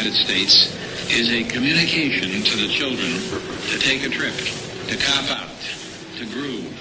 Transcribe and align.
United 0.00 0.24
States 0.24 0.72
is 1.12 1.30
a 1.30 1.44
communication 1.44 2.42
to 2.42 2.56
the 2.56 2.68
children 2.72 3.20
to 3.68 3.78
take 3.78 4.02
a 4.02 4.08
trip, 4.08 4.32
to 4.88 4.96
cop 4.96 5.28
out, 5.28 5.52
to 6.16 6.24
groove. 6.32 6.72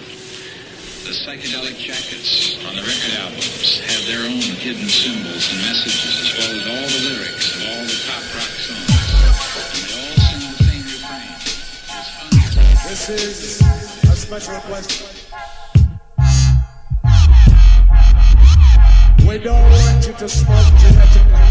The 1.04 1.12
psychedelic 1.12 1.76
jackets 1.78 2.56
on 2.64 2.78
the 2.78 2.82
record 2.82 3.20
albums 3.20 3.82
have 3.92 4.08
their 4.08 4.24
own 4.24 4.40
hidden 4.40 4.88
symbols 4.88 5.52
and 5.52 5.60
messages, 5.68 6.16
as 6.16 6.32
well 6.40 6.48
as 6.56 6.64
all 6.64 6.88
the 6.96 7.02
lyrics 7.12 7.60
of 7.60 7.68
all 7.68 7.84
the 7.84 8.00
pop 8.08 8.24
rock 8.40 8.56
songs. 8.56 8.88
And 9.68 9.84
they 9.84 10.00
all 10.00 10.16
sing 10.24 10.56
the 10.56 10.64
same 10.64 10.88
refrain. 10.88 11.36
This 12.88 13.04
is 13.10 13.60
a 14.08 14.16
special 14.16 14.54
request. 14.56 14.96
We 19.28 19.36
don't 19.40 19.60
want 19.60 20.08
you 20.08 20.14
to 20.14 20.30
smoke 20.30 20.74
genetically. 20.80 21.49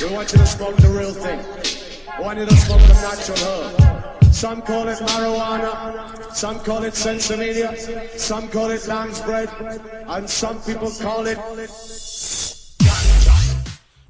We 0.00 0.12
want 0.12 0.32
you 0.32 0.38
to 0.38 0.46
smoke 0.46 0.76
the 0.76 0.88
real 0.88 1.12
thing. 1.14 1.38
We 2.18 2.24
want 2.24 2.38
you 2.38 2.46
to 2.46 2.56
smoke 2.56 2.80
the 2.80 2.94
natural 2.94 3.38
herb. 3.38 4.34
Some 4.34 4.60
call 4.62 4.88
it 4.88 4.98
marijuana, 4.98 6.32
some 6.34 6.58
call 6.60 6.82
it 6.82 6.94
sinsemilla, 6.94 8.08
some 8.18 8.48
call 8.48 8.70
it 8.70 8.86
lamb's 8.88 9.20
bread, 9.22 9.48
and 10.08 10.28
some 10.28 10.60
people 10.62 10.90
call 11.00 11.26
it 11.26 11.38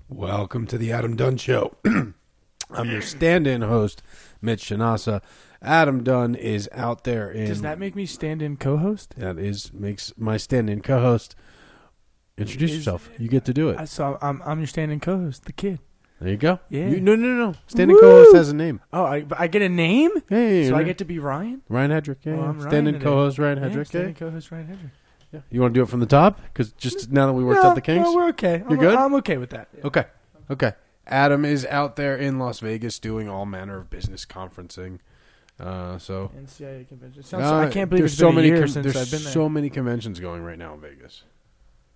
Welcome 0.08 0.66
to 0.68 0.78
the 0.78 0.90
Adam 0.90 1.16
Dunn 1.16 1.36
Show. 1.36 1.76
I'm 1.84 2.90
your 2.90 3.02
stand-in 3.02 3.62
host, 3.62 4.02
Mitch 4.40 4.64
Shanasa. 4.64 5.20
Adam 5.60 6.02
Dunn 6.02 6.34
is 6.34 6.68
out 6.72 7.04
there 7.04 7.30
in 7.30 7.46
Does 7.46 7.60
that 7.62 7.78
make 7.78 7.94
me 7.94 8.06
stand 8.06 8.40
in 8.40 8.56
co-host? 8.56 9.14
that 9.18 9.38
is 9.38 9.72
makes 9.72 10.12
my 10.16 10.38
stand-in 10.38 10.80
co-host. 10.80 11.36
Introduce 12.36 12.70
Is- 12.72 12.76
yourself. 12.78 13.10
You 13.18 13.28
get 13.28 13.44
to 13.44 13.54
do 13.54 13.68
it. 13.70 13.78
I 13.78 13.84
saw. 13.84 14.18
I'm 14.20 14.42
I'm 14.44 14.58
your 14.58 14.66
stand 14.66 14.90
in 14.92 15.00
co-host, 15.00 15.44
the 15.44 15.52
kid. 15.52 15.78
There 16.20 16.30
you 16.30 16.36
go. 16.38 16.58
Yeah. 16.70 16.86
You, 16.88 17.00
no, 17.00 17.16
no, 17.16 17.26
no. 17.28 17.54
Standing 17.66 17.98
co-host 17.98 18.34
has 18.34 18.48
a 18.48 18.54
name. 18.54 18.80
Oh, 18.92 19.04
I 19.04 19.26
I 19.36 19.46
get 19.46 19.62
a 19.62 19.68
name, 19.68 20.10
Hey, 20.28 20.68
so 20.68 20.76
I 20.76 20.82
get 20.84 20.98
to 20.98 21.04
be 21.04 21.18
Ryan. 21.18 21.62
Ryan 21.68 21.90
Hedrick. 21.90 22.16
Yeah, 22.24 22.34
Oh, 22.34 22.54
yeah. 22.58 22.68
Standing 22.68 23.00
co-host 23.00 23.38
Ryan 23.38 23.58
Yeah, 23.58 23.68
Hedrick. 23.68 23.86
standing 23.88 24.10
Yeah. 24.14 24.18
co-host 24.18 24.50
Ryan 24.50 24.66
Hedrick. 24.68 24.90
yeah. 25.32 25.40
You 25.50 25.60
want 25.60 25.74
to 25.74 25.78
do 25.78 25.82
it 25.82 25.88
from 25.88 26.00
the 26.00 26.06
top? 26.06 26.40
Because 26.44 26.72
just 26.72 27.10
now 27.10 27.26
that 27.26 27.32
we 27.34 27.44
worked 27.44 27.62
no, 27.62 27.70
out 27.70 27.74
the 27.74 27.80
kinks. 27.80 28.04
No, 28.04 28.14
we're 28.14 28.28
okay. 28.28 28.58
You're 28.58 28.70
I'm, 28.70 28.78
good? 28.78 28.94
I'm 28.94 29.14
okay 29.16 29.36
with 29.36 29.50
that. 29.50 29.68
Okay. 29.84 30.04
Okay. 30.50 30.72
Adam 31.06 31.44
is 31.44 31.66
out 31.66 31.96
there 31.96 32.16
in 32.16 32.38
Las 32.38 32.60
Vegas 32.60 32.98
doing 32.98 33.28
all 33.28 33.44
manner 33.44 33.76
of 33.78 33.90
business 33.90 34.24
conferencing. 34.24 35.00
Uh, 35.60 35.98
so 35.98 36.30
NCIA 36.36 36.88
convention. 36.88 37.22
Sounds, 37.22 37.44
Uh, 37.44 37.56
I 37.58 37.68
can't 37.68 37.90
believe 37.90 38.02
there's 38.02 38.12
it's 38.12 38.18
so 38.20 38.30
been 38.32 38.38
a 38.46 38.50
many 38.50 38.68
since 38.68 38.74
there's 38.74 38.96
I've 38.96 39.10
been 39.10 39.22
there. 39.24 39.32
so 39.32 39.48
many 39.48 39.68
conventions 39.68 40.18
going 40.20 40.42
right 40.42 40.58
now 40.58 40.74
in 40.74 40.80
Vegas. 40.80 41.24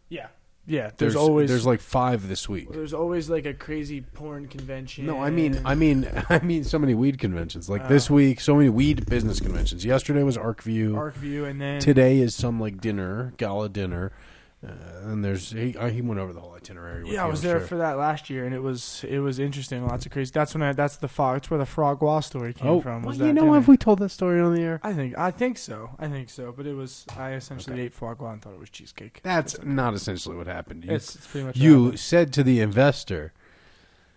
Yeah, 0.08 0.28
yeah. 0.66 0.90
There's, 0.96 1.16
always 1.16 1.48
there's 1.50 1.66
like 1.66 1.80
five 1.80 2.28
this 2.28 2.48
week. 2.48 2.70
there's 2.70 2.92
always 2.94 3.28
like 3.30 3.46
a 3.46 3.54
crazy 3.54 4.00
porn 4.00 4.48
convention. 4.48 5.06
No, 5.06 5.20
I 5.22 5.30
mean 5.30 5.60
I 5.64 5.74
mean 5.74 6.08
I 6.28 6.38
mean 6.40 6.64
so 6.64 6.78
many 6.78 6.94
weed 6.94 7.18
conventions. 7.18 7.68
Like 7.70 7.88
this 7.88 8.10
Uh. 8.10 8.14
week, 8.14 8.40
so 8.40 8.54
many 8.56 8.68
weed 8.68 9.06
business 9.06 9.40
conventions. 9.40 9.84
Yesterday 9.84 10.22
was 10.22 10.36
ArcView. 10.36 10.92
Arcview, 10.92 11.48
and 11.48 11.60
then 11.60 11.80
Today 11.80 12.18
is 12.18 12.34
some 12.34 12.60
like 12.60 12.80
dinner, 12.80 13.32
gala 13.36 13.68
dinner. 13.68 14.12
Uh, 14.66 14.70
and 15.04 15.24
there's 15.24 15.52
he, 15.52 15.76
uh, 15.76 15.88
he 15.88 16.02
went 16.02 16.18
over 16.18 16.32
the 16.32 16.40
whole 16.40 16.52
itinerary. 16.54 17.04
With 17.04 17.12
Yeah, 17.12 17.24
I 17.24 17.28
was 17.28 17.44
I'm 17.44 17.48
there 17.50 17.58
sure. 17.60 17.68
for 17.68 17.76
that 17.76 17.96
last 17.96 18.28
year, 18.28 18.44
and 18.44 18.52
it 18.52 18.58
was 18.60 19.04
it 19.08 19.20
was 19.20 19.38
interesting. 19.38 19.86
Lots 19.86 20.04
of 20.04 20.10
crazy. 20.10 20.32
That's 20.34 20.52
when 20.52 20.62
I 20.64 20.72
that's 20.72 20.96
the 20.96 21.06
frog. 21.06 21.36
That's 21.36 21.48
where 21.50 21.58
the 21.58 21.64
frog 21.66 22.02
wall 22.02 22.20
story 22.22 22.52
came 22.54 22.66
Oh, 22.66 22.80
from. 22.80 23.02
well, 23.02 23.14
you 23.14 23.32
know, 23.32 23.42
dinner. 23.42 23.54
have 23.54 23.68
we 23.68 23.76
told 23.76 24.00
that 24.00 24.08
story 24.08 24.40
on 24.40 24.52
the 24.56 24.60
air? 24.62 24.80
I 24.82 24.92
think 24.94 25.16
I 25.16 25.30
think 25.30 25.58
so. 25.58 25.90
I 26.00 26.08
think 26.08 26.28
so. 26.28 26.50
But 26.50 26.66
it 26.66 26.74
was 26.74 27.06
I 27.16 27.34
essentially 27.34 27.74
Okay. 27.74 27.82
ate 27.84 27.94
frog 27.94 28.18
gras 28.18 28.32
and 28.32 28.42
thought 28.42 28.52
it 28.54 28.58
was 28.58 28.68
cheesecake. 28.70 29.20
That's 29.22 29.62
not 29.62 29.94
essentially 29.94 30.34
what 30.34 30.48
happened. 30.48 30.84
You, 30.84 30.90
It's, 30.92 31.14
it's 31.14 31.26
pretty 31.28 31.46
much 31.46 31.56
you 31.56 31.96
said 31.96 32.32
to 32.32 32.42
the 32.42 32.60
investor, 32.60 33.32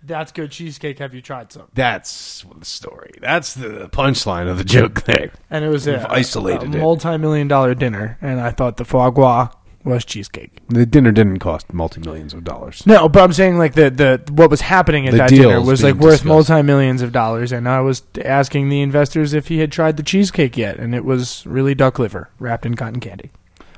That's 0.04 0.32
good 0.32 0.50
cheesecake. 0.50 0.98
Have 0.98 1.14
you 1.14 1.22
tried 1.22 1.52
some? 1.52 1.68
"That's 1.76 2.44
the 2.58 2.66
story. 2.66 3.12
That's 3.22 3.54
the 3.54 3.88
punchline 3.90 4.50
of 4.50 4.58
the 4.58 4.64
joke." 4.64 5.04
There, 5.04 5.32
And 5.52 5.64
it 5.64 5.70
was 5.70 5.86
We've 5.86 5.98
a, 5.98 6.12
isolated 6.12 6.74
a 6.74 6.80
multi-million 6.80 7.48
dollar 7.48 7.76
dinner, 7.76 8.18
and 8.20 8.42
I 8.42 8.50
thought 8.50 8.78
the 8.78 8.86
foie 8.86 9.12
gras 9.12 9.50
was 9.84 10.06
cheesecake. 10.06 10.52
the 10.70 10.86
dinner 10.86 11.12
didn't 11.12 11.40
cost 11.40 11.74
multi 11.74 12.00
millions 12.02 12.34
of 12.34 12.44
dollars. 12.44 12.86
No, 12.86 13.10
but 13.10 13.24
I'm 13.24 13.34
saying 13.34 13.58
like 13.58 13.74
the 13.74 13.90
the 13.90 14.22
what 14.32 14.50
was 14.50 14.62
happening 14.62 15.08
at 15.08 15.12
The 15.12 15.18
that 15.18 15.30
dinner 15.30 15.50
deals 15.50 15.68
was 15.68 15.82
being 15.82 15.96
like 15.96 16.04
worth 16.04 16.12
discussed. 16.24 16.26
multi 16.50 16.62
millions 16.62 17.02
of 17.02 17.12
dollars, 17.12 17.52
and 17.52 17.68
I 17.68 17.82
was 17.82 18.04
asking 18.24 18.70
the 18.70 18.82
investors 18.82 19.34
if 19.34 19.48
he 19.48 19.60
had 19.60 19.72
tried 19.72 19.98
the 19.98 20.04
cheesecake 20.04 20.58
yet, 20.58 20.78
and 20.78 20.94
it 20.96 21.06
was 21.06 21.46
really 21.46 21.76
duck 21.76 22.00
liver 22.00 22.30
wrapped 22.40 22.66
in 22.66 22.76
cotton 22.76 23.00
candy. 23.00 23.32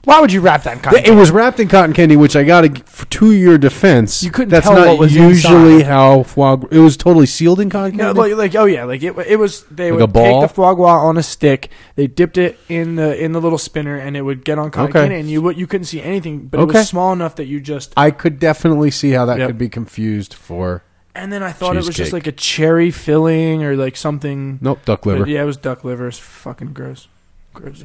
Why 0.06 0.20
would 0.20 0.34
you 0.34 0.42
wrap 0.42 0.64
that 0.64 0.74
in 0.74 0.80
cotton 0.82 1.00
It 1.00 1.06
candy? 1.06 1.18
was 1.20 1.32
wrapped 1.32 1.62
in 1.62 1.70
cotton 1.70 1.94
candy, 1.94 2.18
which 2.18 2.36
I 2.36 2.44
got 2.44 2.62
to 2.62 3.06
to 3.06 3.32
your 3.32 3.58
defense. 3.58 4.22
You 4.22 4.32
couldn't 4.32 4.50
That's 4.50 4.66
tell 4.68 4.76
not 4.76 4.88
what 4.88 5.00
was 5.00 5.16
usually 5.16 5.76
inside. 5.76 5.86
how 5.86 6.24
foie. 6.24 6.58
gras- 6.58 6.70
It 6.72 6.80
was 6.80 6.98
totally 6.98 7.26
sealed 7.26 7.62
in 7.62 7.70
cotton 7.70 7.96
No, 7.96 8.14
candy. 8.14 8.20
like, 8.36 8.36
like 8.54 8.56
oh 8.62 8.66
yeah, 8.66 8.84
like 8.84 9.02
it, 9.02 9.18
it 9.28 9.38
was. 9.38 9.64
They 9.72 9.92
Like 9.92 10.00
a 10.02 10.04
would 10.04 10.14
ball? 10.14 10.42
take 10.42 10.50
the 10.50 10.54
foie 10.54 10.74
gras 10.74 11.02
on 11.08 11.18
a 11.18 11.24
stick. 11.24 11.70
They 11.96 12.08
dipped 12.08 12.38
it 12.38 12.58
in 12.68 12.96
the 12.98 13.18
in 13.24 13.32
the 13.32 13.40
little 13.40 13.58
spinner, 13.58 13.96
and 13.96 14.18
it 14.18 14.24
would 14.24 14.44
get 14.44 14.60
on 14.60 14.72
cotton 14.72 14.90
Okay. 14.90 15.00
candy, 15.08 15.16
and 15.22 15.30
you 15.30 15.42
would- 15.42 15.58
you 15.58 15.68
couldn't 15.68 15.86
see 15.86 16.02
anything, 16.02 16.48
but 16.52 16.60
it 16.60 16.64
Okay. 16.64 16.80
was 16.80 16.90
small 16.90 17.14
enough 17.14 17.36
that 17.38 17.46
you 17.46 17.62
just. 17.62 17.94
I 17.96 18.12
could 18.12 18.40
definitely 18.40 18.92
see 18.92 19.12
how 19.12 19.26
that 19.26 19.38
Yep. 19.40 19.48
could 19.48 19.58
be 19.58 19.70
confused 19.70 20.34
for. 20.34 20.84
And 21.16 21.32
then 21.32 21.44
I 21.44 21.52
thought 21.54 21.78
it 21.78 21.86
was 21.86 21.96
just 21.96 22.12
like 22.12 22.26
a 22.28 22.32
cherry 22.34 22.90
filling 22.92 23.64
or 23.64 23.78
like 23.78 23.96
something. 23.96 24.58
Nope, 24.62 24.80
duck 24.84 25.02
but 25.04 25.12
liver. 25.20 25.30
yeah, 25.30 25.44
it 25.44 25.46
was 25.46 25.56
duck 25.58 25.84
liver. 25.86 26.08
It's 26.10 26.18
fucking 26.20 26.74
gross. 26.74 27.08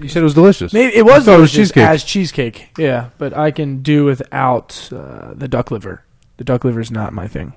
You 0.00 0.08
said 0.08 0.20
it 0.20 0.24
was 0.24 0.34
delicious. 0.34 0.72
Maybe 0.72 0.96
it 0.96 1.00
I 1.00 1.02
was 1.02 1.24
thought 1.24 1.38
it 1.38 1.40
was 1.40 1.52
cheesecake. 1.52 1.84
as 1.84 2.02
cheesecake. 2.04 2.70
Yeah, 2.78 3.10
but 3.18 3.36
I 3.36 3.50
can 3.50 3.82
do 3.82 4.04
without 4.04 4.88
uh, 4.92 5.34
the 5.34 5.48
duck 5.48 5.70
liver. 5.70 6.04
The 6.38 6.44
duck 6.44 6.64
liver 6.64 6.80
is 6.80 6.90
not 6.90 7.12
my 7.12 7.28
thing. 7.28 7.52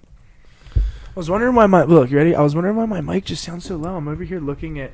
I 0.75 0.79
was 1.15 1.29
wondering 1.29 1.55
why 1.55 1.67
my 1.67 1.83
look. 1.83 2.09
You 2.09 2.17
ready? 2.17 2.35
I 2.35 2.41
was 2.41 2.55
wondering 2.55 2.75
why 2.75 2.85
my 2.85 3.01
mic 3.01 3.25
just 3.25 3.43
sounds 3.43 3.65
so 3.65 3.75
low. 3.75 3.95
I'm 3.97 4.07
over 4.07 4.23
here 4.23 4.39
looking 4.39 4.79
at 4.79 4.91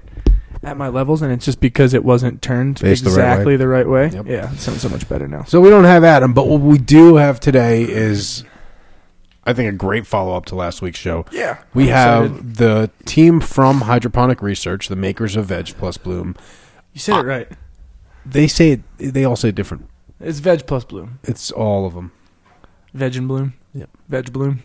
at 0.63 0.75
my 0.77 0.87
levels, 0.87 1.21
and 1.21 1.31
it's 1.31 1.45
just 1.45 1.59
because 1.59 1.93
it 1.93 2.03
wasn't 2.03 2.41
turned 2.41 2.79
Faced 2.79 3.03
the 3.03 3.11
right 3.11 3.15
exactly 3.17 3.53
way. 3.53 3.57
the 3.57 3.67
right 3.67 3.87
way. 3.87 4.09
Yep. 4.09 4.25
Yeah, 4.25 4.51
it 4.51 4.57
sounds 4.59 4.81
so 4.81 4.89
much 4.89 5.07
better 5.07 5.27
now. 5.27 5.43
So 5.43 5.61
we 5.61 5.69
don't 5.69 5.83
have 5.83 6.03
Adam, 6.03 6.33
but 6.33 6.47
what 6.47 6.61
we 6.61 6.77
do 6.79 7.15
have 7.17 7.39
today 7.39 7.83
is, 7.83 8.43
I 9.45 9.53
think, 9.53 9.71
a 9.71 9.75
great 9.77 10.07
follow 10.07 10.35
up 10.35 10.45
to 10.47 10.55
last 10.55 10.81
week's 10.81 10.97
show. 10.97 11.25
Yeah, 11.31 11.59
We 11.75 11.83
I'm 11.83 11.89
have 11.89 12.25
excited. 12.25 12.55
the 12.55 12.89
team 13.05 13.39
from 13.39 13.81
Hydroponic 13.81 14.41
Research, 14.41 14.87
the 14.87 14.95
makers 14.95 15.35
of 15.35 15.45
Veg 15.45 15.67
Plus 15.77 15.97
Bloom. 15.97 16.35
You 16.97 16.99
said 16.99 17.19
it 17.19 17.27
right. 17.27 17.47
They 18.25 18.47
say 18.47 18.71
it, 18.71 18.81
they 18.97 19.23
all 19.23 19.35
say 19.35 19.49
it 19.49 19.55
different. 19.55 19.87
It's 20.19 20.39
veg 20.39 20.65
plus 20.65 20.83
bloom. 20.83 21.19
It's 21.23 21.51
all 21.51 21.85
of 21.85 21.93
them, 21.93 22.11
Veg 22.91 23.15
and 23.15 23.27
bloom. 23.27 23.53
Yep. 23.75 23.89
Veg 24.09 24.33
bloom. 24.33 24.63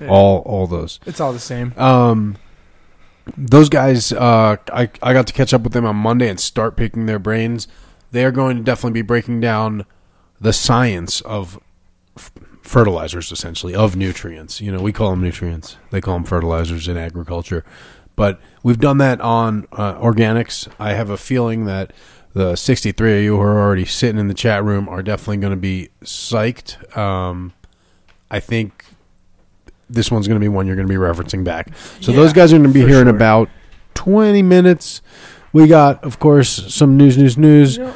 Yeah. 0.00 0.08
all 0.08 0.38
all 0.40 0.66
those. 0.66 0.98
It's 1.06 1.20
all 1.20 1.32
the 1.32 1.38
same. 1.38 1.72
Um, 1.78 2.36
those 3.36 3.68
guys, 3.68 4.12
uh, 4.12 4.56
I 4.72 4.90
I 5.04 5.12
got 5.12 5.28
to 5.28 5.32
catch 5.32 5.54
up 5.54 5.62
with 5.62 5.72
them 5.72 5.86
on 5.86 5.94
Monday 5.94 6.28
and 6.28 6.40
start 6.40 6.76
picking 6.76 7.06
their 7.06 7.20
brains. 7.20 7.68
They 8.10 8.24
are 8.24 8.32
going 8.32 8.56
to 8.56 8.64
definitely 8.64 9.00
be 9.00 9.06
breaking 9.06 9.40
down 9.40 9.86
the 10.40 10.52
science 10.52 11.20
of 11.20 11.60
f- 12.16 12.32
fertilizers, 12.62 13.30
essentially 13.30 13.72
of 13.72 13.94
nutrients. 13.94 14.60
You 14.60 14.72
know, 14.72 14.82
we 14.82 14.92
call 14.92 15.10
them 15.10 15.22
nutrients; 15.22 15.76
they 15.92 16.00
call 16.00 16.14
them 16.14 16.24
fertilizers 16.24 16.88
in 16.88 16.96
agriculture. 16.96 17.64
But 18.22 18.40
we've 18.62 18.78
done 18.78 18.98
that 18.98 19.20
on 19.20 19.66
uh, 19.72 19.96
organics. 19.96 20.68
I 20.78 20.92
have 20.92 21.10
a 21.10 21.16
feeling 21.16 21.64
that 21.64 21.92
the 22.34 22.54
63 22.54 23.18
of 23.18 23.24
you 23.24 23.36
who 23.36 23.42
are 23.42 23.60
already 23.60 23.84
sitting 23.84 24.16
in 24.16 24.28
the 24.28 24.34
chat 24.34 24.62
room 24.62 24.88
are 24.88 25.02
definitely 25.02 25.38
going 25.38 25.50
to 25.50 25.56
be 25.56 25.88
psyched. 26.04 26.96
Um, 26.96 27.52
I 28.30 28.38
think 28.38 28.84
this 29.90 30.12
one's 30.12 30.28
going 30.28 30.40
to 30.40 30.44
be 30.44 30.46
one 30.46 30.68
you're 30.68 30.76
going 30.76 30.86
to 30.86 30.92
be 30.92 31.00
referencing 31.00 31.42
back. 31.42 31.74
So 32.00 32.12
Yeah, 32.12 32.18
those 32.18 32.32
guys 32.32 32.52
are 32.52 32.58
going 32.58 32.68
to 32.68 32.72
be 32.72 32.82
for 32.82 32.90
here 32.90 33.00
in 33.00 33.08
about 33.08 33.48
20 33.94 34.40
minutes. 34.40 35.02
We 35.52 35.66
got, 35.66 36.04
of 36.04 36.20
course, 36.20 36.72
some 36.72 36.96
news, 36.96 37.18
news, 37.18 37.36
news. 37.36 37.76
You 37.76 37.86
know, 37.86 37.94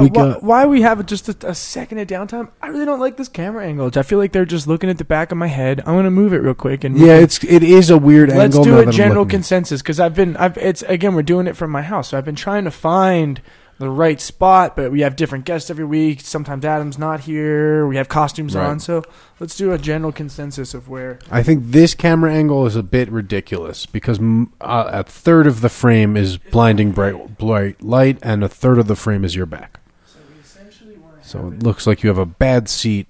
We 0.00 0.06
uh, 0.06 0.08
why, 0.08 0.10
got- 0.32 0.42
why 0.42 0.66
we 0.66 0.82
have 0.82 1.06
just 1.06 1.28
a, 1.28 1.48
a 1.50 1.54
second 1.54 1.98
of 1.98 2.08
downtime? 2.08 2.50
I 2.60 2.66
really 2.68 2.84
don't 2.84 2.98
like 3.00 3.16
this 3.16 3.28
camera 3.28 3.64
angle. 3.64 3.90
I 3.94 4.02
feel 4.02 4.18
like 4.18 4.32
they're 4.32 4.44
just 4.44 4.66
looking 4.66 4.90
at 4.90 4.98
the 4.98 5.04
back 5.04 5.30
of 5.30 5.38
my 5.38 5.46
head. 5.46 5.80
I'm 5.86 5.94
gonna 5.94 6.10
move 6.10 6.32
it 6.32 6.38
real 6.38 6.54
quick 6.54 6.82
and 6.84 6.98
Yeah, 6.98 7.14
it's 7.14 7.42
it 7.44 7.62
is 7.62 7.90
a 7.90 7.98
weird 7.98 8.30
angle. 8.30 8.42
let's 8.44 8.58
do 8.58 8.78
a 8.88 8.92
general 8.92 9.24
consensus 9.26 9.82
because 9.82 10.00
I've 10.00 10.14
been 10.14 10.36
I've 10.36 10.56
it's 10.58 10.82
again 10.82 11.14
we're 11.14 11.22
doing 11.22 11.46
it 11.46 11.56
from 11.56 11.70
my 11.70 11.82
house, 11.82 12.08
so 12.08 12.18
I've 12.18 12.24
been 12.24 12.34
trying 12.34 12.64
to 12.64 12.70
find 12.72 13.40
the 13.78 13.88
right 13.90 14.20
spot, 14.20 14.76
but 14.76 14.92
we 14.92 15.00
have 15.00 15.16
different 15.16 15.44
guests 15.44 15.68
every 15.68 15.84
week. 15.84 16.20
Sometimes 16.20 16.64
Adam's 16.64 16.96
not 16.96 17.20
here. 17.20 17.86
We 17.88 17.96
have 17.96 18.08
costumes 18.08 18.54
Right. 18.54 18.66
on, 18.66 18.78
so 18.78 19.02
let's 19.40 19.56
do 19.56 19.72
a 19.72 19.78
general 19.78 20.12
consensus 20.12 20.74
of 20.74 20.88
where. 20.88 21.18
I 21.28 21.42
think 21.42 21.64
this 21.66 21.92
camera 21.92 22.32
angle 22.32 22.66
is 22.66 22.76
a 22.76 22.84
bit 22.84 23.10
ridiculous 23.10 23.84
because 23.86 24.20
uh, 24.20 24.44
a 24.60 25.02
third 25.02 25.48
of 25.48 25.60
the 25.60 25.68
frame 25.68 26.16
is 26.16 26.36
blinding 26.38 26.92
bright, 26.92 27.36
bright 27.36 27.82
light, 27.82 28.18
and 28.22 28.44
a 28.44 28.48
third 28.48 28.78
of 28.78 28.86
the 28.86 28.94
frame 28.96 29.24
is 29.24 29.34
your 29.34 29.46
back. 29.46 29.80
So 30.06 30.20
we 30.32 30.40
essentially 30.40 30.96
want 30.98 31.02
to. 31.02 31.04
So 31.24 31.48
it 31.48 31.62
looks 31.62 31.86
like 31.86 32.02
you 32.02 32.08
have 32.10 32.18
a 32.18 32.26
bad 32.26 32.68
seat 32.68 33.08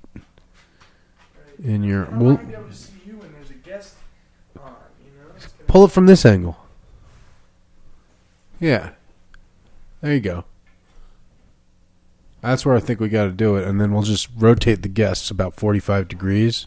in 1.63 1.83
your. 1.83 2.07
I 2.07 2.17
Well, 2.17 2.35
might 2.35 2.49
be 2.49 2.55
able 2.55 2.69
to 2.69 2.73
see 2.75 2.93
you 3.07 3.17
when 3.19 3.33
there's 3.33 3.51
a 3.51 3.55
guest 3.55 3.97
on. 4.59 4.73
You 5.05 5.11
know. 5.21 5.35
Pull 5.67 5.85
it 5.87 5.91
from 5.91 6.07
this 6.07 6.25
angle. 6.25 6.57
Yeah, 8.61 8.91
there 10.01 10.15
you 10.15 10.21
go. 10.21 10.45
That's 12.41 12.65
where 12.65 12.77
I 12.77 12.81
think 12.81 13.01
we 13.01 13.09
got 13.09 13.25
to 13.25 13.33
do 13.33 13.57
it, 13.57 13.67
and 13.67 13.81
then 13.81 13.93
we'll 13.93 14.03
just 14.03 14.29
rotate 14.37 14.83
the 14.83 14.89
guests 14.89 15.31
about 15.31 15.55
forty-five 15.55 16.09
degrees, 16.09 16.67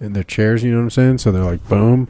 in 0.00 0.14
their 0.14 0.24
chairs. 0.24 0.64
You 0.64 0.72
know 0.72 0.78
what 0.78 0.84
I'm 0.84 0.90
saying? 0.90 1.18
So 1.18 1.30
they're 1.30 1.44
like 1.44 1.66
boom. 1.68 2.08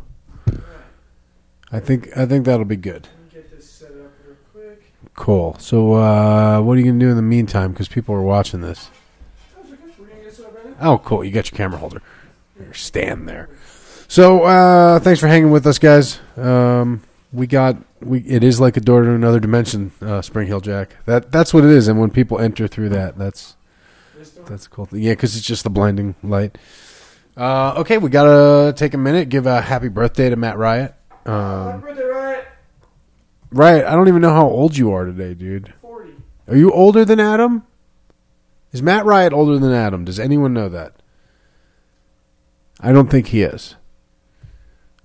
I 1.70 1.78
think 1.78 2.16
I 2.16 2.24
think 2.26 2.46
that'll 2.46 2.64
be 2.64 2.76
good. 2.76 3.08
Get 3.32 3.50
this 3.50 3.70
set 3.70 3.90
up 3.90 4.12
real 4.26 4.36
quick. 4.52 4.82
Cool. 5.16 5.56
So 5.58 5.94
uh, 5.94 6.60
what 6.60 6.74
are 6.74 6.80
you 6.80 6.86
gonna 6.86 6.98
do 6.98 7.10
in 7.10 7.16
the 7.16 7.22
meantime? 7.22 7.72
Because 7.72 7.88
people 7.88 8.14
are 8.14 8.22
watching 8.22 8.60
this. 8.60 8.90
Oh, 10.80 10.98
cool. 10.98 11.24
You 11.24 11.30
got 11.30 11.50
your 11.50 11.56
camera 11.56 11.78
holder. 11.78 12.02
Stand 12.72 13.28
there. 13.28 13.48
So 14.08 14.44
uh, 14.44 15.00
thanks 15.00 15.20
for 15.20 15.26
hanging 15.26 15.50
with 15.50 15.66
us, 15.66 15.78
guys. 15.78 16.20
Um, 16.36 17.02
we 17.32 17.46
got 17.46 17.76
we. 18.00 18.20
It 18.20 18.44
is 18.44 18.60
like 18.60 18.76
a 18.76 18.80
door 18.80 19.02
to 19.02 19.10
another 19.10 19.40
dimension. 19.40 19.92
Uh, 20.00 20.22
Spring 20.22 20.46
Hill 20.46 20.60
Jack. 20.60 20.96
That 21.06 21.32
that's 21.32 21.52
what 21.52 21.64
it 21.64 21.70
is. 21.70 21.88
And 21.88 21.98
when 21.98 22.10
people 22.10 22.38
enter 22.38 22.68
through 22.68 22.90
that, 22.90 23.18
that's 23.18 23.56
that's 24.46 24.66
a 24.66 24.70
cool 24.70 24.86
thing. 24.86 25.00
Yeah, 25.00 25.12
because 25.12 25.36
it's 25.36 25.46
just 25.46 25.64
the 25.64 25.70
blinding 25.70 26.14
light. 26.22 26.56
Uh, 27.36 27.74
okay, 27.78 27.98
we 27.98 28.08
gotta 28.10 28.72
take 28.74 28.94
a 28.94 28.98
minute. 28.98 29.28
Give 29.28 29.46
a 29.46 29.60
happy 29.60 29.88
birthday 29.88 30.30
to 30.30 30.36
Matt 30.36 30.56
Riot. 30.56 30.94
Um, 31.26 31.82
Riot, 31.82 32.46
I 33.64 33.92
don't 33.92 34.08
even 34.08 34.22
know 34.22 34.34
how 34.34 34.46
old 34.46 34.76
you 34.76 34.92
are 34.92 35.04
today, 35.04 35.34
dude. 35.34 35.72
Forty. 35.80 36.14
Are 36.48 36.56
you 36.56 36.70
older 36.72 37.04
than 37.04 37.20
Adam? 37.20 37.64
Is 38.72 38.82
Matt 38.82 39.04
Riot 39.04 39.32
older 39.32 39.58
than 39.58 39.72
Adam? 39.72 40.04
Does 40.04 40.20
anyone 40.20 40.52
know 40.52 40.68
that? 40.68 40.94
I 42.80 42.92
don't 42.92 43.10
think 43.10 43.28
he 43.28 43.42
is. 43.42 43.76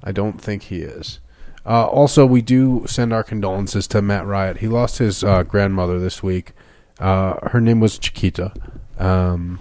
I 0.04 0.12
don't 0.12 0.42
think 0.42 0.64
he 0.64 0.82
is. 0.82 1.20
Uh, 1.66 1.86
also, 1.86 2.26
we 2.26 2.42
do 2.42 2.86
send 2.88 3.14
our 3.14 3.24
condolences 3.24 3.88
to 3.88 4.02
Matt 4.02 4.26
Riot. 4.26 4.58
He 4.58 4.68
lost 4.68 4.98
his 4.98 5.24
uh, 5.24 5.44
grandmother 5.44 6.00
this 6.00 6.24
week. 6.24 6.54
Uh, 7.00 7.50
her 7.50 7.62
name 7.62 7.80
was 7.80 8.00
Chiquita. 8.00 8.52
Um, 8.98 9.60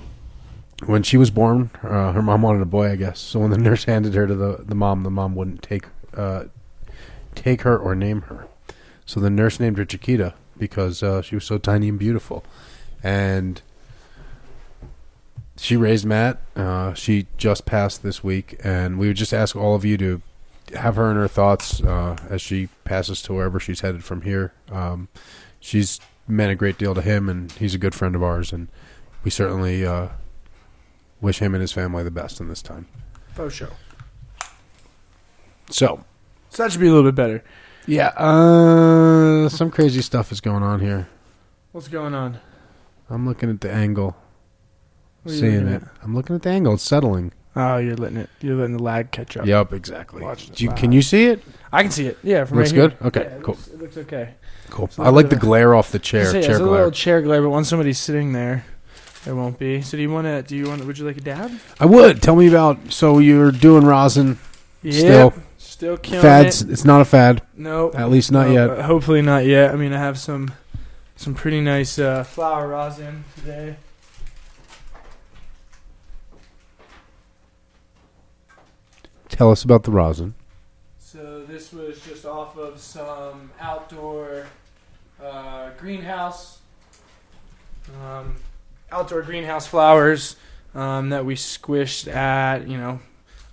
when 0.86 1.02
she 1.02 1.16
was 1.16 1.30
born, 1.30 1.70
uh, 1.82 2.12
her 2.12 2.22
mom 2.22 2.42
wanted 2.42 2.62
a 2.62 2.66
boy, 2.66 2.90
I 2.90 2.96
guess. 2.96 3.20
So 3.20 3.40
when 3.40 3.50
the 3.50 3.58
nurse 3.58 3.84
handed 3.86 4.14
her 4.14 4.26
to 4.26 4.34
the, 4.34 4.64
the 4.64 4.74
mom, 4.74 5.02
the 5.02 5.10
mom 5.10 5.34
wouldn't 5.34 5.62
take 5.62 5.86
uh, 6.16 6.44
take 7.34 7.62
her 7.62 7.78
or 7.78 7.94
name 7.94 8.22
her. 8.22 8.46
So 9.10 9.18
the 9.18 9.28
nurse 9.28 9.58
named 9.58 9.76
her 9.78 9.84
Chiquita 9.84 10.34
because 10.56 11.02
uh, 11.02 11.20
she 11.20 11.34
was 11.34 11.44
so 11.44 11.58
tiny 11.58 11.88
and 11.88 11.98
beautiful. 11.98 12.44
And 13.02 13.60
she 15.56 15.76
raised 15.76 16.06
Matt. 16.06 16.40
Uh, 16.54 16.94
she 16.94 17.26
just 17.36 17.66
passed 17.66 18.04
this 18.04 18.22
week, 18.22 18.60
and 18.62 19.00
we 19.00 19.08
would 19.08 19.16
just 19.16 19.34
ask 19.34 19.56
all 19.56 19.74
of 19.74 19.84
you 19.84 19.96
to 19.96 20.22
have 20.76 20.94
her 20.94 21.10
in 21.10 21.16
her 21.16 21.26
thoughts 21.26 21.82
uh, 21.82 22.18
as 22.28 22.40
she 22.40 22.68
passes 22.84 23.20
to 23.22 23.32
wherever 23.32 23.58
she's 23.58 23.80
headed 23.80 24.04
from 24.04 24.22
here. 24.22 24.52
Um, 24.70 25.08
she's 25.58 25.98
meant 26.28 26.52
a 26.52 26.54
great 26.54 26.78
deal 26.78 26.94
to 26.94 27.02
him, 27.02 27.28
and 27.28 27.50
he's 27.50 27.74
a 27.74 27.78
good 27.78 27.96
friend 27.96 28.14
of 28.14 28.22
ours, 28.22 28.52
and 28.52 28.68
we 29.24 29.32
certainly 29.32 29.84
uh, 29.84 30.10
wish 31.20 31.40
him 31.40 31.52
and 31.52 31.62
his 31.62 31.72
family 31.72 32.04
the 32.04 32.12
best 32.12 32.40
in 32.40 32.46
this 32.46 32.62
time. 32.62 32.86
Faux 33.34 33.52
show. 33.52 33.70
So, 35.68 36.04
So 36.50 36.62
that 36.62 36.70
should 36.70 36.80
be 36.80 36.86
a 36.86 36.92
little 36.92 37.10
bit 37.10 37.16
better. 37.16 37.42
Yeah, 37.90 38.08
uh, 38.16 39.48
some 39.48 39.70
crazy 39.70 40.02
stuff 40.02 40.32
is 40.32 40.40
going 40.40 40.62
on 40.62 40.80
here. 40.80 41.08
What's 41.72 41.88
going 41.88 42.14
on? 42.14 42.38
I'm 43.08 43.26
looking 43.26 43.50
at 43.50 43.60
the 43.60 43.70
angle, 43.70 44.16
What 45.22 45.32
are 45.32 45.34
you 45.34 45.40
seeing 45.40 45.54
looking 45.64 45.68
it. 45.68 45.82
at? 45.82 45.88
I'm 46.02 46.14
looking 46.14 46.36
at 46.36 46.42
the 46.42 46.50
angle. 46.50 46.74
It's 46.74 46.82
settling. 46.82 47.32
Oh, 47.56 47.78
you're 47.78 47.96
letting 47.96 48.18
it. 48.18 48.30
You're 48.40 48.54
letting 48.56 48.76
the 48.76 48.82
lag 48.82 49.10
catch 49.10 49.36
up. 49.36 49.44
Yep, 49.46 49.72
exactly. 49.72 50.22
Watching 50.22 50.50
it 50.52 50.56
Do 50.56 50.64
you, 50.64 50.70
live. 50.70 50.78
can 50.78 50.92
you 50.92 51.02
see 51.02 51.24
it? 51.26 51.42
I 51.72 51.82
can 51.82 51.90
see 51.90 52.06
it. 52.06 52.18
Yeah, 52.22 52.44
from 52.44 52.58
Looks 52.58 52.70
right 52.72 52.78
here. 52.80 52.88
good? 52.90 53.06
Okay, 53.06 53.20
Yeah, 53.28 53.36
it 53.36 53.42
cool. 53.42 53.54
Looks, 53.54 53.68
it 53.68 53.80
looks 53.80 53.96
okay. 53.96 54.34
Cool. 54.70 54.84
It's 54.84 54.98
a 54.98 55.00
I 55.00 55.04
little 55.06 55.16
like 55.16 55.24
bit 55.24 55.30
the 55.30 55.36
of 55.36 55.42
a- 55.42 55.46
glare 55.46 55.74
off 55.74 55.90
the 55.90 55.98
chair. 55.98 56.26
Say, 56.26 56.42
chair 56.42 56.50
it's 56.52 56.60
a 56.60 56.62
glare. 56.62 56.70
little 56.76 56.90
chair 56.92 57.20
glare, 57.22 57.42
but 57.42 57.50
once 57.50 57.68
somebody's 57.68 57.98
sitting 57.98 58.32
there, 58.32 58.64
there 59.24 59.34
won't 59.34 59.58
be. 59.58 59.82
So 59.82 59.96
do 59.96 60.02
you 60.02 60.10
want 60.10 60.26
to? 60.28 60.42
Do 60.42 60.56
you 60.56 60.68
want? 60.68 60.84
Would 60.84 60.96
you 60.96 61.04
like 61.04 61.16
a 61.16 61.20
dab? 61.22 61.50
I 61.80 61.86
would 61.86 62.22
tell 62.22 62.36
me 62.36 62.46
about. 62.46 62.92
So 62.92 63.18
you're 63.18 63.50
doing 63.50 63.84
rosin 63.84 64.38
still. 64.88 65.34
Still 65.80 65.96
killing 65.96 66.20
fads. 66.20 66.60
it. 66.60 66.68
It's 66.70 66.84
not 66.84 67.00
a 67.00 67.06
fad. 67.06 67.40
No, 67.56 67.90
At 67.94 68.10
least 68.10 68.30
not 68.30 68.48
no, 68.48 68.52
yet. 68.52 68.66
but 68.66 68.82
hopefully 68.82 69.22
not 69.22 69.46
yet. 69.46 69.72
I 69.72 69.76
mean, 69.76 69.94
I 69.94 69.98
have 69.98 70.18
some 70.18 70.52
some 71.16 71.32
pretty 71.32 71.62
nice 71.62 71.98
uh, 71.98 72.22
flower 72.22 72.68
rosin 72.68 73.24
today. 73.34 73.76
Tell 79.30 79.50
us 79.50 79.64
about 79.64 79.84
the 79.84 79.90
rosin. 79.90 80.34
So 80.98 81.44
this 81.48 81.72
was 81.72 81.98
just 82.04 82.26
off 82.26 82.58
of 82.58 82.78
some 82.78 83.50
outdoor 83.58 84.48
uh, 85.22 85.70
greenhouse, 85.78 86.58
um, 88.04 88.36
outdoor 88.92 89.22
greenhouse 89.22 89.66
flowers 89.66 90.36
um, 90.74 91.08
that 91.08 91.24
we 91.24 91.36
squished 91.36 92.06
at 92.06 92.68
you 92.68 92.76
know 92.76 93.00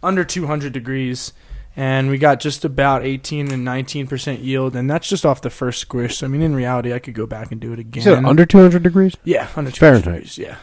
under 0.04 0.26
200 0.26 0.74
degrees, 0.74 1.32
and 1.78 2.10
we 2.10 2.18
got 2.18 2.42
just 2.42 2.66
about 2.66 3.04
18 3.06 3.52
and 3.54 3.64
19 3.64 4.08
percent 4.08 4.40
yield, 4.42 4.76
and 4.76 4.90
that's 4.90 5.08
just 5.08 5.26
off 5.26 5.42
the 5.42 5.50
first 5.50 5.80
squish. 5.80 6.18
So 6.18 6.26
I 6.26 6.30
mean, 6.30 6.42
in 6.42 6.54
reality, 6.56 6.92
I 6.92 7.00
could 7.00 7.14
go 7.14 7.26
back 7.26 7.52
and 7.54 7.62
do 7.62 7.72
it 7.72 7.80
again. 7.80 8.04
said 8.04 8.26
under 8.26 8.46
200 8.46 8.84
degrees. 8.84 9.16
yeah, 9.24 9.48
under 9.56 9.72
200 9.72 9.76
Fahrenheit. 10.04 10.04
degrees. 10.24 10.38
Yeah. 10.38 10.58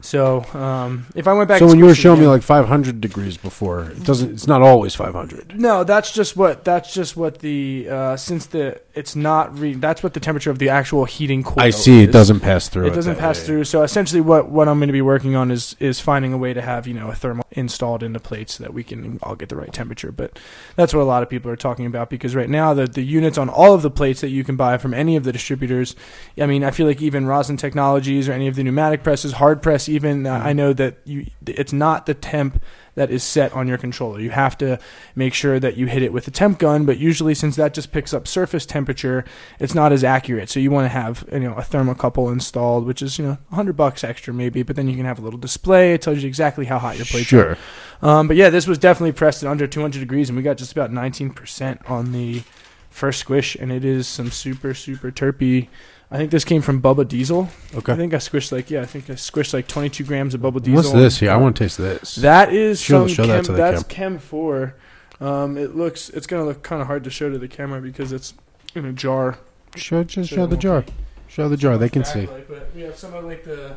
So 0.00 0.44
um, 0.54 1.06
if 1.16 1.26
I 1.26 1.32
went 1.32 1.48
back, 1.48 1.58
So 1.58 1.66
when 1.66 1.78
you 1.78 1.84
were 1.84 1.94
showing 1.94 2.20
me 2.20 2.26
like 2.26 2.42
500 2.42 3.00
degrees 3.00 3.36
before, 3.36 3.90
it 3.90 4.04
doesn't. 4.04 4.32
It's 4.32 4.46
not 4.46 4.62
always 4.62 4.94
500. 4.94 5.58
No, 5.58 5.82
that's 5.82 6.12
just 6.12 6.36
what 6.36 6.64
that's 6.64 6.94
just 6.94 7.16
what 7.16 7.40
the 7.40 7.88
uh, 7.90 8.16
since 8.16 8.46
the 8.46 8.80
it's 8.94 9.16
not 9.16 9.58
re- 9.58 9.74
that's 9.74 10.02
what 10.02 10.14
the 10.14 10.20
temperature 10.20 10.50
of 10.50 10.58
the 10.60 10.68
actual 10.68 11.04
heating 11.04 11.42
coil. 11.42 11.60
I 11.62 11.70
see. 11.70 12.02
It 12.02 12.12
doesn't 12.12 12.40
pass 12.40 12.68
through. 12.68 12.86
It 12.86 12.94
doesn't 12.94 13.16
pass 13.16 13.40
way. 13.40 13.46
through. 13.46 13.64
So 13.64 13.82
essentially, 13.82 14.20
what 14.20 14.50
what 14.50 14.68
I'm 14.68 14.78
going 14.78 14.88
to 14.88 14.92
be 14.92 15.02
working 15.02 15.34
on 15.34 15.50
is 15.50 15.74
is 15.80 15.98
finding 15.98 16.32
a 16.32 16.38
way 16.38 16.54
to 16.54 16.62
have 16.62 16.86
you 16.86 16.94
know 16.94 17.10
a 17.10 17.14
thermal 17.14 17.44
installed 17.50 18.04
into 18.04 18.20
plates 18.20 18.54
so 18.54 18.64
that 18.64 18.72
we 18.72 18.84
can 18.84 19.18
all 19.22 19.34
get 19.34 19.48
the 19.48 19.56
right 19.56 19.72
temperature. 19.72 20.12
But 20.12 20.38
that's 20.76 20.94
what 20.94 21.00
a 21.00 21.04
lot 21.04 21.24
of 21.24 21.28
people 21.28 21.50
are 21.50 21.56
talking 21.56 21.86
about 21.86 22.08
because 22.08 22.36
right 22.36 22.48
now 22.48 22.72
the 22.72 22.86
the 22.86 23.02
units 23.02 23.36
on 23.36 23.48
all 23.48 23.74
of 23.74 23.82
the 23.82 23.90
plates 23.90 24.20
that 24.20 24.28
you 24.28 24.44
can 24.44 24.54
buy 24.54 24.78
from 24.78 24.94
any 24.94 25.16
of 25.16 25.24
the 25.24 25.32
distributors. 25.32 25.96
I 26.40 26.46
mean, 26.46 26.62
I 26.62 26.70
feel 26.70 26.86
like 26.86 27.02
even 27.02 27.26
Rosin 27.26 27.56
Technologies 27.56 28.28
or 28.28 28.32
any 28.32 28.46
of 28.46 28.54
the 28.54 28.62
pneumatic 28.62 29.02
presses, 29.02 29.32
hard 29.32 29.60
press, 29.60 29.87
even 29.88 30.26
uh, 30.26 30.40
I 30.44 30.52
know 30.52 30.72
that 30.72 30.98
you 31.04 31.26
it's 31.46 31.72
not 31.72 32.06
the 32.06 32.14
temp 32.14 32.62
that 32.94 33.10
is 33.10 33.22
set 33.22 33.52
on 33.52 33.68
your 33.68 33.78
controller. 33.78 34.18
You 34.18 34.30
have 34.30 34.58
to 34.58 34.78
make 35.14 35.32
sure 35.32 35.60
that 35.60 35.76
you 35.76 35.86
hit 35.86 36.02
it 36.02 36.12
with 36.12 36.26
a 36.26 36.32
temp 36.32 36.58
gun, 36.58 36.84
but 36.84 36.98
usually 36.98 37.34
since 37.34 37.54
that 37.54 37.72
just 37.72 37.92
picks 37.92 38.12
up 38.12 38.26
surface 38.26 38.66
temperature, 38.66 39.24
it's 39.60 39.74
not 39.74 39.92
as 39.92 40.02
accurate. 40.02 40.48
So 40.48 40.58
you 40.58 40.70
want 40.70 40.86
to 40.86 40.88
have 40.88 41.24
you 41.32 41.40
know 41.40 41.54
a 41.54 41.62
thermocouple 41.62 42.32
installed, 42.32 42.86
which 42.86 43.00
is 43.00 43.18
you 43.18 43.24
know 43.24 43.38
100 43.48 43.76
bucks 43.76 44.02
extra 44.02 44.34
maybe, 44.34 44.62
but 44.62 44.76
then 44.76 44.88
you 44.88 44.96
can 44.96 45.04
have 45.04 45.18
a 45.18 45.22
little 45.22 45.38
display. 45.38 45.94
It 45.94 46.02
tells 46.02 46.22
you 46.22 46.28
exactly 46.28 46.66
how 46.66 46.78
hot 46.78 46.96
your 46.96 47.06
plates 47.06 47.32
are. 47.32 47.54
Sure. 47.54 47.58
Um, 48.02 48.28
but 48.28 48.36
yeah, 48.36 48.50
this 48.50 48.66
was 48.66 48.78
definitely 48.78 49.12
pressed 49.12 49.42
at 49.42 49.50
under 49.50 49.66
200 49.66 49.98
degrees, 49.98 50.28
and 50.28 50.36
we 50.36 50.42
got 50.42 50.56
just 50.56 50.72
about 50.72 50.90
19% 50.90 51.90
on 51.90 52.12
the 52.12 52.42
first 52.90 53.20
squish, 53.20 53.56
and 53.56 53.70
it 53.70 53.84
is 53.84 54.06
some 54.06 54.30
super 54.30 54.74
super 54.74 55.10
terpy. 55.10 55.68
I 56.10 56.16
think 56.16 56.30
this 56.30 56.44
came 56.44 56.62
from 56.62 56.80
Bubba 56.80 57.06
Diesel. 57.06 57.48
Okay. 57.74 57.92
I 57.92 57.96
think 57.96 58.14
I 58.14 58.16
squished 58.16 58.50
like 58.50 58.70
yeah, 58.70 58.80
I 58.80 58.86
think 58.86 59.10
I 59.10 59.12
squished 59.14 59.52
like 59.52 59.68
22 59.68 60.04
grams 60.04 60.34
of 60.34 60.40
Bubba 60.40 60.62
Diesel. 60.62 60.74
What's 60.76 60.92
this 60.92 61.18
here? 61.18 61.30
I 61.30 61.36
want 61.36 61.56
to 61.56 61.64
taste 61.64 61.76
this. 61.78 62.14
That 62.16 62.52
is 62.52 62.80
Show- 62.80 63.06
some 63.06 63.14
show 63.14 63.26
that 63.26 63.44
to 63.44 63.52
the 63.52 63.58
that's 63.58 63.82
Chem 63.84 64.18
Four. 64.18 64.74
Um, 65.20 65.58
it 65.58 65.74
looks 65.76 66.08
it's 66.10 66.26
gonna 66.26 66.44
look 66.44 66.62
kind 66.62 66.80
of 66.80 66.86
hard 66.86 67.04
to 67.04 67.10
show 67.10 67.28
to 67.30 67.38
the 67.38 67.48
camera 67.48 67.80
because 67.80 68.12
it's 68.12 68.34
in 68.74 68.84
a 68.86 68.92
jar. 68.92 69.38
show 69.76 70.02
just 70.04 70.30
So 70.30 70.36
show 70.36 70.46
the 70.46 70.56
jar. 70.56 70.82
be 70.82 70.92
Show 71.28 71.48
the 71.48 71.56
jar. 71.58 71.76
They 71.76 71.88
can 71.90 72.04
see. 72.04 72.24
But 72.26 72.70
we 72.74 72.82
have 72.82 72.96
some 72.96 73.12
of 73.12 73.24
like 73.24 73.44
the 73.44 73.76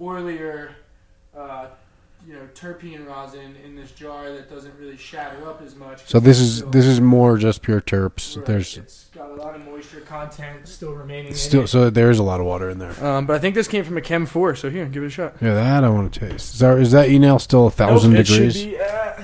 oilier, 0.00 0.70
uh, 1.36 1.66
you 2.26 2.32
know, 2.34 2.40
terpene 2.54 3.06
rosin 3.06 3.54
in 3.64 3.76
this 3.76 3.92
jar 3.92 4.32
that 4.32 4.50
doesn't 4.50 4.74
really 4.80 4.96
shatter 4.96 5.48
up 5.48 5.62
as 5.64 5.76
much. 5.76 6.06
So 6.08 6.18
this 6.18 6.40
is 6.40 6.56
Still- 6.58 6.70
this 6.70 6.84
is 6.84 7.00
more 7.00 7.36
just 7.38 7.62
pure 7.62 7.80
terps. 7.80 8.36
Right, 8.36 8.44
There's 8.46 8.76
it's 8.76 9.06
got 9.14 9.30
a 9.30 9.34
lot 9.34 9.54
of 9.54 9.64
moisture 9.64 10.00
content 10.00 10.66
still 10.66 10.92
remaining. 10.92 11.34
still 11.34 11.60
in 11.60 11.64
it. 11.64 11.68
so 11.68 11.88
there 11.88 12.10
is 12.10 12.18
a 12.18 12.24
lot 12.24 12.40
of 12.40 12.46
water 12.46 12.68
in 12.68 12.78
there. 12.78 12.92
Um, 13.04 13.26
but 13.26 13.36
I 13.36 13.38
think 13.38 13.54
this 13.54 13.68
came 13.68 13.84
from 13.84 13.96
a 13.96 14.00
Chem 14.00 14.26
Four. 14.26 14.56
So 14.56 14.70
here, 14.70 14.86
give 14.86 15.04
it 15.04 15.06
a 15.06 15.10
shot. 15.10 15.34
Yeah, 15.40 15.54
that 15.54 15.84
I 15.84 15.88
want 15.88 16.12
to 16.12 16.20
taste. 16.20 16.54
Is 16.54 16.58
that, 16.60 16.78
is 16.78 16.90
that 16.92 17.08
e-nail 17.08 17.38
still 17.38 17.68
a 17.68 17.70
thousand 17.70 18.14
Nope, 18.14 18.26
degrees? 18.26 18.56
It 18.56 18.60
should 18.60 18.70
be 18.70 18.78
at 18.78 19.20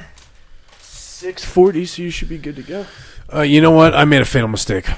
640, 0.80 1.86
so 1.86 2.02
you 2.02 2.10
should 2.10 2.28
be 2.28 2.38
good 2.38 2.56
to 2.56 2.62
go. 2.62 2.86
Uh, 3.32 3.40
you 3.42 3.60
know 3.60 3.70
what? 3.72 3.94
I 3.94 4.04
made 4.04 4.22
a 4.22 4.24
fatal 4.24 4.48
mistake. 4.48 4.88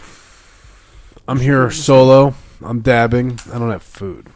I'm 1.27 1.41
here 1.41 1.71
solo. 1.71 2.35
I'm 2.63 2.81
dabbing. 2.81 3.39
I 3.53 3.59
don't 3.59 3.71
have 3.71 3.83
food. 3.83 4.29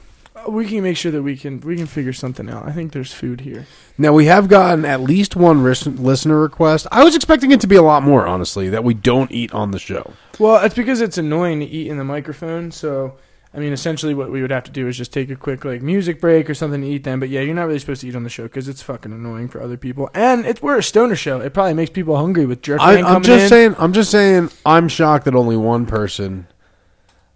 We 0.47 0.67
can 0.67 0.83
make 0.83 0.97
sure 0.97 1.13
that 1.13 1.23
we 1.23 1.37
can 1.37 1.61
we 1.61 1.77
can 1.77 1.87
figure 1.87 2.13
something 2.13 2.49
out. 2.49 2.67
I 2.67 2.73
think 2.73 2.93
there's 2.93 3.13
food 3.13 3.41
here. 3.41 3.67
Now 3.97 4.13
we 4.13 4.27
have 4.27 4.49
gotten 4.49 4.85
at 4.85 5.01
least 5.01 5.37
one 5.37 5.63
ris- 5.63 5.87
listener 5.87 6.41
request. 6.41 6.87
I 6.93 7.05
was 7.05 7.17
expecting 7.17 7.51
it 7.51 7.61
to 7.63 7.67
be 7.67 7.77
a 7.77 7.83
lot 7.83 8.03
more, 8.03 8.27
honestly, 8.27 8.69
that 8.69 8.85
we 8.85 8.95
don't 8.95 9.31
eat 9.33 9.53
on 9.53 9.71
the 9.73 9.79
show. 9.79 10.13
Well, 10.39 10.65
it's 10.65 10.75
because 10.75 11.01
it's 11.01 11.19
annoying 11.19 11.61
to 11.61 11.67
eat 11.67 11.89
in 11.89 11.99
the 11.99 12.05
microphone. 12.05 12.71
So, 12.71 13.17
I 13.53 13.59
mean, 13.59 13.73
essentially, 13.73 14.15
what 14.15 14.31
we 14.31 14.41
would 14.41 14.51
have 14.51 14.65
to 14.65 14.71
do 14.71 14.87
is 14.87 14.97
just 14.97 15.13
take 15.13 15.31
a 15.31 15.37
quick 15.37 15.65
like 15.65 15.83
music 15.83 16.21
break 16.21 16.49
or 16.49 16.55
something 16.55 16.81
to 16.81 16.87
eat 16.87 17.05
then. 17.05 17.19
But 17.19 17.29
yeah, 17.29 17.41
you're 17.41 17.55
not 17.55 17.67
really 17.67 17.79
supposed 17.79 18.03
to 18.03 18.09
eat 18.09 18.17
on 18.17 18.23
the 18.25 18.31
show 18.31 18.45
because 18.45 18.69
it's 18.69 18.83
fucking 18.83 19.13
annoying 19.13 19.49
for 19.49 19.61
other 19.61 19.77
people. 19.77 20.11
And 20.15 20.47
it's 20.47 20.63
we're 20.63 20.79
a 20.79 20.83
stoner 20.83 21.17
show. 21.17 21.41
It 21.41 21.55
probably 21.55 21.75
makes 21.75 21.91
people 21.91 22.17
hungry 22.17 22.47
with 22.47 22.63
jerk. 22.63 22.81
I, 22.81 23.03
I'm 23.03 23.23
just 23.23 23.45
in. 23.45 23.49
saying. 23.49 23.77
I'm 23.79 23.93
just 23.93 24.11
saying. 24.11 24.51
I'm 24.65 24.89
shocked 24.89 25.25
that 25.25 25.35
only 25.35 25.57
one 25.57 25.87
person 25.87 26.47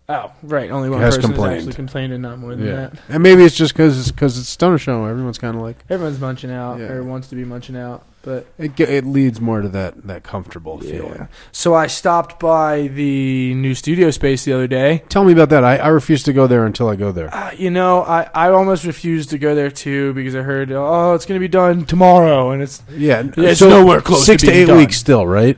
Oh, 0.09 0.31
right. 0.43 0.71
Only 0.71 0.91
one 0.91 1.01
Has 1.01 1.17
person 1.17 1.31
complained. 1.31 1.55
has 1.55 1.63
actually 1.63 1.77
complained, 1.77 2.13
and 2.13 2.23
not 2.23 2.39
more 2.39 2.55
than 2.55 2.67
Yeah, 2.67 2.73
that. 2.75 2.93
and 3.09 3.23
maybe 3.23 3.45
it's 3.45 3.55
just 3.55 3.73
because 3.73 3.99
it's 3.99 4.11
because 4.11 4.37
it's 4.39 4.49
stoner 4.49 4.77
show. 4.77 5.05
Everyone's 5.07 5.39
kind 5.39 5.57
of 5.57 5.63
like 5.63 5.77
Everyone's 5.89 6.21
munching 6.21 6.51
out 6.51 6.81
Yeah. 6.81 6.87
or 6.93 7.03
wants 7.05 7.29
to 7.29 7.37
be 7.37 7.45
munching 7.45 7.77
out, 7.77 8.05
but 8.23 8.47
it. 8.59 8.75
ge- 8.75 8.81
It 8.81 9.07
leads 9.07 9.41
more 9.41 9.61
to 9.63 9.69
that 9.69 10.07
that 10.09 10.25
comfortable 10.25 10.79
feeling. 10.81 11.29
So 11.53 11.75
I 11.75 11.87
stopped 11.87 12.41
by 12.41 12.89
the 12.89 13.55
new 13.55 13.75
studio 13.77 14.11
space 14.11 14.45
the 14.45 14.53
other 14.53 14.67
day. 14.67 15.05
Tell 15.09 15.25
me 15.25 15.33
about 15.33 15.51
that. 15.51 15.63
I, 15.63 15.77
I 15.77 15.89
refuse 15.89 16.25
to 16.25 16.33
go 16.33 16.47
there 16.49 16.67
until 16.67 16.89
I 16.89 16.97
go 16.97 17.13
there. 17.13 17.33
Uh, 17.33 17.53
you 17.57 17.71
know, 17.71 18.03
I, 18.03 18.29
I 18.35 18.49
almost 18.51 18.85
refused 18.85 19.31
to 19.31 19.39
go 19.39 19.55
there 19.55 19.71
too 19.71 20.13
because 20.15 20.35
I 20.35 20.43
heard, 20.43 20.73
oh, 20.73 21.15
it's 21.15 21.25
going 21.27 21.37
to 21.41 21.43
be 21.45 21.49
done 21.49 21.87
tomorrow, 21.87 22.51
and 22.51 22.61
it's 22.61 22.83
Yeah, 22.91 23.23
Yeah, 23.37 23.51
it's 23.51 23.61
nowhere 23.63 24.01
close 24.01 24.27
Six 24.27 24.43
to 24.43 24.47
to, 24.47 24.53
being 24.53 24.65
eight 24.65 24.67
done. 24.67 24.79
weeks 24.79 24.97
still, 24.99 25.27
right? 25.27 25.57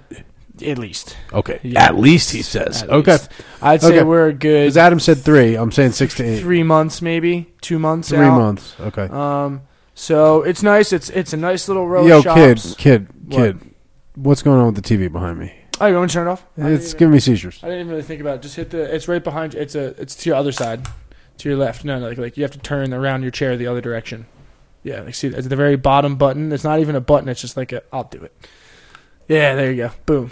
At 0.62 0.78
least. 0.78 1.16
Okay, 1.32 1.58
Yeah. 1.62 1.82
at 1.84 1.98
least 1.98 2.30
he 2.32 2.42
says. 2.42 2.82
At 2.82 2.90
okay, 2.90 3.12
least. 3.12 3.30
I'd 3.62 3.82
say 3.82 3.88
Okay. 3.98 4.02
we're 4.02 4.28
a 4.28 4.32
good 4.32 4.64
because 4.64 4.76
Adam 4.76 5.00
said 5.00 5.18
three. 5.18 5.54
I'm 5.56 5.72
saying 5.72 5.92
six 5.92 6.14
to 6.16 6.24
eight. 6.24 6.40
three 6.40 6.62
months, 6.62 7.02
maybe 7.02 7.52
two 7.60 7.78
months. 7.78 8.08
Three 8.10 8.18
out. 8.18 8.38
months. 8.38 8.74
Okay. 8.80 9.08
Um, 9.10 9.62
so 9.94 10.42
it's 10.42 10.62
nice. 10.62 10.92
It's 10.92 11.10
it's 11.10 11.32
a 11.32 11.36
nice 11.36 11.66
little 11.68 11.86
row 11.88 12.06
Yo, 12.06 12.18
of 12.18 12.24
shops. 12.24 12.74
kid, 12.74 12.78
kid, 12.78 13.08
What? 13.28 13.36
kid. 13.36 13.58
What's 14.16 14.42
going 14.42 14.60
on 14.60 14.66
with 14.72 14.76
the 14.76 14.82
TV 14.82 15.10
behind 15.10 15.38
me? 15.38 15.52
Oh, 15.80 15.86
you 15.86 15.94
want 15.94 16.04
me 16.04 16.08
to 16.08 16.14
turn 16.14 16.28
it 16.28 16.30
off? 16.30 16.44
I 16.56 16.62
didn't 16.62 16.74
It's 16.76 16.88
even- 16.90 16.98
giving 16.98 17.12
me 17.14 17.18
seizures. 17.20 17.58
I 17.62 17.66
didn't 17.66 17.80
even 17.80 17.90
really 17.90 18.02
think 18.04 18.20
about 18.20 18.36
it. 18.36 18.42
Just 18.42 18.54
hit 18.54 18.70
the. 18.70 18.94
It's 18.94 19.08
right 19.08 19.24
behind 19.24 19.54
you. 19.54 19.60
It's 19.60 19.74
a. 19.74 20.00
It's 20.00 20.14
to 20.14 20.30
your 20.30 20.36
other 20.36 20.52
side, 20.52 20.86
to 21.38 21.48
your 21.48 21.58
left. 21.58 21.84
No, 21.84 21.98
no, 21.98 22.08
like 22.08 22.18
like 22.18 22.36
you 22.36 22.44
have 22.44 22.52
to 22.52 22.58
turn 22.60 22.94
around 22.94 23.22
your 23.22 23.32
chair 23.32 23.56
the 23.56 23.66
other 23.66 23.80
direction. 23.80 24.26
Yeah, 24.84 25.00
like 25.00 25.14
see, 25.16 25.28
it's 25.28 25.48
the 25.48 25.56
very 25.56 25.74
bottom 25.76 26.14
button. 26.16 26.52
It's 26.52 26.62
not 26.62 26.78
even 26.78 26.94
a 26.94 27.00
button. 27.00 27.28
It's 27.28 27.40
just 27.40 27.56
like 27.56 27.72
a. 27.72 27.82
I'll 27.92 28.04
do 28.04 28.22
it. 28.22 28.32
Yeah, 29.26 29.54
there 29.56 29.70
you 29.72 29.76
go. 29.78 29.90
Boom, 30.06 30.30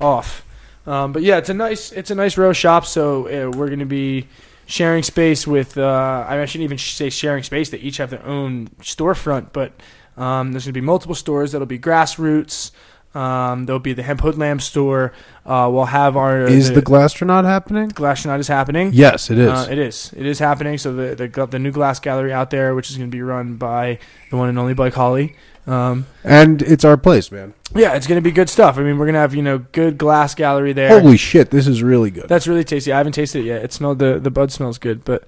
off. 0.00 0.44
Um, 0.86 1.12
but 1.12 1.22
yeah, 1.22 1.36
it's 1.36 1.50
a 1.50 1.54
nice. 1.54 1.92
It's 1.92 2.10
a 2.10 2.14
nice 2.14 2.38
row 2.38 2.52
shop. 2.52 2.86
So 2.86 3.26
uh, 3.26 3.50
we're 3.50 3.68
gonna 3.68 3.86
be 3.86 4.26
sharing 4.66 5.02
space 5.02 5.46
with. 5.46 5.76
Uh, 5.76 6.24
I 6.26 6.44
shouldn't 6.46 6.64
even 6.64 6.78
say 6.78 7.10
sharing 7.10 7.42
space. 7.42 7.70
They 7.70 7.78
each 7.78 7.98
have 7.98 8.10
their 8.10 8.24
own 8.24 8.68
storefront, 8.80 9.52
but 9.52 9.72
um, 10.16 10.52
there's 10.52 10.64
gonna 10.64 10.72
be 10.72 10.80
multiple 10.80 11.14
stores. 11.14 11.52
That'll 11.52 11.66
be 11.66 11.78
grassroots. 11.78 12.70
Um, 13.14 13.64
there'll 13.64 13.80
be 13.80 13.94
the 13.94 14.02
Hemp 14.02 14.20
Hoodlamb 14.20 14.60
store. 14.60 15.12
Uh, 15.46 15.68
we'll 15.72 15.86
have 15.86 16.16
our 16.16 16.42
Is 16.42 16.72
the 16.72 16.82
Glastronaut 16.82 17.44
happening? 17.44 17.88
Glass 17.88 18.24
Night 18.26 18.38
is 18.38 18.48
happening. 18.48 18.90
Yes, 18.92 19.30
it 19.30 19.38
is. 19.38 19.50
Uh, 19.50 19.66
it 19.70 19.78
is. 19.78 20.12
It 20.16 20.26
is 20.26 20.38
happening. 20.38 20.76
So 20.78 20.94
the 20.94 21.14
the 21.14 21.46
the 21.46 21.58
new 21.58 21.72
glass 21.72 22.00
gallery 22.00 22.32
out 22.32 22.50
there, 22.50 22.74
which 22.74 22.90
is 22.90 22.96
going 22.96 23.10
to 23.10 23.14
be 23.14 23.22
run 23.22 23.56
by 23.56 23.98
the 24.30 24.36
one 24.36 24.48
and 24.48 24.58
only 24.58 24.74
Blake 24.74 24.94
Holly. 24.94 25.34
Um, 25.68 26.06
and 26.24 26.62
it's 26.62 26.84
our 26.84 26.96
place, 26.96 27.30
man. 27.30 27.52
yeah, 27.74 27.94
it's 27.94 28.06
going 28.06 28.16
to 28.16 28.22
be 28.22 28.30
good 28.30 28.48
stuff. 28.48 28.78
I 28.78 28.82
mean, 28.82 28.98
we're 28.98 29.04
going 29.04 29.14
to 29.14 29.20
have 29.20 29.34
you 29.34 29.42
know 29.42 29.58
good 29.58 29.98
glass 29.98 30.34
gallery 30.34 30.72
there. 30.72 30.88
Holy 31.00 31.16
shit, 31.18 31.50
this 31.50 31.66
is 31.66 31.82
really 31.82 32.10
good. 32.10 32.28
That's 32.28 32.48
really 32.48 32.64
tasty. 32.64 32.92
I 32.92 32.96
haven't 32.96 33.12
tasted 33.12 33.40
it 33.40 33.44
yet. 33.44 33.62
It 33.62 33.72
smelled 33.72 33.98
the 33.98 34.18
the 34.18 34.30
bud 34.30 34.50
smells 34.50 34.78
good, 34.78 35.04
but 35.04 35.24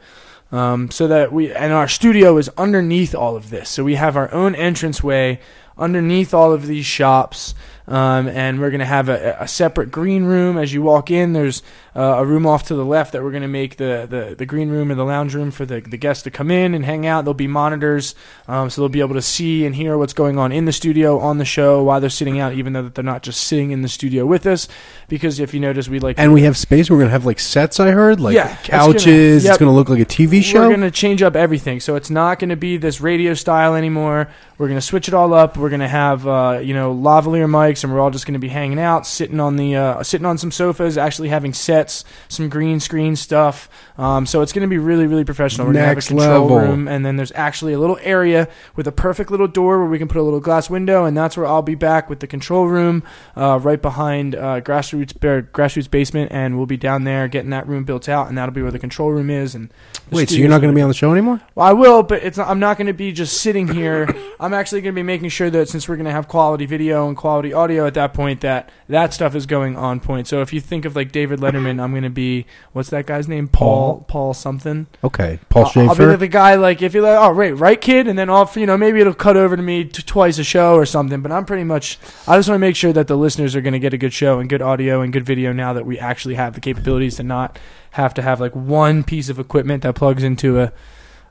um, 0.51 0.91
so 0.91 1.07
that 1.09 1.33
we 1.33 1.53
and 1.53 1.73
our 1.73 1.89
studio 1.89 2.39
is 2.39 2.49
underneath 2.57 3.15
all 3.15 3.37
of 3.37 3.51
this. 3.51 3.69
So 3.69 3.85
we 3.85 3.97
have 3.97 4.17
our 4.17 4.33
own 4.33 4.55
entranceway 4.55 5.41
underneath 5.77 6.33
all 6.35 6.53
of 6.53 6.67
these 6.67 6.87
shops. 6.87 7.55
Um, 7.91 8.29
and 8.29 8.61
we're 8.61 8.71
going 8.71 8.79
to 8.79 8.87
have 8.87 9.09
a, 9.09 9.37
a 9.41 9.49
separate 9.49 9.91
green 9.91 10.25
room 10.25 10.57
as 10.57 10.73
you 10.73 10.81
walk 10.81 11.11
in. 11.11 11.33
There's 11.33 11.61
uh, 11.97 12.01
a 12.01 12.25
room 12.25 12.47
off 12.47 12.69
to 12.69 12.77
the 12.77 12.85
left 12.85 13.13
that 13.15 13.23
we're 13.25 13.33
going 13.33 13.43
to 13.43 13.49
make 13.49 13.79
the, 13.79 14.07
the, 14.09 14.37
the 14.37 14.47
green 14.47 14.71
room 14.71 14.93
or 14.93 14.95
the 14.95 15.05
lounge 15.05 15.35
room 15.35 15.51
for 15.51 15.67
the, 15.67 15.81
the 15.81 15.97
guests 15.97 16.23
to 16.23 16.31
come 16.31 16.53
in 16.53 16.73
and 16.75 16.85
hang 16.85 17.05
out. 17.05 17.25
There'll 17.25 17.35
be 17.35 17.49
monitors, 17.49 18.15
um, 18.47 18.71
so 18.71 18.81
they'll 18.81 18.89
be 18.89 19.01
able 19.01 19.17
to 19.17 19.23
see 19.23 19.67
and 19.67 19.75
hear 19.75 19.99
what's 19.99 20.13
going 20.13 20.39
on 20.39 20.53
in 20.53 20.67
the 20.67 20.73
studio 20.73 21.19
on 21.19 21.39
the 21.39 21.45
show 21.45 21.83
while 21.83 22.01
they're 22.01 22.11
sitting 22.11 22.39
out, 22.39 22.53
even 22.53 22.75
though 22.75 22.83
that 22.85 22.95
they're 22.95 23.03
not 23.03 23.25
just 23.25 23.43
sitting 23.43 23.73
in 23.73 23.83
the 23.83 23.89
studio 23.89 24.25
with 24.25 24.47
us. 24.47 24.69
Because 25.09 25.41
if 25.41 25.53
you 25.53 25.59
notice, 25.59 25.89
we 25.89 25.99
like 25.99 26.17
and 26.17 26.33
we 26.33 26.43
have 26.43 26.57
space. 26.57 26.89
We're 26.89 26.99
gonna 26.99 27.11
have 27.11 27.27
like 27.27 27.41
sets. 27.41 27.81
I 27.81 27.91
heard, 27.91 28.21
like 28.21 28.37
Yeah, 28.37 28.57
it's 28.61 28.69
couches. 28.69 29.43
yep. 29.43 29.51
It's 29.51 29.59
gonna 29.59 29.75
look 29.75 29.89
like 29.89 29.99
a 29.99 30.05
TV 30.05 30.45
show. 30.45 30.61
We're 30.61 30.69
going 30.69 30.81
to 30.83 30.91
change 30.91 31.23
up 31.23 31.35
everything. 31.35 31.81
So 31.81 31.97
it's 31.97 32.11
not 32.11 32.39
going 32.39 32.51
to 32.51 32.57
be 32.57 32.77
this 32.77 33.01
radio 33.01 33.35
style 33.35 33.75
anymore. 33.75 34.29
We're 34.61 34.69
going 34.69 34.77
to 34.77 34.87
switch 34.87 35.09
it 35.09 35.15
all 35.15 35.33
up. 35.33 35.57
We're 35.57 35.71
going 35.71 35.81
to 35.81 35.89
have 35.89 36.27
uh, 36.27 36.61
you 36.63 36.75
know 36.75 36.95
lavalier 36.95 37.49
mics, 37.49 37.83
and 37.83 37.91
we're 37.91 37.99
all 37.99 38.11
just 38.11 38.27
going 38.27 38.35
to 38.35 38.39
be 38.39 38.51
hanging 38.51 38.79
out, 38.79 39.07
sitting 39.07 39.41
on 39.41 39.57
the 39.57 39.75
uh, 39.75 40.03
sitting 40.03 40.27
on 40.27 40.37
some 40.37 40.51
sofas, 40.53 40.99
actually 40.99 41.31
having 41.31 41.55
sets, 41.55 42.05
some 42.29 42.51
green 42.51 42.79
screen 42.79 43.17
stuff. 43.17 43.71
Um, 43.97 44.27
so 44.27 44.43
it's 44.43 44.53
going 44.53 44.61
to 44.61 44.69
be 44.69 44.77
really 44.77 45.07
really 45.07 45.25
professional. 45.25 45.67
We're 45.67 45.73
Next 45.73 46.11
going 46.11 46.19
to 46.19 46.25
have 46.25 46.33
a 46.33 46.35
control 46.35 46.59
level. 46.59 46.73
room, 46.73 46.89
and 46.89 47.07
then 47.07 47.17
there's 47.17 47.33
actually 47.33 47.73
a 47.73 47.79
little 47.79 47.99
area 48.03 48.51
with 48.77 48.87
a 48.87 48.93
perfect 48.93 49.31
little 49.31 49.49
door 49.49 49.79
where 49.79 49.89
we 49.89 49.97
can 49.97 50.09
put 50.09 50.19
a 50.19 50.23
little 50.23 50.41
glass 50.41 50.69
window, 50.69 51.07
and 51.07 51.17
that's 51.17 51.39
where 51.39 51.47
I'll 51.47 51.63
be 51.63 51.75
back 51.75 52.11
with 52.11 52.21
the 52.21 52.27
control 52.27 52.67
room 52.67 53.03
uh, 53.39 53.59
right 53.63 53.81
behind 53.81 54.35
uh, 54.35 54.61
grassroots 54.61 55.19
Bear- 55.19 55.41
grassroots 55.41 55.91
basement, 55.91 56.33
and 56.33 56.59
we'll 56.59 56.67
be 56.67 56.77
down 56.77 57.05
there 57.05 57.29
getting 57.29 57.49
that 57.49 57.67
room 57.67 57.85
built 57.85 58.11
out, 58.11 58.29
and 58.29 58.37
that'll 58.37 58.55
be 58.55 58.61
where 58.61 58.71
the 58.71 58.79
control 58.79 59.11
room 59.11 59.31
is. 59.31 59.55
And 59.55 59.73
Wait, 60.11 60.29
so 60.29 60.37
you're 60.37 60.51
not 60.51 60.61
gonna 60.61 60.75
be 60.75 60.83
on 60.83 60.89
the 60.89 60.95
show 60.95 61.13
anymore? 61.13 61.41
well, 61.55 61.67
I 61.67 61.73
will, 61.73 62.03
but 62.03 62.23
it's 62.23 62.37
not, 62.37 62.49
I'm 62.49 62.59
not 62.59 62.77
going 62.77 62.89
to 62.89 62.93
be 62.93 63.11
just 63.11 63.41
sitting 63.41 63.67
here. 63.67 64.07
I'm 64.41 64.50
actually 64.55 64.81
going 64.81 64.95
to 64.95 64.99
be 64.99 65.03
making 65.03 65.29
sure 65.29 65.51
that 65.51 65.69
since 65.69 65.89
we're 65.89 65.97
going 65.97 66.07
to 66.07 66.13
have 66.13 66.29
quality 66.29 66.67
video 66.67 67.09
and 67.09 67.17
quality 67.17 67.53
audio 67.53 67.87
at 67.87 67.95
that 67.95 68.15
point, 68.15 68.41
that 68.43 68.71
that 68.89 69.13
stuff 69.15 69.35
is 69.35 69.47
going 69.47 69.77
on 69.77 70.01
point. 70.01 70.27
So 70.27 70.41
if 70.41 70.53
you 70.53 70.61
think 70.61 70.85
of 70.85 70.95
like 70.97 71.13
David 71.13 71.41
Letterman, 71.41 71.81
I'm 71.81 71.91
going 71.93 72.03
to 72.05 72.11
be 72.11 72.47
what's 72.73 72.91
that 72.91 73.07
guy's 73.07 73.29
name? 73.29 73.49
Paul 73.49 73.71
Paul? 73.99 74.05
Paul 74.09 74.35
something. 74.35 74.87
Okay, 75.05 75.39
Paul 75.49 75.65
I'll- 75.75 75.89
I'll 75.91 75.95
be 75.97 76.05
like 76.07 76.19
the 76.21 76.29
guy 76.29 76.55
like 76.57 76.83
if 76.83 76.95
you're 76.95 77.03
like 77.03 77.19
oh 77.19 77.31
right 77.33 77.57
right 77.57 77.81
kid, 77.81 78.07
and 78.09 78.19
then 78.19 78.29
off 78.31 78.57
you 78.57 78.67
know 78.67 78.77
maybe 78.77 79.01
it'll 79.01 79.15
cut 79.15 79.37
over 79.37 79.57
to 79.57 79.63
me 79.63 79.85
t- 79.85 80.03
twice 80.03 80.39
a 80.39 80.45
show 80.45 80.75
or 80.75 80.85
something. 80.87 81.21
But 81.23 81.33
I'm 81.33 81.45
pretty 81.45 81.65
much 81.65 81.99
I 82.29 82.37
just 82.37 82.49
want 82.49 82.57
to 82.57 82.67
make 82.67 82.77
sure 82.77 82.93
that 82.93 83.07
the 83.07 83.17
listeners 83.17 83.57
are 83.57 83.61
going 83.61 83.73
to 83.73 83.79
get 83.79 83.95
a 83.95 83.99
good 83.99 84.13
show 84.13 84.39
and 84.41 84.49
good 84.49 84.63
audio 84.63 85.01
and 85.01 85.13
good 85.13 85.27
video 85.27 85.53
now 85.53 85.73
that 85.73 85.87
we 85.87 85.99
actually 85.99 86.35
have 86.35 86.55
the 86.55 86.61
capabilities 86.61 87.17
to 87.17 87.23
not 87.23 87.59
have 87.93 88.15
to 88.15 88.23
have 88.23 88.41
like 88.41 88.55
one 88.55 89.03
piece 89.03 89.29
of 89.29 89.39
equipment 89.39 89.83
that 89.83 89.95
plugs 89.95 90.23
into 90.23 90.61
a 90.61 90.73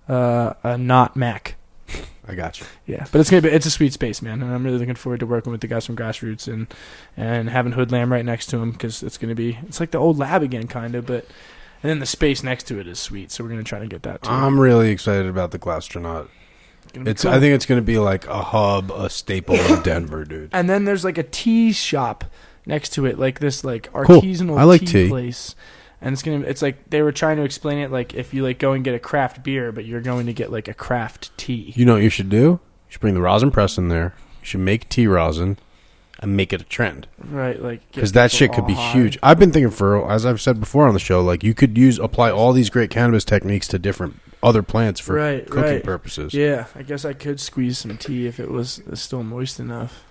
uh, 0.10 0.54
a 0.64 0.78
not 0.78 1.16
Mac. 1.16 1.56
I 2.30 2.36
got 2.36 2.60
you. 2.60 2.66
Yeah, 2.86 3.06
but 3.12 3.20
it's 3.20 3.30
gonna 3.32 3.42
be 3.42 3.50
it's 3.50 3.66
a 3.66 3.72
sweet 3.72 3.92
space, 3.92 4.22
man, 4.22 4.42
and 4.44 4.54
I'm 4.54 4.64
really 4.64 4.78
looking 4.78 4.94
forward 4.96 5.20
to 5.22 5.26
working 5.26 5.52
with 5.52 5.62
the 5.62 5.68
guys 5.68 5.86
from 5.86 5.96
Grassroots 5.96 6.48
and 6.48 6.68
and 7.18 7.50
having 7.50 7.74
Hoodlamb 7.74 8.12
right 8.12 8.24
next 8.24 8.46
to 8.52 8.58
him 8.58 8.72
because 8.72 9.02
it's 9.02 9.18
gonna 9.18 9.34
be 9.36 9.58
it's 9.68 9.80
like 9.80 9.92
the 9.92 9.98
old 9.98 10.18
lab 10.20 10.44
again, 10.44 10.68
kind 10.68 10.94
of, 10.94 11.06
but 11.08 11.26
and 11.82 11.90
then 11.90 12.00
the 12.00 12.06
space 12.06 12.44
next 12.44 12.64
to 12.68 12.80
it 12.80 12.88
is 12.88 13.00
sweet, 13.00 13.32
so 13.32 13.44
we're 13.44 13.50
gonna 13.50 13.64
try 13.64 13.80
to 13.80 13.88
get 13.88 14.04
that 14.04 14.22
too. 14.22 14.30
I'm 14.30 14.60
really 14.60 14.92
excited 14.92 15.26
about 15.26 15.50
the 15.52 15.58
Glastronaut. 15.60 16.28
It's. 16.94 17.24
cool. 17.24 17.32
I 17.32 17.40
think 17.40 17.56
it's 17.56 17.66
gonna 17.66 17.82
be 17.82 17.98
like 17.98 18.28
a 18.28 18.42
hub, 18.44 18.92
a 18.92 19.10
staple 19.10 19.56
of 19.60 19.82
Denver, 19.84 20.24
dude. 20.24 20.52
and 20.54 20.70
then 20.70 20.86
there's 20.86 21.04
like 21.04 21.18
a 21.18 21.24
tea 21.24 21.72
shop 21.72 22.26
next 22.66 22.90
to 22.94 23.06
it, 23.08 23.18
like 23.18 23.40
this 23.40 23.64
like 23.64 23.92
Cool. 23.92 24.22
artisanal 24.22 24.60
I 24.60 24.64
like 24.64 24.82
tea, 24.82 24.86
tea. 25.06 25.10
place. 25.10 25.56
And 26.02 26.14
it's 26.14 26.22
gonna 26.24 26.42
it's 26.42 26.62
like 26.62 26.90
they 26.90 27.02
were 27.02 27.12
trying 27.12 27.38
to 27.38 27.44
explain 27.44 27.78
it 27.80 27.92
like 27.92 28.14
if 28.14 28.34
you 28.34 28.44
like 28.44 28.58
go 28.60 28.72
and 28.74 28.84
get 28.84 28.96
a 28.96 29.00
craft 29.00 29.44
beer, 29.44 29.72
but 29.72 29.86
you're 29.86 30.02
going 30.02 30.26
to 30.28 30.34
get 30.34 30.52
like 30.52 30.68
a 30.68 30.74
craft 30.74 31.36
tea. 31.38 31.74
You 31.76 31.86
know 31.86 31.94
what 31.94 32.04
you 32.04 32.10
should 32.10 32.30
do? 32.30 32.38
You 32.38 32.60
should 32.90 33.02
bring 33.02 33.14
the 33.16 33.22
rosin 33.22 33.52
press 33.52 33.78
in 33.78 33.90
there. 33.90 34.14
You 34.42 34.46
should 34.46 34.60
make 34.62 34.88
tea 34.90 35.08
rosin 35.08 35.58
and 36.22 36.36
make 36.36 36.52
it 36.52 36.60
a 36.62 36.66
trend 36.66 37.08
Right, 37.18 37.62
like 37.62 37.80
get 37.92 37.96
because 37.96 38.12
that 38.14 38.32
people 38.32 38.38
shit 38.38 38.52
could 38.54 38.62
all 38.62 38.68
be 38.68 38.74
high. 38.74 38.92
huge. 38.94 39.18
I've 39.24 39.40
been 39.40 39.52
thinking 39.52 39.72
for, 39.72 40.10
as 40.12 40.26
I've 40.26 40.42
said 40.42 40.60
before 40.60 40.88
on 40.88 40.94
the 40.94 41.00
show, 41.00 41.22
like 41.22 41.44
you 41.44 41.54
could 41.54 41.78
use 41.78 41.98
apply 42.00 42.30
all 42.32 42.52
these 42.54 42.70
great 42.70 42.90
cannabis 42.90 43.24
techniques 43.24 43.68
to 43.70 43.80
different 43.80 44.20
other 44.42 44.64
plants 44.64 45.00
for 45.02 45.16
Right, 45.16 45.46
cooking 45.46 45.62
right. 45.76 45.84
purposes. 45.84 46.34
Yeah, 46.34 46.66
I 46.76 46.84
guess 46.84 47.04
I 47.06 47.12
could 47.14 47.40
squeeze 47.42 47.78
some 47.78 47.98
tea 47.98 48.26
if 48.28 48.40
it 48.40 48.50
was 48.50 48.82
still 48.96 49.24
moist 49.24 49.60
enough. 49.60 50.04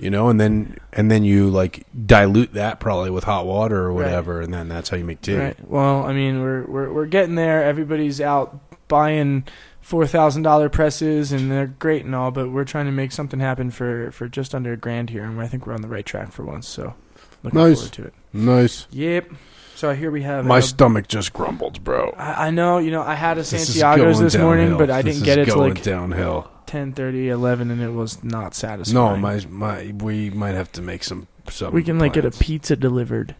You 0.00 0.10
know, 0.10 0.28
and 0.28 0.40
then 0.40 0.76
and 0.92 1.10
then 1.10 1.24
you 1.24 1.50
like 1.50 1.86
dilute 2.06 2.54
that 2.54 2.80
probably 2.80 3.10
with 3.10 3.24
hot 3.24 3.44
water 3.46 3.76
or 3.84 3.88
Right. 3.92 4.04
whatever, 4.04 4.40
and 4.40 4.52
then 4.52 4.68
that's 4.68 4.88
how 4.88 4.96
you 4.96 5.04
make 5.04 5.20
tea. 5.20 5.36
Right. 5.36 5.56
Well, 5.68 6.04
I 6.04 6.12
mean, 6.12 6.40
we're 6.40 6.64
we're 6.64 6.92
we're 6.92 7.06
getting 7.06 7.34
there. 7.34 7.62
Everybody's 7.64 8.20
out 8.20 8.58
buying 8.88 9.44
four 9.80 10.06
thousand 10.06 10.42
dollar 10.42 10.68
presses, 10.68 11.32
and 11.32 11.50
they're 11.50 11.66
great 11.66 12.04
and 12.04 12.14
all, 12.14 12.30
but 12.30 12.50
we're 12.50 12.64
trying 12.64 12.86
to 12.86 12.92
make 12.92 13.12
something 13.12 13.40
happen 13.40 13.70
for 13.70 14.10
for 14.12 14.26
just 14.28 14.54
under 14.54 14.72
a 14.72 14.76
grand 14.76 15.10
here, 15.10 15.24
and 15.24 15.40
I 15.40 15.46
think 15.46 15.66
we're 15.66 15.74
on 15.74 15.82
the 15.82 15.88
right 15.88 16.06
track 16.06 16.32
for 16.32 16.44
once. 16.44 16.66
So, 16.66 16.94
looking 17.42 17.60
Nice. 17.60 17.76
forward 17.78 17.92
to 17.92 18.04
it. 18.04 18.14
Nice. 18.32 18.86
Yep. 18.92 19.30
So 19.74 19.94
here 19.94 20.10
we 20.10 20.22
have. 20.22 20.44
My 20.44 20.58
uh, 20.58 20.60
stomach 20.62 21.08
just 21.08 21.32
grumbled, 21.32 21.82
bro. 21.82 22.14
I, 22.18 22.48
I 22.48 22.50
know, 22.50 22.76
you 22.78 22.90
know, 22.90 23.00
I 23.02 23.14
had 23.14 23.38
a 23.38 23.44
Santiago's 23.44 24.16
going 24.16 24.24
this 24.24 24.36
morning, 24.36 24.76
but 24.76 24.90
I 24.90 25.00
This 25.00 25.14
didn't 25.16 25.22
is 25.28 25.34
get 25.34 25.38
it 25.38 25.44
till 25.46 25.54
going 25.56 25.74
like 25.74 25.82
downhill. 25.82 26.50
10, 26.70 26.94
11, 26.96 27.70
and 27.72 27.82
it 27.82 27.90
was 27.90 28.22
not 28.22 28.54
satisfying. 28.54 28.94
No, 28.94 29.16
my 29.16 29.44
my 29.48 29.92
we 29.98 30.30
might 30.30 30.54
have 30.54 30.70
to 30.72 30.80
make 30.82 31.02
some 31.02 31.26
some. 31.48 31.74
we 31.74 31.82
can 31.82 31.98
like 31.98 32.12
get 32.12 32.24
a 32.24 32.30
plans. 32.30 32.38
pizza 32.38 32.76
delivered, 32.76 33.34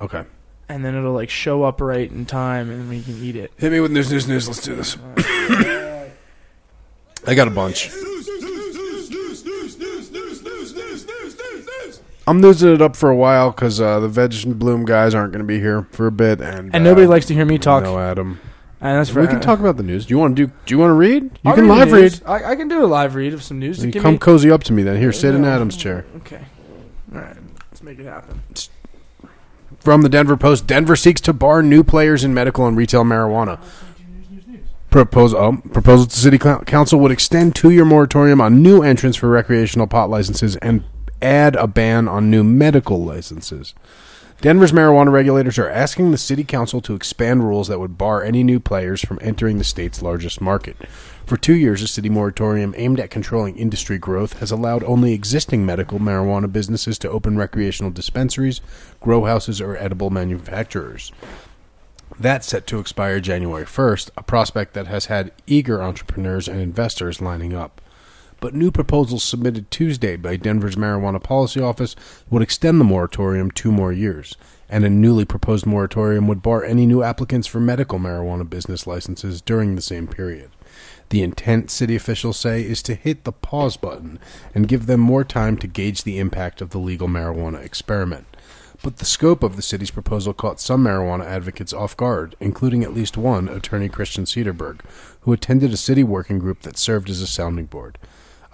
Okay. 0.00 0.24
and 0.68 0.84
then 0.84 0.96
it'll 0.96 1.12
like 1.12 1.30
show 1.30 1.62
up 1.62 1.80
right 1.80 2.10
in 2.10 2.26
time, 2.26 2.70
and 2.70 2.88
we 2.88 3.00
can 3.00 3.22
eat 3.22 3.36
it. 3.36 3.52
Hit 3.58 3.70
me 3.70 3.78
with 3.78 3.92
news, 3.92 4.10
news, 4.10 4.26
news. 4.26 4.48
Let's 4.48 4.60
do 4.60 4.74
this. 4.74 4.96
I 7.28 7.34
got 7.36 7.46
a 7.46 7.52
bunch. 7.52 7.90
I'm 12.26 12.40
losing 12.40 12.72
it 12.72 12.82
up 12.82 12.96
for 12.96 13.10
a 13.10 13.16
while 13.16 13.52
because 13.52 13.80
uh, 13.80 14.00
the 14.00 14.08
Veg 14.08 14.34
and 14.44 14.58
Bloom 14.58 14.84
guys 14.84 15.14
aren't 15.14 15.32
going 15.32 15.44
to 15.44 15.46
be 15.46 15.60
here 15.60 15.86
for 15.92 16.08
a 16.08 16.12
bit, 16.12 16.40
and 16.40 16.74
And 16.74 16.82
nobody 16.82 17.06
uh, 17.06 17.10
likes 17.10 17.26
to 17.26 17.34
hear 17.34 17.44
me 17.44 17.56
talk. 17.58 17.84
No, 17.84 18.00
Adam. 18.00 18.40
And 18.84 18.98
that's 18.98 19.08
for, 19.08 19.22
we 19.22 19.26
can 19.26 19.40
talk 19.40 19.60
about 19.60 19.78
the 19.78 19.82
news. 19.82 20.04
Do 20.04 20.12
you 20.12 20.18
want 20.18 20.36
to 20.36 20.46
do? 20.46 20.52
Do 20.66 20.74
you 20.74 20.78
want 20.78 20.90
to 20.90 20.94
read? 20.94 21.22
You 21.22 21.30
I'll 21.46 21.54
can 21.54 21.64
read 21.64 21.70
live 21.70 21.92
read. 21.92 22.20
I, 22.26 22.52
I 22.52 22.54
can 22.54 22.68
do 22.68 22.84
a 22.84 22.86
live 22.86 23.14
read 23.14 23.32
of 23.32 23.42
some 23.42 23.58
news. 23.58 23.82
You 23.82 23.90
come 23.90 24.12
me- 24.12 24.18
cozy 24.18 24.50
up 24.50 24.62
to 24.64 24.74
me 24.74 24.82
then. 24.82 24.98
Here, 24.98 25.10
sit 25.10 25.34
in 25.34 25.42
Adam's 25.46 25.74
chair. 25.74 26.04
Okay. 26.18 26.44
All 27.14 27.20
right. 27.22 27.36
Let's 27.70 27.82
make 27.82 27.98
it 27.98 28.04
happen. 28.04 28.42
from 29.78 30.02
the 30.02 30.10
Denver 30.10 30.36
Post, 30.36 30.66
Denver 30.66 30.96
seeks 30.96 31.22
to 31.22 31.32
bar 31.32 31.62
new 31.62 31.82
players 31.82 32.24
in 32.24 32.34
medical 32.34 32.66
and 32.66 32.76
retail 32.76 33.04
marijuana. 33.04 33.58
Propose, 34.90 35.32
oh, 35.32 35.56
proposal 35.72 36.04
to 36.06 36.16
City 36.16 36.38
Council 36.38 37.00
would 37.00 37.10
extend 37.10 37.56
two-year 37.56 37.86
moratorium 37.86 38.40
on 38.40 38.62
new 38.62 38.82
entrants 38.82 39.16
for 39.16 39.28
recreational 39.30 39.86
pot 39.86 40.10
licenses 40.10 40.56
and 40.56 40.84
add 41.22 41.56
a 41.56 41.66
ban 41.66 42.06
on 42.06 42.30
new 42.30 42.44
medical 42.44 43.02
licenses. 43.02 43.74
Denver's 44.44 44.72
marijuana 44.72 45.10
regulators 45.10 45.58
are 45.58 45.70
asking 45.70 46.10
the 46.10 46.18
city 46.18 46.44
council 46.44 46.82
to 46.82 46.94
expand 46.94 47.44
rules 47.44 47.68
that 47.68 47.80
would 47.80 47.96
bar 47.96 48.22
any 48.22 48.44
new 48.44 48.60
players 48.60 49.00
from 49.00 49.18
entering 49.22 49.56
the 49.56 49.64
state's 49.64 50.02
largest 50.02 50.38
market. 50.38 50.76
For 51.24 51.38
two 51.38 51.54
years, 51.54 51.80
a 51.80 51.88
city 51.88 52.10
moratorium 52.10 52.74
aimed 52.76 53.00
at 53.00 53.08
controlling 53.08 53.56
industry 53.56 53.96
growth 53.96 54.40
has 54.40 54.50
allowed 54.50 54.84
only 54.84 55.14
existing 55.14 55.64
medical 55.64 55.98
marijuana 55.98 56.52
businesses 56.52 56.98
to 56.98 57.10
open 57.10 57.38
recreational 57.38 57.90
dispensaries, 57.90 58.60
grow 59.00 59.24
houses, 59.24 59.62
or 59.62 59.78
edible 59.78 60.10
manufacturers. 60.10 61.10
That's 62.20 62.46
set 62.46 62.66
to 62.66 62.80
expire 62.80 63.20
January 63.20 63.64
1st, 63.64 64.10
a 64.14 64.22
prospect 64.22 64.74
that 64.74 64.88
has 64.88 65.06
had 65.06 65.32
eager 65.46 65.82
entrepreneurs 65.82 66.48
and 66.48 66.60
investors 66.60 67.22
lining 67.22 67.54
up. 67.54 67.80
But 68.44 68.54
new 68.54 68.70
proposals 68.70 69.24
submitted 69.24 69.70
Tuesday 69.70 70.16
by 70.16 70.36
Denver's 70.36 70.76
Marijuana 70.76 71.18
Policy 71.18 71.62
Office 71.62 71.96
would 72.28 72.42
extend 72.42 72.78
the 72.78 72.84
moratorium 72.84 73.50
two 73.50 73.72
more 73.72 73.90
years, 73.90 74.36
and 74.68 74.84
a 74.84 74.90
newly 74.90 75.24
proposed 75.24 75.64
moratorium 75.64 76.28
would 76.28 76.42
bar 76.42 76.62
any 76.62 76.84
new 76.84 77.02
applicants 77.02 77.46
for 77.46 77.58
medical 77.58 77.98
marijuana 77.98 78.46
business 78.46 78.86
licenses 78.86 79.40
during 79.40 79.76
the 79.76 79.80
same 79.80 80.06
period. 80.06 80.50
The 81.08 81.22
intent, 81.22 81.70
city 81.70 81.96
officials 81.96 82.36
say, 82.36 82.60
is 82.60 82.82
to 82.82 82.94
hit 82.94 83.24
the 83.24 83.32
pause 83.32 83.78
button 83.78 84.18
and 84.54 84.68
give 84.68 84.84
them 84.84 85.00
more 85.00 85.24
time 85.24 85.56
to 85.56 85.66
gauge 85.66 86.04
the 86.04 86.18
impact 86.18 86.60
of 86.60 86.68
the 86.68 86.76
legal 86.76 87.08
marijuana 87.08 87.64
experiment. 87.64 88.26
But 88.82 88.98
the 88.98 89.06
scope 89.06 89.42
of 89.42 89.56
the 89.56 89.62
city's 89.62 89.90
proposal 89.90 90.34
caught 90.34 90.60
some 90.60 90.84
marijuana 90.84 91.24
advocates 91.24 91.72
off 91.72 91.96
guard, 91.96 92.36
including 92.40 92.84
at 92.84 92.92
least 92.92 93.16
one, 93.16 93.48
attorney 93.48 93.88
Christian 93.88 94.26
Sederberg, 94.26 94.80
who 95.20 95.32
attended 95.32 95.72
a 95.72 95.78
city 95.78 96.04
working 96.04 96.38
group 96.38 96.60
that 96.60 96.76
served 96.76 97.08
as 97.08 97.22
a 97.22 97.26
sounding 97.26 97.64
board. 97.64 97.96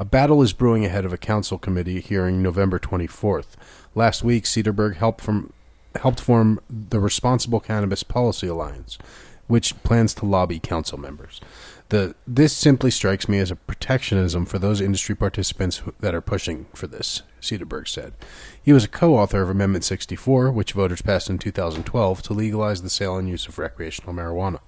A 0.00 0.04
battle 0.07 0.40
is 0.40 0.54
brewing 0.54 0.87
ahead 0.87 1.04
of 1.04 1.12
a 1.12 1.19
council 1.19 1.59
committee 1.59 2.00
hearing 2.00 2.40
November 2.40 2.78
24th. 2.78 3.49
Last 3.95 4.25
week, 4.25 4.45
Sederberg 4.45 4.97
helped, 4.97 5.21
from, 5.21 5.52
helped 5.95 6.21
form 6.21 6.59
the 6.71 6.99
Responsible 6.99 7.61
Cannabis 7.61 8.02
Policy 8.02 8.47
Alliance, 8.47 8.97
which 9.47 9.80
plans 9.83 10.14
to 10.14 10.25
lobby 10.25 10.59
council 10.59 10.97
members. 10.97 11.38
The, 11.90 12.14
this 12.26 12.57
simply 12.57 12.90
strikes 12.90 13.28
me 13.28 13.40
as 13.40 13.50
a 13.50 13.57
protectionism 13.57 14.47
for 14.47 14.59
those 14.59 14.80
industry 14.80 15.14
participants 15.14 15.78
who, 15.78 15.92
that 16.00 16.14
are 16.14 16.23
pushing 16.23 16.64
for 16.73 16.87
this, 16.87 17.21
Sederberg 17.42 17.87
said. 17.87 18.14
He 18.62 18.73
was 18.73 18.85
a 18.85 18.88
co 18.88 19.19
author 19.19 19.42
of 19.42 19.50
Amendment 19.50 19.85
64, 19.85 20.50
which 20.50 20.73
voters 20.73 21.02
passed 21.02 21.28
in 21.28 21.37
2012 21.37 22.23
to 22.23 22.33
legalize 22.33 22.80
the 22.80 22.88
sale 22.88 23.19
and 23.19 23.28
use 23.28 23.47
of 23.47 23.59
recreational 23.59 24.14
marijuana. 24.14 24.61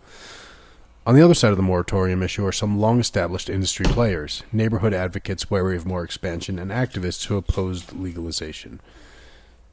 On 1.04 1.16
the 1.16 1.22
other 1.22 1.34
side 1.34 1.50
of 1.50 1.56
the 1.56 1.62
moratorium 1.64 2.22
issue 2.22 2.46
are 2.46 2.52
some 2.52 2.78
long 2.78 3.00
established 3.00 3.50
industry 3.50 3.84
players, 3.86 4.44
neighborhood 4.52 4.94
advocates 4.94 5.50
wary 5.50 5.76
of 5.76 5.84
more 5.84 6.04
expansion, 6.04 6.58
and 6.60 6.70
activists 6.70 7.26
who 7.26 7.36
opposed 7.36 7.92
legalization. 7.92 8.80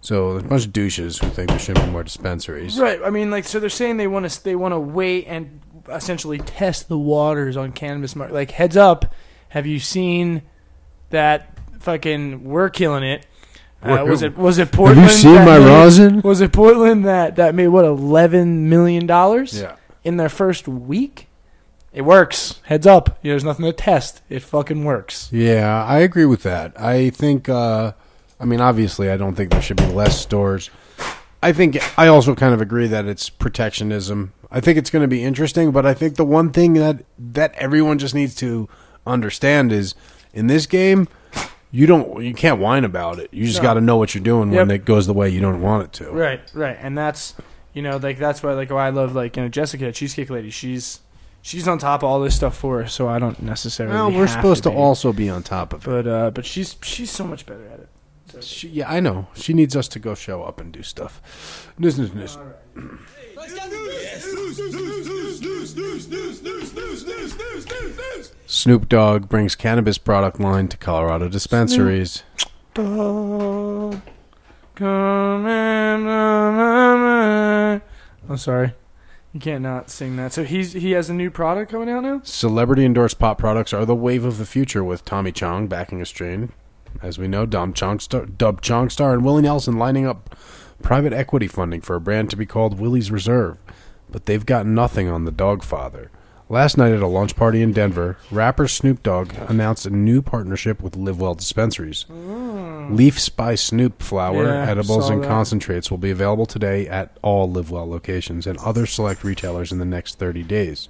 So 0.01 0.31
there's 0.33 0.45
a 0.45 0.47
bunch 0.47 0.65
of 0.65 0.73
douches 0.73 1.19
who 1.19 1.27
think 1.29 1.49
there 1.49 1.59
shouldn't 1.59 1.85
be 1.85 1.91
more 1.91 2.03
dispensaries. 2.03 2.79
Right. 2.79 2.99
I 3.03 3.09
mean, 3.11 3.29
like, 3.29 3.43
so 3.45 3.59
they're 3.59 3.69
saying 3.69 3.97
they 3.97 4.07
want 4.07 4.29
to 4.29 4.43
they 4.43 4.55
want 4.55 4.73
to 4.73 4.79
wait 4.79 5.25
and 5.27 5.61
essentially 5.89 6.39
test 6.39 6.87
the 6.89 6.97
waters 6.97 7.57
on 7.57 7.73
cannabis 7.73 8.15
market. 8.15 8.33
Like, 8.33 8.51
heads 8.51 8.77
up, 8.77 9.13
have 9.49 9.67
you 9.67 9.79
seen 9.79 10.41
that 11.11 11.57
fucking 11.79 12.43
we're 12.45 12.69
killing 12.69 13.03
it? 13.03 13.27
Uh, 13.83 14.03
was 14.07 14.23
it 14.23 14.35
was 14.37 14.57
it 14.57 14.71
Portland? 14.71 15.01
Have 15.01 15.11
you 15.11 15.15
seen 15.17 15.35
my 15.35 15.59
made- 15.59 15.65
rosin? 15.67 16.21
Was 16.21 16.41
it 16.41 16.51
Portland 16.53 17.05
that 17.05 17.35
that 17.35 17.53
made 17.53 17.67
what 17.67 17.85
eleven 17.85 18.67
million 18.69 19.05
dollars 19.05 19.59
Yeah. 19.61 19.75
In 20.03 20.17
their 20.17 20.29
first 20.29 20.67
week? 20.67 21.27
It 21.91 22.03
works. 22.03 22.59
Heads 22.65 22.85
up. 22.85 23.19
There's 23.23 23.43
nothing 23.43 23.65
to 23.65 23.73
test. 23.73 24.21
It 24.29 24.43
fucking 24.43 24.83
works. 24.83 25.27
Yeah, 25.31 25.83
I 25.85 25.99
agree 25.99 26.25
with 26.25 26.43
that. 26.43 26.79
I 26.79 27.09
think, 27.09 27.49
uh, 27.49 27.93
I 28.39 28.45
mean, 28.45 28.61
obviously, 28.61 29.09
I 29.09 29.17
don't 29.17 29.33
think 29.35 29.51
there 29.51 29.61
should 29.61 29.77
be 29.77 29.87
less 29.87 30.19
stores. 30.21 30.69
I 31.41 31.51
think 31.51 31.77
I 31.97 32.07
also 32.07 32.35
kind 32.35 32.53
of 32.53 32.61
agree 32.61 32.87
that 32.87 33.05
it's 33.05 33.29
protectionism. 33.29 34.33
I 34.51 34.59
think 34.59 34.77
it's 34.77 34.89
going 34.89 35.01
to 35.03 35.07
be 35.07 35.23
interesting, 35.23 35.71
but 35.71 35.85
I 35.85 35.93
think 35.93 36.15
the 36.15 36.25
one 36.25 36.51
thing 36.51 36.73
that 36.73 37.05
that 37.17 37.53
everyone 37.55 37.97
just 37.97 38.13
needs 38.13 38.35
to 38.35 38.67
understand 39.07 39.71
is 39.71 39.95
in 40.33 40.47
this 40.47 40.65
game, 40.67 41.07
you 41.71 41.85
don't, 41.87 42.23
you 42.23 42.33
can't 42.33 42.59
whine 42.59 42.83
about 42.83 43.19
it. 43.19 43.29
You 43.33 43.45
just 43.45 43.59
No. 43.59 43.63
got 43.63 43.73
to 43.75 43.81
know 43.81 43.97
what 43.97 44.13
you're 44.13 44.23
doing 44.23 44.51
when 44.51 44.69
it 44.69 44.85
goes 44.85 45.07
the 45.07 45.13
way 45.13 45.29
you 45.29 45.39
don't 45.39 45.61
want 45.61 45.83
it 45.85 45.93
to. 45.93 46.11
Right, 46.11 46.41
right, 46.53 46.77
and 46.81 46.97
that's 46.97 47.35
you 47.73 47.81
know 47.81 47.97
like 47.97 48.17
that's 48.17 48.41
why 48.43 48.53
like 48.53 48.69
why 48.69 48.87
I 48.87 48.89
love 48.89 49.15
like 49.15 49.37
you 49.37 49.43
know 49.43 49.49
Jessica 49.49 49.91
Cheesecake 49.91 50.29
Lady. 50.29 50.49
She's 50.49 50.99
she's 51.41 51.67
on 51.67 51.77
top 51.77 52.03
of 52.03 52.09
all 52.09 52.19
this 52.19 52.35
stuff 52.35 52.57
for 52.57 52.83
us, 52.83 52.93
so 52.93 53.07
I 53.07 53.19
don't 53.19 53.41
necessarily. 53.41 53.95
Well, 53.95 54.11
we're 54.11 54.27
have 54.27 54.29
supposed 54.31 54.63
to 54.63 54.69
be. 54.69 54.75
also 54.75 55.13
be 55.13 55.29
on 55.29 55.43
top 55.43 55.73
of 55.73 55.87
it. 55.87 55.89
but 55.89 56.07
uh, 56.07 56.31
but 56.31 56.45
she's 56.45 56.75
she's 56.81 57.11
so 57.11 57.23
much 57.23 57.45
better 57.45 57.65
at 57.67 57.79
it. 57.79 57.89
She, 58.43 58.67
yeah, 58.69 58.91
I 58.91 58.99
know. 58.99 59.27
She 59.33 59.53
needs 59.53 59.75
us 59.75 59.87
to 59.89 59.99
go 59.99 60.13
show 60.13 60.43
up 60.43 60.59
and 60.59 60.71
do 60.71 60.83
stuff. 60.83 61.71
News, 61.79 61.97
news, 61.97 62.13
news. 62.13 62.37
Snoop 68.45 68.89
Dogg 68.89 69.29
brings 69.29 69.55
cannabis 69.55 69.97
product 69.97 70.39
line 70.39 70.67
to 70.67 70.77
Colorado 70.77 71.27
dispensaries. 71.29 72.23
Dog, 72.73 72.83
come 72.83 73.93
and 73.93 74.18
I'm 74.81 75.45
Oh, 78.29 78.35
sorry, 78.35 78.73
you 79.33 79.39
can't 79.39 79.63
not 79.63 79.89
sing 79.89 80.15
that. 80.17 80.33
So 80.33 80.43
he's 80.43 80.73
he 80.73 80.91
has 80.91 81.09
a 81.09 81.13
new 81.13 81.31
product 81.31 81.71
coming 81.71 81.89
out 81.89 82.03
now. 82.03 82.21
Celebrity 82.23 82.85
endorsed 82.85 83.19
pop 83.19 83.39
products 83.39 83.73
are 83.73 83.85
the 83.85 83.95
wave 83.95 84.23
of 84.23 84.37
the 84.37 84.45
future 84.45 84.83
with 84.83 85.05
Tommy 85.05 85.31
Chong 85.31 85.67
backing 85.67 86.01
a 86.01 86.05
strain. 86.05 86.51
As 87.01 87.17
we 87.17 87.27
know, 87.27 87.45
Dom 87.45 87.73
Chong 87.73 87.99
star, 87.99 88.25
Dub 88.25 88.61
Chong 88.61 88.89
Star 88.89 89.13
and 89.13 89.25
Willie 89.25 89.43
Nelson 89.43 89.77
lining 89.77 90.05
up 90.05 90.35
private 90.81 91.13
equity 91.13 91.47
funding 91.47 91.81
for 91.81 91.95
a 91.95 92.01
brand 92.01 92.29
to 92.29 92.37
be 92.37 92.45
called 92.45 92.79
Willie's 92.79 93.11
Reserve. 93.11 93.57
But 94.09 94.25
they've 94.25 94.45
got 94.45 94.65
nothing 94.65 95.07
on 95.07 95.25
the 95.25 95.31
Dogfather. 95.31 96.09
Last 96.51 96.77
night 96.77 96.93
at 96.93 97.03
a 97.03 97.07
launch 97.07 97.35
party 97.35 97.61
in 97.61 97.73
Denver, 97.73 98.17
rapper 98.31 98.67
Snoop 98.67 99.03
Dogg 99.03 99.33
announced 99.47 99.85
a 99.85 99.91
new 99.91 100.23
partnership 100.23 100.81
with 100.81 100.95
Live 100.95 101.21
Well 101.21 101.35
Dispensaries. 101.35 102.07
Oh. 102.11 102.38
Leafs 102.89 103.29
by 103.29 103.55
Snoop 103.55 104.01
flower, 104.01 104.45
Yeah, 104.45 104.69
edibles, 104.69 105.09
and 105.09 105.23
that. 105.23 105.27
concentrates 105.27 105.89
will 105.91 105.97
be 105.97 106.09
available 106.11 106.45
today 106.45 106.87
at 106.87 107.15
all 107.21 107.49
Live 107.49 107.69
Well 107.71 107.87
locations 107.89 108.47
and 108.47 108.57
other 108.59 108.85
select 108.85 109.23
retailers 109.23 109.71
in 109.71 109.79
the 109.79 109.85
next 109.85 110.17
30 110.19 110.43
days. 110.43 110.89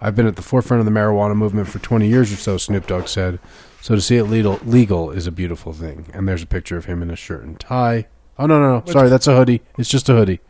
I've 0.00 0.14
been 0.16 0.26
at 0.26 0.36
the 0.36 0.42
forefront 0.42 0.80
of 0.80 0.84
the 0.86 0.92
marijuana 0.92 1.36
movement 1.36 1.68
for 1.68 1.78
20 1.78 2.08
years 2.08 2.32
or 2.32 2.36
so, 2.36 2.56
Snoop 2.58 2.86
Dogg 2.86 3.06
said. 3.08 3.38
So 3.80 3.94
to 3.94 4.00
see 4.00 4.16
it 4.16 4.24
legal, 4.24 4.58
legal 4.64 5.10
is 5.10 5.26
a 5.26 5.32
beautiful 5.32 5.72
thing. 5.72 6.06
And 6.14 6.28
there's 6.28 6.42
a 6.42 6.46
picture 6.46 6.76
of 6.76 6.84
him 6.86 7.02
in 7.02 7.10
a 7.10 7.16
shirt 7.16 7.44
and 7.44 7.58
tie. 7.58 8.06
Oh, 8.38 8.46
no, 8.46 8.60
no, 8.60 8.78
no. 8.80 8.92
Sorry, 8.92 9.08
that's 9.08 9.26
a 9.26 9.36
hoodie. 9.36 9.62
It's 9.78 9.88
just 9.88 10.08
a 10.08 10.12
hoodie. 10.14 10.40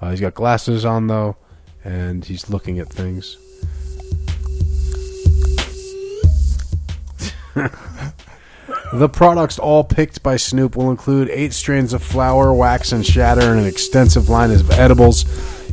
Uh, 0.00 0.10
he's 0.10 0.20
got 0.20 0.34
glasses 0.34 0.84
on, 0.84 1.06
though, 1.08 1.36
and 1.84 2.24
he's 2.24 2.48
looking 2.50 2.78
at 2.78 2.88
things. 2.88 3.36
The 8.92 9.08
products, 9.08 9.56
all 9.56 9.84
picked 9.84 10.20
by 10.20 10.36
Snoop, 10.36 10.76
will 10.76 10.90
include 10.90 11.30
eight 11.30 11.52
strains 11.52 11.92
of 11.92 12.02
flower, 12.02 12.52
wax, 12.52 12.90
and 12.90 13.06
shatter, 13.06 13.52
and 13.52 13.60
an 13.60 13.66
extensive 13.66 14.28
line 14.28 14.50
of 14.50 14.68
edibles. 14.72 15.22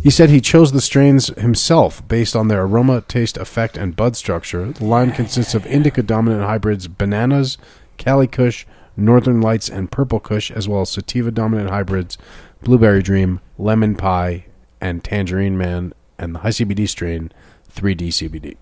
He 0.03 0.11
said 0.11 0.29
he 0.29 0.39
chose 0.39 0.71
the 0.71 0.81
strains 0.81 1.27
himself 1.39 2.07
based 2.07 2.35
on 2.35 2.47
their 2.47 2.61
aroma, 2.61 3.01
taste, 3.01 3.35
effect, 3.35 3.75
and 3.75 3.95
bud 3.95 4.15
structure. 4.15 4.71
The 4.71 4.85
line 4.85 5.11
consists 5.11 5.55
of 5.55 5.65
indica 5.65 6.03
dominant 6.03 6.43
hybrids 6.43 6.87
bananas, 6.87 7.57
Cali 7.97 8.27
Kush, 8.27 8.67
Northern 8.95 9.41
Lights, 9.41 9.67
and 9.67 9.91
Purple 9.91 10.19
Kush, 10.19 10.51
as 10.51 10.67
well 10.67 10.81
as 10.81 10.91
sativa 10.91 11.31
dominant 11.31 11.71
hybrids 11.71 12.19
Blueberry 12.61 13.01
Dream, 13.01 13.39
Lemon 13.57 13.95
Pie, 13.95 14.45
and 14.79 15.03
Tangerine 15.03 15.57
Man, 15.57 15.91
and 16.19 16.35
the 16.35 16.39
high 16.39 16.49
CBD 16.49 16.87
strain 16.87 17.31
3D 17.73 18.09
CBD. 18.09 18.57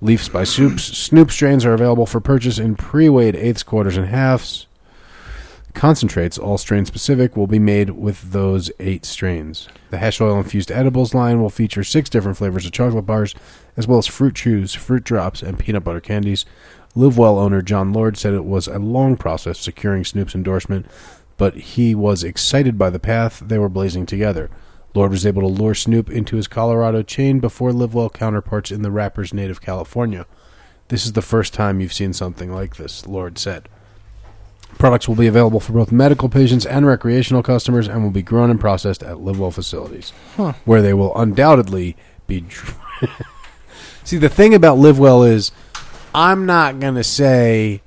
Leafs 0.00 0.28
by 0.28 0.44
Snoop. 0.44 0.78
Snoop 0.78 1.32
strains 1.32 1.64
are 1.64 1.74
available 1.74 2.06
for 2.06 2.20
purchase 2.20 2.58
in 2.58 2.76
pre-weighed 2.76 3.34
eighths, 3.34 3.64
quarters, 3.64 3.96
and 3.96 4.06
halves. 4.06 4.66
Concentrates, 5.74 6.38
all 6.38 6.56
strain 6.56 6.86
specific, 6.86 7.36
will 7.36 7.48
be 7.48 7.58
made 7.58 7.90
with 7.90 8.30
those 8.30 8.70
eight 8.78 9.04
strains. 9.04 9.68
The 9.90 9.98
hash 9.98 10.20
oil 10.20 10.38
infused 10.38 10.70
edibles 10.70 11.14
line 11.14 11.40
will 11.40 11.50
feature 11.50 11.82
six 11.82 12.08
different 12.08 12.38
flavors 12.38 12.64
of 12.64 12.72
chocolate 12.72 13.06
bars, 13.06 13.34
as 13.76 13.88
well 13.88 13.98
as 13.98 14.06
fruit 14.06 14.36
chews, 14.36 14.72
fruit 14.72 15.02
drops, 15.02 15.42
and 15.42 15.58
peanut 15.58 15.82
butter 15.82 16.00
candies. 16.00 16.46
Livewell 16.94 17.38
owner 17.38 17.60
John 17.60 17.92
Lord 17.92 18.16
said 18.16 18.34
it 18.34 18.44
was 18.44 18.68
a 18.68 18.78
long 18.78 19.16
process 19.16 19.58
securing 19.58 20.04
Snoop's 20.04 20.34
endorsement, 20.34 20.86
but 21.36 21.54
he 21.54 21.94
was 21.94 22.22
excited 22.22 22.78
by 22.78 22.90
the 22.90 23.00
path 23.00 23.40
they 23.40 23.58
were 23.58 23.68
blazing 23.68 24.06
together. 24.06 24.48
Lord 24.98 25.12
was 25.12 25.24
able 25.24 25.42
to 25.42 25.48
lure 25.48 25.76
Snoop 25.76 26.10
into 26.10 26.34
his 26.34 26.48
Colorado 26.48 27.02
chain 27.02 27.38
before 27.38 27.70
Livewell 27.70 28.12
counterparts 28.12 28.72
in 28.72 28.82
the 28.82 28.90
rapper's 28.90 29.32
native 29.32 29.60
California. 29.60 30.26
This 30.88 31.06
is 31.06 31.12
the 31.12 31.22
first 31.22 31.54
time 31.54 31.80
you've 31.80 31.92
seen 31.92 32.12
something 32.12 32.52
like 32.52 32.76
this, 32.76 33.06
Lord 33.06 33.38
said. 33.38 33.68
Products 34.76 35.06
will 35.06 35.14
be 35.14 35.28
available 35.28 35.60
for 35.60 35.72
both 35.72 35.92
medical 35.92 36.28
patients 36.28 36.66
and 36.66 36.84
recreational 36.84 37.44
customers 37.44 37.86
and 37.86 38.02
will 38.02 38.10
be 38.10 38.22
grown 38.22 38.50
and 38.50 38.58
processed 38.58 39.04
at 39.04 39.18
Livewell 39.18 39.54
facilities, 39.54 40.10
where 40.64 40.82
they 40.82 40.92
will 40.94 41.16
undoubtedly 41.16 41.96
be. 42.26 42.44
See, 44.04 44.18
the 44.18 44.28
thing 44.28 44.52
about 44.52 44.78
Livewell 44.78 45.28
is, 45.30 45.52
I'm 46.12 46.44
not 46.44 46.80
going 46.80 46.96
to 46.96 47.04
say 47.04 47.82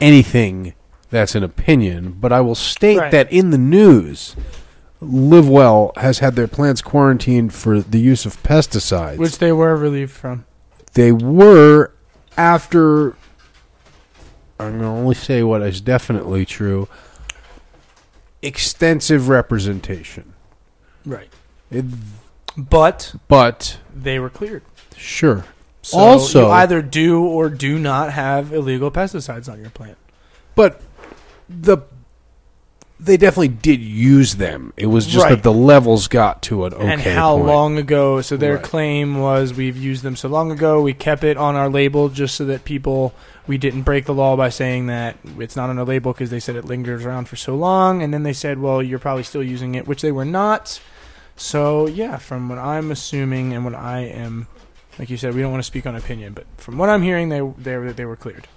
anything 0.00 0.74
that's 1.10 1.36
an 1.36 1.44
opinion, 1.44 2.16
but 2.18 2.32
I 2.32 2.40
will 2.40 2.56
state 2.56 2.98
Right. 2.98 3.12
that 3.12 3.32
in 3.32 3.50
the 3.50 3.58
news, 3.58 4.34
Livewell 5.02 5.96
has 5.96 6.18
had 6.18 6.34
their 6.34 6.48
plants 6.48 6.82
quarantined 6.82 7.54
for 7.54 7.80
the 7.80 8.00
use 8.00 8.26
of 8.26 8.42
pesticides 8.42 9.16
Which 9.18 9.38
they 9.38 9.52
were 9.52 9.76
relieved 9.76 10.10
from. 10.12 10.44
they 10.94 11.12
were 11.12 11.92
after 12.36 13.10
I'm 14.60 14.70
going 14.70 14.80
to 14.80 14.86
only 14.86 15.14
say 15.14 15.42
what 15.44 15.62
is 15.62 15.80
definitely 15.80 16.44
true 16.44 16.88
extensive 18.42 19.28
representation 19.28 20.34
Right. 21.06 21.28
It- 21.70 21.84
But 22.56 23.14
but 23.28 23.78
they 23.94 24.18
were 24.18 24.30
cleared. 24.30 24.62
sure 24.96 25.44
So 25.82 25.96
Also- 25.98 26.46
you 26.46 26.52
either 26.52 26.82
do 26.82 27.22
or 27.24 27.48
do 27.48 27.78
not 27.78 28.12
have 28.12 28.52
illegal 28.52 28.90
pesticides 28.90 29.48
on 29.50 29.60
your 29.60 29.70
plant. 29.70 29.96
but 30.56 30.82
the 31.48 31.78
they 33.00 33.16
definitely 33.16 33.48
did 33.48 33.80
use 33.80 34.34
them 34.36 34.72
it 34.76 34.86
was 34.86 35.06
just 35.06 35.24
Right. 35.24 35.30
that 35.30 35.42
the 35.44 35.52
levels 35.52 36.08
got 36.08 36.42
to 36.42 36.64
an 36.64 36.74
okay 36.74 36.86
and 36.92 37.00
how 37.00 37.34
point. 37.36 37.46
long 37.46 37.78
ago? 37.78 38.20
So 38.20 38.36
their 38.36 38.54
Right. 38.54 38.62
claim 38.62 39.18
was 39.20 39.54
we've 39.54 39.76
used 39.76 40.02
them 40.02 40.16
so 40.16 40.28
long 40.28 40.50
ago. 40.50 40.82
We 40.82 40.94
kept 40.94 41.22
it 41.22 41.36
on 41.36 41.54
our 41.54 41.68
label 41.68 42.08
just 42.08 42.34
so 42.34 42.44
that 42.46 42.64
people 42.64 43.12
we 43.46 43.56
didn't 43.56 43.82
break 43.82 44.04
the 44.04 44.12
law 44.14 44.36
by 44.36 44.48
saying 44.50 44.88
that 44.88 45.16
it's 45.38 45.56
not 45.56 45.70
on 45.70 45.78
our 45.78 45.84
label 45.84 46.12
because 46.12 46.28
they 46.30 46.40
said 46.40 46.54
it 46.56 46.64
lingers 46.66 47.06
around 47.06 47.28
for 47.28 47.36
so 47.36 47.54
long. 47.54 48.02
And 48.02 48.12
then 48.12 48.22
they 48.22 48.34
said, 48.34 48.58
well, 48.60 48.82
you're 48.82 48.98
probably 48.98 49.22
still 49.22 49.42
using 49.42 49.74
it, 49.74 49.86
which 49.88 50.02
they 50.02 50.12
were 50.12 50.24
not. 50.26 50.80
So 51.36 51.86
yeah, 51.86 52.16
from 52.18 52.48
what 52.48 52.58
I'm 52.58 52.90
assuming 52.90 53.52
and 53.54 53.64
what 53.64 53.74
I 53.74 54.00
am, 54.00 54.48
like 54.98 55.08
you 55.08 55.16
said, 55.16 55.34
we 55.34 55.40
don't 55.40 55.52
want 55.52 55.62
to 55.62 55.66
speak 55.66 55.86
on 55.86 55.94
opinion, 55.94 56.32
but 56.32 56.46
from 56.56 56.76
what 56.78 56.88
I'm 56.90 57.02
hearing, 57.02 57.28
they 57.28 57.40
they 57.58 57.76
were 57.76 57.92
they 57.92 58.04
were 58.04 58.16
cleared. 58.16 58.48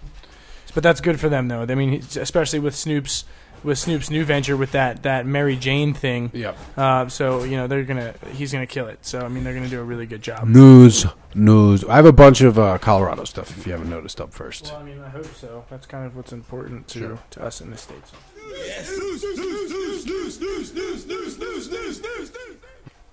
But 0.74 0.84
that's 0.84 1.00
good 1.02 1.20
for 1.20 1.30
them 1.30 1.48
though. 1.48 1.62
I 1.62 1.76
mean, 1.76 2.02
especially 2.16 2.60
with 2.60 2.76
Snoop's 2.76 3.24
with 3.64 3.78
Snoop's 3.78 4.10
new 4.10 4.26
venture 4.26 4.58
with 4.58 4.72
that 4.72 5.04
that 5.04 5.26
Mary 5.26 5.56
Jane 5.56 5.94
thing. 5.94 6.32
Yep. 6.34 6.58
Uh, 6.78 7.08
so 7.10 7.44
you 7.44 7.58
know 7.58 7.68
they're 7.68 7.84
gonna 7.84 8.14
he's 8.34 8.52
gonna 8.52 8.66
kill 8.68 8.88
it. 8.88 9.06
So 9.06 9.20
I 9.20 9.28
mean 9.28 9.44
they're 9.44 9.54
gonna 9.54 9.70
do 9.70 9.80
a 9.80 9.84
really 9.84 10.06
good 10.06 10.22
job. 10.22 10.48
news 10.48 11.06
news 11.34 11.86
i 11.86 11.96
have 11.96 12.06
a 12.06 12.12
bunch 12.12 12.42
of 12.42 12.60
uh, 12.60 12.78
colorado 12.78 13.24
stuff 13.24 13.58
if 13.58 13.66
you 13.66 13.72
haven't 13.72 13.90
noticed 13.90 14.20
up 14.20 14.34
first 14.34 14.66
Well, 14.66 14.82
I 14.82 14.84
mean 14.84 15.00
I 15.02 15.08
hope 15.10 15.34
so. 15.36 15.64
That's 15.70 15.86
kind 15.88 16.06
of 16.06 16.16
what's 16.16 16.34
important 16.34 16.88
to 16.90 17.00
Sure. 17.00 17.20
to 17.32 17.44
us 17.44 17.62
in 17.62 17.72
the 17.72 17.78
states. 17.78 18.12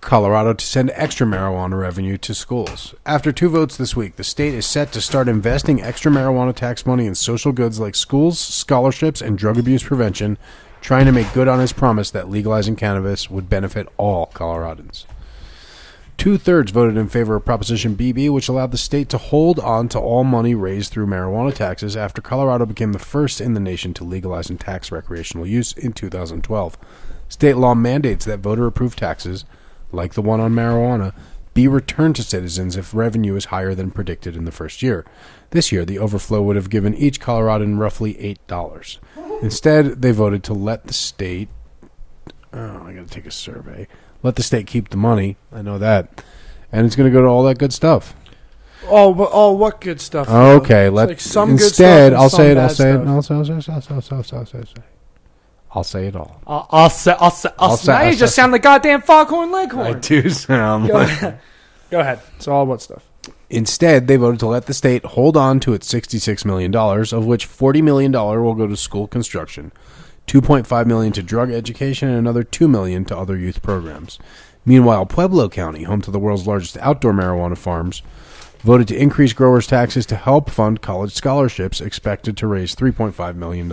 Colorado 0.00 0.52
to 0.54 0.64
send 0.64 0.90
extra 0.94 1.26
marijuana 1.26 1.78
revenue 1.78 2.16
to 2.18 2.32
schools. 2.32 2.94
After 3.04 3.32
two 3.32 3.48
votes 3.48 3.76
this 3.76 3.96
week, 3.96 4.16
the 4.16 4.24
state 4.24 4.54
is 4.54 4.64
set 4.64 4.92
to 4.92 5.00
start 5.00 5.28
investing 5.28 5.82
extra 5.82 6.10
marijuana 6.10 6.54
tax 6.54 6.86
money 6.86 7.06
in 7.06 7.14
social 7.14 7.52
goods 7.52 7.80
like 7.80 7.94
schools, 7.94 8.38
scholarships, 8.38 9.20
and 9.20 9.36
drug 9.36 9.58
abuse 9.58 9.82
prevention, 9.82 10.38
trying 10.80 11.06
to 11.06 11.12
make 11.12 11.32
good 11.32 11.48
on 11.48 11.58
his 11.58 11.72
promise 11.72 12.10
that 12.12 12.30
legalizing 12.30 12.76
cannabis 12.76 13.28
would 13.28 13.50
benefit 13.50 13.88
all 13.96 14.30
Coloradans. 14.34 15.04
Two 16.16 16.36
thirds 16.36 16.72
voted 16.72 16.96
in 16.96 17.08
favor 17.08 17.36
of 17.36 17.44
Proposition 17.44 17.96
BB, 17.96 18.30
which 18.30 18.48
allowed 18.48 18.72
the 18.72 18.78
state 18.78 19.08
to 19.10 19.18
hold 19.18 19.60
on 19.60 19.88
to 19.88 19.98
all 20.00 20.24
money 20.24 20.54
raised 20.54 20.92
through 20.92 21.06
marijuana 21.06 21.54
taxes 21.54 21.96
after 21.96 22.20
Colorado 22.20 22.66
became 22.66 22.92
the 22.92 22.98
first 22.98 23.40
in 23.40 23.54
the 23.54 23.60
nation 23.60 23.94
to 23.94 24.04
legalize 24.04 24.50
and 24.50 24.58
tax 24.58 24.90
recreational 24.90 25.46
use 25.46 25.72
in 25.74 25.92
2012. 25.92 26.76
State 27.28 27.56
law 27.56 27.74
mandates 27.74 28.24
that 28.24 28.40
voter 28.40 28.66
approved 28.66 28.98
taxes, 28.98 29.44
like 29.92 30.14
the 30.14 30.22
one 30.22 30.40
on 30.40 30.52
marijuana, 30.54 31.14
be 31.54 31.66
returned 31.66 32.16
to 32.16 32.22
citizens 32.22 32.76
if 32.76 32.94
revenue 32.94 33.34
is 33.34 33.46
higher 33.46 33.74
than 33.74 33.90
predicted 33.90 34.36
in 34.36 34.44
the 34.44 34.52
first 34.52 34.82
year. 34.82 35.04
This 35.50 35.72
year, 35.72 35.84
the 35.84 35.98
overflow 35.98 36.40
would 36.42 36.56
have 36.56 36.70
given 36.70 36.94
each 36.94 37.20
Coloradan 37.20 37.78
roughly 37.78 38.14
$8. 38.48 38.98
Instead, 39.42 40.02
they 40.02 40.12
voted 40.12 40.44
to 40.44 40.54
let 40.54 40.84
the 40.84 40.92
state. 40.92 41.48
Oh, 42.52 42.82
I 42.86 42.92
gotta 42.92 43.08
take 43.08 43.26
a 43.26 43.30
survey. 43.30 43.88
Let 44.22 44.36
the 44.36 44.42
state 44.42 44.66
keep 44.66 44.90
the 44.90 44.96
money. 44.96 45.36
I 45.52 45.62
know 45.62 45.78
that. 45.78 46.22
And 46.70 46.86
it's 46.86 46.96
gonna 46.96 47.10
go 47.10 47.22
to 47.22 47.28
all 47.28 47.42
that 47.44 47.58
good 47.58 47.72
stuff. 47.72 48.14
Oh, 48.86 49.12
but, 49.12 49.30
oh, 49.32 49.52
what 49.52 49.80
good 49.80 50.00
stuff? 50.00 50.28
Okay, 50.28 50.86
It's 50.86 50.94
let 50.94 51.08
like 51.08 51.20
some 51.20 51.50
instead. 51.50 52.12
good 52.12 52.16
stuff 52.16 52.22
I'll 52.22 52.30
say 52.30 52.50
it. 52.52 52.56
I'll 52.56 52.68
say 52.68 52.92
it. 52.92 52.96
I'll 53.06 53.22
say. 53.22 53.34
I'll 53.34 53.44
say. 53.44 53.54
I'll 53.54 53.62
say. 53.62 53.74
I'll 53.74 53.82
say. 53.82 53.94
I'll 53.94 54.02
say. 54.02 54.36
I'll 54.36 54.44
say. 54.44 54.58
I'll 54.58 54.66
say. 54.66 54.82
I'll 55.70 55.84
say 55.84 56.06
it 56.06 56.16
all. 56.16 56.40
I'll, 56.46 56.66
I'll 56.70 56.90
say, 56.90 57.14
I'll 57.18 57.30
say, 57.30 57.50
I'll, 57.58 57.70
I'll 57.72 57.76
say, 57.76 57.92
now 57.92 57.98
I'll 57.98 58.06
you 58.06 58.12
say- 58.14 58.18
just 58.20 58.34
sound 58.34 58.52
like 58.52 58.62
goddamn 58.62 59.02
foghorn 59.02 59.50
leghorn. 59.52 59.86
I 59.86 59.98
do 59.98 60.28
sound 60.30 60.88
Go 60.88 60.96
ahead. 60.98 61.40
Go 61.90 62.00
ahead. 62.00 62.20
It's 62.36 62.48
all 62.48 62.66
what 62.66 62.80
stuff. 62.82 63.04
Instead, 63.50 64.08
they 64.08 64.16
voted 64.16 64.40
to 64.40 64.46
let 64.46 64.66
the 64.66 64.74
state 64.74 65.04
hold 65.04 65.36
on 65.36 65.58
to 65.60 65.72
its 65.72 65.90
$66 65.92 66.44
million, 66.44 66.74
of 66.74 67.24
which 67.26 67.48
$40 67.48 67.82
million 67.82 68.12
will 68.12 68.54
go 68.54 68.66
to 68.66 68.76
school 68.76 69.06
construction, 69.06 69.72
2.5 70.26 70.86
million 70.86 71.12
to 71.14 71.22
drug 71.22 71.50
education, 71.50 72.08
and 72.08 72.18
another 72.18 72.42
2 72.42 72.68
million 72.68 73.06
to 73.06 73.16
other 73.16 73.38
youth 73.38 73.62
programs. 73.62 74.18
Meanwhile, 74.66 75.06
Pueblo 75.06 75.48
County, 75.48 75.84
home 75.84 76.02
to 76.02 76.10
the 76.10 76.18
world's 76.18 76.46
largest 76.46 76.76
outdoor 76.78 77.14
marijuana 77.14 77.56
farms, 77.56 78.02
voted 78.60 78.88
to 78.88 78.96
increase 79.00 79.32
growers' 79.32 79.66
taxes 79.66 80.04
to 80.06 80.16
help 80.16 80.50
fund 80.50 80.82
college 80.82 81.12
scholarships 81.14 81.80
expected 81.80 82.36
to 82.36 82.46
raise 82.46 82.74
$3.5 82.76 83.34
million. 83.36 83.72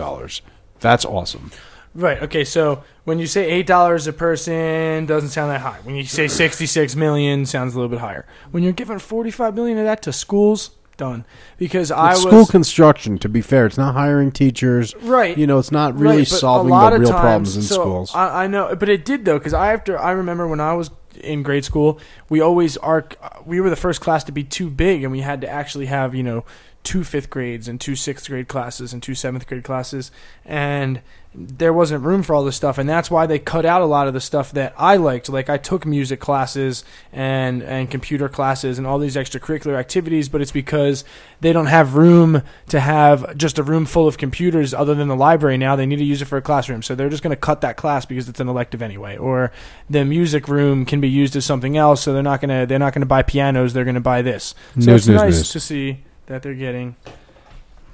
That's 0.80 1.04
awesome. 1.04 1.50
Right. 1.96 2.22
Okay. 2.22 2.44
So 2.44 2.84
when 3.04 3.18
you 3.18 3.26
say 3.26 3.50
eight 3.50 3.66
dollars 3.66 4.06
a 4.06 4.12
person, 4.12 5.06
doesn't 5.06 5.30
sound 5.30 5.50
that 5.50 5.60
high. 5.62 5.78
When 5.82 5.96
you 5.96 6.04
say 6.04 6.28
sixty-six 6.42 6.94
million, 6.94 7.46
sounds 7.46 7.74
a 7.74 7.78
little 7.78 7.88
bit 7.90 8.00
higher. 8.00 8.26
When 8.50 8.62
you're 8.62 8.72
giving 8.72 8.98
forty-five 8.98 9.54
million 9.54 9.78
of 9.78 9.84
that 9.84 10.02
to 10.02 10.12
schools, 10.12 10.70
done. 10.98 11.24
Because 11.56 11.90
I 11.90 12.12
It's 12.12 12.24
was 12.24 12.32
school 12.32 12.46
construction, 12.46 13.18
to 13.18 13.28
be 13.28 13.40
fair. 13.40 13.66
It's 13.66 13.78
not 13.78 13.94
hiring 13.94 14.30
teachers. 14.30 14.94
right. 14.96 15.36
You 15.36 15.46
know, 15.46 15.58
it's 15.58 15.72
not 15.72 15.98
really 15.98 16.18
Right, 16.18 16.26
solving 16.28 16.70
the 16.70 16.98
real 16.98 17.08
times- 17.08 17.20
problems 17.20 17.56
in 17.56 17.62
so 17.62 17.74
schools. 17.74 18.12
I, 18.14 18.44
I 18.44 18.46
know, 18.46 18.76
but 18.76 18.88
it 18.88 19.04
did 19.04 19.24
though, 19.24 19.38
because 19.38 19.54
I 19.54 19.72
after 19.72 19.98
I 19.98 20.10
remember 20.12 20.46
when 20.46 20.60
I 20.60 20.74
was 20.74 20.90
in 21.22 21.42
grade 21.42 21.64
school, 21.64 21.98
we 22.28 22.40
always 22.42 22.76
our 22.78 23.06
we 23.46 23.58
were 23.60 23.70
the 23.70 23.76
first 23.76 24.02
class 24.02 24.22
to 24.24 24.32
be 24.32 24.44
too 24.44 24.68
big, 24.68 25.02
and 25.02 25.10
we 25.12 25.20
had 25.20 25.40
to 25.40 25.48
actually 25.48 25.86
have 25.86 26.14
you 26.14 26.22
know 26.22 26.44
two 26.82 27.02
fifth 27.02 27.30
grades 27.30 27.66
and 27.68 27.80
two 27.80 27.96
sixth 27.96 28.28
grade 28.28 28.46
classes 28.48 28.92
and 28.92 29.02
two 29.02 29.14
seventh 29.14 29.46
grade 29.46 29.64
classes, 29.64 30.10
and 30.44 31.00
there 31.38 31.72
wasn't 31.72 32.02
room 32.02 32.22
for 32.22 32.34
all 32.34 32.44
this 32.44 32.56
stuff, 32.56 32.78
and 32.78 32.88
that's 32.88 33.10
why 33.10 33.26
they 33.26 33.38
cut 33.38 33.66
out 33.66 33.82
a 33.82 33.84
lot 33.86 34.08
of 34.08 34.14
the 34.14 34.20
stuff 34.20 34.52
that 34.52 34.74
I 34.78 34.96
liked. 34.96 35.28
Like 35.28 35.50
I 35.50 35.58
took 35.58 35.84
music 35.84 36.18
classes 36.18 36.84
and 37.12 37.62
and 37.62 37.90
computer 37.90 38.28
classes 38.28 38.78
and 38.78 38.86
all 38.86 38.98
these 38.98 39.16
extracurricular 39.16 39.78
activities, 39.78 40.28
but 40.30 40.40
it's 40.40 40.52
because 40.52 41.04
they 41.40 41.52
don't 41.52 41.66
have 41.66 41.94
room 41.94 42.42
to 42.68 42.80
have 42.80 43.36
just 43.36 43.58
a 43.58 43.62
room 43.62 43.84
full 43.84 44.08
of 44.08 44.16
computers 44.16 44.72
other 44.72 44.94
than 44.94 45.08
the 45.08 45.16
library 45.16 45.58
now. 45.58 45.76
They 45.76 45.84
need 45.84 45.96
to 45.96 46.04
use 46.04 46.22
it 46.22 46.24
for 46.24 46.38
a 46.38 46.42
classroom, 46.42 46.82
so 46.82 46.94
they're 46.94 47.10
just 47.10 47.22
going 47.22 47.34
to 47.34 47.40
cut 47.40 47.60
that 47.60 47.76
class 47.76 48.06
because 48.06 48.28
it's 48.28 48.40
an 48.40 48.48
elective 48.48 48.80
anyway. 48.80 49.18
Or 49.18 49.52
the 49.90 50.04
music 50.04 50.48
room 50.48 50.86
can 50.86 51.00
be 51.00 51.10
used 51.10 51.36
as 51.36 51.44
something 51.44 51.76
else, 51.76 52.02
so 52.02 52.14
they're 52.14 52.22
not 52.22 52.40
going 52.40 52.60
to 52.60 52.66
they're 52.66 52.78
not 52.78 52.94
going 52.94 53.02
to 53.02 53.06
buy 53.06 53.22
pianos. 53.22 53.74
They're 53.74 53.84
going 53.84 53.94
to 53.94 54.00
buy 54.00 54.22
this. 54.22 54.54
So 54.74 54.80
News, 54.80 54.88
it's 54.88 55.08
news, 55.08 55.20
nice 55.20 55.36
news. 55.36 55.50
to 55.50 55.60
see 55.60 56.04
that 56.26 56.42
they're 56.42 56.54
getting 56.54 56.96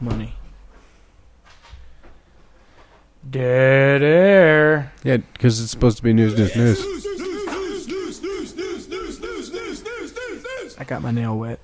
money. 0.01 0.35
Dead 3.33 4.03
air. 4.03 4.93
Yeah, 5.03 5.17
because 5.17 5.59
it's 5.59 5.71
supposed 5.71 5.97
to 5.97 6.03
be 6.03 6.13
news, 6.13 6.37
news, 6.37 6.55
news. 6.55 7.03
I 10.79 10.85
got 10.85 11.01
my 11.01 11.13
nail 11.13 11.39
wet. 11.39 11.59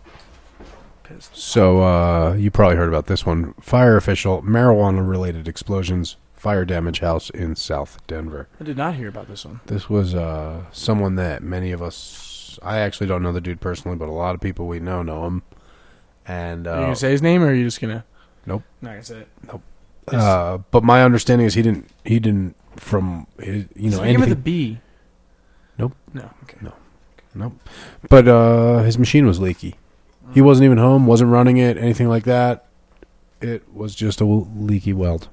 Pissed. 1.02 1.36
So 1.36 1.82
uh, 1.82 2.32
you 2.34 2.50
probably 2.50 2.76
heard 2.76 2.88
about 2.88 3.04
this 3.06 3.26
one. 3.26 3.52
Fire 3.60 3.98
official, 3.98 4.40
marijuana-related 4.40 5.46
explosions, 5.46 6.16
fire 6.36 6.64
damage 6.64 7.00
house 7.00 7.28
in 7.28 7.54
South 7.54 7.98
Denver. 8.06 8.48
I 8.58 8.64
did 8.64 8.78
not 8.78 8.94
hear 8.94 9.08
about 9.08 9.28
this 9.28 9.44
one. 9.44 9.60
This 9.66 9.90
was 9.90 10.14
uh, 10.14 10.64
someone 10.72 11.16
that 11.16 11.42
many 11.42 11.72
of 11.72 11.82
us. 11.82 12.58
I 12.62 12.78
actually 12.78 13.08
don't 13.08 13.22
know 13.22 13.32
the 13.32 13.42
dude 13.42 13.60
personally, 13.60 13.98
but 13.98 14.08
a 14.08 14.12
lot 14.12 14.34
of 14.34 14.40
people 14.40 14.66
we 14.66 14.80
know 14.80 15.02
know 15.02 15.26
him. 15.26 15.42
And 16.26 16.66
Are 16.66 16.76
you 16.76 16.76
uh, 16.76 16.84
gonna 16.84 16.96
say 16.96 17.10
his 17.10 17.20
name, 17.20 17.42
or 17.42 17.48
are 17.48 17.54
you 17.54 17.64
just 17.64 17.82
gonna? 17.82 18.06
Nope. 18.46 18.62
Not 18.80 18.90
gonna 18.92 19.04
say 19.04 19.18
it. 19.18 19.28
Uh, 20.14 20.58
but 20.70 20.84
my 20.84 21.02
understanding 21.02 21.46
is 21.46 21.54
he 21.54 21.62
didn't. 21.62 21.88
He 22.04 22.20
didn't 22.20 22.56
from 22.76 23.26
his, 23.40 23.66
you 23.74 23.90
know 23.90 24.00
with 24.00 24.08
anything. 24.08 24.32
a 24.32 24.36
B. 24.36 24.78
Nope. 25.78 25.94
No. 26.12 26.30
Okay. 26.44 26.58
No. 26.60 26.72
Nope. 27.34 27.68
But 28.08 28.26
uh, 28.28 28.82
his 28.82 28.98
machine 28.98 29.26
was 29.26 29.40
leaky. 29.40 29.76
He 30.34 30.40
wasn't 30.40 30.66
even 30.66 30.78
home, 30.78 31.06
wasn't 31.06 31.30
running 31.30 31.56
it, 31.56 31.78
anything 31.78 32.08
like 32.08 32.24
that. 32.24 32.66
It 33.40 33.72
was 33.72 33.94
just 33.94 34.20
a 34.20 34.24
leaky 34.24 34.92
weld. 34.92 35.28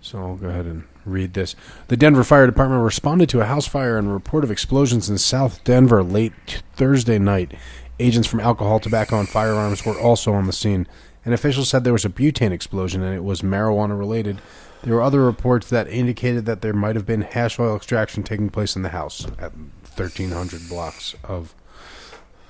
So 0.00 0.18
I'll 0.18 0.36
go 0.36 0.48
ahead 0.48 0.64
and 0.64 0.84
read 1.04 1.34
this. 1.34 1.54
The 1.88 1.96
Denver 1.96 2.24
Fire 2.24 2.46
Department 2.46 2.82
responded 2.82 3.28
to 3.30 3.40
a 3.40 3.44
house 3.44 3.66
fire 3.66 3.98
and 3.98 4.08
a 4.08 4.12
report 4.12 4.42
of 4.42 4.50
explosions 4.50 5.10
in 5.10 5.18
South 5.18 5.62
Denver 5.64 6.02
late 6.02 6.62
Thursday 6.76 7.18
night. 7.18 7.52
Agents 8.00 8.28
from 8.28 8.40
alcohol, 8.40 8.80
tobacco, 8.80 9.18
and 9.18 9.28
firearms 9.28 9.84
were 9.84 9.98
also 9.98 10.32
on 10.32 10.46
the 10.46 10.52
scene. 10.52 10.86
And 11.28 11.34
officials 11.34 11.68
said 11.68 11.84
there 11.84 11.92
was 11.92 12.06
a 12.06 12.08
butane 12.08 12.52
explosion 12.52 13.02
and 13.02 13.14
it 13.14 13.22
was 13.22 13.42
marijuana 13.42 13.98
related. 13.98 14.40
There 14.82 14.94
were 14.94 15.02
other 15.02 15.22
reports 15.22 15.68
that 15.68 15.86
indicated 15.86 16.46
that 16.46 16.62
there 16.62 16.72
might 16.72 16.96
have 16.96 17.04
been 17.04 17.20
hash 17.20 17.58
oil 17.58 17.76
extraction 17.76 18.22
taking 18.22 18.48
place 18.48 18.76
in 18.76 18.80
the 18.80 18.88
house 18.88 19.26
at 19.38 19.52
1300 19.52 20.70
blocks 20.70 21.16
of 21.22 21.54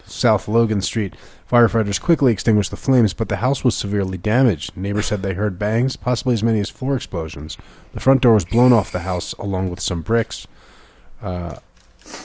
South 0.07 0.47
Logan 0.47 0.81
Street. 0.81 1.17
Firefighters 1.51 2.01
quickly 2.01 2.31
extinguished 2.31 2.71
the 2.71 2.77
flames, 2.77 3.15
but 3.15 3.29
the 3.29 3.39
house 3.39 3.65
was 3.65 3.77
severely 3.77 4.17
damaged. 4.17 4.77
Neighbors 4.77 5.07
said 5.07 5.23
they 5.23 5.35
heard 5.35 5.59
bangs, 5.59 5.97
possibly 5.97 6.35
as 6.35 6.45
many 6.45 6.61
as 6.61 6.71
four 6.71 6.95
explosions. 6.95 7.59
The 7.95 8.01
front 8.01 8.23
door 8.23 8.35
was 8.35 8.45
blown 8.45 8.73
off 8.73 8.93
the 8.93 9.01
house 9.01 9.33
along 9.41 9.71
with 9.71 9.81
some 9.81 10.03
bricks. 10.03 10.47
Uh, 11.21 11.57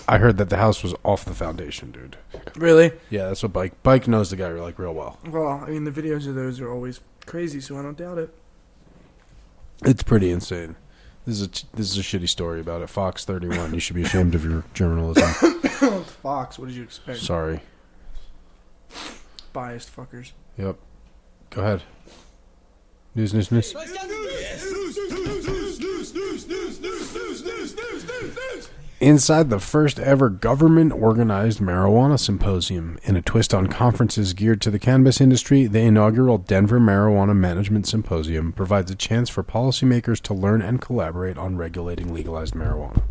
I 0.07 0.17
heard 0.17 0.37
that 0.37 0.49
the 0.49 0.57
house 0.57 0.83
was 0.83 0.93
off 1.03 1.25
the 1.25 1.33
foundation, 1.33 1.91
dude. 1.91 2.17
Really? 2.55 2.91
Yeah, 3.09 3.27
that's 3.27 3.43
what 3.43 3.53
Bike 3.53 3.81
Bike 3.83 4.07
knows 4.07 4.29
the 4.29 4.35
guy 4.35 4.49
like 4.51 4.77
real 4.79 4.93
well. 4.93 5.19
Well, 5.27 5.47
I 5.47 5.69
mean, 5.69 5.83
the 5.83 5.91
videos 5.91 6.27
of 6.27 6.35
those 6.35 6.59
are 6.59 6.71
always 6.71 6.99
crazy, 7.25 7.61
so 7.61 7.77
I 7.77 7.81
don't 7.81 7.97
doubt 7.97 8.17
it. 8.17 8.33
It's 9.83 10.03
pretty 10.03 10.29
insane. 10.29 10.75
This 11.25 11.39
is 11.39 11.47
a 11.47 11.75
this 11.75 11.91
is 11.91 11.97
a 11.97 12.01
shitty 12.01 12.27
story 12.27 12.59
about 12.59 12.81
it. 12.81 12.89
Fox 12.89 13.25
31. 13.25 13.73
You 13.73 13.79
should 13.79 13.95
be 13.95 14.03
ashamed 14.03 14.35
of 14.35 14.43
your 14.43 14.63
journalism. 14.73 15.29
Fox, 16.03 16.59
what 16.59 16.67
did 16.67 16.75
you 16.75 16.83
expect? 16.83 17.19
Sorry. 17.19 17.61
Biased 19.53 19.95
fuckers. 19.95 20.31
Yep. 20.57 20.77
Go 21.49 21.61
ahead. 21.61 21.83
News, 23.15 23.33
news, 23.33 23.51
news. 23.51 23.75
Inside 29.03 29.49
the 29.49 29.59
first 29.59 29.99
ever 29.99 30.29
government 30.29 30.93
organized 30.93 31.59
marijuana 31.59 32.17
symposium, 32.17 32.97
in 33.03 33.17
a 33.17 33.21
twist 33.21 33.53
on 33.53 33.67
conferences 33.67 34.31
geared 34.31 34.61
to 34.61 34.71
the 34.71 34.79
cannabis 34.79 35.19
industry, 35.19 35.67
the 35.67 35.81
inaugural 35.81 36.37
Denver 36.37 36.79
Marijuana 36.79 37.35
Management 37.35 37.85
Symposium 37.85 38.53
provides 38.53 38.89
a 38.89 38.95
chance 38.95 39.29
for 39.29 39.43
policymakers 39.43 40.21
to 40.21 40.33
learn 40.33 40.61
and 40.61 40.79
collaborate 40.79 41.37
on 41.37 41.57
regulating 41.57 42.13
legalized 42.13 42.53
marijuana. 42.53 43.03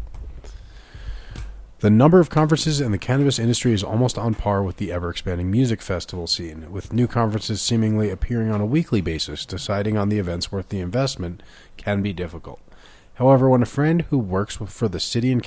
The 1.81 1.91
number 1.91 2.21
of 2.21 2.31
conferences 2.31 2.81
in 2.81 2.91
the 2.91 2.97
cannabis 2.97 3.39
industry 3.39 3.75
is 3.75 3.85
almost 3.85 4.17
on 4.17 4.35
par 4.35 4.63
with 4.63 4.79
the 4.79 4.91
ever 4.91 5.11
expanding 5.11 5.51
music 5.51 5.83
festival 5.83 6.27
scene, 6.27 6.73
with 6.73 6.95
new 6.95 7.07
conferences 7.07 7.61
seemingly 7.61 8.09
appearing 8.09 8.51
on 8.51 8.63
a 8.63 8.67
weekly 8.67 9.03
basis. 9.03 9.45
Deciding 9.45 9.99
on 9.99 10.09
the 10.09 10.19
events 10.19 10.51
worth 10.51 10.71
the 10.71 10.81
investment 10.81 11.43
can 11.77 12.01
be 12.01 12.15
difficult. 12.15 12.63
However, 13.17 13.49
when 13.49 13.63
a 13.63 13.67
friend 13.67 14.03
who 14.03 14.19
works 14.19 14.57
for 14.57 14.89
the 14.89 14.99
city 14.99 15.31
and 15.31 15.43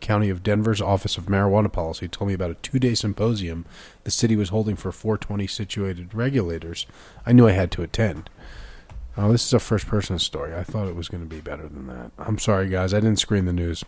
county 0.00 0.30
of 0.30 0.42
Denver's 0.42 0.80
Office 0.80 1.18
of 1.18 1.26
Marijuana 1.26 1.70
Policy 1.70 2.08
told 2.08 2.28
me 2.28 2.34
about 2.34 2.50
a 2.50 2.54
two 2.54 2.78
day 2.78 2.94
symposium 2.94 3.66
the 4.04 4.10
city 4.10 4.36
was 4.36 4.48
holding 4.48 4.74
for 4.76 4.90
420 4.90 5.46
situated 5.46 6.14
regulators, 6.14 6.86
I 7.26 7.32
knew 7.32 7.46
I 7.46 7.52
had 7.52 7.70
to 7.72 7.82
attend. 7.82 8.30
Oh, 9.16 9.30
this 9.30 9.44
is 9.44 9.52
a 9.52 9.58
first 9.60 9.86
person 9.86 10.18
story. 10.18 10.54
I 10.54 10.62
thought 10.62 10.88
it 10.88 10.96
was 10.96 11.08
going 11.08 11.22
to 11.22 11.28
be 11.28 11.40
better 11.42 11.68
than 11.68 11.88
that. 11.88 12.10
I'm 12.18 12.38
sorry, 12.38 12.68
guys. 12.68 12.94
I 12.94 13.00
didn't 13.00 13.18
screen 13.18 13.44
the 13.44 13.52
news. 13.52 13.84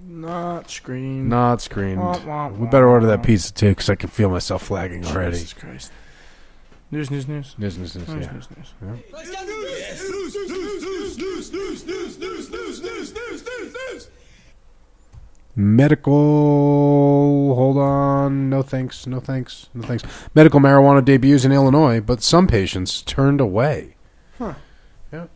Not 0.00 0.70
screen. 0.70 1.28
Not 1.28 1.62
screened. 1.62 2.00
Wah, 2.00 2.18
wah, 2.26 2.48
We 2.48 2.66
better 2.66 2.88
order 2.88 3.06
that 3.06 3.22
pizza 3.22 3.54
too, 3.54 3.70
because 3.70 3.88
I 3.88 3.94
can 3.94 4.10
feel 4.10 4.28
myself 4.28 4.64
flagging 4.64 5.06
already. 5.06 5.38
Jesus 5.38 5.54
Christ. 5.54 5.90
News, 6.94 7.10
news, 7.10 7.26
news. 7.26 7.56
News, 7.58 7.76
news, 7.76 7.96
news, 7.96 8.08
News, 8.08 8.24
yeah. 8.24 8.32
news, 8.32 8.50
news. 8.52 8.72
Medical. 15.56 16.12
Hold 17.56 17.78
on. 17.78 18.48
No 18.48 18.62
thanks. 18.62 19.08
No 19.08 19.18
thanks. 19.18 19.70
No 19.74 19.82
thanks. 19.82 20.04
Medical 20.36 20.60
marijuana 20.60 21.04
debuts 21.04 21.44
in 21.44 21.50
Illinois, 21.50 21.98
but 21.98 22.22
some 22.22 22.46
patients 22.46 23.02
turned 23.02 23.40
away. 23.40 23.96
Huh. 24.38 24.54
Yeah. 25.12 25.26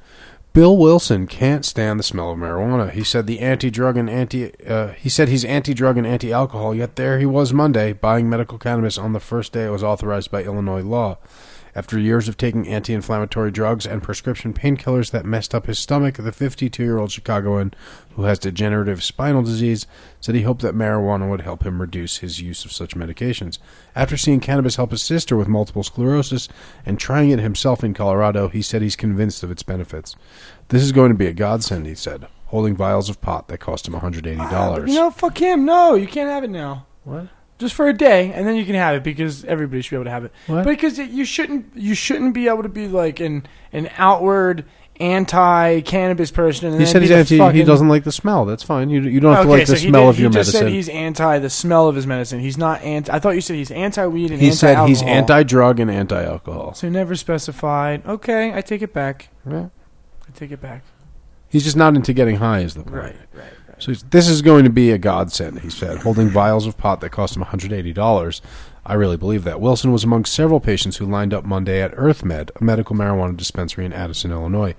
Bill 0.53 0.77
Wilson 0.77 1.27
can't 1.27 1.65
stand 1.65 1.99
the 1.99 2.05
smell 2.05 2.31
of 2.31 2.39
marijuana. 2.39 2.93
He 2.93 3.03
said 3.03 3.27
the 3.27 3.41
anti-drug 3.41 3.97
and 3.97 4.09
anti. 4.09 4.53
Uh, 4.65 4.93
he 4.93 5.09
said 5.09 5.29
he's 5.29 5.45
anti-drug 5.45 5.99
and 5.99 6.07
anti-alcohol. 6.07 6.73
Yet 6.73 6.95
there 6.95 7.19
he 7.19 7.27
was 7.27 7.53
Monday 7.53 7.95
buying 7.95 8.31
medical 8.31 8.59
cannabis 8.59 8.97
on 8.97 9.13
the 9.13 9.19
first 9.19 9.53
day 9.53 9.65
it 9.65 9.71
was 9.71 9.83
authorized 9.83 10.31
by 10.31 10.45
Illinois 10.45 10.83
law. 10.83 11.19
After 11.79 11.97
years 11.97 12.27
of 12.27 12.37
taking 12.37 12.67
anti 12.67 12.93
inflammatory 12.93 13.53
drugs 13.53 13.87
and 13.87 14.03
prescription 14.03 14.53
painkillers 14.53 15.13
that 15.13 15.25
messed 15.25 15.55
up 15.55 15.67
his 15.67 15.79
stomach, 15.79 16.17
the 16.17 16.33
52 16.33 16.83
year 16.83 16.99
old 16.99 17.13
Chicagoan, 17.13 17.73
who 18.17 18.25
has 18.25 18.41
degenerative 18.41 19.01
spinal 19.05 19.45
disease, 19.45 19.87
said 20.21 20.35
he 20.35 20.43
hoped 20.43 20.63
that 20.63 20.75
marijuana 20.75 21.31
would 21.31 21.43
help 21.43 21.63
him 21.65 21.81
reduce 21.81 22.17
his 22.17 22.41
use 22.41 22.65
of 22.65 22.73
such 22.73 22.97
medications. 22.97 23.59
After 23.95 24.17
seeing 24.17 24.41
cannabis 24.41 24.75
help 24.75 24.91
his 24.91 25.03
sister 25.03 25.37
with 25.37 25.47
multiple 25.47 25.85
sclerosis 25.85 26.49
and 26.85 26.99
trying 26.99 27.31
it 27.31 27.39
himself 27.39 27.85
in 27.85 27.95
Colorado, 27.95 28.49
he 28.49 28.61
said 28.61 28.83
he's 28.83 28.97
convinced 28.97 29.45
of 29.45 29.53
its 29.53 29.63
benefits. 29.63 30.17
This 30.71 30.83
is 30.83 30.91
going 30.91 31.13
to 31.13 31.17
be 31.17 31.29
a 31.29 31.33
godsend, 31.33 31.87
he 31.87 31.95
said, 31.95 32.27
holding 32.47 32.75
vials 32.75 33.09
of 33.09 33.21
pot 33.21 33.47
that 33.47 33.59
cost 33.59 33.87
him 33.87 33.95
$180. 33.95 34.89
You 34.89 34.95
know, 34.95 35.13
fuck 35.13 35.41
him. 35.41 35.65
No, 35.65 35.95
you 35.95 36.09
can't 36.09 36.29
have 36.29 36.43
it 36.43 36.51
now. 36.51 36.87
what? 37.05 37.29
Just 37.59 37.75
for 37.75 37.89
a 37.89 37.93
day, 37.93 38.33
and 38.33 38.47
then 38.47 38.55
you 38.55 38.65
can 38.65 38.77
have 38.77 38.95
it 38.95 39.03
because 39.03 39.45
everybody 39.45 39.83
should 39.83 39.91
be 39.91 39.97
able 39.97 40.05
to 40.05 40.11
have 40.11 40.25
it. 40.25 40.33
What? 40.47 40.65
Because 40.65 40.99
it, 41.01 41.11
you 41.11 41.25
shouldn't, 41.25 41.67
you 41.77 41.95
shouldn't 41.95 42.33
be 42.33 42.47
able 42.47 42.63
to 42.63 42.69
be 42.69 42.87
like 42.89 43.19
an 43.19 43.47
an 43.73 43.91
outward 43.99 44.65
anti-cannabis 45.01 46.31
person. 46.31 46.71
And 46.73 46.81
He 46.81 46.87
said 46.87 47.03
he's 47.03 47.11
the 47.11 47.17
anti. 47.43 47.53
He 47.59 47.65
doesn't 47.65 47.89
like 47.89 48.05
the 48.05 48.13
smell. 48.13 48.45
That's 48.45 48.63
fine. 48.63 48.91
You 48.91 49.03
you 49.03 49.21
don't 49.21 49.35
have 49.35 49.45
to 49.45 49.51
like 49.51 49.67
the 49.67 49.77
so 49.77 49.83
he 49.83 49.89
smell 49.89 50.05
did- 50.05 50.09
of 50.11 50.21
your 50.21 50.31
medicine. 50.31 50.67
he 50.69 50.79
just 50.81 50.87
said 50.89 50.95
he's 50.97 51.05
anti 51.05 51.39
the 51.39 51.51
smell 51.51 51.89
of 51.89 51.97
his 51.97 52.07
medicine. 52.07 52.41
He's 52.41 52.59
not 52.59 52.83
anti. 52.83 53.13
I 53.13 53.19
thought 53.19 53.31
you 53.35 53.41
said 53.41 53.57
he's 53.57 53.71
anti-weed 53.71 54.31
and 54.31 54.41
He 54.41 54.53
said 54.53 54.87
he's 54.87 55.03
anti-alcohol. 55.03 55.35
anti-drug 55.39 55.81
and 55.81 55.91
anti-alcohol. 55.91 56.75
So 56.75 56.87
he 56.87 56.93
never 56.93 57.15
specified. 57.17 58.07
Okay, 58.07 58.53
I 58.55 58.61
take 58.61 58.83
it 58.83 58.93
back. 58.93 59.29
I 59.51 59.71
take 60.35 60.51
it 60.53 60.61
back. 60.61 60.85
He's 61.49 61.65
just 61.65 61.77
not 61.77 61.97
into 61.97 62.13
getting 62.13 62.37
high, 62.37 62.61
is 62.61 62.75
the 62.75 62.83
point. 62.83 62.95
Right, 62.95 63.17
right. 63.33 63.53
So 63.79 63.93
this 63.93 64.29
is 64.29 64.43
going 64.43 64.65
to 64.65 64.71
be 64.71 64.91
a 64.91 64.99
godsend, 64.99 65.61
he 65.61 65.71
said, 65.71 65.99
holding 65.99 66.29
vials 66.29 66.67
of 66.67 66.77
pot 66.77 67.01
that 67.01 67.11
cost 67.11 67.37
him 67.37 67.45
$180. 67.45 68.41
I 68.85 68.95
really 68.95 69.17
believe 69.17 69.45
that. 69.45 69.61
Wilson 69.61 69.93
was 69.93 70.03
among 70.03 70.25
several 70.25 70.61
patients 70.61 70.97
who 70.97 71.07
lined 71.07 71.33
up 71.33 71.45
Monday 71.45 71.81
at 71.81 71.95
EarthMed, 71.95 72.51
a 72.57 72.65
medical 72.65 72.97
marijuana 72.97 73.37
dispensary 73.37 73.85
in 73.85 73.93
Addison, 73.93 74.33
Illinois. 74.33 74.75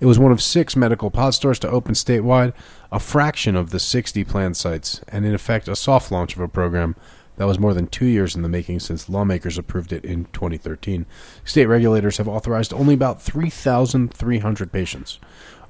It 0.00 0.06
was 0.06 0.18
one 0.18 0.32
of 0.32 0.42
six 0.42 0.76
medical 0.76 1.10
pot 1.10 1.34
stores 1.34 1.58
to 1.60 1.70
open 1.70 1.94
statewide, 1.94 2.52
a 2.90 2.98
fraction 2.98 3.56
of 3.56 3.70
the 3.70 3.78
60 3.78 4.24
planned 4.24 4.56
sites, 4.56 5.00
and 5.08 5.24
in 5.24 5.32
effect 5.32 5.68
a 5.68 5.76
soft 5.76 6.10
launch 6.10 6.34
of 6.34 6.42
a 6.42 6.48
program 6.48 6.96
that 7.36 7.46
was 7.46 7.58
more 7.58 7.72
than 7.72 7.86
two 7.86 8.06
years 8.06 8.36
in 8.36 8.42
the 8.42 8.48
making 8.48 8.80
since 8.80 9.08
lawmakers 9.08 9.56
approved 9.56 9.92
it 9.92 10.04
in 10.04 10.26
2013. 10.26 11.06
State 11.44 11.66
regulators 11.66 12.18
have 12.18 12.28
authorized 12.28 12.74
only 12.74 12.94
about 12.94 13.22
3,300 13.22 14.72
patients, 14.72 15.18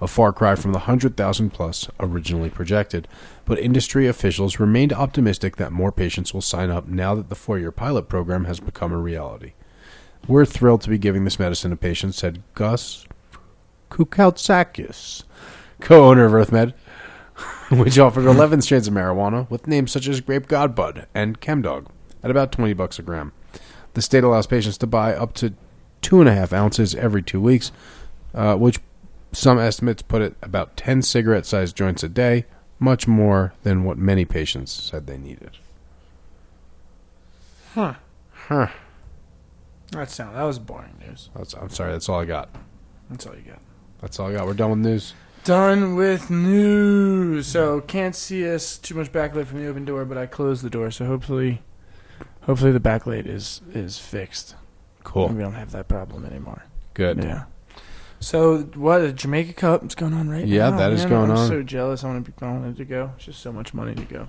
a 0.02 0.08
far 0.08 0.32
cry 0.32 0.56
from 0.56 0.72
the 0.72 0.80
100,000 0.80 1.50
plus 1.50 1.88
originally 2.00 2.50
projected. 2.50 3.06
But 3.44 3.60
industry 3.60 4.08
officials 4.08 4.58
remained 4.58 4.92
optimistic 4.92 5.56
that 5.56 5.70
more 5.70 5.92
patients 5.92 6.34
will 6.34 6.42
sign 6.42 6.70
up 6.70 6.88
now 6.88 7.14
that 7.14 7.28
the 7.28 7.36
four 7.36 7.56
year 7.56 7.70
pilot 7.70 8.08
program 8.08 8.44
has 8.46 8.58
become 8.58 8.92
a 8.92 8.98
reality. 8.98 9.52
We're 10.26 10.44
thrilled 10.44 10.80
to 10.82 10.90
be 10.90 10.98
giving 10.98 11.24
this 11.24 11.38
medicine 11.38 11.70
to 11.70 11.76
patients, 11.76 12.16
said 12.16 12.42
Gus 12.54 13.06
Kukautsakis, 13.90 15.22
co 15.80 16.10
owner 16.10 16.24
of 16.24 16.32
EarthMed, 16.32 16.74
which 17.78 17.98
offered 17.98 18.26
11 18.26 18.62
strains 18.62 18.88
of 18.88 18.94
marijuana 18.94 19.48
with 19.50 19.68
names 19.68 19.92
such 19.92 20.08
as 20.08 20.20
Grape 20.20 20.48
Godbud 20.48 21.06
and 21.14 21.40
Chemdog 21.40 21.86
at 22.24 22.30
about 22.30 22.50
20 22.50 22.72
bucks 22.72 22.98
a 22.98 23.02
gram. 23.02 23.32
The 23.94 24.02
state 24.02 24.24
allows 24.24 24.48
patients 24.48 24.78
to 24.78 24.86
buy 24.88 25.14
up 25.14 25.32
to 25.34 25.54
two 26.00 26.18
and 26.18 26.28
a 26.28 26.34
half 26.34 26.52
ounces 26.52 26.96
every 26.96 27.22
two 27.22 27.40
weeks, 27.40 27.70
uh, 28.34 28.56
which 28.56 28.80
some 29.32 29.58
estimates 29.58 30.02
put 30.02 30.22
it 30.22 30.36
about 30.42 30.76
10 30.76 31.02
cigarette 31.02 31.46
sized 31.46 31.76
joints 31.76 32.02
a 32.02 32.08
day, 32.08 32.44
much 32.78 33.08
more 33.08 33.54
than 33.62 33.84
what 33.84 33.98
many 33.98 34.24
patients 34.24 34.72
said 34.72 35.06
they 35.06 35.18
needed. 35.18 35.58
Huh. 37.74 37.94
Huh. 38.32 38.68
That 39.92 40.10
sound. 40.10 40.36
That 40.36 40.42
was 40.42 40.58
boring 40.58 40.96
news. 41.06 41.30
That's, 41.34 41.54
I'm 41.54 41.70
sorry, 41.70 41.92
that's 41.92 42.08
all 42.08 42.20
I 42.20 42.24
got. 42.24 42.50
That's 43.10 43.26
all 43.26 43.34
you 43.34 43.42
got. 43.42 43.60
That's 44.00 44.18
all 44.18 44.28
I 44.28 44.34
got. 44.34 44.46
We're 44.46 44.54
done 44.54 44.70
with 44.70 44.80
news. 44.80 45.14
Done 45.44 45.96
with 45.96 46.30
news. 46.30 47.46
So 47.46 47.80
can't 47.80 48.14
see 48.14 48.48
us 48.48 48.78
too 48.78 48.94
much 48.94 49.12
backlight 49.12 49.46
from 49.46 49.60
the 49.60 49.68
open 49.68 49.84
door, 49.84 50.04
but 50.04 50.16
I 50.16 50.26
closed 50.26 50.62
the 50.62 50.70
door, 50.70 50.90
so 50.90 51.04
hopefully, 51.06 51.62
hopefully 52.42 52.72
the 52.72 52.80
backlight 52.80 53.26
is 53.26 53.60
is 53.72 53.98
fixed. 53.98 54.54
Cool. 55.04 55.28
We 55.28 55.40
don't 55.40 55.54
have 55.54 55.72
that 55.72 55.88
problem 55.88 56.24
anymore. 56.24 56.64
Good. 56.94 57.18
Yeah. 57.22 57.44
So 58.22 58.58
what? 58.74 58.98
The 59.00 59.12
Jamaica 59.12 59.52
Cup 59.54 59.84
is 59.84 59.94
going 59.94 60.14
on 60.14 60.28
right 60.28 60.46
Yeah, 60.46 60.70
now. 60.70 60.76
Yeah, 60.76 60.76
that 60.88 60.92
is 60.92 61.00
man. 61.02 61.08
going 61.10 61.30
I'm 61.30 61.36
on. 61.36 61.48
so 61.48 61.62
jealous. 61.62 62.04
I 62.04 62.08
want 62.08 62.24
to. 62.24 62.30
Be, 62.30 62.36
I 62.46 62.50
wanted 62.52 62.76
to 62.76 62.84
go. 62.84 63.10
It's 63.16 63.26
just 63.26 63.40
so 63.40 63.52
much 63.52 63.74
money 63.74 63.94
to 63.94 64.04
go. 64.04 64.28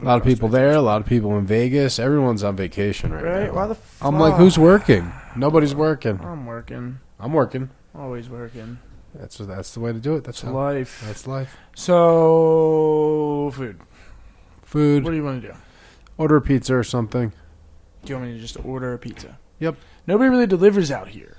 A 0.00 0.04
lot 0.04 0.16
of 0.18 0.24
people 0.24 0.48
there, 0.48 0.70
a 0.72 0.80
lot 0.80 1.00
of 1.02 1.06
people 1.06 1.36
in 1.36 1.46
Vegas. 1.46 1.98
Everyone's 1.98 2.42
on 2.42 2.56
vacation 2.56 3.12
right, 3.12 3.22
Right? 3.22 3.46
now. 3.48 3.54
Why 3.54 3.66
the? 3.66 3.76
I'm 4.00 4.18
like, 4.18 4.34
who's 4.34 4.58
working? 4.58 5.12
Nobody's 5.36 5.74
working. 5.74 6.18
I'm 6.22 6.46
working. 6.46 6.98
I'm 7.20 7.32
working. 7.32 7.68
Always 7.94 8.28
working. 8.30 8.78
That's 9.14 9.36
that's 9.36 9.74
the 9.74 9.80
way 9.80 9.92
to 9.92 9.98
do 10.00 10.16
it. 10.16 10.24
That's 10.24 10.40
how, 10.40 10.50
life. 10.52 11.02
That's 11.06 11.26
life. 11.26 11.56
So 11.74 13.50
food. 13.54 13.80
Food. 14.62 15.04
What 15.04 15.10
do 15.10 15.16
you 15.16 15.24
want 15.24 15.42
to 15.42 15.48
do? 15.48 15.54
Order 16.16 16.36
a 16.36 16.40
pizza 16.40 16.74
or 16.74 16.84
something. 16.84 17.32
Do 18.04 18.10
you 18.12 18.16
want 18.18 18.30
me 18.30 18.34
to 18.34 18.40
just 18.40 18.56
order 18.64 18.94
a 18.94 18.98
pizza? 18.98 19.38
Yep. 19.60 19.76
Nobody 20.06 20.30
really 20.30 20.46
delivers 20.46 20.90
out 20.90 21.08
here. 21.08 21.36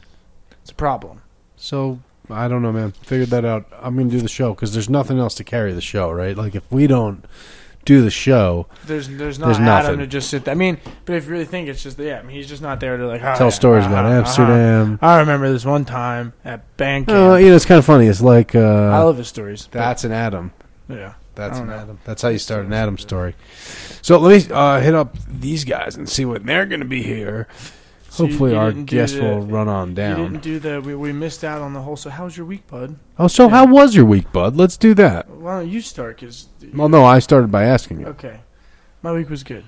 It's 0.64 0.72
a 0.72 0.76
problem. 0.76 1.22
So 1.56 2.00
I 2.30 2.48
don't 2.48 2.62
know, 2.62 2.72
man. 2.72 2.92
Figured 2.92 3.30
that 3.30 3.46
out. 3.46 3.68
I'm 3.82 3.96
gonna 3.96 4.10
do 4.10 4.20
the 4.22 4.28
show 4.28 4.54
because 4.54 4.74
there's 4.74 4.90
nothing 4.90 5.20
else 5.20 5.36
to 5.36 5.44
carry 5.44 5.74
the 5.74 5.82
show, 5.82 6.12
right? 6.12 6.36
Like 6.36 6.56
if 6.56 6.70
we 6.72 6.88
don't 6.88 7.26
do 7.86 8.02
the 8.02 8.10
show, 8.10 8.68
There's 8.86 9.10
there's 9.10 9.40
not 9.40 9.48
There's 9.48 9.60
Adam 9.60 9.66
nothing. 9.66 10.00
to 10.00 10.08
just 10.08 10.30
sit. 10.30 10.46
There. 10.46 10.54
I 10.54 10.56
mean, 10.56 10.78
but 11.06 11.16
if 11.16 11.26
you 11.26 11.32
really 11.32 11.46
think 11.46 11.68
it's 11.68 11.84
just 11.84 12.00
yeah, 12.00 12.20
I 12.20 12.24
mean, 12.24 12.36
he's 12.36 12.48
just 12.48 12.62
not 12.62 12.80
there 12.80 12.96
to 12.98 13.08
like 13.08 13.22
"Ah, 13.22 13.36
tell 13.36 13.48
yeah, 13.48 13.52
stories 13.52 13.84
ah, 13.86 13.88
about 13.88 14.06
ah, 14.06 14.18
Amsterdam. 14.20 15.00
ah." 15.02 15.16
I 15.16 15.20
remember 15.20 15.52
this 15.52 15.66
one 15.66 15.84
time 15.86 16.34
at 16.46 16.64
camp. 16.78 17.10
Uh, 17.10 17.36
you 17.36 17.50
know, 17.50 17.56
it's 17.56 17.66
kind 17.66 17.80
of 17.80 17.86
funny. 17.86 18.08
It's 18.08 18.22
like 18.22 18.56
I 18.56 18.60
uh, 19.00 19.04
love 19.06 19.18
his 19.18 19.28
stories. 19.28 19.68
that's 19.72 20.04
an 20.04 20.12
Adam. 20.12 20.54
yeah. 20.88 21.16
That's 21.36 21.58
an 21.58 21.68
know. 21.68 21.74
Adam. 21.74 22.00
That's 22.06 22.22
how 22.22 22.30
you 22.30 22.38
start 22.38 22.66
an 22.66 22.74
Adam 22.74 22.98
story. 22.98 23.36
So 24.04 24.20
let 24.20 24.48
me 24.48 24.54
uh, 24.54 24.80
hit 24.80 24.94
up 24.94 25.18
these 25.28 25.66
guys 25.66 25.96
and 25.96 26.08
see 26.08 26.26
when 26.26 26.46
they're 26.46 26.68
going 26.68 26.82
to 26.82 26.86
be 26.88 27.02
here. 27.02 27.48
So 28.14 28.28
Hopefully, 28.28 28.52
you 28.52 28.58
our 28.58 28.72
didn't 28.72 28.86
guest 28.86 29.16
the- 29.16 29.24
will 29.24 29.42
run 29.42 29.68
on 29.68 29.90
You 29.90 29.96
down. 29.96 30.18
didn't 30.34 30.44
do 30.44 30.60
the. 30.60 30.80
We, 30.82 30.94
we 30.94 31.12
missed 31.12 31.44
out 31.44 31.64
on 31.64 31.74
the 31.74 31.82
whole. 31.82 31.96
So 31.96 32.12
how 32.12 32.26
was 32.26 32.38
your 32.38 32.46
week, 32.46 32.68
bud? 32.68 32.96
Oh, 33.18 33.28
so 33.28 33.50
how 33.50 33.66
was 33.66 33.96
your 33.96 34.06
week, 34.06 34.32
bud? 34.32 34.56
Let's 34.56 34.78
do 34.78 34.94
that. 34.94 35.28
Why 35.32 35.62
don't 35.62 35.70
you 35.70 35.82
start? 35.82 36.20
Cause 36.20 36.48
Well, 36.76 36.90
no, 36.90 37.04
I 37.04 37.18
started 37.18 37.52
by 37.52 37.64
asking 37.64 38.02
you. 38.02 38.06
Okay, 38.08 38.42
my 39.02 39.12
week 39.14 39.32
was 39.32 39.44
good. 39.44 39.64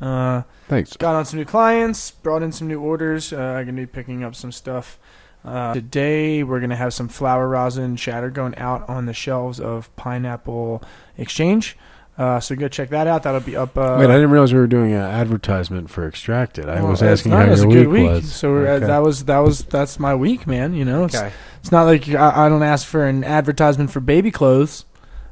Uh, 0.00 0.42
Thanks. 0.68 0.96
got 0.96 1.14
on 1.14 1.26
some 1.26 1.40
new 1.40 1.44
clients, 1.44 2.10
brought 2.10 2.42
in 2.42 2.52
some 2.52 2.68
new 2.68 2.80
orders. 2.80 3.32
Uh, 3.34 3.36
I'm 3.36 3.66
gonna 3.66 3.72
be 3.82 3.86
picking 3.86 4.24
up 4.24 4.34
some 4.34 4.50
stuff. 4.52 4.98
Uh, 5.44 5.74
today 5.74 6.42
we're 6.42 6.60
gonna 6.60 6.74
have 6.76 6.94
some 6.94 7.08
flower 7.08 7.48
rosin 7.48 7.96
shatter 7.96 8.30
going 8.30 8.56
out 8.56 8.88
on 8.88 9.04
the 9.04 9.12
shelves 9.12 9.60
of 9.60 9.94
Pineapple 9.96 10.82
Exchange. 11.18 11.76
Uh, 12.18 12.40
so 12.40 12.56
go 12.56 12.66
check 12.66 12.88
that 12.90 13.06
out. 13.06 13.22
That'll 13.22 13.40
be 13.40 13.56
up. 13.56 13.78
Uh, 13.78 13.96
Wait, 14.00 14.10
I 14.10 14.14
didn't 14.14 14.30
realize 14.32 14.52
we 14.52 14.58
were 14.58 14.66
doing 14.66 14.90
an 14.92 15.00
advertisement 15.00 15.88
for 15.88 16.06
Extracted. 16.08 16.68
I 16.68 16.82
well, 16.82 16.90
was 16.90 17.02
asking 17.02 17.30
not- 17.30 17.46
how 17.48 17.54
your 17.54 17.64
a 17.66 17.72
good 17.72 17.86
week, 17.86 18.02
week. 18.02 18.10
was. 18.10 18.32
So 18.34 18.50
we're, 18.50 18.66
uh, 18.66 18.70
Okay. 18.72 18.86
that 18.86 19.02
was 19.04 19.24
that 19.26 19.38
was 19.38 19.62
that's 19.64 20.00
my 20.00 20.16
week, 20.16 20.44
man. 20.46 20.74
You 20.74 20.84
know, 20.84 21.04
it's, 21.04 21.14
okay. 21.14 21.30
it's 21.60 21.70
not 21.70 21.84
like 21.84 22.08
I, 22.08 22.46
I 22.46 22.48
don't 22.48 22.64
ask 22.64 22.84
for 22.86 23.06
an 23.06 23.22
advertisement 23.22 23.92
for 23.92 24.00
baby 24.00 24.32
clothes, 24.32 24.84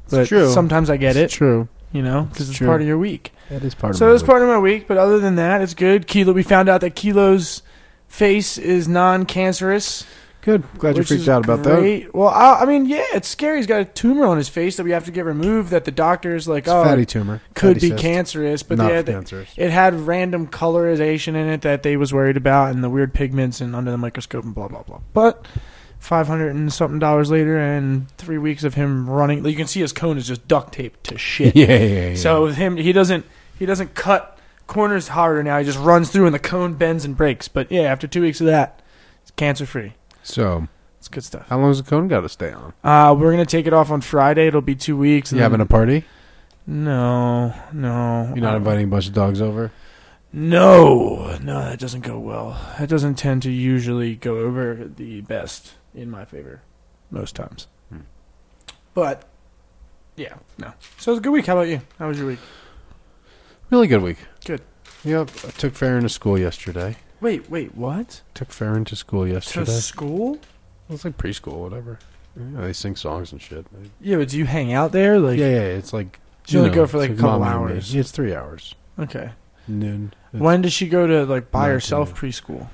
but 0.09 0.27
true. 0.29 0.49
sometimes 0.49 0.89
I 0.89 0.95
get 0.95 1.17
It's 1.17 1.33
it. 1.33 1.35
true. 1.35 1.67
You 1.91 2.03
know, 2.03 2.23
because 2.23 2.49
It's 2.49 2.59
it's 2.59 2.65
part 2.65 2.79
of 2.81 2.87
your 2.87 2.97
week. 2.97 3.33
That 3.49 3.63
is 3.63 3.73
part 3.75 3.95
So 3.97 4.07
of 4.09 4.13
it's 4.13 4.23
part 4.23 4.41
of 4.41 4.47
my 4.47 4.57
week, 4.57 4.87
but 4.87 4.97
other 4.97 5.19
than 5.19 5.35
that, 5.35 5.61
it's 5.61 5.73
good. 5.73 6.05
Kilo, 6.07 6.31
we 6.33 6.43
found 6.43 6.67
out 6.69 6.81
that 6.81 6.95
Kilo's 6.95 7.63
face 8.07 8.57
is 8.57 8.87
non-cancerous. 8.89 10.05
Good. 10.47 10.63
Glad 10.77 10.95
you 10.95 10.99
which 11.01 11.09
freaked 11.09 11.23
is 11.23 11.27
out 11.29 11.43
about 11.43 11.63
that. 11.63 12.09
Well, 12.13 12.29
I, 12.29 12.61
I 12.61 12.65
mean, 12.65 12.85
yeah, 12.85 13.03
it's 13.13 13.27
scary. 13.27 13.57
He's 13.57 13.67
got 13.67 13.81
a 13.81 13.85
tumor 13.85 14.25
on 14.25 14.37
his 14.37 14.47
face 14.47 14.77
that 14.77 14.85
we 14.85 14.91
have 14.91 15.03
to 15.03 15.11
get 15.11 15.25
removed. 15.25 15.71
That 15.71 15.83
the 15.83 15.91
doctor's 15.91 16.47
like, 16.47 16.63
It's 16.63 16.71
oh, 16.71 16.85
fatty 16.85 17.05
tumor. 17.05 17.41
could 17.53 17.75
Fatty 17.75 17.79
be 17.81 17.89
cyst. 17.89 18.01
cancerous, 18.01 18.63
but 18.63 18.77
Not 18.77 18.87
they 18.87 18.95
had, 18.95 19.05
cancerous. 19.07 19.49
it 19.57 19.71
had 19.71 19.93
random 20.07 20.47
colorization 20.47 21.35
in 21.35 21.49
it 21.49 21.63
that 21.63 21.83
they 21.83 21.97
was 21.97 22.13
worried 22.13 22.37
about, 22.37 22.71
and 22.73 22.81
the 22.81 22.89
weird 22.89 23.13
pigments 23.13 23.59
and 23.59 23.75
under 23.75 23.91
the 23.91 23.97
microscope 23.97 24.45
and 24.45 24.55
blah 24.55 24.69
blah 24.69 24.83
blah. 24.83 25.01
But 25.13 25.45
five 25.99 26.27
hundred 26.27 26.55
and 26.55 26.71
something 26.71 26.99
dollars 26.99 27.29
later, 27.29 27.57
and 27.57 28.09
three 28.17 28.37
weeks 28.37 28.63
of 28.63 28.75
him 28.75 29.09
running, 29.09 29.45
you 29.45 29.53
can 29.57 29.67
see 29.67 29.81
his 29.81 29.91
cone 29.91 30.17
is 30.17 30.27
just 30.27 30.47
duct 30.47 30.71
taped 30.75 31.03
to 31.07 31.17
shit. 31.17 31.55
yeah, 31.57 31.65
yeah, 31.75 32.09
yeah. 32.11 32.15
So 32.15 32.43
with 32.45 32.55
him, 32.55 32.77
he 32.77 32.93
doesn't 32.93 33.25
he 33.59 33.65
doesn't 33.65 33.95
cut 33.95 34.39
corners 34.65 35.09
harder 35.09 35.43
now. 35.43 35.57
He 35.59 35.65
just 35.65 35.79
runs 35.79 36.09
through, 36.09 36.25
and 36.25 36.33
the 36.33 36.39
cone 36.39 36.75
bends 36.75 37.03
and 37.03 37.17
breaks. 37.17 37.49
But 37.49 37.69
yeah, 37.69 37.81
after 37.81 38.07
two 38.07 38.21
weeks 38.21 38.39
of 38.39 38.47
that, 38.47 38.81
it's 39.23 39.31
cancer 39.31 39.65
free. 39.65 39.91
So 40.27 40.67
It's 40.99 41.07
good 41.07 41.23
stuff. 41.23 41.47
how 41.49 41.57
long 41.59 41.69
has 41.69 41.81
the 41.81 41.89
cone 41.89 42.07
got 42.07 42.21
to 42.21 42.29
stay 42.29 42.51
on? 42.51 42.73
Uh, 42.83 43.15
we're 43.17 43.31
gonna 43.31 43.45
take 43.45 43.65
it 43.67 43.73
off 43.73 43.89
on 43.91 44.01
Friday. 44.01 44.47
It'll 44.47 44.61
be 44.61 44.75
two 44.75 44.97
weeks. 44.97 45.31
You 45.31 45.37
and 45.37 45.43
having 45.43 45.61
a 45.61 45.65
party? 45.65 46.05
No, 46.65 47.53
no. 47.71 48.25
You're 48.35 48.43
not 48.43 48.53
Uh, 48.55 48.57
inviting 48.57 48.85
a 48.85 48.87
bunch 48.87 49.07
of 49.07 49.13
dogs 49.13 49.41
over? 49.41 49.71
No, 50.33 51.37
no, 51.41 51.61
that 51.61 51.79
doesn't 51.79 52.01
go 52.01 52.19
well. 52.19 52.59
That 52.77 52.89
doesn't 52.89 53.15
tend 53.15 53.41
to 53.43 53.51
usually 53.51 54.15
go 54.15 54.37
over 54.39 54.89
the 54.95 55.21
best 55.21 55.73
in 55.95 56.11
my 56.11 56.25
favor, 56.25 56.61
most 57.09 57.35
times. 57.35 57.67
Hmm. 57.89 58.01
But 58.93 59.23
yeah, 60.17 60.35
no. 60.57 60.73
So 60.97 61.11
it 61.11 61.13
was 61.13 61.19
a 61.19 61.21
good 61.21 61.31
week. 61.31 61.45
How 61.45 61.53
about 61.53 61.69
you? 61.69 61.81
How 61.97 62.09
was 62.09 62.17
your 62.19 62.27
week? 62.27 62.39
Really 63.69 63.87
good 63.87 64.01
week. 64.03 64.17
Good. 64.45 64.61
Yep. 65.05 65.29
I 65.45 65.49
took 65.51 65.73
Farron 65.73 66.03
to 66.03 66.09
school 66.09 66.37
yesterday. 66.37 66.97
Wait, 67.21 67.49
wait, 67.49 67.75
what? 67.75 68.21
Took 68.33 68.51
Farron 68.51 68.85
to 68.85 68.95
school 68.95 69.27
yesterday. 69.27 69.65
To 69.65 69.71
school? 69.71 70.39
It's 70.89 71.03
like 71.03 71.17
preschool, 71.17 71.53
whatever. 71.59 71.99
Yeah, 72.39 72.61
they 72.61 72.73
sing 72.73 72.95
songs 72.95 73.31
and 73.31 73.41
shit. 73.41 73.65
Yeah, 73.99 74.17
but 74.17 74.29
do 74.29 74.37
you 74.37 74.45
hang 74.45 74.71
out 74.71 74.91
there? 74.91 75.19
Like, 75.19 75.39
yeah, 75.39 75.49
yeah. 75.49 75.61
It's 75.61 75.91
like 75.93 76.19
you 76.47 76.59
only 76.59 76.69
know, 76.69 76.75
go 76.75 76.87
for 76.87 76.97
like 76.99 77.09
a 77.11 77.15
couple 77.15 77.39
mommy 77.39 77.45
and 77.55 77.65
me. 77.65 77.71
hours. 77.73 77.93
Yeah, 77.93 77.99
it's 78.01 78.11
three 78.11 78.33
hours. 78.35 78.75
Okay. 78.99 79.31
Noon. 79.67 80.13
It's- 80.29 80.41
When 80.41 80.61
does 80.61 80.73
she 80.73 80.87
go 80.87 81.07
to 81.07 81.25
like 81.25 81.51
by 81.51 81.69
herself 81.69 82.13
preschool? 82.13 82.67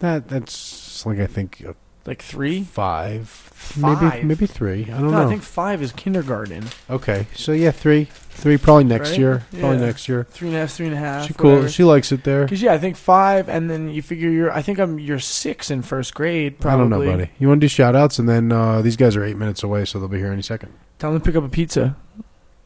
that 0.00 0.28
that's 0.28 1.06
like 1.06 1.18
I 1.18 1.26
think 1.26 1.64
uh, 1.66 1.72
Like 2.06 2.22
three? 2.22 2.62
five, 2.62 3.28
Five? 3.28 4.00
maybe 4.02 4.24
maybe 4.24 4.46
three. 4.46 4.84
I 4.84 5.00
don't 5.00 5.10
No, 5.10 5.10
know. 5.10 5.26
I 5.26 5.28
think 5.28 5.42
five 5.42 5.82
is 5.82 5.90
kindergarten. 5.92 6.64
okay, 6.88 7.26
so 7.34 7.50
yeah, 7.52 7.72
three, 7.72 8.04
three 8.30 8.56
probably 8.58 8.84
next 8.84 9.10
Right? 9.10 9.18
year. 9.18 9.42
Probably 9.50 9.78
Yeah. 9.78 9.86
next 9.86 10.08
year. 10.08 10.26
Three 10.30 10.48
and 10.48 10.56
a 10.56 10.60
half, 10.60 10.70
three 10.70 10.86
and 10.86 10.94
a 10.94 10.98
half. 10.98 11.26
She 11.26 11.34
cool. 11.34 11.66
She 11.66 11.82
likes 11.82 12.12
it 12.12 12.22
there. 12.22 12.44
Because 12.44 12.62
yeah, 12.62 12.74
I 12.74 12.78
think 12.78 12.96
five, 12.96 13.48
and 13.48 13.68
then 13.68 13.88
you 13.90 14.02
figure 14.02 14.30
you're. 14.30 14.52
I 14.52 14.62
think 14.62 14.78
I'm. 14.78 14.98
You're 15.00 15.18
six 15.18 15.70
in 15.70 15.82
first 15.82 16.14
grade. 16.14 16.60
Probably. 16.60 16.74
I 16.76 16.78
don't 16.78 16.90
know, 16.90 17.10
buddy. 17.18 17.30
You 17.40 17.48
want 17.48 17.60
to 17.60 17.64
do 17.64 17.68
shout 17.68 17.96
outs, 17.96 18.18
and 18.20 18.28
then 18.28 18.52
uh, 18.52 18.82
these 18.82 18.96
guys 18.96 19.16
are 19.16 19.24
eight 19.24 19.36
minutes 19.36 19.62
away, 19.64 19.84
so 19.84 19.98
they'll 19.98 20.06
be 20.08 20.18
here 20.18 20.32
any 20.32 20.42
second. 20.42 20.72
Tell 20.98 21.10
them 21.12 21.20
to 21.20 21.24
pick 21.26 21.34
up 21.34 21.42
a 21.44 21.48
pizza. 21.48 21.96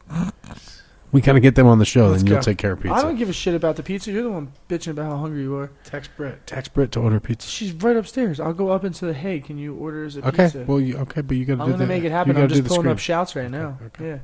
We 1.11 1.19
kind 1.21 1.37
of 1.37 1.41
get 1.41 1.55
them 1.55 1.67
on 1.67 1.77
the 1.77 1.83
show, 1.85 2.07
Let's 2.07 2.23
then 2.23 2.27
you'll 2.27 2.37
go. 2.37 2.41
take 2.43 2.57
care 2.57 2.71
of 2.71 2.79
pizza. 2.81 2.95
I 2.95 3.01
don't 3.01 3.17
give 3.17 3.27
a 3.29 3.33
shit 3.33 3.53
about 3.53 3.75
the 3.75 3.83
pizza. 3.83 4.11
You're 4.11 4.23
the 4.23 4.31
one 4.31 4.53
bitching 4.69 4.91
about 4.91 5.05
how 5.11 5.17
hungry 5.17 5.41
you 5.41 5.55
are. 5.57 5.69
text 5.83 6.09
Britt. 6.15 6.47
Text 6.47 6.73
Britt 6.73 6.93
to 6.93 7.01
order 7.01 7.19
pizza. 7.19 7.49
She's 7.49 7.73
right 7.73 7.97
upstairs. 7.97 8.39
I'll 8.39 8.53
go 8.53 8.69
up 8.69 8.85
and 8.85 8.95
say, 8.95 9.11
"Hey, 9.11 9.41
can 9.41 9.57
you 9.57 9.75
order 9.75 10.05
us 10.05 10.15
a 10.15 10.25
Okay. 10.27 10.45
pizza?" 10.45 10.63
Well, 10.65 10.79
you, 10.79 10.97
okay, 10.99 11.19
but 11.21 11.35
you 11.35 11.43
got 11.45 11.53
to 11.53 11.57
do 11.57 11.57
that. 11.57 11.63
I'm 11.63 11.67
do 11.67 11.73
gonna 11.73 11.85
that. 11.85 11.87
make 11.93 12.03
it 12.03 12.05
You 12.05 12.11
happen. 12.11 12.31
gotta 12.33 12.43
I'm 12.43 12.47
do 12.47 12.53
just 12.55 12.63
the 12.63 12.69
pulling 12.69 12.81
screen. 12.83 12.91
up 12.93 12.99
shouts 12.99 13.35
right 13.35 13.51
now. 13.51 13.77
okay. 13.87 14.07
Yeah. 14.07 14.17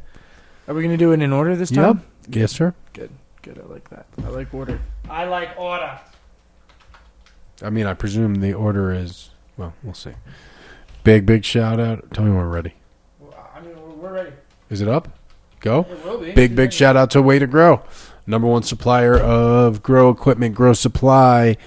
Are 0.69 0.73
we 0.73 0.81
gonna 0.81 0.95
do 0.97 1.11
it 1.11 1.21
in 1.21 1.33
order 1.33 1.55
this 1.57 1.71
time? 1.71 2.01
Yep. 2.29 2.35
Yes, 2.37 2.51
sir. 2.53 2.73
Good. 2.93 3.09
Good. 3.41 3.59
I 3.63 3.71
like 3.73 3.89
that. 3.89 4.05
I 4.25 4.29
like 4.29 4.53
order. 4.53 4.79
I 5.09 5.25
like 5.25 5.49
order. 5.57 5.99
I 7.61 7.69
mean, 7.69 7.85
I 7.85 7.93
presume 7.95 8.35
the 8.35 8.53
order 8.53 8.91
is. 8.93 9.31
Well, 9.57 9.73
we'll 9.83 9.93
see. 9.93 10.11
Big, 11.03 11.25
big 11.25 11.43
shout 11.43 11.79
out. 11.79 12.13
Tell 12.13 12.23
me 12.23 12.29
when 12.31 12.39
we're 12.39 12.47
ready. 12.49 12.73
I 13.55 13.61
mean, 13.61 13.75
we're 14.01 14.13
ready. 14.13 14.31
Is 14.69 14.81
it 14.81 14.87
up? 14.87 15.16
Go. 15.59 15.85
It 15.89 16.05
will 16.05 16.19
be. 16.19 16.31
Big, 16.33 16.55
big 16.55 16.71
shout 16.73 16.95
out 16.95 17.11
to 17.11 17.21
Way 17.21 17.39
to 17.39 17.47
Grow, 17.47 17.81
number 18.25 18.47
one 18.47 18.63
supplier 18.63 19.17
of 19.17 19.81
grow 19.81 20.09
equipment, 20.09 20.53
grow 20.55 20.73
supply, 20.73 21.57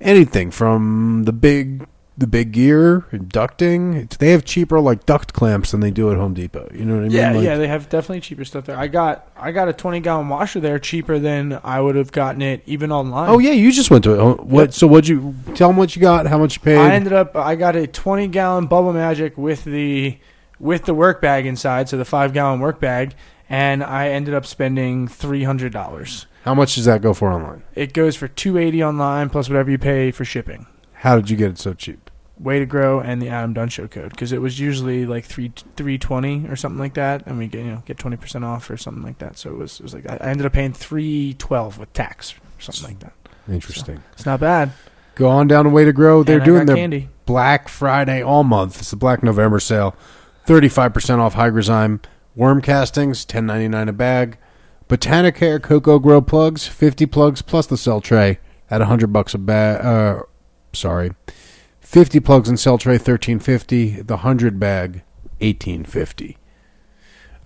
anything 0.00 0.50
from 0.50 1.22
the 1.24 1.32
big, 1.32 1.86
the 2.18 2.26
big 2.26 2.52
gear, 2.52 3.02
ducting. 3.12 4.08
They 4.18 4.30
have 4.30 4.44
cheaper 4.44 4.80
like 4.80 5.06
duct 5.06 5.32
clamps 5.32 5.70
than 5.70 5.80
they 5.80 5.90
do 5.90 6.10
at 6.10 6.16
Home 6.16 6.34
Depot. 6.34 6.68
You 6.74 6.84
know 6.84 6.94
what 6.94 7.00
I 7.04 7.08
mean? 7.08 7.10
Yeah, 7.12 7.32
Like, 7.32 7.44
yeah, 7.44 7.56
they 7.56 7.68
have 7.68 7.88
definitely 7.88 8.20
cheaper 8.20 8.44
stuff 8.44 8.64
there. 8.66 8.76
I 8.78 8.88
got 8.88 9.30
I 9.36 9.52
got 9.52 9.68
a 9.68 9.72
twenty 9.72 10.00
gallon 10.00 10.28
washer 10.28 10.58
there 10.60 10.78
cheaper 10.78 11.18
than 11.18 11.60
I 11.62 11.80
would 11.80 11.94
have 11.94 12.12
gotten 12.12 12.42
it 12.42 12.62
even 12.66 12.90
online. 12.90 13.28
Oh 13.30 13.38
yeah, 13.38 13.52
you 13.52 13.70
just 13.70 13.90
went 13.90 14.02
to 14.04 14.14
it. 14.14 14.18
Oh, 14.18 14.34
What? 14.42 14.60
Yep. 14.62 14.72
So 14.74 14.86
what'd 14.86 15.08
you 15.08 15.34
tell 15.54 15.68
them? 15.68 15.76
What 15.76 15.94
you 15.94 16.00
got? 16.02 16.26
How 16.26 16.38
much 16.38 16.56
you 16.56 16.62
paid? 16.62 16.78
I 16.78 16.94
ended 16.94 17.12
up 17.12 17.36
I 17.36 17.54
got 17.54 17.76
a 17.76 17.86
twenty 17.86 18.26
gallon 18.28 18.66
bubble 18.66 18.92
magic 18.92 19.36
with 19.38 19.64
the 19.64 20.18
with 20.58 20.86
the 20.86 20.94
work 20.94 21.20
bag 21.20 21.44
inside, 21.44 21.86
so 21.86 21.98
the 21.98 22.04
five 22.06 22.32
gallon 22.32 22.60
work 22.60 22.80
bag, 22.80 23.14
and 23.48 23.82
I 23.82 24.08
ended 24.08 24.34
up 24.34 24.46
spending 24.46 25.08
three 25.08 25.44
hundred 25.44 25.72
dollars. 25.72 26.26
How 26.44 26.54
much 26.54 26.74
does 26.76 26.84
that 26.84 27.02
go 27.02 27.12
for 27.12 27.32
online? 27.32 27.62
It 27.74 27.92
goes 27.92 28.16
for 28.16 28.28
two 28.28 28.58
eighty 28.58 28.82
online 28.82 29.30
plus 29.30 29.48
whatever 29.48 29.70
you 29.70 29.78
pay 29.78 30.10
for 30.10 30.24
shipping. 30.24 30.66
How 30.94 31.16
did 31.16 31.30
you 31.30 31.36
get 31.36 31.50
it 31.50 31.58
so 31.58 31.74
cheap? 31.74 32.10
Way 32.38 32.58
to 32.58 32.66
grow 32.66 33.00
and 33.00 33.20
the 33.22 33.28
Adam 33.28 33.54
Dunn 33.54 33.68
Show 33.68 33.88
code 33.88 34.10
because 34.10 34.30
it 34.30 34.40
was 34.42 34.60
usually 34.60 35.06
like 35.06 35.24
three 35.24 35.52
three 35.76 35.98
twenty 35.98 36.46
or 36.48 36.56
something 36.56 36.78
like 36.78 36.94
that, 36.94 37.26
and 37.26 37.38
we 37.38 37.46
get 37.46 37.64
you 37.64 37.70
know 37.70 37.82
get 37.86 37.98
twenty 37.98 38.16
percent 38.16 38.44
off 38.44 38.68
or 38.70 38.76
something 38.76 39.02
like 39.02 39.18
that. 39.18 39.38
So 39.38 39.50
it 39.50 39.56
was 39.56 39.80
it 39.80 39.82
was 39.82 39.94
like 39.94 40.08
I 40.10 40.16
ended 40.16 40.46
up 40.46 40.52
paying 40.52 40.72
three 40.72 41.34
twelve 41.34 41.78
with 41.78 41.92
tax 41.92 42.34
or 42.34 42.60
something 42.60 42.84
like 42.84 43.00
that. 43.00 43.12
Interesting. 43.52 44.02
It's 44.12 44.26
not 44.26 44.40
bad. 44.40 44.72
Go 45.14 45.28
on 45.28 45.48
down 45.48 45.64
to 45.64 45.70
Way 45.70 45.84
to 45.84 45.92
Grow. 45.92 46.22
They're 46.22 46.40
doing 46.40 46.66
their 46.66 46.76
candy. 46.76 47.08
Black 47.24 47.68
Friday 47.68 48.22
all 48.22 48.44
month. 48.44 48.78
It's 48.78 48.90
the 48.90 48.96
Black 48.96 49.22
November 49.22 49.58
sale. 49.58 49.96
35% 50.46 51.18
off 51.18 51.34
Hygrozyme. 51.34 52.00
Worm 52.36 52.60
castings, 52.62 53.24
ten 53.24 53.46
ninety 53.46 53.66
nine 53.66 53.88
a 53.88 53.92
bag. 53.92 54.38
Botanicare 54.88 55.58
Cocogro 55.58 56.24
plugs, 56.24 56.68
50 56.68 57.06
plugs 57.06 57.42
plus 57.42 57.66
the 57.66 57.76
cell 57.76 58.00
tray 58.00 58.38
at 58.70 58.78
100 58.80 59.08
bucks 59.12 59.34
a 59.34 59.38
bag. 59.38 59.84
Uh, 59.84 60.22
sorry. 60.72 61.10
50 61.80 62.20
plugs 62.20 62.48
and 62.48 62.60
cell 62.60 62.78
tray, 62.78 62.94
1350. 62.94 64.02
The 64.02 64.14
100 64.14 64.60
bag, 64.60 65.02
1850. 65.40 66.38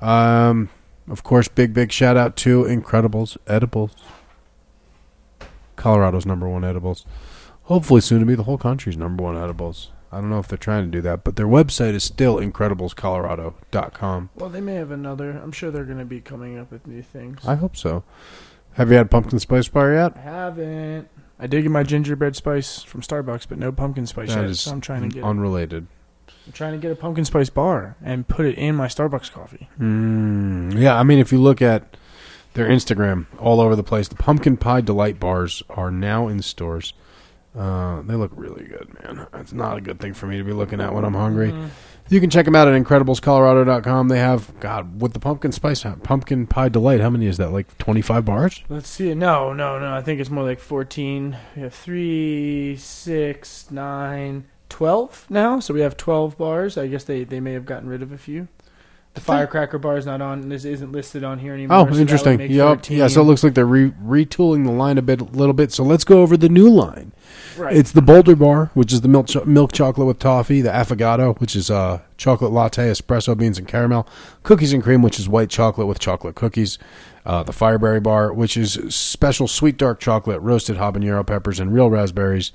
Um, 0.03 0.69
of 1.09 1.23
course, 1.23 1.49
big, 1.49 1.73
big 1.73 1.93
shout 1.93 2.19
out 2.19 2.37
to 2.37 2.64
Incredibles 2.64 3.39
Edibles. 3.47 3.93
Colorado's 5.77 6.27
number 6.27 6.47
one 6.47 6.62
edibles. 6.62 7.07
Hopefully 7.62 8.03
soon 8.03 8.21
to 8.21 8.27
be 8.27 8.35
the 8.35 8.43
whole 8.43 8.59
country's 8.59 8.99
number 8.99 9.23
one 9.25 9.37
edibles. 9.37 9.93
I 10.13 10.21
don't 10.21 10.31
know 10.31 10.39
if 10.41 10.49
they're 10.49 10.59
trying 10.59 10.85
to 10.87 10.91
do 10.91 11.01
that, 11.03 11.23
but 11.23 11.37
their 11.37 11.47
website 11.47 11.95
is 11.95 12.03
still 12.03 12.37
incrediblescolorado.com. 12.37 14.31
Well, 14.35 14.51
they 14.51 14.61
may 14.61 14.75
have 14.75 14.91
another. 14.91 15.31
I'm 15.31 15.53
sure 15.53 15.71
they're 15.71 15.85
going 15.85 15.99
to 15.99 16.05
be 16.05 16.21
coming 16.21 16.59
up 16.59 16.73
with 16.73 16.87
new 16.87 17.03
things. 17.03 17.47
I 17.47 17.55
hope 17.55 17.77
so. 17.77 18.03
Have 18.75 18.91
you 18.91 18.97
had 18.97 19.11
pumpkin 19.11 19.39
spice 19.39 19.69
bar 19.69 19.93
yet? 19.93 20.17
I 20.17 20.21
haven't. 20.21 21.09
I 21.39 21.47
did 21.47 21.63
get 21.63 21.71
my 21.71 21.83
gingerbread 21.83 22.37
spice 22.37 22.83
from 22.83 23.01
Starbucks, 23.01 23.47
but 23.49 23.59
no 23.59 23.73
pumpkin 23.73 24.07
spice 24.07 24.29
That 24.35 24.43
yet. 24.43 24.51
is 24.51 24.61
So 24.61 24.73
I'm 24.73 24.81
trying 24.81 25.03
to 25.03 25.09
get 25.09 25.25
unrelated. 25.25 25.87
I'm 26.47 26.53
trying 26.53 26.73
to 26.73 26.79
get 26.79 26.91
a 26.91 26.97
pumpkin 26.97 27.25
spice 27.25 27.49
bar 27.51 27.97
and 28.03 28.27
put 28.27 28.47
it 28.47 28.57
in 28.59 28.75
my 28.75 28.89
Starbucks 28.89 29.33
coffee. 29.33 29.69
Mm, 29.81 30.79
yeah, 30.79 30.99
I 30.99 31.03
mean, 31.03 31.19
if 31.19 31.33
you 31.33 31.39
look 31.41 31.63
at 31.63 31.97
their 32.55 32.69
Instagram, 32.69 33.27
all 33.39 33.61
over 33.61 33.75
the 33.77 33.83
place, 33.83 34.09
the 34.09 34.17
pumpkin 34.17 34.57
pie 34.57 34.81
delight 34.81 35.19
bars 35.21 35.63
are 35.71 35.91
now 35.91 36.29
in 36.29 36.43
stores. 36.43 36.93
Uh, 37.57 38.03
they 38.03 38.15
look 38.15 38.31
really 38.35 38.65
good, 38.65 38.95
man. 39.03 39.27
It's 39.35 39.53
not 39.53 39.77
a 39.77 39.81
good 39.81 39.99
thing 39.99 40.15
for 40.15 40.27
me 40.27 40.39
to 40.39 40.45
be 40.45 40.53
looking 40.53 40.81
at 40.81 40.95
when 40.95 41.05
I'm 41.05 41.15
hungry. 41.15 41.53
You 42.09 42.21
can 42.21 42.31
check 42.31 42.45
them 42.45 42.57
out 42.57 42.67
at 42.67 42.81
IncrediblesColorado.com. 42.83 44.09
They 44.09 44.19
have 44.19 44.59
God 44.59 45.01
with 45.01 45.13
the 45.13 45.21
pumpkin 45.21 45.53
spice, 45.53 45.85
pumpkin 46.03 46.47
pie 46.47 46.69
delight. 46.69 47.01
How 47.01 47.11
many 47.11 47.27
is 47.27 47.37
that? 47.37 47.53
Like 47.53 47.77
25 47.79 48.25
bars? 48.25 48.65
Let's 48.69 48.89
see. 48.89 49.15
No, 49.15 49.53
no, 49.53 49.79
no. 49.79 49.95
I 49.95 50.03
think 50.03 50.21
it's 50.21 50.31
more 50.31 50.45
like 50.45 50.59
14. 50.59 51.37
We 51.55 51.63
have 51.63 51.75
three, 51.75 52.77
six, 52.77 53.71
nine, 53.71 54.47
12 54.69 55.27
now. 55.31 55.61
So 55.61 55.73
we 55.73 55.81
have 55.83 55.97
12 55.97 56.37
bars. 56.37 56.77
I 56.77 56.89
guess 56.89 57.05
they, 57.05 57.23
they 57.25 57.39
may 57.41 57.53
have 57.53 57.67
gotten 57.67 57.89
rid 57.89 58.03
of 58.03 58.11
a 58.11 58.19
few. 58.19 58.49
The 59.15 59.21
firecracker 59.21 59.79
bar 59.79 59.97
is 59.97 60.07
not 60.07 60.21
on. 60.23 60.49
This 60.49 60.65
isn't 60.65 60.93
listed 60.93 61.25
on 61.25 61.41
here 61.41 61.53
anymore. 61.53 61.79
Oh, 61.89 61.93
so 61.93 61.99
interesting. 61.99 62.41
Yep. 62.41 62.91
Yeah, 62.91 63.09
so 63.09 63.23
it 63.23 63.25
looks 63.25 63.43
like 63.43 63.55
they're 63.55 63.67
re- 63.67 63.91
retooling 64.05 64.65
the 64.65 64.71
line 64.71 64.99
a 64.99 65.03
bit, 65.03 65.21
a 65.21 65.25
little 65.25 65.53
bit. 65.53 65.73
So 65.73 65.83
let's 65.83 66.05
go 66.05 66.23
over 66.23 66.37
the 66.37 66.49
new 66.49 66.69
line. 66.71 67.11
right. 67.59 67.77
It's 67.77 67.91
the 67.91 68.03
Boulder 68.03 68.37
Bar, 68.37 68.71
which 68.75 68.93
is 68.93 69.01
the 69.01 69.09
milk 69.09 69.27
cho- 69.27 69.45
milk 69.45 69.73
chocolate 69.73 70.07
with 70.07 70.21
toffee, 70.21 70.61
the 70.61 70.71
affogato, 70.71 71.37
which 71.41 71.57
is 71.57 71.73
uh, 71.73 72.01
chocolate 72.19 72.53
latte, 72.53 72.89
espresso 72.89 73.37
beans 73.37 73.59
and 73.59 73.67
caramel, 73.67 74.07
cookies 74.45 74.73
and 74.73 74.81
cream, 74.83 75.03
which 75.03 75.19
is 75.19 75.29
white 75.29 75.51
chocolate 75.51 75.89
with 75.89 75.99
chocolate 75.99 76.37
cookies, 76.37 76.79
uh, 77.27 77.43
the 77.43 77.53
Fireberry 77.53 78.01
Bar, 78.01 78.33
which 78.33 78.57
is 78.57 78.75
special 78.95 79.49
sweet 79.49 79.77
dark 79.77 79.99
chocolate, 79.99 80.41
roasted 80.41 80.77
habanero 80.77 81.27
peppers 81.27 81.59
and 81.59 81.75
real 81.75 81.91
raspberries, 81.91 82.53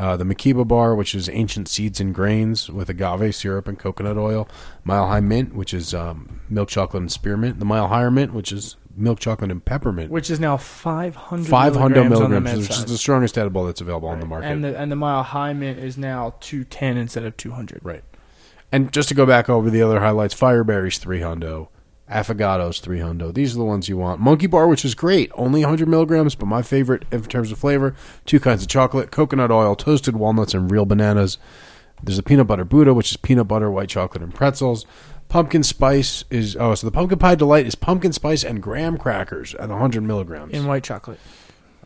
uh, 0.00 0.16
the 0.16 0.24
Makiba 0.24 0.66
Bar, 0.66 0.94
which 0.94 1.14
is 1.14 1.28
ancient 1.28 1.68
seeds 1.68 2.00
and 2.00 2.14
grains 2.14 2.70
with 2.70 2.88
agave 2.88 3.34
syrup 3.34 3.68
and 3.68 3.78
coconut 3.78 4.16
oil, 4.16 4.48
Mile 4.82 5.06
High 5.06 5.20
Mint, 5.20 5.54
which 5.54 5.74
is 5.74 5.92
um, 5.92 6.40
milk 6.48 6.70
chocolate 6.70 7.02
and 7.02 7.12
spearmint, 7.12 7.58
the 7.58 7.66
Mile 7.66 7.88
Higher 7.88 8.10
Mint, 8.10 8.32
which 8.32 8.50
is 8.50 8.76
milk 8.96 9.20
chocolate 9.20 9.50
and 9.50 9.62
peppermint. 9.62 10.10
which 10.10 10.30
is 10.30 10.40
now 10.40 10.56
500 10.56 11.46
500 11.46 12.08
milligrams, 12.08 12.10
milligrams, 12.10 12.68
which 12.68 12.78
is 12.78 12.86
the 12.86 12.96
strongest 12.96 13.36
edible 13.36 13.66
that's 13.66 13.82
available 13.82 14.08
on 14.08 14.20
the 14.20 14.26
market. 14.26 14.46
And 14.46 14.64
the 14.64 14.78
and 14.78 14.90
the 14.90 14.96
mile 14.96 15.22
high 15.22 15.52
mint 15.52 15.78
is 15.78 15.98
now 15.98 16.34
210 16.40 16.96
instead 16.96 17.24
of 17.24 17.36
200. 17.36 17.80
Right. 17.82 18.02
And 18.72 18.92
just 18.92 19.10
to 19.10 19.14
go 19.14 19.26
back 19.26 19.50
over 19.50 19.68
the 19.68 19.82
other 19.82 20.00
highlights, 20.00 20.34
Fireberry's 20.34 20.96
three 20.96 21.20
hundo, 21.20 21.68
Affogato's 22.10 22.80
three 22.80 22.98
hundo. 22.98 23.32
These 23.32 23.54
are 23.54 23.58
the 23.58 23.64
ones 23.64 23.88
you 23.88 23.96
want. 23.96 24.20
Monkey 24.20 24.46
Bar, 24.46 24.66
which 24.66 24.84
is 24.84 24.94
great, 24.94 25.30
only 25.34 25.60
100 25.60 25.88
milligrams, 25.88 26.34
but 26.34 26.46
my 26.46 26.62
favorite 26.62 27.04
in 27.10 27.22
terms 27.22 27.52
of 27.52 27.58
flavor. 27.58 27.94
Two 28.26 28.40
kinds 28.40 28.62
of 28.62 28.68
chocolate, 28.68 29.10
coconut 29.10 29.50
oil, 29.50 29.76
toasted 29.76 30.16
walnuts, 30.16 30.54
and 30.54 30.70
real 30.70 30.84
bananas. 30.84 31.38
There's 32.02 32.18
a 32.18 32.22
peanut 32.22 32.46
butter 32.46 32.64
Buddha, 32.64 32.94
which 32.94 33.10
is 33.10 33.16
peanut 33.16 33.46
butter, 33.48 33.70
white 33.70 33.88
chocolate, 33.88 34.22
and 34.22 34.34
pretzels. 34.34 34.86
Pumpkin 35.28 35.62
spice 35.62 36.24
is 36.30 36.56
oh, 36.56 36.74
so 36.74 36.86
the 36.86 36.90
pumpkin 36.90 37.18
pie 37.18 37.36
delight 37.36 37.66
is 37.66 37.76
pumpkin 37.76 38.12
spice 38.12 38.42
and 38.42 38.60
graham 38.60 38.98
crackers 38.98 39.54
at 39.54 39.68
100 39.68 40.02
milligrams. 40.02 40.52
In 40.52 40.66
white 40.66 40.82
chocolate. 40.82 41.20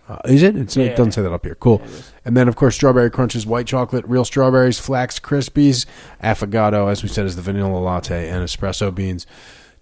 Uh, 0.09 0.19
is 0.27 0.43
it? 0.43 0.57
It's, 0.57 0.77
Yeah. 0.77 0.85
It 0.85 0.97
doesn't 0.97 1.13
say 1.13 1.23
that 1.23 1.33
up 1.33 1.45
here. 1.45 1.55
Cool. 1.55 1.81
Yeah, 1.85 1.91
and 2.27 2.37
then, 2.37 2.49
of 2.49 2.57
course, 2.57 2.75
strawberry 2.75 3.11
crunches, 3.11 3.47
white 3.47 3.67
chocolate, 3.67 4.05
real 4.07 4.25
strawberries, 4.25 4.79
flax 4.79 5.19
crispies, 5.19 5.87
affogato, 6.23 6.91
as 6.91 7.03
we 7.03 7.09
said, 7.09 7.25
is 7.27 7.37
the 7.37 7.43
vanilla 7.43 7.79
latte, 7.79 8.29
and 8.29 8.47
espresso 8.47 8.95
beans. 8.95 9.27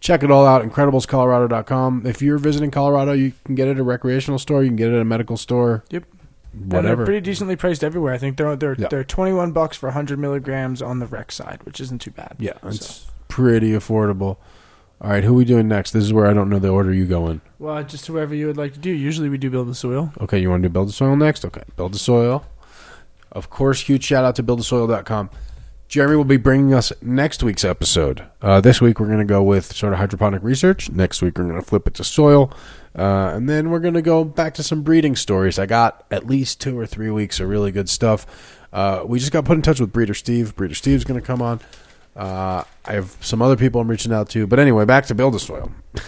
Check 0.03 0.23
it 0.25 0.31
all 0.33 0.45
out, 0.45 0.63
incrediblescolorado.com. 0.69 2.07
If 2.07 2.21
you're 2.21 2.37
visiting 2.39 2.71
Colorado, 2.73 3.13
you 3.13 3.33
can 3.45 3.55
get 3.55 3.69
it 3.69 3.73
at 3.73 3.79
a 3.79 3.83
recreational 3.85 4.39
store. 4.39 4.63
You 4.65 4.69
can 4.69 4.77
get 4.77 4.89
it 4.91 4.95
at 4.97 5.01
a 5.01 5.05
medical 5.05 5.37
store. 5.37 5.85
Yep. 5.91 6.05
Whatever. 6.67 6.97
they're 6.97 7.05
pretty 7.07 7.21
decently 7.23 7.57
priced 7.57 7.83
everywhere. 7.83 8.13
I 8.13 8.19
think 8.19 8.37
they're 8.37 8.55
they're 8.57 8.75
Yeah. 8.79 8.89
they're 8.89 9.05
21 9.05 9.53
bucks 9.53 9.77
for 9.77 9.87
100 9.89 10.19
milligrams 10.19 10.83
on 10.83 10.99
the 10.99 11.07
rec 11.07 11.33
side, 11.33 11.61
which 11.63 11.81
isn't 11.81 12.01
too 12.03 12.11
bad. 12.11 12.35
yeah, 12.39 12.53
it's 12.65 12.87
So- 12.87 13.11
pretty 13.29 13.71
affordable. 13.73 14.37
All 15.01 15.11
right, 15.11 15.25
who 15.25 15.33
are 15.33 15.37
we 15.37 15.45
doing 15.47 15.67
next? 15.67 15.93
This 15.93 16.05
is 16.05 16.13
where 16.13 16.27
I 16.27 16.33
don't 16.35 16.51
know 16.51 16.59
the 16.59 16.69
order 16.69 16.93
you 16.93 17.07
go 17.07 17.29
in. 17.29 17.41
Well, 17.59 17.83
just 17.85 18.07
whoever 18.07 18.35
you 18.35 18.49
would 18.49 18.57
like 18.59 18.75
to 18.75 18.79
do. 18.81 18.91
Usually 18.91 19.29
we 19.31 19.39
do 19.39 19.49
build 19.51 19.69
the 19.69 19.75
soil. 19.75 20.13
Okay, 20.21 20.39
you 20.41 20.51
want 20.51 20.63
to 20.63 20.69
do 20.69 20.73
Build 20.73 20.89
the 20.89 20.93
Soil 20.93 21.17
next? 21.17 21.45
Okay, 21.45 21.63
Build 21.77 21.95
the 21.95 21.99
Soil. 21.99 22.45
Of 23.33 23.49
course, 23.51 23.81
huge 23.81 24.05
shout 24.05 24.25
out 24.25 24.37
to 24.37 24.43
buildthesoil.com. 24.43 25.31
Jeremy 25.93 26.17
will 26.17 26.25
be 26.25 26.39
bringing 26.39 26.73
us 26.73 26.91
next 27.03 27.43
week's 27.43 27.67
episode. 27.67 28.25
Uh, 28.41 28.63
this 28.63 28.81
week, 28.81 28.99
we're 28.99 29.09
going 29.09 29.19
to 29.19 29.27
go 29.27 29.43
with 29.43 29.77
sort 29.77 29.93
of 29.93 29.99
hydroponic 29.99 30.43
research. 30.43 30.91
Next 30.91 31.21
week, 31.21 31.37
we're 31.37 31.45
going 31.45 31.61
to 31.61 31.67
flip 31.67 31.87
it 31.87 31.93
to 31.97 32.03
soil. 32.03 32.51
Uh, 32.97 33.33
and 33.35 33.47
then 33.47 33.69
we're 33.69 33.79
going 33.79 33.93
to 33.93 34.01
go 34.01 34.25
back 34.25 34.55
to 34.55 34.63
some 34.63 34.81
breeding 34.81 35.15
stories. 35.17 35.59
I 35.59 35.67
got 35.67 36.07
at 36.11 36.27
least 36.27 36.63
two 36.63 36.79
or 36.79 36.87
three 36.87 37.11
weeks 37.11 37.41
of 37.41 37.51
really 37.51 37.73
good 37.73 37.91
stuff. 37.91 38.59
Uh, 38.73 39.03
we 39.05 39.19
just 39.19 39.33
got 39.33 39.45
put 39.45 39.59
in 39.59 39.61
touch 39.61 39.81
with 39.81 39.93
Breeder 39.93 40.15
Steve. 40.15 40.57
Breeder 40.57 40.75
Steve's 40.75 41.05
going 41.05 41.21
to 41.21 41.27
come 41.27 41.43
on. 41.43 41.61
Uh, 42.17 42.65
I 42.87 42.93
have 42.95 43.15
some 43.21 43.43
other 43.43 43.57
people 43.57 43.79
I'm 43.83 43.91
reaching 43.91 44.15
out 44.15 44.31
to. 44.31 44.47
But 44.47 44.61
anyway, 44.61 44.87
back 44.87 45.05
to 45.09 45.15
Build 45.15 45.35
a 45.35 45.39
Soil. 45.39 45.73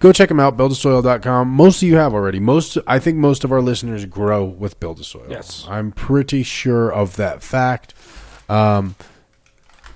Go 0.00 0.12
check 0.12 0.30
them 0.30 0.40
out, 0.40 0.56
buildasoil.com. 0.56 1.48
Most 1.48 1.82
of 1.82 1.88
you 1.88 1.96
have 1.96 2.14
already. 2.14 2.40
Most, 2.40 2.78
I 2.86 3.00
think 3.00 3.18
most 3.18 3.44
of 3.44 3.52
our 3.52 3.60
listeners 3.60 4.06
grow 4.06 4.44
with 4.44 4.80
Build 4.80 5.00
a 5.00 5.04
Soil. 5.04 5.26
Yes. 5.28 5.66
I'm 5.68 5.92
pretty 5.92 6.42
sure 6.42 6.90
of 6.90 7.16
that 7.16 7.42
fact. 7.42 7.92
Um, 8.48 8.94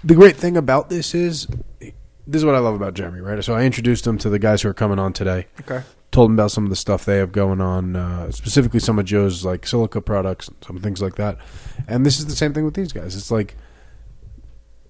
the 0.03 0.15
great 0.15 0.37
thing 0.37 0.57
about 0.57 0.89
this 0.89 1.15
is, 1.15 1.47
this 1.81 1.93
is 2.41 2.45
what 2.45 2.55
I 2.55 2.59
love 2.59 2.75
about 2.75 2.95
Jeremy, 2.95 3.21
right? 3.21 3.43
So 3.45 3.55
I 3.55 3.65
introduced 3.65 4.07
him 4.07 4.19
to 4.19 4.31
the 4.31 4.39
guys 4.39 4.63
who 4.63 4.69
are 4.69 4.75
coming 4.75 4.99
on 4.99 5.13
today. 5.13 5.47
Okay. 5.61 5.83
Told 6.11 6.31
him 6.31 6.35
about 6.35 6.51
some 6.51 6.65
of 6.65 6.71
the 6.71 6.77
stuff 6.77 7.05
they 7.05 7.19
have 7.19 7.33
going 7.33 7.61
on, 7.61 7.95
uh, 7.95 8.33
specifically 8.33 8.81
some 8.81 8.99
of 8.99 9.05
Joe's 9.05 9.45
like 9.45 9.67
silica 9.67 10.01
products, 10.01 10.49
and 10.49 10.57
some 10.67 10.79
things 10.79 11.01
like 11.01 11.15
that. 11.17 11.39
And 11.87 12.05
this 12.05 12.19
is 12.19 12.27
the 12.27 12.35
same 12.35 12.53
thing 12.53 12.65
with 12.65 12.75
these 12.75 12.93
guys. 12.93 13.15
It's 13.15 13.31
like 13.31 13.57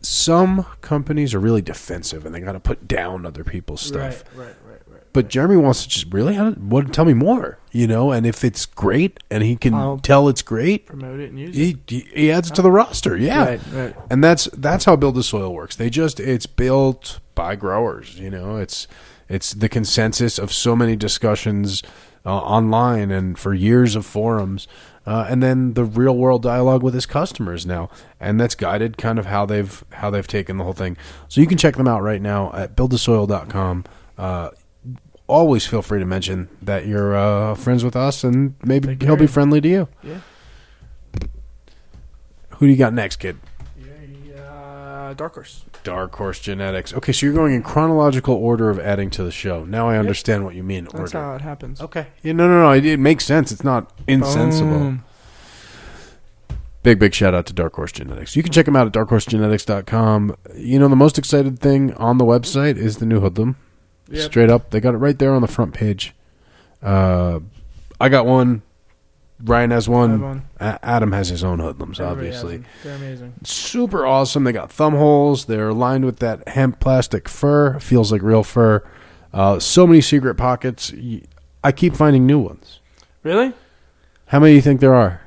some 0.02 0.64
companies 0.80 1.34
are 1.34 1.40
really 1.40 1.60
defensive 1.60 2.24
and 2.24 2.34
they 2.34 2.40
got 2.40 2.52
to 2.52 2.60
put 2.60 2.88
down 2.88 3.26
other 3.26 3.44
people's 3.44 3.82
stuff. 3.82 4.24
Right, 4.34 4.46
right. 4.46 4.56
But 5.12 5.28
Jeremy 5.28 5.56
wants 5.56 5.82
to 5.82 5.88
just 5.88 6.12
really 6.12 6.36
what 6.36 6.92
tell 6.92 7.04
me 7.04 7.14
more, 7.14 7.58
you 7.72 7.86
know, 7.88 8.12
and 8.12 8.24
if 8.24 8.44
it's 8.44 8.64
great 8.64 9.18
and 9.30 9.42
he 9.42 9.56
can 9.56 9.74
I'll- 9.74 9.98
tell 9.98 10.28
it's 10.28 10.42
great, 10.42 10.86
Promote 10.86 11.18
it 11.18 11.30
and 11.30 11.38
use 11.40 11.56
it. 11.56 11.60
he, 11.60 11.78
he 11.88 12.06
he 12.14 12.32
adds 12.32 12.48
it 12.50 12.54
to 12.54 12.62
the 12.62 12.70
roster. 12.70 13.16
Yeah. 13.16 13.44
Right, 13.44 13.60
right. 13.72 13.96
And 14.08 14.22
that's 14.22 14.44
that's 14.56 14.84
how 14.84 14.94
Build 14.96 15.16
the 15.16 15.22
Soil 15.24 15.52
works. 15.52 15.74
They 15.74 15.90
just 15.90 16.20
it's 16.20 16.46
built 16.46 17.18
by 17.34 17.56
growers, 17.56 18.20
you 18.20 18.30
know. 18.30 18.56
It's 18.56 18.86
it's 19.28 19.52
the 19.52 19.68
consensus 19.68 20.38
of 20.38 20.52
so 20.52 20.76
many 20.76 20.94
discussions 20.94 21.82
uh, 22.24 22.36
online 22.36 23.10
and 23.10 23.36
for 23.38 23.52
years 23.52 23.96
of 23.96 24.06
forums. 24.06 24.68
Uh, 25.06 25.26
and 25.30 25.42
then 25.42 25.72
the 25.74 25.84
real 25.84 26.14
world 26.16 26.42
dialogue 26.42 26.82
with 26.84 26.92
his 26.94 27.06
customers 27.06 27.64
now, 27.66 27.88
and 28.20 28.38
that's 28.38 28.54
guided 28.54 28.96
kind 28.98 29.18
of 29.18 29.26
how 29.26 29.44
they've 29.46 29.82
how 29.94 30.08
they've 30.10 30.26
taken 30.28 30.56
the 30.58 30.62
whole 30.64 30.72
thing. 30.74 30.96
So 31.26 31.40
you 31.40 31.46
can 31.48 31.58
check 31.58 31.74
them 31.76 31.88
out 31.88 32.02
right 32.02 32.20
now 32.22 32.52
at 32.52 32.76
buildthesoil.com. 32.76 33.84
Uh, 34.18 34.50
always 35.30 35.66
feel 35.66 35.82
free 35.82 36.00
to 36.00 36.06
mention 36.06 36.48
that 36.60 36.86
you're 36.86 37.16
uh, 37.16 37.54
friends 37.54 37.84
with 37.84 37.96
us, 37.96 38.24
and 38.24 38.54
maybe 38.62 38.88
Take 38.88 39.02
he'll 39.02 39.16
care. 39.16 39.24
be 39.24 39.26
friendly 39.26 39.60
to 39.60 39.68
you. 39.68 39.88
Yeah. 40.02 40.20
Who 42.56 42.66
do 42.66 42.72
you 42.72 42.76
got 42.76 42.92
next, 42.92 43.16
kid? 43.16 43.38
Uh, 45.10 45.14
dark 45.14 45.34
horse. 45.34 45.64
Dark 45.82 46.14
Horse 46.14 46.38
Genetics. 46.40 46.92
Okay, 46.92 47.10
so 47.12 47.24
you're 47.24 47.34
going 47.34 47.54
in 47.54 47.62
chronological 47.62 48.34
order 48.34 48.68
of 48.70 48.78
adding 48.78 49.08
to 49.10 49.24
the 49.24 49.30
show. 49.30 49.64
Now 49.64 49.88
I 49.88 49.96
understand 49.96 50.44
what 50.44 50.54
you 50.54 50.62
mean. 50.62 50.86
That's 50.92 51.12
how 51.12 51.34
it 51.34 51.40
happens. 51.40 51.80
Okay. 51.80 52.08
Yeah, 52.22 52.32
no, 52.34 52.46
no, 52.46 52.62
no. 52.62 52.72
It, 52.72 52.84
it 52.84 53.00
makes 53.00 53.24
sense. 53.24 53.50
It's 53.50 53.64
not 53.64 53.90
insensible. 54.06 54.78
Boom. 54.78 55.04
Big, 56.82 56.98
big 56.98 57.12
shout 57.14 57.34
out 57.34 57.46
to 57.46 57.52
Dark 57.52 57.74
Horse 57.74 57.92
Genetics. 57.92 58.36
You 58.36 58.42
can 58.42 58.52
check 58.52 58.66
them 58.66 58.76
out 58.76 58.86
at 58.86 58.92
darkhorsegenetics.com. 58.92 60.36
You 60.54 60.78
know, 60.78 60.88
the 60.88 60.96
most 60.96 61.18
excited 61.18 61.58
thing 61.58 61.92
on 61.94 62.18
the 62.18 62.24
website 62.24 62.76
is 62.76 62.98
the 62.98 63.06
new 63.06 63.20
Hoodlamb. 63.20 63.56
Yep. 64.10 64.24
Straight 64.30 64.50
up. 64.50 64.70
They 64.70 64.80
got 64.80 64.94
it 64.94 64.98
right 64.98 65.18
there 65.18 65.32
on 65.34 65.40
the 65.42 65.48
front 65.48 65.72
page. 65.72 66.14
Uh, 66.82 67.40
I 68.00 68.08
got 68.08 68.26
one. 68.26 68.62
Ryan 69.42 69.70
has 69.70 69.88
one. 69.88 70.20
one. 70.20 70.42
A- 70.58 70.78
Adam 70.82 71.12
has 71.12 71.28
his 71.28 71.42
own 71.44 71.58
Hoodlambs, 71.60 71.98
Everybody 72.00 72.04
obviously. 72.28 72.64
They're 72.82 72.96
amazing. 72.96 73.34
super 73.44 74.04
awesome. 74.04 74.44
They 74.44 74.52
got 74.52 74.70
thumb 74.70 74.94
holes. 74.96 75.46
They're 75.46 75.72
lined 75.72 76.04
with 76.04 76.18
that 76.18 76.46
hemp 76.48 76.78
plastic 76.80 77.28
fur. 77.28 77.78
Feels 77.78 78.12
like 78.12 78.20
real 78.22 78.42
fur. 78.42 78.82
Uh, 79.32 79.58
so 79.58 79.86
many 79.86 80.00
secret 80.00 80.34
pockets. 80.34 80.92
I 81.64 81.72
keep 81.72 81.94
finding 81.94 82.26
new 82.26 82.38
ones. 82.40 82.80
Really? 83.22 83.52
How 84.26 84.40
many 84.40 84.52
do 84.52 84.56
you 84.56 84.62
think 84.62 84.80
there 84.80 84.94
are? 84.94 85.19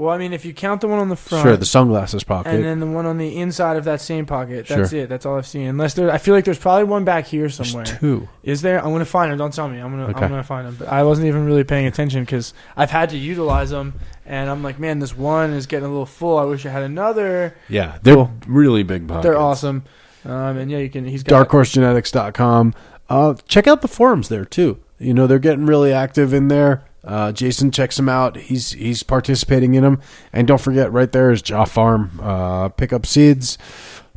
Well, 0.00 0.08
I 0.14 0.16
mean, 0.16 0.32
if 0.32 0.46
you 0.46 0.54
count 0.54 0.80
the 0.80 0.88
one 0.88 0.98
on 0.98 1.10
the 1.10 1.14
front, 1.16 1.42
Sure, 1.44 1.58
the 1.58 1.66
sunglasses 1.66 2.24
pocket. 2.24 2.54
and 2.54 2.64
then 2.64 2.80
the 2.80 2.86
one 2.86 3.04
on 3.04 3.18
the 3.18 3.36
inside 3.36 3.76
of 3.76 3.84
that 3.84 4.00
same 4.00 4.24
pocket, 4.24 4.66
Sure. 4.66 4.78
that's 4.78 4.94
it. 4.94 5.10
That's 5.10 5.26
all 5.26 5.36
I've 5.36 5.46
seen. 5.46 5.66
Unless 5.66 5.92
there, 5.92 6.10
I 6.10 6.16
feel 6.16 6.34
like 6.34 6.46
there's 6.46 6.58
probably 6.58 6.84
one 6.84 7.04
back 7.04 7.26
here 7.26 7.42
There's 7.42 7.56
somewhere. 7.68 7.84
two. 7.84 8.26
Is 8.42 8.62
there? 8.62 8.82
I'm 8.82 8.92
gonna 8.92 9.04
find 9.04 9.30
them. 9.30 9.36
Don't 9.36 9.52
tell 9.52 9.68
me. 9.68 9.78
I'm 9.78 9.90
gonna. 9.90 10.06
Okay. 10.08 10.24
I'm 10.24 10.30
gonna 10.30 10.42
find 10.42 10.66
them. 10.66 10.76
But 10.78 10.88
I 10.88 11.02
wasn't 11.02 11.26
even 11.28 11.44
really 11.44 11.64
paying 11.64 11.84
attention 11.84 12.22
because 12.24 12.54
I've 12.78 12.90
had 12.90 13.10
to 13.10 13.18
utilize 13.18 13.68
them, 13.68 13.92
and 14.24 14.48
I'm 14.48 14.62
like, 14.62 14.78
man, 14.78 15.00
this 15.00 15.14
one 15.14 15.50
is 15.52 15.66
getting 15.66 15.84
a 15.84 15.90
little 15.90 16.06
full. 16.06 16.38
I 16.38 16.44
wish 16.44 16.64
I 16.64 16.70
had 16.70 16.82
another. 16.82 17.54
Yeah, 17.68 17.98
they're 18.02 18.14
Cool. 18.14 18.30
really 18.46 18.82
big 18.82 19.06
pockets. 19.06 19.24
They're 19.24 19.36
awesome. 19.38 19.82
Um, 20.24 20.56
and 20.56 20.70
yeah, 20.70 20.78
you 20.78 20.88
can. 20.88 21.04
He's 21.04 21.22
got 21.22 21.46
darkhorsegenetics.com. 21.46 22.72
Uh, 23.10 23.34
check 23.48 23.66
out 23.66 23.82
the 23.82 23.88
forums 23.88 24.30
there 24.30 24.46
too. 24.46 24.78
You 24.98 25.12
know 25.12 25.26
they're 25.26 25.38
getting 25.38 25.66
really 25.66 25.92
active 25.92 26.32
in 26.32 26.48
there. 26.48 26.84
Uh, 27.02 27.32
Jason 27.32 27.70
checks 27.70 27.98
him 27.98 28.08
out. 28.08 28.36
He's 28.36 28.72
he's 28.72 29.02
participating 29.02 29.74
in 29.74 29.82
them. 29.82 30.00
And 30.32 30.46
don't 30.46 30.60
forget, 30.60 30.92
right 30.92 31.10
there 31.10 31.30
is 31.30 31.40
Jaw 31.42 31.64
Farm. 31.64 32.20
Uh, 32.22 32.68
pick 32.68 32.92
up 32.92 33.06
seeds, 33.06 33.56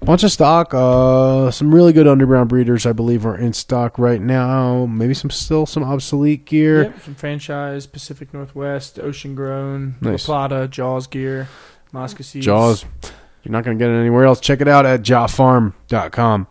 bunch 0.02 0.24
of 0.24 0.32
stock. 0.32 0.74
Uh, 0.74 1.50
some 1.50 1.74
really 1.74 1.94
good 1.94 2.08
underground 2.08 2.50
breeders, 2.50 2.86
I 2.86 2.92
believe, 2.92 3.26
are 3.26 3.38
in 3.38 3.54
stock 3.54 3.98
right 3.98 4.22
now. 4.22 4.86
Maybe 4.86 5.14
some 5.14 5.30
still 5.30 5.66
some 5.66 5.84
obsolete 5.84 6.46
gear. 6.46 6.84
Yep, 6.84 7.00
from 7.00 7.16
franchise, 7.16 7.88
Pacific 7.88 8.34
Northwest, 8.34 9.00
Ocean 9.00 9.34
Grown, 9.34 9.96
La 10.02 10.12
Nice. 10.12 10.26
Plata, 10.26 10.68
Jaws 10.68 11.08
gear, 11.08 11.48
Mosca 11.94 12.24
seeds. 12.24 12.46
Jaws. 12.46 12.86
You're 13.44 13.52
not 13.52 13.66
going 13.66 13.78
to 13.78 13.84
get 13.84 13.92
it 13.92 13.98
anywhere 14.00 14.24
else. 14.24 14.40
Check 14.40 14.62
it 14.62 14.70
out 14.70 14.86
at 14.86 15.02
jawfarm.com. 15.02 16.48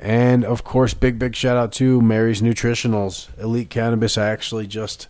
And 0.00 0.44
of 0.44 0.62
course, 0.64 0.94
big, 0.94 1.18
big 1.18 1.34
shout 1.34 1.56
out 1.56 1.72
to 1.72 2.00
Mary's 2.00 2.40
Nutritionals. 2.42 3.36
Elite 3.40 3.70
Cannabis. 3.70 4.16
I 4.18 4.28
actually 4.28 4.66
just 4.68 5.08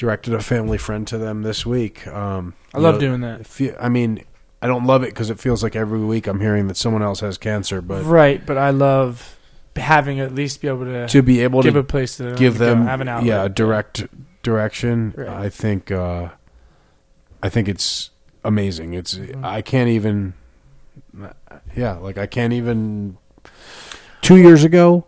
directed 0.00 0.32
a 0.32 0.40
family 0.40 0.78
friend 0.78 1.06
to 1.08 1.18
them 1.18 1.42
this 1.42 1.66
week. 1.66 2.06
Um, 2.06 2.54
I 2.72 2.78
love 2.78 2.94
know, 2.94 3.00
doing 3.00 3.20
that. 3.20 3.46
fe- 3.46 3.76
I 3.78 3.90
mean, 3.90 4.24
I 4.62 4.66
don't 4.66 4.86
love 4.86 5.02
it 5.02 5.10
because 5.10 5.28
it 5.28 5.38
feels 5.38 5.62
like 5.62 5.76
every 5.76 5.98
week 6.00 6.26
I'm 6.26 6.40
hearing 6.40 6.68
that 6.68 6.78
someone 6.78 7.02
else 7.02 7.20
has 7.20 7.36
cancer, 7.36 7.82
but 7.82 8.04
right, 8.04 8.44
but 8.46 8.56
I 8.56 8.70
love 8.70 9.36
having 9.76 10.18
at 10.18 10.34
least 10.34 10.62
be 10.62 10.68
able 10.68 10.84
to, 10.86 11.06
to 11.08 11.22
be 11.22 11.40
able 11.40 11.62
give 11.62 11.74
to 11.74 11.80
give 11.80 11.84
a 11.84 11.86
place 11.86 12.16
to 12.16 12.34
give 12.34 12.54
to 12.54 12.58
go, 12.60 12.64
them 12.66 12.86
have 12.86 13.00
an 13.02 13.08
outlet. 13.08 13.26
yeah 13.26 13.48
direct 13.48 14.06
direction 14.42 15.14
Right. 15.16 15.28
i 15.28 15.48
think 15.48 15.90
uh 15.90 16.28
i 17.42 17.48
think 17.48 17.68
it's 17.68 18.10
amazing 18.44 18.92
it's 18.94 19.14
Mm-hmm. 19.14 19.44
i 19.44 19.62
can't 19.62 19.88
even 19.88 20.34
yeah 21.76 21.92
like 21.98 22.18
i 22.18 22.26
can't 22.26 22.52
even 22.52 23.16
two 24.22 24.36
years 24.36 24.64
ago 24.64 25.06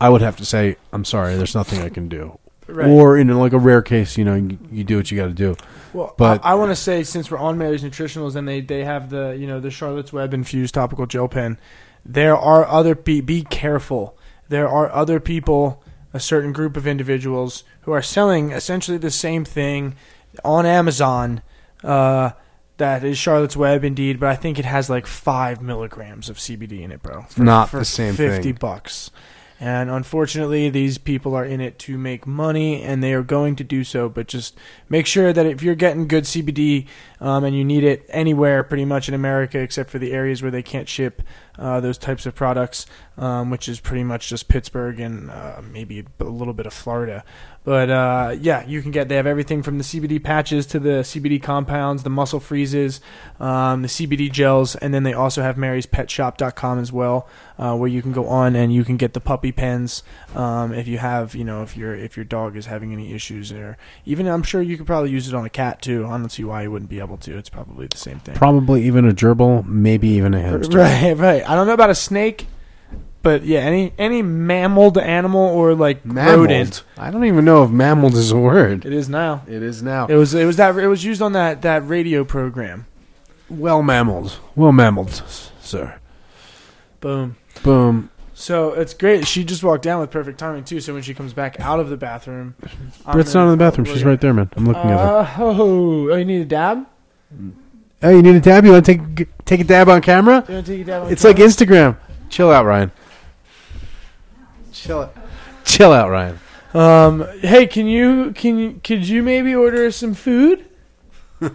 i 0.00 0.08
would 0.08 0.20
have 0.20 0.36
to 0.36 0.44
say 0.44 0.76
i'm 0.92 1.04
sorry 1.04 1.36
there's 1.36 1.54
nothing 1.54 1.80
i 1.80 1.88
can 1.88 2.08
do 2.08 2.38
Right. 2.72 2.88
or 2.88 3.18
in 3.18 3.28
like 3.28 3.52
a 3.52 3.58
rare 3.58 3.82
case 3.82 4.16
you 4.16 4.24
know 4.24 4.34
you, 4.34 4.58
you 4.70 4.82
do 4.84 4.96
what 4.96 5.10
you 5.10 5.16
got 5.18 5.26
to 5.26 5.34
do 5.34 5.56
Well, 5.92 6.14
But- 6.16 6.44
I, 6.44 6.52
I 6.52 6.54
want 6.54 6.70
to 6.70 6.76
say 6.76 7.02
since 7.02 7.30
we're 7.30 7.38
on 7.38 7.58
Mary's 7.58 7.82
Nutritionals 7.82 8.34
and 8.36 8.48
they, 8.48 8.60
they 8.60 8.84
have 8.84 9.10
the 9.10 9.36
you 9.38 9.46
know 9.46 9.60
the 9.60 9.70
Charlotte's 9.70 10.12
Web 10.12 10.32
infused 10.34 10.74
topical 10.74 11.06
gel 11.06 11.28
pen, 11.28 11.58
there 12.04 12.36
are 12.36 12.66
other 12.66 12.94
be 12.94 13.20
be 13.20 13.42
careful. 13.42 14.16
There 14.48 14.68
are 14.68 14.90
other 14.90 15.20
people, 15.20 15.82
a 16.12 16.20
certain 16.20 16.52
group 16.52 16.76
of 16.76 16.86
individuals 16.86 17.64
who 17.82 17.92
are 17.92 18.02
selling 18.02 18.50
essentially 18.52 18.98
the 18.98 19.10
same 19.10 19.44
thing 19.44 19.94
on 20.44 20.66
Amazon. 20.66 21.42
Uh, 21.84 22.30
that 22.78 23.04
is 23.04 23.16
Charlotte's 23.18 23.56
Web 23.56 23.84
indeed, 23.84 24.18
but 24.18 24.28
I 24.28 24.34
think 24.36 24.58
it 24.58 24.64
has 24.64 24.90
like 24.90 25.06
five 25.06 25.62
milligrams 25.62 26.28
of 26.28 26.38
CBD 26.38 26.80
in 26.82 26.90
it, 26.90 27.02
bro. 27.02 27.26
Not 27.36 27.70
the 27.70 27.84
same 27.84 28.14
Fifty 28.14 28.42
thing. 28.50 28.58
bucks. 28.60 29.10
And 29.62 29.90
unfortunately, 29.90 30.70
these 30.70 30.98
people 30.98 31.36
are 31.36 31.44
in 31.44 31.60
it 31.60 31.78
to 31.80 31.96
make 31.96 32.26
money, 32.26 32.82
and 32.82 33.00
they 33.00 33.12
are 33.12 33.22
going 33.22 33.54
to 33.54 33.62
do 33.62 33.84
so. 33.84 34.08
But 34.08 34.26
just 34.26 34.58
make 34.88 35.06
sure 35.06 35.32
that 35.32 35.46
if 35.46 35.62
you're 35.62 35.76
getting 35.76 36.08
good 36.08 36.24
CBD 36.24 36.88
um, 37.20 37.44
and 37.44 37.56
you 37.56 37.64
need 37.64 37.84
it 37.84 38.04
anywhere, 38.08 38.64
pretty 38.64 38.84
much 38.84 39.06
in 39.06 39.14
America, 39.14 39.60
except 39.60 39.88
for 39.88 40.00
the 40.00 40.10
areas 40.10 40.42
where 40.42 40.50
they 40.50 40.64
can't 40.64 40.88
ship 40.88 41.22
uh, 41.58 41.80
those 41.80 41.98
types 41.98 42.26
of 42.26 42.34
products, 42.34 42.86
um, 43.18 43.50
which 43.50 43.68
is 43.68 43.80
pretty 43.80 44.04
much 44.04 44.28
just 44.28 44.48
Pittsburgh 44.48 44.98
and 45.00 45.30
uh, 45.30 45.60
maybe 45.62 46.04
a 46.20 46.24
little 46.24 46.54
bit 46.54 46.66
of 46.66 46.72
Florida. 46.72 47.24
But 47.64 47.90
uh, 47.90 48.36
yeah, 48.40 48.66
you 48.66 48.82
can 48.82 48.90
get. 48.90 49.08
They 49.08 49.14
have 49.14 49.26
everything 49.26 49.62
from 49.62 49.78
the 49.78 49.84
CBD 49.84 50.22
patches 50.22 50.66
to 50.66 50.80
the 50.80 51.02
CBD 51.02 51.40
compounds, 51.40 52.02
the 52.02 52.10
muscle 52.10 52.40
freezes, 52.40 53.00
um, 53.38 53.82
the 53.82 53.88
CBD 53.88 54.32
gels, 54.32 54.74
and 54.74 54.92
then 54.92 55.04
they 55.04 55.12
also 55.12 55.42
have 55.42 55.54
MarysPetShop.com 55.54 56.80
as 56.80 56.90
well, 56.90 57.28
uh, 57.58 57.76
where 57.76 57.88
you 57.88 58.02
can 58.02 58.10
go 58.10 58.26
on 58.26 58.56
and 58.56 58.74
you 58.74 58.82
can 58.82 58.96
get 58.96 59.12
the 59.12 59.20
puppy 59.20 59.52
pens 59.52 60.02
um, 60.34 60.74
if 60.74 60.88
you 60.88 60.98
have, 60.98 61.36
you 61.36 61.44
know, 61.44 61.62
if 61.62 61.76
your 61.76 61.94
if 61.94 62.16
your 62.16 62.24
dog 62.24 62.56
is 62.56 62.66
having 62.66 62.92
any 62.92 63.12
issues, 63.12 63.50
there. 63.50 63.78
even 64.04 64.26
I'm 64.26 64.42
sure 64.42 64.60
you 64.60 64.76
could 64.76 64.86
probably 64.86 65.10
use 65.10 65.28
it 65.28 65.34
on 65.34 65.44
a 65.44 65.50
cat 65.50 65.80
too. 65.80 66.04
I 66.06 66.18
don't 66.18 66.30
see 66.30 66.42
why 66.42 66.62
you 66.62 66.70
wouldn't 66.72 66.90
be 66.90 66.98
able 66.98 67.18
to. 67.18 67.38
It's 67.38 67.48
probably 67.48 67.86
the 67.86 67.96
same 67.96 68.18
thing. 68.18 68.34
probably 68.34 68.84
even 68.84 69.08
a 69.08 69.12
gerbil 69.12 69.64
maybe 69.64 70.08
even 70.08 70.34
a 70.34 70.40
hamster 70.40 70.78
Right, 70.82 71.12
right. 71.12 71.41
I 71.44 71.54
don't 71.54 71.66
know 71.66 71.72
about 71.74 71.90
a 71.90 71.94
snake, 71.94 72.46
but 73.22 73.44
yeah, 73.44 73.60
any 73.60 73.92
any 73.98 74.22
mammaled 74.22 74.98
animal 74.98 75.40
or 75.40 75.74
like 75.74 76.00
rodent. 76.04 76.14
mammaled 76.14 76.82
i 76.98 77.10
don't 77.10 77.24
even 77.24 77.44
know 77.44 77.62
if 77.64 77.70
mammaled 77.70 78.14
is 78.14 78.30
a 78.32 78.36
word 78.38 78.84
It 78.84 78.92
is 78.92 79.08
now. 79.08 79.42
it 79.48 79.62
is 79.62 79.82
now 79.82 80.06
It 80.06 80.16
was 80.16 80.34
it 80.34 80.44
was 80.44 80.56
that 80.56 80.76
it 80.76 80.88
was 80.88 81.04
used 81.04 81.22
on 81.22 81.32
that 81.32 81.62
that 81.62 81.86
radio 81.86 82.24
program. 82.24 82.86
well 83.48 83.82
mammaled 83.82 84.38
well 84.56 84.72
mammaled 84.72 85.22
sir 85.60 85.98
Boom. 87.00 87.36
boom 87.62 88.10
So 88.34 88.72
it's 88.74 88.94
great. 88.94 89.26
She 89.26 89.44
just 89.44 89.62
walked 89.62 89.82
down 89.84 90.00
with 90.00 90.10
perfect 90.10 90.38
timing 90.38 90.64
too. 90.64 90.80
So 90.80 90.94
when 90.94 91.02
she 91.02 91.14
comes 91.14 91.32
back 91.32 91.60
out 91.60 91.78
of 91.80 91.88
the 91.90 91.96
bathroom, 91.96 92.54
I'm 93.06 93.12
Britt's 93.12 93.34
not 93.34 93.44
in 93.44 93.50
the 93.52 93.56
bathroom. 93.56 93.84
She's 93.86 94.02
right 94.04 94.20
there, 94.20 94.32
man. 94.34 94.50
I'm 94.56 94.66
looking 94.66 94.90
at 94.90 94.98
her. 94.98 95.42
Oh, 95.44 96.08
oh, 96.10 96.16
you 96.16 96.24
need 96.24 96.42
a 96.42 96.44
dab? 96.44 96.86
Mm. 97.36 97.52
Hey, 98.02 98.16
you 98.16 98.22
need 98.22 98.34
a 98.34 98.40
dab? 98.40 98.64
You 98.64 98.72
want 98.72 98.84
to 98.84 98.94
take 98.98 99.44
take 99.44 99.60
a 99.60 99.64
dab 99.64 99.88
on 99.88 100.02
camera? 100.02 100.44
You 100.48 100.54
want 100.54 100.66
to 100.66 100.72
take 100.72 100.80
a 100.82 100.84
dab? 100.84 101.02
on 101.04 101.12
It's 101.12 101.24
like? 101.24 101.36
Instagram. 101.36 101.96
Chill 102.28 102.50
out, 102.50 102.64
Ryan. 102.66 102.90
Chill 104.72 105.00
out. 105.02 105.16
Chill 105.64 105.92
out, 105.92 106.10
Ryan. 106.10 106.38
Um, 106.74 107.26
hey, 107.40 107.66
can 107.66 107.86
you 107.86 108.32
can 108.32 108.58
you 108.58 108.80
could 108.82 109.06
you 109.06 109.22
maybe 109.22 109.54
order 109.54 109.86
us 109.86 109.96
some 109.96 110.14
food? 110.14 110.66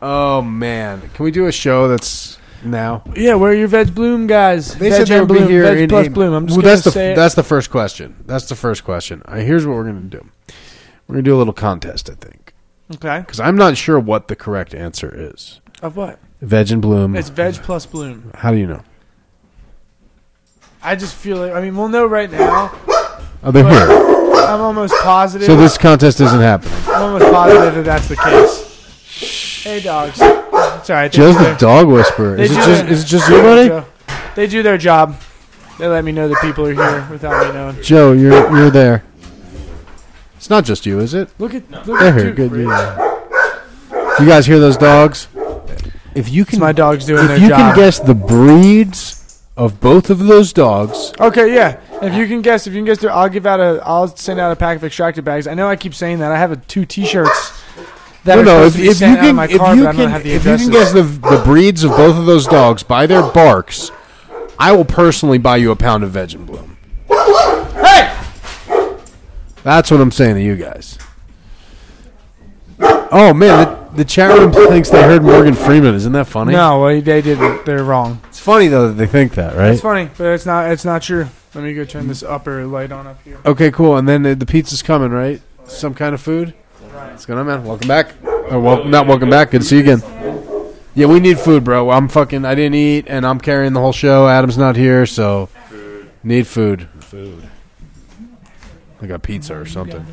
Oh 0.00 0.40
man, 0.40 1.10
can 1.14 1.24
we 1.24 1.32
do 1.32 1.46
a 1.46 1.52
show 1.52 1.88
that's 1.88 2.38
now? 2.64 3.02
Yeah, 3.16 3.34
where 3.34 3.50
are 3.50 3.54
your 3.54 3.66
veg 3.66 3.92
bloom 3.92 4.28
guys? 4.28 4.72
They 4.76 4.88
veg 4.88 4.98
said 4.98 5.08
they 5.08 5.18
and 5.18 5.28
would 5.28 5.38
be 5.40 5.44
here 5.46 5.64
Veg 5.64 5.78
in 5.78 5.88
plus 5.88 6.06
in- 6.06 6.12
bloom. 6.12 6.32
I'm 6.32 6.46
just 6.46 6.56
well, 6.56 6.62
gonna 6.62 6.72
that's 6.74 6.84
the 6.84 6.90
say 6.92 7.12
it. 7.12 7.16
that's 7.16 7.34
the 7.34 7.42
first 7.42 7.70
question. 7.70 8.14
That's 8.24 8.48
the 8.48 8.54
first 8.54 8.84
question. 8.84 9.20
Uh, 9.24 9.36
here's 9.38 9.66
what 9.66 9.74
we're 9.74 9.84
gonna 9.84 10.02
do. 10.02 10.24
We're 11.08 11.14
gonna 11.16 11.22
do 11.22 11.34
a 11.34 11.38
little 11.38 11.52
contest, 11.52 12.08
I 12.08 12.14
think, 12.14 12.43
okay. 12.94 13.20
because 13.20 13.40
I'm 13.40 13.56
not 13.56 13.76
sure 13.76 13.98
what 13.98 14.28
the 14.28 14.36
correct 14.36 14.74
answer 14.74 15.12
is. 15.14 15.60
Of 15.82 15.96
what? 15.96 16.18
Veg 16.40 16.70
and 16.70 16.82
bloom. 16.82 17.16
It's 17.16 17.28
veg 17.28 17.54
plus 17.54 17.86
bloom. 17.86 18.30
How 18.34 18.50
do 18.50 18.56
you 18.58 18.66
know? 18.66 18.82
I 20.82 20.96
just 20.96 21.14
feel 21.14 21.38
like 21.38 21.52
I 21.52 21.60
mean 21.60 21.76
we'll 21.76 21.88
know 21.88 22.06
right 22.06 22.30
now. 22.30 22.70
Oh, 23.42 23.50
they're 23.50 23.68
here. 23.68 23.88
I'm 24.46 24.60
almost 24.60 24.94
positive. 25.02 25.46
So 25.46 25.56
this 25.56 25.78
contest 25.78 26.20
isn't 26.20 26.40
happening. 26.40 26.74
I'm 26.88 27.02
almost 27.02 27.32
positive 27.32 27.74
that 27.74 27.84
that's 27.84 28.08
the 28.08 28.16
case. 28.16 29.62
Hey 29.64 29.80
dogs. 29.80 30.16
Sorry. 30.86 31.08
Joe's 31.08 31.36
the 31.38 31.56
dog 31.58 31.88
whisperer. 31.88 32.36
Is 32.36 32.50
it 32.50 32.54
just 32.54 32.66
their- 32.66 32.92
is 32.92 33.04
it 33.04 33.06
just 33.06 33.28
you, 33.30 33.40
buddy? 33.40 33.86
They 34.34 34.46
do 34.46 34.62
their 34.62 34.76
job. 34.76 35.16
They 35.78 35.88
let 35.88 36.04
me 36.04 36.12
know 36.12 36.28
that 36.28 36.40
people 36.40 36.66
are 36.66 36.74
here 36.74 37.08
without 37.10 37.46
me 37.46 37.52
knowing. 37.52 37.82
Joe, 37.82 38.12
you're 38.12 38.54
you're 38.56 38.70
there. 38.70 39.04
It's 40.44 40.50
not 40.50 40.66
just 40.66 40.84
you, 40.84 41.00
is 41.00 41.14
it? 41.14 41.30
Look 41.38 41.54
at 41.54 41.70
look 41.70 42.00
They're 42.00 42.08
at 42.08 42.16
here. 42.16 42.28
you. 42.28 42.34
Good. 42.34 42.52
yeah. 42.68 44.20
You 44.20 44.26
guys 44.26 44.44
hear 44.44 44.58
those 44.58 44.76
dogs? 44.76 45.26
If 46.14 46.28
you 46.28 46.42
It's 46.42 46.50
can, 46.50 46.60
my 46.60 46.72
dog's 46.72 47.06
doing 47.06 47.22
if 47.22 47.28
their 47.28 47.38
you 47.38 47.48
job. 47.48 47.58
can 47.58 47.74
guess 47.76 47.98
the 47.98 48.14
breeds 48.14 49.42
of 49.56 49.80
both 49.80 50.10
of 50.10 50.18
those 50.18 50.52
dogs, 50.52 51.14
Okay, 51.18 51.54
yeah. 51.54 51.80
If 52.02 52.12
you 52.12 52.26
can 52.26 52.42
guess, 52.42 52.66
if 52.66 52.74
you 52.74 52.80
can 52.80 52.84
guess, 52.84 52.98
their, 52.98 53.10
I'll 53.10 53.30
give 53.30 53.46
out 53.46 53.58
a. 53.58 53.80
I'll 53.86 54.06
send 54.08 54.38
out 54.38 54.52
a 54.52 54.56
pack 54.56 54.76
of 54.76 54.84
extracted 54.84 55.24
bags. 55.24 55.46
I 55.46 55.54
know 55.54 55.66
I 55.66 55.76
keep 55.76 55.94
saying 55.94 56.18
that. 56.18 56.30
I 56.30 56.36
have 56.36 56.52
a, 56.52 56.56
two 56.56 56.84
T-shirts. 56.84 57.62
That 58.24 58.34
no, 58.34 58.40
are 58.42 58.44
no. 58.44 58.68
supposed 58.68 58.76
If, 58.76 58.76
to 58.76 58.80
be 58.82 58.82
if 58.82 58.88
you 58.88 58.94
sent 58.96 59.12
out 59.12 59.18
of 59.20 59.24
can, 59.28 59.36
my 59.36 59.44
if 59.48 59.56
car, 59.56 59.74
you 59.74 59.82
but 59.84 59.88
I 59.88 59.92
don't 59.92 60.00
can, 60.02 60.10
have 60.10 60.24
the 60.24 60.32
if 60.34 60.44
you 60.44 60.56
can 60.58 60.70
guess 60.70 60.92
the 60.92 61.04
the 61.04 61.42
breeds 61.42 61.84
of 61.84 61.92
both 61.92 62.16
of 62.18 62.26
those 62.26 62.46
dogs 62.46 62.82
by 62.82 63.06
their 63.06 63.22
barks, 63.32 63.90
I 64.58 64.72
will 64.72 64.84
personally 64.84 65.38
buy 65.38 65.56
you 65.56 65.70
a 65.70 65.76
pound 65.76 66.04
of 66.04 66.10
veg 66.10 66.34
and 66.34 66.46
bloom. 66.46 66.73
Hey, 69.64 69.70
That's 69.70 69.90
what 69.90 70.00
I'm 70.02 70.10
saying 70.10 70.34
to 70.34 70.42
you 70.42 70.56
guys. 70.56 70.98
Oh 72.80 73.32
man, 73.32 73.64
the, 73.92 73.96
the 73.98 74.04
chat 74.04 74.36
room 74.36 74.52
thinks 74.52 74.90
they 74.90 75.02
heard 75.02 75.22
Morgan 75.22 75.54
Freeman. 75.54 75.94
Isn't 75.94 76.12
that 76.12 76.26
funny? 76.26 76.52
no, 76.52 76.80
well, 76.80 77.00
they 77.00 77.22
didn't. 77.22 77.64
They're 77.64 77.82
wrong. 77.82 78.20
It's 78.28 78.40
funny 78.40 78.68
though 78.68 78.88
that 78.88 78.94
they 78.94 79.06
think 79.06 79.34
that, 79.36 79.56
right? 79.56 79.70
It's 79.72 79.80
funny, 79.80 80.10
but 80.18 80.26
it's 80.26 80.44
not. 80.44 80.70
It's 80.70 80.84
not 80.84 81.00
true. 81.00 81.28
Let 81.54 81.64
me 81.64 81.72
go 81.72 81.84
turn 81.86 82.08
this 82.08 82.22
upper 82.22 82.66
light 82.66 82.92
on 82.92 83.06
up 83.06 83.22
here. 83.22 83.40
Okay, 83.46 83.70
cool. 83.70 83.96
And 83.96 84.06
then 84.06 84.22
the, 84.22 84.34
the 84.34 84.44
pizza's 84.44 84.82
coming, 84.82 85.12
right? 85.12 85.40
Some 85.66 85.94
kind 85.94 86.14
of 86.14 86.20
food. 86.20 86.52
What's 86.92 87.24
going 87.24 87.38
on, 87.38 87.46
man? 87.46 87.64
Welcome 87.64 87.88
back. 87.88 88.12
Or 88.22 88.60
wel- 88.60 88.84
not 88.84 89.06
welcome 89.06 89.30
back. 89.30 89.52
Good 89.52 89.62
to 89.62 89.66
see 89.66 89.76
you 89.76 89.82
again. 89.82 90.02
Yeah, 90.94 91.06
we 91.06 91.20
need 91.20 91.38
food, 91.38 91.64
bro. 91.64 91.90
I'm 91.90 92.08
fucking. 92.08 92.44
I 92.44 92.54
didn't 92.54 92.74
eat, 92.74 93.06
and 93.08 93.24
I'm 93.24 93.40
carrying 93.40 93.72
the 93.72 93.80
whole 93.80 93.92
show. 93.92 94.28
Adam's 94.28 94.58
not 94.58 94.76
here, 94.76 95.06
so 95.06 95.48
need 96.22 96.46
food. 96.46 96.88
Food. 97.00 97.48
I 99.04 99.06
got 99.06 99.22
pizza 99.22 99.54
or 99.54 99.66
something. 99.66 100.04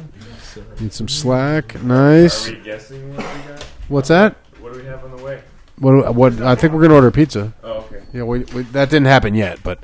Need 0.82 0.92
some 0.92 1.08
slack. 1.08 1.82
Nice. 1.82 2.50
Are 2.50 2.52
we 2.52 2.60
guessing 2.60 3.16
what 3.16 3.20
we 3.20 3.50
got? 3.50 3.64
What's 3.88 4.10
that? 4.10 4.36
What 4.60 4.74
do 4.74 4.80
we 4.80 4.86
have 4.86 5.02
on 5.06 5.16
the 5.16 5.24
way? 5.24 5.42
What? 5.80 6.14
What? 6.14 6.42
I 6.42 6.56
think 6.56 6.74
we're 6.74 6.82
gonna 6.82 6.96
order 6.96 7.10
pizza. 7.10 7.54
Oh, 7.64 7.72
okay. 7.72 8.02
Yeah, 8.14 8.24
we, 8.24 8.40
we, 8.40 8.64
that 8.64 8.90
didn't 8.90 9.08
happen 9.08 9.34
yet, 9.34 9.64
but 9.64 9.80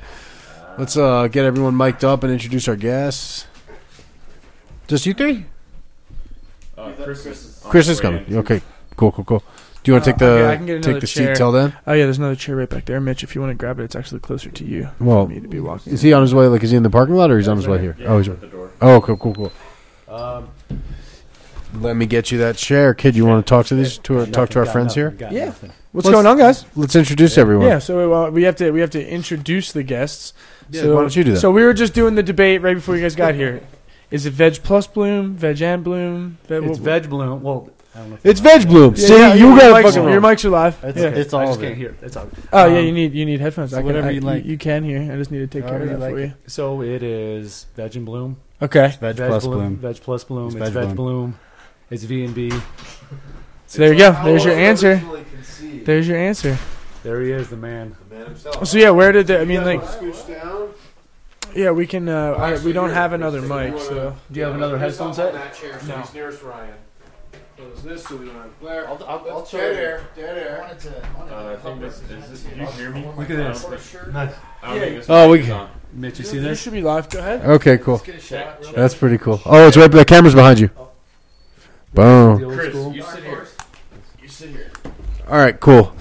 let's 0.76 0.94
uh, 0.96 1.26
get 1.28 1.46
everyone 1.46 1.74
mic'd 1.74 2.04
up 2.04 2.22
and 2.22 2.30
introduce 2.30 2.68
our 2.68 2.76
guests. 2.76 3.46
Just 4.88 5.06
you 5.06 5.14
three? 5.14 5.46
Uh, 6.76 6.92
Chris 7.02 7.24
is, 7.24 7.62
Chris 7.64 7.88
is 7.88 8.00
coming. 8.00 8.26
Okay, 8.30 8.60
cool, 8.96 9.10
cool, 9.10 9.24
cool. 9.24 9.42
Do 9.88 9.92
you 9.92 9.94
want 9.94 10.04
to 10.04 10.10
Uh, 10.10 10.12
take 10.12 10.18
the 10.18 10.26
okay, 10.26 10.52
I 10.52 10.56
can 10.58 10.66
get 10.66 10.82
take 10.82 11.00
the 11.00 11.06
chair. 11.06 11.34
seat 11.34 11.38
till 11.38 11.50
then? 11.50 11.72
Oh 11.86 11.94
yeah, 11.94 12.04
there's 12.04 12.18
another 12.18 12.34
chair 12.34 12.56
right 12.56 12.68
back 12.68 12.84
there, 12.84 13.00
Mitch. 13.00 13.22
If 13.24 13.34
you 13.34 13.40
want 13.40 13.52
to 13.52 13.54
grab 13.54 13.80
it, 13.80 13.84
it's 13.84 13.96
actually 13.96 14.20
closer 14.20 14.50
to 14.50 14.62
you. 14.62 14.90
Well, 15.00 15.24
for 15.24 15.32
me 15.32 15.40
to 15.40 15.48
be 15.48 15.60
walking. 15.60 15.94
Is 15.94 16.02
he 16.02 16.12
on 16.12 16.20
his 16.20 16.34
way? 16.34 16.46
Like, 16.46 16.62
is 16.62 16.70
he 16.72 16.76
in 16.76 16.82
the 16.82 16.90
parking 16.90 17.14
lot 17.14 17.30
or 17.30 17.38
he's 17.38 17.48
on 17.48 17.56
his 17.56 17.66
way 17.66 17.78
here? 17.78 17.96
Yeah, 17.98 18.08
Oh, 18.08 18.18
he's. 18.18 18.28
at 18.28 18.38
the 18.42 18.48
door. 18.48 18.68
Oh, 18.82 19.00
cool, 19.00 19.16
cool, 19.16 19.34
cool. 19.34 19.52
Um, 20.14 20.48
Let 21.80 21.96
me 21.96 22.04
get 22.04 22.30
you 22.30 22.36
that 22.36 22.56
chair, 22.56 22.92
kid. 22.92 23.16
You 23.16 23.24
want 23.24 23.46
to 23.46 23.48
talk 23.48 23.64
to 23.66 23.74
these 23.74 23.96
to 23.98 24.26
talk 24.26 24.50
to 24.50 24.58
our 24.58 24.66
friends 24.66 24.94
here? 24.94 25.16
Yeah. 25.18 25.52
What's 25.92 26.04
Let's- 26.04 26.10
going 26.10 26.26
on, 26.26 26.36
guys? 26.36 26.66
Let's 26.76 26.94
introduce 26.94 27.38
everyone. 27.38 27.66
Yeah, 27.66 27.78
so 27.78 28.12
uh, 28.12 28.30
we 28.30 28.42
have 28.42 28.56
to 28.56 28.70
we 28.70 28.80
have 28.80 28.90
to 28.90 29.06
introduce 29.08 29.72
the 29.72 29.82
guests. 29.82 30.34
Yeah, 30.70 30.82
so, 30.82 30.94
why 30.96 31.00
don't 31.00 31.16
you 31.16 31.24
do 31.24 31.32
that? 31.32 31.40
So 31.40 31.50
we 31.50 31.64
were 31.64 31.72
just 31.72 31.94
doing 31.94 32.14
the 32.14 32.22
debate 32.22 32.60
right 32.60 32.74
before 32.74 32.94
you 32.96 33.00
guys 33.00 33.16
got 33.16 33.34
here. 33.34 33.62
Is 34.10 34.26
it 34.26 34.34
veg 34.34 34.62
plus 34.62 34.86
bloom, 34.86 35.34
veg 35.34 35.62
and 35.62 35.82
bloom? 35.82 36.36
Veg, 36.46 36.62
It's 36.64 36.78
what- 36.78 36.80
veg 36.80 37.08
bloom. 37.08 37.42
Well, 37.42 37.70
I 37.98 38.00
don't 38.02 38.10
know 38.10 38.16
if 38.16 38.26
It's 38.26 38.40
I'm- 38.40 38.60
veg 38.60 38.68
bloom. 38.68 38.94
Yeah, 38.96 39.06
See, 39.06 39.18
yeah, 39.18 39.34
you 39.34 39.48
your 39.48 39.58
got 39.58 39.76
mics, 39.76 39.82
fucking 39.94 40.08
your 40.08 40.20
mics 40.20 40.44
are 40.44 40.50
live. 40.50 40.84
It's, 40.84 40.98
yeah. 40.98 41.08
it's 41.08 41.34
I 41.34 41.40
all 41.40 41.46
just 41.46 41.58
of 41.58 41.64
can't 41.64 41.76
hear. 41.76 41.96
It's 42.00 42.16
all. 42.16 42.28
Oh 42.52 42.66
yeah, 42.66 42.78
um, 42.78 42.84
you 42.86 42.92
need 42.92 43.12
you 43.12 43.26
need 43.26 43.40
headphones. 43.40 43.70
so 43.72 43.76
I 43.78 43.80
can, 43.80 43.86
whatever 43.86 44.08
I- 44.08 44.10
you 44.12 44.20
like. 44.20 44.44
You, 44.44 44.52
you 44.52 44.58
can 44.58 44.84
hear. 44.84 45.00
I 45.12 45.16
just 45.16 45.30
need 45.32 45.38
to 45.40 45.46
take 45.48 45.64
care 45.64 45.72
However 45.78 45.84
of 45.84 45.90
you 45.90 45.96
that 45.98 46.10
for 46.10 46.16
like 46.16 46.24
you. 46.26 46.34
So 46.46 46.82
it 46.82 47.02
is 47.02 47.66
veg 47.74 47.96
and 47.96 48.06
bloom. 48.06 48.36
Okay. 48.62 48.94
Veg, 49.00 49.16
plus 49.16 49.44
bloom. 49.44 49.58
bloom. 49.58 49.76
Veg 49.76 50.00
plus 50.02 50.24
bloom. 50.24 50.46
It's 50.48 50.54
It's, 50.56 50.64
veg 50.70 50.72
veg, 50.72 50.96
bloom. 50.96 50.96
bloom. 50.96 51.38
It's 51.90 52.04
V 52.04 52.24
and 52.24 52.34
B. 52.34 52.50
So 53.66 53.78
there 53.78 53.92
you 53.92 53.98
go. 53.98 54.12
There's 54.24 54.44
your 54.44 54.54
answer. 54.54 55.02
There's 55.84 56.06
your 56.08 56.18
answer. 56.18 56.56
There 57.02 57.20
he 57.22 57.32
is, 57.32 57.48
the 57.48 57.56
man. 57.56 57.96
So 58.64 58.78
yeah, 58.78 58.90
where 58.90 59.12
did 59.12 59.26
the? 59.28 59.40
I 59.40 59.44
mean, 59.44 59.64
like, 59.64 59.82
yeah, 61.54 61.70
we 61.70 61.86
can. 61.86 62.08
Uh, 62.08 62.32
I, 62.32 62.58
we 62.64 62.72
don't 62.72 62.90
have 62.90 63.12
another 63.12 63.40
mic, 63.40 63.78
so 63.78 64.16
Do 64.30 64.40
you 64.40 64.44
have 64.46 64.54
another 64.54 64.78
headphone 64.78 65.14
set? 65.14 65.32
No. 65.34 65.40
No. 65.86 66.00
He's 66.02 66.14
nearest 66.14 66.42
Ryan. 66.42 66.74
So 67.58 67.64
it's 67.72 67.82
this, 67.82 68.04
so 68.06 68.16
we 68.16 68.26
don't 68.26 68.36
have 68.36 68.60
glare. 68.60 68.88
I'll, 68.88 69.02
I'll, 69.04 69.26
I'll 69.30 69.40
Dead 69.40 69.48
show 69.48 69.56
you. 69.58 69.62
air, 69.64 70.06
dead 70.14 70.38
air. 70.38 70.62
Uh, 70.62 71.52
I 71.52 71.56
think 71.56 71.80
this 71.80 72.00
is 72.00 72.30
this. 72.30 72.44
You 72.56 72.66
hear 72.66 72.90
me? 72.90 73.04
Look 73.16 73.28
at 73.30 73.36
this. 73.36 73.64
I 73.64 73.70
don't 73.70 74.80
think 74.80 74.96
this 74.96 75.06
Oh, 75.08 75.28
mic 75.32 75.40
we- 75.40 75.46
is 75.46 75.50
on. 75.50 75.70
Mitch, 75.92 76.18
you 76.20 76.24
see 76.24 76.36
that 76.36 76.42
you 76.44 76.48
this? 76.50 76.62
should 76.62 76.72
be 76.74 76.82
live. 76.82 77.08
Go 77.10 77.18
ahead. 77.18 77.44
Okay, 77.44 77.78
cool. 77.78 77.98
Get 77.98 78.14
a 78.16 78.20
shot. 78.20 78.60
real 78.60 78.72
That's 78.74 78.94
pretty 78.94 79.18
cool. 79.18 79.40
Oh, 79.46 79.66
it's 79.66 79.76
right. 79.76 79.90
The 79.90 80.04
camera's 80.04 80.34
behind 80.36 80.60
you. 80.60 80.68
The 80.68 82.02
Boom. 82.02 82.44
old 82.44 82.54
Chris, 82.54 82.68
school. 82.74 82.92
you 82.94 83.02
sit 83.02 83.24
here. 83.24 83.46
You 84.22 84.28
sit 84.28 84.50
here. 84.50 84.70
All 85.28 85.38
right, 85.38 85.58
cool. 85.58 85.92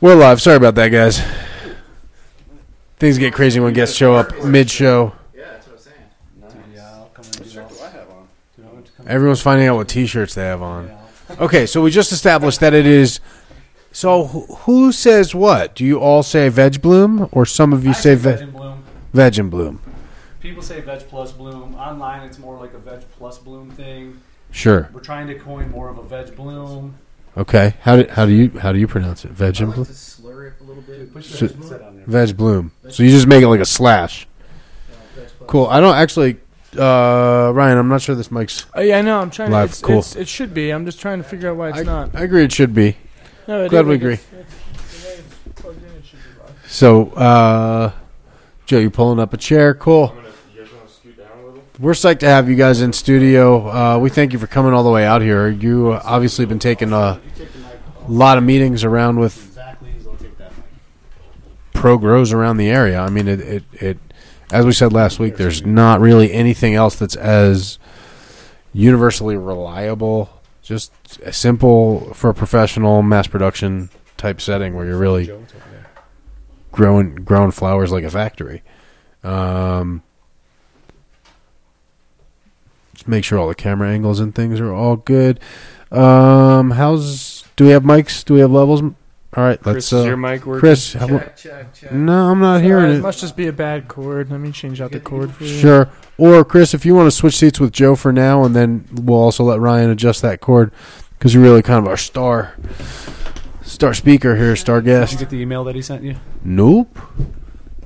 We're 0.00 0.14
live. 0.16 0.40
Sorry 0.42 0.56
about 0.56 0.74
that, 0.76 0.88
guys. 0.88 1.20
Things 2.98 3.18
get 3.18 3.34
crazy 3.34 3.60
when 3.60 3.72
guests 3.74 3.94
show 3.96 4.14
up 4.14 4.42
mid-show. 4.44 5.12
Yeah, 5.34 5.42
that's 5.52 5.66
what 5.68 5.76
I'm 5.76 5.82
saying. 5.82 6.64
Yeah, 6.74 6.90
I'll 6.94 7.10
come 7.14 7.24
and 7.26 7.32
do 7.34 7.40
What 7.40 7.50
shirt 7.52 7.68
that. 7.68 7.76
do 7.78 7.84
I 7.84 7.88
have 7.90 8.10
on? 8.10 8.28
Do 8.56 8.62
you 8.62 8.68
want 8.68 8.86
to 8.86 8.92
come- 8.92 8.99
Everyone's 9.10 9.42
finding 9.42 9.66
out 9.66 9.76
what 9.76 9.88
T-shirts 9.88 10.34
they 10.34 10.44
have 10.44 10.62
on. 10.62 10.90
Okay, 11.38 11.66
so 11.66 11.82
we 11.82 11.90
just 11.90 12.12
established 12.12 12.60
that 12.60 12.74
it 12.74 12.86
is. 12.86 13.20
So 13.92 14.24
wh- 14.26 14.58
who 14.60 14.92
says 14.92 15.34
what? 15.34 15.74
Do 15.74 15.84
you 15.84 15.98
all 15.98 16.22
say 16.22 16.48
veg 16.48 16.80
bloom, 16.80 17.28
or 17.32 17.44
some 17.44 17.72
of 17.72 17.84
you 17.84 17.90
I 17.90 17.94
say 17.94 18.14
veg 18.14 18.36
ve- 18.38 18.42
and 18.44 18.52
bloom. 18.52 18.84
veg 19.12 19.38
and 19.38 19.50
bloom? 19.50 19.80
People 20.40 20.62
say 20.62 20.80
veg 20.80 21.00
plus 21.08 21.32
bloom. 21.32 21.74
Online, 21.74 22.22
it's 22.22 22.38
more 22.38 22.56
like 22.58 22.72
a 22.72 22.78
veg 22.78 23.00
plus 23.18 23.38
bloom 23.38 23.70
thing. 23.72 24.20
Sure. 24.52 24.88
We're 24.92 25.00
trying 25.00 25.26
to 25.28 25.34
coin 25.34 25.70
more 25.70 25.88
of 25.88 25.98
a 25.98 26.02
veg 26.02 26.34
bloom. 26.36 26.94
Okay. 27.36 27.74
How 27.82 27.96
do 27.96 28.06
how 28.10 28.26
do 28.26 28.32
you 28.32 28.50
how 28.60 28.72
do 28.72 28.78
you 28.78 28.86
pronounce 28.88 29.24
it? 29.24 29.30
Veg 29.32 29.56
I 29.56 29.58
and 29.60 29.68
like 29.68 29.74
bloom. 29.76 29.86
to 29.86 29.94
slur 29.94 30.46
it 30.46 30.54
a 30.60 30.64
little 30.64 30.82
bit. 30.82 31.12
Push 31.12 31.26
So- 31.26 31.46
the 31.46 31.54
headset 31.56 31.82
on 31.82 31.96
there. 31.96 32.04
Veg 32.06 32.36
bloom. 32.36 32.72
So 32.88 33.02
you 33.02 33.10
just 33.10 33.26
make 33.26 33.42
it 33.42 33.48
like 33.48 33.60
a 33.60 33.64
slash. 33.64 34.26
Yeah, 34.88 34.96
veg 35.22 35.30
plus. 35.38 35.50
Cool. 35.50 35.66
I 35.66 35.80
don't 35.80 35.94
actually. 35.96 36.38
Uh, 36.76 37.50
Ryan, 37.54 37.78
I'm 37.78 37.88
not 37.88 38.00
sure 38.00 38.14
this 38.14 38.30
mic's. 38.30 38.66
Oh, 38.74 38.80
yeah, 38.80 38.98
I 38.98 39.02
know. 39.02 39.20
I'm 39.20 39.30
trying 39.30 39.50
Live, 39.50 39.70
to. 39.70 39.72
It's, 39.72 39.80
cool. 39.82 39.98
it's, 39.98 40.16
it 40.16 40.28
should 40.28 40.54
be. 40.54 40.70
I'm 40.70 40.84
just 40.84 41.00
trying 41.00 41.18
to 41.18 41.24
figure 41.28 41.50
out 41.50 41.56
why 41.56 41.70
it's 41.70 41.78
I, 41.78 41.82
not. 41.82 42.14
I 42.14 42.22
agree. 42.22 42.44
It 42.44 42.52
should 42.52 42.74
be. 42.74 42.96
No, 43.48 43.64
it 43.64 43.70
glad 43.70 43.80
is, 43.80 43.86
we 43.86 43.92
like, 43.94 44.00
agree. 44.00 44.12
it's- 44.14 44.32
it's- 44.32 45.02
the 45.02 45.08
way 45.08 45.14
it's 45.14 45.60
plugged 45.60 45.82
in, 45.82 45.90
it 45.96 46.04
should 46.06 46.18
be 46.20 46.40
live. 46.40 46.54
So, 46.70 47.10
uh, 47.10 47.92
Joe, 48.66 48.78
you 48.78 48.90
pulling 48.90 49.18
up 49.18 49.32
a 49.34 49.36
chair? 49.36 49.74
Cool. 49.74 50.10
I'm 50.10 50.16
gonna. 50.16 50.28
You 50.54 50.62
guys 50.62 50.72
want 50.72 50.86
to 50.88 50.94
scoot 50.94 51.18
down 51.18 51.26
a 51.40 51.46
little? 51.46 51.62
We're 51.80 51.92
psyched 51.92 52.20
to 52.20 52.26
have 52.28 52.48
you 52.48 52.54
guys 52.54 52.80
in 52.82 52.92
studio. 52.92 53.68
Uh, 53.68 53.98
we 53.98 54.08
thank 54.10 54.32
you 54.32 54.38
for 54.38 54.46
coming 54.46 54.72
all 54.72 54.84
the 54.84 54.90
way 54.90 55.04
out 55.04 55.22
here. 55.22 55.48
You 55.48 55.92
uh, 55.92 56.02
obviously 56.04 56.44
been 56.46 56.60
taking 56.60 56.92
a 56.92 57.14
You 57.14 57.20
take 57.36 57.52
the 57.52 57.58
mic 57.58 57.68
lot 58.08 58.38
of 58.38 58.44
meetings 58.44 58.84
around 58.84 59.18
with 59.18 59.36
exactly 59.48 59.90
as 59.98 60.06
I'll 60.06 60.14
take 60.14 60.38
that 60.38 60.52
mic. 60.56 60.64
pro 61.72 61.98
grows 61.98 62.32
around 62.32 62.58
the 62.58 62.68
area. 62.68 63.00
I 63.00 63.08
mean, 63.10 63.26
it, 63.26 63.40
it, 63.40 63.64
it 63.72 63.98
as 64.52 64.66
we 64.66 64.72
said 64.72 64.92
last 64.92 65.18
week, 65.18 65.36
there's 65.36 65.64
not 65.64 66.00
really 66.00 66.32
anything 66.32 66.74
else 66.74 66.96
that's 66.96 67.16
as 67.16 67.78
universally 68.72 69.36
reliable, 69.36 70.28
just 70.62 70.92
simple 71.32 72.12
for 72.14 72.30
a 72.30 72.34
professional 72.34 73.02
mass 73.02 73.26
production 73.26 73.90
type 74.16 74.40
setting 74.40 74.74
where 74.74 74.86
you're 74.86 74.98
really 74.98 75.32
growing 76.72 77.14
growing 77.16 77.50
flowers 77.50 77.92
like 77.92 78.04
a 78.04 78.10
factory. 78.10 78.62
Um, 79.22 80.02
just 82.94 83.08
make 83.08 83.24
sure 83.24 83.38
all 83.38 83.48
the 83.48 83.54
camera 83.54 83.88
angles 83.90 84.20
and 84.20 84.34
things 84.34 84.60
are 84.60 84.72
all 84.72 84.96
good. 84.96 85.40
Um, 85.90 86.72
how's 86.72 87.44
do 87.56 87.64
we 87.64 87.70
have 87.70 87.82
mics? 87.82 88.24
Do 88.24 88.34
we 88.34 88.40
have 88.40 88.50
levels? 88.50 88.82
All 89.36 89.44
right, 89.44 89.64
let's. 89.64 89.90
Chris, 89.90 89.92
is 89.92 90.04
your 90.06 90.14
Uh, 90.14 90.16
mic 90.16 90.44
working? 90.44 90.60
Chris, 90.60 90.92
how, 90.94 91.06
Check, 91.06 91.36
check, 91.36 91.72
check. 91.74 91.92
no, 91.92 92.30
I'm 92.30 92.40
not 92.40 92.56
Sorry, 92.56 92.62
hearing 92.64 92.90
it 92.90 92.96
it. 92.96 93.02
must 93.02 93.20
just 93.20 93.36
be 93.36 93.46
a 93.46 93.52
bad 93.52 93.86
cord. 93.86 94.28
Let 94.30 94.40
me 94.40 94.50
change 94.50 94.80
out 94.80 94.90
the 94.90 94.98
cord 94.98 95.30
for 95.30 95.44
you. 95.44 95.56
Sure. 95.56 95.88
Or 96.18 96.44
Chris, 96.44 96.74
if 96.74 96.84
you 96.84 96.96
want 96.96 97.06
to 97.06 97.12
switch 97.12 97.36
seats 97.36 97.60
with 97.60 97.72
Joe 97.72 97.94
for 97.94 98.12
now, 98.12 98.42
and 98.44 98.56
then 98.56 98.86
we'll 98.92 99.18
also 99.20 99.44
let 99.44 99.60
Ryan 99.60 99.88
adjust 99.90 100.20
that 100.22 100.40
cord 100.40 100.72
because 101.18 101.32
you're 101.32 101.42
really 101.44 101.62
kind 101.62 101.78
of 101.78 101.86
our 101.86 101.96
star, 101.96 102.54
star 103.62 103.94
speaker 103.94 104.34
here, 104.36 104.56
star 104.56 104.80
guest. 104.80 105.12
Did 105.12 105.14
you 105.14 105.18
guest. 105.26 105.30
get 105.30 105.36
the 105.36 105.42
email 105.42 105.62
that 105.64 105.76
he 105.76 105.82
sent 105.82 106.02
you? 106.02 106.16
Nope. 106.42 106.98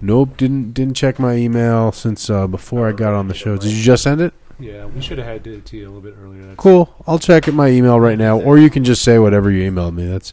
Nope. 0.01 0.37
Didn't 0.39 0.73
didn't 0.73 0.95
check 0.95 1.19
my 1.19 1.35
email 1.37 1.93
since 1.93 2.31
uh, 2.31 2.47
before 2.47 2.89
I 2.89 2.93
got 2.93 3.13
on 3.13 3.29
the 3.29 3.35
show. 3.35 3.57
Did 3.59 3.71
you 3.73 3.83
just 3.83 4.03
send 4.03 4.21
it? 4.23 4.33
Yeah, 4.59 4.87
we 4.87 5.01
should 5.03 5.19
have 5.19 5.27
had 5.27 5.47
it 5.47 5.67
to 5.67 5.77
you 5.77 5.85
a 5.85 5.89
little 5.89 6.01
bit 6.01 6.15
earlier. 6.23 6.43
That's 6.45 6.57
Cool. 6.57 6.95
I'll 7.07 7.19
check 7.19 7.49
at 7.49 7.55
my 7.55 7.69
email 7.69 7.99
right 8.01 8.17
now, 8.17 8.41
or 8.41 8.57
you 8.57 8.71
can 8.71 8.85
just 8.85 9.03
say 9.03 9.19
whatever 9.19 9.51
you 9.51 9.69
emailed 9.71 9.95
me. 9.95 10.07
That's 10.07 10.33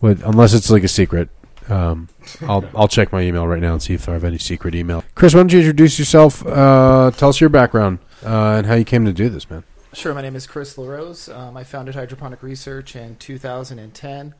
what, 0.00 0.20
unless 0.22 0.54
it's 0.54 0.70
like 0.70 0.84
a 0.84 0.88
secret. 0.88 1.28
Um, 1.68 2.08
I'll 2.42 2.64
I'll 2.74 2.88
check 2.88 3.12
my 3.12 3.20
email 3.20 3.46
right 3.46 3.60
now 3.60 3.74
and 3.74 3.82
see 3.82 3.94
if 3.94 4.08
I 4.08 4.12
have 4.12 4.24
any 4.24 4.38
secret 4.38 4.74
email. 4.74 5.04
Chris, 5.14 5.34
why 5.34 5.40
don't 5.40 5.52
you 5.52 5.58
introduce 5.58 5.98
yourself? 5.98 6.46
Uh, 6.46 7.10
tell 7.10 7.28
us 7.28 7.40
your 7.40 7.50
background 7.50 7.98
uh, 8.24 8.54
and 8.56 8.66
how 8.66 8.74
you 8.74 8.84
came 8.84 9.04
to 9.04 9.12
do 9.12 9.28
this, 9.28 9.50
man. 9.50 9.64
Sure, 9.92 10.14
my 10.14 10.22
name 10.22 10.36
is 10.36 10.46
Chris 10.46 10.78
LaRose. 10.78 11.28
Um, 11.28 11.56
I 11.56 11.64
founded 11.64 11.94
Hydroponic 11.94 12.42
Research 12.42 12.96
in 12.96 13.16
2010, 13.16 14.34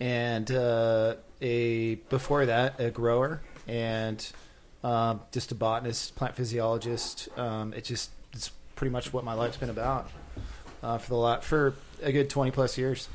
and 0.00 0.50
uh, 0.50 1.14
a 1.40 1.94
before 1.94 2.46
that 2.46 2.78
a 2.80 2.90
grower 2.90 3.40
and 3.66 4.30
um, 4.82 5.20
just 5.32 5.52
a 5.52 5.54
botanist, 5.54 6.14
plant 6.16 6.34
physiologist. 6.34 7.28
Um, 7.38 7.72
it 7.72 7.84
just 7.84 8.10
it's 8.32 8.50
pretty 8.76 8.90
much 8.90 9.12
what 9.12 9.24
my 9.24 9.34
life's 9.34 9.56
been 9.56 9.70
about 9.70 10.10
uh, 10.82 10.98
for 10.98 11.08
the 11.08 11.16
lot 11.16 11.44
for 11.44 11.74
a 12.02 12.12
good 12.12 12.28
20 12.28 12.50
plus 12.50 12.76
years. 12.76 13.08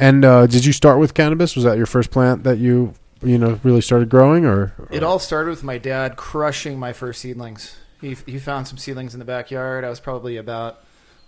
And 0.00 0.24
uh, 0.24 0.46
did 0.46 0.64
you 0.64 0.72
start 0.72 0.98
with 0.98 1.14
cannabis? 1.14 1.54
Was 1.54 1.64
that 1.64 1.76
your 1.76 1.86
first 1.86 2.10
plant 2.10 2.44
that 2.44 2.58
you 2.58 2.94
you 3.22 3.38
know 3.38 3.60
really 3.62 3.80
started 3.80 4.08
growing, 4.08 4.44
or 4.44 4.74
It 4.90 5.02
all 5.02 5.18
started 5.18 5.50
with 5.50 5.62
my 5.62 5.78
dad 5.78 6.16
crushing 6.16 6.78
my 6.78 6.92
first 6.92 7.20
seedlings. 7.20 7.76
He, 8.00 8.16
he 8.26 8.38
found 8.40 8.66
some 8.66 8.78
seedlings 8.78 9.14
in 9.14 9.20
the 9.20 9.24
backyard. 9.24 9.84
I 9.84 9.88
was 9.88 10.00
probably 10.00 10.36
about, 10.36 10.80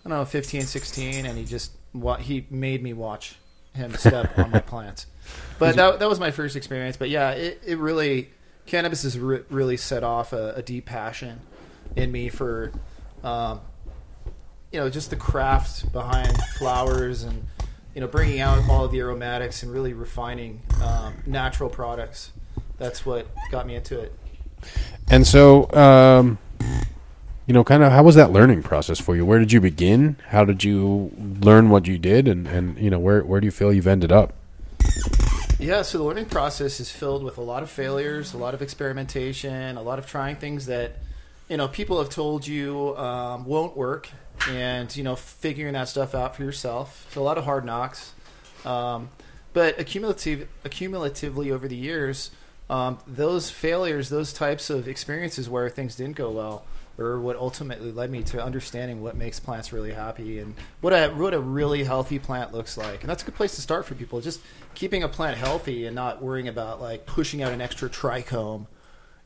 I 0.05 0.09
don't 0.09 0.19
know, 0.19 0.25
15, 0.25 0.63
16, 0.63 1.25
and 1.25 1.39
he 1.39 1.45
just 1.45 1.71
he 2.19 2.47
made 2.51 2.83
me 2.83 2.93
watch 2.93 3.37
him 3.75 3.95
step 3.95 4.37
on 4.39 4.51
my 4.51 4.61
plants. 4.61 5.07
But 5.59 5.77
that, 5.77 6.01
that 6.01 6.09
was 6.09 6.21
my 6.21 6.33
first 6.33 6.55
experience. 6.55 6.99
But 6.99 7.09
yeah, 7.09 7.31
it, 7.31 7.63
it 7.65 7.79
really, 7.79 8.29
cannabis 8.67 9.05
has 9.05 9.19
re- 9.19 9.45
really 9.49 9.79
set 9.79 10.03
off 10.03 10.35
a, 10.35 10.55
a 10.57 10.63
deep 10.63 10.85
passion 10.85 11.41
in 11.97 12.13
me 12.13 12.29
for, 12.29 12.73
um, 13.23 13.61
you 14.71 14.81
know, 14.81 14.91
just 14.91 15.09
the 15.09 15.17
craft 15.17 15.91
behind 15.93 16.37
flowers 16.59 17.23
and, 17.23 17.47
you 17.95 18.01
know, 18.01 18.07
bringing 18.07 18.41
out 18.41 18.69
all 18.69 18.85
of 18.85 18.93
the 18.93 18.99
aromatics 18.99 19.63
and 19.63 19.73
really 19.73 19.93
refining 19.93 20.61
um, 20.83 21.15
natural 21.27 21.71
products 21.71 22.33
that's 22.79 23.07
what 23.07 23.27
got 23.51 23.67
me 23.67 23.77
into 23.77 23.99
it. 24.01 24.13
And 25.11 25.27
so, 25.27 25.71
um, 25.73 26.39
you 27.47 27.53
know, 27.53 27.63
kind 27.63 27.83
of 27.83 27.93
how 27.93 28.03
was 28.03 28.15
that 28.15 28.33
learning 28.33 28.63
process 28.63 29.01
for 29.01 29.15
you? 29.15 29.25
Where 29.25 29.39
did 29.39 29.53
you 29.53 29.61
begin? 29.61 30.17
How 30.29 30.45
did 30.45 30.65
you 30.65 31.13
learn 31.41 31.71
what 31.71 31.87
you 31.87 31.99
did, 31.99 32.27
and 32.27 32.47
and 32.47 32.79
you 32.79 32.91
know 32.91 32.99
where 32.99 33.23
where 33.23 33.41
do 33.41 33.47
you 33.47 33.51
feel 33.51 33.73
you've 33.73 33.87
ended 33.87 34.11
up? 34.11 34.33
Yeah, 35.59 35.83
so 35.83 35.99
the 35.99 36.05
learning 36.05 36.27
process 36.27 36.81
is 36.81 36.91
filled 36.91 37.23
with 37.23 37.39
a 37.39 37.43
lot 37.43 37.63
of 37.63 37.71
failures, 37.71 38.35
a 38.35 38.39
lot 38.39 38.55
of 38.55 38.63
experimentation, 38.63 39.77
a 39.77 39.83
lot 39.83 39.99
of 39.99 40.07
trying 40.07 40.37
things 40.37 40.67
that 40.67 40.97
you 41.49 41.57
know 41.59 41.69
people 41.69 41.99
have 41.99 42.09
told 42.09 42.47
you 42.47 42.97
um, 42.97 43.45
won't 43.45 43.77
work, 43.77 44.09
and 44.49 44.95
you 44.97 45.03
know 45.03 45.17
figuring 45.17 45.75
that 45.75 45.89
stuff 45.89 46.15
out 46.15 46.37
for 46.37 46.43
yourself. 46.43 47.07
So 47.13 47.21
a 47.21 47.25
lot 47.25 47.39
of 47.39 47.45
hard 47.45 47.65
knocks, 47.65 48.13
um, 48.65 49.11
but 49.53 49.79
accumulative, 49.79 50.49
accumulatively 50.65 51.51
over 51.53 51.69
the 51.69 51.77
years, 51.77 52.31
um, 52.69 52.99
those 53.07 53.51
failures, 53.51 54.09
those 54.09 54.33
types 54.33 54.71
of 54.71 54.89
experiences 54.89 55.49
where 55.49 55.69
things 55.69 55.97
didn't 55.97 56.17
go 56.17 56.31
well, 56.31 56.65
are 56.99 57.19
what 57.19 57.37
ultimately 57.37 57.91
led 57.91 58.11
me 58.11 58.23
to 58.23 58.43
understanding 58.43 59.03
what 59.03 59.17
makes 59.17 59.41
plants 59.41 59.73
really 59.73 59.93
happy 59.93 60.39
and 60.39 60.55
what 60.81 60.93
a 60.93 61.09
what 61.11 61.35
a 61.35 61.41
really 61.41 61.85
healthy 61.85 62.19
plant 62.19 62.53
looks 62.53 62.77
like. 62.77 63.01
And 63.01 63.09
that's 63.11 63.23
a 63.23 63.27
good 63.27 63.35
place 63.35 63.55
to 63.57 63.61
start 63.63 63.85
for 63.87 63.95
people. 63.95 64.21
Just 64.21 64.41
keeping 64.75 65.03
a 65.03 65.09
plant 65.09 65.39
healthy 65.39 65.87
and 65.87 65.95
not 65.95 66.23
worrying 66.23 66.49
about 66.49 66.81
like 66.81 67.07
pushing 67.07 67.43
out 67.43 67.53
an 67.53 67.61
extra 67.61 67.89
trichome, 67.89 68.67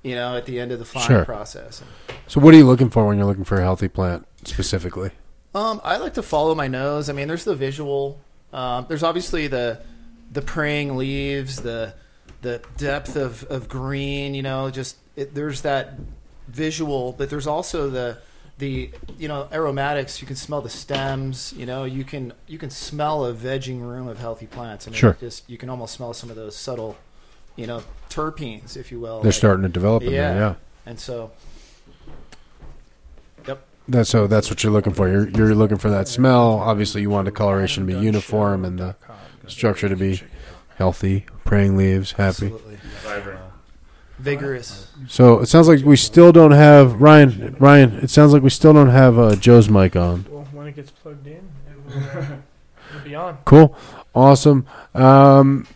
you 0.02 0.14
know, 0.14 0.36
at 0.36 0.46
the 0.46 0.60
end 0.60 0.70
of 0.72 0.78
the 0.78 0.84
flowering 0.84 1.08
Sure. 1.18 1.24
process. 1.24 1.82
So, 2.26 2.40
what 2.40 2.54
are 2.54 2.56
you 2.56 2.66
looking 2.66 2.90
for 2.90 3.06
when 3.06 3.16
you're 3.18 3.26
looking 3.26 3.44
for 3.44 3.58
a 3.58 3.62
healthy 3.62 3.88
plant 3.88 4.26
specifically? 4.44 5.10
Um, 5.54 5.80
I 5.84 5.96
like 5.96 6.14
to 6.14 6.22
follow 6.22 6.54
my 6.54 6.68
nose. 6.68 7.08
I 7.08 7.12
mean, 7.12 7.28
there's 7.28 7.44
the 7.44 7.56
visual. 7.56 8.20
Um, 8.52 8.86
there's 8.88 9.02
obviously 9.02 9.46
the 9.46 9.80
the 10.32 10.42
praying 10.42 10.96
leaves, 10.96 11.56
the 11.62 11.94
the 12.42 12.62
depth 12.76 13.16
of, 13.16 13.44
of 13.44 13.68
green. 13.68 14.34
You 14.34 14.42
know, 14.42 14.70
just 14.70 14.96
it, 15.16 15.34
there's 15.34 15.62
that 15.62 15.94
visual, 16.48 17.12
but 17.12 17.30
there's 17.30 17.46
also 17.46 17.88
the 17.90 18.18
the 18.58 18.90
you 19.18 19.26
know 19.28 19.48
aromatics. 19.52 20.20
You 20.20 20.26
can 20.26 20.36
smell 20.36 20.60
the 20.60 20.68
stems. 20.70 21.52
You 21.56 21.66
know, 21.66 21.84
you 21.84 22.04
can 22.04 22.32
you 22.46 22.58
can 22.58 22.70
smell 22.70 23.24
a 23.24 23.32
vegging 23.34 23.80
room 23.80 24.06
of 24.06 24.18
healthy 24.18 24.46
plants. 24.46 24.86
I 24.86 24.90
mean, 24.90 24.98
Sure. 24.98 25.16
Just 25.18 25.48
you 25.48 25.56
can 25.58 25.70
almost 25.70 25.94
smell 25.94 26.12
some 26.14 26.28
of 26.30 26.36
those 26.36 26.54
subtle, 26.56 26.96
you 27.56 27.66
know, 27.66 27.82
terpenes, 28.10 28.76
if 28.76 28.92
you 28.92 29.00
will. 29.00 29.20
They're 29.20 29.30
like- 29.30 29.34
starting 29.34 29.62
to 29.62 29.68
develop 29.68 30.02
in 30.04 30.12
Yeah. 30.12 30.32
there. 30.32 30.40
Yeah. 30.40 30.54
And 30.86 30.98
so, 31.00 31.32
yep. 33.88 33.92
That's 33.92 34.10
so. 34.10 34.26
That's 34.26 34.50
what 34.50 34.62
you're 34.62 34.72
looking 34.72 34.92
for. 34.92 35.08
You're 35.08 35.28
you're 35.28 35.54
looking 35.54 35.78
for 35.78 35.90
that 35.90 36.08
smell. 36.08 36.58
Obviously, 36.60 37.00
you 37.00 37.10
want 37.10 37.26
the 37.26 37.32
coloration 37.32 37.86
to 37.86 37.94
be 37.94 37.98
uniform 37.98 38.64
and 38.64 38.78
the 38.78 38.96
structure 39.46 39.88
to 39.88 39.96
be 39.96 40.22
healthy. 40.76 41.26
Praying 41.44 41.76
leaves, 41.76 42.12
happy. 42.12 42.46
Absolutely. 42.46 42.78
Vibrant. 43.02 43.40
Vigorous. 44.18 44.90
So 45.06 45.38
it 45.40 45.46
sounds 45.46 45.68
like 45.68 45.84
we 45.84 45.96
still 45.96 46.32
don't 46.32 46.50
have 46.50 47.00
Ryan. 47.00 47.56
Ryan, 47.58 47.98
it 47.98 48.10
sounds 48.10 48.32
like 48.32 48.42
we 48.42 48.50
still 48.50 48.72
don't 48.72 48.90
have 48.90 49.18
uh, 49.18 49.36
Joe's 49.36 49.68
mic 49.68 49.94
on. 49.94 50.26
Well, 50.28 50.46
when 50.52 50.66
it 50.66 50.74
gets 50.74 50.90
plugged 50.90 51.26
in, 51.26 51.34
it 51.34 51.86
will, 51.86 52.02
uh, 52.02 52.26
it'll 52.90 53.04
be 53.04 53.14
on. 53.14 53.38
Cool, 53.44 53.76
awesome. 54.14 54.66
Um, 54.94 55.66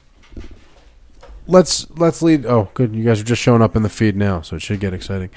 let's 1.46 1.88
let's 1.92 2.20
lead. 2.20 2.44
Oh, 2.46 2.68
good. 2.74 2.94
You 2.94 3.04
guys 3.04 3.20
are 3.20 3.24
just 3.24 3.40
showing 3.40 3.62
up 3.62 3.76
in 3.76 3.82
the 3.82 3.88
feed 3.88 4.16
now, 4.16 4.40
so 4.40 4.56
it 4.56 4.62
should 4.62 4.80
get 4.80 4.92
exciting. 4.92 5.30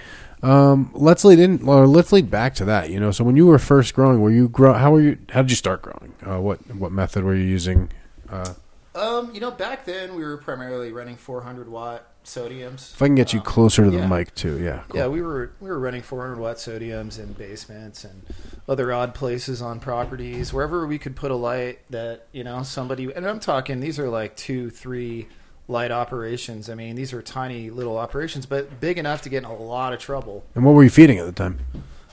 Um, 0.45 0.91
let's 0.93 1.23
lead 1.25 1.39
in, 1.39 1.67
or 1.67 1.87
let's 1.87 2.11
lead 2.11 2.29
back 2.29 2.53
to 2.55 2.65
that. 2.65 2.89
You 2.89 2.99
know, 2.99 3.11
so 3.11 3.23
when 3.23 3.35
you 3.35 3.47
were 3.47 3.57
first 3.59 3.93
growing, 3.93 4.21
were 4.21 4.29
you 4.31 4.47
grow? 4.47 4.73
How 4.73 4.91
were 4.91 5.01
you? 5.01 5.17
How 5.29 5.41
did 5.41 5.49
you 5.51 5.55
start 5.57 5.81
growing? 5.81 6.13
Uh, 6.25 6.39
what 6.39 6.59
what 6.75 6.91
method 6.91 7.23
were 7.23 7.35
you 7.35 7.43
using? 7.45 7.89
Uh, 8.29 8.53
Um, 8.95 9.33
you 9.33 9.41
know, 9.41 9.51
back 9.51 9.83
then 9.85 10.15
we 10.15 10.23
were 10.23 10.37
primarily 10.37 10.91
running 10.93 11.17
400 11.17 11.67
watt 11.67 12.07
sodiums. 12.23 12.93
if 12.93 13.01
I 13.01 13.07
can 13.07 13.15
get 13.15 13.33
you 13.33 13.39
Um, 13.39 13.45
closer 13.45 13.83
to 13.83 13.91
the 13.91 13.97
yeah. 13.97 14.07
mic 14.07 14.33
too, 14.35 14.57
yeah. 14.59 14.83
cool. 14.87 14.99
Yeah, 14.99 15.07
we 15.07 15.21
were 15.21 15.51
we 15.59 15.69
were 15.69 15.79
running 15.79 16.01
400 16.01 16.37
watt 16.39 16.55
sodiums 16.57 17.19
in 17.19 17.33
basements 17.33 18.03
and 18.05 18.21
other 18.69 18.93
odd 18.93 19.13
places 19.13 19.61
on 19.61 19.79
properties, 19.79 20.53
wherever 20.53 20.87
we 20.87 20.97
could 20.97 21.15
put 21.15 21.29
a 21.31 21.35
light 21.35 21.79
that 21.89 22.27
you 22.31 22.43
know 22.43 22.63
somebody. 22.63 23.11
And 23.13 23.27
I'm 23.27 23.39
talking 23.39 23.79
these 23.81 23.99
are 23.99 24.09
like 24.09 24.35
two, 24.37 24.69
three 24.69 25.27
light 25.67 25.91
operations. 25.91 26.69
I 26.69 26.75
mean, 26.75 26.95
these 26.95 27.13
are 27.13 27.21
tiny 27.21 27.69
little 27.69 27.97
operations, 27.97 28.45
but 28.45 28.79
big 28.79 28.97
enough 28.97 29.21
to 29.23 29.29
get 29.29 29.39
in 29.39 29.45
a 29.45 29.55
lot 29.55 29.93
of 29.93 29.99
trouble. 29.99 30.45
And 30.55 30.63
what 30.63 30.75
were 30.75 30.83
you 30.83 30.89
feeding 30.89 31.17
at 31.17 31.25
the 31.25 31.31
time? 31.31 31.59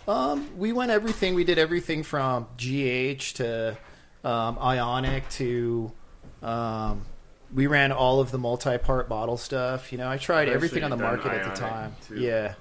Um, 0.08 0.58
we 0.58 0.72
went 0.72 0.90
everything. 0.90 1.34
We 1.34 1.44
did 1.44 1.58
everything 1.58 2.02
from 2.02 2.46
GH 2.56 3.34
to 3.36 3.76
um, 4.24 4.58
ionic 4.58 5.28
to. 5.30 5.92
Um, 6.42 7.02
we 7.54 7.66
ran 7.66 7.92
all 7.92 8.20
of 8.20 8.30
the 8.30 8.38
multi-part 8.38 9.08
bottle 9.08 9.36
stuff. 9.36 9.92
You 9.92 9.98
know, 9.98 10.08
I 10.08 10.16
tried 10.16 10.48
I've 10.48 10.54
everything 10.54 10.82
on 10.82 10.90
the 10.90 10.96
market 10.96 11.32
at 11.32 11.54
the 11.54 11.60
time. 11.60 11.94
too. 12.08 12.18
Yeah, 12.18 12.54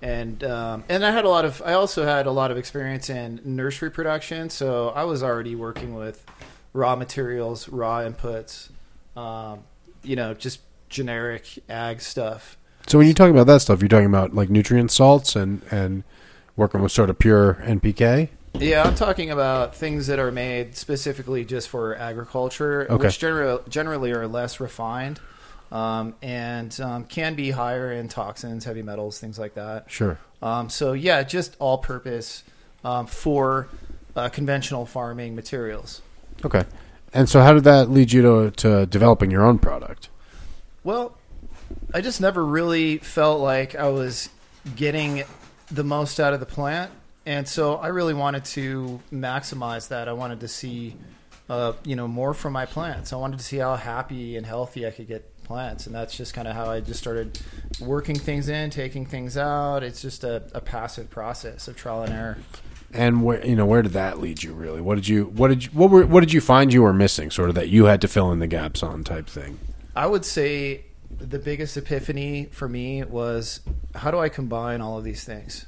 and 0.00 0.42
um, 0.44 0.84
and 0.88 1.04
I 1.04 1.10
had 1.10 1.24
a 1.24 1.28
lot 1.28 1.44
of. 1.44 1.60
I 1.64 1.74
also 1.74 2.04
had 2.04 2.26
a 2.26 2.30
lot 2.30 2.50
of 2.50 2.56
experience 2.56 3.10
in 3.10 3.40
nursery 3.44 3.90
production, 3.90 4.48
so 4.48 4.90
I 4.90 5.04
was 5.04 5.22
already 5.22 5.56
working 5.56 5.94
with 5.94 6.24
raw 6.72 6.96
materials, 6.96 7.68
raw 7.68 8.00
inputs. 8.00 8.70
Um, 9.16 9.64
you 10.06 10.16
know, 10.16 10.34
just 10.34 10.60
generic 10.88 11.58
ag 11.68 12.00
stuff. 12.00 12.56
So 12.86 12.98
when 12.98 13.08
you 13.08 13.14
talk 13.14 13.30
about 13.30 13.46
that 13.48 13.60
stuff, 13.62 13.80
you're 13.80 13.88
talking 13.88 14.06
about 14.06 14.34
like 14.34 14.48
nutrient 14.50 14.90
salts 14.90 15.34
and 15.36 15.62
and 15.70 16.04
working 16.56 16.80
with 16.80 16.92
sort 16.92 17.10
of 17.10 17.18
pure 17.18 17.54
NPK. 17.62 18.28
Yeah, 18.58 18.84
I'm 18.84 18.94
talking 18.94 19.30
about 19.30 19.74
things 19.74 20.06
that 20.06 20.18
are 20.18 20.32
made 20.32 20.76
specifically 20.76 21.44
just 21.44 21.68
for 21.68 21.94
agriculture, 21.96 22.86
Okay. 22.90 23.06
which 23.06 23.18
generally 23.18 23.62
generally 23.68 24.12
are 24.12 24.26
less 24.26 24.60
refined 24.60 25.20
um, 25.70 26.14
and 26.22 26.78
um, 26.80 27.04
can 27.04 27.34
be 27.34 27.50
higher 27.50 27.92
in 27.92 28.08
toxins, 28.08 28.64
heavy 28.64 28.82
metals, 28.82 29.18
things 29.18 29.38
like 29.38 29.54
that. 29.54 29.90
Sure. 29.90 30.18
Um, 30.40 30.70
so 30.70 30.92
yeah, 30.94 31.22
just 31.22 31.56
all 31.58 31.78
purpose 31.78 32.44
um, 32.84 33.06
for 33.06 33.68
uh, 34.14 34.28
conventional 34.30 34.86
farming 34.86 35.34
materials. 35.34 36.00
Okay. 36.44 36.64
And 37.16 37.30
so 37.30 37.40
how 37.40 37.54
did 37.54 37.64
that 37.64 37.90
lead 37.90 38.12
you 38.12 38.20
to 38.20 38.50
to 38.50 38.84
developing 38.84 39.30
your 39.30 39.42
own 39.42 39.58
product? 39.58 40.10
Well, 40.84 41.16
I 41.94 42.02
just 42.02 42.20
never 42.20 42.44
really 42.44 42.98
felt 42.98 43.40
like 43.40 43.74
I 43.74 43.88
was 43.88 44.28
getting 44.76 45.24
the 45.70 45.82
most 45.82 46.20
out 46.20 46.34
of 46.34 46.40
the 46.40 46.46
plant, 46.46 46.92
and 47.24 47.48
so 47.48 47.76
I 47.76 47.86
really 47.88 48.12
wanted 48.12 48.44
to 48.56 49.00
maximize 49.10 49.88
that. 49.88 50.08
I 50.08 50.12
wanted 50.12 50.40
to 50.40 50.48
see, 50.48 50.94
uh, 51.48 51.72
you 51.84 51.96
know, 51.96 52.06
more 52.06 52.34
from 52.34 52.52
my 52.52 52.66
plants. 52.66 53.14
I 53.14 53.16
wanted 53.16 53.38
to 53.38 53.44
see 53.44 53.56
how 53.56 53.76
happy 53.76 54.36
and 54.36 54.44
healthy 54.44 54.86
I 54.86 54.90
could 54.90 55.08
get 55.08 55.42
plants, 55.42 55.86
and 55.86 55.94
that's 55.94 56.14
just 56.14 56.34
kind 56.34 56.46
of 56.46 56.54
how 56.54 56.68
I 56.70 56.80
just 56.80 57.00
started 57.00 57.40
working 57.80 58.18
things 58.18 58.50
in, 58.50 58.68
taking 58.68 59.06
things 59.06 59.38
out. 59.38 59.82
It's 59.82 60.02
just 60.02 60.22
a, 60.22 60.42
a 60.52 60.60
passive 60.60 61.08
process 61.08 61.66
of 61.66 61.76
trial 61.76 62.02
and 62.02 62.12
error. 62.12 62.36
And 62.96 63.22
where 63.22 63.44
you 63.44 63.54
know 63.54 63.66
where 63.66 63.82
did 63.82 63.92
that 63.92 64.20
lead 64.20 64.42
you 64.42 64.54
really? 64.54 64.80
What 64.80 64.94
did 64.94 65.06
you 65.06 65.26
what 65.26 65.48
did 65.48 65.64
you 65.64 65.70
what 65.72 65.90
were 65.90 66.06
what 66.06 66.20
did 66.20 66.32
you 66.32 66.40
find 66.40 66.72
you 66.72 66.82
were 66.82 66.94
missing? 66.94 67.30
Sort 67.30 67.48
of 67.48 67.54
that 67.54 67.68
you 67.68 67.84
had 67.84 68.00
to 68.00 68.08
fill 68.08 68.32
in 68.32 68.38
the 68.38 68.46
gaps 68.46 68.82
on 68.82 69.04
type 69.04 69.26
thing. 69.26 69.58
I 69.94 70.06
would 70.06 70.24
say 70.24 70.86
the 71.18 71.38
biggest 71.38 71.76
epiphany 71.76 72.48
for 72.50 72.68
me 72.68 73.04
was 73.04 73.60
how 73.94 74.10
do 74.10 74.18
I 74.18 74.28
combine 74.28 74.80
all 74.80 74.98
of 74.98 75.04
these 75.04 75.24
things 75.24 75.66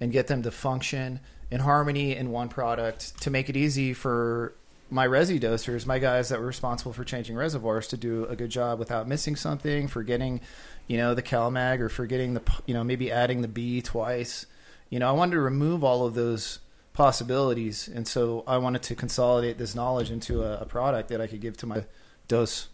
and 0.00 0.12
get 0.12 0.26
them 0.26 0.42
to 0.42 0.50
function 0.50 1.20
in 1.50 1.60
harmony 1.60 2.14
in 2.14 2.30
one 2.30 2.48
product 2.48 3.20
to 3.22 3.30
make 3.30 3.48
it 3.48 3.56
easy 3.56 3.94
for 3.94 4.54
my 4.90 5.06
resi 5.06 5.40
dosers, 5.40 5.86
my 5.86 5.98
guys 5.98 6.28
that 6.28 6.38
were 6.38 6.46
responsible 6.46 6.92
for 6.92 7.04
changing 7.04 7.36
reservoirs, 7.36 7.88
to 7.88 7.96
do 7.96 8.24
a 8.26 8.36
good 8.36 8.50
job 8.50 8.78
without 8.78 9.08
missing 9.08 9.34
something, 9.34 9.88
forgetting, 9.88 10.40
you 10.86 10.96
know, 10.96 11.14
the 11.14 11.22
CalMag 11.22 11.80
or 11.80 11.88
forgetting 11.88 12.34
the, 12.34 12.42
you 12.66 12.74
know, 12.74 12.84
maybe 12.84 13.10
adding 13.10 13.42
the 13.42 13.48
B 13.48 13.82
twice. 13.82 14.46
You 14.90 15.00
know, 15.00 15.08
I 15.08 15.12
wanted 15.12 15.32
to 15.32 15.40
remove 15.40 15.82
all 15.82 16.06
of 16.06 16.14
those 16.14 16.60
possibilities, 16.96 17.88
and 17.88 18.08
so 18.08 18.42
I 18.46 18.58
wanted 18.58 18.82
to 18.84 18.94
consolidate 18.94 19.58
this 19.58 19.74
knowledge 19.74 20.10
into 20.10 20.42
a, 20.42 20.58
a 20.58 20.66
product 20.66 21.08
that 21.10 21.20
I 21.20 21.26
could 21.26 21.40
give 21.40 21.56
to 21.58 21.66
my 21.66 21.84
dose 22.26 22.68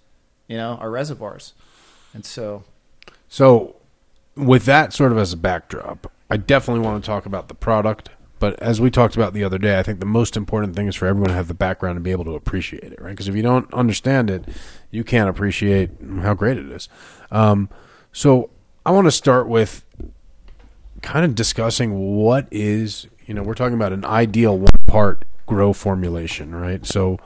you 0.48 0.56
know, 0.56 0.76
our 0.80 0.90
reservoirs. 0.90 1.54
And 2.14 2.24
so, 2.24 2.64
So 3.28 3.76
with 4.36 4.64
that 4.66 4.92
sort 4.92 5.12
of 5.12 5.18
as 5.18 5.32
a 5.32 5.36
backdrop, 5.36 6.12
I 6.30 6.36
definitely 6.36 6.84
want 6.84 7.02
to 7.02 7.06
talk 7.06 7.26
about 7.26 7.48
the 7.48 7.54
product. 7.54 8.10
But 8.38 8.60
as 8.60 8.80
we 8.80 8.90
talked 8.90 9.14
about 9.14 9.34
the 9.34 9.44
other 9.44 9.56
day, 9.56 9.78
I 9.78 9.82
think 9.82 10.00
the 10.00 10.04
most 10.06 10.36
important 10.36 10.74
thing 10.74 10.88
is 10.88 10.96
for 10.96 11.06
everyone 11.06 11.30
to 11.30 11.34
have 11.34 11.48
the 11.48 11.54
background 11.54 11.96
and 11.96 12.04
be 12.04 12.10
able 12.10 12.24
to 12.24 12.34
appreciate 12.34 12.92
it, 12.92 13.00
right? 13.00 13.10
Because 13.10 13.28
if 13.28 13.36
you 13.36 13.42
don't 13.42 13.72
understand 13.72 14.30
it, 14.30 14.44
you 14.90 15.04
can't 15.04 15.30
appreciate 15.30 15.90
how 16.20 16.34
great 16.34 16.58
it 16.58 16.66
is. 16.66 16.88
Um, 17.30 17.68
so 18.12 18.50
I 18.84 18.90
want 18.90 19.06
to 19.06 19.12
start 19.12 19.48
with 19.48 19.84
kind 21.02 21.24
of 21.24 21.34
discussing 21.34 22.16
what 22.16 22.46
is, 22.50 23.06
you 23.26 23.34
know, 23.34 23.42
we're 23.42 23.54
talking 23.54 23.74
about 23.74 23.92
an 23.92 24.04
ideal 24.04 24.58
one 24.58 24.68
part 24.86 25.24
grow 25.46 25.72
formulation, 25.72 26.54
right? 26.54 26.84
So 26.86 27.18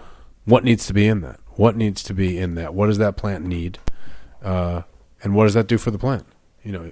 what 0.45 0.65
needs 0.65 0.87
to 0.87 0.95
be 0.95 1.07
in 1.07 1.21
that? 1.21 1.41
What 1.57 1.77
needs 1.77 2.03
to 2.05 2.15
be 2.15 2.39
in 2.39 2.55
that? 2.57 2.75
What 2.75 2.87
does 2.87 2.99
that 2.99 3.17
plant 3.17 3.45
need? 3.45 3.79
Uh, 4.43 4.83
and 5.23 5.35
what 5.35 5.45
does 5.45 5.55
that 5.55 5.67
do 5.67 5.79
for 5.79 5.91
the 5.91 5.99
plant? 5.99 6.27
You 6.63 6.73
know, 6.73 6.91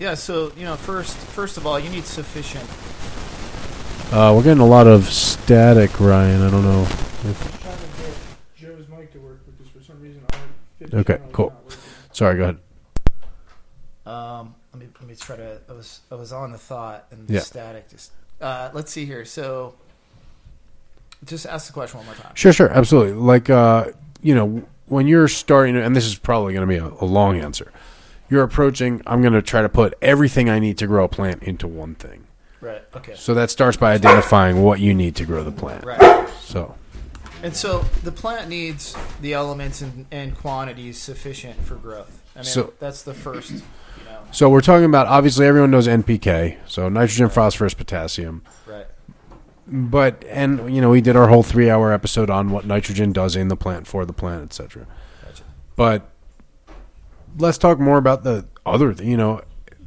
yeah, 0.00 0.14
so, 0.14 0.50
you 0.56 0.64
know, 0.64 0.76
first, 0.76 1.14
first 1.14 1.58
of 1.58 1.66
all, 1.66 1.78
you 1.78 1.90
need 1.90 2.06
sufficient. 2.06 2.64
uh, 4.14 4.32
we're 4.34 4.42
getting 4.42 4.62
a 4.62 4.66
lot 4.66 4.86
of 4.86 5.04
static, 5.04 6.00
Ryan. 6.00 6.40
I 6.40 6.50
don't 6.50 6.64
know. 6.64 6.88
I'm 7.24 7.34
trying 7.34 7.76
to 7.76 7.84
get 7.98 8.14
Joe's 8.56 8.88
mic 8.88 9.12
to 9.12 9.18
work 9.18 9.40
because 9.44 9.68
for 9.70 9.82
some 9.82 10.00
reason 10.00 10.22
our 10.32 10.38
50 10.78 10.96
Okay, 10.96 11.18
cool. 11.32 11.52
Sorry, 12.12 12.38
go 12.38 12.42
ahead. 12.44 12.58
Um, 14.06 14.54
let 14.54 14.59
me, 15.10 15.16
let 15.16 15.20
me 15.20 15.26
try 15.26 15.36
to, 15.36 15.60
I 15.68 15.72
was, 15.72 16.00
I 16.10 16.14
was 16.14 16.32
on 16.32 16.52
the 16.52 16.58
thought 16.58 17.06
and 17.10 17.28
Yeah. 17.28 17.40
static 17.40 17.88
just, 17.90 18.12
uh, 18.40 18.70
let's 18.72 18.92
see 18.92 19.04
here. 19.06 19.24
So 19.24 19.74
just 21.24 21.46
ask 21.46 21.66
the 21.66 21.72
question 21.72 21.98
one 21.98 22.06
more 22.06 22.14
time. 22.14 22.32
Sure, 22.34 22.52
sure, 22.52 22.70
absolutely. 22.70 23.12
Like, 23.14 23.50
uh, 23.50 23.86
you 24.22 24.34
know, 24.34 24.62
when 24.86 25.06
you're 25.06 25.28
starting, 25.28 25.76
and 25.76 25.94
this 25.94 26.06
is 26.06 26.16
probably 26.16 26.54
going 26.54 26.66
to 26.66 26.72
be 26.72 26.78
a, 26.78 27.04
a 27.04 27.06
long 27.06 27.38
answer. 27.38 27.72
You're 28.28 28.42
approaching. 28.44 29.02
I'm 29.06 29.22
going 29.22 29.32
to 29.34 29.42
try 29.42 29.60
to 29.62 29.68
put 29.68 29.94
everything 30.00 30.48
I 30.48 30.58
need 30.60 30.78
to 30.78 30.86
grow 30.86 31.04
a 31.04 31.08
plant 31.08 31.42
into 31.42 31.66
one 31.66 31.96
thing. 31.96 32.26
Right. 32.60 32.82
Okay. 32.94 33.14
So 33.16 33.34
that 33.34 33.50
starts 33.50 33.76
by 33.76 33.92
identifying 33.92 34.62
what 34.62 34.78
you 34.80 34.94
need 34.94 35.16
to 35.16 35.24
grow 35.24 35.42
the 35.42 35.50
plant. 35.52 35.84
Right. 35.84 36.28
So, 36.40 36.76
And 37.42 37.56
so 37.56 37.84
the 38.04 38.12
plant 38.12 38.48
needs 38.48 38.94
the 39.20 39.32
elements 39.34 39.80
and, 39.80 40.06
and 40.12 40.36
quantities 40.36 40.98
sufficient 40.98 41.60
for 41.64 41.74
growth. 41.74 42.22
I 42.36 42.40
mean, 42.40 42.44
So- 42.44 42.72
that's 42.78 43.02
the 43.02 43.14
first, 43.14 43.64
so 44.32 44.48
we're 44.48 44.60
talking 44.60 44.84
about 44.86 45.06
obviously 45.06 45.46
everyone 45.46 45.70
knows 45.70 45.86
NPK, 45.86 46.56
so 46.66 46.88
nitrogen, 46.88 47.28
phosphorus, 47.28 47.74
potassium. 47.74 48.42
right. 48.66 48.86
But 49.66 50.24
and 50.28 50.74
you 50.74 50.80
know 50.80 50.90
we 50.90 51.00
did 51.00 51.16
our 51.16 51.28
whole 51.28 51.42
three 51.42 51.70
hour 51.70 51.92
episode 51.92 52.28
on 52.30 52.50
what 52.50 52.64
nitrogen 52.66 53.12
does 53.12 53.36
in 53.36 53.48
the 53.48 53.56
plant 53.56 53.86
for 53.86 54.04
the 54.04 54.12
plant, 54.12 54.42
etc. 54.44 54.86
Gotcha. 55.24 55.44
But 55.76 56.10
let's 57.38 57.58
talk 57.58 57.78
more 57.78 57.98
about 57.98 58.24
the 58.24 58.46
other. 58.66 58.92
th- 58.92 59.08
You 59.08 59.16
know, 59.16 59.42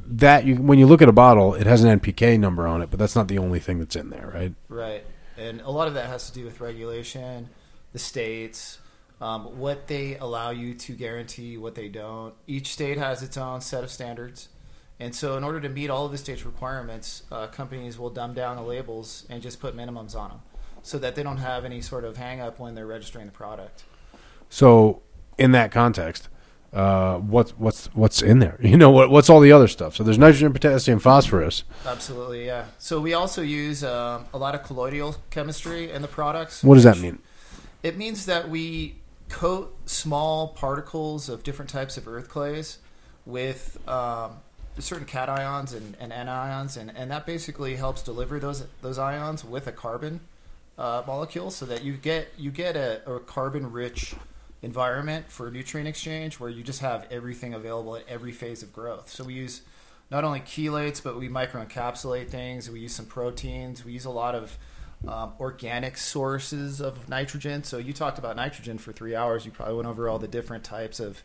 that 0.06 0.44
you 0.44 0.56
when 0.56 0.78
you 0.78 0.86
look 0.86 1.02
at 1.02 1.08
a 1.08 1.12
bottle, 1.12 1.54
it 1.54 1.66
has 1.66 1.84
an 1.84 2.00
NPK 2.00 2.38
number 2.40 2.66
on 2.66 2.80
it, 2.82 2.90
but 2.90 2.98
that's 2.98 3.14
not 3.14 3.28
the 3.28 3.38
only 3.38 3.58
thing 3.60 3.78
that's 3.78 3.96
in 3.96 4.08
there, 4.10 4.30
right? 4.34 4.54
Right. 4.68 5.04
And 5.36 5.60
a 5.62 5.70
lot 5.70 5.88
of 5.88 5.94
that 5.94 6.06
has 6.06 6.28
to 6.30 6.32
do 6.32 6.44
with 6.44 6.60
regulation, 6.60 7.48
the 7.92 7.98
states, 7.98 8.78
um, 9.24 9.58
what 9.58 9.86
they 9.86 10.18
allow 10.18 10.50
you 10.50 10.74
to 10.74 10.92
guarantee, 10.92 11.56
what 11.56 11.74
they 11.74 11.88
don't. 11.88 12.34
Each 12.46 12.74
state 12.74 12.98
has 12.98 13.22
its 13.22 13.38
own 13.38 13.62
set 13.62 13.82
of 13.82 13.90
standards. 13.90 14.50
And 15.00 15.14
so, 15.14 15.38
in 15.38 15.44
order 15.44 15.60
to 15.60 15.70
meet 15.70 15.88
all 15.88 16.04
of 16.04 16.12
the 16.12 16.18
state's 16.18 16.44
requirements, 16.44 17.22
uh, 17.32 17.46
companies 17.46 17.98
will 17.98 18.10
dumb 18.10 18.34
down 18.34 18.56
the 18.56 18.62
labels 18.62 19.24
and 19.30 19.42
just 19.42 19.60
put 19.60 19.74
minimums 19.74 20.14
on 20.14 20.28
them 20.28 20.40
so 20.82 20.98
that 20.98 21.14
they 21.14 21.22
don't 21.22 21.38
have 21.38 21.64
any 21.64 21.80
sort 21.80 22.04
of 22.04 22.18
hang 22.18 22.38
up 22.38 22.58
when 22.58 22.74
they're 22.74 22.86
registering 22.86 23.24
the 23.24 23.32
product. 23.32 23.84
So, 24.50 25.00
in 25.38 25.52
that 25.52 25.72
context, 25.72 26.28
uh, 26.74 27.16
what's 27.16 27.52
what's 27.52 27.86
what's 27.94 28.20
in 28.20 28.40
there? 28.40 28.58
You 28.62 28.76
know, 28.76 28.90
what 28.90 29.08
what's 29.08 29.30
all 29.30 29.40
the 29.40 29.52
other 29.52 29.68
stuff? 29.68 29.96
So 29.96 30.04
there's 30.04 30.18
nitrogen, 30.18 30.52
potassium, 30.52 30.98
phosphorus. 30.98 31.64
Absolutely, 31.86 32.44
yeah. 32.44 32.66
So, 32.78 33.00
we 33.00 33.14
also 33.14 33.40
use 33.40 33.82
um, 33.82 34.26
a 34.34 34.38
lot 34.38 34.54
of 34.54 34.62
colloidal 34.64 35.16
chemistry 35.30 35.90
in 35.90 36.02
the 36.02 36.08
products. 36.08 36.62
What 36.62 36.74
does 36.74 36.84
that 36.84 36.98
mean? 36.98 37.20
It 37.82 37.96
means 37.96 38.26
that 38.26 38.50
we 38.50 38.96
coat 39.34 39.76
small 39.86 40.48
particles 40.48 41.28
of 41.28 41.42
different 41.42 41.68
types 41.68 41.96
of 41.96 42.06
earth 42.06 42.28
clays 42.28 42.78
with 43.26 43.76
um, 43.88 44.30
certain 44.78 45.06
cations 45.06 45.74
and, 45.74 45.96
and 45.98 46.12
anions, 46.12 46.76
and, 46.76 46.92
and 46.96 47.10
that 47.10 47.26
basically 47.26 47.74
helps 47.74 48.02
deliver 48.02 48.38
those 48.38 48.64
those 48.80 48.96
ions 48.96 49.44
with 49.44 49.66
a 49.66 49.72
carbon 49.72 50.20
uh, 50.78 51.02
molecule, 51.04 51.50
so 51.50 51.66
that 51.66 51.82
you 51.82 51.94
get 51.94 52.28
you 52.38 52.52
get 52.52 52.76
a, 52.76 53.02
a 53.10 53.18
carbon 53.18 53.72
rich 53.72 54.14
environment 54.62 55.24
for 55.28 55.50
nutrient 55.50 55.88
exchange 55.88 56.38
where 56.38 56.48
you 56.48 56.62
just 56.62 56.80
have 56.80 57.04
everything 57.10 57.54
available 57.54 57.96
at 57.96 58.04
every 58.08 58.32
phase 58.32 58.62
of 58.62 58.72
growth. 58.72 59.10
So 59.10 59.24
we 59.24 59.34
use 59.34 59.62
not 60.10 60.22
only 60.22 60.40
chelates, 60.40 61.02
but 61.02 61.18
we 61.18 61.28
microencapsulate 61.28 62.28
things. 62.28 62.70
We 62.70 62.80
use 62.80 62.94
some 62.94 63.06
proteins. 63.06 63.84
We 63.84 63.92
use 63.92 64.04
a 64.04 64.10
lot 64.10 64.34
of 64.36 64.56
um, 65.08 65.32
organic 65.40 65.96
sources 65.96 66.80
of 66.80 67.08
nitrogen. 67.08 67.64
So 67.64 67.78
you 67.78 67.92
talked 67.92 68.18
about 68.18 68.36
nitrogen 68.36 68.78
for 68.78 68.92
three 68.92 69.14
hours. 69.14 69.44
You 69.44 69.52
probably 69.52 69.74
went 69.74 69.88
over 69.88 70.08
all 70.08 70.18
the 70.18 70.28
different 70.28 70.64
types 70.64 71.00
of 71.00 71.22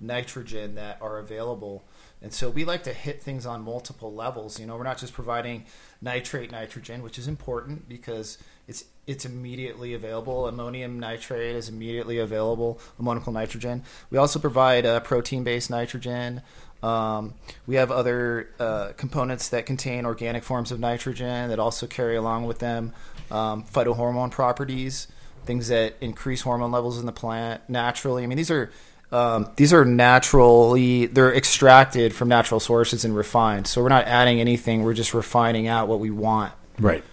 nitrogen 0.00 0.74
that 0.74 0.98
are 1.00 1.18
available. 1.18 1.84
And 2.22 2.32
so 2.32 2.48
we 2.50 2.64
like 2.64 2.82
to 2.84 2.92
hit 2.92 3.22
things 3.22 3.46
on 3.46 3.62
multiple 3.62 4.12
levels. 4.12 4.58
You 4.58 4.66
know, 4.66 4.76
we're 4.76 4.84
not 4.84 4.98
just 4.98 5.12
providing 5.12 5.66
nitrate 6.00 6.50
nitrogen, 6.50 7.02
which 7.02 7.18
is 7.18 7.28
important 7.28 7.88
because 7.88 8.38
it's 8.66 8.84
it's 9.06 9.24
immediately 9.24 9.94
available. 9.94 10.48
Ammonium 10.48 10.98
nitrate 10.98 11.54
is 11.54 11.68
immediately 11.68 12.18
available. 12.18 12.80
Ammoniacal 12.98 13.32
nitrogen. 13.32 13.84
We 14.10 14.18
also 14.18 14.40
provide 14.40 14.84
uh, 14.84 14.98
protein-based 15.00 15.70
nitrogen. 15.70 16.42
Um, 16.82 17.34
we 17.66 17.76
have 17.76 17.90
other 17.90 18.48
uh, 18.60 18.92
components 18.96 19.48
that 19.48 19.66
contain 19.66 20.04
organic 20.04 20.44
forms 20.44 20.70
of 20.70 20.78
nitrogen 20.78 21.48
that 21.48 21.58
also 21.58 21.86
carry 21.86 22.16
along 22.16 22.46
with 22.46 22.58
them 22.58 22.92
um, 23.30 23.64
phytohormone 23.64 24.30
properties, 24.30 25.08
things 25.44 25.68
that 25.68 25.94
increase 26.00 26.42
hormone 26.42 26.72
levels 26.72 26.98
in 26.98 27.06
the 27.06 27.12
plant 27.12 27.62
naturally. 27.68 28.22
I 28.22 28.26
mean, 28.26 28.36
these 28.36 28.50
are 28.50 28.70
um, 29.12 29.50
these 29.56 29.72
are 29.72 29.84
naturally 29.84 31.06
they're 31.06 31.34
extracted 31.34 32.14
from 32.14 32.28
natural 32.28 32.60
sources 32.60 33.04
and 33.04 33.16
refined. 33.16 33.66
So 33.66 33.82
we're 33.82 33.88
not 33.88 34.06
adding 34.06 34.40
anything. 34.40 34.82
We're 34.82 34.94
just 34.94 35.14
refining 35.14 35.68
out 35.68 35.88
what 35.88 36.00
we 36.00 36.10
want. 36.10 36.52
Right. 36.78 37.04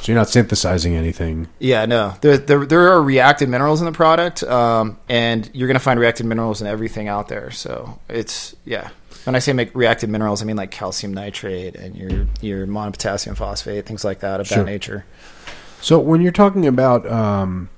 So 0.00 0.12
you're 0.12 0.20
not 0.20 0.28
synthesizing 0.28 0.96
anything. 0.96 1.48
Yeah, 1.58 1.86
no. 1.86 2.14
There, 2.20 2.36
there, 2.36 2.66
there 2.66 2.92
are 2.92 3.02
reactive 3.02 3.48
minerals 3.48 3.80
in 3.80 3.86
the 3.86 3.92
product, 3.92 4.42
um, 4.42 4.98
and 5.08 5.48
you're 5.54 5.66
going 5.66 5.76
to 5.76 5.82
find 5.82 5.98
reactive 5.98 6.26
minerals 6.26 6.60
in 6.60 6.66
everything 6.66 7.08
out 7.08 7.28
there. 7.28 7.50
So 7.50 7.98
it's 8.10 8.54
yeah. 8.66 8.90
When 9.24 9.34
I 9.34 9.38
say 9.38 9.52
make 9.52 9.74
reactive 9.74 10.10
minerals, 10.10 10.42
I 10.42 10.44
mean 10.44 10.56
like 10.56 10.70
calcium 10.70 11.14
nitrate 11.14 11.74
and 11.76 11.96
your 11.96 12.26
your 12.40 12.66
monopotassium 12.66 13.36
phosphate, 13.36 13.86
things 13.86 14.04
like 14.04 14.20
that 14.20 14.40
of 14.40 14.46
Sure. 14.46 14.58
that 14.58 14.66
nature. 14.66 15.04
So 15.80 15.98
when 15.98 16.20
you're 16.20 16.32
talking 16.32 16.66
about 16.66 17.06
um, 17.10 17.68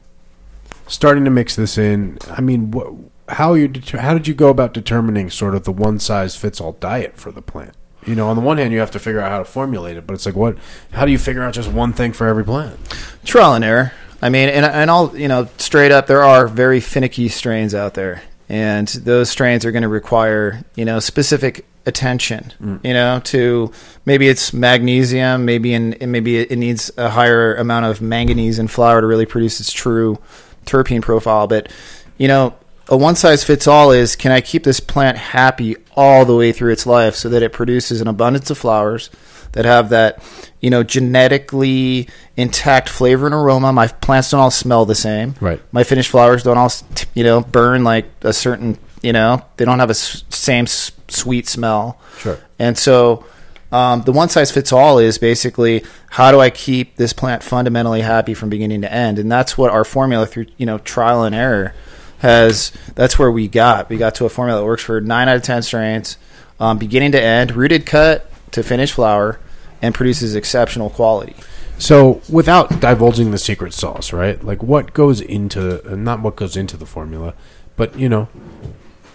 starting 0.87 1.25
to 1.25 1.31
mix 1.31 1.57
this 1.57 1.77
in, 1.79 2.19
I 2.31 2.41
mean, 2.41 2.71
what, 2.71 2.93
how 3.29 3.55
you 3.55 3.69
deter- 3.69 3.99
how 3.99 4.13
did 4.15 4.29
you 4.29 4.35
go 4.35 4.49
about 4.49 4.73
determining 4.75 5.31
sort 5.31 5.55
of 5.55 5.65
the 5.65 5.73
one 5.73 5.99
size 5.99 6.37
fits 6.37 6.61
all 6.61 6.73
diet 6.73 7.17
for 7.17 7.33
the 7.33 7.43
plant? 7.43 7.75
You 8.07 8.15
know, 8.15 8.29
on 8.29 8.37
the 8.37 8.43
one 8.43 8.59
hand, 8.59 8.73
you 8.73 8.79
have 8.79 8.93
to 8.93 9.01
figure 9.01 9.21
out 9.21 9.33
how 9.33 9.39
to 9.39 9.45
formulate 9.45 9.97
it, 9.97 10.07
but 10.07 10.15
it's 10.15 10.27
like, 10.27 10.37
what? 10.37 10.57
How 10.93 11.05
do 11.05 11.11
you 11.11 11.19
figure 11.19 11.43
out 11.43 11.55
just 11.55 11.69
one 11.73 11.93
thing 11.93 12.13
for 12.13 12.29
every 12.29 12.45
plant? 12.45 12.79
trial 13.25 13.55
and 13.55 13.65
error. 13.65 13.93
I 14.23 14.29
mean, 14.31 14.49
and 14.49 14.65
and 14.65 14.89
all 14.91 15.17
you 15.17 15.27
know, 15.29 15.49
straight 15.59 15.91
up, 15.93 16.07
there 16.07 16.23
are 16.23 16.47
very 16.47 16.79
finicky 16.81 17.29
strains 17.29 17.75
out 17.75 17.95
there, 17.95 18.23
and 18.49 18.89
those 18.89 19.31
strains 19.31 19.65
are 19.65 19.73
going 19.73 19.83
to 19.83 19.89
require 19.89 20.65
you 20.75 20.85
know 20.85 20.99
specific 21.01 21.67
attention. 21.87 22.53
Mm. 22.61 22.85
You 22.85 22.93
know, 22.93 23.21
to 23.25 23.73
maybe 24.05 24.29
it's 24.29 24.53
magnesium, 24.53 25.45
maybe 25.45 25.73
in 25.73 25.97
maybe 26.01 26.39
it 26.39 26.59
needs 26.59 26.91
a 26.97 27.09
higher 27.09 27.55
amount 27.55 27.87
of 27.87 28.03
manganese 28.03 28.59
in 28.59 28.69
flower 28.69 29.01
to 29.01 29.07
really 29.07 29.27
produce 29.27 29.61
its 29.61 29.73
true 29.73 30.19
terpene 30.67 31.03
profile. 31.03 31.47
But 31.47 31.73
you 32.19 32.29
know, 32.29 32.55
a 32.89 32.97
one 32.97 33.15
size 33.15 33.45
fits 33.45 33.67
all 33.67 33.93
is 33.93 34.17
can 34.17 34.33
I 34.33 34.41
keep 34.41 34.65
this 34.65 34.81
plant 34.81 35.17
happy 35.17 35.77
all 35.95 36.25
the 36.25 36.37
way 36.37 36.53
through 36.53 36.73
its 36.73 36.87
life 36.87 37.15
so 37.15 37.29
that 37.31 37.43
it 37.43 37.53
produces 37.53 38.01
an 38.01 38.09
abundance 38.09 38.51
of 38.51 38.59
flowers 38.59 39.09
that 39.57 39.65
have 39.65 39.89
that 39.89 40.23
you 40.61 40.71
know 40.71 40.83
genetically 40.83 42.09
intact 42.37 42.89
flavor 42.89 43.27
and 43.27 43.35
aroma. 43.35 43.73
My 43.73 43.89
plants 43.89 44.31
don't 44.31 44.41
all 44.41 44.51
smell 44.51 44.85
the 44.85 44.95
same. 44.95 45.35
Right. 45.41 45.61
My 45.73 45.83
finished 45.83 46.11
flowers 46.11 46.43
don't 46.43 46.59
all 46.59 46.71
you 47.15 47.25
know 47.25 47.41
burn 47.41 47.83
like 47.85 48.07
a 48.23 48.33
certain 48.33 48.79
you 49.03 49.13
know 49.13 49.45
they 49.57 49.65
don't 49.65 49.79
have 49.81 49.91
a 49.91 49.93
s- 49.99 50.25
same 50.29 50.65
s- 50.65 50.93
sweet 51.09 51.49
smell. 51.49 51.99
Sure. 52.19 52.39
And 52.59 52.79
so 52.79 53.25
um, 53.73 54.03
the 54.03 54.13
one 54.13 54.29
size 54.29 54.53
fits 54.53 54.73
all 54.73 54.99
is 54.99 55.19
basically 55.19 55.85
how 56.11 56.31
do 56.31 56.39
I 56.41 56.51
keep 56.51 56.97
this 56.97 57.13
plant 57.13 57.43
fundamentally 57.43 58.01
happy 58.03 58.33
from 58.35 58.49
beginning 58.49 58.83
to 58.83 58.93
end, 58.93 59.19
and 59.19 59.31
that's 59.31 59.59
what 59.59 59.71
our 59.73 59.85
formula 59.85 60.27
through 60.27 60.47
you 60.57 60.67
know 60.67 60.79
trial 60.79 61.25
and 61.25 61.35
error 61.35 61.75
has. 62.19 62.73
That's 62.95 63.19
where 63.19 63.31
we 63.31 63.49
got. 63.49 63.89
We 63.89 63.97
got 63.97 64.15
to 64.17 64.25
a 64.25 64.29
formula 64.29 64.61
that 64.61 64.67
works 64.67 64.83
for 64.85 65.01
nine 65.01 65.29
out 65.29 65.37
of 65.37 65.43
ten 65.43 65.63
strains, 65.63 66.17
um, 66.61 66.79
beginning 66.79 67.13
to 67.13 67.21
end, 67.23 67.53
rooted 67.57 67.87
cut 67.87 68.31
to 68.53 68.63
finished 68.63 68.95
flower, 68.95 69.41
and 69.83 69.95
produces 69.95 70.35
exceptional 70.35 70.91
quality. 70.91 71.35
So, 71.79 72.23
without 72.31 72.81
divulging 72.81 73.31
the 73.33 73.39
secret 73.39 73.75
sauce, 73.75 74.13
right? 74.13 74.43
Like, 74.43 74.63
what 74.63 74.95
goes 74.95 75.21
into 75.21 75.83
uh, 75.91 75.95
not 75.95 76.23
what 76.23 76.35
goes 76.37 76.57
into 76.57 76.77
the 76.77 76.87
formula, 76.87 77.35
but 77.77 77.99
you 77.99 78.09
know, 78.09 78.29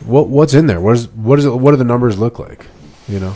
what 0.05 0.27
what's 0.27 0.53
in 0.53 0.67
there? 0.67 0.79
What 0.79 0.95
is 0.95 1.07
what 1.09 1.39
is 1.39 1.45
it? 1.45 1.49
What 1.55 1.71
do 1.71 1.77
the 1.77 1.83
numbers 1.83 2.19
look 2.19 2.37
like? 2.37 2.67
You 3.07 3.19
know, 3.19 3.35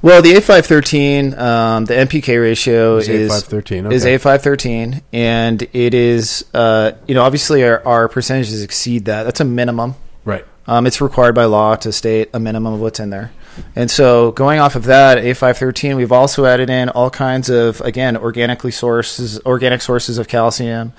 Well, 0.00 0.22
the 0.22 0.32
A513, 0.34 1.38
um, 1.38 1.84
the 1.84 1.94
NPK 1.94 2.40
ratio 2.40 2.96
Is 2.96 3.08
is 3.08 3.30
A513, 3.30 3.92
is. 3.92 4.04
A513, 4.04 5.02
and 5.12 5.62
it 5.74 5.92
is 5.94 6.44
uh, 6.54 6.92
you 7.06 7.14
know 7.14 7.22
obviously 7.22 7.62
our, 7.64 7.86
our 7.86 8.08
percentages 8.08 8.62
exceed 8.62 9.04
that. 9.06 9.24
That's 9.24 9.40
a 9.40 9.44
minimum. 9.44 9.94
right? 10.24 10.44
Um, 10.66 10.86
it's 10.86 11.00
required 11.00 11.34
by 11.34 11.44
law 11.44 11.76
to 11.76 11.92
state 11.92 12.30
a 12.34 12.40
minimum 12.40 12.74
of 12.74 12.80
what's 12.80 13.00
in 13.00 13.10
there. 13.10 13.32
And 13.76 13.90
so, 13.90 14.32
going 14.32 14.58
off 14.58 14.74
of 14.76 14.84
that, 14.84 15.18
A513, 15.18 15.96
we've 15.96 16.12
also 16.12 16.44
added 16.44 16.68
in 16.70 16.88
all 16.90 17.10
kinds 17.10 17.48
of, 17.48 17.80
again, 17.82 18.16
organically 18.16 18.70
sources, 18.72 19.40
organic 19.46 19.82
sources 19.82 20.18
of 20.18 20.28
calcium, 20.28 20.92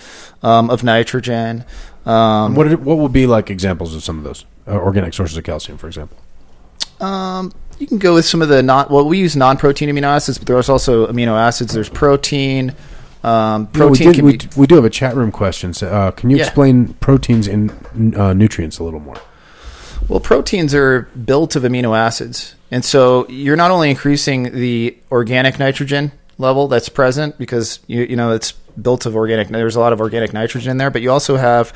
um, 0.44 0.70
of 0.70 0.84
nitrogen. 0.84 1.64
Um, 2.06 2.56
What 2.56 2.80
what 2.82 2.98
would 2.98 3.12
be 3.14 3.28
like 3.28 3.50
examples 3.50 3.94
of 3.96 4.04
some 4.04 4.18
of 4.18 4.24
those 4.24 4.46
uh, 4.68 4.72
organic 4.72 5.14
sources 5.14 5.38
of 5.38 5.44
calcium, 5.44 5.78
for 5.78 5.88
example? 5.88 6.18
Um, 7.00 7.52
you 7.78 7.88
can 7.88 7.98
go 7.98 8.14
with 8.14 8.26
some 8.26 8.42
of 8.42 8.50
the 8.50 8.62
not. 8.64 8.90
Well, 8.90 9.08
we 9.08 9.18
use 9.20 9.36
non-protein 9.36 9.90
amino 9.90 10.04
acids, 10.04 10.38
but 10.38 10.48
there's 10.48 10.70
also 10.70 11.08
amino 11.08 11.36
acids. 11.38 11.74
There's 11.74 11.90
protein. 11.90 12.74
Um, 13.24 13.68
You 13.74 13.80
know, 13.80 13.88
we, 13.88 13.98
protein 13.98 14.08
did, 14.08 14.16
can 14.16 14.26
we, 14.26 14.38
be. 14.38 14.48
we 14.56 14.68
do 14.68 14.76
have 14.76 14.86
a 14.86 14.90
chat 14.90 15.16
room 15.16 15.32
question. 15.32 15.74
So, 15.74 15.88
uh, 15.88 16.12
can 16.12 16.30
you 16.30 16.38
Yeah. 16.38 16.44
explain 16.44 16.94
proteins 17.02 17.48
and 17.48 17.72
uh, 18.16 18.34
nutrients 18.34 18.80
a 18.80 18.84
little 18.84 19.00
more? 19.02 19.18
Well, 20.10 20.20
proteins 20.20 20.74
are 20.74 21.04
built 21.04 21.56
of 21.56 21.62
amino 21.62 21.96
acids. 21.96 22.56
And 22.72 22.84
so 22.84 23.28
you're 23.30 23.56
not 23.56 23.70
only 23.70 23.92
increasing 23.92 24.52
the 24.52 24.98
organic 25.12 25.60
nitrogen 25.60 26.12
level 26.40 26.68
that's 26.68 26.90
present 26.90 27.38
because 27.38 27.80
you 27.86 28.02
you 28.04 28.16
know 28.16 28.32
it's 28.32 28.54
built 28.82 29.06
of 29.06 29.14
organic 29.14 29.50
there's 29.50 29.76
a 29.76 29.80
lot 29.80 29.94
of 29.94 30.00
organic 30.00 30.34
nitrogen 30.34 30.72
in 30.72 30.78
there, 30.78 30.90
but 30.90 31.04
you 31.04 31.12
also 31.12 31.38
have 31.38 31.72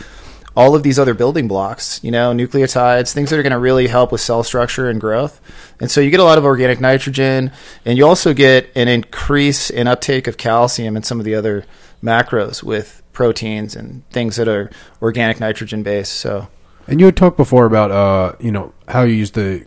all 0.55 0.75
of 0.75 0.83
these 0.83 0.99
other 0.99 1.13
building 1.13 1.47
blocks, 1.47 1.99
you 2.03 2.11
know, 2.11 2.31
nucleotides, 2.31 3.11
things 3.11 3.29
that 3.29 3.39
are 3.39 3.43
going 3.43 3.51
to 3.51 3.59
really 3.59 3.87
help 3.87 4.11
with 4.11 4.21
cell 4.21 4.43
structure 4.43 4.87
and 4.87 5.01
growth. 5.01 5.41
And 5.79 5.89
so 5.89 5.99
you 5.99 6.11
get 6.11 6.19
a 6.19 6.23
lot 6.23 6.37
of 6.37 6.45
organic 6.45 6.79
nitrogen 6.79 7.51
and 7.85 7.97
you 7.97 8.07
also 8.07 8.33
get 8.33 8.71
an 8.75 8.87
increase 8.87 9.69
in 9.69 9.87
uptake 9.87 10.27
of 10.27 10.37
calcium 10.37 10.95
and 10.95 11.05
some 11.05 11.19
of 11.19 11.25
the 11.25 11.35
other 11.35 11.65
macros 12.03 12.63
with 12.63 13.01
proteins 13.13 13.75
and 13.75 14.07
things 14.09 14.35
that 14.37 14.47
are 14.47 14.71
organic 15.01 15.39
nitrogen 15.39 15.83
based. 15.83 16.13
So 16.13 16.47
And 16.87 16.99
you 16.99 17.05
had 17.05 17.15
talked 17.15 17.37
before 17.37 17.65
about 17.65 17.91
uh, 17.91 18.35
you 18.39 18.51
know 18.51 18.73
how 18.87 19.03
you 19.03 19.13
use 19.13 19.31
the 19.31 19.65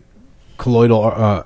colloidal 0.59 1.05
uh, 1.05 1.45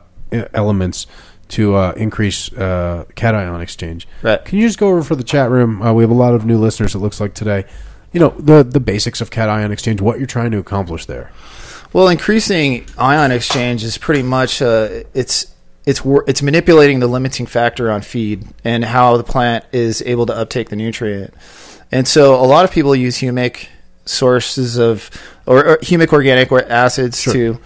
elements 0.53 1.07
to 1.49 1.75
uh, 1.75 1.93
increase 1.97 2.53
uh, 2.53 3.05
cation 3.15 3.61
exchange. 3.61 4.07
Right. 4.23 4.45
Can 4.45 4.59
you 4.59 4.67
just 4.67 4.79
go 4.79 4.89
over 4.89 5.03
for 5.03 5.17
the 5.17 5.25
chat 5.25 5.51
room? 5.51 5.83
Uh, 5.83 5.93
we 5.93 6.03
have 6.03 6.11
a 6.11 6.15
lot 6.15 6.35
of 6.35 6.45
new 6.45 6.59
listeners. 6.59 6.95
It 6.95 6.99
looks 6.99 7.21
like 7.21 7.35
today. 7.35 7.65
You 8.13 8.21
know 8.21 8.31
the 8.31 8.63
the 8.65 8.81
basics 8.81 9.21
of 9.21 9.31
cation 9.31 9.71
exchange. 9.71 10.01
What 10.01 10.19
you're 10.19 10.27
trying 10.27 10.51
to 10.53 10.59
accomplish 10.59 11.07
there. 11.07 11.31
Well, 11.93 12.09
increasing 12.09 12.87
ion 12.99 13.33
exchange 13.33 13.83
is 13.83 13.99
pretty 13.99 14.23
much 14.23 14.63
uh, 14.63 15.05
it's 15.15 15.55
it's 15.87 16.03
it's 16.27 16.43
manipulating 16.43 17.01
the 17.01 17.07
limiting 17.07 17.47
factor 17.47 17.91
on 17.91 18.03
feed 18.03 18.47
and 18.65 18.85
how 18.85 19.17
the 19.17 19.25
plant 19.25 19.65
is 19.73 20.03
able 20.03 20.27
to 20.27 20.35
uptake 20.35 20.69
the 20.69 20.77
nutrient. 20.77 21.35
And 21.93 22.07
so 22.07 22.37
a 22.37 22.47
lot 22.47 22.65
of 22.65 22.71
people 22.71 22.95
use 22.95 23.19
humic 23.19 23.67
sources 24.05 24.79
of 24.79 25.11
or, 25.47 25.65
or 25.65 25.77
humic 25.79 26.13
organic 26.13 26.51
or 26.53 26.65
acids 26.65 27.23
to 27.25 27.59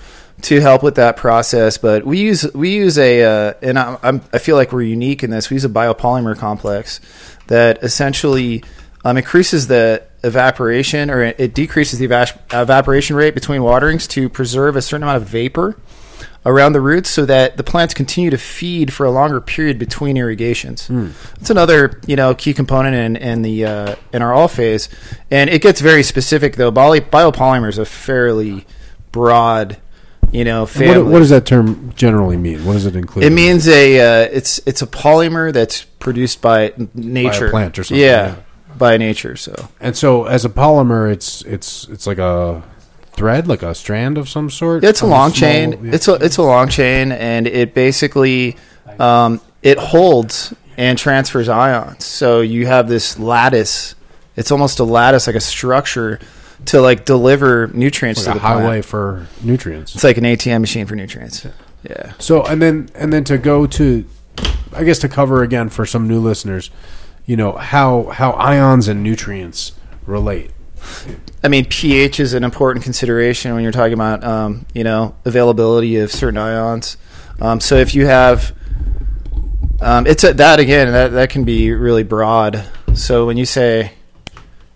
to 0.42 0.60
help 0.60 0.82
with 0.82 0.96
that 0.96 1.16
process. 1.16 1.78
But 1.78 2.04
we 2.04 2.18
use 2.18 2.52
we 2.54 2.74
use 2.74 2.98
a 2.98 3.22
uh, 3.22 3.54
and 3.62 3.78
I, 3.78 3.98
I'm, 4.02 4.22
I 4.32 4.38
feel 4.38 4.56
like 4.56 4.72
we're 4.72 4.82
unique 4.82 5.22
in 5.22 5.30
this. 5.30 5.50
We 5.50 5.54
use 5.54 5.64
a 5.64 5.70
biopolymer 5.70 6.36
complex 6.36 7.00
that 7.46 7.82
essentially 7.82 8.64
um, 9.04 9.16
increases 9.16 9.66
the 9.66 10.02
evaporation 10.22 11.10
or 11.10 11.22
it 11.22 11.54
decreases 11.54 11.98
the 11.98 12.06
evaporation 12.50 13.14
rate 13.14 13.34
between 13.34 13.62
waterings 13.62 14.06
to 14.08 14.28
preserve 14.28 14.76
a 14.76 14.82
certain 14.82 15.02
amount 15.02 15.22
of 15.22 15.28
vapor 15.28 15.76
around 16.46 16.72
the 16.74 16.80
roots 16.80 17.08
so 17.08 17.24
that 17.24 17.56
the 17.56 17.64
plants 17.64 17.94
continue 17.94 18.30
to 18.30 18.36
feed 18.38 18.92
for 18.92 19.06
a 19.06 19.10
longer 19.10 19.40
period 19.40 19.78
between 19.78 20.16
irrigations. 20.16 20.88
That's 20.88 21.50
another 21.50 22.00
you 22.06 22.16
know 22.16 22.34
key 22.34 22.52
component 22.54 22.94
in, 22.94 23.16
in 23.16 23.42
the 23.42 23.64
uh, 23.64 23.94
in 24.12 24.22
our 24.22 24.32
all 24.32 24.48
phase, 24.48 24.88
and 25.30 25.48
it 25.50 25.62
gets 25.62 25.80
very 25.80 26.02
specific 26.02 26.56
though. 26.56 26.70
Bio- 26.70 27.00
biopolymer 27.00 27.68
is 27.68 27.78
a 27.78 27.84
fairly 27.84 28.66
broad 29.12 29.78
you 30.32 30.44
know 30.44 30.66
family. 30.66 31.02
What, 31.02 31.12
what 31.12 31.18
does 31.20 31.30
that 31.30 31.46
term 31.46 31.92
generally 31.94 32.36
mean? 32.36 32.64
What 32.64 32.72
does 32.74 32.86
it 32.86 32.96
include? 32.96 33.24
It 33.24 33.30
means 33.30 33.68
a 33.68 34.00
uh, 34.00 34.28
it's 34.32 34.58
it's 34.66 34.82
a 34.82 34.86
polymer 34.86 35.52
that's 35.52 35.84
produced 35.84 36.42
by 36.42 36.74
nature, 36.94 37.48
plant 37.50 37.78
or 37.78 37.84
something, 37.84 38.02
Yeah, 38.04 38.26
yeah. 38.26 38.36
by 38.76 38.96
nature. 38.98 39.36
So 39.36 39.54
And 39.80 39.96
so, 39.96 40.24
as 40.24 40.44
a 40.44 40.50
polymer, 40.50 41.10
it's 41.10 41.42
it's 41.42 41.88
it's 41.88 42.06
like 42.06 42.18
a 42.18 42.62
thread, 43.14 43.48
like 43.48 43.62
a 43.62 43.74
strand 43.74 44.18
of 44.18 44.28
some 44.28 44.50
sort. 44.50 44.84
it's 44.84 45.00
a 45.00 45.06
long 45.06 45.30
small- 45.30 45.40
chain. 45.40 45.78
yeah. 45.84 45.94
It's 45.94 46.08
a 46.08 46.14
it's 46.14 46.36
a 46.36 46.42
long 46.42 46.68
chain, 46.68 47.12
and 47.12 47.46
it 47.46 47.74
basically 47.74 48.56
um, 48.98 49.40
it 49.62 49.78
holds 49.78 50.52
and 50.76 50.98
transfers 50.98 51.48
ions. 51.48 52.04
So 52.04 52.40
you 52.40 52.66
have 52.66 52.88
this 52.88 53.18
lattice. 53.18 53.94
It's 54.36 54.50
almost 54.50 54.80
a 54.80 54.84
lattice, 54.84 55.26
like 55.28 55.36
a 55.36 55.40
structure, 55.40 56.18
to 56.66 56.80
like 56.80 57.04
deliver 57.04 57.68
nutrients 57.68 58.20
like 58.20 58.24
to 58.26 58.30
a 58.32 58.34
the 58.34 58.40
plant. 58.40 58.60
highway 58.62 58.82
for 58.82 59.26
nutrients. 59.42 59.94
It's 59.94 60.04
like 60.04 60.16
an 60.18 60.24
ATM 60.24 60.60
machine 60.60 60.86
for 60.86 60.96
nutrients. 60.96 61.46
Yeah. 61.88 62.12
So 62.18 62.42
and 62.44 62.60
then 62.60 62.88
and 62.94 63.12
then 63.12 63.24
to 63.24 63.38
go 63.38 63.66
to, 63.66 64.04
I 64.72 64.82
guess 64.84 64.98
to 65.00 65.08
cover 65.08 65.42
again 65.42 65.68
for 65.68 65.86
some 65.86 66.08
new 66.08 66.18
listeners, 66.18 66.70
you 67.26 67.36
know 67.36 67.52
how 67.52 68.04
how 68.06 68.32
ions 68.32 68.88
and 68.88 69.02
nutrients 69.02 69.72
relate. 70.06 70.50
I 71.42 71.48
mean, 71.48 71.66
pH 71.66 72.20
is 72.20 72.32
an 72.34 72.44
important 72.44 72.84
consideration 72.84 73.52
when 73.54 73.62
you're 73.62 73.72
talking 73.72 73.92
about, 73.92 74.24
um, 74.24 74.66
you 74.74 74.84
know, 74.84 75.14
availability 75.24 75.98
of 75.98 76.10
certain 76.10 76.38
ions. 76.38 76.96
Um, 77.40 77.60
so 77.60 77.76
if 77.76 77.94
you 77.94 78.06
have, 78.06 78.52
um, 79.80 80.06
it's 80.06 80.24
a, 80.24 80.32
that 80.34 80.60
again, 80.60 80.90
that 80.92 81.08
that 81.12 81.30
can 81.30 81.44
be 81.44 81.72
really 81.72 82.02
broad. 82.04 82.64
So 82.94 83.26
when 83.26 83.36
you 83.36 83.44
say, 83.44 83.92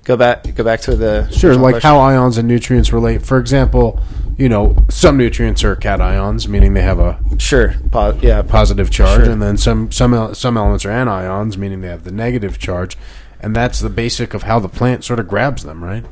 go 0.04 0.16
back, 0.16 0.54
go 0.54 0.64
back 0.64 0.80
to 0.82 0.96
the 0.96 1.28
Sure, 1.30 1.54
like 1.54 1.74
question. 1.74 1.88
how 1.88 2.00
ions 2.00 2.36
and 2.36 2.48
nutrients 2.48 2.92
relate. 2.92 3.22
For 3.22 3.38
example, 3.38 4.00
you 4.36 4.48
know 4.48 4.76
some 4.90 5.16
nutrients 5.16 5.64
are 5.64 5.74
cations, 5.76 6.46
meaning 6.48 6.74
they 6.74 6.82
have 6.82 6.98
a 6.98 7.18
sure, 7.38 7.74
po- 7.90 8.18
yeah, 8.22 8.42
positive 8.42 8.90
charge, 8.90 9.22
Sure. 9.24 9.30
and 9.32 9.40
then 9.42 9.56
some 9.56 9.90
some 9.90 10.34
some 10.34 10.56
elements 10.56 10.84
are 10.84 10.90
anions, 10.90 11.56
meaning 11.56 11.80
they 11.80 11.88
have 11.88 12.04
the 12.04 12.12
negative 12.12 12.58
charge, 12.58 12.98
and 13.40 13.54
that's 13.54 13.80
the 13.80 13.90
basic 13.90 14.34
of 14.34 14.42
how 14.42 14.58
the 14.58 14.68
plant 14.68 15.04
sort 15.04 15.20
of 15.20 15.28
grabs 15.28 15.62
them, 15.62 15.82
right? 15.84 16.04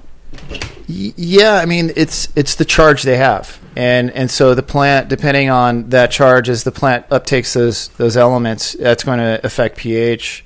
Yeah, 0.89 1.55
I 1.55 1.67
mean 1.67 1.93
it's 1.97 2.29
it's 2.37 2.55
the 2.55 2.65
charge 2.65 3.03
they 3.03 3.17
have, 3.17 3.59
and 3.75 4.11
and 4.13 4.31
so 4.31 4.55
the 4.55 4.63
plant, 4.63 5.09
depending 5.09 5.51
on 5.51 5.89
that 5.91 6.13
charge, 6.13 6.49
as 6.49 6.63
the 6.63 6.71
plant 6.71 7.09
uptakes 7.09 7.55
those 7.55 7.89
those 7.89 8.17
elements, 8.17 8.75
that's 8.75 9.03
going 9.03 9.19
to 9.19 9.41
affect 9.45 9.79
pH. 9.79 10.45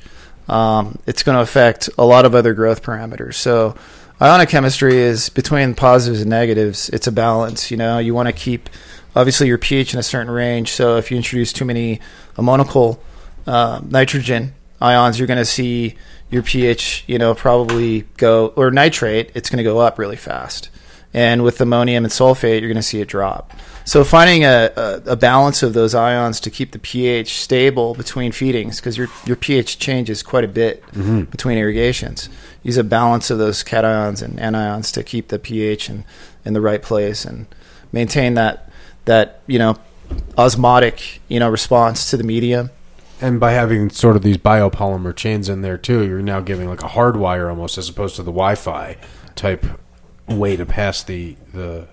Um, 0.49 0.99
it's 1.07 1.23
going 1.23 1.37
to 1.37 1.43
affect 1.43 1.91
a 1.97 2.05
lot 2.05 2.25
of 2.25 2.35
other 2.35 2.55
growth 2.55 2.83
parameters. 2.83 3.35
So, 3.35 3.77
ionic 4.21 4.49
chemistry 4.49 4.97
is 4.97 5.29
between 5.29 5.75
positives 5.75 6.23
and 6.23 6.31
negatives. 6.31 6.89
It's 6.89 7.07
a 7.07 7.13
balance. 7.13 7.71
You 7.71 7.77
know, 7.77 7.99
you 7.99 8.15
want 8.15 8.29
to 8.29 8.33
keep 8.33 8.69
obviously 9.15 9.47
your 9.47 9.59
pH 9.59 9.95
in 9.95 10.01
a 10.01 10.03
certain 10.03 10.31
range. 10.31 10.73
So, 10.73 10.97
if 10.97 11.11
you 11.11 11.17
introduce 11.19 11.53
too 11.53 11.65
many 11.65 12.01
ammoniacal 12.37 12.99
uh, 13.47 13.81
nitrogen 13.85 14.55
ions, 14.81 15.19
you're 15.19 15.29
going 15.29 15.39
to 15.39 15.45
see 15.45 15.97
your 16.31 16.43
pH, 16.43 17.05
you 17.07 17.19
know, 17.19 17.35
probably 17.35 18.03
go 18.17 18.49
or 18.57 18.71
nitrate. 18.71 19.31
It's 19.35 19.51
going 19.51 19.59
to 19.59 19.65
go 19.65 19.79
up 19.79 19.99
really 19.99 20.17
fast, 20.17 20.71
and 21.13 21.43
with 21.43 21.61
ammonium 21.61 22.05
and 22.05 22.13
sulfate, 22.13 22.61
you're 22.61 22.69
going 22.69 22.77
to 22.77 22.83
see 22.83 23.01
it 23.01 23.09
drop. 23.09 23.53
So 23.85 24.05
finding 24.05 24.45
a, 24.45 24.71
a, 24.77 25.03
a 25.13 25.17
balance 25.17 25.63
of 25.65 25.73
those 25.73 25.95
ions 25.95 26.39
to 26.41 26.51
keep 26.51 26.71
the 26.71 26.79
pH 26.79 27.41
stable 27.41 27.95
between 27.95 28.31
feedings, 28.31 28.79
because 28.79 28.97
your 28.97 29.09
your 29.27 29.37
pH 29.37 29.79
changes 29.79 30.23
quite 30.23 30.45
a 30.45 30.49
bit 30.49 30.83
mm-hmm. 30.93 31.23
between 31.25 31.59
irrigations. 31.59 32.29
Use 32.63 32.77
a 32.77 32.85
balance 32.85 33.31
of 33.31 33.39
those 33.39 33.65
cations 33.65 34.23
and 34.23 34.39
anions 34.39 34.93
to 34.93 35.03
keep 35.03 35.29
the 35.29 35.39
pH 35.39 35.89
in, 35.89 36.05
in 36.45 36.53
the 36.53 36.61
right 36.61 36.83
place 36.83 37.25
and 37.25 37.47
maintain 37.91 38.35
that 38.35 38.71
that 39.07 39.41
you 39.47 39.59
know 39.59 39.77
osmotic 40.37 41.21
you 41.29 41.41
know 41.41 41.49
response 41.49 42.11
to 42.11 42.17
the 42.17 42.25
medium. 42.25 42.71
And 43.21 43.39
by 43.39 43.53
having 43.53 43.91
sort 43.91 44.17
of 44.17 44.23
these 44.23 44.39
biopolymer 44.39 45.15
chains 45.15 45.49
in 45.49 45.63
there 45.63 45.77
too, 45.77 46.07
you're 46.07 46.23
now 46.23 46.41
giving 46.41 46.69
like 46.69 46.83
a 46.83 46.89
hard 46.89 47.17
wire 47.17 47.51
almost, 47.51 47.77
as 47.79 47.89
opposed 47.89 48.17
to 48.17 48.23
the 48.23 48.33
Wi-Fi 48.33 48.97
type 49.37 49.67
way 50.27 50.57
to 50.57 50.65
pass 50.65 51.03
the 51.03 51.37
the 51.53 51.87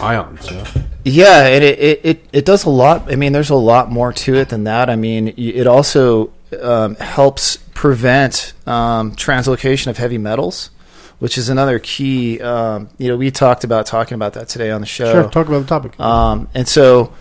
ions. 0.00 0.50
Yeah? 0.50 0.66
Yeah, 1.04 1.46
and 1.46 1.64
it, 1.64 1.78
it, 1.78 2.00
it, 2.04 2.28
it 2.32 2.44
does 2.44 2.64
a 2.64 2.70
lot. 2.70 3.10
I 3.10 3.16
mean, 3.16 3.32
there's 3.32 3.50
a 3.50 3.56
lot 3.56 3.90
more 3.90 4.12
to 4.12 4.34
it 4.36 4.50
than 4.50 4.64
that. 4.64 4.88
I 4.88 4.96
mean, 4.96 5.34
it 5.36 5.66
also 5.66 6.32
um, 6.60 6.94
helps 6.96 7.56
prevent 7.74 8.52
um, 8.66 9.12
translocation 9.12 9.88
of 9.88 9.98
heavy 9.98 10.18
metals, 10.18 10.70
which 11.18 11.36
is 11.36 11.48
another 11.48 11.78
key. 11.80 12.40
Um, 12.40 12.90
you 12.98 13.08
know, 13.08 13.16
we 13.16 13.30
talked 13.32 13.64
about 13.64 13.86
talking 13.86 14.14
about 14.14 14.34
that 14.34 14.48
today 14.48 14.70
on 14.70 14.80
the 14.80 14.86
show. 14.86 15.10
Sure, 15.12 15.30
talk 15.30 15.48
about 15.48 15.60
the 15.60 15.66
topic. 15.66 15.98
Um, 15.98 16.48
and 16.54 16.68
so, 16.68 17.12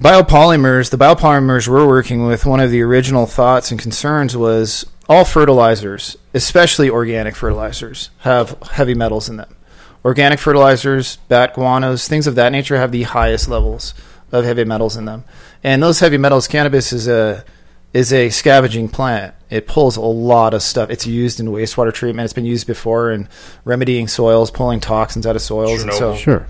biopolymers, 0.00 0.90
the 0.90 0.96
biopolymers 0.98 1.68
we're 1.68 1.86
working 1.86 2.26
with, 2.26 2.46
one 2.46 2.60
of 2.60 2.70
the 2.70 2.80
original 2.82 3.26
thoughts 3.26 3.70
and 3.70 3.80
concerns 3.80 4.36
was 4.36 4.86
all 5.08 5.24
fertilizers, 5.24 6.16
especially 6.34 6.88
organic 6.88 7.36
fertilizers, 7.36 8.10
have 8.20 8.58
heavy 8.72 8.94
metals 8.94 9.28
in 9.28 9.36
them. 9.36 9.54
Organic 10.04 10.38
fertilizers, 10.38 11.16
bat 11.28 11.54
guanos, 11.54 12.08
things 12.08 12.26
of 12.26 12.34
that 12.36 12.52
nature 12.52 12.78
have 12.78 12.92
the 12.92 13.02
highest 13.02 13.48
levels 13.48 13.92
of 14.32 14.44
heavy 14.44 14.64
metals 14.64 14.96
in 14.96 15.04
them. 15.04 15.24
And 15.62 15.82
those 15.82 16.00
heavy 16.00 16.16
metals, 16.16 16.48
cannabis 16.48 16.92
is 16.92 17.06
a 17.06 17.44
is 17.92 18.12
a 18.12 18.30
scavenging 18.30 18.88
plant. 18.88 19.34
It 19.50 19.66
pulls 19.66 19.96
a 19.96 20.00
lot 20.00 20.54
of 20.54 20.62
stuff. 20.62 20.90
It's 20.90 21.06
used 21.06 21.40
in 21.40 21.46
wastewater 21.46 21.92
treatment. 21.92 22.24
It's 22.24 22.32
been 22.32 22.46
used 22.46 22.68
before 22.68 23.10
in 23.10 23.28
remedying 23.64 24.06
soils, 24.06 24.50
pulling 24.50 24.78
toxins 24.78 25.26
out 25.26 25.34
of 25.34 25.42
soils. 25.42 25.82
And 25.82 25.92
so, 25.92 26.12
Chernobyl. 26.14 26.18
sure. 26.18 26.46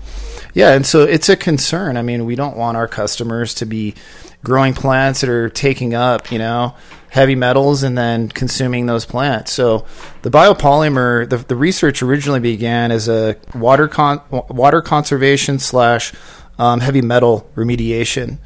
Yeah, 0.53 0.73
and 0.73 0.85
so 0.85 1.03
it's 1.03 1.29
a 1.29 1.35
concern. 1.35 1.97
I 1.97 2.01
mean, 2.01 2.25
we 2.25 2.35
don't 2.35 2.57
want 2.57 2.77
our 2.77 2.87
customers 2.87 3.53
to 3.55 3.65
be 3.65 3.95
growing 4.43 4.73
plants 4.73 5.21
that 5.21 5.29
are 5.29 5.49
taking 5.49 5.93
up, 5.93 6.31
you 6.31 6.39
know, 6.39 6.75
heavy 7.09 7.35
metals 7.35 7.83
and 7.83 7.97
then 7.97 8.29
consuming 8.29 8.85
those 8.85 9.05
plants. 9.05 9.51
So 9.51 9.85
the 10.23 10.31
biopolymer, 10.31 11.29
the, 11.29 11.37
the 11.37 11.55
research 11.55 12.01
originally 12.01 12.39
began 12.39 12.91
as 12.91 13.07
a 13.07 13.37
water 13.53 13.87
con- 13.87 14.21
water 14.29 14.81
conservation 14.81 15.59
slash 15.59 16.13
um, 16.57 16.79
heavy 16.79 17.01
metal 17.01 17.49
remediation 17.55 18.37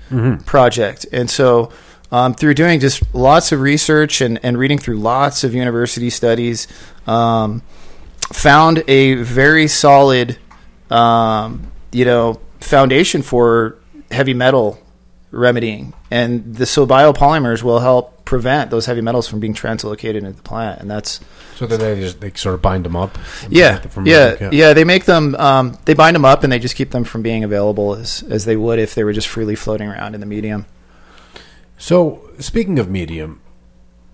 project, 0.45 1.05
and 1.11 1.29
so. 1.29 1.71
Um, 2.11 2.35
through 2.35 2.53
doing 2.53 2.79
just 2.79 3.03
lots 3.15 3.51
of 3.51 3.59
research 3.59 4.21
and, 4.21 4.39
and 4.43 4.57
reading 4.59 4.77
through 4.77 4.97
lots 4.99 5.43
of 5.43 5.55
university 5.55 6.11
studies, 6.11 6.67
um, 7.07 7.63
found 8.31 8.83
a 8.87 9.15
very 9.15 9.67
solid, 9.67 10.37
um, 10.91 11.71
you 11.95 12.05
know, 12.05 12.39
foundation 12.59 13.21
for 13.21 13.77
heavy 14.11 14.33
metal 14.33 14.77
remedying, 15.31 15.93
and 16.11 16.55
the 16.55 16.65
so 16.65 16.85
biopolymers 16.85 17.63
will 17.63 17.79
help 17.79 18.23
prevent 18.25 18.71
those 18.71 18.85
heavy 18.87 19.01
metals 19.01 19.27
from 19.27 19.39
being 19.39 19.53
translocated 19.53 20.15
into 20.15 20.31
the 20.33 20.41
plant, 20.41 20.81
and 20.81 20.89
that's 20.89 21.19
So 21.57 21.67
that 21.67 21.79
they 21.79 21.99
just 21.99 22.19
they 22.21 22.31
sort 22.33 22.55
of 22.55 22.61
bind 22.61 22.83
them 22.85 22.95
up. 22.95 23.17
yeah, 23.49 23.79
From- 23.79 24.07
yeah, 24.07 24.49
yeah. 24.51 24.73
They 24.73 24.83
make 24.83 25.05
them, 25.05 25.35
um, 25.35 25.77
they 25.85 25.93
bind 25.93 26.15
them 26.15 26.25
up, 26.25 26.43
and 26.43 26.51
they 26.51 26.59
just 26.59 26.75
keep 26.75 26.89
them 26.91 27.03
from 27.03 27.21
being 27.21 27.43
available 27.43 27.95
as 27.95 28.23
as 28.29 28.45
they 28.45 28.55
would 28.57 28.79
if 28.79 28.95
they 28.95 29.03
were 29.03 29.13
just 29.13 29.27
freely 29.27 29.55
floating 29.55 29.87
around 29.89 30.15
in 30.15 30.21
the 30.21 30.25
medium. 30.25 30.65
So 31.77 32.29
speaking 32.39 32.79
of 32.79 32.89
medium, 32.89 33.41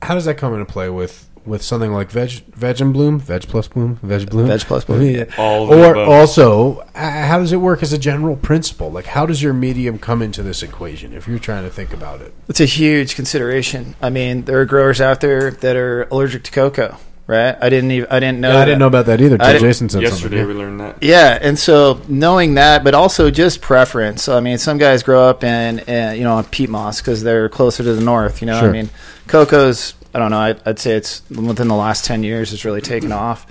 how 0.01 0.15
does 0.15 0.25
that 0.25 0.35
come 0.35 0.53
into 0.53 0.65
play 0.65 0.89
with 0.89 1.29
with 1.45 1.61
something 1.63 1.91
like 1.91 2.11
veg 2.11 2.29
veg 2.53 2.79
and 2.81 2.93
bloom, 2.93 3.19
veg 3.19 3.41
plus 3.43 3.67
bloom, 3.67 3.97
veg 4.03 4.29
bloom, 4.29 4.47
Veg 4.47 4.61
plus 4.61 4.85
bloom. 4.85 5.01
Yeah. 5.01 5.25
All 5.37 5.73
or 5.73 5.91
above. 5.93 6.07
also, 6.09 6.79
uh, 6.95 7.25
how 7.25 7.39
does 7.39 7.51
it 7.51 7.57
work 7.57 7.81
as 7.81 7.91
a 7.93 7.97
general 7.97 8.35
principle? 8.35 8.91
Like, 8.91 9.05
how 9.07 9.25
does 9.25 9.41
your 9.41 9.53
medium 9.53 9.97
come 9.99 10.21
into 10.21 10.43
this 10.43 10.61
equation? 10.63 11.13
If 11.13 11.27
you're 11.27 11.39
trying 11.39 11.63
to 11.63 11.69
think 11.69 11.93
about 11.93 12.21
it, 12.21 12.33
It's 12.47 12.59
a 12.61 12.65
huge 12.65 13.15
consideration. 13.15 13.95
I 14.01 14.09
mean, 14.09 14.43
there 14.45 14.59
are 14.61 14.65
growers 14.65 15.01
out 15.01 15.21
there 15.21 15.51
that 15.51 15.75
are 15.75 16.03
allergic 16.11 16.43
to 16.43 16.51
coco, 16.51 16.97
right? 17.27 17.57
I 17.59 17.69
didn't 17.69 17.91
even 17.91 18.07
I 18.11 18.19
didn't 18.19 18.39
know. 18.39 18.51
I 18.51 18.53
that. 18.53 18.65
didn't 18.65 18.79
know 18.79 18.87
about 18.87 19.05
that 19.07 19.19
either. 19.21 19.37
I 19.39 19.53
Till 19.53 19.61
Jason 19.61 19.89
said 19.89 20.01
Yesterday 20.03 20.39
something. 20.41 20.55
we 20.57 20.61
learned 20.61 20.79
that. 20.81 21.01
Yeah, 21.01 21.39
and 21.41 21.57
so 21.57 22.01
knowing 22.07 22.53
that, 22.55 22.83
but 22.83 22.93
also 22.93 23.31
just 23.31 23.61
preference. 23.61 24.21
So, 24.23 24.37
I 24.37 24.41
mean, 24.41 24.57
some 24.59 24.77
guys 24.77 25.01
grow 25.01 25.27
up 25.27 25.43
in, 25.43 25.79
in 25.79 26.17
you 26.17 26.23
know 26.23 26.35
on 26.35 26.43
peat 26.45 26.69
moss 26.69 27.01
because 27.01 27.23
they're 27.23 27.49
closer 27.49 27.83
to 27.83 27.93
the 27.95 28.03
north. 28.03 28.41
You 28.41 28.47
know, 28.47 28.59
Sure. 28.59 28.69
I 28.69 28.71
mean, 28.71 28.89
coco's. 29.27 29.95
I 30.13 30.19
don't 30.19 30.31
know. 30.31 30.39
I'd, 30.39 30.67
I'd 30.67 30.79
say 30.79 30.91
it's 30.91 31.21
within 31.29 31.67
the 31.67 31.75
last 31.75 32.05
ten 32.05 32.23
years 32.23 32.53
it's 32.53 32.65
really 32.65 32.81
taken 32.81 33.11
off. 33.11 33.45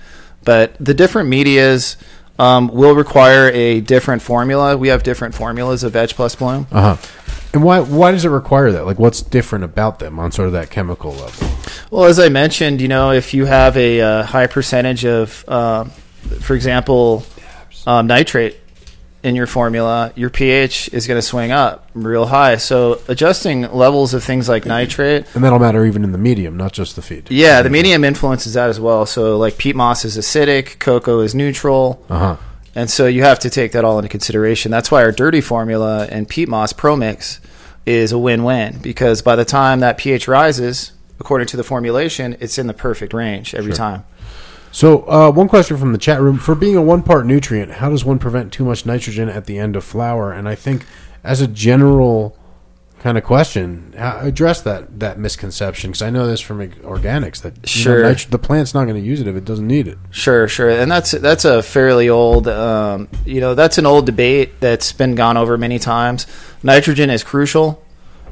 But 0.44 0.74
the 0.78 0.94
different 0.94 1.28
medias 1.28 1.96
um, 2.38 2.68
will 2.68 2.94
require 2.94 3.50
a 3.50 3.80
different 3.80 4.22
formula. 4.22 4.76
We 4.76 4.88
have 4.88 5.02
different 5.02 5.34
formulas 5.34 5.84
of 5.84 5.92
Veg 5.92 6.10
Plus 6.10 6.34
Bloom. 6.34 6.66
Uh 6.72 6.96
huh. 6.96 7.08
And 7.52 7.64
why 7.64 7.80
why 7.80 8.12
does 8.12 8.24
it 8.24 8.28
require 8.28 8.70
that? 8.72 8.86
Like, 8.86 8.98
what's 8.98 9.22
different 9.22 9.64
about 9.64 9.98
them 9.98 10.18
on 10.18 10.32
sort 10.32 10.46
of 10.46 10.52
that 10.52 10.70
chemical 10.70 11.12
level? 11.12 11.48
Well, 11.90 12.04
as 12.04 12.20
I 12.20 12.28
mentioned, 12.28 12.80
you 12.80 12.88
know, 12.88 13.10
if 13.10 13.34
you 13.34 13.46
have 13.46 13.76
a 13.76 14.00
uh, 14.00 14.22
high 14.22 14.46
percentage 14.46 15.04
of, 15.04 15.46
um, 15.48 15.90
for 16.40 16.54
example, 16.54 17.24
um, 17.86 18.06
nitrate 18.06 18.58
in 19.22 19.36
your 19.36 19.46
formula, 19.46 20.12
your 20.16 20.30
pH 20.30 20.88
is 20.92 21.06
going 21.06 21.18
to 21.18 21.22
swing 21.26 21.50
up 21.50 21.88
real 21.94 22.26
high. 22.26 22.56
So 22.56 23.00
adjusting 23.08 23.70
levels 23.72 24.14
of 24.14 24.24
things 24.24 24.48
like 24.48 24.64
nitrate, 24.64 25.26
And 25.34 25.44
that'll 25.44 25.58
matter 25.58 25.84
even 25.84 26.04
in 26.04 26.12
the 26.12 26.18
medium, 26.18 26.56
not 26.56 26.72
just 26.72 26.96
the 26.96 27.02
feed. 27.02 27.30
yeah, 27.30 27.60
the 27.62 27.68
medium 27.70 28.02
influences 28.04 28.54
that 28.54 28.70
as 28.70 28.80
well. 28.80 29.04
So 29.06 29.36
like 29.36 29.58
peat 29.58 29.76
moss 29.76 30.04
is 30.04 30.16
acidic, 30.16 30.78
coco 30.78 31.20
is 31.20 31.34
neutral. 31.34 32.02
Uh 32.08 32.18
huh. 32.18 32.36
And 32.74 32.88
so 32.88 33.06
you 33.06 33.22
have 33.24 33.40
to 33.40 33.50
take 33.50 33.72
that 33.72 33.84
all 33.84 33.98
into 33.98 34.08
consideration. 34.08 34.70
That's 34.70 34.90
why 34.90 35.02
our 35.02 35.12
dirty 35.12 35.40
formula 35.40 36.06
and 36.10 36.28
peat 36.28 36.48
moss 36.48 36.72
pro 36.72 36.96
mix 36.96 37.40
is 37.84 38.12
a 38.12 38.18
win-win 38.18 38.78
because 38.80 39.22
by 39.22 39.34
the 39.36 39.44
time 39.44 39.80
that 39.80 39.98
pH 39.98 40.28
rises, 40.28 40.92
according 41.18 41.48
to 41.48 41.56
the 41.56 41.64
formulation, 41.64 42.36
it's 42.40 42.58
in 42.58 42.68
the 42.68 42.74
perfect 42.74 43.12
range 43.12 43.54
every 43.54 43.72
Sure. 43.72 43.76
time. 43.76 44.04
So, 44.72 45.02
uh, 45.08 45.30
one 45.32 45.48
question 45.48 45.76
from 45.76 45.92
the 45.92 45.98
chat 45.98 46.20
room: 46.20 46.38
For 46.38 46.54
being 46.54 46.76
a 46.76 46.82
one-part 46.82 47.26
nutrient, 47.26 47.72
how 47.72 47.90
does 47.90 48.04
one 48.04 48.18
prevent 48.18 48.52
too 48.52 48.64
much 48.64 48.86
nitrogen 48.86 49.28
at 49.28 49.46
the 49.46 49.58
end 49.58 49.74
of 49.76 49.84
flower? 49.84 50.32
And 50.32 50.48
I 50.48 50.54
think, 50.54 50.84
as 51.24 51.40
a 51.40 51.46
general 51.48 52.36
kind 53.00 53.16
of 53.18 53.24
question, 53.24 53.94
how, 53.96 54.18
address 54.20 54.60
that 54.62 55.00
that 55.00 55.18
misconception 55.18 55.90
because 55.90 56.02
I 56.02 56.10
know 56.10 56.26
this 56.26 56.40
from 56.40 56.58
organics 56.60 57.40
that 57.42 57.56
know, 57.56 57.60
Sure. 57.64 58.02
nitro- 58.08 58.30
the 58.30 58.38
plant's 58.38 58.74
not 58.74 58.84
going 58.84 59.00
to 59.00 59.06
use 59.06 59.20
it 59.20 59.26
if 59.26 59.34
it 59.34 59.44
doesn't 59.44 59.66
need 59.66 59.88
it. 59.88 59.98
Sure, 60.10 60.46
sure, 60.46 60.70
and 60.70 60.90
that's 60.90 61.10
that's 61.12 61.44
a 61.44 61.62
fairly 61.62 62.08
old, 62.08 62.46
um, 62.46 63.08
you 63.24 63.40
know, 63.40 63.54
that's 63.54 63.78
an 63.78 63.86
old 63.86 64.06
debate 64.06 64.60
that's 64.60 64.92
been 64.92 65.14
gone 65.16 65.36
over 65.36 65.58
many 65.58 65.78
times. 65.80 66.26
Nitrogen 66.62 67.10
is 67.10 67.24
crucial; 67.24 67.82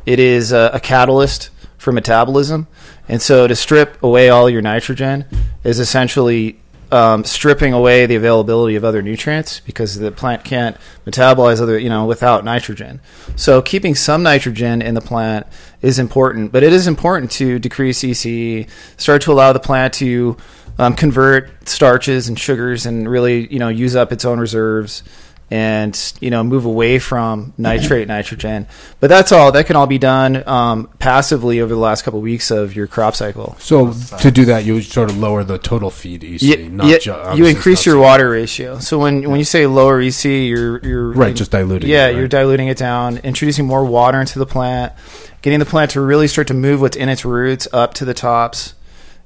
it 0.07 0.20
is 0.20 0.53
a, 0.53 0.70
a 0.74 0.80
catalyst 0.80 1.51
for 1.79 1.93
metabolism, 1.93 2.66
and 3.09 3.22
so 3.22 3.47
to 3.47 3.57
strip 3.57 4.03
away 4.03 4.29
all 4.29 4.51
your 4.51 4.61
nitrogen 4.61 5.24
is 5.64 5.79
essentially 5.79 6.59
um, 6.91 7.24
stripping 7.24 7.72
away 7.72 8.07
the 8.07 8.16
availability 8.16 8.74
of 8.76 8.85
other 8.85 9.03
nutrients 9.03 9.61
because 9.61 9.99
the 9.99 10.11
plant 10.11 10.45
can't 10.45 10.76
metabolize 11.07 11.61
other, 11.61 11.79
you 11.79 11.89
know, 11.89 12.07
without 12.07 12.45
nitrogen. 12.45 13.01
So 13.37 13.61
keeping 13.61 13.95
some 13.95 14.22
nitrogen 14.22 14.81
in 14.81 14.95
the 14.95 15.01
plant 15.01 15.47
is 15.83 15.99
important, 15.99 16.51
but 16.51 16.62
it 16.62 16.72
is 16.72 16.87
important 16.87 17.31
to 17.33 17.59
decrease 17.59 18.01
ECE, 18.01 18.68
start 18.97 19.22
to 19.22 19.33
allow 19.33 19.53
the 19.53 19.61
plant 19.61 19.95
to 19.95 20.37
um, 20.79 20.95
convert 20.95 21.68
starches 21.68 22.29
and 22.29 22.39
sugars 22.39 22.87
and 22.87 23.09
really, 23.09 23.53
you 23.53 23.59
know, 23.59 23.68
use 23.68 23.95
up 23.95 24.12
its 24.12 24.24
own 24.24 24.39
reserves 24.39 25.03
and 25.51 26.12
you 26.20 26.28
know 26.30 26.44
move 26.44 26.64
away 26.66 26.99
from 26.99 27.55
nitrate 27.57 28.07
nitrogen 28.07 28.66
but 29.01 29.09
that's 29.09 29.32
all 29.32 29.51
that 29.51 29.64
can 29.66 29.76
all 29.76 29.86
be 29.86 29.96
done 29.96 30.46
um, 30.46 30.88
passively 30.99 31.61
over 31.61 31.72
the 31.72 31.80
last 31.80 32.03
couple 32.03 32.18
of 32.18 32.22
weeks 32.22 32.51
of 32.51 32.76
your 32.76 32.86
crop 32.86 33.14
cycle 33.16 33.57
So, 33.59 33.92
to 34.20 34.30
do 34.30 34.44
that, 34.46 34.64
you 34.66 34.82
sort 34.82 35.09
of 35.11 35.16
lower 35.16 35.44
the 35.44 35.57
total 35.59 35.90
feed 35.90 36.22
EC, 36.22 36.42
yeah, 36.42 36.68
not 36.68 36.86
yeah, 36.86 36.99
ju- 36.99 37.36
you 37.36 37.46
increase 37.46 37.78
it's 37.78 37.86
your 37.86 37.94
not- 37.96 38.03
water 38.03 38.28
ratio. 38.30 38.78
So 38.78 38.99
when 38.99 39.28
when 39.30 39.38
you 39.38 39.44
say 39.44 39.66
lower 39.66 40.01
EC, 40.03 40.24
you're 40.49 40.84
you're 40.84 41.12
Right, 41.12 41.34
just 41.34 41.51
diluting 41.51 41.88
Yeah, 41.88 42.05
it, 42.07 42.09
right. 42.12 42.16
you're 42.18 42.28
diluting 42.28 42.68
it 42.68 42.76
down, 42.76 43.16
introducing 43.18 43.66
more 43.66 43.84
water 43.84 44.20
into 44.20 44.38
the 44.38 44.46
plant, 44.46 44.92
getting 45.40 45.59
the 45.61 45.66
plant 45.66 45.92
to 45.92 46.01
really 46.03 46.28
start 46.28 46.46
to 46.49 46.55
move 46.55 46.80
what's 46.82 46.96
in 46.96 47.09
its 47.09 47.24
roots 47.24 47.66
up 47.72 47.94
to 47.94 48.05
the 48.05 48.14
tops, 48.14 48.74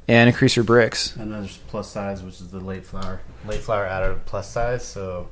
and 0.07 0.29
increase 0.29 0.55
your 0.55 0.64
Brix. 0.64 1.16
And 1.16 1.33
then 1.33 1.41
there's 1.43 1.57
plus 1.66 1.91
size, 1.91 2.23
which 2.23 2.35
is 2.41 2.49
the 2.49 2.61
late 2.61 2.87
flower. 2.87 3.20
Late 3.47 3.61
flower 3.61 3.87
additive 3.87 4.25
plus 4.25 4.49
size, 4.51 4.85
so 4.87 5.29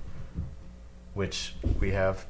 which 1.15 1.55
we 1.81 1.91
have. 1.91 2.27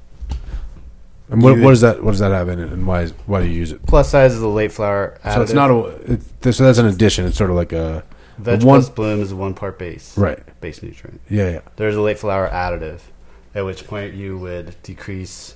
And 1.28 1.42
what, 1.42 1.58
what 1.60 1.70
does 1.70 1.80
that 1.82 2.02
what 2.02 2.10
does 2.10 2.20
that 2.20 2.32
have 2.32 2.48
in 2.48 2.58
it, 2.58 2.72
and 2.72 2.86
why 2.86 3.02
is, 3.02 3.12
why 3.26 3.40
do 3.42 3.46
you 3.46 3.54
use 3.54 3.70
it? 3.70 3.86
Plus 3.86 4.10
size 4.10 4.34
is 4.34 4.40
the 4.40 4.48
late 4.48 4.72
flower 4.72 5.18
additive. 5.24 5.34
So 5.34 5.42
it's 5.42 5.52
not 5.52 5.70
a 5.70 6.12
it, 6.12 6.54
so 6.54 6.64
that's 6.64 6.78
an 6.78 6.86
addition. 6.86 7.24
It's 7.26 7.36
sort 7.36 7.50
of 7.50 7.56
like 7.56 7.72
a 7.72 8.02
Veg 8.38 8.62
a 8.62 8.66
one- 8.66 8.80
plus 8.80 8.90
bloom 8.90 9.20
is 9.20 9.32
a 9.32 9.36
one 9.36 9.54
part 9.54 9.78
base. 9.78 10.16
right. 10.16 10.38
Base 10.60 10.82
nutrient. 10.82 11.20
Yeah, 11.28 11.50
yeah. 11.50 11.60
There's 11.76 11.94
a 11.94 12.00
late 12.00 12.18
flower 12.18 12.48
additive, 12.48 13.00
at 13.54 13.64
which 13.64 13.86
point 13.86 14.14
you 14.14 14.38
would 14.38 14.74
decrease 14.82 15.54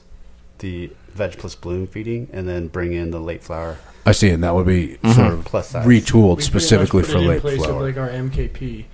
the 0.59 0.91
veg 1.09 1.39
plus 1.39 1.55
bloom 1.55 1.87
feeding 1.87 2.29
and 2.33 2.49
then 2.49 2.69
bring 2.69 2.93
in 2.93 3.11
the 3.11 3.21
late 3.21 3.43
flower 3.43 3.79
I 4.07 4.13
see, 4.13 4.31
and 4.31 4.45
that 4.45 4.55
would 4.55 4.67
be 4.67 4.99
mhm. 5.03 5.15
sort 5.15 5.33
of 5.33 5.45
plus 5.45 5.71
size. 5.71 5.87
retooled 5.87 6.37
We 6.37 6.43
specifically 6.43 7.03
for 7.03 7.15
much 7.15 7.17
put 7.17 7.23
it 7.23 7.29
late 7.29 7.35
in 7.37 7.41
place 7.41 7.61
of, 7.61 7.67
flower. 7.67 7.83
like 7.83 7.97
our 7.97 8.09
MKP. 8.11 8.85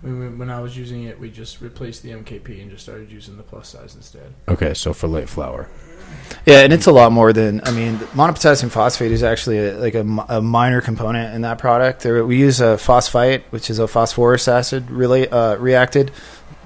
When, 0.00 0.20
we, 0.20 0.28
when 0.28 0.50
I 0.50 0.60
was 0.60 0.76
using 0.76 1.04
it, 1.04 1.18
we 1.18 1.30
just 1.30 1.60
replaced 1.60 2.02
the 2.02 2.10
MKP 2.10 2.62
and 2.62 2.70
just 2.70 2.84
started 2.84 3.10
using 3.10 3.36
the 3.36 3.42
plus 3.42 3.68
size 3.68 3.96
instead. 3.96 4.32
Okay, 4.46 4.74
so 4.74 4.92
for 4.92 5.08
late 5.08 5.28
flower. 5.28 5.68
Yeah, 6.46 6.60
and 6.60 6.72
it's 6.72 6.86
a 6.86 6.92
lot 6.92 7.12
more 7.12 7.32
than 7.32 7.60
I 7.64 7.70
mean. 7.72 7.96
Monopotassium 8.14 8.70
phosphate 8.70 9.12
is 9.12 9.22
actually 9.22 9.58
a, 9.58 9.78
like 9.78 9.94
a, 9.94 10.00
a 10.28 10.40
minor 10.40 10.80
component 10.80 11.34
in 11.34 11.42
that 11.42 11.58
product. 11.58 12.02
There, 12.02 12.24
we 12.24 12.38
use 12.38 12.60
a 12.60 12.78
phosphite, 12.78 13.42
which 13.50 13.70
is 13.70 13.78
a 13.78 13.86
phosphorus 13.86 14.48
acid 14.48 14.90
really 14.90 15.28
uh, 15.28 15.56
reacted 15.56 16.10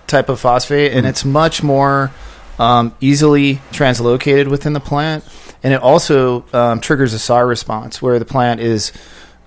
type 0.06 0.28
of 0.28 0.38
phosphate, 0.38 0.92
and 0.92 1.06
it's 1.06 1.24
much 1.24 1.62
more 1.62 2.12
um, 2.58 2.94
easily 3.00 3.56
translocated 3.72 4.48
within 4.48 4.72
the 4.72 4.80
plant, 4.80 5.24
and 5.62 5.72
it 5.72 5.80
also 5.80 6.44
um, 6.52 6.80
triggers 6.80 7.12
a 7.12 7.18
SAR 7.18 7.46
response 7.46 8.00
where 8.00 8.18
the 8.18 8.24
plant 8.24 8.60
is. 8.60 8.92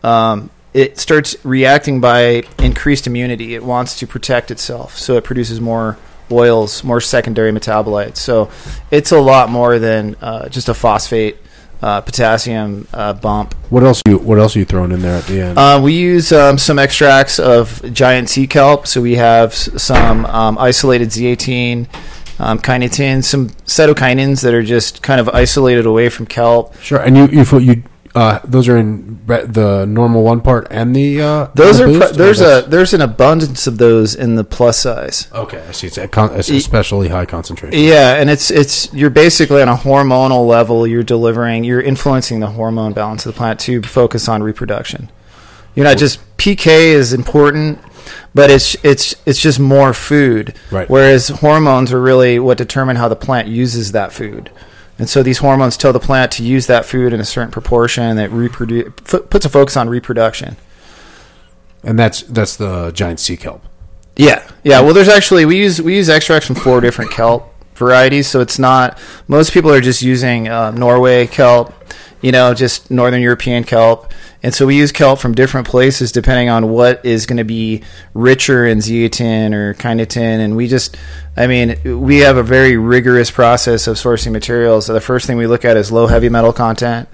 Um, 0.04 0.50
it 0.76 1.00
starts 1.00 1.38
reacting 1.46 2.02
by 2.02 2.44
increased 2.60 3.08
immunity. 3.08 3.56
It 3.56 3.64
wants 3.64 3.98
to 4.00 4.06
protect 4.06 4.52
itself, 4.52 4.98
so 4.98 5.16
it 5.16 5.24
produces 5.24 5.62
more 5.62 5.98
oils, 6.30 6.84
more 6.84 7.00
secondary 7.00 7.54
metabolites. 7.54 8.18
So 8.18 8.52
it's 8.92 9.14
a 9.14 9.20
lot 9.20 9.50
more 9.50 9.80
than 9.80 10.18
uh, 10.22 10.50
just 10.50 10.68
a 10.68 10.74
phosphate 10.74 11.38
uh, 11.82 12.02
potassium 12.02 12.90
uh, 12.94 13.14
bump. 13.14 13.54
What 13.70 13.84
else 13.84 14.02
you 14.06 14.18
What 14.18 14.38
else 14.38 14.58
are 14.58 14.60
you 14.60 14.66
throwing 14.66 14.92
in 14.92 15.00
there 15.00 15.16
at 15.16 15.24
the 15.28 15.40
end? 15.40 15.58
Uh, 15.58 15.80
we 15.82 15.94
use 15.94 16.34
um, 16.34 16.58
some 16.58 16.78
extracts 16.78 17.40
of 17.40 17.82
giant 17.94 18.30
sea 18.30 18.46
kelp. 18.46 18.86
So 18.86 19.02
we 19.02 19.16
have 19.16 19.54
some 19.54 20.26
um, 20.26 20.58
isolated 20.58 21.08
zeatin, 21.08 21.88
um, 22.38 22.60
kinetin, 22.60 23.24
some 23.24 23.52
cytokinins 23.66 24.42
that 24.42 24.54
are 24.54 24.64
just 24.64 25.02
kind 25.02 25.22
of 25.22 25.30
isolated 25.30 25.86
away 25.86 26.10
from 26.10 26.26
kelp. 26.26 26.76
sure, 26.82 27.00
and 27.00 27.16
you 27.16 27.28
you 27.28 27.60
you 27.60 27.84
uh, 28.16 28.40
those 28.46 28.68
are 28.70 28.78
in 28.78 29.20
the 29.28 29.86
normal 29.88 30.24
one 30.24 30.40
part 30.42 30.68
and 30.72 30.96
the 30.96 31.22
uh, 31.22 31.48
Those 31.54 31.78
the 31.78 31.84
are 31.84 31.88
boost, 31.88 32.12
pr- 32.14 32.18
there's 32.18 32.42
a 32.42 32.66
there's 32.68 32.94
an 32.94 33.02
abundance 33.02 33.68
of 33.68 33.78
those 33.78 34.16
in 34.16 34.36
the 34.36 34.44
plus 34.44 34.80
size. 34.80 35.28
okay. 35.34 35.64
I 35.68 35.72
see. 35.74 35.88
It's, 35.88 35.98
a 35.98 36.08
con- 36.08 36.34
it's 36.34 36.50
especially 36.50 37.10
high 37.10 37.26
concentration. 37.26 37.78
Yeah, 37.78 38.16
and 38.16 38.30
it's 38.30 38.50
it's 38.50 38.92
you're 38.94 39.10
basically 39.10 39.62
on 39.62 39.68
a 39.68 39.76
hormonal 39.76 40.48
level. 40.48 40.88
You're 40.88 41.04
delivering, 41.04 41.64
you're 41.66 41.82
influencing 41.82 42.40
the 42.40 42.48
hormone 42.52 42.94
balance 42.94 43.26
of 43.26 43.34
the 43.34 43.38
plant 43.38 43.60
to 43.62 43.82
focus 43.84 44.30
on 44.30 44.42
reproduction. 44.42 45.12
You're 45.76 45.86
not 45.86 45.98
just 45.98 46.20
PK 46.38 46.68
is 46.94 47.12
important, 47.12 47.80
but 48.34 48.50
it's 48.50 48.78
it's 48.84 49.14
it's 49.26 49.42
just 49.42 49.60
more 49.60 49.94
food. 49.94 50.56
Right. 50.72 50.90
Whereas 50.90 51.28
hormones 51.28 51.92
are 51.92 52.02
really 52.02 52.40
what 52.40 52.58
determine 52.58 52.96
how 52.96 53.10
the 53.10 53.16
plant 53.18 53.50
uses 53.50 53.92
that 53.92 54.14
food. 54.14 54.52
And 54.98 55.10
so 55.10 55.22
these 55.24 55.40
hormones 55.40 55.76
tell 55.76 55.92
the 55.92 56.00
plant 56.00 56.32
to 56.34 56.44
use 56.44 56.68
that 56.68 56.86
food 56.86 57.12
in 57.12 57.20
a 57.20 57.26
certain 57.26 57.52
proportion 57.52 58.16
that 58.16 58.32
reproduce 58.32 58.94
puts 59.04 59.46
a 59.46 59.50
focus 59.50 59.76
on 59.76 59.90
reproduction. 59.90 60.56
and 61.84 62.00
that's 62.00 62.22
that's 62.24 62.56
the 62.56 62.92
giant 62.92 63.20
sea 63.20 63.38
kelp. 63.38 63.62
Yeah, 64.16 64.50
yeah. 64.64 64.80
Well, 64.82 64.94
there's 64.94 65.10
actually 65.10 65.46
we 65.46 65.58
use 65.58 65.82
we 65.82 65.96
use 65.96 66.10
extracts 66.10 66.48
from 66.48 66.56
four 66.56 66.80
different 66.82 67.12
kelp 67.12 67.54
varieties, 67.76 68.28
so 68.28 68.40
it's 68.40 68.58
not 68.58 68.98
most 69.28 69.52
people 69.52 69.72
are 69.72 69.82
just 69.82 70.02
using 70.02 70.48
uh, 70.48 70.72
Norway 70.72 71.28
kelp, 71.28 71.74
you 72.26 72.32
know, 72.32 72.56
just 72.56 72.90
Northern 72.90 73.22
European 73.22 73.64
kelp, 73.64 74.12
and 74.42 74.52
so 74.52 74.66
we 74.66 74.76
use 74.76 74.92
kelp 74.92 75.20
from 75.20 75.36
different 75.36 75.68
places 75.68 76.12
depending 76.12 76.50
on 76.50 76.72
what 76.72 77.06
is 77.06 77.28
going 77.28 77.38
to 77.38 77.44
be 77.44 77.84
richer 78.16 78.66
in 78.66 78.80
zeatin 78.80 79.54
or 79.54 79.76
kinetin, 79.76 80.40
and 80.40 80.56
we 80.56 80.68
just, 80.68 80.98
I 81.38 81.46
mean, 81.46 81.78
we 82.02 82.22
have 82.22 82.38
a 82.38 82.42
very 82.42 82.78
rigorous 82.78 83.30
process 83.30 83.86
of 83.86 83.98
sourcing 83.98 84.32
materials. 84.32 84.88
So 84.88 84.94
the 84.94 85.02
first 85.02 85.28
thing 85.28 85.38
we 85.38 85.46
look 85.46 85.64
at 85.64 85.78
is 85.78 85.92
low 85.92 86.08
heavy 86.08 86.30
metal 86.30 86.52
content, 86.52 87.08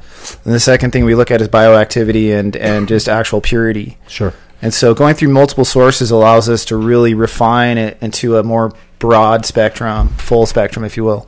and 0.46 0.54
the 0.54 0.62
second 0.62 0.92
thing 0.92 1.04
we 1.04 1.14
look 1.14 1.30
at 1.30 1.42
is 1.42 1.50
bioactivity 1.50 2.34
and 2.34 2.56
and 2.56 2.88
just 2.88 3.10
actual 3.10 3.42
purity. 3.42 3.98
Sure. 4.08 4.34
And 4.62 4.74
so 4.74 4.94
going 4.94 5.16
through 5.16 5.34
multiple 5.34 5.66
sources 5.66 6.10
allows 6.10 6.48
us 6.48 6.64
to 6.66 6.78
really 6.78 7.14
refine 7.16 7.78
it 7.78 7.98
into 8.00 8.38
a 8.38 8.44
more 8.44 8.72
broad 9.00 9.46
spectrum, 9.46 10.08
full 10.10 10.46
spectrum, 10.46 10.86
if 10.86 10.96
you 10.96 11.04
will. 11.04 11.28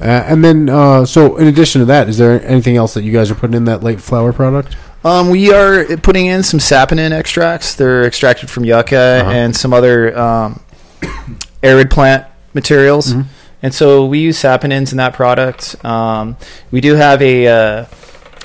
Uh, 0.00 0.04
and 0.04 0.42
then, 0.44 0.68
uh, 0.70 1.04
so 1.04 1.36
in 1.36 1.46
addition 1.46 1.80
to 1.80 1.84
that, 1.86 2.08
is 2.08 2.16
there 2.18 2.42
anything 2.46 2.76
else 2.76 2.94
that 2.94 3.02
you 3.04 3.12
guys 3.12 3.30
are 3.30 3.34
putting 3.34 3.54
in 3.56 3.64
that 3.66 3.82
late 3.82 4.00
flower 4.00 4.32
product? 4.32 4.76
Um, 5.04 5.30
we 5.30 5.52
are 5.52 5.84
putting 5.98 6.26
in 6.26 6.42
some 6.42 6.60
saponin 6.60 7.10
extracts. 7.12 7.74
They're 7.74 8.04
extracted 8.04 8.50
from 8.50 8.64
yucca 8.64 8.96
Uh-huh. 9.22 9.30
and 9.30 9.54
some 9.56 9.72
other 9.72 10.16
um, 10.18 10.60
arid 11.62 11.90
plant 11.90 12.26
materials. 12.54 13.12
Mm-hmm. 13.12 13.28
And 13.62 13.74
so 13.74 14.06
we 14.06 14.20
use 14.20 14.38
saponins 14.38 14.90
in 14.92 14.96
that 14.98 15.12
product. 15.14 15.82
Um, 15.84 16.36
we 16.70 16.80
do 16.80 16.94
have 16.94 17.20
a 17.20 17.46
uh, 17.46 17.86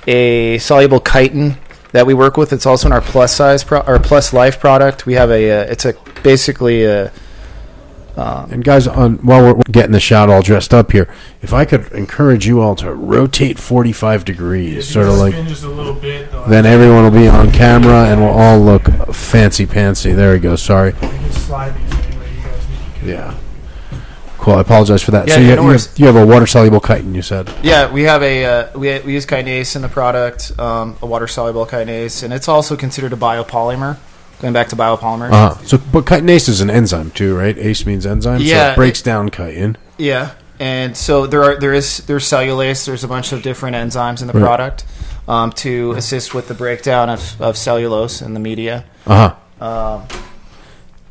a 0.08 0.58
soluble 0.58 1.00
chitin 1.00 1.58
that 1.94 2.06
we 2.06 2.14
work 2.14 2.36
with. 2.36 2.52
It's 2.52 2.66
also 2.66 2.88
in 2.90 2.92
our 2.92 3.00
plus 3.02 3.34
size 3.34 3.64
pro- 3.64 3.80
or 3.82 3.98
plus 3.98 4.34
life 4.34 4.60
product. 4.60 5.06
We 5.06 5.14
have 5.14 5.32
a 5.32 5.52
uh, 5.52 5.72
it's 5.72 5.86
a 5.86 5.94
basically 6.22 6.84
a 6.84 7.14
And 8.18 8.64
guys, 8.64 8.88
on 8.88 9.18
while 9.18 9.44
we're 9.44 9.62
getting 9.72 9.92
the 9.92 10.00
shot 10.00 10.30
all 10.30 10.42
dressed 10.42 10.74
up 10.74 10.92
here, 10.92 11.14
if 11.42 11.54
I 11.54 11.66
could 11.66 11.92
encourage 11.92 12.48
you 12.48 12.62
all 12.62 12.76
to 12.76 12.94
rotate 12.94 13.60
45 13.60 14.26
degrees, 14.26 14.88
sort 14.88 15.08
of 15.08 15.16
like, 15.16 15.34
just 15.48 15.64
a 15.64 15.70
little 15.70 15.94
bit. 15.94 16.32
Though. 16.32 16.46
then 16.46 16.66
everyone 16.66 17.04
will 17.04 17.12
be 17.12 17.28
on 17.28 17.52
camera 17.52 18.06
and 18.06 18.22
we'll 18.22 18.30
all 18.30 18.60
look 18.60 18.86
fancy 19.14 19.66
pantsy. 19.66 20.16
There 20.16 20.34
we 20.34 20.40
go. 20.40 20.56
Sorry. 20.56 20.94
can 20.94 21.32
slide 21.32 21.76
these 21.76 21.94
anyway. 21.94 22.36
You 22.36 22.44
guys 22.44 22.70
need 22.70 23.02
to. 23.02 23.06
Yeah. 23.08 23.36
Cool. 24.38 24.56
I 24.56 24.62
apologize 24.62 25.02
for 25.02 25.12
that. 25.12 25.28
Yeah, 25.28 25.36
so 25.36 25.40
you, 25.40 25.48
yeah, 25.48 25.62
you, 25.62 25.70
have, 25.70 25.88
you 25.96 26.06
have 26.06 26.16
a 26.16 26.26
water 26.26 26.46
soluble 26.46 26.80
chitin. 26.80 27.16
You 27.16 27.24
said. 27.24 27.52
Yeah, 27.64 27.92
we 27.92 28.04
have 28.04 28.22
a 28.22 28.46
uh, 28.46 28.78
we, 28.78 29.00
we 29.00 29.14
use 29.14 29.26
kinase 29.26 29.76
in 29.76 29.82
the 29.82 29.90
product, 29.90 30.58
um, 30.60 30.98
a 31.02 31.08
water 31.08 31.28
soluble 31.28 31.66
kinase, 31.66 32.24
and 32.24 32.32
it's 32.32 32.48
also 32.48 32.76
considered 32.76 33.12
a 33.12 33.16
biopolymer. 33.16 33.98
Going 34.42 34.54
back 34.54 34.68
to 34.70 34.76
biopolymers. 34.76 35.32
Uh 35.32 35.56
huh. 35.56 35.64
So, 35.66 35.78
but 35.78 36.06
chitinase 36.06 36.50
is 36.50 36.62
an 36.62 36.70
enzyme 36.70 37.12
too, 37.12 37.36
right? 37.38 37.58
ACE 37.58 37.86
means 37.86 38.06
enzyme. 38.06 38.40
so 38.42 38.46
it 38.72 38.76
breaks 38.76 39.02
down 39.02 39.30
chitin. 39.30 39.78
Yeah, 39.98 40.32
and 40.60 40.96
so 40.98 41.26
there 41.26 41.44
are 41.44 41.60
there 41.60 41.74
is 41.74 42.00
there's 42.06 42.26
cellulase. 42.26 42.86
There's 42.86 43.04
a 43.04 43.08
bunch 43.08 43.32
of 43.32 43.42
different 43.42 43.76
enzymes 43.76 44.22
in 44.22 44.28
the 44.28 44.34
Right. 44.34 44.42
product 44.44 44.86
um, 45.28 45.52
to 45.54 45.92
assist 45.94 46.34
with 46.34 46.48
the 46.50 46.54
breakdown 46.54 47.10
of, 47.10 47.42
of 47.42 47.58
cellulose 47.58 48.22
in 48.22 48.34
the 48.34 48.40
media. 48.42 48.84
Uh 49.08 49.30
huh. 49.60 49.66
Um, 49.66 50.08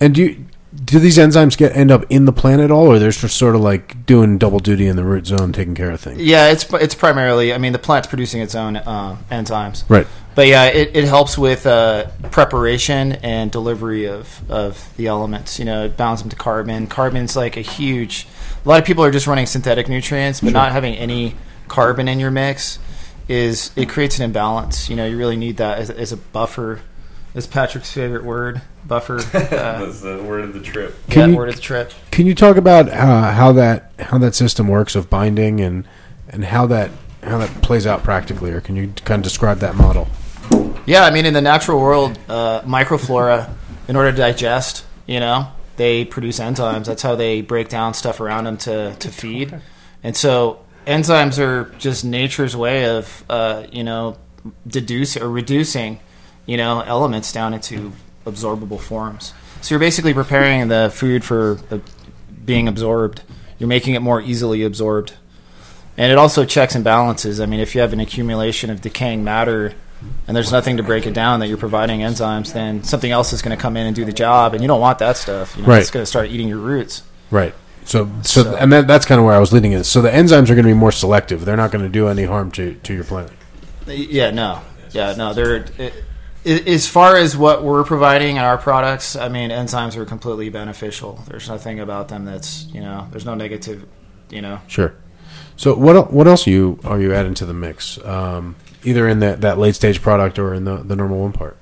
And 0.01 0.15
do 0.15 0.23
you, 0.23 0.45
do 0.85 0.99
these 0.99 1.19
enzymes 1.19 1.57
get 1.57 1.75
end 1.77 1.91
up 1.91 2.05
in 2.11 2.25
the 2.25 2.33
plant 2.33 2.61
at 2.61 2.71
all, 2.71 2.87
or 2.87 2.99
they're 2.99 3.11
just 3.11 3.37
sort 3.37 3.55
of 3.55 3.61
like 3.61 4.07
doing 4.07 4.39
double 4.39 4.59
duty 4.59 4.87
in 4.87 4.97
the 4.97 5.05
root 5.05 5.27
zone, 5.27 5.53
taking 5.53 5.75
care 5.75 5.91
of 5.91 6.01
things? 6.01 6.21
yeah, 6.21 6.51
it's 6.51 6.65
it's 6.75 6.95
primarily. 6.95 7.53
I 7.53 7.59
mean, 7.59 7.73
the 7.73 7.79
plant's 7.79 8.09
producing 8.09 8.41
its 8.41 8.55
own 8.55 8.77
uh, 8.77 9.17
enzymes. 9.31 9.89
Right. 9.89 10.07
But 10.35 10.49
yeah, 10.49 10.65
it, 10.65 10.97
it 10.97 11.05
helps 11.05 11.39
with 11.39 11.65
uh, 11.65 12.09
preparation 12.33 13.13
and 13.13 13.53
delivery 13.53 14.07
of, 14.07 14.51
of 14.51 14.93
the 14.97 15.07
elements. 15.07 15.61
You 15.61 15.65
know, 15.65 15.85
it 15.85 15.97
bounds 15.97 16.23
them 16.23 16.31
to 16.31 16.37
carbon. 16.37 16.89
Carbon's 16.89 17.37
like 17.37 17.57
a 17.57 17.61
huge. 17.61 18.27
A 18.65 18.69
lot 18.69 18.81
of 18.81 18.85
people 18.85 19.05
are 19.05 19.13
just 19.13 19.27
running 19.27 19.47
synthetic 19.47 19.89
nutrients, 19.89 20.41
but 20.41 20.53
not 20.53 20.73
having 20.73 20.95
any 20.95 21.37
carbon 21.69 22.09
in 22.09 22.19
your 22.19 22.31
mix 22.31 22.79
is 23.29 23.71
it 23.77 23.89
creates 23.89 24.19
an 24.19 24.25
imbalance. 24.25 24.91
You 24.91 24.97
know, 24.97 25.07
you 25.07 25.17
really 25.17 25.37
need 25.37 25.59
that 25.59 25.79
as, 25.79 25.91
as 25.91 26.13
a 26.13 26.17
buffer. 26.17 26.81
Is 27.35 27.47
Patrick's 27.47 27.91
favorite 27.93 28.25
word 28.25 28.63
buffer? 28.87 29.17
Uh, 29.35 29.85
That's 29.85 30.01
the 30.01 30.23
word 30.23 30.45
of 30.45 30.53
the 30.55 30.61
trip. 30.61 30.95
yeah, 31.09 31.15
Can 31.15 31.31
you- 31.31 31.37
word 31.37 31.49
of 31.49 31.57
the 31.57 31.61
trip. 31.61 31.93
Can 32.11 32.27
you 32.27 32.35
talk 32.35 32.57
about 32.57 32.89
uh, 32.89 33.33
how 33.33 33.53
that 33.53 33.93
how 33.99 34.19
that 34.19 34.35
system 34.35 34.69
works 34.69 34.95
of 34.95 35.11
binding 35.11 35.61
and 35.61 35.87
and 36.29 36.45
how 36.45 36.67
that 36.67 36.91
how 37.23 37.39
that 37.39 37.51
plays 37.63 37.87
out 37.87 38.03
practically, 38.05 38.51
or 38.53 38.61
can 38.61 38.77
you 38.77 38.93
kind 39.05 39.19
of 39.21 39.25
describe 39.25 39.59
that 39.59 39.75
model? 39.75 40.09
Yeah, 40.87 41.05
I 41.05 41.11
mean, 41.11 41.25
in 41.27 41.33
the 41.35 41.41
natural 41.41 41.81
world, 41.81 42.19
uh, 42.29 42.61
microflora, 42.63 43.51
in 43.89 43.97
order 43.97 44.11
to 44.13 44.17
digest, 44.17 44.85
you 45.07 45.19
know, 45.19 45.49
they 45.77 46.05
produce 46.05 46.39
enzymes. 46.39 46.85
That's 46.85 47.01
how 47.03 47.15
they 47.17 47.41
break 47.41 47.69
down 47.71 47.95
stuff 47.95 48.21
around 48.21 48.45
them 48.45 48.59
to, 48.59 48.95
to 48.95 49.09
feed. 49.09 49.59
And 50.03 50.15
so 50.15 50.61
enzymes 50.87 51.39
are 51.39 51.73
just 51.79 52.05
nature's 52.05 52.55
way 52.55 52.85
of, 52.91 53.25
uh, 53.31 53.65
you 53.73 53.83
know, 53.83 54.19
deducing 54.67 55.23
or 55.23 55.31
reducing, 55.31 56.01
you 56.47 56.57
know, 56.57 56.81
elements 56.81 57.33
down 57.33 57.55
into 57.55 57.93
absorbable 58.27 58.81
forms. 58.81 59.33
So 59.61 59.75
you're 59.75 59.81
basically 59.81 60.15
preparing 60.15 60.69
the 60.69 60.91
food 60.95 61.25
for 61.25 61.59
uh, 61.71 61.79
being 62.45 62.69
absorbed. 62.69 63.23
You're 63.59 63.69
making 63.69 63.95
it 63.95 64.01
more 64.01 64.21
easily 64.21 64.63
absorbed. 64.65 65.15
And 65.97 66.11
it 66.11 66.19
also 66.19 66.45
checks 66.45 66.75
and 66.75 66.83
balances. 66.85 67.41
I 67.41 67.47
mean, 67.47 67.61
if 67.61 67.75
you 67.75 67.81
have 67.81 67.93
an 67.93 68.01
accumulation 68.01 68.69
of 68.71 68.81
decaying 68.81 69.23
matter 69.25 69.75
and 70.27 70.37
there's 70.37 70.53
nothing 70.53 70.77
to 70.79 70.83
break 70.83 71.07
it 71.07 71.15
down 71.15 71.41
that 71.41 71.47
you're 71.49 71.57
providing 71.57 72.01
enzymes, 72.01 72.53
then 72.53 72.83
something 72.83 73.11
else 73.11 73.33
is 73.33 73.41
going 73.43 73.57
to 73.57 73.61
come 73.63 73.77
in 73.77 73.87
and 73.87 73.97
do 73.97 74.05
the 74.05 74.13
job, 74.13 74.53
and 74.53 74.61
you 74.63 74.69
don't 74.69 74.81
want 74.81 74.99
that 74.99 75.17
stuff. 75.17 75.57
You 75.57 75.63
know, 75.63 75.69
Right. 75.69 75.81
It's 75.81 75.91
going 75.91 76.03
to 76.03 76.07
start 76.07 76.29
eating 76.31 76.49
your 76.49 76.59
roots. 76.59 77.03
Right. 77.31 77.55
So, 77.87 78.11
so, 78.23 78.43
So- 78.43 78.57
and 78.57 78.71
that, 78.73 78.87
that's 78.87 79.07
kind 79.07 79.19
of 79.19 79.25
where 79.25 79.35
I 79.35 79.39
was 79.39 79.53
leading 79.53 79.73
it. 79.73 79.85
So 79.85 80.03
the 80.03 80.11
enzymes 80.11 80.51
are 80.51 80.55
going 80.55 80.57
to 80.59 80.63
be 80.65 80.75
more 80.75 80.93
selective. 80.93 81.45
They're 81.47 81.57
not 81.57 81.71
going 81.71 81.85
to 81.85 81.89
do 81.91 82.09
any 82.09 82.25
harm 82.25 82.51
to, 82.53 82.75
to 82.75 82.95
your 82.95 83.05
plant. 83.05 83.31
Yeah, 83.87 84.31
no, 84.31 84.61
yeah, 84.91 85.15
no. 85.17 85.33
They're 85.33 85.67
it, 85.79 85.95
as 86.45 86.87
far 86.87 87.17
as 87.17 87.37
what 87.37 87.63
we're 87.63 87.85
providing 87.85 88.37
in 88.37 88.43
our 88.43 88.59
products. 88.59 89.17
I 89.17 89.29
mean, 89.29 89.51
enzymes 89.51 89.97
are 89.97 90.05
completely 90.05 90.51
beneficial. 90.51 91.23
There's 91.29 91.49
nothing 91.49 91.81
about 91.81 92.09
them 92.09 92.25
that's 92.25 92.67
you 92.67 92.81
know. 92.81 93.09
There's 93.11 93.25
no 93.25 93.35
negative. 93.35 93.87
You 94.31 94.43
know. 94.43 94.61
Sure. 94.67 94.95
So 95.57 95.75
what 95.75 96.13
what 96.13 96.27
else 96.27 96.47
are 96.47 96.51
you 96.51 96.79
are 96.85 97.01
you 97.01 97.15
adding 97.15 97.35
to 97.35 97.47
the 97.47 97.55
mix? 97.55 98.03
Um, 98.05 98.57
either 98.85 99.09
in 99.09 99.21
that, 99.21 99.41
that 99.41 99.59
late 99.59 99.75
stage 99.75 100.01
product 100.03 100.39
or 100.39 100.55
in 100.55 100.65
the, 100.65 100.77
the 100.77 100.97
normal 100.97 101.21
one 101.21 101.33
part. 101.33 101.57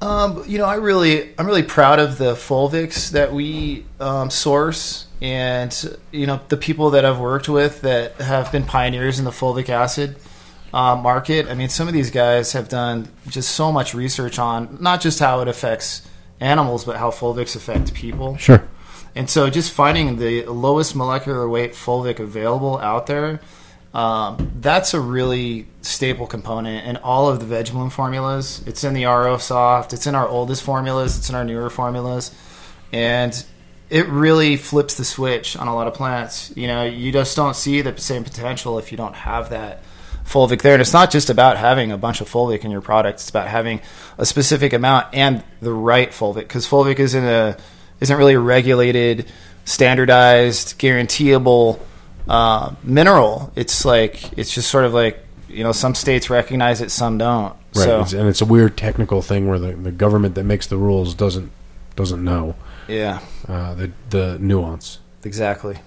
Um, 0.00 0.44
you 0.46 0.58
know, 0.58 0.66
I 0.66 0.74
really, 0.74 1.32
I'm 1.38 1.46
really 1.46 1.62
proud 1.62 1.98
of 1.98 2.18
the 2.18 2.34
fulvics 2.34 3.10
that 3.12 3.32
we 3.32 3.86
um, 4.00 4.28
source, 4.28 5.06
and 5.22 5.96
you 6.12 6.26
know, 6.26 6.40
the 6.48 6.58
people 6.58 6.90
that 6.90 7.06
I've 7.06 7.18
worked 7.18 7.48
with 7.48 7.80
that 7.82 8.16
have 8.16 8.52
been 8.52 8.64
pioneers 8.64 9.18
in 9.18 9.24
the 9.24 9.30
fulvic 9.30 9.70
acid 9.70 10.16
uh, 10.74 10.96
market. 10.96 11.46
I 11.48 11.54
mean, 11.54 11.68
some 11.68 11.86
of 11.86 11.94
these 11.94 12.10
guys 12.10 12.52
have 12.52 12.68
done 12.68 13.08
just 13.28 13.52
so 13.52 13.70
much 13.70 13.94
research 13.94 14.40
on 14.40 14.78
not 14.80 15.00
just 15.00 15.20
how 15.20 15.40
it 15.40 15.46
affects 15.46 16.02
animals, 16.40 16.84
but 16.84 16.96
how 16.96 17.12
fulvics 17.12 17.54
affect 17.54 17.94
people. 17.94 18.36
Sure. 18.36 18.66
And 19.14 19.30
so, 19.30 19.48
just 19.48 19.70
finding 19.70 20.16
the 20.16 20.44
lowest 20.46 20.96
molecular 20.96 21.48
weight 21.48 21.74
fulvic 21.74 22.18
available 22.18 22.78
out 22.78 23.06
there, 23.06 23.40
um, 23.94 24.50
that's 24.56 24.92
a 24.94 25.00
really 25.00 25.68
staple 25.82 26.26
component 26.26 26.84
in 26.88 26.96
all 26.96 27.28
of 27.28 27.38
the 27.38 27.46
veg 27.46 27.70
bloom 27.70 27.90
formulas. 27.90 28.60
It's 28.66 28.82
in 28.82 28.94
the 28.94 29.04
RO 29.04 29.38
soft, 29.38 29.92
it's 29.92 30.08
in 30.08 30.16
our 30.16 30.26
oldest 30.26 30.64
formulas, 30.64 31.16
it's 31.16 31.28
in 31.28 31.36
our 31.36 31.44
newer 31.44 31.70
formulas, 31.70 32.34
and 32.92 33.44
it 33.90 34.08
really 34.08 34.56
flips 34.56 34.96
the 34.96 35.04
switch 35.04 35.56
on 35.56 35.68
a 35.68 35.74
lot 35.76 35.86
of 35.86 35.94
plants. 35.94 36.52
You 36.56 36.66
know, 36.66 36.84
you 36.84 37.12
just 37.12 37.36
don't 37.36 37.54
see 37.54 37.80
the 37.80 37.96
same 37.96 38.24
potential 38.24 38.80
if 38.80 38.90
you 38.90 38.98
don't 38.98 39.14
have 39.14 39.50
that 39.50 39.84
fulvic 40.24 40.62
there. 40.62 40.74
And 40.74 40.80
it's 40.80 40.92
not 40.92 41.10
just 41.10 41.30
about 41.30 41.56
having 41.56 41.92
a 41.92 41.98
bunch 41.98 42.20
of 42.20 42.28
fulvic 42.28 42.64
in 42.64 42.70
your 42.70 42.80
product; 42.80 43.20
it's 43.20 43.30
about 43.30 43.48
having 43.48 43.80
a 44.18 44.26
specific 44.26 44.72
amount 44.72 45.08
and 45.12 45.42
the 45.60 45.72
right 45.72 46.10
fulvic, 46.10 46.34
because 46.42 46.66
fulvic 46.66 46.98
isn't 46.98 47.24
a 47.24 47.56
isn't 48.00 48.16
really 48.16 48.34
a 48.34 48.40
regulated, 48.40 49.26
standardized, 49.64 50.78
guaranteeable 50.78 51.84
uh, 52.28 52.74
mineral. 52.82 53.52
It's 53.56 53.84
like 53.84 54.36
it's 54.38 54.52
just 54.52 54.70
sort 54.70 54.84
of 54.84 54.94
like 54.94 55.24
you 55.48 55.62
know 55.62 55.72
some 55.72 55.94
states 55.94 56.30
recognize 56.30 56.80
it, 56.80 56.90
some 56.90 57.18
don't. 57.18 57.54
Right. 57.74 57.84
So 57.84 58.00
It's, 58.02 58.12
and 58.12 58.28
it's 58.28 58.40
a 58.40 58.44
weird 58.46 58.76
technical 58.76 59.20
thing 59.20 59.48
where 59.48 59.58
the, 59.58 59.72
the 59.72 59.92
government 59.92 60.36
that 60.36 60.44
makes 60.44 60.66
the 60.66 60.76
rules 60.76 61.14
doesn't 61.14 61.50
doesn't 61.96 62.22
know 62.22 62.54
yeah, 62.88 63.20
uh, 63.48 63.74
the 63.74 63.92
the 64.10 64.38
nuance. 64.40 64.98
exactly. 65.24 65.78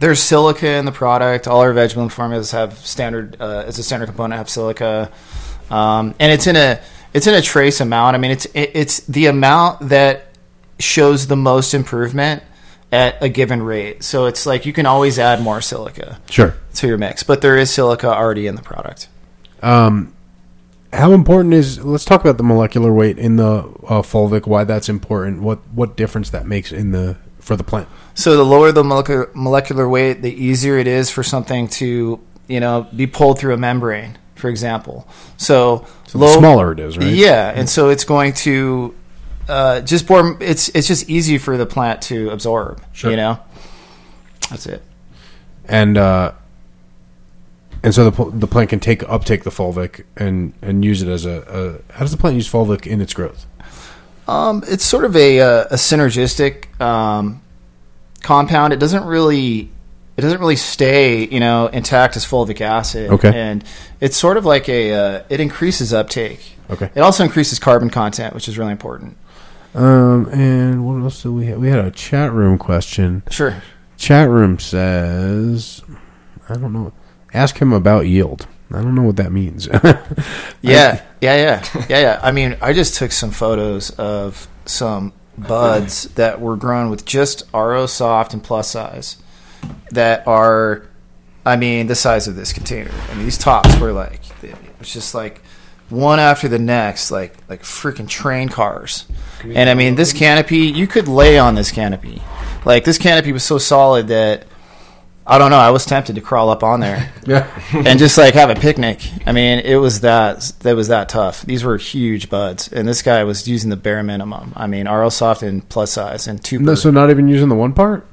There's 0.00 0.20
silica 0.20 0.66
in 0.66 0.86
the 0.86 0.92
product. 0.92 1.46
All 1.46 1.60
our 1.60 1.72
veg 1.72 1.94
bloom 1.94 2.08
formulas 2.08 2.50
have 2.52 2.78
standard 2.78 3.36
uh, 3.40 3.64
as 3.66 3.78
a 3.78 3.82
standard 3.82 4.06
component 4.06 4.38
have 4.38 4.48
silica, 4.48 5.12
um, 5.70 6.14
and 6.18 6.32
it's 6.32 6.46
in 6.46 6.56
a 6.56 6.80
it's 7.12 7.26
in 7.26 7.34
a 7.34 7.42
trace 7.42 7.80
amount. 7.80 8.16
I 8.16 8.18
mean, 8.18 8.30
it's 8.30 8.46
it, 8.46 8.70
it's 8.74 9.00
the 9.00 9.26
amount 9.26 9.90
that 9.90 10.26
shows 10.78 11.26
the 11.26 11.36
most 11.36 11.74
improvement 11.74 12.42
at 12.90 13.22
a 13.22 13.28
given 13.28 13.62
rate. 13.62 14.02
So 14.02 14.26
it's 14.26 14.46
like 14.46 14.66
you 14.66 14.72
can 14.72 14.86
always 14.86 15.18
add 15.18 15.40
more 15.42 15.60
silica 15.60 16.18
Sure. 16.28 16.54
to 16.76 16.86
your 16.88 16.98
mix, 16.98 17.22
but 17.22 17.40
there 17.40 17.56
is 17.56 17.70
silica 17.70 18.08
already 18.08 18.46
in 18.46 18.54
the 18.56 18.62
product. 18.62 19.08
Um, 19.62 20.14
how 20.92 21.12
important 21.12 21.54
is? 21.54 21.84
Let's 21.84 22.04
talk 22.04 22.20
about 22.20 22.36
the 22.36 22.42
molecular 22.42 22.92
weight 22.92 23.18
in 23.18 23.36
the 23.36 23.58
uh, 23.86 24.02
fulvic. 24.02 24.46
Why 24.46 24.64
that's 24.64 24.88
important? 24.88 25.42
What 25.42 25.58
what 25.72 25.96
difference 25.96 26.30
that 26.30 26.46
makes 26.46 26.72
in 26.72 26.90
the 26.92 27.16
for 27.50 27.56
the 27.56 27.64
plant? 27.64 27.88
So 28.14 28.36
the 28.36 28.44
lower 28.44 28.70
the 28.70 28.84
molecular, 28.84 29.28
molecular 29.34 29.88
weight, 29.88 30.22
the 30.22 30.32
easier 30.32 30.78
it 30.78 30.86
is 30.86 31.10
for 31.10 31.24
something 31.24 31.66
to 31.80 32.20
you 32.46 32.60
know 32.60 32.86
be 32.94 33.08
pulled 33.08 33.40
through 33.40 33.54
a 33.54 33.56
membrane, 33.56 34.18
for 34.36 34.48
example. 34.48 35.08
So, 35.36 35.84
So 36.06 36.18
the 36.18 36.28
smaller 36.38 36.70
it 36.70 36.78
is, 36.78 36.96
right? 36.96 37.08
Yeah, 37.08 37.52
and 37.52 37.68
so 37.68 37.88
it's 37.88 38.04
going 38.04 38.34
to 38.46 38.94
uh, 39.48 39.80
just 39.80 40.08
more. 40.08 40.36
It's 40.40 40.68
it's 40.68 40.86
just 40.86 41.10
easy 41.10 41.38
for 41.38 41.56
the 41.56 41.66
plant 41.66 42.02
to 42.02 42.30
absorb. 42.30 42.82
Sure. 42.92 43.10
You 43.10 43.16
know, 43.16 43.40
that's 44.48 44.66
it. 44.66 44.80
and 45.66 45.98
uh, 45.98 46.32
and 47.82 47.92
so 47.92 48.10
the 48.10 48.30
the 48.30 48.46
plant 48.46 48.70
can 48.70 48.78
take 48.78 49.02
uptake 49.08 49.42
the 49.42 49.50
fulvic 49.50 50.04
and 50.16 50.52
and 50.62 50.84
use 50.84 51.02
it 51.02 51.08
as 51.08 51.24
a, 51.26 51.42
a 51.88 51.92
how 51.94 52.00
does 52.00 52.12
the 52.12 52.16
plant 52.16 52.36
use 52.36 52.48
fulvic 52.48 52.86
in 52.86 53.00
its 53.00 53.12
growth? 53.12 53.44
Um, 54.30 54.62
it's 54.68 54.84
sort 54.84 55.04
of 55.04 55.16
a 55.16 55.40
uh, 55.40 55.64
a 55.70 55.74
synergistic 55.74 56.80
um, 56.80 57.42
compound. 58.22 58.72
It 58.72 58.78
doesn't 58.78 59.04
really 59.04 59.70
it 60.20 60.22
doesn't 60.22 60.40
really 60.40 60.56
stay, 60.56 61.26
you 61.28 61.40
know, 61.40 61.68
intact 61.68 62.14
as 62.14 62.26
fulvic 62.26 62.60
acid. 62.60 63.10
Okay. 63.10 63.32
And 63.34 63.64
it's 64.00 64.18
sort 64.18 64.36
of 64.36 64.44
like 64.44 64.68
a, 64.68 64.92
uh, 64.92 65.22
it 65.30 65.40
increases 65.40 65.94
uptake. 65.94 66.56
Okay. 66.68 66.90
It 66.94 67.00
also 67.00 67.24
increases 67.24 67.58
carbon 67.58 67.88
content, 67.88 68.34
which 68.34 68.46
is 68.46 68.58
really 68.58 68.72
important. 68.72 69.16
Um, 69.74 70.26
and 70.26 70.86
what 70.86 71.02
else 71.02 71.22
did 71.22 71.30
we 71.30 71.46
have? 71.46 71.58
We 71.58 71.68
had 71.68 71.82
a 71.82 71.90
chat 71.90 72.32
room 72.32 72.58
question. 72.58 73.22
Sure. 73.30 73.62
Chat 73.96 74.28
room 74.28 74.58
says, 74.58 75.82
I 76.50 76.54
don't 76.54 76.74
know. 76.74 76.92
Ask 77.32 77.56
him 77.56 77.72
about 77.72 78.06
yield. 78.06 78.46
I 78.72 78.82
don't 78.82 78.94
know 78.94 79.02
what 79.02 79.16
that 79.16 79.32
means. 79.32 79.68
Yeah, 80.62 81.02
yeah, 81.22 81.36
yeah, 81.36 81.64
yeah, 81.88 82.00
yeah. 82.00 82.20
I 82.22 82.32
mean, 82.32 82.56
I 82.60 82.74
just 82.74 82.96
took 82.96 83.12
some 83.12 83.30
photos 83.30 83.90
of 83.90 84.46
some 84.66 85.14
buds 85.38 86.04
that 86.14 86.38
were 86.40 86.56
grown 86.56 86.90
with 86.90 87.06
just 87.06 87.44
RO 87.54 87.86
soft 87.86 88.34
and 88.34 88.44
plus 88.44 88.70
size 88.70 89.16
that 89.90 90.26
are, 90.26 90.86
I 91.46 91.56
mean, 91.56 91.86
the 91.86 91.94
size 91.94 92.28
of 92.28 92.36
this 92.36 92.52
container. 92.52 92.90
I 93.10 93.14
mean, 93.14 93.24
these 93.24 93.38
tops 93.38 93.78
were 93.78 93.92
like, 93.92 94.20
it's 94.80 94.92
just 94.92 95.14
like 95.14 95.40
one 95.88 96.18
after 96.20 96.46
the 96.46 96.58
next, 96.58 97.10
like 97.10 97.34
like 97.48 97.62
freaking 97.62 98.06
train 98.08 98.50
cars. 98.50 99.06
And 99.42 99.70
I 99.70 99.74
mean, 99.74 99.94
this 99.94 100.12
canopy, 100.12 100.58
you 100.58 100.86
could 100.86 101.08
lay 101.08 101.38
on 101.38 101.54
this 101.54 101.72
canopy. 101.72 102.20
Like 102.66 102.84
this 102.84 102.98
canopy 102.98 103.32
was 103.32 103.42
so 103.42 103.56
solid 103.56 104.08
that 104.08 104.44
I 105.26 105.38
don't 105.38 105.50
know. 105.50 105.58
I 105.58 105.70
was 105.70 105.84
tempted 105.86 106.14
to 106.16 106.20
crawl 106.20 106.50
up 106.50 106.64
on 106.64 106.80
there 106.80 107.12
yeah. 107.26 107.48
and 107.72 107.98
just 107.98 108.18
like 108.18 108.34
have 108.34 108.50
a 108.50 108.54
picnic. 108.56 109.00
I 109.26 109.32
mean, 109.32 109.60
it 109.60 109.76
was 109.76 110.00
that 110.00 110.40
that 110.60 110.74
was 110.74 110.88
that 110.88 111.08
tough. 111.08 111.42
These 111.42 111.62
were 111.62 111.76
huge 111.76 112.28
buds, 112.30 112.72
and 112.72 112.88
this 112.88 113.02
guy 113.02 113.22
was 113.24 113.46
using 113.46 113.70
the 113.70 113.76
bare 113.76 114.02
minimum. 114.02 114.52
I 114.56 114.66
mean, 114.66 114.88
RO 114.88 115.08
Soft 115.08 115.42
and 115.42 115.68
plus 115.68 115.92
size 115.92 116.26
and 116.26 116.42
two. 116.42 116.58
No, 116.58 116.74
so 116.74 116.90
not 116.90 117.10
even 117.10 117.28
using 117.28 117.48
the 117.48 117.54
one 117.54 117.72
part? 117.74 118.06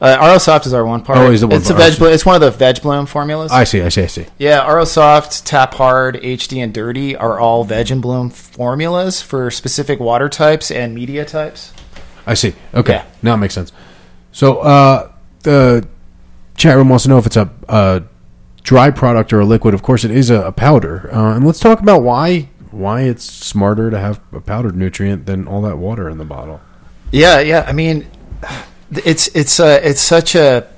uh, 0.00 0.16
RO 0.20 0.38
Soft 0.38 0.66
is 0.66 0.72
our 0.74 0.84
one 0.84 1.02
part. 1.02 1.18
Oh, 1.18 1.30
is 1.30 1.40
the 1.40 1.46
one 1.46 1.56
it's 1.56 1.70
a 1.70 1.74
veg. 1.74 1.98
Bloom, 1.98 2.12
it's 2.12 2.24
one 2.26 2.34
of 2.34 2.40
the 2.40 2.50
veg 2.50 2.80
bloom 2.82 3.06
formulas. 3.06 3.50
I 3.50 3.64
see, 3.64 3.82
I 3.82 3.88
see, 3.88 4.02
I 4.02 4.06
see. 4.06 4.26
yeah, 4.38 4.70
RO 4.70 4.84
Soft, 4.84 5.46
Tap 5.46 5.74
Hard, 5.74 6.16
HD, 6.16 6.62
and 6.62 6.72
Dirty 6.72 7.16
are 7.16 7.38
all 7.38 7.64
veg 7.64 7.90
and 7.90 8.00
bloom 8.02 8.30
formulas 8.30 9.20
for 9.22 9.50
specific 9.50 9.98
water 10.00 10.28
types 10.28 10.70
and 10.70 10.94
media 10.94 11.24
types. 11.24 11.72
I 12.26 12.34
see. 12.34 12.54
Okay. 12.74 12.94
Yeah. 12.94 13.04
Now 13.22 13.34
it 13.34 13.38
makes 13.38 13.54
sense. 13.54 13.72
So, 14.32 14.58
uh, 14.58 15.12
the 15.44 15.86
chat 16.56 16.76
room 16.76 16.88
wants 16.88 17.04
to 17.04 17.10
know 17.10 17.18
if 17.18 17.26
it's 17.26 17.36
a, 17.36 17.50
a 17.68 18.02
dry 18.62 18.90
product 18.90 19.32
or 19.32 19.40
a 19.40 19.44
liquid. 19.44 19.74
Of 19.74 19.82
course, 19.82 20.04
it 20.04 20.10
is 20.10 20.30
a, 20.30 20.42
a 20.42 20.52
powder. 20.52 21.08
Uh, 21.14 21.36
and 21.36 21.46
let's 21.46 21.60
talk 21.60 21.80
about 21.80 22.02
why 22.02 22.48
why 22.70 23.02
it's 23.02 23.24
smarter 23.24 23.90
to 23.90 23.98
have 23.98 24.20
a 24.32 24.40
powdered 24.40 24.76
nutrient 24.76 25.24
than 25.26 25.48
all 25.48 25.62
that 25.62 25.78
water 25.78 26.10
in 26.10 26.18
the 26.18 26.24
bottle. 26.24 26.60
Yeah, 27.10 27.40
yeah. 27.40 27.64
I 27.66 27.72
mean, 27.72 28.06
it's 28.90 29.28
it's 29.28 29.60
uh, 29.60 29.80
it's 29.82 30.00
such 30.00 30.34
a 30.34 30.68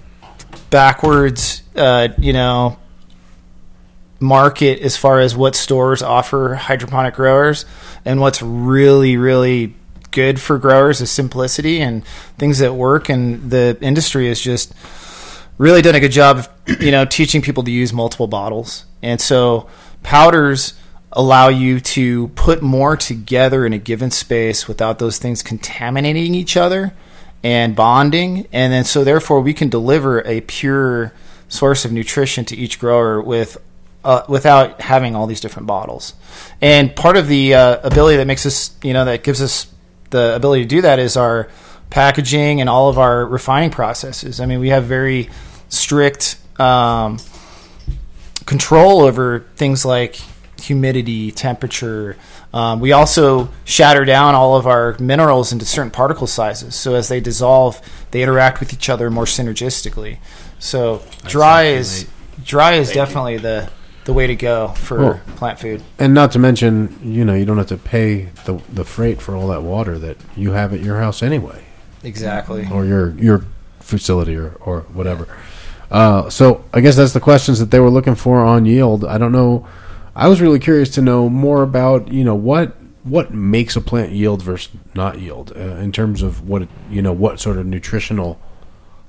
backwards, 0.70 1.62
uh, 1.74 2.08
you 2.18 2.32
know, 2.32 2.78
market 4.20 4.80
as 4.80 4.96
far 4.96 5.20
as 5.20 5.36
what 5.36 5.56
stores 5.56 6.02
offer 6.02 6.54
hydroponic 6.54 7.14
growers, 7.14 7.64
and 8.04 8.20
what's 8.20 8.42
really 8.42 9.16
really 9.16 9.74
good 10.10 10.40
for 10.40 10.58
growers 10.58 11.00
is 11.00 11.10
simplicity 11.10 11.80
and 11.80 12.04
things 12.38 12.58
that 12.58 12.74
work. 12.74 13.08
And 13.08 13.50
the 13.50 13.76
industry 13.80 14.28
is 14.28 14.40
just 14.40 14.72
really 15.58 15.82
done 15.82 15.94
a 15.94 16.00
good 16.00 16.12
job 16.12 16.38
of 16.38 16.80
you 16.80 16.90
know 16.90 17.04
teaching 17.04 17.42
people 17.42 17.62
to 17.64 17.70
use 17.70 17.92
multiple 17.92 18.26
bottles, 18.26 18.84
and 19.02 19.20
so 19.20 19.68
powders 20.02 20.74
allow 21.12 21.48
you 21.48 21.80
to 21.80 22.28
put 22.28 22.62
more 22.62 22.96
together 22.96 23.64
in 23.66 23.72
a 23.72 23.78
given 23.78 24.10
space 24.10 24.68
without 24.68 24.98
those 24.98 25.18
things 25.18 25.42
contaminating 25.42 26.34
each 26.34 26.56
other 26.56 26.92
and 27.42 27.74
bonding. 27.74 28.46
And 28.52 28.72
then 28.72 28.84
so 28.84 29.04
therefore 29.04 29.40
we 29.40 29.54
can 29.54 29.68
deliver 29.68 30.26
a 30.26 30.40
pure 30.42 31.12
source 31.48 31.84
of 31.84 31.92
nutrition 31.92 32.44
to 32.46 32.56
each 32.56 32.78
grower 32.78 33.20
with 33.20 33.58
uh, 34.04 34.22
without 34.28 34.80
having 34.80 35.16
all 35.16 35.26
these 35.26 35.40
different 35.40 35.66
bottles. 35.66 36.14
And 36.60 36.94
part 36.94 37.16
of 37.16 37.26
the 37.26 37.54
uh, 37.54 37.80
ability 37.82 38.18
that 38.18 38.26
makes 38.26 38.46
us 38.46 38.76
you 38.82 38.92
know 38.92 39.04
that 39.04 39.24
gives 39.24 39.40
us 39.40 39.66
the 40.10 40.34
ability 40.34 40.62
to 40.62 40.68
do 40.68 40.82
that 40.82 40.98
is 40.98 41.16
our 41.16 41.48
packaging 41.90 42.60
and 42.60 42.68
all 42.68 42.88
of 42.88 42.98
our 42.98 43.24
refining 43.24 43.70
processes. 43.70 44.40
I 44.40 44.46
mean 44.46 44.60
we 44.60 44.68
have 44.68 44.84
very 44.84 45.30
strict 45.68 46.36
um, 46.60 47.18
control 48.46 49.02
over 49.02 49.40
things 49.56 49.84
like 49.84 50.18
humidity, 50.60 51.30
temperature. 51.30 52.16
Um, 52.52 52.80
we 52.80 52.92
also 52.92 53.50
shatter 53.64 54.04
down 54.04 54.34
all 54.34 54.56
of 54.56 54.66
our 54.66 54.96
minerals 54.98 55.52
into 55.52 55.64
certain 55.64 55.90
particle 55.90 56.26
sizes, 56.26 56.74
so 56.74 56.94
as 56.94 57.08
they 57.08 57.20
dissolve, 57.20 57.80
they 58.10 58.22
interact 58.22 58.60
with 58.60 58.72
each 58.72 58.88
other 58.88 59.10
more 59.10 59.24
synergistically. 59.26 60.18
So 60.58 61.02
dry 61.26 61.64
is 61.66 62.08
dry 62.44 62.74
is 62.74 62.90
definitely 62.92 63.36
the 63.38 63.70
the 64.04 64.12
way 64.14 64.26
to 64.26 64.34
go 64.34 64.68
for 64.68 64.96
Cool. 64.96 65.20
plant 65.36 65.58
food. 65.58 65.82
And 65.98 66.14
not 66.14 66.32
to 66.32 66.38
mention, 66.38 66.98
you 67.02 67.26
know, 67.26 67.34
you 67.34 67.44
don't 67.44 67.58
have 67.58 67.66
to 67.66 67.76
pay 67.76 68.30
the 68.46 68.60
the 68.72 68.84
freight 68.84 69.20
for 69.20 69.36
all 69.36 69.48
that 69.48 69.62
water 69.62 69.98
that 69.98 70.16
you 70.34 70.52
have 70.52 70.72
at 70.72 70.80
your 70.80 70.98
house 70.98 71.22
anyway, 71.22 71.64
Exactly. 72.02 72.66
or 72.72 72.86
your 72.86 73.10
your 73.18 73.44
facility, 73.80 74.34
or 74.34 74.54
or 74.60 74.80
whatever. 74.94 75.28
Uh, 75.90 76.28
so 76.28 76.64
I 76.72 76.80
guess 76.80 76.96
that's 76.96 77.12
the 77.12 77.20
questions 77.20 77.60
that 77.60 77.70
they 77.70 77.80
were 77.80 77.90
looking 77.90 78.14
for 78.14 78.40
on 78.40 78.66
yield. 78.66 79.04
I 79.04 79.18
don't 79.18 79.32
know. 79.32 79.66
I 80.14 80.28
was 80.28 80.40
really 80.40 80.58
curious 80.58 80.90
to 80.90 81.02
know 81.02 81.28
more 81.28 81.62
about 81.62 82.12
you 82.12 82.24
know 82.24 82.34
what 82.34 82.76
what 83.04 83.32
makes 83.32 83.76
a 83.76 83.80
plant 83.80 84.12
yield 84.12 84.42
versus 84.42 84.70
not 84.94 85.18
yield 85.18 85.52
uh, 85.56 85.60
in 85.60 85.92
terms 85.92 86.22
of 86.22 86.46
what 86.46 86.62
it, 86.62 86.68
you 86.90 87.00
know 87.00 87.12
what 87.12 87.40
sort 87.40 87.56
of 87.56 87.66
nutritional 87.66 88.40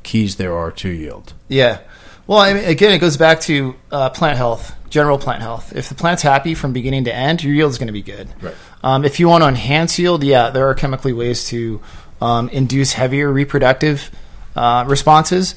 keys 0.04 0.38
there 0.38 0.56
are 0.56 0.72
to 0.72 0.90
yield. 0.90 1.34
Yeah. 1.48 1.80
Well, 2.28 2.38
I 2.38 2.54
mean, 2.54 2.64
again, 2.64 2.92
it 2.92 3.00
goes 3.00 3.18
back 3.18 3.42
to 3.42 3.76
uh, 3.92 4.12
plant 4.12 4.38
health, 4.38 4.76
general 4.92 5.18
plant 5.18 5.42
health. 5.42 5.76
If 5.76 5.90
the 5.90 5.96
plant's 5.96 6.22
happy 6.22 6.54
from 6.54 6.74
beginning 6.74 7.06
to 7.06 7.14
end, 7.14 7.44
your 7.44 7.56
yield 7.56 7.72
is 7.72 7.80
going 7.80 7.88
to 7.88 7.94
be 7.94 8.04
good. 8.04 8.30
Right. 8.40 8.54
Um, 8.84 9.04
if 9.04 9.20
you 9.20 9.28
want 9.28 9.44
to 9.44 9.48
enhance 9.48 9.98
yield, 9.98 10.24
yeah, 10.24 10.52
there 10.52 10.68
are 10.70 10.76
chemically 10.76 11.12
ways 11.12 11.48
to 11.48 11.82
um, 12.22 12.50
induce 12.50 12.94
heavier 12.94 13.32
reproductive 13.32 14.12
uh, 14.56 14.86
responses. 14.88 15.56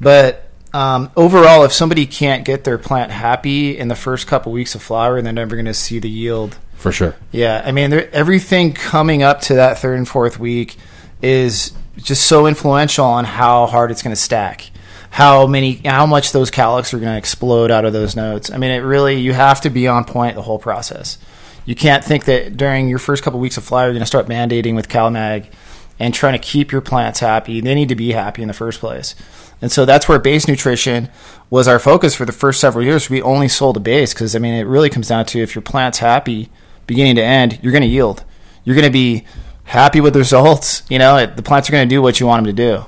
But 0.00 0.48
um, 0.74 1.10
overall, 1.16 1.64
if 1.64 1.72
somebody 1.72 2.06
can't 2.06 2.44
get 2.44 2.64
their 2.64 2.78
plant 2.78 3.10
happy 3.10 3.76
in 3.76 3.88
the 3.88 3.94
first 3.94 4.26
couple 4.26 4.52
weeks 4.52 4.74
of 4.74 4.82
flower, 4.82 5.20
they're 5.20 5.32
never 5.32 5.54
going 5.56 5.66
to 5.66 5.74
see 5.74 5.98
the 5.98 6.08
yield 6.08 6.58
For 6.76 6.92
sure. 6.92 7.14
yeah, 7.30 7.62
I 7.64 7.72
mean, 7.72 7.92
everything 8.12 8.72
coming 8.72 9.22
up 9.22 9.40
to 9.42 9.54
that 9.54 9.78
third 9.78 9.98
and 9.98 10.08
fourth 10.08 10.38
week 10.38 10.76
is 11.20 11.72
just 11.98 12.26
so 12.26 12.46
influential 12.46 13.04
on 13.04 13.24
how 13.24 13.66
hard 13.66 13.90
it's 13.90 14.02
going 14.02 14.14
to 14.14 14.20
stack, 14.20 14.70
how 15.10 15.46
many, 15.46 15.74
how 15.84 16.06
much 16.06 16.32
those 16.32 16.50
calyx 16.50 16.94
are 16.94 16.98
going 16.98 17.12
to 17.12 17.18
explode 17.18 17.70
out 17.70 17.84
of 17.84 17.92
those 17.92 18.16
nodes. 18.16 18.50
I 18.50 18.56
mean, 18.56 18.70
it 18.70 18.78
really 18.78 19.16
you 19.16 19.34
have 19.34 19.60
to 19.62 19.70
be 19.70 19.86
on 19.88 20.04
point 20.04 20.36
the 20.36 20.42
whole 20.42 20.58
process. 20.58 21.18
You 21.64 21.76
can't 21.76 22.02
think 22.02 22.24
that 22.24 22.56
during 22.56 22.88
your 22.88 22.98
first 22.98 23.22
couple 23.22 23.38
weeks 23.38 23.56
of 23.56 23.62
flower 23.64 23.84
you're 23.84 23.92
going 23.92 24.00
to 24.00 24.06
start 24.06 24.26
mandating 24.26 24.74
with 24.74 24.88
CalMag 24.88 25.46
and 26.02 26.12
trying 26.12 26.32
to 26.32 26.38
keep 26.38 26.72
your 26.72 26.80
plants 26.80 27.20
happy. 27.20 27.60
They 27.60 27.76
need 27.76 27.88
to 27.88 27.94
be 27.94 28.10
happy 28.10 28.42
in 28.42 28.48
the 28.48 28.54
first 28.54 28.80
place. 28.80 29.14
And 29.60 29.70
so 29.70 29.84
that's 29.84 30.08
where 30.08 30.18
base 30.18 30.48
nutrition 30.48 31.08
was 31.48 31.68
our 31.68 31.78
focus 31.78 32.16
for 32.16 32.24
the 32.24 32.32
first 32.32 32.60
several 32.60 32.84
years. 32.84 33.08
We 33.08 33.22
only 33.22 33.46
sold 33.46 33.76
a 33.76 33.80
base 33.80 34.12
because 34.12 34.34
I 34.34 34.40
mean 34.40 34.54
it 34.54 34.64
really 34.64 34.90
comes 34.90 35.06
down 35.06 35.26
to 35.26 35.40
if 35.40 35.54
your 35.54 35.62
plant's 35.62 35.98
happy 35.98 36.50
beginning 36.88 37.14
to 37.16 37.22
end, 37.22 37.60
you're 37.62 37.70
going 37.70 37.82
to 37.82 37.88
yield. 37.88 38.24
You're 38.64 38.74
going 38.74 38.84
to 38.84 38.92
be 38.92 39.24
happy 39.62 40.00
with 40.00 40.14
the 40.14 40.18
results. 40.18 40.82
You 40.90 40.98
know, 40.98 41.18
it, 41.18 41.36
the 41.36 41.42
plants 41.42 41.68
are 41.68 41.72
going 41.72 41.88
to 41.88 41.94
do 41.94 42.02
what 42.02 42.18
you 42.18 42.26
want 42.26 42.44
them 42.44 42.56
to 42.56 42.62
do. 42.62 42.84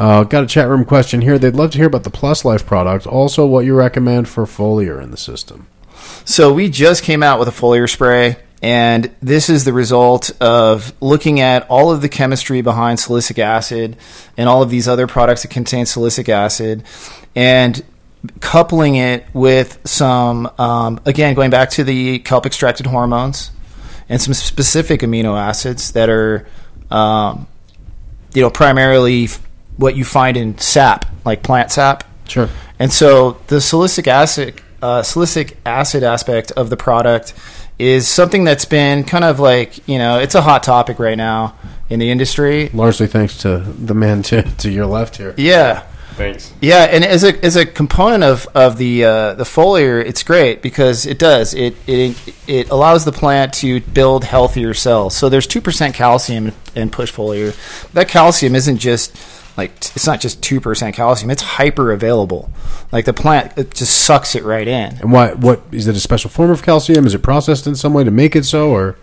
Uh, 0.00 0.22
got 0.22 0.44
a 0.44 0.46
chat 0.46 0.68
room 0.68 0.84
question 0.84 1.20
here. 1.20 1.36
They'd 1.36 1.56
love 1.56 1.72
to 1.72 1.78
hear 1.78 1.88
about 1.88 2.04
the 2.04 2.10
Plus 2.10 2.44
Life 2.44 2.64
product. 2.64 3.08
Also, 3.08 3.44
what 3.44 3.64
you 3.64 3.74
recommend 3.74 4.28
for 4.28 4.44
foliar 4.44 5.02
in 5.02 5.10
the 5.10 5.16
system. 5.16 5.66
So 6.24 6.52
we 6.52 6.70
just 6.70 7.02
came 7.02 7.24
out 7.24 7.40
with 7.40 7.48
a 7.48 7.50
foliar 7.50 7.90
spray, 7.90 8.36
and 8.62 9.10
this 9.20 9.48
is 9.48 9.64
the 9.64 9.72
result 9.72 10.30
of 10.40 10.92
looking 11.00 11.40
at 11.40 11.66
all 11.68 11.90
of 11.90 12.00
the 12.00 12.08
chemistry 12.08 12.62
behind 12.62 12.98
silicic 12.98 13.38
acid 13.38 13.96
and 14.36 14.48
all 14.48 14.62
of 14.62 14.70
these 14.70 14.88
other 14.88 15.06
products 15.06 15.42
that 15.42 15.48
contain 15.48 15.84
silicic 15.84 16.28
acid, 16.28 16.82
and 17.34 17.84
coupling 18.40 18.96
it 18.96 19.24
with 19.32 19.80
some, 19.84 20.50
um, 20.58 21.00
again, 21.04 21.34
going 21.34 21.50
back 21.50 21.70
to 21.70 21.84
the 21.84 22.18
kelp 22.20 22.46
extracted 22.46 22.86
hormones 22.86 23.50
and 24.08 24.20
some 24.20 24.34
specific 24.34 25.00
amino 25.00 25.38
acids 25.38 25.92
that 25.92 26.08
are, 26.08 26.46
um, 26.90 27.46
you 28.34 28.42
know, 28.42 28.50
primarily 28.50 29.28
what 29.76 29.96
you 29.96 30.04
find 30.04 30.36
in 30.36 30.58
sap, 30.58 31.04
like 31.24 31.42
plant 31.42 31.70
sap. 31.70 32.04
Sure. 32.26 32.48
And 32.78 32.92
so 32.92 33.32
the 33.46 33.56
silicic 33.56 34.06
acid, 34.06 34.60
uh, 34.82 35.02
silicic 35.02 35.54
acid 35.64 36.02
aspect 36.02 36.50
of 36.52 36.70
the 36.70 36.76
product 36.76 37.32
is 37.78 38.08
something 38.08 38.44
that's 38.44 38.64
been 38.64 39.04
kind 39.04 39.24
of 39.24 39.38
like 39.38 39.86
you 39.88 39.98
know 39.98 40.18
it's 40.18 40.34
a 40.34 40.42
hot 40.42 40.62
topic 40.62 40.98
right 40.98 41.16
now 41.18 41.54
in 41.88 41.98
the 41.98 42.10
industry. 42.10 42.68
Largely 42.70 43.06
thanks 43.06 43.38
to 43.38 43.58
the 43.58 43.94
man 43.94 44.22
to, 44.24 44.42
to 44.42 44.70
your 44.70 44.86
left 44.86 45.16
here. 45.18 45.34
Yeah, 45.36 45.84
Thanks. 46.16 46.52
yeah, 46.60 46.84
and 46.84 47.04
as 47.04 47.22
a 47.22 47.44
as 47.44 47.56
a 47.56 47.66
component 47.66 48.24
of 48.24 48.46
of 48.54 48.78
the 48.78 49.04
uh, 49.04 49.34
the 49.34 49.44
foliar, 49.44 50.04
it's 50.04 50.22
great 50.22 50.62
because 50.62 51.04
it 51.06 51.18
does 51.18 51.54
it 51.54 51.76
it 51.86 52.16
it 52.46 52.70
allows 52.70 53.04
the 53.04 53.12
plant 53.12 53.52
to 53.54 53.80
build 53.80 54.24
healthier 54.24 54.72
cells. 54.74 55.14
So 55.16 55.28
there's 55.28 55.46
two 55.46 55.60
percent 55.60 55.94
calcium 55.94 56.52
in 56.74 56.90
push 56.90 57.12
foliar. 57.12 57.54
That 57.92 58.08
calcium 58.08 58.54
isn't 58.54 58.78
just 58.78 59.14
like 59.56 59.70
it's 59.76 60.06
not 60.06 60.20
just 60.20 60.42
two 60.42 60.60
percent 60.60 60.94
calcium; 60.94 61.30
it's 61.30 61.42
hyper 61.42 61.92
available. 61.92 62.50
Like 62.92 63.04
the 63.04 63.12
plant, 63.14 63.56
it 63.56 63.74
just 63.74 64.04
sucks 64.04 64.34
it 64.34 64.44
right 64.44 64.68
in. 64.68 64.96
And 64.96 65.12
why? 65.12 65.32
What 65.32 65.62
is 65.72 65.86
it? 65.86 65.96
A 65.96 66.00
special 66.00 66.30
form 66.30 66.50
of 66.50 66.62
calcium? 66.62 67.06
Is 67.06 67.14
it 67.14 67.22
processed 67.22 67.66
in 67.66 67.74
some 67.74 67.94
way 67.94 68.04
to 68.04 68.10
make 68.10 68.36
it 68.36 68.44
so, 68.44 68.70
or 68.70 68.96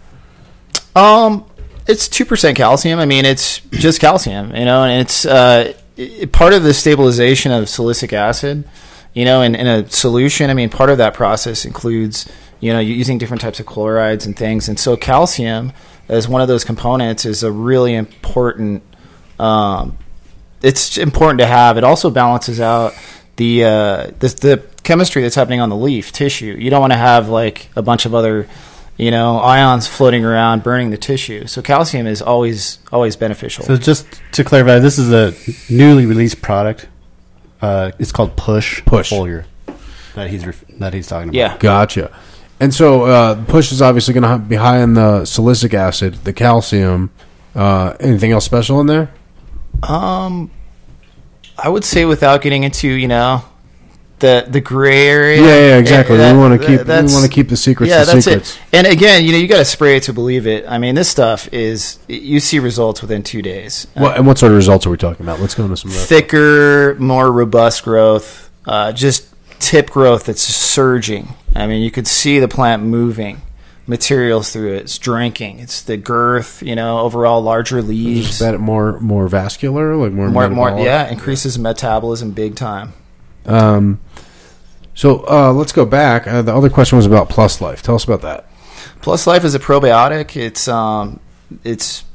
Um, 0.96 1.46
it's 1.88 2.08
two 2.08 2.26
percent 2.26 2.58
calcium. 2.58 3.00
I 3.00 3.06
mean, 3.06 3.26
it's 3.26 3.60
just 3.72 4.00
calcium, 4.00 4.56
you 4.56 4.66
know, 4.66 4.84
and 4.84 5.02
it's 5.02 5.26
uh, 5.26 5.74
it, 5.98 6.32
part 6.32 6.54
of 6.54 6.64
the 6.64 6.74
stabilization 6.74 7.52
of 7.52 7.66
silicic 7.66 8.14
acid. 8.14 8.64
You 9.14 9.26
know, 9.26 9.42
in, 9.42 9.54
in 9.54 9.68
a 9.68 9.90
solution, 9.90 10.50
I 10.50 10.56
mean, 10.56 10.70
part 10.70 10.90
of 10.90 10.98
that 10.98 11.14
process 11.14 11.66
includes 11.66 12.28
you 12.60 12.74
know 12.74 12.80
using 12.80 13.18
different 13.18 13.42
types 13.42 13.60
of 13.60 13.66
chlorides 13.66 14.26
and 14.26 14.38
things, 14.38 14.70
and 14.70 14.80
so 14.80 14.96
calcium 14.98 15.72
as 16.10 16.28
one 16.28 16.42
of 16.42 16.48
those 16.48 16.64
components 16.64 17.26
is 17.26 17.44
a 17.44 17.52
really 17.52 17.96
important. 17.96 18.84
Um, 19.40 19.98
it's 20.64 20.98
important 20.98 21.40
to 21.40 21.46
have. 21.46 21.78
It 21.78 21.84
also 21.84 22.10
balances 22.10 22.60
out 22.60 22.94
the 23.36 23.66
uh, 23.66 24.12
the, 24.20 24.28
the 24.28 24.64
chemistry 24.84 25.22
that's 25.22 25.36
happening 25.36 25.60
on 25.60 25.70
the 25.70 25.76
leaf 25.76 26.12
tissue. 26.12 26.56
You 26.58 26.70
don't 26.70 26.82
want 26.82 26.94
to 26.94 26.98
have 26.98 27.30
like 27.30 27.70
a 27.76 27.82
bunch 27.82 28.06
of 28.06 28.16
other 28.16 28.48
you 28.98 29.12
know 29.12 29.38
ions 29.38 29.88
floating 29.88 30.26
around 30.26 30.64
burning 30.64 30.90
the 30.90 30.98
tissue. 30.98 31.48
So 31.48 31.62
calcium 31.62 32.08
is 32.08 32.22
always 32.22 32.80
always 32.92 33.16
beneficial. 33.16 33.66
So 33.66 33.78
just 33.78 34.08
to 34.34 34.44
clarify, 34.44 34.80
this 34.80 34.98
is 34.98 35.12
a 35.12 35.34
newly 35.72 36.06
released 36.06 36.42
product. 36.42 36.88
Uh, 37.62 37.92
it's 38.00 38.12
called 38.12 38.36
Push 38.36 38.84
Push. 38.86 39.12
Foliar 39.12 39.46
that 40.16 40.30
he's 40.30 40.46
ref- 40.46 40.66
that 40.80 40.94
he's 40.94 41.08
talking 41.08 41.30
about. 41.30 41.38
yeah. 41.38 41.58
gotcha? 41.58 42.16
And 42.60 42.74
so, 42.74 43.04
uh, 43.04 43.44
push 43.46 43.72
is 43.72 43.82
obviously 43.82 44.14
going 44.14 44.24
to 44.24 44.38
be 44.38 44.56
high 44.56 44.80
in 44.80 44.94
the 44.94 45.24
silicic 45.24 45.74
acid, 45.74 46.14
the 46.24 46.32
calcium. 46.32 47.10
Uh, 47.54 47.96
anything 48.00 48.32
else 48.32 48.46
special 48.46 48.80
in 48.80 48.88
there? 48.88 49.12
Um, 49.90 50.52
I 51.58 51.70
would 51.70 51.84
say 51.84 52.06
without 52.06 52.42
getting 52.42 52.64
into 52.64 52.88
you 52.88 53.08
know 53.08 53.44
the 54.24 54.46
the 54.48 54.62
gray 54.62 55.08
area. 55.08 55.42
Yeah, 55.42 55.48
yeah, 55.48 55.78
exactly. 55.78 56.18
eh, 56.18 56.32
we 56.32 56.40
want 56.40 56.60
to 56.60 56.66
keep 56.66 56.88
we 56.88 56.94
want 56.94 57.26
to 57.26 57.30
keep 57.30 57.50
the 57.50 57.58
secrets 57.58 57.90
yeah, 57.90 58.06
the 58.06 58.14
that's 58.14 58.26
secrets. 58.26 58.56
it. 58.56 58.62
And 58.72 58.88
again, 58.88 59.26
you 59.26 59.34
know, 59.34 59.38
you 59.38 59.48
got 59.48 59.58
to 59.58 59.66
spray 59.66 59.98
it 59.98 60.04
to 60.04 60.14
believe 60.14 60.48
it. 60.48 60.66
I 60.68 60.78
mean, 60.78 60.96
this 60.96 61.10
stuff 61.10 61.52
is 61.54 62.00
you 62.08 62.40
see 62.40 62.60
results 62.60 63.02
within 63.02 63.22
two 63.22 63.42
days. 63.42 63.86
What, 63.96 64.18
and 64.18 64.26
what 64.26 64.38
sort 64.38 64.54
of 64.54 64.56
results 64.56 64.88
are 64.88 64.90
we 64.90 64.98
talking 64.98 65.26
about? 65.26 65.42
Let's 65.42 65.56
go 65.56 65.64
into 65.64 65.76
some 65.76 65.92
that. 65.92 65.98
thicker, 65.98 66.96
more 67.00 67.32
robust 67.32 67.84
growth, 67.84 68.50
uh, 68.66 68.94
just 68.94 69.28
tip 69.60 69.90
growth 69.90 70.26
that's 70.26 70.42
surging. 70.42 71.36
I 71.54 71.68
mean, 71.68 71.84
you 71.84 71.92
could 71.92 72.08
see 72.08 72.40
the 72.40 72.48
plant 72.48 72.84
moving, 72.84 73.42
materials 73.86 74.52
through 74.52 74.74
it. 74.74 74.84
It's 74.84 74.98
drinking. 74.98 75.60
It's 75.60 75.82
the 75.82 75.98
girth, 75.98 76.62
you 76.64 76.76
know, 76.76 77.00
overall 77.00 77.42
larger 77.42 77.82
leaves. 77.82 78.40
that 78.40 78.60
more 78.60 79.00
more 79.00 79.28
vascular, 79.28 79.96
like 79.96 80.12
more 80.12 80.30
More, 80.30 80.50
more, 80.50 80.80
yeah, 80.80 81.10
increases 81.10 81.60
metabolism 81.60 82.32
big 82.32 82.56
time. 82.56 82.94
Um, 83.46 84.00
so 84.94 85.26
uh, 85.28 85.52
let's 85.52 85.72
go 85.72 85.86
back. 85.86 86.28
Uh, 86.28 86.42
the 86.42 86.54
other 86.54 86.70
question 86.70 86.98
was 86.98 87.06
about 87.06 87.30
Plus 87.30 87.62
Life. 87.62 87.82
Tell 87.82 87.96
us 87.96 88.04
about 88.04 88.22
that. 88.22 88.46
Plus 89.02 89.28
Life 89.28 89.44
is 89.44 89.56
a 89.56 89.60
probiotic. 89.60 90.36
It's 90.38 90.68
um, 90.68 91.20
it's 91.64 92.06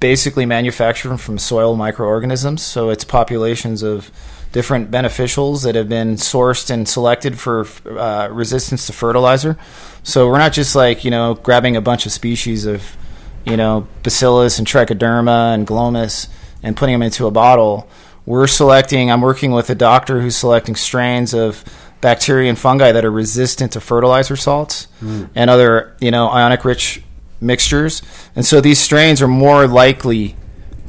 basically 0.00 0.44
manufactured 0.44 1.16
from 1.18 1.38
soil 1.38 1.76
microorganisms. 1.76 2.60
So 2.62 2.90
it's 2.90 3.04
populations 3.04 3.82
of 3.82 4.10
different 4.52 4.90
beneficials 4.90 5.64
that 5.64 5.74
have 5.74 5.88
been 5.88 6.14
sourced 6.16 6.70
and 6.70 6.86
selected 6.86 7.38
for 7.38 7.66
uh, 7.86 8.28
resistance 8.30 8.86
to 8.86 8.92
fertilizer. 8.92 9.58
So 10.02 10.28
we're 10.28 10.38
not 10.38 10.52
just 10.52 10.74
like 10.74 11.04
you 11.04 11.10
know 11.10 11.34
grabbing 11.34 11.76
a 11.76 11.80
bunch 11.80 12.06
of 12.06 12.12
species 12.12 12.66
of 12.66 12.96
you 13.44 13.56
know 13.56 13.88
bacillus 14.02 14.58
and 14.58 14.66
trichoderma 14.66 15.54
and 15.54 15.66
glomus 15.66 16.28
and 16.62 16.76
putting 16.76 16.94
them 16.94 17.02
into 17.02 17.26
a 17.26 17.30
bottle. 17.30 17.88
We're 18.24 18.46
selecting. 18.46 19.10
I'm 19.10 19.20
working 19.20 19.50
with 19.50 19.68
a 19.70 19.74
doctor 19.74 20.20
who's 20.20 20.36
selecting 20.36 20.76
strains 20.76 21.34
of 21.34 21.64
bacteria 22.00 22.48
and 22.48 22.58
fungi 22.58 22.92
that 22.92 23.04
are 23.04 23.10
resistant 23.10 23.72
to 23.72 23.80
fertilizer 23.80 24.36
salts 24.36 24.88
and 25.34 25.50
other 25.50 25.96
you 26.00 26.10
know 26.10 26.28
ionic 26.30 26.64
rich 26.64 27.02
mixtures. 27.40 28.02
And 28.36 28.46
so 28.46 28.60
these 28.60 28.78
strains 28.78 29.20
are 29.22 29.28
more 29.28 29.66
likely 29.66 30.36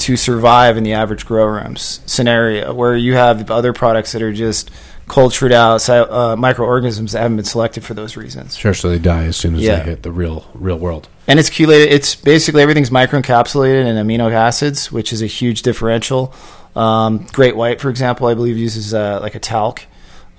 to 0.03 0.17
survive 0.17 0.77
in 0.77 0.84
the 0.84 0.93
average 0.93 1.25
grow 1.25 1.45
rooms 1.45 2.01
scenario 2.05 2.73
where 2.73 2.95
you 2.95 3.13
have 3.15 3.49
other 3.49 3.73
products 3.73 4.11
that 4.11 4.21
are 4.21 4.34
just 4.34 4.69
cultured 5.07 5.51
out 5.51 5.88
uh, 5.89 6.35
microorganisms 6.38 7.11
that 7.11 7.19
haven't 7.21 7.35
been 7.38 7.45
selected 7.45 7.84
for 7.84 7.93
those 7.93 8.15
reasons. 8.15 8.55
Sure, 8.57 8.73
so 8.73 8.89
they 8.89 8.99
die 8.99 9.25
as 9.25 9.35
soon 9.35 9.55
as 9.55 9.61
Yeah. 9.61 9.80
they 9.80 9.91
hit 9.91 10.03
the 10.03 10.11
real 10.11 10.45
real 10.53 10.77
world. 10.77 11.07
And 11.27 11.39
it's 11.39 11.49
chelated. 11.49 11.88
It's 11.91 12.15
basically 12.15 12.61
everything's 12.61 12.89
microencapsulated 12.89 13.85
in 13.85 13.95
amino 13.95 14.31
acids, 14.31 14.91
which 14.91 15.11
is 15.13 15.21
a 15.21 15.25
huge 15.27 15.61
differential. 15.61 16.34
Um, 16.75 17.25
Great 17.34 17.55
White, 17.55 17.80
for 17.81 17.89
example, 17.89 18.27
I 18.27 18.34
believe 18.34 18.57
uses 18.57 18.93
uh, 18.93 19.19
like 19.21 19.35
a 19.35 19.39
talc 19.39 19.84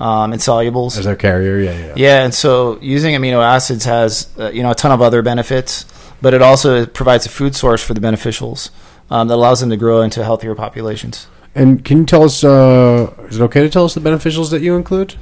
um, 0.01 0.33
in 0.33 0.39
solubles. 0.41 0.99
As 0.99 1.05
their 1.05 1.17
carrier, 1.17 1.59
yeah, 1.59 1.79
yeah. 1.87 1.93
Yeah, 1.97 2.25
and 2.25 2.35
so 2.35 2.79
using 2.81 3.15
amino 3.15 3.43
acids 3.43 3.85
has 3.85 4.29
uh, 4.39 4.51
you 4.51 4.63
know 4.63 4.73
a 4.73 4.75
ton 4.75 4.93
of 4.93 5.01
other 5.01 5.23
benefits, 5.23 5.85
but 6.21 6.35
it 6.35 6.43
also 6.43 6.85
provides 6.87 7.25
a 7.27 7.29
food 7.29 7.55
source 7.55 7.83
for 7.83 7.95
the 7.95 8.01
beneficials 8.01 8.71
um, 9.11 9.29
that 9.29 9.35
allows 9.35 9.61
them 9.61 9.71
to 9.71 9.77
grow 9.77 10.01
into 10.03 10.25
healthier 10.25 10.55
populations. 10.55 11.27
And 11.57 11.85
can 11.85 11.99
you 11.99 12.05
tell 12.05 12.25
us? 12.25 12.43
Uh, 12.43 13.13
is 13.29 13.39
it 13.39 13.43
okay 13.45 13.61
to 13.63 13.71
tell 13.71 13.85
us 13.85 13.95
the 13.95 14.01
beneficials 14.01 14.51
that 14.51 14.61
you 14.61 14.75
include? 14.75 15.15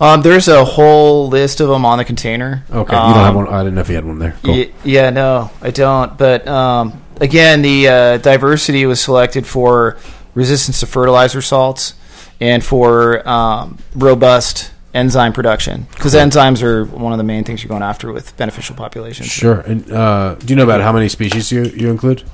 Um, 0.00 0.22
there's 0.22 0.48
a 0.48 0.64
whole 0.64 1.28
list 1.28 1.60
of 1.60 1.68
them 1.68 1.84
on 1.84 1.98
the 1.98 2.04
container. 2.04 2.64
Okay, 2.70 2.96
you 2.96 3.02
don't 3.14 3.14
have 3.14 3.36
Um, 3.36 3.44
one. 3.44 3.48
I 3.48 3.58
didn't 3.62 3.76
know 3.76 3.80
if 3.82 3.88
you 3.88 3.94
had 3.94 4.04
one 4.04 4.18
there. 4.18 4.36
Cool. 4.42 4.56
Ye- 4.56 4.72
yeah, 4.82 5.10
no, 5.10 5.50
I 5.62 5.70
don't. 5.70 6.18
But 6.18 6.48
um, 6.48 7.00
again, 7.20 7.62
the 7.62 7.88
uh, 7.88 8.16
diversity 8.18 8.86
was 8.86 9.00
selected 9.00 9.46
for 9.46 9.96
resistance 10.34 10.80
to 10.80 10.86
fertilizer 10.86 11.40
salts 11.42 11.94
and 12.40 12.64
for 12.64 13.28
um, 13.28 13.78
robust 13.94 14.72
enzyme 14.94 15.32
production 15.32 15.86
because 15.92 16.14
enzymes 16.14 16.60
are 16.62 16.84
one 16.86 17.12
of 17.12 17.18
the 17.18 17.24
main 17.24 17.44
things 17.44 17.62
you're 17.62 17.68
going 17.68 17.82
after 17.82 18.12
with 18.12 18.36
beneficial 18.36 18.74
populations. 18.74 19.28
Sure. 19.28 19.60
And 19.60 19.90
uh, 19.92 20.34
do 20.36 20.46
you 20.46 20.56
know 20.56 20.64
about 20.64 20.80
how 20.80 20.92
many 20.92 21.08
species 21.08 21.52
you 21.52 21.64
you 21.64 21.88
include? 21.90 22.24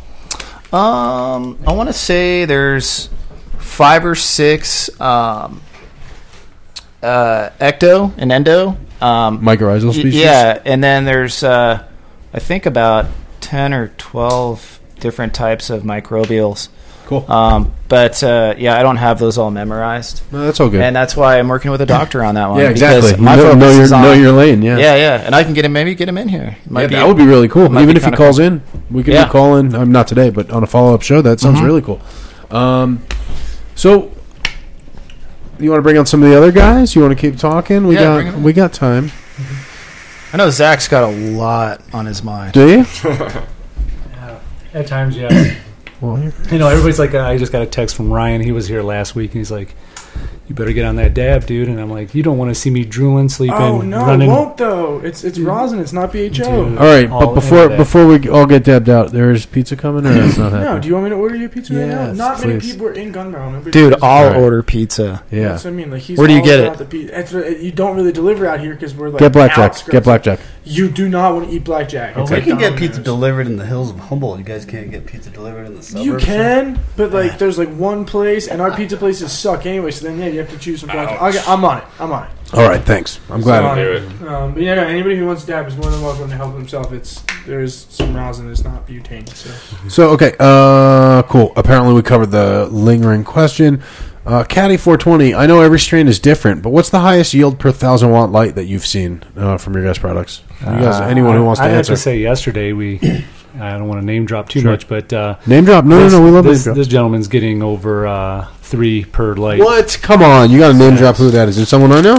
Um, 0.75 1.61
I 1.65 1.73
want 1.73 1.89
to 1.89 1.93
say 1.93 2.47
there's 2.47 3.09
five 3.59 4.05
or 4.05 4.17
six 4.17 4.91
um, 5.01 5.63
uh, 7.01 7.51
ecto 7.61 8.13
and 8.19 8.33
endo. 8.33 8.77
Um, 9.01 9.41
Mycorrhizal 9.41 9.93
species. 9.93 10.17
Yeah, 10.17 10.61
and 10.65 10.83
then 10.83 11.05
there's 11.05 11.45
uh, 11.45 11.87
I 12.33 12.39
think 12.41 12.67
about 12.67 13.07
ten 13.41 13.73
or 13.73 13.93
twelve 13.99 14.81
different 14.99 15.33
types 15.33 15.71
of 15.71 15.85
microbials. 15.85 16.69
Cool. 17.07 17.31
Um, 17.31 17.73
but 17.89 18.23
uh, 18.25 18.55
yeah, 18.57 18.79
I 18.79 18.83
don't 18.83 18.97
have 18.97 19.19
those 19.19 19.37
all 19.37 19.51
memorized, 19.51 20.23
No, 20.33 20.45
that's 20.47 20.59
all 20.59 20.71
good. 20.71 20.81
and 20.81 20.97
that's 20.97 21.15
why 21.17 21.39
I'm 21.39 21.49
working 21.49 21.71
with 21.71 21.81
a 21.83 21.87
doctor 21.87 22.25
on 22.25 22.35
that 22.37 22.49
one. 22.49 22.61
yeah, 22.61 22.71
exactly. 22.71 23.03
because 23.03 23.19
You 23.19 23.25
My 23.25 23.37
know, 23.37 23.43
focus 23.43 23.61
know 23.61 23.71
your 23.73 23.83
is 23.83 23.93
on, 23.93 24.03
know 24.03 24.13
your 24.15 24.33
lane. 24.33 24.63
Yeah. 24.63 24.79
yeah, 24.79 24.95
yeah, 24.97 25.23
and 25.27 25.35
I 25.35 25.45
can 25.45 25.53
get 25.53 25.65
him 25.67 25.73
maybe 25.75 25.95
get 25.95 26.09
him 26.09 26.17
in 26.17 26.29
here. 26.29 26.57
Might 26.69 26.83
Yeah, 26.83 26.87
be- 26.89 26.95
that 26.97 27.07
would 27.07 27.17
be 27.19 27.27
really 27.27 27.49
cool. 27.49 27.67
Even 27.79 27.91
if 27.97 28.03
he 28.05 28.11
kinda 28.11 28.17
calls 28.17 28.39
in, 28.39 28.63
we 28.91 29.03
could 29.03 29.13
Yeah. 29.15 29.27
be 29.27 29.31
calling. 29.31 29.75
Um, 29.75 29.93
not 29.93 30.09
today, 30.09 30.31
but 30.31 30.51
on 30.51 30.63
a 30.63 30.67
follow 30.67 30.95
up 30.95 31.03
show. 31.03 31.21
That 31.21 31.41
sounds 31.41 31.61
Mhm. 31.61 31.65
really 31.67 31.83
cool. 31.83 32.01
Um, 32.51 33.03
so 33.75 34.11
you 35.61 35.71
want 35.71 35.79
to 35.79 35.83
bring 35.83 35.99
on 35.99 36.07
some 36.07 36.23
of 36.23 36.31
the 36.31 36.37
other 36.37 36.51
guys? 36.53 36.97
You 36.97 37.03
want 37.03 37.13
to 37.17 37.21
keep 37.21 37.39
talking? 37.39 37.87
We 37.87 37.97
Yeah, 37.97 38.23
got 38.23 38.39
we 38.41 38.53
got 38.55 38.73
time. 38.73 39.13
I 40.33 40.37
know 40.39 40.49
Zach's 40.51 40.89
got 40.89 41.05
a 41.05 41.13
lot 41.13 41.81
on 41.93 42.07
his 42.07 42.25
mind. 42.25 42.55
Do 42.55 42.67
you? 42.69 42.87
At 44.75 44.87
times, 44.89 45.17
yeah. 45.17 45.55
Well, 46.01 46.19
you 46.51 46.59
know, 46.59 46.69
everybody's 46.69 46.99
like, 46.99 47.15
uh, 47.15 47.23
I 47.23 47.39
just 47.39 47.53
got 47.53 47.63
a 47.63 47.67
text 47.67 47.95
from 47.97 48.13
Ryan. 48.13 48.41
He 48.41 48.53
was 48.53 48.67
here 48.67 48.83
last 48.83 49.15
week, 49.15 49.31
and 49.31 49.39
he's 49.39 49.51
like, 49.51 49.75
"You 50.49 50.55
better 50.55 50.73
get 50.73 50.85
on 50.85 50.97
that 50.97 51.15
dab, 51.15 51.47
dude." 51.47 51.69
And 51.69 51.81
I'm 51.81 51.91
like, 51.91 52.15
"You 52.15 52.23
don't 52.23 52.39
want 52.39 52.51
to 52.51 52.55
see 52.55 52.71
me 52.71 52.85
drooling, 52.85 53.29
sleeping, 53.29 53.57
Oh 53.57 53.81
no, 53.81 53.99
running." 54.07 54.29
it 54.29 54.33
won't 54.33 54.57
though. 54.57 55.01
It's 55.01 55.25
it's 55.25 55.39
rosin. 55.39 55.81
It's 55.81 55.93
not 55.93 56.13
BHO. 56.13 56.29
Dude. 56.29 56.49
all 56.49 56.87
right, 56.87 57.09
All 57.11 57.27
but 57.27 57.35
before 57.35 57.69
before 57.69 58.07
we 58.07 58.29
all 58.29 58.47
get 58.47 58.65
dabbed 58.65 58.89
out, 58.89 59.13
there's 59.13 59.47
pizza 59.47 59.77
coming, 59.77 60.07
or 60.07 60.13
that's 60.15 60.39
not 60.39 60.53
No, 60.53 60.79
do 60.79 60.89
you 60.89 60.95
want 60.95 61.05
me 61.05 61.11
to 61.11 61.17
order 61.17 61.35
you 61.37 61.49
pizza 61.49 61.75
right 61.75 61.89
now? 61.89 62.07
Yes, 62.09 62.17
Not 62.17 62.41
many 62.47 62.61
people 62.61 62.87
are 62.87 62.93
in 62.93 63.13
Gunbarrel. 63.13 63.53
Nobody 63.53 63.71
Dude, 63.71 63.95
I'll 64.03 64.27
Alright. 64.27 64.41
order 64.43 64.63
pizza. 64.63 65.23
yeah, 65.31 65.49
That's 65.51 65.65
what 65.65 65.71
I 65.71 65.75
mean. 65.75 65.91
Like, 65.91 66.03
he's 66.03 66.19
Where 66.19 66.27
do 66.29 66.35
you 66.35 66.43
get 66.43 66.61
it? 66.61 66.79
The 66.79 66.85
pizza. 66.85 67.19
It's, 67.19 67.63
you 67.63 67.73
don't 67.73 67.97
really 67.97 68.13
deliver 68.13 68.47
out 68.47 68.61
here 68.61 68.75
because 68.75 68.95
we're 68.95 69.09
like 69.11 69.19
get 69.21 69.33
blackjack. 69.33 69.59
outskirts. 69.59 69.93
Get 69.93 70.05
blackjack. 70.05 70.41
You 70.67 70.89
do 70.89 71.09
not 71.11 71.35
want 71.35 71.51
to 71.51 71.55
eat 71.55 71.63
blackjack. 71.65 72.17
Oh, 72.17 72.23
It's 72.23 72.31
We 72.31 72.37
like 72.39 72.45
can 72.47 72.57
get 72.59 72.77
pizza 72.79 73.01
delivered 73.03 73.47
in 73.47 73.57
the 73.57 73.67
hills 73.67 73.91
of 73.91 73.99
Humboldt. 73.99 74.39
You 74.39 74.45
guys 74.45 74.65
can't 74.65 74.91
get 74.91 75.05
pizza 75.05 75.29
delivered 75.29 75.67
in 75.67 75.75
the 75.77 75.83
suburbs. 75.83 76.07
you 76.07 76.17
can, 76.17 76.81
but 76.97 77.13
like 77.13 77.39
there's 77.39 77.59
like 77.59 77.69
one 77.69 78.05
place, 78.07 78.49
and 78.49 78.63
our 78.63 78.71
pizza 78.77 78.97
places 78.97 79.31
suck 79.31 79.67
anyway. 79.67 79.91
So 79.91 80.07
then 80.07 80.19
yeah, 80.19 80.29
you 80.35 80.41
have 80.41 80.51
to 80.51 80.59
choose 80.59 80.81
some 80.81 80.91
blackjack. 80.91 81.21
I'll 81.23 81.33
get, 81.33 81.49
I'm 81.49 81.65
on 81.65 81.79
it. 81.79 81.85
I'm 81.99 82.13
on 82.13 82.25
it. 82.25 82.31
All 82.53 82.69
right, 82.69 82.81
thanks. 82.81 83.19
I'm 83.31 83.41
glad. 83.41 83.65
I'm 83.65 83.71
on 83.71 83.77
do 83.79 83.93
it. 83.93 84.29
Um, 84.29 84.55
but 84.55 84.63
yeah, 84.63 84.75
no, 84.75 84.83
anybody 84.85 85.17
who 85.17 85.27
wants 85.27 85.43
to 85.43 85.49
dab 85.49 85.67
is 85.67 85.77
more 85.77 85.91
than 85.91 86.01
welcome 86.03 86.29
to 86.29 86.37
help 86.37 86.55
himself. 86.55 86.93
It's 86.93 87.25
there's 87.47 87.87
some 87.89 88.15
rosin. 88.15 88.51
It's 88.51 88.63
not 88.65 88.87
butane. 88.87 89.29
So 89.29 89.89
So 89.89 90.11
okay, 90.11 90.35
uh, 90.39 91.23
cool. 91.25 91.53
Apparently, 91.57 91.95
we 91.95 92.03
covered 92.03 92.31
the 92.31 92.67
lingering 92.67 93.25
question. 93.25 93.83
Uh, 94.27 94.43
Caddy 94.45 94.77
420. 94.79 95.35
I 95.35 95.47
know 95.47 95.61
every 95.61 95.79
strain 95.79 96.09
is 96.09 96.19
different, 96.19 96.63
but 96.63 96.71
what's 96.71 96.89
the 96.91 97.01
highest 97.01 97.35
yield 97.35 97.59
per 97.59 97.71
thousand 97.73 98.11
watt 98.11 98.31
light 98.33 98.55
that 98.55 98.65
you've 98.65 98.87
seen 98.87 99.23
uh, 99.37 99.59
from 99.59 99.75
your 99.75 99.85
guys' 99.85 99.99
products? 99.99 100.41
You 100.61 100.67
guys, 100.67 101.01
Uh, 101.01 101.05
anyone 101.07 101.37
who 101.37 101.45
wants 101.45 101.61
to 101.61 101.67
I, 101.67 101.69
I 101.69 101.73
answer? 101.73 101.93
have 101.93 101.99
to 101.99 102.03
say, 102.03 102.19
yesterday 102.19 102.73
we 102.73 102.99
I 103.61 103.71
don't 103.79 103.87
want 103.89 104.01
to 104.01 104.07
name 104.07 104.25
drop 104.27 104.49
too 104.49 104.61
Sure. 104.61 104.71
much, 104.73 104.89
but 104.89 105.13
uh, 105.13 105.37
Name 105.47 105.65
drop? 105.65 105.85
No, 105.85 106.01
this, 106.01 106.13
no, 106.13 106.19
no. 106.21 106.25
We 106.25 106.31
love 106.31 106.45
this, 106.45 106.59
name 106.61 106.65
drop. 106.65 106.77
this 106.77 106.87
gentleman's 106.89 107.29
getting 107.29 107.63
over 107.63 108.07
uh, 108.07 108.47
three 108.63 109.05
per 109.05 109.35
light. 109.35 109.61
What? 109.61 109.99
Come 110.03 110.23
on, 110.23 110.51
you 110.51 110.59
got 110.59 110.73
to 110.73 110.79
name 110.79 110.97
drop 110.97 111.17
who 111.17 111.31
that 111.31 111.49
is. 111.49 111.57
Is 111.59 111.65
it 111.65 111.67
someone 111.67 111.93
I 111.93 112.01
know? 112.01 112.17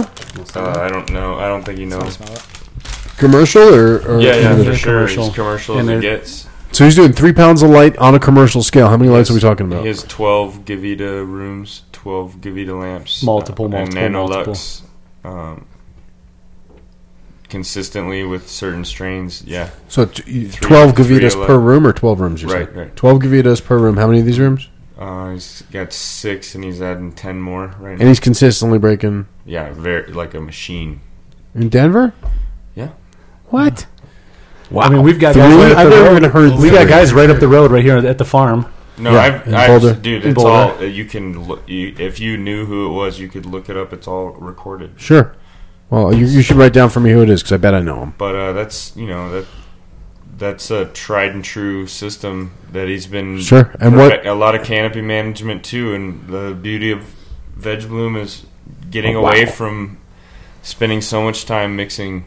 Uh, 0.54 0.80
I 0.80 0.88
don't 0.88 1.10
know. 1.12 1.34
I 1.36 1.46
don't 1.48 1.62
think 1.64 1.78
he 1.78 1.84
knows. 1.84 2.18
Commercial 3.18 3.62
or? 3.74 3.96
or 4.08 4.20
Yeah, 4.20 4.36
yeah, 4.36 4.56
for 4.64 4.74
sure. 4.74 4.92
commercial. 4.94 5.24
He's 5.26 5.34
commercial 5.34 5.78
And 5.78 5.90
as 5.90 5.98
it 5.98 6.02
gets. 6.02 6.46
So 6.72 6.84
he's 6.84 6.94
doing 6.96 7.12
three 7.12 7.32
pounds 7.32 7.62
of 7.62 7.70
light 7.70 7.96
on 7.96 8.14
a 8.14 8.18
commercial 8.18 8.62
scale. 8.62 8.88
How 8.88 8.96
many 8.96 9.10
lights 9.10 9.30
are 9.30 9.34
we 9.34 9.40
talking 9.40 9.66
about? 9.66 9.82
He 9.82 9.88
has 9.88 10.02
12 10.04 10.64
Gavita 10.66 11.26
rooms, 11.26 11.82
12 11.92 12.36
Gavita 12.36 12.78
lamps, 12.78 13.22
Multiple, 13.22 13.66
uh, 13.66 13.68
multiple, 13.68 13.98
and 14.02 14.12
multiple. 14.14 14.52
Nanolux. 14.54 14.82
Um, 15.24 15.66
consistently 17.48 18.24
with 18.24 18.48
certain 18.48 18.84
strains, 18.84 19.42
yeah. 19.46 19.70
So 19.88 20.04
t- 20.06 20.22
Three- 20.48 20.68
twelve 20.68 20.94
three 20.96 21.04
gavitas 21.20 21.34
ele- 21.36 21.46
per 21.46 21.58
room 21.58 21.86
or 21.86 21.92
twelve 21.92 22.20
rooms? 22.20 22.42
You 22.42 22.48
Right, 22.48 22.66
said? 22.66 22.76
right. 22.76 22.96
Twelve 22.96 23.20
gavitas 23.22 23.64
per 23.64 23.78
room. 23.78 23.96
How 23.96 24.06
many 24.06 24.20
of 24.20 24.26
these 24.26 24.38
rooms? 24.38 24.68
Uh, 24.98 25.32
he's 25.32 25.62
got 25.72 25.92
six, 25.92 26.54
and 26.54 26.64
he's 26.64 26.80
adding 26.80 27.12
10 27.12 27.38
more 27.38 27.74
right 27.78 27.90
And 27.92 28.00
now. 28.00 28.06
he's 28.08 28.18
consistently 28.18 28.78
breaking 28.78 29.26
Yeah, 29.44 29.70
very 29.74 30.10
like 30.10 30.32
a 30.32 30.40
machine. 30.40 31.00
in 31.54 31.68
Denver. 31.68 32.14
Yeah. 32.74 32.88
What? 33.50 33.86
Wow. 34.70 34.84
I 34.84 34.88
mean, 34.88 35.02
we've 35.02 35.20
got 35.20 35.34
Three? 35.34 35.42
guys 35.42 35.54
right 35.58 35.76
I've 35.76 35.90
the 35.90 35.96
never 35.96 36.08
road. 36.08 36.16
even 36.16 36.30
heard. 36.30 36.52
We 36.60 36.70
got 36.70 36.88
guys 36.88 37.12
right 37.12 37.28
up 37.28 37.38
the 37.40 37.46
road 37.48 37.70
right 37.70 37.84
here 37.84 37.98
at 37.98 38.16
the 38.18 38.24
farm. 38.24 38.66
No, 38.98 39.12
Yeah, 39.12 39.18
I've, 39.20 39.46
in 39.46 39.54
I've 39.54 39.68
Boulder. 39.82 39.94
dude, 40.00 40.24
it's 40.24 40.34
Boulder. 40.34 40.50
all 40.50 40.82
you 40.84 41.04
can 41.04 41.42
look. 41.46 41.62
You, 41.68 41.94
if 41.98 42.18
you 42.18 42.38
knew 42.38 42.64
who 42.64 42.86
it 42.86 42.92
was, 42.94 43.20
you 43.20 43.28
could 43.28 43.44
look 43.44 43.68
it 43.68 43.76
up. 43.76 43.92
It's 43.92 44.08
all 44.08 44.30
recorded. 44.30 44.92
Sure. 44.96 45.34
Well, 45.90 46.12
you, 46.12 46.26
you 46.26 46.42
should 46.42 46.56
write 46.56 46.72
down 46.72 46.90
for 46.90 47.00
me 47.00 47.12
who 47.12 47.22
it 47.22 47.30
is 47.30 47.42
because 47.42 47.52
I 47.52 47.56
bet 47.58 47.74
I 47.74 47.80
know 47.80 48.00
him. 48.02 48.14
But 48.18 48.34
uh, 48.34 48.52
that's 48.52 48.96
you 48.96 49.06
know 49.06 49.30
that 49.30 49.46
that's 50.36 50.70
a 50.70 50.86
tried 50.86 51.32
and 51.32 51.44
true 51.44 51.86
system 51.86 52.52
that 52.72 52.88
he's 52.88 53.06
been 53.06 53.40
Sure. 53.40 53.72
And 53.80 53.96
what- 53.96 54.26
a 54.26 54.34
lot 54.34 54.54
of 54.54 54.64
canopy 54.66 55.00
management 55.00 55.64
too. 55.64 55.94
And 55.94 56.28
the 56.28 56.54
beauty 56.60 56.90
of 56.90 57.02
Veg 57.56 57.88
Bloom 57.88 58.16
is 58.16 58.44
getting 58.90 59.16
Oh, 59.16 59.22
wow. 59.22 59.30
away 59.30 59.46
from 59.46 59.98
spending 60.62 61.00
so 61.00 61.22
much 61.22 61.46
time 61.46 61.74
mixing 61.76 62.26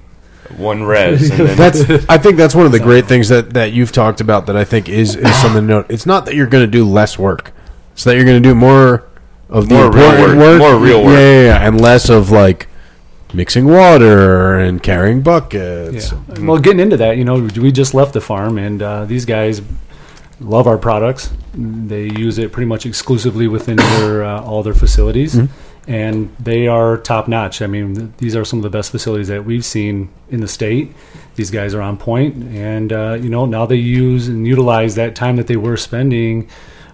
one 0.58 0.84
res. 0.84 1.30
And 1.30 1.50
then, 1.50 1.58
That's. 1.58 1.82
I 2.10 2.18
think 2.18 2.38
that's 2.38 2.56
one 2.56 2.66
of 2.66 2.72
the 2.72 2.80
great 2.80 3.06
things 3.06 3.28
that, 3.30 3.52
that 3.54 3.74
you've 3.74 3.92
talked 3.92 4.22
about 4.22 4.48
that 4.48 4.56
I 4.58 4.64
think 4.64 4.90
is 4.90 5.16
is 5.16 5.36
something 5.42 5.62
to 5.62 5.68
note. 5.68 5.86
It's 5.90 6.06
not 6.08 6.26
that 6.26 6.34
you're 6.36 6.48
going 6.48 6.64
to 6.66 6.72
do 6.72 6.86
less 6.86 7.20
work. 7.20 7.52
It's 7.94 8.06
that 8.06 8.16
you're 8.16 8.26
going 8.26 8.42
to 8.42 8.50
do 8.50 8.56
more 8.56 9.04
of 9.50 9.70
More 9.70 9.92
real 9.92 10.10
important 10.10 10.40
work. 10.40 10.60
More 10.60 10.80
real 10.80 11.04
work. 11.04 11.14
Yeah, 11.14 11.20
yeah, 11.20 11.42
yeah, 11.60 11.68
and 11.68 11.80
less 11.82 12.10
of 12.10 12.32
like 12.32 12.68
mixing 13.34 13.66
water 13.66 14.58
and 14.60 14.82
carrying 14.82 15.22
buckets. 15.22 16.12
Yeah. 16.12 16.20
Well, 16.40 16.58
getting 16.60 16.80
into 16.80 16.98
that, 16.98 17.18
you 17.18 17.26
know, 17.26 17.48
we 17.58 17.72
just 17.72 17.94
left 17.94 18.14
the 18.14 18.22
farm, 18.22 18.58
and 18.58 18.82
uh, 18.82 19.06
these 19.06 19.26
guys 19.26 19.62
love 20.40 20.68
our 20.68 20.78
products. 20.78 21.32
They 21.54 22.04
use 22.10 22.38
it 22.40 22.52
pretty 22.52 22.68
much 22.68 22.86
exclusively 22.86 23.48
within 23.48 23.78
their 23.78 24.24
uh, 24.24 24.42
all 24.42 24.64
their 24.64 24.74
facilities, 24.74 25.36
Mm-hmm. 25.36 25.92
and 25.92 26.36
they 26.40 26.68
are 26.68 26.98
top 26.98 27.28
notch. 27.28 27.62
I 27.62 27.68
mean, 27.68 27.96
th- 27.96 28.10
these 28.18 28.36
are 28.36 28.46
some 28.46 28.60
of 28.60 28.64
the 28.64 28.70
best 28.70 28.92
facilities 28.92 29.28
that 29.28 29.44
we've 29.46 29.66
seen 29.66 30.10
in 30.30 30.40
the 30.42 30.48
state. 30.48 30.94
These 31.36 31.52
guys 31.52 31.74
are 31.74 31.82
on 31.82 31.98
point, 31.98 32.36
and 32.54 32.92
uh, 32.94 33.18
you 33.20 33.30
know 33.30 33.46
now 33.46 33.66
they 33.66 33.76
use 33.78 34.28
and 34.28 34.48
utilize 34.48 34.96
that 34.96 35.16
time 35.16 35.36
that 35.38 35.48
they 35.48 35.58
were 35.58 35.78
spending 35.78 36.50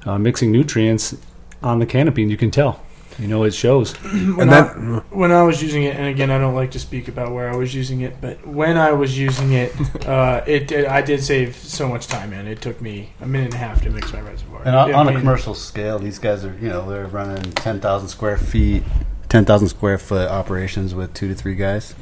uh, 0.05 0.17
mixing 0.17 0.51
nutrients 0.51 1.15
on 1.63 1.79
the 1.79 1.85
canopy, 1.85 2.21
and 2.23 2.31
you 2.31 2.37
can 2.37 2.51
tell. 2.51 2.81
You 3.17 3.27
know, 3.27 3.43
it 3.43 3.53
shows. 3.53 3.93
when 4.03 4.49
And 4.49 4.51
I, 4.53 4.63
when 5.09 5.31
I 5.31 5.43
was 5.43 5.61
using 5.63 5.83
it, 5.83 5.95
and 5.95 6.07
again, 6.07 6.29
I 6.31 6.37
don't 6.37 6.55
like 6.55 6.71
to 6.71 6.79
speak 6.79 7.07
about 7.07 7.31
where 7.33 7.49
I 7.49 7.55
was 7.55 7.73
using 7.73 8.01
it, 8.01 8.19
but 8.19 8.45
when 8.45 8.77
I 8.77 8.91
was 8.91 9.17
using 9.17 9.53
it, 9.53 9.73
uh, 10.07 10.43
it, 10.45 10.71
it 10.71 10.87
I 10.87 11.01
did 11.01 11.23
save 11.23 11.55
so 11.55 11.87
much 11.87 12.07
time, 12.07 12.31
man. 12.31 12.45
It 12.47 12.61
took 12.61 12.81
me 12.81 13.11
a 13.21 13.25
minute 13.25 13.45
and 13.45 13.53
a 13.53 13.57
half 13.57 13.81
to 13.83 13.89
mix 13.89 14.11
my 14.11 14.19
reservoir. 14.19 14.63
And 14.65 14.75
on, 14.75 14.93
on 14.93 15.07
a 15.07 15.17
commercial 15.17 15.53
scale, 15.55 15.97
these 15.97 16.19
guys 16.19 16.43
are 16.43 16.53
you 16.61 16.67
know 16.69 16.89
they're 16.89 17.07
running 17.07 17.41
ten 17.53 17.79
thousand 17.79 18.09
square 18.09 18.37
feet, 18.37 18.83
ten 19.29 19.45
thousand 19.45 19.69
square 19.69 19.97
foot 19.97 20.29
operations 20.29 20.93
with 20.93 21.13
two 21.13 21.27
to 21.29 21.35
three 21.35 21.55
guys. 21.55 21.95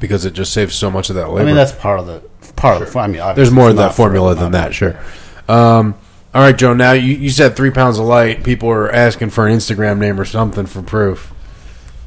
because 0.00 0.24
it 0.24 0.32
just 0.34 0.52
saves 0.52 0.74
so 0.74 0.90
much 0.90 1.08
of 1.10 1.16
that 1.16 1.28
labor. 1.28 1.42
I 1.42 1.44
mean 1.46 1.54
that's 1.56 1.72
part 1.72 1.98
of 1.98 2.06
the 2.06 2.20
part 2.56 2.82
of 2.82 2.92
the. 2.92 2.98
I 2.98 3.06
mean, 3.06 3.22
There's 3.36 3.50
more 3.50 3.68
it's 3.68 3.72
in 3.72 3.76
that 3.76 3.94
formula 3.94 4.34
than 4.34 4.52
that, 4.52 4.74
sure. 4.74 4.98
Um, 5.48 5.94
all 6.34 6.42
right, 6.42 6.56
Joe. 6.56 6.72
Now 6.74 6.92
you, 6.92 7.14
you 7.14 7.30
said 7.30 7.56
three 7.56 7.70
pounds 7.70 7.98
of 7.98 8.06
light. 8.06 8.42
People 8.44 8.68
are 8.70 8.90
asking 8.90 9.30
for 9.30 9.46
an 9.46 9.56
Instagram 9.56 9.98
name 9.98 10.18
or 10.20 10.24
something 10.24 10.66
for 10.66 10.82
proof. 10.82 11.32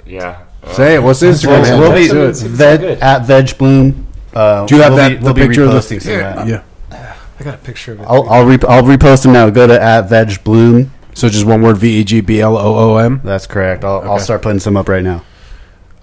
yeah. 0.05 0.41
Uh, 0.63 0.73
Say 0.73 0.95
it. 0.95 1.03
What's 1.03 1.19
the 1.19 1.27
Instagram 1.27 1.47
Well, 1.47 1.63
handle? 1.65 1.89
we'll 1.91 1.93
be 1.93 2.11
Let's 2.11 2.41
veg, 2.41 2.79
good. 2.79 2.99
at 2.99 3.19
Veg 3.25 3.55
Bloom. 3.57 4.07
Uh, 4.33 4.65
Do 4.65 4.75
you 4.75 4.81
have 4.81 4.93
we'll 4.93 4.97
that 5.03 5.09
Be, 5.09 5.15
the 5.17 5.23
we'll 5.23 5.33
be 5.35 5.41
picture 5.47 5.63
of 5.63 5.71
the? 5.71 5.77
reposting 5.77 6.01
some 6.01 6.13
of 6.13 6.19
that. 6.19 6.47
Yeah. 6.47 7.15
I 7.39 7.43
got 7.43 7.53
a 7.53 7.57
picture 7.57 7.91
of 7.93 7.99
it. 7.99 8.03
I'll 8.09 8.27
I'll, 8.29 8.45
re- 8.45 8.57
I'll 8.67 8.81
repost 8.83 9.23
them 9.23 9.33
now. 9.33 9.49
Go 9.51 9.67
to 9.67 9.79
at 9.79 10.09
Veg 10.09 10.43
Bloom. 10.43 10.91
So 11.13 11.29
just 11.29 11.45
one 11.45 11.61
word: 11.61 11.77
V 11.77 11.99
E 11.99 12.03
G 12.03 12.21
B 12.21 12.41
L 12.41 12.57
O 12.57 12.93
O 12.93 12.97
M. 12.97 13.21
That's 13.23 13.45
correct. 13.47 13.83
I'll, 13.85 14.01
I'll 14.01 14.19
start 14.19 14.41
putting 14.41 14.59
some 14.59 14.75
up 14.75 14.89
right 14.89 15.03
now. 15.03 15.23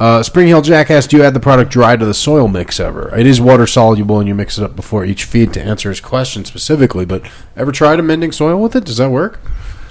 Uh, 0.00 0.22
Spring 0.22 0.48
Hill 0.48 0.62
Jack 0.62 0.90
asked, 0.90 1.10
"Do 1.10 1.16
you 1.16 1.22
add 1.22 1.34
the 1.34 1.40
product 1.40 1.70
dry 1.70 1.96
to 1.96 2.04
the 2.04 2.14
soil 2.14 2.48
mix 2.48 2.80
ever? 2.80 3.16
It 3.16 3.26
is 3.26 3.40
water 3.40 3.66
soluble, 3.66 4.18
and 4.18 4.26
you 4.26 4.34
mix 4.34 4.58
it 4.58 4.64
up 4.64 4.74
before 4.74 5.04
each 5.04 5.24
feed 5.24 5.52
to 5.54 5.62
answer 5.62 5.90
his 5.90 6.00
question 6.00 6.44
specifically. 6.44 7.04
But 7.04 7.22
ever 7.56 7.70
tried 7.70 8.00
amending 8.00 8.32
soil 8.32 8.60
with 8.60 8.74
it? 8.74 8.84
Does 8.84 8.96
that 8.96 9.10
work? 9.10 9.40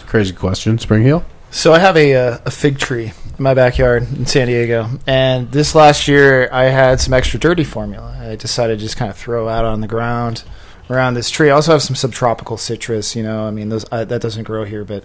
Crazy 0.08 0.34
question, 0.34 0.78
Spring 0.78 1.04
Hill. 1.04 1.24
So 1.52 1.74
I 1.74 1.80
have 1.80 1.98
a, 1.98 2.16
uh, 2.16 2.38
a 2.46 2.52
fig 2.52 2.80
tree 2.80 3.12
in 3.38 3.44
my 3.44 3.54
backyard 3.54 4.04
in 4.14 4.26
San 4.26 4.48
Diego, 4.48 4.90
and 5.06 5.52
this 5.52 5.76
last 5.76 6.08
year 6.08 6.50
I 6.52 6.64
had 6.64 7.02
some 7.02 7.14
extra 7.14 7.40
dirty 7.40 7.66
formula. 7.66 8.18
I 8.22 8.36
decided 8.36 8.80
to 8.80 8.86
just 8.86 8.96
kind 8.98 9.12
of 9.12 9.18
throw 9.18 9.50
out 9.50 9.66
on 9.66 9.82
the 9.82 9.88
ground 9.88 10.44
around 10.90 11.14
this 11.14 11.30
tree. 11.30 11.50
I 11.50 11.54
also 11.54 11.74
have 11.74 11.82
some 11.82 11.96
subtropical 11.96 12.58
citrus. 12.58 13.16
You 13.16 13.24
know, 13.24 13.46
I 13.46 13.52
mean 13.52 13.70
those 13.70 13.86
uh, 13.92 14.06
that 14.06 14.22
doesn't 14.22 14.44
grow 14.44 14.64
here, 14.64 14.84
but 14.86 15.04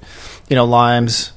you 0.48 0.56
know 0.56 0.64
limes, 0.64 1.32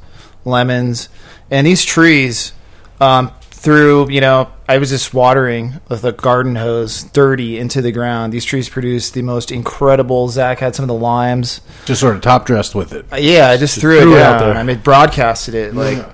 lemons, 0.46 1.10
and 1.50 1.66
these 1.66 1.84
trees. 1.84 2.54
Um, 3.02 3.32
through 3.60 4.10
you 4.10 4.22
know, 4.22 4.50
I 4.70 4.78
was 4.78 4.90
just 4.90 5.14
watering 5.14 5.82
with 5.90 6.06
a 6.06 6.14
garden 6.14 6.56
hose, 6.56 7.04
dirty 7.04 7.60
into 7.60 7.82
the 7.82 7.92
ground. 7.92 8.32
These 8.32 8.46
trees 8.46 8.70
produce 8.70 9.12
the 9.12 9.22
most 9.22 9.52
incredible. 9.52 10.30
Zach 10.30 10.60
had 10.60 10.76
some 10.76 10.84
of 10.84 10.88
the 10.88 10.94
limes. 10.94 11.60
Just 11.86 12.00
sort 12.00 12.16
of 12.16 12.22
top 12.22 12.46
dressed 12.46 12.74
with 12.74 12.94
it. 12.94 13.06
Uh, 13.12 13.18
Yeah, 13.18 13.50
I 13.50 13.58
just, 13.58 13.74
Just 13.76 13.82
threw, 13.82 14.00
threw 14.00 14.14
it 14.16 14.20
it 14.20 14.22
out 14.22 14.40
there. 14.40 14.54
I 14.56 14.64
mean, 14.64 14.80
broadcasted 14.80 15.56
it 15.56 15.76
like, 15.76 16.06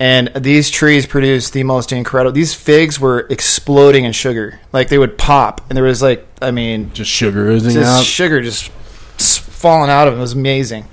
and 0.00 0.28
these 0.34 0.70
trees 0.70 1.06
produce 1.06 1.50
the 1.50 1.62
most 1.62 1.92
incredible. 1.92 2.32
These 2.32 2.54
figs 2.54 2.98
were 2.98 3.26
exploding 3.30 4.04
in 4.04 4.12
sugar, 4.12 4.58
like 4.72 4.88
they 4.88 4.98
would 4.98 5.18
pop, 5.18 5.60
and 5.68 5.76
there 5.76 5.84
was 5.84 6.02
like, 6.02 6.26
I 6.42 6.50
mean, 6.50 6.92
Just 6.94 7.10
sugar 7.10 7.48
oozing 7.48 7.74
just 7.74 7.98
out. 8.00 8.04
sugar 8.04 8.40
just 8.40 8.70
falling 8.70 9.90
out 9.90 10.08
of 10.08 10.14
them. 10.14 10.18
It 10.20 10.22
was 10.22 10.32
amazing, 10.34 10.86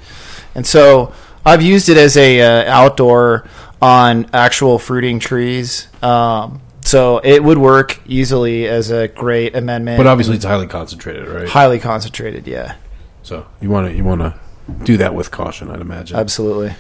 and 0.53 0.65
so 0.67 1.13
I've 1.45 1.61
used 1.63 1.89
it 1.89 1.97
as 1.97 2.15
a 2.17 2.41
uh, 2.41 2.71
outdoor 2.71 3.47
on 3.81 4.27
actual 4.33 4.79
fruiting 4.79 5.19
trees. 5.19 5.87
Um, 6.01 6.61
so 6.81 7.19
it 7.23 7.43
would 7.43 7.57
work 7.57 7.99
easily 8.07 8.67
as 8.67 8.91
a 8.91 9.07
great 9.07 9.55
amendment, 9.55 9.97
but 9.97 10.05
obviously, 10.07 10.35
it's 10.35 10.45
highly 10.45 10.67
concentrated, 10.67 11.27
right? 11.27 11.47
highly 11.49 11.79
concentrated. 11.79 12.45
Yeah, 12.47 12.75
So 13.23 13.45
you 13.59 13.69
want 13.69 13.87
to 13.89 13.95
you 13.95 14.03
want 14.03 14.21
to 14.21 14.35
do 14.83 14.97
that 14.97 15.15
with 15.15 15.31
caution, 15.31 15.71
I'd 15.71 15.81
imagine. 15.81 16.15
absolutely. 16.17 16.75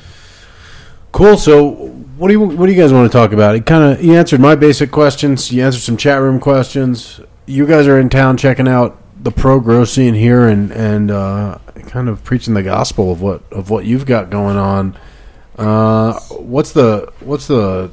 Cool. 1.11 1.37
So, 1.37 1.69
what 2.17 2.27
do 2.27 2.33
you 2.33 2.39
what 2.41 2.65
do 2.65 2.71
you 2.73 2.79
guys 2.81 2.91
want 2.91 3.09
to 3.11 3.17
talk 3.17 3.31
about? 3.31 3.55
It 3.55 3.65
kind 3.65 3.93
of 3.97 4.03
you 4.03 4.15
answered 4.15 4.41
my 4.41 4.53
basic 4.55 4.91
questions. 4.91 5.51
You 5.51 5.63
answered 5.63 5.81
some 5.81 5.95
chat 5.97 6.21
room 6.21 6.39
questions. 6.39 7.19
You 7.45 7.65
guys 7.65 7.87
are 7.87 7.99
in 7.99 8.09
town 8.09 8.37
checking 8.37 8.67
out 8.67 9.01
the 9.23 9.31
pro 9.31 9.59
grow 9.59 9.85
scene 9.85 10.13
here 10.13 10.47
and 10.47 10.71
and 10.71 11.09
uh, 11.09 11.57
kind 11.87 12.09
of 12.09 12.23
preaching 12.23 12.53
the 12.53 12.63
gospel 12.63 13.11
of 13.13 13.21
what 13.21 13.41
of 13.51 13.69
what 13.69 13.85
you've 13.85 14.05
got 14.05 14.29
going 14.29 14.57
on. 14.57 14.97
Uh, 15.57 16.19
what's 16.31 16.73
the 16.73 17.11
what's 17.21 17.47
the 17.47 17.91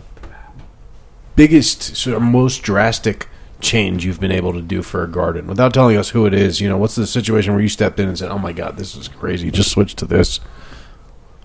biggest 1.37 1.97
sort 1.97 2.17
of 2.17 2.23
most 2.23 2.63
drastic 2.63 3.29
change 3.61 4.05
you've 4.05 4.21
been 4.21 4.33
able 4.33 4.53
to 4.53 4.61
do 4.61 4.83
for 4.83 5.05
a 5.05 5.09
garden 5.09 5.47
without 5.47 5.73
telling 5.73 5.97
us 5.97 6.11
who 6.11 6.27
it 6.27 6.35
is? 6.35 6.61
You 6.61 6.69
know, 6.69 6.77
what's 6.77 6.97
the 6.97 7.07
situation 7.07 7.53
where 7.53 7.63
you 7.63 7.69
stepped 7.69 8.01
in 8.01 8.09
and 8.09 8.19
said, 8.19 8.31
"Oh 8.31 8.39
my 8.39 8.53
God, 8.53 8.77
this 8.77 8.97
is 8.97 9.09
crazy. 9.09 9.51
Just 9.51 9.71
switch 9.71 9.95
to 9.97 10.07
this." 10.07 10.41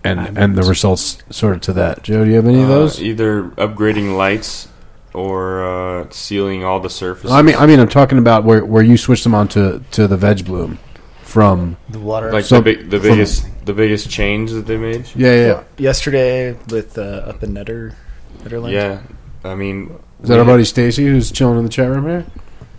And, 0.03 0.38
and 0.38 0.56
the 0.56 0.64
results 0.64 1.18
sort 1.31 1.56
of 1.56 1.61
to 1.64 1.73
that. 1.73 2.03
Joe, 2.03 2.23
do 2.23 2.30
you 2.30 2.38
have 2.38 2.48
any 2.48 2.61
of 2.61 2.69
uh, 2.69 2.73
those? 2.76 3.02
either 3.02 3.44
upgrading 3.57 4.15
lights 4.15 4.69
or 5.14 5.65
uh, 5.65 6.10
sealing 6.11 6.64
all 6.64 6.80
the 6.80 6.89
surfaces. 6.89 7.31
I 7.31 7.41
mean, 7.41 7.56
I 7.56 7.65
mean, 7.65 7.80
I'm 7.80 7.89
talking 7.89 8.18
about 8.18 8.44
where, 8.44 8.64
where 8.64 8.84
you 8.84 8.95
switched 8.95 9.23
them 9.23 9.35
on 9.35 9.48
to, 9.49 9.84
to 9.91 10.07
the 10.07 10.15
veg 10.15 10.45
bloom 10.45 10.80
from. 11.23 11.76
The 11.89 11.99
water. 11.99 12.31
like 12.31 12.45
so- 12.45 12.57
the 12.57 12.61
big, 12.61 12.89
the 12.89 12.99
biggest, 12.99 13.48
the 13.68 13.73
biggest 13.73 14.10
change 14.10 14.52
that 14.52 14.65
they 14.65 14.77
made. 14.77 15.06
Yeah, 15.15 15.34
yeah. 15.34 15.45
yeah. 15.48 15.64
yesterday 15.77 16.53
with 16.69 16.98
uh, 16.98 17.02
up 17.27 17.44
in 17.44 17.53
Netter, 17.53 17.94
Nederland. 18.39 18.72
Yeah, 18.72 19.02
I 19.44 19.53
mean, 19.56 19.98
Is 20.23 20.30
that 20.30 20.39
our 20.39 20.45
buddy 20.45 20.64
Stacy 20.65 21.06
who's 21.06 21.31
chilling 21.31 21.57
in 21.60 21.64
the 21.64 21.69
chat 21.69 21.89
room 21.89 22.06
here? 22.06 22.26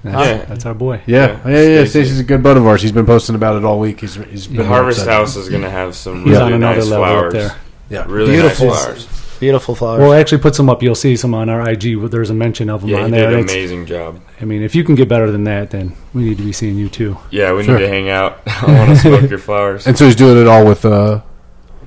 That's, 0.05 0.29
Yeah. 0.29 0.45
that's 0.47 0.67
our 0.67 0.75
boy. 0.75 1.01
Yeah, 1.07 1.41
Yeah, 1.45 1.51
yeah, 1.51 1.61
yeah. 1.61 1.81
Stacy. 1.85 1.91
Stacy's 1.91 2.21
a 2.21 2.25
good 2.25 2.43
bud 2.43 2.57
of 2.57 2.67
ours. 2.67 2.83
He's 2.83 2.93
been 2.93 3.07
posting 3.07 3.35
about 3.37 3.57
it 3.57 3.65
all 3.65 3.79
week. 3.81 4.01
He's 4.01 4.15
he's 4.15 4.47
been 4.47 4.67
Harvest 4.67 5.01
upset. 5.01 5.13
House 5.13 5.37
is 5.37 5.49
going 5.49 5.63
to 5.63 5.71
have 5.71 5.95
some 5.95 6.25
He's 6.25 6.33
really 6.33 6.43
on 6.45 6.53
another 6.55 6.77
nice 6.81 6.89
level 6.89 7.05
flowers. 7.07 7.33
there. 7.33 7.57
Yeah, 7.91 8.05
Really 8.09 8.33
Beautiful. 8.33 8.67
nice 8.69 8.85
flowers. 8.85 9.09
Beautiful 9.41 9.75
flowers. 9.75 10.01
Well, 10.01 10.13
I 10.13 10.19
actually 10.19 10.39
put 10.39 10.55
some 10.55 10.69
up. 10.69 10.83
You'll 10.83 10.95
see 10.97 11.17
some 11.17 11.33
on 11.35 11.49
our 11.49 11.69
IG. 11.71 12.11
There's 12.11 12.31
a 12.31 12.35
mention 12.35 12.69
of 12.69 12.81
them 12.81 12.91
Yeah, 12.91 12.99
on 13.03 13.05
he 13.07 13.11
there. 13.13 13.31
did 13.31 13.35
an 13.39 13.45
It's- 13.45 13.55
amazing 13.57 13.87
job. 13.87 14.21
I 14.41 14.45
mean, 14.45 14.63
if 14.63 14.75
you 14.75 14.83
can 14.85 14.95
get 14.97 15.09
better 15.09 15.31
than 15.31 15.45
that, 15.45 15.71
then 15.71 15.93
we 16.13 16.23
need 16.25 16.39
to 16.39 16.45
be 16.45 16.53
seeing 16.53 16.77
you 16.77 16.89
too. 16.89 17.17
Yeah, 17.31 17.53
we 17.53 17.63
Sure. 17.63 17.75
need 17.79 17.83
to 17.85 17.89
hang 17.89 18.09
out. 18.11 18.41
I 18.63 18.73
want 18.79 18.91
to 18.91 18.97
smoke 19.21 19.31
your 19.31 19.39
flowers. 19.39 19.87
And 19.87 19.97
so 19.97 20.07
he's 20.07 20.17
doing 20.17 20.39
it 20.39 20.47
all 20.49 20.65
with 20.67 20.85
uh, 20.85 21.21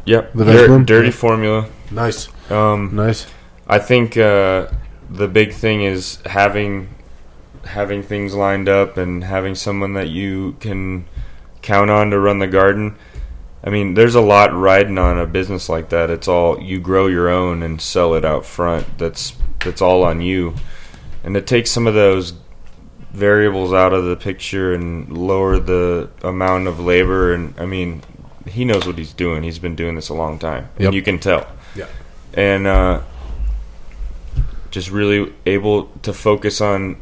Yep, 0.05 0.31
The 0.33 0.45
Dir- 0.45 0.79
dirty 0.79 1.07
Yeah. 1.07 1.11
formula. 1.13 1.65
nice, 1.91 2.29
Um, 2.49 2.89
nice. 2.93 3.27
I 3.67 3.77
think 3.79 4.17
uh, 4.17 4.67
the 5.09 5.27
big 5.27 5.53
thing 5.53 5.81
is 5.83 6.19
having 6.25 6.87
having 7.65 8.01
things 8.01 8.33
lined 8.33 8.67
up 8.67 8.97
and 8.97 9.23
having 9.23 9.53
someone 9.53 9.93
that 9.93 10.09
you 10.09 10.55
can 10.59 11.05
count 11.61 11.91
on 11.91 12.09
to 12.09 12.19
run 12.19 12.39
the 12.39 12.47
garden. 12.47 12.95
I 13.63 13.69
mean, 13.69 13.93
there's 13.93 14.15
a 14.15 14.21
lot 14.21 14.53
riding 14.53 14.97
on 14.97 15.19
a 15.19 15.25
business 15.25 15.69
like 15.69 15.89
that. 15.89 16.09
It's 16.09 16.27
all 16.27 16.59
you 16.61 16.79
grow 16.79 17.07
your 17.07 17.29
own 17.29 17.61
and 17.61 17.79
sell 17.79 18.15
it 18.15 18.25
out 18.25 18.45
front. 18.45 18.97
That's 18.97 19.35
that's 19.59 19.81
all 19.81 20.03
on 20.03 20.21
you, 20.21 20.55
and 21.23 21.37
it 21.37 21.45
takes 21.45 21.69
some 21.69 21.85
of 21.85 21.93
those 21.93 22.33
variables 23.11 23.73
out 23.73 23.93
of 23.93 24.05
the 24.05 24.15
picture 24.15 24.73
and 24.73 25.15
lower 25.15 25.59
the 25.59 26.09
amount 26.23 26.67
of 26.67 26.79
labor. 26.79 27.33
And 27.33 27.53
I 27.59 27.65
mean, 27.65 28.01
he 28.47 28.65
knows 28.65 28.87
what 28.87 28.97
he's 28.97 29.13
doing. 29.13 29.43
He's 29.43 29.59
been 29.59 29.75
doing 29.75 29.95
this 29.95 30.09
a 30.09 30.13
long 30.13 30.39
time. 30.39 30.69
Yep. 30.77 30.85
And 30.87 30.93
you 30.95 31.01
can 31.01 31.19
tell. 31.19 31.45
Yeah. 31.75 31.87
And 32.33 32.65
uh, 32.65 33.01
just 34.71 34.89
really 34.89 35.33
able 35.45 35.87
to 36.03 36.13
focus 36.13 36.61
on 36.61 36.97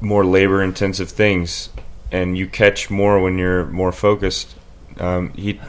more 0.00 0.24
labor 0.24 0.62
intensive 0.62 1.08
things 1.08 1.70
and 2.12 2.36
you 2.36 2.46
catch 2.46 2.90
more 2.90 3.18
when 3.20 3.38
you're 3.38 3.64
more 3.66 3.90
focused 3.90 4.54
um, 4.98 5.32
he 5.34 5.60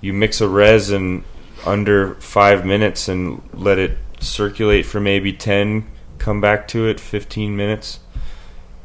you 0.00 0.12
mix 0.12 0.40
a 0.40 0.48
resin 0.48 1.24
under 1.64 2.14
five 2.16 2.64
minutes 2.66 3.08
and 3.08 3.40
let 3.52 3.78
it 3.78 3.96
circulate 4.20 4.86
for 4.86 5.00
maybe 5.00 5.32
10 5.32 5.86
come 6.18 6.40
back 6.40 6.66
to 6.68 6.86
it 6.86 7.00
15 7.00 7.56
minutes 7.56 8.00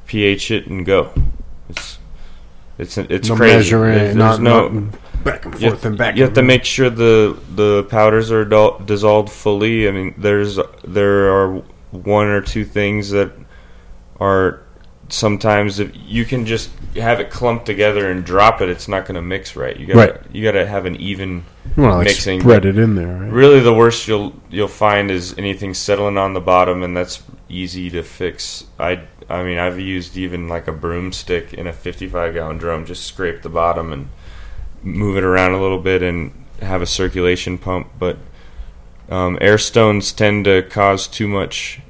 ph 0.08 0.52
it 0.52 0.68
and 0.68 0.86
go 0.86 1.12
it's 1.70 1.98
it's 2.78 2.98
it's 2.98 3.30
no 3.30 3.36
crazy 3.36 3.56
measuring, 3.56 3.94
There's- 3.96 4.16
not, 4.16 4.42
no 4.42 4.68
not 4.68 5.24
back 5.24 5.46
and 5.46 5.54
you 5.56 5.70
forth 5.70 5.84
have, 5.84 5.86
and 5.92 5.98
back. 5.98 6.16
you 6.16 6.24
have 6.24 6.34
to 6.34 6.44
make 6.44 6.64
sure 6.64 6.90
the 6.90 7.38
the 7.56 7.84
powders 7.86 8.32
are 8.32 8.46
dissolved 8.86 9.30
fully. 9.32 9.88
I 9.88 9.92
mean, 9.92 10.14
there's 10.18 10.60
there 10.84 11.32
are 11.34 11.62
one 11.92 12.28
or 12.28 12.42
two 12.42 12.64
things 12.64 13.10
that 13.12 13.32
are 14.20 14.62
sometimes 15.10 15.80
if 15.80 15.92
you 15.96 16.26
can 16.26 16.46
just 16.46 16.70
have 16.96 17.20
it 17.20 17.30
clumped 17.30 17.66
together 17.66 18.10
and 18.12 18.26
drop 18.26 18.62
it, 18.62 18.70
it's 18.70 18.88
not 18.88 19.06
going 19.06 19.16
to 19.16 19.22
mix 19.22 19.56
right. 19.56 19.78
You 19.78 19.86
got 19.88 19.96
Right. 19.96 20.24
to 20.24 20.38
you 20.38 20.44
got 20.44 20.54
to 20.54 20.66
have 20.68 20.86
an 20.86 20.96
even 20.98 21.44
like 21.76 22.06
mixing. 22.08 22.40
spread 22.42 22.66
it 22.66 22.78
in 22.78 22.96
there, 22.96 23.18
right? 23.18 23.32
Really, 23.32 23.60
the 23.60 23.74
worst 23.74 24.08
you'll 24.08 24.34
you'll 24.50 24.68
find 24.68 25.10
is 25.12 25.38
anything 25.38 25.74
settling 25.74 26.18
on 26.18 26.34
the 26.34 26.42
bottom, 26.42 26.84
and 26.84 26.96
that's 26.98 27.24
easy 27.50 27.90
to 27.92 28.04
fix. 28.04 28.66
I 28.80 29.02
I 29.30 29.44
mean, 29.44 29.58
I've 29.58 29.80
used 29.80 30.18
even 30.18 30.48
like 30.48 30.68
a 30.68 30.72
broomstick 30.72 31.54
in 31.54 31.68
a 31.68 31.74
55 31.74 32.34
gallon 32.34 32.58
drum, 32.58 32.86
just 32.86 33.06
scrape 33.06 33.42
the 33.42 33.50
bottom 33.50 33.92
and 33.94 34.10
move 34.84 35.18
it 35.18 35.24
around 35.24 35.52
a 35.54 35.62
little 35.62 35.80
bit 35.80 36.02
and 36.02 36.32
have 36.62 36.82
a 36.82 36.86
circulation 36.86 37.58
pump. 37.58 37.88
But 38.00 38.18
um, 39.10 39.38
air 39.42 39.58
stones 39.58 40.12
tend 40.14 40.46
to 40.46 40.64
cause 40.64 41.08
too 41.08 41.28
much 41.28 41.82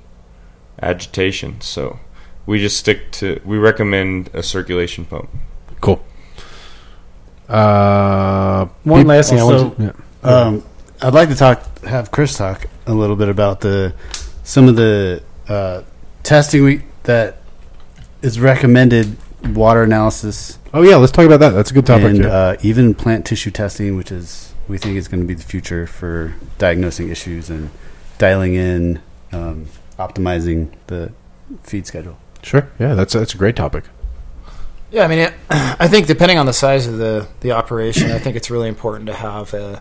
agitation, 0.82 1.62
so 1.62 2.00
we 2.48 2.60
just 2.60 2.78
stick 2.78 3.12
to. 3.12 3.40
We 3.46 3.58
recommend 3.58 4.32
a 4.34 4.42
circulation 4.42 5.06
pump. 5.06 5.30
Cool. 5.80 6.04
Uh, 7.48 8.66
One 8.84 9.02
peop- 9.02 9.08
last 9.08 9.30
thing 9.30 9.40
I 9.40 9.44
want. 9.44 9.78
To, 9.78 9.84
yeah. 10.24 10.30
Um, 10.30 10.64
I'd 11.00 11.14
like 11.14 11.30
to 11.30 11.36
talk, 11.36 11.84
have 11.84 12.10
Chris 12.10 12.36
talk 12.36 12.66
a 12.88 12.94
little 12.94 13.16
bit 13.16 13.30
about 13.30 13.62
the 13.62 13.94
some 14.44 14.68
of 14.68 14.76
the 14.76 15.22
uh, 15.48 15.84
testing 16.24 16.64
we 16.64 16.82
that 17.04 17.38
is 18.24 18.40
recommended 18.40 19.16
water 19.54 19.84
analysis 19.84 20.58
Oh 20.74 20.84
yeah, 20.84 20.98
let's 20.98 21.12
talk 21.12 21.26
about 21.26 21.40
that. 21.40 21.50
That's 21.52 21.72
a 21.72 21.74
good 21.74 21.86
topic. 21.86 22.06
and 22.06 22.26
uh, 22.26 22.56
even 22.62 22.94
plant 22.94 23.26
tissue 23.26 23.50
testing, 23.52 23.96
which 23.96 24.12
is 24.12 24.54
we 24.68 24.78
think 24.78 24.98
is 24.98 25.08
going 25.08 25.22
to 25.22 25.28
be 25.28 25.34
the 25.34 25.44
future 25.44 25.88
for 25.88 26.36
diagnosing 26.58 27.10
issues 27.10 27.50
and 27.50 27.72
dialing 28.20 28.54
in, 28.54 29.02
um, 29.32 29.66
optimizing 29.98 30.72
the 30.88 31.12
feed 31.64 31.88
schedule. 31.88 32.18
Sure. 32.42 32.70
Yeah, 32.80 32.94
that's 32.94 33.14
that's 33.14 33.34
a 33.34 33.38
great 33.38 33.56
topic. 33.56 33.86
Yeah, 34.92 35.04
I 35.04 35.08
mean, 35.08 35.20
it, 35.20 35.34
I 35.50 35.88
think 35.88 36.08
depending 36.08 36.38
on 36.38 36.46
the 36.46 36.54
size 36.54 36.88
of 36.88 36.98
the 36.98 37.28
the 37.42 37.52
operation, 37.52 38.12
I 38.12 38.20
think 38.20 38.36
it's 38.36 38.50
really 38.50 38.70
important 38.70 39.08
to 39.08 39.14
have 39.14 39.54
uh 39.54 39.80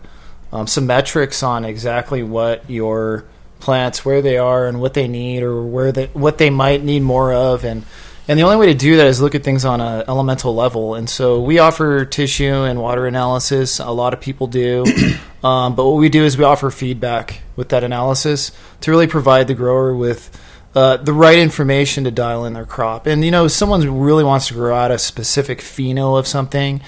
um, 0.51 0.67
some 0.67 0.87
metrics 0.87 1.43
on 1.43 1.65
exactly 1.65 2.23
what 2.23 2.69
your 2.69 3.25
plants, 3.59 4.05
where 4.05 4.21
they 4.21 4.37
are, 4.37 4.67
and 4.67 4.79
what 4.79 4.93
they 4.93 5.07
need, 5.07 5.43
or 5.43 5.63
where 5.63 5.91
they 5.91 6.07
what 6.07 6.37
they 6.37 6.49
might 6.49 6.83
need 6.83 7.01
more 7.01 7.33
of, 7.33 7.65
and 7.65 7.85
and 8.27 8.37
the 8.37 8.43
only 8.43 8.57
way 8.57 8.67
to 8.67 8.73
do 8.73 8.97
that 8.97 9.07
is 9.07 9.21
look 9.21 9.35
at 9.35 9.43
things 9.43 9.65
on 9.65 9.79
a 9.79 10.03
elemental 10.07 10.53
level. 10.53 10.95
And 10.95 11.09
so 11.09 11.41
we 11.41 11.59
offer 11.59 12.03
tissue 12.05 12.63
and 12.63 12.79
water 12.79 13.07
analysis. 13.07 13.79
A 13.79 13.91
lot 13.91 14.13
of 14.13 14.19
people 14.19 14.47
do, 14.47 14.85
um, 15.43 15.75
but 15.75 15.85
what 15.85 15.97
we 15.97 16.09
do 16.09 16.23
is 16.23 16.37
we 16.37 16.43
offer 16.43 16.69
feedback 16.69 17.41
with 17.55 17.69
that 17.69 17.83
analysis 17.83 18.51
to 18.81 18.91
really 18.91 19.07
provide 19.07 19.47
the 19.47 19.53
grower 19.53 19.95
with 19.95 20.29
uh, 20.75 20.97
the 20.97 21.13
right 21.13 21.39
information 21.39 22.03
to 22.03 22.11
dial 22.11 22.45
in 22.45 22.53
their 22.53 22.65
crop. 22.65 23.07
And 23.07 23.23
you 23.23 23.31
know, 23.31 23.45
if 23.45 23.51
someone 23.51 23.99
really 23.99 24.23
wants 24.23 24.47
to 24.47 24.53
grow 24.53 24.75
out 24.75 24.91
a 24.91 24.99
specific 24.99 25.59
pheno 25.59 26.17
of 26.17 26.27
something, 26.27 26.81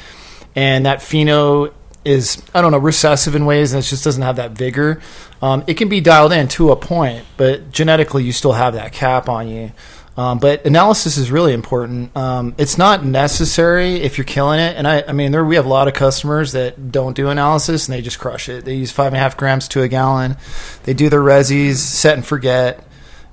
and 0.56 0.86
that 0.86 1.00
pheno 1.00 1.74
is 2.06 2.42
I 2.54 2.62
don't 2.62 2.72
know 2.72 2.78
recessive 2.78 3.36
in 3.36 3.46
ways, 3.46 3.74
and 3.74 3.84
it 3.84 3.88
just 3.88 4.04
doesn't 4.04 4.24
have 4.24 4.38
that 4.38 4.52
vigor. 4.52 5.02
Um, 5.42 5.64
it 5.68 5.76
can 5.76 5.90
be 5.90 6.02
dialed 6.02 6.34
in 6.34 6.48
to 6.50 6.72
a 6.72 6.76
point, 6.76 7.26
but 7.38 7.72
genetically 7.72 8.24
you 8.24 8.32
still 8.32 8.54
have 8.54 8.74
that 8.74 8.92
cap 8.92 9.30
on 9.30 9.48
you. 9.48 9.72
Um, 10.20 10.38
but 10.38 10.66
analysis 10.66 11.16
is 11.16 11.32
really 11.32 11.54
important. 11.54 12.16
Um, 12.18 12.54
it's 12.58 12.78
not 12.78 13.06
necessary 13.06 14.02
if 14.02 14.18
you're 14.18 14.26
killing 14.26 14.60
it. 14.60 14.76
And 14.76 14.86
I, 14.86 15.02
I 15.08 15.14
mean, 15.14 15.32
there 15.32 15.46
we 15.46 15.56
have 15.56 15.66
a 15.66 15.70
lot 15.70 15.88
of 15.88 15.94
customers 15.94 16.52
that 16.52 16.92
don't 16.92 17.16
do 17.16 17.30
analysis 17.30 17.88
and 17.88 17.96
they 17.96 18.02
just 18.02 18.20
crush 18.20 18.50
it. 18.50 18.66
They 18.66 18.76
use 18.76 18.92
five 18.92 19.14
and 19.14 19.16
a 19.16 19.20
half 19.20 19.38
grams 19.38 19.70
to 19.70 19.82
a 19.82 19.88
gallon. 19.88 20.36
They 20.84 20.94
do 20.94 21.08
their 21.08 21.22
resis, 21.22 21.76
set 21.76 22.16
and 22.16 22.26
forget, 22.26 22.86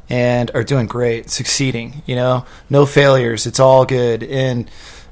and 0.08 0.50
are 0.54 0.64
doing 0.64 0.86
great, 0.86 1.30
succeeding. 1.30 2.02
You 2.06 2.16
know, 2.16 2.46
no 2.70 2.86
failures. 2.86 3.46
It's 3.46 3.60
all 3.60 3.84
good. 3.84 4.22
And 4.22 4.70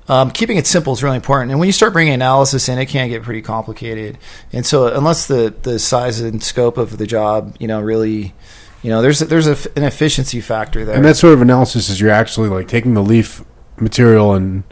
um, 0.09 0.31
keeping 0.31 0.57
it 0.57 0.67
simple 0.67 0.93
is 0.93 1.03
really 1.03 1.17
important. 1.17 1.51
And 1.51 1.59
when 1.61 1.67
you 1.67 1.73
start 1.73 1.93
bringing 1.93 2.13
analysis 2.13 2.69
in, 2.69 2.79
it 2.79 2.87
can 2.87 3.09
get 3.09 3.23
pretty 3.23 3.43
complicated. 3.43 4.19
And 4.53 4.65
so, 4.67 4.87
unless 4.95 5.27
the 5.27 5.55
the 5.63 5.79
size 5.79 6.21
and 6.21 6.43
scope 6.43 6.77
of 6.77 6.99
the 6.99 7.07
job, 7.07 7.57
you 7.59 7.67
know, 7.67 7.81
really, 7.81 8.35
you 8.83 8.91
know, 8.91 9.01
there's 9.01 9.21
there's 9.21 9.47
a, 9.47 9.57
an 9.77 9.85
efficiency 9.85 10.41
factor 10.41 10.85
there. 10.85 10.95
And 10.97 11.05
that 11.05 11.17
sort 11.17 11.33
of 11.33 11.43
analysis 11.43 11.89
is 11.89 12.01
you're 12.01 12.11
actually 12.11 12.49
like 12.51 12.69
taking 12.69 12.95
the 12.95 13.03
leaf 13.03 13.43
material 13.79 14.35
and 14.35 14.65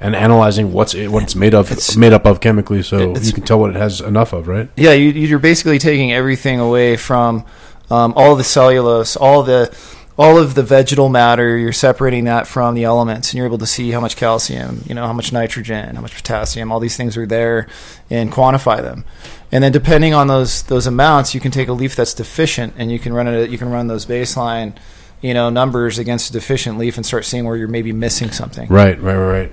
and 0.00 0.16
analyzing 0.16 0.72
what's 0.72 0.94
it, 0.94 1.08
what 1.10 1.22
it's 1.22 1.36
made 1.36 1.52
of, 1.52 1.70
It's- 1.70 1.94
made 1.94 2.14
up 2.14 2.24
of 2.24 2.40
chemically, 2.40 2.82
so 2.82 3.14
you 3.14 3.32
can 3.34 3.44
tell 3.44 3.60
what 3.60 3.68
it 3.68 3.76
has 3.76 4.00
enough 4.00 4.32
of, 4.32 4.48
right? 4.48 4.70
Yeah, 4.74 4.92
you, 4.92 5.10
you're 5.10 5.38
basically 5.38 5.78
taking 5.78 6.10
everything 6.10 6.58
away 6.58 6.96
from 6.96 7.44
um, 7.90 8.12
all 8.16 8.36
the 8.36 8.44
cellulose, 8.44 9.16
all 9.16 9.42
the 9.42 9.76
all 10.20 10.36
of 10.36 10.54
the 10.54 10.62
vegetal 10.62 11.08
matter. 11.08 11.56
You're 11.56 11.72
separating 11.72 12.24
that 12.24 12.46
from 12.46 12.74
the 12.74 12.84
elements, 12.84 13.30
and 13.30 13.38
you're 13.38 13.46
able 13.46 13.58
to 13.58 13.66
see 13.66 13.90
how 13.90 14.00
much 14.00 14.16
calcium, 14.16 14.82
you 14.86 14.94
know, 14.94 15.06
how 15.06 15.14
much 15.14 15.32
nitrogen, 15.32 15.94
how 15.94 16.02
much 16.02 16.14
potassium, 16.14 16.70
all 16.70 16.78
these 16.78 16.96
things 16.96 17.16
are 17.16 17.26
there, 17.26 17.68
and 18.10 18.30
quantify 18.30 18.82
them. 18.82 19.04
And 19.50 19.64
then 19.64 19.72
depending 19.72 20.12
on 20.12 20.26
those 20.26 20.62
those 20.64 20.86
amounts, 20.86 21.34
you 21.34 21.40
can 21.40 21.50
take 21.50 21.68
a 21.68 21.72
leaf 21.72 21.96
that's 21.96 22.14
deficient, 22.14 22.74
and 22.76 22.92
you 22.92 22.98
can 22.98 23.12
run 23.12 23.26
it. 23.28 23.50
You 23.50 23.58
can 23.58 23.70
run 23.70 23.86
those 23.86 24.06
baseline, 24.06 24.76
you 25.20 25.34
know, 25.34 25.50
numbers 25.50 25.98
against 25.98 26.30
a 26.30 26.32
deficient 26.32 26.78
leaf, 26.78 26.96
and 26.96 27.06
start 27.06 27.24
seeing 27.24 27.44
where 27.44 27.56
you're 27.56 27.68
maybe 27.68 27.92
missing 27.92 28.30
something. 28.30 28.68
Right, 28.68 29.00
right, 29.00 29.16
right, 29.16 29.40
right. 29.40 29.52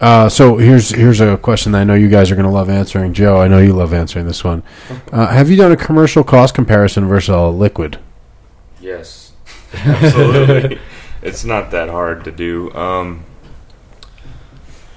Uh, 0.00 0.30
so 0.30 0.56
here's 0.56 0.90
here's 0.90 1.20
a 1.20 1.36
question 1.36 1.72
that 1.72 1.80
I 1.82 1.84
know 1.84 1.94
you 1.94 2.08
guys 2.08 2.30
are 2.30 2.34
going 2.34 2.46
to 2.46 2.52
love 2.52 2.70
answering. 2.70 3.12
Joe, 3.12 3.38
I 3.38 3.48
know 3.48 3.58
you 3.58 3.74
love 3.74 3.92
answering 3.92 4.26
this 4.26 4.42
one. 4.42 4.62
Uh, 5.12 5.26
have 5.26 5.50
you 5.50 5.56
done 5.56 5.72
a 5.72 5.76
commercial 5.76 6.24
cost 6.24 6.54
comparison 6.54 7.06
versus 7.06 7.28
a 7.28 7.48
liquid? 7.48 7.98
Yes, 8.80 9.32
absolutely. 9.74 10.78
it's 11.22 11.44
not 11.44 11.70
that 11.72 11.90
hard 11.90 12.24
to 12.24 12.32
do. 12.32 12.72
Um, 12.72 13.24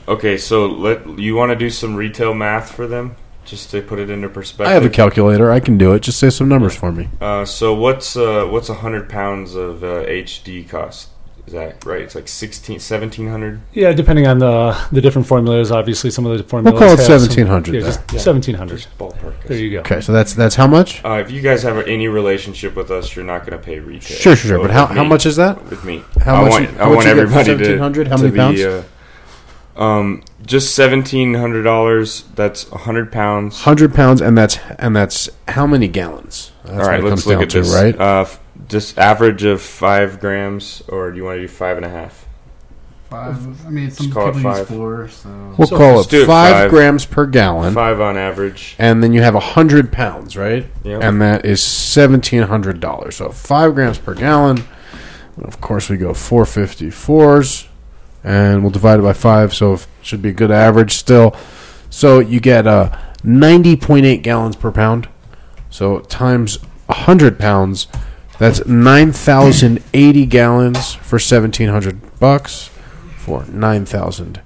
okay, 0.07 0.38
so 0.38 0.67
let 0.67 1.19
you 1.19 1.35
want 1.35 1.51
to 1.51 1.57
do 1.57 1.69
some 1.69 1.95
retail 1.95 2.34
math 2.34 2.71
for 2.71 2.88
them, 2.88 3.17
just 3.43 3.71
to 3.71 3.81
put 3.81 3.99
it 3.99 4.09
into 4.09 4.30
perspective. 4.30 4.71
I 4.71 4.73
have 4.73 4.85
a 4.85 4.89
calculator. 4.89 5.51
I 5.51 5.59
can 5.59 5.77
do 5.77 5.91
it. 5.93 5.99
Just 5.99 6.17
say 6.17 6.30
some 6.30 6.47
numbers 6.47 6.77
for 6.77 6.93
me. 6.93 7.09
Uh, 7.19 7.43
so 7.43 7.73
what's 7.73 8.15
uh, 8.15 8.45
what's 8.45 8.69
a 8.69 8.75
hundred 8.75 9.09
pounds 9.09 9.53
of 9.53 9.84
uh, 9.84 10.05
HD 10.05 10.67
cost? 10.67 11.09
Is 11.45 11.52
that 11.53 11.84
right? 11.86 12.02
It's 12.02 12.15
like 12.15 12.30
16, 12.30 12.76
1700? 12.76 13.60
Yeah, 13.74 13.91
depending 13.91 14.28
on 14.28 14.40
the 14.40 14.78
the 14.94 15.02
different 15.02 15.28
formulas. 15.28 15.72
Obviously, 15.72 16.10
some 16.10 16.26
of 16.26 16.38
the 16.38 16.44
formulas. 16.45 16.80
We'll 16.80 16.90
call 16.90 16.94
it 16.98 17.10
1700 17.10 17.74
Yeah, 17.76 17.82
there. 17.82 17.91
just 17.91 18.24
seventeen 18.24 18.56
hundred. 18.56 18.86
Ballpark. 18.98 19.44
There 19.48 19.57
you 19.57 19.72
go. 19.72 19.80
Okay, 19.80 19.99
so 19.99 20.14
that's 20.14 20.34
that's 20.34 20.56
how 20.56 20.68
much? 20.68 21.03
Uh, 21.03 21.15
if 21.26 21.30
you 21.32 21.41
guys 21.41 21.61
have 21.64 21.78
any 21.86 22.07
relationship 22.07 22.78
with 22.78 22.90
us, 22.91 23.14
you're 23.14 23.26
not 23.26 23.45
going 23.45 23.60
to 23.60 23.64
pay 23.64 23.80
retail. 23.80 24.18
Sure, 24.18 24.36
sure, 24.38 24.49
sure. 24.49 24.57
So 24.60 24.61
But 24.61 24.72
how, 24.72 24.88
with 24.88 24.98
how 24.98 25.03
much 25.03 25.26
is 25.26 25.36
that? 25.36 25.61
with 25.70 25.84
me? 25.84 26.02
How 26.22 26.36
I 26.36 26.41
much 26.44 26.52
want, 26.52 26.64
you- 26.64 26.70
I 26.70 26.72
how 26.84 26.86
much 26.86 26.95
want 26.95 27.07
you 27.07 27.14
get 27.15 27.15
for 27.15 27.40
everybody 27.40 27.45
to 27.65 27.80
1700? 27.80 28.07
How 28.07 28.15
to 28.15 28.24
many 28.24 28.32
be, 28.32 28.38
pounds? 28.38 28.61
Uh, 28.61 28.84
Um, 29.76 30.22
just 30.45 30.76
seventeen 30.76 31.34
hundred 31.34 31.64
dollars. 31.64 32.24
That's 32.36 32.70
hundred 32.70 33.11
pounds. 33.11 33.61
Hundred 33.64 33.94
pounds, 33.94 34.22
and 34.22 34.38
that's 34.38 34.60
and 34.78 34.95
that's 34.95 35.30
how 35.48 35.65
many 35.65 35.88
gallons? 35.88 36.52
That's 36.64 36.72
All 36.74 36.78
what 36.80 36.88
right, 36.88 37.03
let's 37.03 37.26
look 37.26 37.41
at 37.41 37.49
to, 37.52 37.61
this. 37.61 37.74
Right? 37.74 37.99
Uh, 37.99 38.22
f- 38.22 38.40
just 38.68 38.98
average 38.98 39.44
of 39.44 39.61
five 39.61 40.19
grams, 40.19 40.81
or 40.88 41.11
do 41.11 41.18
you 41.18 41.23
want 41.23 41.38
to 41.38 41.41
do 41.41 41.48
five 41.48 41.77
and 41.77 41.85
a 41.85 41.90
half? 41.90 42.26
Five. 43.10 43.65
I 43.65 43.69
mean, 43.69 43.91
some 43.91 44.11
call 44.11 44.30
it 44.30 44.35
people 44.35 44.49
use 44.49 44.57
five. 44.60 44.68
four. 44.68 45.07
So 45.10 45.53
we'll 45.57 45.68
So 45.68 45.77
call 45.77 45.95
let's 45.98 46.07
it 46.07 46.11
do 46.11 46.23
it 46.23 46.26
five, 46.27 46.52
five. 46.53 46.69
grams 46.72 47.06
per 47.06 47.26
gallon, 47.27 47.73
Five 47.76 48.02
on 48.02 48.18
average. 48.18 48.76
and 48.80 49.03
then 49.03 49.14
you 49.14 49.22
have 49.22 49.35
hundred 49.35 49.91
pounds, 49.91 50.35
right? 50.35 50.65
Yep. 50.84 51.03
And 51.03 51.22
that 51.22 51.45
is 51.45 51.61
seventeen 51.61 52.44
hundred 52.44 52.80
dollars. 52.80 53.18
So 53.18 53.30
five 53.30 53.76
grams 53.76 53.99
per 53.99 54.15
gallon. 54.15 54.64
Of 55.44 55.61
course, 55.61 55.90
we 55.90 55.98
go 55.98 56.14
four 56.14 56.45
fifty 56.45 56.90
fours, 56.90 57.68
and 58.23 58.61
we'll 58.64 58.72
divide 58.72 58.99
it 58.99 59.03
by 59.03 59.14
five. 59.14 59.53
So 59.53 59.73
it 59.73 59.88
should 60.02 60.22
be 60.23 60.30
a 60.30 60.34
good 60.34 60.52
average 60.52 60.94
still. 60.94 61.35
So 61.91 62.19
you 62.19 62.40
get 62.40 62.65
uh, 62.65 62.98
ninety 63.23 63.76
point 63.76 64.06
eight 64.07 64.23
gallons 64.23 64.56
per 64.56 64.72
pound. 64.72 65.07
So 65.69 65.99
times 65.99 66.57
hundred 66.90 67.38
pounds, 67.38 67.88
that's 68.39 68.65
nine 68.65 69.11
thousand 69.11 69.84
eighty 69.93 70.26
gallons 70.26 70.93
for 70.95 71.19
seventeen 71.19 71.69
hundred 71.69 72.19
bucks 72.19 72.69
for 73.18 73.45
nine 73.45 73.85
thousand 73.85 74.41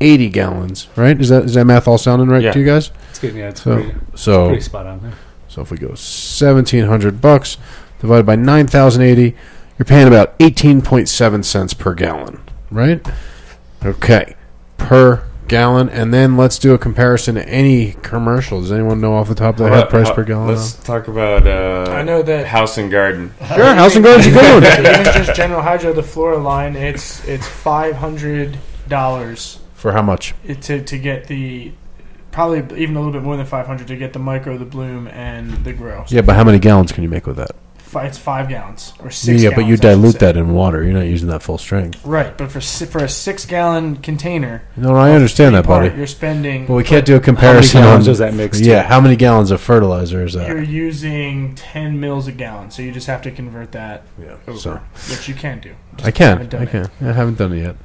eighty 0.00 0.28
gallons. 0.28 0.88
Right? 0.96 1.20
Is 1.20 1.28
that 1.30 1.44
is 1.44 1.54
that 1.54 1.64
math 1.64 1.86
all 1.88 1.98
sounding 1.98 2.28
right 2.28 2.42
Yeah. 2.42 2.52
to 2.52 2.58
you 2.58 2.64
guys? 2.66 2.90
It's 3.10 3.18
good. 3.18 3.34
Yeah, 3.34 3.48
it's 3.50 3.62
So 3.62 3.74
pretty, 3.74 3.94
so 4.14 4.46
pretty 4.48 4.62
spot 4.62 4.86
on 4.86 5.00
there. 5.00 5.12
so 5.48 5.62
if 5.62 5.70
we 5.70 5.76
go 5.78 5.94
seventeen 5.94 6.86
hundred 6.86 7.20
bucks 7.20 7.58
divided 8.00 8.26
by 8.26 8.36
nine 8.36 8.66
thousand 8.66 9.02
eighty, 9.02 9.34
you're 9.78 9.86
paying 9.86 10.06
about 10.08 10.34
eighteen 10.40 10.80
point 10.82 11.08
seven 11.08 11.42
cents 11.42 11.74
per 11.74 11.94
gallon, 11.94 12.40
right? 12.70 13.04
Okay, 13.84 14.34
per 14.78 15.24
gallon, 15.52 15.90
and 15.90 16.14
then 16.14 16.38
let's 16.38 16.58
do 16.58 16.72
a 16.72 16.78
comparison 16.78 17.34
to 17.34 17.46
any 17.46 17.92
commercial. 18.02 18.62
Does 18.62 18.72
anyone 18.72 19.02
know 19.02 19.14
off 19.14 19.28
the 19.28 19.34
top 19.34 19.54
of 19.54 19.58
their 19.58 19.68
head 19.68 19.90
price 19.90 20.10
per 20.10 20.24
gallon? 20.24 20.48
Let's 20.48 20.72
talk 20.72 21.08
about. 21.08 21.46
Uh, 21.46 21.92
I 21.92 22.02
know 22.02 22.22
that- 22.22 22.46
house 22.46 22.78
and 22.78 22.90
garden. 22.90 23.34
Sure, 23.54 23.74
House 23.74 23.94
and 23.94 24.04
Gardens 24.04 24.26
a 24.26 24.30
good 24.30 24.62
one 24.62 24.64
Even 24.86 25.04
just 25.04 25.34
General 25.34 25.60
Hydro, 25.60 25.92
the 25.92 26.02
Flora 26.02 26.38
line, 26.38 26.74
it's 26.74 27.22
it's 27.28 27.46
five 27.46 27.96
hundred 27.96 28.58
dollars 28.88 29.58
for 29.74 29.92
how 29.92 30.02
much? 30.02 30.34
to 30.62 30.82
to 30.82 30.98
get 30.98 31.26
the 31.28 31.72
probably 32.30 32.58
even 32.82 32.96
a 32.96 32.98
little 32.98 33.12
bit 33.12 33.22
more 33.22 33.36
than 33.36 33.44
five 33.46 33.66
hundred 33.66 33.88
to 33.88 33.96
get 33.96 34.14
the 34.14 34.18
micro, 34.18 34.56
the 34.56 34.64
bloom, 34.64 35.06
and 35.08 35.50
the 35.64 35.72
grow. 35.74 36.04
Yeah, 36.08 36.22
but 36.22 36.34
how 36.34 36.44
many 36.44 36.58
gallons 36.58 36.92
can 36.92 37.02
you 37.02 37.10
make 37.10 37.26
with 37.26 37.36
that? 37.36 37.50
Fi- 37.92 38.06
it's 38.06 38.18
five 38.18 38.48
gallons 38.48 38.92
or 39.00 39.10
six. 39.10 39.42
yeah, 39.42 39.50
but 39.50 39.60
you 39.66 39.76
gallons, 39.76 39.80
I 39.84 39.90
should 39.92 40.00
dilute 40.00 40.18
that 40.20 40.36
in 40.36 40.52
water. 40.54 40.82
You're 40.82 40.94
not 40.94 41.06
using 41.06 41.28
that 41.28 41.42
full 41.42 41.58
strength. 41.58 42.04
Right, 42.04 42.36
but 42.36 42.50
for 42.50 42.60
si- 42.60 42.86
for 42.86 42.98
a 43.04 43.08
six 43.08 43.44
gallon 43.46 43.96
container, 43.96 44.62
No, 44.76 44.96
I 44.96 45.12
understand 45.12 45.54
that, 45.54 45.64
part, 45.66 45.84
buddy. 45.86 45.96
You're 45.98 46.06
spending. 46.06 46.66
Well, 46.66 46.76
we 46.76 46.84
can't 46.84 47.04
do 47.06 47.16
a 47.16 47.20
comparison. 47.20 47.42
How 47.42 47.42
many 47.42 47.62
comparison 47.62 47.78
on. 47.78 47.84
gallons 47.84 48.06
does 48.06 48.18
that 48.18 48.34
mix? 48.34 48.58
to? 48.58 48.64
Yeah, 48.64 48.82
how 48.82 49.00
many 49.00 49.16
gallons 49.16 49.50
of 49.50 49.60
fertilizer 49.60 50.24
is 50.24 50.32
that? 50.34 50.48
You're 50.48 50.62
using 50.62 51.54
ten 51.54 52.00
mils 52.00 52.26
a 52.28 52.32
gallon, 52.32 52.70
so 52.70 52.82
you 52.82 52.90
just 52.92 53.06
have 53.06 53.22
to 53.22 53.30
convert 53.30 53.72
that 53.72 54.02
Yeah, 54.20 54.36
over, 54.48 54.58
so 54.58 54.80
which 55.10 55.28
you 55.28 55.34
can 55.34 55.60
do. 55.60 55.74
Just 55.96 56.08
I 56.08 56.10
can, 56.10 56.38
haven't 56.38 56.54
I 56.54 56.62
it. 56.62 56.70
can. 56.70 56.90
I 57.08 57.12
haven't 57.12 57.38
done 57.38 57.52
it 57.52 57.62
yet. 57.62 57.76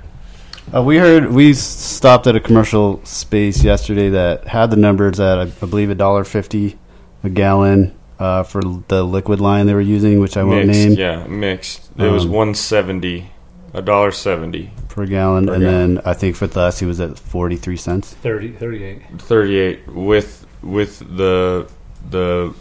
Uh, 0.73 0.81
we 0.83 0.97
heard 0.97 1.31
we 1.31 1.53
stopped 1.53 2.27
at 2.27 2.35
a 2.35 2.41
commercial 2.41 2.99
space 3.05 3.63
yesterday 3.63 4.09
that 4.09 4.47
had 4.47 4.69
the 4.69 4.75
numbers 4.75 5.17
at 5.19 5.37
I, 5.39 5.43
I 5.43 5.45
believe 5.65 5.89
a 5.89 5.95
dollar 5.95 6.23
fifty 6.25 6.77
a 7.23 7.29
gallon 7.29 7.96
uh, 8.19 8.43
for 8.43 8.61
the 8.87 9.03
liquid 9.03 9.39
line 9.39 9.65
they 9.67 9.73
were 9.73 9.81
using, 9.81 10.19
which 10.19 10.37
I 10.37 10.43
won't 10.43 10.67
mixed, 10.67 10.79
name 10.89 10.97
yeah, 10.97 11.25
mixed. 11.27 11.89
It 11.97 12.09
was 12.11 12.25
Um, 12.25 12.31
one 12.31 12.55
seventy, 12.55 13.31
a 13.73 13.81
dollar 13.81 14.11
seventy, 14.11 14.71
per 14.89 15.05
gallon, 15.05 15.47
Per 15.47 15.53
and 15.53 15.63
gallon. 15.63 15.95
then 15.95 16.03
I 16.05 16.13
think 16.13 16.35
for 16.35 16.45
us 16.59 16.79
he 16.79 16.85
was 16.85 16.99
at 16.99 17.17
forty 17.19 17.55
three 17.55 17.77
cents. 17.77 18.13
30, 18.13 18.53
38. 18.53 19.01
thirty-eight 19.19 19.87
with 19.93 20.45
with 20.63 20.99
the 21.17 21.67
the 22.09 22.53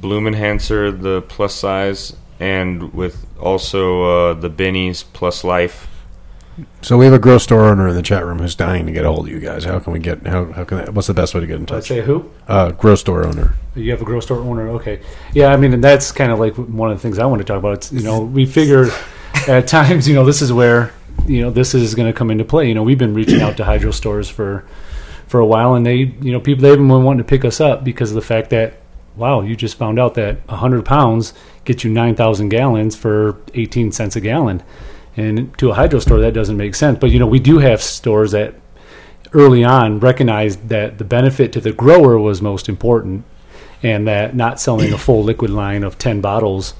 bloom 0.00 0.26
enhancer, 0.26 0.90
the 0.92 1.22
plus 1.22 1.54
size, 1.54 2.14
and 2.40 2.92
with 2.94 3.26
also 3.40 4.02
uh, 4.30 4.34
the 4.34 4.48
bennies 4.50 5.04
plus 5.12 5.44
life. 5.44 5.88
So 6.82 6.98
we 6.98 7.04
have 7.04 7.14
a 7.14 7.18
grow 7.18 7.38
store 7.38 7.64
owner 7.64 7.88
in 7.88 7.94
the 7.94 8.02
chat 8.02 8.24
room 8.24 8.38
who's 8.38 8.54
dying 8.54 8.86
to 8.86 8.92
get 8.92 9.04
a 9.04 9.08
hold 9.10 9.26
of 9.26 9.32
you 9.32 9.40
guys. 9.40 9.64
How 9.64 9.78
can 9.78 9.92
we 9.92 9.98
get? 9.98 10.26
How, 10.26 10.46
how 10.52 10.64
can? 10.64 10.94
What's 10.94 11.06
the 11.08 11.14
best 11.14 11.34
way 11.34 11.40
to 11.40 11.46
get 11.46 11.56
in 11.56 11.62
I'd 11.62 11.68
touch? 11.68 11.88
say 11.88 12.02
who? 12.02 12.30
Uh, 12.48 12.72
grow 12.72 12.94
store 12.94 13.24
owner. 13.24 13.54
You 13.74 13.90
have 13.90 14.02
a 14.02 14.04
grocery 14.04 14.22
store 14.22 14.38
owner, 14.38 14.68
okay? 14.70 15.00
Yeah, 15.32 15.48
I 15.48 15.56
mean, 15.56 15.72
and 15.72 15.82
that's 15.82 16.12
kind 16.12 16.30
of 16.30 16.38
like 16.38 16.54
one 16.56 16.90
of 16.90 16.98
the 16.98 17.02
things 17.02 17.18
I 17.18 17.26
want 17.26 17.40
to 17.40 17.44
talk 17.44 17.58
about. 17.58 17.74
It's 17.74 17.92
you 17.92 18.02
know, 18.02 18.20
we 18.20 18.46
figure 18.46 18.90
at 19.48 19.66
times, 19.66 20.08
you 20.08 20.14
know, 20.14 20.24
this 20.24 20.42
is 20.42 20.52
where 20.52 20.92
you 21.26 21.40
know 21.40 21.50
this 21.50 21.74
is 21.74 21.94
going 21.94 22.10
to 22.10 22.16
come 22.16 22.30
into 22.30 22.44
play. 22.44 22.68
You 22.68 22.74
know, 22.74 22.82
we've 22.82 22.98
been 22.98 23.14
reaching 23.14 23.40
out 23.40 23.56
to 23.58 23.64
hydro 23.64 23.90
stores 23.90 24.28
for 24.28 24.64
for 25.26 25.40
a 25.40 25.46
while, 25.46 25.74
and 25.74 25.86
they, 25.86 25.94
you 25.94 26.32
know, 26.32 26.40
people 26.40 26.62
they 26.62 26.72
even 26.72 26.88
been 26.88 27.04
wanting 27.04 27.24
to 27.24 27.28
pick 27.28 27.44
us 27.44 27.60
up 27.60 27.84
because 27.84 28.10
of 28.10 28.16
the 28.16 28.22
fact 28.22 28.50
that 28.50 28.74
wow, 29.16 29.40
you 29.42 29.54
just 29.56 29.76
found 29.76 29.98
out 29.98 30.14
that 30.14 30.38
hundred 30.48 30.84
pounds 30.84 31.34
gets 31.64 31.84
you 31.84 31.90
nine 31.90 32.14
thousand 32.14 32.48
gallons 32.48 32.96
for 32.96 33.38
eighteen 33.54 33.92
cents 33.92 34.16
a 34.16 34.20
gallon, 34.20 34.62
and 35.16 35.56
to 35.58 35.70
a 35.70 35.74
hydro 35.74 36.00
store 36.00 36.20
that 36.20 36.32
doesn't 36.32 36.56
make 36.56 36.74
sense. 36.74 36.98
But 36.98 37.10
you 37.10 37.18
know, 37.18 37.26
we 37.26 37.40
do 37.40 37.58
have 37.58 37.82
stores 37.82 38.32
that 38.32 38.54
early 39.32 39.64
on 39.64 40.00
recognized 40.00 40.68
that 40.68 40.98
the 40.98 41.04
benefit 41.04 41.52
to 41.52 41.60
the 41.60 41.72
grower 41.72 42.18
was 42.18 42.42
most 42.42 42.68
important 42.68 43.24
and 43.82 44.06
that 44.06 44.36
not 44.36 44.60
selling 44.60 44.92
a 44.92 44.98
full 44.98 45.22
liquid 45.22 45.50
line 45.50 45.82
of 45.82 45.98
10 45.98 46.20
bottles 46.20 46.74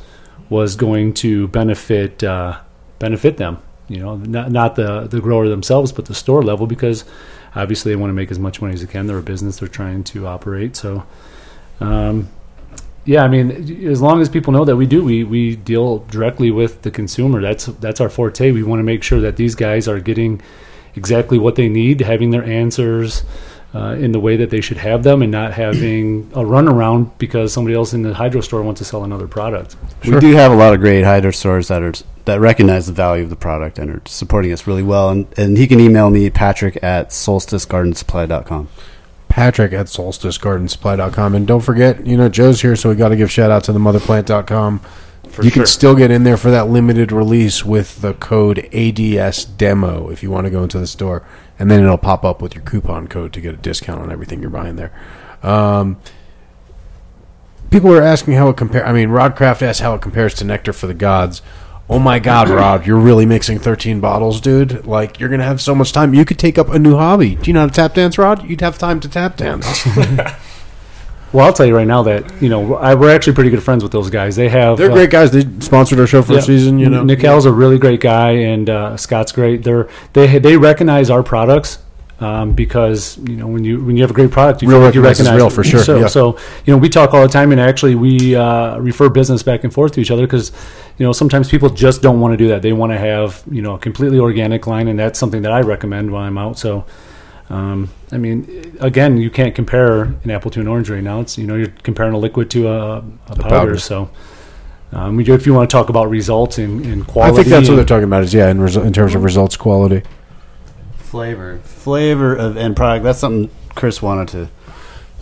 was 0.50 0.76
going 0.76 1.14
to 1.14 1.48
benefit 1.48 2.22
uh, 2.22 2.60
benefit 2.98 3.38
them 3.38 3.58
you 3.88 3.98
know 3.98 4.16
not, 4.16 4.52
not 4.52 4.76
the 4.76 5.06
the 5.06 5.18
grower 5.18 5.48
themselves 5.48 5.92
but 5.92 6.04
the 6.04 6.14
store 6.14 6.42
level 6.42 6.66
because 6.66 7.06
obviously 7.54 7.92
they 7.92 7.96
want 7.96 8.10
to 8.10 8.14
make 8.14 8.30
as 8.30 8.38
much 8.38 8.60
money 8.60 8.74
as 8.74 8.80
they 8.80 8.90
can. 8.90 9.06
They're 9.06 9.18
a 9.18 9.22
business. 9.22 9.58
They're 9.58 9.68
trying 9.68 10.04
to 10.04 10.26
operate. 10.26 10.76
So 10.76 11.04
um, 11.80 12.28
yeah, 13.04 13.24
I 13.24 13.28
mean, 13.28 13.86
as 13.86 14.00
long 14.00 14.20
as 14.20 14.28
people 14.28 14.52
know 14.52 14.64
that 14.64 14.76
we 14.76 14.86
do, 14.86 15.04
we, 15.04 15.24
we 15.24 15.56
deal 15.56 15.98
directly 15.98 16.50
with 16.50 16.82
the 16.82 16.90
consumer. 16.90 17.40
That's 17.40 17.66
that's 17.66 18.00
our 18.00 18.08
forte. 18.08 18.52
We 18.52 18.62
want 18.62 18.80
to 18.80 18.84
make 18.84 19.02
sure 19.02 19.20
that 19.20 19.36
these 19.36 19.54
guys 19.54 19.88
are 19.88 19.98
getting 19.98 20.40
exactly 20.94 21.38
what 21.38 21.56
they 21.56 21.68
need, 21.68 22.00
having 22.00 22.30
their 22.30 22.44
answers 22.44 23.24
uh, 23.74 23.96
in 23.98 24.12
the 24.12 24.20
way 24.20 24.36
that 24.36 24.50
they 24.50 24.60
should 24.60 24.76
have 24.76 25.02
them, 25.02 25.22
and 25.22 25.32
not 25.32 25.52
having 25.52 26.30
a 26.32 26.40
runaround 26.44 27.10
because 27.18 27.52
somebody 27.52 27.74
else 27.74 27.92
in 27.92 28.02
the 28.02 28.14
hydro 28.14 28.40
store 28.40 28.62
wants 28.62 28.78
to 28.78 28.84
sell 28.84 29.02
another 29.02 29.26
product. 29.26 29.76
We 30.04 30.20
do 30.20 30.32
have 30.34 30.52
a 30.52 30.56
lot 30.56 30.72
of 30.72 30.80
great 30.80 31.02
hydro 31.02 31.32
stores 31.32 31.68
that 31.68 31.82
are 31.82 31.94
that 32.24 32.38
recognize 32.38 32.86
the 32.86 32.92
value 32.92 33.24
of 33.24 33.30
the 33.30 33.36
product 33.36 33.80
and 33.80 33.90
are 33.90 34.02
supporting 34.06 34.52
us 34.52 34.66
really 34.66 34.82
well. 34.84 35.10
And, 35.10 35.26
and 35.36 35.58
he 35.58 35.66
can 35.66 35.80
email 35.80 36.08
me 36.08 36.30
Patrick 36.30 36.82
at 36.84 37.08
solsticegardensupply.com. 37.08 38.68
Patrick 39.32 39.72
at 39.72 39.86
solsticegardensupply.com. 39.86 41.34
And 41.34 41.46
don't 41.46 41.62
forget, 41.62 42.06
you 42.06 42.18
know, 42.18 42.28
Joe's 42.28 42.60
here, 42.60 42.76
so 42.76 42.90
we 42.90 42.96
got 42.96 43.08
to 43.08 43.16
give 43.16 43.30
shout 43.30 43.50
out 43.50 43.64
to 43.64 43.72
the 43.72 43.78
motherplant.com. 43.78 44.80
For 45.30 45.42
you 45.42 45.48
sure. 45.48 45.62
can 45.62 45.66
still 45.66 45.94
get 45.94 46.10
in 46.10 46.24
there 46.24 46.36
for 46.36 46.50
that 46.50 46.68
limited 46.68 47.10
release 47.10 47.64
with 47.64 48.02
the 48.02 48.12
code 48.12 48.68
ADS 48.74 49.46
demo 49.46 50.10
if 50.10 50.22
you 50.22 50.30
want 50.30 50.44
to 50.44 50.50
go 50.50 50.62
into 50.62 50.78
the 50.78 50.86
store, 50.86 51.26
and 51.58 51.70
then 51.70 51.82
it'll 51.82 51.96
pop 51.96 52.24
up 52.24 52.42
with 52.42 52.54
your 52.54 52.62
coupon 52.62 53.08
code 53.08 53.32
to 53.32 53.40
get 53.40 53.54
a 53.54 53.56
discount 53.56 54.02
on 54.02 54.12
everything 54.12 54.42
you're 54.42 54.50
buying 54.50 54.76
there. 54.76 54.92
Um, 55.42 55.98
people 57.70 57.90
are 57.90 58.02
asking 58.02 58.34
how 58.34 58.50
it 58.50 58.58
compare. 58.58 58.86
I 58.86 58.92
mean, 58.92 59.08
Rodcraft 59.08 59.62
asked 59.62 59.80
how 59.80 59.94
it 59.94 60.02
compares 60.02 60.34
to 60.34 60.44
Nectar 60.44 60.74
for 60.74 60.86
the 60.86 60.94
Gods. 60.94 61.40
Oh 61.92 61.98
my 61.98 62.18
God, 62.18 62.48
Rod, 62.50 62.86
you're 62.86 62.98
really 62.98 63.26
mixing 63.26 63.58
13 63.58 64.00
bottles, 64.00 64.40
dude. 64.40 64.86
Like, 64.86 65.20
you're 65.20 65.28
going 65.28 65.40
to 65.40 65.44
have 65.46 65.60
so 65.60 65.74
much 65.74 65.92
time. 65.92 66.14
You 66.14 66.24
could 66.24 66.38
take 66.38 66.58
up 66.58 66.68
a 66.70 66.78
new 66.78 66.96
hobby. 66.96 67.34
Do 67.36 67.50
you 67.50 67.52
know 67.52 67.60
how 67.60 67.66
to 67.66 67.72
tap 67.72 67.94
dance, 67.94 68.16
Rod? 68.18 68.48
You'd 68.48 68.62
have 68.62 68.78
time 68.78 68.98
to 69.00 69.08
tap 69.08 69.36
dance. 69.36 69.86
Well, 71.32 71.46
I'll 71.46 71.52
tell 71.54 71.64
you 71.64 71.74
right 71.74 71.86
now 71.86 72.02
that 72.02 72.42
you 72.42 72.50
know 72.50 72.74
I, 72.74 72.94
we're 72.94 73.10
actually 73.10 73.32
pretty 73.32 73.48
good 73.48 73.62
friends 73.62 73.82
with 73.82 73.90
those 73.90 74.10
guys. 74.10 74.36
They 74.36 74.50
have 74.50 74.76
They're 74.76 74.90
uh, 74.90 74.94
great 74.94 75.08
guys. 75.08 75.30
They 75.30 75.40
sponsored 75.60 75.98
our 75.98 76.06
show 76.06 76.20
for 76.20 76.34
Yeah. 76.34 76.40
a 76.40 76.42
season, 76.42 76.78
you 76.78 76.90
know. 76.90 77.02
Nick 77.04 77.24
Al's 77.24 77.46
a 77.46 77.52
really 77.52 77.78
great 77.78 78.00
guy, 78.02 78.32
and 78.32 78.68
uh, 78.68 78.98
Scott's 78.98 79.32
great. 79.32 79.62
They're 79.64 79.88
they 80.12 80.38
they 80.38 80.58
recognize 80.58 81.08
our 81.08 81.22
products 81.22 81.78
um, 82.22 82.52
because 82.52 83.18
you 83.18 83.36
know 83.36 83.48
when 83.48 83.64
you 83.64 83.82
when 83.84 83.96
you 83.96 84.02
have 84.02 84.10
a 84.10 84.14
great 84.14 84.30
product, 84.30 84.62
you 84.62 84.68
Real 84.68 84.78
like 84.78 84.94
you 84.94 85.02
recognize 85.02 85.34
real, 85.34 85.48
it. 85.48 85.52
for 85.52 85.64
sure, 85.64 85.82
So, 85.82 85.98
yeah. 86.00 86.06
so 86.06 86.38
you 86.64 86.72
know 86.72 86.78
we 86.78 86.88
talk 86.88 87.12
all 87.14 87.22
the 87.22 87.28
time, 87.28 87.50
and 87.50 87.60
actually 87.60 87.96
we 87.96 88.36
uh, 88.36 88.78
refer 88.78 89.08
business 89.08 89.42
back 89.42 89.64
and 89.64 89.72
forth 89.74 89.92
to 89.92 90.00
each 90.00 90.10
other 90.12 90.22
because 90.26 90.52
you 90.98 91.04
know 91.04 91.12
sometimes 91.12 91.50
people 91.50 91.68
just 91.68 92.00
don't 92.00 92.20
want 92.20 92.32
to 92.32 92.36
do 92.36 92.48
that. 92.48 92.62
They 92.62 92.72
want 92.72 92.92
to 92.92 92.98
have 92.98 93.42
you 93.50 93.60
know 93.60 93.74
a 93.74 93.78
completely 93.78 94.20
organic 94.20 94.66
line, 94.68 94.86
and 94.88 94.98
that's 94.98 95.18
something 95.18 95.42
that 95.42 95.52
I 95.52 95.60
recommend 95.60 96.10
when 96.12 96.22
I'm 96.22 96.38
out. 96.38 96.58
So. 96.58 96.84
Um, 97.50 97.90
I 98.10 98.16
mean, 98.16 98.76
again, 98.80 99.18
you 99.18 99.28
can't 99.28 99.54
compare 99.54 100.04
an 100.04 100.30
apple 100.30 100.50
to 100.52 100.60
an 100.60 100.66
orange 100.68 100.88
right 100.88 101.02
now. 101.02 101.20
It's 101.20 101.36
you 101.36 101.46
know 101.46 101.54
you're 101.56 101.74
comparing 101.82 102.14
a 102.14 102.18
liquid 102.18 102.50
to 102.52 102.68
a, 102.68 102.98
a 102.98 103.02
powder. 103.36 103.48
powder. 103.48 103.78
So, 103.78 104.08
um, 104.92 105.20
if 105.20 105.44
you 105.46 105.52
want 105.52 105.68
to 105.68 105.76
talk 105.76 105.90
about 105.90 106.08
results 106.08 106.56
and, 106.56 106.82
and 106.86 107.02
I 107.14 107.30
think 107.30 107.48
that's 107.48 107.68
what 107.68 107.76
they're 107.76 107.84
talking 107.84 108.04
about. 108.04 108.22
Is 108.22 108.32
yeah, 108.32 108.48
in, 108.48 108.56
resu- 108.58 108.86
in 108.86 108.92
terms 108.94 109.14
of 109.14 109.22
results 109.22 109.58
quality. 109.58 110.02
Flavor, 111.12 111.58
flavor 111.58 112.34
of 112.34 112.56
end 112.56 112.74
product. 112.74 113.04
That's 113.04 113.18
something 113.18 113.50
Chris 113.74 114.00
wanted 114.00 114.28
to. 114.28 114.48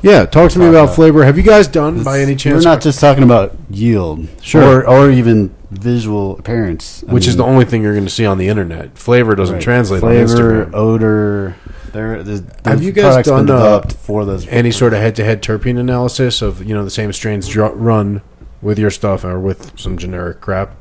Yeah, 0.03 0.25
talk 0.25 0.53
to 0.53 0.61
me 0.61 0.67
about 0.69 0.85
about- 0.85 0.95
flavor. 0.95 1.25
Have 1.25 1.37
you 1.37 1.43
guys 1.43 1.67
done 1.67 2.05
by 2.05 2.21
any 2.21 2.37
chance? 2.37 2.55
We're 2.65 2.71
not 2.71 2.81
just 2.81 3.01
talking 3.01 3.25
about 3.25 3.57
yield, 3.69 4.29
Sure. 4.41 4.85
or, 4.85 4.89
or 4.89 5.11
even 5.11 5.53
visual 5.73 6.39
appearance, 6.39 7.03
I 7.09 7.12
which 7.12 7.27
is 7.27 7.37
the 7.37 7.43
only 7.43 7.65
thing 7.65 7.83
you're 7.83 7.95
going 7.95 8.05
to 8.05 8.11
see 8.11 8.25
on 8.25 8.39
the 8.39 8.47
internet. 8.47 8.97
Flavor 8.97 9.35
doesn't 9.35 9.57
right. 9.57 9.62
translate 9.65 9.99
Flavor, 10.01 10.67
on 10.67 10.75
odor. 10.77 11.57
They're, 11.93 12.23
the 12.23 12.45
Have 12.65 12.85
you 12.85 12.93
guys 12.93 13.27
done, 13.27 13.51
uh, 13.51 13.81
for 13.81 14.25
those? 14.25 14.47
Any 14.47 14.71
sort 14.71 14.93
of 14.95 15.01
head-to-head 15.01 15.43
terpene 15.43 15.77
analysis 15.77 16.41
of 16.41 16.62
you 16.65 16.73
know 16.73 16.85
the 16.85 16.91
same 16.91 17.12
strains 17.12 17.49
dr- 17.49 17.75
run 17.75 18.23
with 18.62 18.79
your 18.79 18.93
stuff 18.93 19.25
or 19.25 19.41
with 19.41 19.77
some 19.77 19.99
generic 19.99 20.41
crap? 20.41 20.77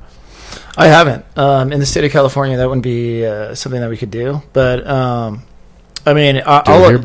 I 0.77 0.88
haven't. 0.88 1.26
Um, 1.38 1.72
in 1.73 1.80
the 1.80 1.86
state 1.86 2.03
of 2.03 2.11
California, 2.11 2.57
that 2.57 2.68
wouldn't 2.68 2.84
be 2.84 3.26
uh, 3.26 3.56
something 3.56 3.81
that 3.81 3.90
we 3.90 3.98
could 3.98 4.11
do. 4.11 4.41
But 4.53 4.88
um, 4.88 5.44
I 6.06 6.14
mean, 6.14 6.38
I. 6.45 6.61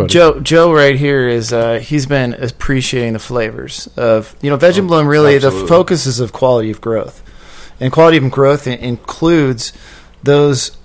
Joe 0.09 0.41
Joe 0.41 0.73
right 0.73 0.97
here 0.97 1.29
is 1.29 1.53
uh, 1.53 1.79
he's 1.81 2.07
been 2.07 2.35
appreciating 2.35 3.15
the 3.15 3.19
flavors 3.19 3.89
of 3.97 4.35
you 4.41 4.51
know 4.51 4.57
Veg 4.57 4.77
and 4.79 4.87
Bloom. 4.89 5.07
Really, 5.07 5.39
the 5.39 5.51
focus 5.51 6.07
is 6.07 6.21
of 6.21 6.33
quality 6.33 6.71
of 6.71 6.81
growth, 6.81 7.23
and 7.81 7.93
quality 7.93 8.17
of 8.19 8.31
growth 8.31 8.67
includes 8.67 9.73
those 10.23 10.77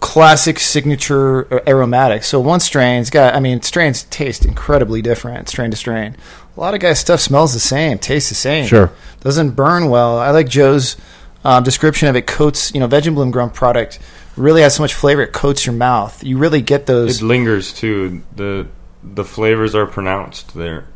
classic 0.00 0.58
signature 0.58 1.62
aromatics. 1.68 2.28
So 2.28 2.38
one 2.40 2.60
strain's 2.60 3.10
got, 3.10 3.34
I 3.34 3.40
mean, 3.40 3.62
strains 3.62 4.04
taste 4.04 4.44
incredibly 4.44 5.02
different, 5.02 5.48
strain 5.48 5.70
to 5.72 5.76
strain. 5.76 6.16
A 6.56 6.60
lot 6.60 6.74
of 6.74 6.80
guys' 6.80 7.00
stuff 7.00 7.20
smells 7.20 7.52
the 7.52 7.58
same, 7.60 7.98
tastes 7.98 8.28
the 8.28 8.34
same 8.36 8.66
Sure. 8.66 8.92
doesn't 9.20 9.50
burn 9.50 9.90
well. 9.90 10.18
I 10.18 10.30
like 10.30 10.48
Joe's 10.48 10.96
um, 11.44 11.62
description 11.62 12.08
of 12.08 12.16
it. 12.16 12.26
Coats, 12.26 12.72
you 12.74 12.80
know, 12.80 12.86
Veg 12.86 13.06
and 13.06 13.14
Bloom 13.14 13.30
grown 13.30 13.50
product 13.50 13.98
really 14.36 14.62
has 14.62 14.74
so 14.74 14.82
much 14.82 14.94
flavor 14.94 15.22
it 15.22 15.32
coats 15.32 15.66
your 15.66 15.74
mouth. 15.74 16.22
You 16.24 16.38
really 16.38 16.62
get 16.62 16.86
those. 16.86 17.20
It 17.20 17.24
lingers 17.24 17.72
too. 17.72 18.22
the 18.34 18.68
The 19.02 19.24
flavors 19.24 19.74
are 19.74 19.86
pronounced 19.86 20.54
there. 20.54 20.86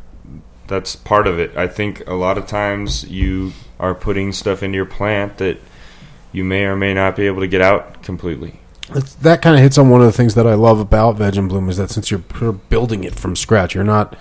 That's 0.67 0.95
part 0.95 1.27
of 1.27 1.39
it. 1.39 1.55
I 1.57 1.67
think 1.67 2.07
a 2.07 2.13
lot 2.13 2.37
of 2.37 2.47
times 2.47 3.03
you 3.03 3.53
are 3.79 3.93
putting 3.93 4.31
stuff 4.31 4.63
into 4.63 4.77
your 4.77 4.85
plant 4.85 5.37
that 5.37 5.59
you 6.31 6.43
may 6.43 6.63
or 6.63 6.75
may 6.75 6.93
not 6.93 7.15
be 7.15 7.27
able 7.27 7.41
to 7.41 7.47
get 7.47 7.61
out 7.61 8.01
completely. 8.01 8.59
It's, 8.95 9.15
that 9.15 9.41
kind 9.41 9.55
of 9.55 9.61
hits 9.61 9.77
on 9.77 9.89
one 9.89 10.01
of 10.01 10.07
the 10.07 10.11
things 10.11 10.35
that 10.35 10.45
I 10.45 10.55
love 10.55 10.79
about 10.79 11.15
Veg 11.17 11.37
and 11.37 11.47
Bloom 11.47 11.69
is 11.69 11.77
that 11.77 11.89
since 11.89 12.11
you're 12.11 12.19
building 12.19 13.03
it 13.03 13.15
from 13.15 13.35
scratch, 13.35 13.73
you're 13.75 13.83
not, 13.83 14.15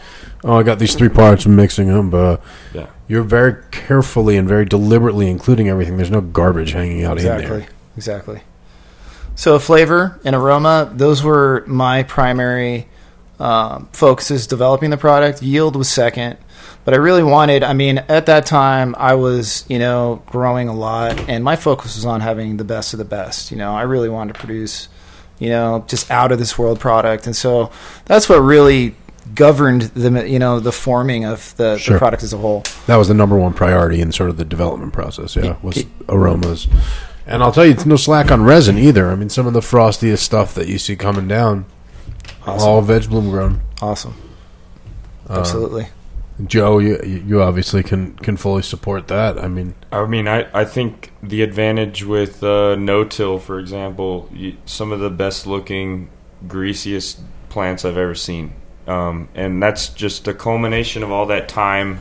oh, 0.44 0.56
I 0.58 0.62
got 0.62 0.78
these 0.78 0.94
three 0.94 1.08
parts, 1.08 1.44
I'm 1.46 1.56
mixing 1.56 1.88
them, 1.88 2.10
but 2.10 2.40
Yeah. 2.72 2.86
you're 3.08 3.24
very 3.24 3.56
carefully 3.72 4.36
and 4.36 4.48
very 4.48 4.64
deliberately 4.64 5.28
including 5.28 5.68
everything. 5.68 5.96
There's 5.96 6.10
no 6.12 6.20
garbage 6.20 6.72
hanging 6.72 7.04
out 7.04 7.12
in 7.12 7.18
exactly, 7.18 7.46
there. 7.58 7.68
exactly. 7.96 8.40
So 9.34 9.58
flavor 9.58 10.20
and 10.24 10.36
aroma, 10.36 10.90
those 10.94 11.22
were 11.24 11.64
my 11.66 12.04
primary 12.04 12.86
um, 13.40 13.88
focuses 13.92 14.46
developing 14.46 14.90
the 14.90 14.96
product. 14.96 15.42
Yield 15.42 15.74
was 15.74 15.88
second, 15.88 16.36
but 16.84 16.94
I 16.94 16.96
really 16.98 17.22
wanted. 17.22 17.62
I 17.62 17.72
mean, 17.74 17.98
at 18.08 18.26
that 18.26 18.46
time, 18.46 18.94
I 18.98 19.14
was 19.14 19.64
you 19.68 19.78
know 19.78 20.22
growing 20.26 20.68
a 20.68 20.74
lot, 20.74 21.28
and 21.28 21.42
my 21.44 21.56
focus 21.56 21.96
was 21.96 22.04
on 22.04 22.20
having 22.20 22.56
the 22.56 22.64
best 22.64 22.92
of 22.94 22.98
the 22.98 23.04
best. 23.04 23.50
You 23.50 23.56
know, 23.56 23.74
I 23.74 23.82
really 23.82 24.08
wanted 24.08 24.34
to 24.34 24.38
produce, 24.40 24.88
you 25.38 25.48
know, 25.48 25.84
just 25.88 26.10
out 26.10 26.32
of 26.32 26.38
this 26.38 26.58
world 26.58 26.80
product, 26.80 27.26
and 27.26 27.34
so 27.36 27.70
that's 28.06 28.28
what 28.28 28.36
really 28.40 28.94
governed 29.36 29.82
the 29.82 30.28
you 30.28 30.38
know 30.38 30.58
the 30.60 30.72
forming 30.72 31.24
of 31.24 31.56
the, 31.56 31.78
Sure. 31.78 31.94
the 31.94 31.98
product 31.98 32.22
as 32.24 32.32
a 32.32 32.38
whole. 32.38 32.64
That 32.86 32.96
was 32.96 33.08
the 33.08 33.14
number 33.14 33.36
one 33.38 33.52
priority 33.54 34.00
in 34.00 34.10
sort 34.12 34.30
of 34.30 34.36
the 34.36 34.44
development 34.44 34.92
process. 34.92 35.36
Yeah, 35.36 35.56
was 35.62 35.84
aromas. 36.08 36.66
And 37.24 37.40
I'll 37.40 37.52
tell 37.52 37.64
you, 37.64 37.70
it's 37.70 37.86
no 37.86 37.94
slack 37.94 38.32
on 38.32 38.42
resin 38.42 38.76
either. 38.76 39.08
I 39.08 39.14
mean, 39.14 39.28
some 39.28 39.46
of 39.46 39.52
the 39.52 39.60
frostiest 39.60 40.18
stuff 40.24 40.54
that 40.56 40.66
you 40.66 40.76
see 40.76 40.96
coming 40.96 41.28
down, 41.28 41.66
all 42.44 42.82
Veg 42.82 43.08
Bloom 43.08 43.30
grown. 43.30 43.60
Awesome, 43.80 44.14
Uh, 45.30 45.38
absolutely. 45.38 45.86
Joe, 46.46 46.78
you 46.78 47.00
you 47.02 47.42
obviously 47.42 47.82
can 47.82 48.14
can 48.16 48.36
fully 48.36 48.62
support 48.62 49.08
that. 49.08 49.38
I 49.38 49.48
mean, 49.48 49.74
I 49.90 50.06
mean, 50.06 50.26
I, 50.26 50.48
I 50.52 50.64
think 50.64 51.12
the 51.22 51.42
advantage 51.42 52.04
with 52.04 52.42
uh, 52.42 52.74
no-till, 52.76 53.38
for 53.38 53.58
example, 53.58 54.28
you, 54.32 54.56
some 54.64 54.92
of 54.92 55.00
the 55.00 55.10
best 55.10 55.46
looking, 55.46 56.08
greasiest 56.48 57.20
plants 57.48 57.84
I've 57.84 57.98
ever 57.98 58.14
seen. 58.14 58.54
Um, 58.86 59.28
and 59.34 59.62
that's 59.62 59.90
just 59.90 60.26
a 60.26 60.34
culmination 60.34 61.02
of 61.02 61.12
all 61.12 61.26
that 61.26 61.48
time 61.48 62.00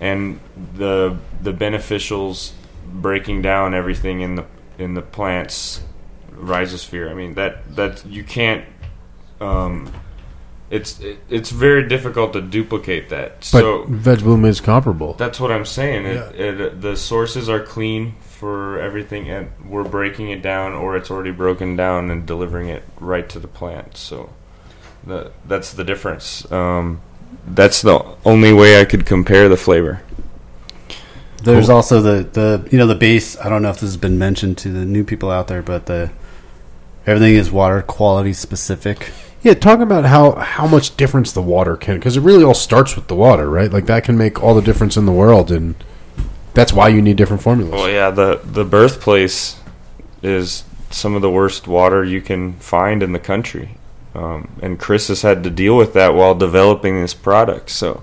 and 0.00 0.40
the 0.74 1.16
the 1.40 1.52
beneficials 1.52 2.52
breaking 2.86 3.42
down 3.42 3.74
everything 3.74 4.20
in 4.20 4.34
the 4.34 4.44
in 4.78 4.94
the 4.94 5.02
plant's 5.02 5.80
rhizosphere. 6.32 7.10
I 7.10 7.14
mean 7.14 7.34
that 7.34 7.76
that 7.76 8.04
you 8.06 8.24
can't. 8.24 8.64
Um, 9.40 9.92
it's 10.74 10.98
it, 10.98 11.20
it's 11.30 11.50
very 11.50 11.86
difficult 11.88 12.32
to 12.32 12.40
duplicate 12.40 13.08
that. 13.10 13.38
but 13.38 13.60
so 13.60 13.84
Veg 13.84 14.20
Bloom 14.20 14.44
is 14.44 14.60
comparable. 14.60 15.14
that's 15.14 15.38
what 15.38 15.52
I'm 15.52 15.64
saying. 15.64 16.04
It, 16.04 16.40
it, 16.40 16.80
the 16.80 16.96
sources 16.96 17.48
are 17.48 17.60
clean 17.60 18.16
for 18.20 18.80
everything, 18.80 19.30
and 19.30 19.52
we're 19.64 19.84
breaking 19.84 20.30
it 20.30 20.42
down, 20.42 20.72
or 20.72 20.96
it's 20.96 21.12
already 21.12 21.30
broken 21.30 21.76
down 21.76 22.10
and 22.10 22.26
delivering 22.26 22.68
it 22.68 22.82
right 22.98 23.28
to 23.28 23.38
the 23.38 23.46
plant. 23.46 23.96
So, 23.96 24.30
the, 25.06 25.30
that's 25.46 25.72
the 25.72 25.84
difference. 25.84 26.50
Um, 26.50 27.00
that's 27.46 27.80
the 27.80 28.04
only 28.24 28.52
way 28.52 28.80
I 28.80 28.84
could 28.84 29.06
compare 29.06 29.48
the 29.48 29.56
flavor. 29.56 30.02
There's 31.44 31.68
also 31.68 32.00
the, 32.00 32.24
the 32.24 32.68
you 32.72 32.78
know 32.78 32.86
the 32.86 32.94
base. 32.96 33.38
I 33.38 33.48
don't 33.48 33.62
know 33.62 33.70
if 33.70 33.76
this 33.76 33.90
has 33.90 33.96
been 33.96 34.18
mentioned 34.18 34.58
to 34.58 34.72
the 34.72 34.84
new 34.84 35.04
people 35.04 35.30
out 35.30 35.46
there, 35.46 35.62
but 35.62 35.86
the 35.86 36.10
everything 37.06 37.34
is 37.34 37.52
water 37.52 37.80
quality 37.80 38.32
specific. 38.32 39.12
Yeah, 39.44 39.52
talk 39.52 39.80
about 39.80 40.06
how 40.06 40.32
how 40.36 40.66
much 40.66 40.96
difference 40.96 41.30
the 41.32 41.42
water 41.42 41.76
can 41.76 41.96
because 41.96 42.16
it 42.16 42.22
really 42.22 42.42
all 42.42 42.54
starts 42.54 42.96
with 42.96 43.08
the 43.08 43.14
water, 43.14 43.48
right? 43.48 43.70
Like 43.70 43.84
that 43.86 44.02
can 44.02 44.16
make 44.16 44.42
all 44.42 44.54
the 44.54 44.62
difference 44.62 44.96
in 44.96 45.04
the 45.04 45.12
world, 45.12 45.52
and 45.52 45.74
that's 46.54 46.72
why 46.72 46.88
you 46.88 47.02
need 47.02 47.18
different 47.18 47.42
formulas. 47.42 47.74
Well, 47.74 47.90
yeah, 47.90 48.08
the 48.08 48.40
the 48.42 48.64
birthplace 48.64 49.60
is 50.22 50.64
some 50.90 51.14
of 51.14 51.20
the 51.20 51.30
worst 51.30 51.68
water 51.68 52.02
you 52.02 52.22
can 52.22 52.54
find 52.54 53.02
in 53.02 53.12
the 53.12 53.18
country, 53.18 53.76
um, 54.14 54.48
and 54.62 54.80
Chris 54.80 55.08
has 55.08 55.20
had 55.20 55.44
to 55.44 55.50
deal 55.50 55.76
with 55.76 55.92
that 55.92 56.14
while 56.14 56.34
developing 56.34 57.02
this 57.02 57.12
product. 57.12 57.68
So, 57.68 58.02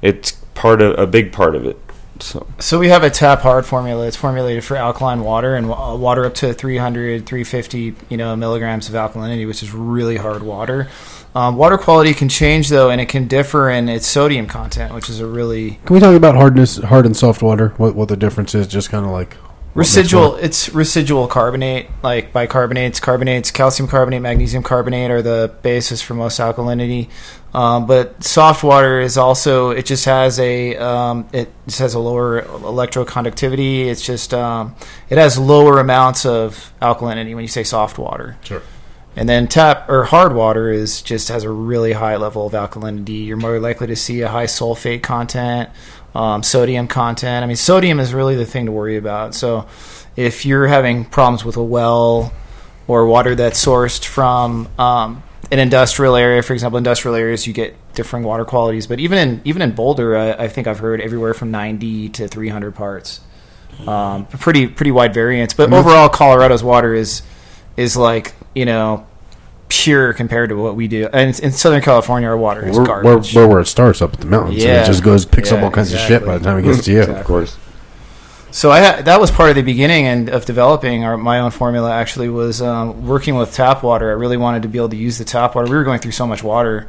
it's 0.00 0.30
part 0.54 0.80
of 0.80 0.96
a 0.96 1.08
big 1.08 1.32
part 1.32 1.56
of 1.56 1.66
it. 1.66 1.76
So. 2.22 2.46
So 2.58 2.78
we 2.78 2.88
have 2.88 3.02
a 3.02 3.10
tap 3.10 3.40
hard 3.40 3.66
formula. 3.66 4.06
It's 4.06 4.16
formulated 4.16 4.64
for 4.64 4.76
alkaline 4.76 5.22
water 5.22 5.54
and 5.54 5.68
water 5.68 6.24
up 6.24 6.34
to 6.36 6.52
300, 6.52 7.26
350, 7.26 7.94
you 8.08 8.16
know, 8.16 8.34
milligrams 8.36 8.88
of 8.88 8.94
alkalinity, 8.94 9.46
which 9.46 9.62
is 9.62 9.72
really 9.72 10.16
hard 10.16 10.42
water. 10.42 10.88
Um, 11.34 11.56
water 11.56 11.78
quality 11.78 12.14
can 12.14 12.28
change 12.28 12.68
though, 12.68 12.90
and 12.90 13.00
it 13.00 13.08
can 13.08 13.28
differ 13.28 13.70
in 13.70 13.88
its 13.88 14.06
sodium 14.06 14.46
content, 14.46 14.94
which 14.94 15.08
is 15.10 15.20
a 15.20 15.26
really 15.26 15.78
Can 15.84 15.94
we 15.94 16.00
talk 16.00 16.14
about 16.14 16.34
hardness, 16.34 16.78
hard 16.78 17.06
and 17.06 17.16
soft 17.16 17.42
water? 17.42 17.74
What 17.76 17.94
what 17.94 18.08
the 18.08 18.16
difference 18.16 18.54
is? 18.54 18.66
Just 18.66 18.90
kind 18.90 19.04
of 19.04 19.12
like 19.12 19.36
residual. 19.74 20.36
It's 20.36 20.68
residual 20.70 21.28
carbonate, 21.28 21.88
like 22.02 22.32
bicarbonates, 22.32 23.00
carbonates, 23.00 23.50
calcium 23.50 23.88
carbonate, 23.88 24.22
magnesium 24.22 24.62
carbonate 24.62 25.10
are 25.10 25.22
the 25.22 25.54
basis 25.62 26.02
for 26.02 26.14
most 26.14 26.40
alkalinity. 26.40 27.08
Um, 27.54 27.86
but 27.86 28.22
soft 28.22 28.62
water 28.62 29.00
is 29.00 29.16
also 29.16 29.70
it 29.70 29.86
just 29.86 30.04
has 30.04 30.38
a 30.38 30.76
um, 30.76 31.28
it 31.32 31.50
just 31.66 31.78
has 31.78 31.94
a 31.94 31.98
lower 31.98 32.42
electroconductivity. 32.42 33.86
It's 33.86 34.02
just 34.02 34.34
um, 34.34 34.76
it 35.08 35.16
has 35.16 35.38
lower 35.38 35.80
amounts 35.80 36.26
of 36.26 36.72
alkalinity 36.82 37.34
when 37.34 37.42
you 37.42 37.48
say 37.48 37.64
soft 37.64 37.98
water. 37.98 38.36
Sure. 38.44 38.62
And 39.16 39.28
then 39.28 39.48
tap 39.48 39.88
or 39.88 40.04
hard 40.04 40.34
water 40.34 40.70
is 40.70 41.02
just 41.02 41.28
has 41.28 41.42
a 41.42 41.50
really 41.50 41.92
high 41.92 42.16
level 42.16 42.46
of 42.46 42.52
alkalinity. 42.52 43.26
You're 43.26 43.36
more 43.36 43.58
likely 43.58 43.88
to 43.88 43.96
see 43.96 44.20
a 44.20 44.28
high 44.28 44.46
sulfate 44.46 45.02
content, 45.02 45.70
um, 46.14 46.42
sodium 46.42 46.86
content. 46.86 47.42
I 47.42 47.46
mean, 47.46 47.56
sodium 47.56 47.98
is 47.98 48.14
really 48.14 48.36
the 48.36 48.46
thing 48.46 48.66
to 48.66 48.72
worry 48.72 48.96
about. 48.96 49.34
So, 49.34 49.66
if 50.14 50.44
you're 50.44 50.66
having 50.66 51.04
problems 51.04 51.44
with 51.44 51.56
a 51.56 51.62
well 51.62 52.32
or 52.86 53.06
water 53.06 53.34
that's 53.34 53.64
sourced 53.64 54.04
from 54.04 54.68
um, 54.78 55.22
an 55.50 55.58
industrial 55.58 56.14
area, 56.16 56.42
for 56.42 56.52
example, 56.52 56.76
industrial 56.78 57.14
areas, 57.16 57.46
you 57.46 57.52
get 57.52 57.74
differing 57.94 58.22
water 58.24 58.44
qualities. 58.44 58.86
But 58.86 59.00
even 59.00 59.18
in 59.18 59.40
even 59.44 59.62
in 59.62 59.72
Boulder, 59.72 60.16
I, 60.16 60.32
I 60.44 60.48
think 60.48 60.66
I've 60.66 60.78
heard 60.80 61.00
everywhere 61.00 61.34
from 61.34 61.50
90 61.50 62.10
to 62.10 62.28
300 62.28 62.74
parts. 62.74 63.20
Um, 63.86 64.26
pretty 64.26 64.66
pretty 64.66 64.90
wide 64.90 65.14
variance. 65.14 65.54
But 65.54 65.72
overall, 65.72 66.08
Colorado's 66.08 66.62
water 66.64 66.94
is 66.94 67.22
is 67.76 67.96
like 67.96 68.34
you 68.54 68.64
know 68.64 69.06
pure 69.68 70.12
compared 70.14 70.48
to 70.50 70.56
what 70.56 70.74
we 70.74 70.88
do. 70.88 71.08
And 71.12 71.38
in 71.40 71.52
Southern 71.52 71.82
California, 71.82 72.28
our 72.28 72.36
water 72.36 72.66
is 72.66 72.74
We're, 72.76 72.82
we're, 72.82 72.86
garbage. 73.02 73.34
we're 73.34 73.46
where 73.46 73.60
it 73.60 73.66
starts 73.66 74.00
up 74.02 74.14
at 74.14 74.20
the 74.20 74.26
mountains. 74.26 74.54
and 74.54 74.62
Yeah. 74.64 74.82
it 74.82 74.86
just 74.86 75.02
goes 75.04 75.24
picks 75.26 75.52
up 75.52 75.62
all 75.62 75.70
kinds 75.70 75.92
of 75.92 76.00
shit 76.00 76.24
by 76.24 76.38
the 76.38 76.44
time 76.44 76.58
it 76.58 76.62
gets 76.62 76.84
to 76.86 76.92
you. 76.92 77.00
Exactly. 77.00 77.20
Of 77.20 77.26
course. 77.26 77.56
So 78.50 78.70
I 78.70 79.02
that 79.02 79.20
was 79.20 79.30
part 79.30 79.50
of 79.50 79.56
the 79.56 79.62
beginning 79.62 80.06
and 80.06 80.28
of 80.30 80.46
developing 80.46 81.04
our, 81.04 81.16
my 81.16 81.40
own 81.40 81.50
formula. 81.50 81.92
Actually, 81.92 82.30
was 82.30 82.62
um, 82.62 83.06
working 83.06 83.34
with 83.34 83.52
tap 83.52 83.82
water. 83.82 84.08
I 84.08 84.14
really 84.14 84.38
wanted 84.38 84.62
to 84.62 84.68
be 84.68 84.78
able 84.78 84.88
to 84.88 84.96
use 84.96 85.18
the 85.18 85.24
tap 85.24 85.54
water. 85.54 85.68
We 85.70 85.76
were 85.76 85.84
going 85.84 86.00
through 86.00 86.12
so 86.12 86.26
much 86.26 86.42
water 86.42 86.88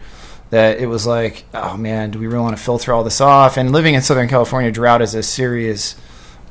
that 0.52 0.80
it 0.80 0.88
was 0.88 1.06
like, 1.06 1.44
oh 1.54 1.78
man, 1.78 2.12
do 2.12 2.20
we 2.20 2.28
really 2.28 2.44
want 2.44 2.58
to 2.58 2.64
filter 2.64 2.94
all 2.94 3.04
this 3.04 3.22
off? 3.22 3.58
And 3.58 3.72
living 3.72 3.94
in 3.94 4.02
Southern 4.02 4.28
California, 4.28 4.72
drought 4.72 5.02
is 5.02 5.14
a 5.14 5.22
serious 5.22 5.96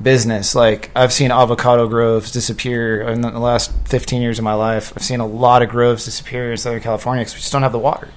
business. 0.01 0.55
Like 0.55 0.91
I've 0.95 1.13
seen 1.13 1.31
avocado 1.31 1.89
groves 1.89 2.31
disappear 2.31 3.03
in 3.03 3.23
the 3.23 3.31
last 3.31 3.73
15 3.87 4.23
years 4.23 4.39
of 4.39 4.45
my 4.45 4.55
life. 4.55 4.93
I've 4.95 5.03
seen 5.03 5.21
a 5.21 5.27
lot 5.27 5.63
of 5.63 5.71
groves 5.71 6.05
disappear 6.05 6.53
in 6.53 6.57
Southern 6.59 6.81
California 6.81 7.23
because 7.23 7.35
we 7.35 7.41
just 7.41 7.53
don't 7.53 7.63
have 7.63 7.73
the 7.73 7.79
water. 7.79 8.09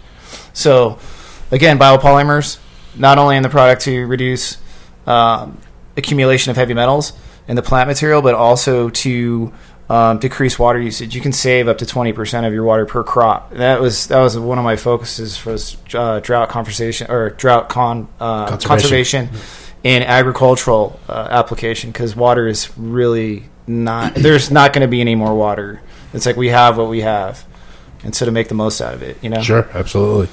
So 0.53 0.99
again, 1.51 1.80
biopolymers 1.80 2.59
not 2.95 3.18
only 3.18 3.38
in 3.38 3.43
the 3.43 3.49
product 3.49 3.81
to 3.84 4.05
reduce 4.05 4.57
um, 5.07 5.57
accumulation 5.97 6.49
of 6.51 6.57
heavy 6.57 6.73
metals 6.73 7.13
in 7.47 7.55
the 7.55 7.61
plant 7.61 7.88
material, 7.88 8.22
but 8.22 8.34
also 8.35 8.89
to 8.89 9.51
um, 9.89 10.19
decrease 10.19 10.57
water 10.57 10.80
usage. 10.80 11.13
You 11.15 11.22
can 11.22 11.34
save 11.34 11.68
up 11.68 11.77
to 11.80 11.85
twenty 11.85 12.13
percent 12.13 12.45
of 12.45 12.53
your 12.53 12.63
water 12.63 12.85
per 12.85 13.03
crop. 13.03 13.51
That 13.51 13.81
was 13.81 14.07
that 14.07 14.19
was 14.19 14.38
one 14.38 14.57
of 14.57 14.63
my 14.63 14.77
focuses 14.77 15.35
for 15.38 15.51
this, 15.51 15.76
uh, 15.93 16.19
drought 16.22 16.49
conversation 16.49 17.11
or 17.11 17.31
drought 17.31 17.68
con 17.68 18.07
uh, 18.19 18.47
Conservation. 18.47 19.27
conservation 19.27 19.30
in 19.84 20.03
agricultural 20.03 20.99
uh, 21.09 21.27
application 21.31 21.91
because 21.91 22.15
water 22.15 22.47
is 22.47 22.76
really 22.77 23.49
not. 23.68 24.15
There's 24.15 24.49
not 24.49 24.72
going 24.73 24.84
to 24.84 24.88
be 24.88 25.01
any 25.01 25.15
more 25.15 25.35
water. 25.35 25.81
It's 26.13 26.26
like 26.26 26.38
we 26.38 26.49
have 26.49 26.77
what 26.77 26.89
we 26.89 27.01
have, 27.01 27.45
and 28.03 28.15
so 28.15 28.26
to 28.26 28.31
make 28.31 28.47
the 28.47 28.55
most 28.55 28.80
out 28.81 28.93
of 28.93 29.01
it, 29.01 29.18
you 29.22 29.30
know. 29.30 29.41
Sure, 29.41 29.68
absolutely. 29.73 30.30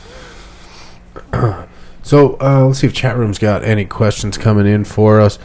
so 2.09 2.39
uh, 2.41 2.65
let's 2.65 2.79
see 2.79 2.87
if 2.87 2.95
chat 2.95 3.19
room's 3.19 3.39
got 3.39 3.63
any 3.63 3.85
questions 3.85 4.39
coming 4.39 4.67
in 4.67 4.85
for 4.85 5.21
us. 5.21 5.39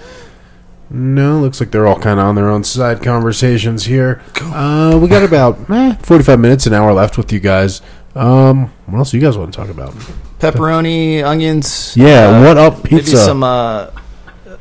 No, 0.90 1.42
looks 1.42 1.60
like 1.60 1.72
they're 1.72 1.86
all 1.86 2.00
kind 2.00 2.22
of 2.22 2.26
on 2.26 2.36
their 2.36 2.50
own 2.50 2.64
side 2.64 3.04
conversations 3.04 3.84
here. 3.84 4.22
Uh, 4.40 4.98
we 5.02 5.10
got 5.10 5.24
about 5.24 5.60
eh, 5.70 5.96
forty-five 5.96 6.40
minutes, 6.40 6.66
an 6.66 6.72
hour 6.74 6.94
left 6.94 7.18
with 7.18 7.34
you 7.34 7.42
guys. 7.42 7.82
Um, 8.16 8.72
what 8.86 9.00
else 9.00 9.12
do 9.12 9.18
you 9.18 9.24
guys 9.24 9.38
want 9.38 9.54
to 9.54 9.60
talk 9.60 9.70
about? 9.70 9.94
Pepperoni, 10.40 11.22
onions. 11.22 11.98
Yeah, 11.98 12.30
uh, 12.30 12.44
what 12.44 12.58
up, 12.58 12.84
Maybe 12.86 12.98
pizza? 12.98 13.18
some 13.18 13.44
uh, 13.44 13.90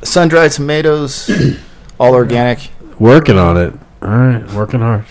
sun-dried 0.01 0.51
tomatoes, 0.51 1.31
all 1.99 2.15
organic. 2.15 2.69
Working 2.99 3.37
on 3.37 3.55
it. 3.55 3.73
All 4.01 4.09
right, 4.09 4.51
working 4.51 4.81
hard. 4.81 5.05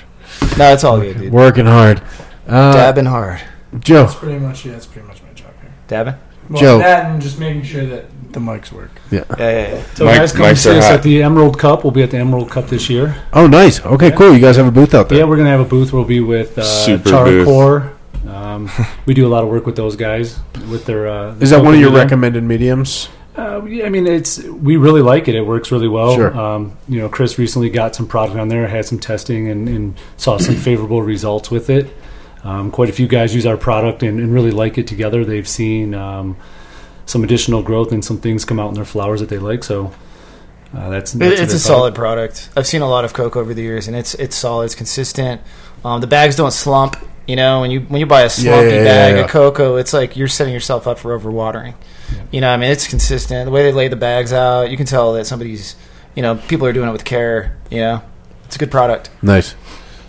No, 0.59 0.75
it's 0.75 0.85
all 0.85 1.01
good, 1.01 1.17
dude. 1.19 1.33
Working 1.33 1.65
hard. 1.67 2.03
Uh, 2.47 2.75
Dabbing 2.75 3.07
hard. 3.07 3.41
Joe, 3.79 4.05
That's 4.05 4.15
pretty 4.17 4.39
much 4.39 4.67
yeah. 4.67 4.73
That's 4.73 4.87
pretty 4.87 5.09
much 5.09 5.23
my 5.23 5.33
job 5.33 5.53
here. 5.63 5.73
Dabbing. 5.89 6.15
Well, 6.49 6.61
Joe. 6.61 6.79
that 6.79 7.11
and 7.11 7.23
just 7.23 7.39
making 7.39 7.63
sure 7.65 7.85
that 7.87 8.07
the 8.33 8.41
mics 8.41 8.73
work. 8.73 8.91
Yeah, 9.11 9.25
yeah, 9.39 9.75
yeah. 9.75 9.83
So 9.95 10.05
Mike- 10.05 10.17
guys, 10.19 10.33
come 10.33 10.43
Mike's 10.43 10.61
see 10.61 10.71
are 10.71 10.79
us 10.79 10.85
hot. 10.85 10.95
at 10.95 11.03
the 11.03 11.23
Emerald 11.23 11.59
Cup. 11.59 11.85
We'll 11.85 11.91
be 11.93 12.03
at 12.03 12.11
the 12.11 12.19
Emerald 12.19 12.51
Cup 12.51 12.67
this 12.69 12.89
year. 12.91 13.17
Oh, 13.33 13.47
nice. 13.47 13.85
Okay, 13.85 14.11
cool. 14.11 14.33
You 14.35 14.41
guys 14.41 14.57
have 14.57 14.67
a 14.67 14.71
booth 14.71 14.95
out 14.95 15.09
there. 15.09 15.19
Yeah, 15.19 15.25
we're 15.25 15.37
gonna 15.37 15.51
have 15.51 15.61
a 15.61 15.65
booth. 15.65 15.93
We'll 15.93 16.05
be 16.05 16.21
with 16.21 16.59
uh, 16.59 16.63
Super 16.65 17.11
Charcore. 17.11 17.93
Um, 18.27 18.71
we 19.07 19.15
do 19.15 19.27
a 19.27 19.31
lot 19.31 19.43
of 19.45 19.51
work 19.51 19.67
with 19.67 19.77
those 19.77 19.97
guys 19.97 20.39
with 20.71 20.87
their. 20.87 21.09
Uh, 21.09 21.35
Is 21.41 21.51
that 21.51 21.63
one 21.63 21.75
of 21.75 21.81
your 21.81 21.91
social 21.91 22.03
recommended 22.05 22.43
mediums? 22.43 23.09
Uh, 23.37 23.65
yeah, 23.65 23.87
I 23.87 23.89
mean, 23.89 24.07
it's 24.07 24.43
we 24.45 24.77
really 24.77 25.01
like 25.01 25.27
it. 25.29 25.35
It 25.35 25.41
works 25.47 25.73
really 25.73 25.89
well. 25.89 26.15
Sure. 26.15 26.37
Um, 26.39 26.77
you 26.89 27.01
know, 27.01 27.09
Chris 27.09 27.39
recently 27.39 27.71
got 27.71 27.95
some 27.97 28.07
product 28.07 28.39
on 28.39 28.49
there, 28.49 28.67
had 28.69 28.85
some 28.85 28.99
testing, 28.99 29.49
and, 29.49 29.69
and 29.69 29.99
saw 30.19 30.37
some 30.39 30.55
favorable 30.69 31.03
results 31.03 31.51
with 31.51 31.71
it. 31.71 31.87
Um, 32.45 32.71
quite 32.71 32.89
a 32.89 32.93
few 32.93 33.07
guys 33.07 33.35
use 33.35 33.47
our 33.47 33.57
product 33.57 34.03
and, 34.03 34.19
and 34.19 34.35
really 34.35 34.51
like 34.51 34.77
it 34.79 34.87
together. 34.87 35.25
They've 35.25 35.49
seen 35.49 35.95
um, 35.95 36.37
some 37.07 37.23
additional 37.23 37.63
growth 37.63 37.93
and 37.93 38.05
some 38.05 38.19
things 38.19 38.45
come 38.45 38.59
out 38.59 38.69
in 38.69 38.75
their 38.75 38.85
flowers 38.85 39.21
that 39.21 39.29
they 39.29 39.39
like. 39.39 39.63
So 39.63 39.93
uh, 40.75 40.89
that's, 40.91 41.13
that's 41.13 41.41
it's 41.41 41.53
a 41.53 41.55
good 41.55 41.61
solid 41.61 41.95
product. 41.95 42.51
I've 42.57 42.67
seen 42.67 42.83
a 42.83 42.89
lot 42.89 43.05
of 43.05 43.13
Coke 43.13 43.37
over 43.37 43.55
the 43.55 43.63
years, 43.63 43.89
and 43.89 43.97
it's 43.97 44.15
it's 44.15 44.35
solid. 44.35 44.65
It's 44.65 44.75
consistent. 44.75 45.41
Um, 45.85 46.01
the 46.01 46.07
bags 46.07 46.35
don't 46.35 46.53
slump. 46.53 46.97
You 47.27 47.37
know, 47.37 47.61
when 47.61 47.71
you 47.71 47.81
when 47.83 48.01
you 48.01 48.07
buy 48.07 48.23
a 48.23 48.31
slumpy 48.31 48.71
yeah, 48.71 48.77
yeah, 48.79 48.85
bag 48.85 49.15
yeah. 49.15 49.25
of 49.25 49.31
coco, 49.31 49.77
it's 49.77 49.93
like 49.93 50.17
you're 50.17 50.27
setting 50.27 50.53
yourself 50.53 50.89
up 50.89 50.99
for 50.99 51.17
overwatering. 51.17 51.75
You 52.33 52.41
know, 52.41 52.51
I 52.51 52.57
mean, 52.57 52.71
it's 52.71 52.89
consistent. 52.89 53.47
The 53.47 53.53
way 53.53 53.63
they 53.63 53.73
lay 53.73 53.87
the 53.89 53.97
bags 53.97 54.33
out, 54.33 54.71
you 54.71 54.77
can 54.77 54.87
tell 54.87 55.13
that 55.15 55.27
somebody's, 55.27 55.77
you 56.17 56.23
know, 56.23 56.35
people 56.35 56.67
are 56.67 56.73
doing 56.73 56.89
it 56.89 56.93
with 56.93 57.05
care. 57.05 57.59
You 57.71 57.79
know, 57.79 58.03
it's 58.47 58.57
a 58.57 58.59
good 58.59 58.73
product. 58.73 59.11
Nice. 59.23 59.55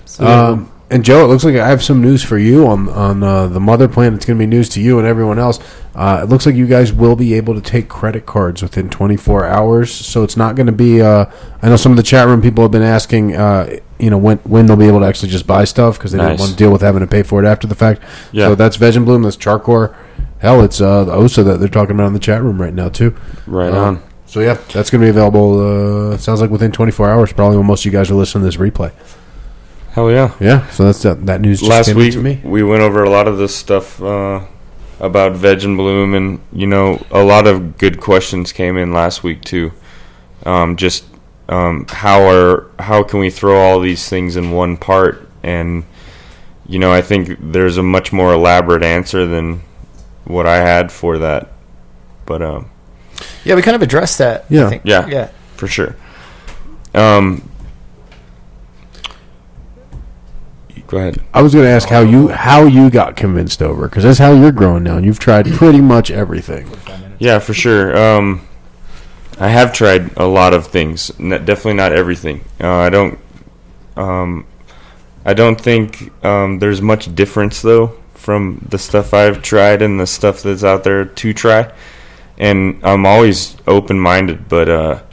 So, 0.05 0.25
Um, 0.25 0.71
and 0.93 1.03
Joe, 1.03 1.25
it 1.25 1.27
looks 1.27 1.43
like 1.43 1.55
I 1.55 1.67
have 1.67 1.83
some 1.83 2.01
news 2.01 2.23
for 2.23 2.37
you 2.37 2.67
on 2.67 2.87
on 2.89 3.23
uh, 3.23 3.47
the 3.47 3.59
mother 3.59 3.87
plant. 3.87 4.15
It's 4.15 4.25
going 4.25 4.37
to 4.37 4.41
be 4.41 4.47
news 4.47 4.69
to 4.69 4.81
you 4.81 4.99
and 4.99 5.07
everyone 5.07 5.39
else. 5.39 5.59
Uh, 5.95 6.21
it 6.23 6.29
looks 6.29 6.45
like 6.45 6.55
you 6.55 6.67
guys 6.67 6.93
will 6.93 7.15
be 7.15 7.33
able 7.33 7.53
to 7.55 7.61
take 7.61 7.89
credit 7.89 8.25
cards 8.25 8.61
within 8.61 8.89
24 8.89 9.45
hours. 9.45 9.91
So 9.91 10.23
it's 10.23 10.37
not 10.37 10.55
going 10.55 10.67
to 10.67 10.71
be. 10.71 11.01
Uh, 11.01 11.25
I 11.61 11.69
know 11.69 11.75
some 11.75 11.91
of 11.91 11.97
the 11.97 12.03
chat 12.03 12.27
room 12.27 12.41
people 12.41 12.63
have 12.63 12.71
been 12.71 12.81
asking, 12.81 13.35
uh, 13.35 13.77
you 13.99 14.09
know, 14.09 14.17
when 14.17 14.37
when 14.39 14.65
they'll 14.67 14.77
be 14.77 14.87
able 14.87 15.01
to 15.01 15.05
actually 15.05 15.29
just 15.29 15.45
buy 15.47 15.63
stuff 15.65 15.97
because 15.97 16.11
they 16.11 16.17
don't 16.19 16.39
want 16.39 16.51
to 16.51 16.57
deal 16.57 16.71
with 16.71 16.81
having 16.81 17.01
to 17.01 17.07
pay 17.07 17.23
for 17.23 17.43
it 17.43 17.47
after 17.47 17.67
the 17.67 17.75
fact. 17.75 18.01
Yeah. 18.31 18.47
So 18.47 18.55
that's 18.55 18.75
Veg 18.77 18.95
and 18.95 19.05
Bloom. 19.05 19.23
That's 19.23 19.37
Charcor. 19.37 19.95
Hell, 20.39 20.61
it's 20.61 20.79
uh, 20.81 21.05
the 21.05 21.11
OSA 21.13 21.43
that 21.43 21.59
they're 21.59 21.69
talking 21.69 21.95
about 21.95 22.07
in 22.07 22.13
the 22.13 22.19
chat 22.19 22.41
room 22.43 22.61
right 22.61 22.73
now 22.73 22.89
too. 22.89 23.15
Right 23.47 23.71
Um, 23.73 23.97
on. 23.97 24.03
So 24.25 24.39
yeah, 24.41 24.55
that's 24.73 24.89
going 24.89 24.99
to 25.01 25.05
be 25.05 25.09
available. 25.09 26.11
Uh, 26.13 26.17
sounds 26.17 26.41
like 26.41 26.49
within 26.49 26.71
24 26.71 27.09
hours, 27.09 27.31
probably 27.33 27.57
when 27.57 27.67
most 27.67 27.81
of 27.81 27.85
you 27.85 27.91
guys 27.97 28.09
are 28.11 28.15
listening 28.15 28.41
to 28.41 28.45
this 28.45 28.57
replay. 28.57 28.91
Hell 29.93 30.11
yeah. 30.11 30.33
Yeah, 30.39 30.67
so 30.69 30.85
that's 30.85 31.03
that. 31.03 31.25
That 31.27 31.41
news 31.41 31.59
just 31.59 31.69
Last 31.69 31.85
came 31.85 31.97
week 31.97 32.13
to 32.13 32.21
me. 32.21 32.41
we 32.43 32.63
went 32.63 32.81
over 32.81 33.03
a 33.03 33.09
lot 33.09 33.27
of 33.27 33.37
this 33.37 33.55
stuff 33.55 34.01
uh, 34.01 34.43
about 34.99 35.33
veg 35.33 35.63
and 35.63 35.77
bloom, 35.77 36.15
and 36.15 36.39
you 36.51 36.65
know 36.65 36.99
a 37.11 37.23
lot 37.23 37.45
of 37.45 37.77
good 37.77 38.01
questions 38.01 38.51
came 38.51 38.75
in 38.75 38.91
last 38.91 39.23
week 39.23 39.41
too. 39.41 39.71
Um, 40.47 40.77
just 40.77 41.05
um, 41.47 41.85
how 41.89 42.27
are 42.27 42.71
how 42.79 43.03
can 43.03 43.19
we 43.19 43.29
throw 43.29 43.55
all 43.59 43.79
these 43.79 44.09
things 44.09 44.35
in 44.35 44.49
one 44.49 44.77
part? 44.77 45.29
And 45.43 45.85
you 46.65 46.79
know 46.79 46.91
I 46.91 47.03
think 47.03 47.37
there's 47.39 47.77
a 47.77 47.83
much 47.83 48.11
more 48.11 48.33
elaborate 48.33 48.81
answer 48.81 49.27
than 49.27 49.61
what 50.25 50.47
I 50.47 50.57
had 50.57 50.91
for 50.91 51.19
that. 51.19 51.51
But 52.25 52.41
um, 52.41 52.71
Yeah, 53.45 53.53
we 53.53 53.61
kind 53.61 53.75
of 53.75 53.83
addressed 53.83 54.17
that. 54.17 54.45
Yeah. 54.49 54.65
I 54.65 54.69
think. 54.69 54.81
Yeah. 54.85 55.05
yeah. 55.07 55.29
for 55.55 55.67
sure. 55.67 55.95
Um, 56.95 57.47
go 60.93 60.99
ahead. 60.99 61.21
I 61.33 61.41
was 61.41 61.53
going 61.53 61.65
to 61.65 61.71
ask 61.71 61.89
how 61.89 62.01
you 62.01 62.29
how 62.29 62.63
you 62.63 62.89
got 62.89 63.17
convinced 63.17 63.61
over 63.61 63.87
because 63.87 64.03
that's 64.03 64.19
how 64.19 64.33
you're 64.33 64.51
growing 64.51 64.83
now, 64.83 64.97
and 64.97 65.05
you've 65.05 65.19
tried 65.19 65.47
pretty 65.47 65.81
much 65.81 66.11
everything. 66.11 66.69
Yeah, 67.19 67.39
for 67.39 67.53
sure. 67.53 67.97
Um, 67.97 68.47
I 69.39 69.49
have 69.49 69.73
tried 69.73 70.15
a 70.17 70.25
lot 70.25 70.53
of 70.53 70.67
things. 70.67 71.07
Definitely 71.07 71.73
not 71.73 71.91
everything. 71.91 72.45
Uh, 72.61 72.69
I 72.69 72.89
don't. 72.89 73.19
Um, 73.95 74.47
I 75.25 75.33
don't 75.33 75.59
think 75.59 76.11
um, 76.23 76.59
there's 76.59 76.81
much 76.81 77.13
difference 77.15 77.61
though 77.61 77.99
from 78.13 78.65
the 78.69 78.77
stuff 78.77 79.13
I've 79.13 79.41
tried 79.41 79.81
and 79.81 79.99
the 79.99 80.07
stuff 80.07 80.43
that's 80.43 80.63
out 80.63 80.83
there 80.83 81.05
to 81.05 81.33
try. 81.33 81.71
And 82.37 82.79
I'm 82.83 83.05
always 83.05 83.55
open 83.67 83.99
minded, 83.99 84.49
but 84.49 84.69
uh, 84.69 85.03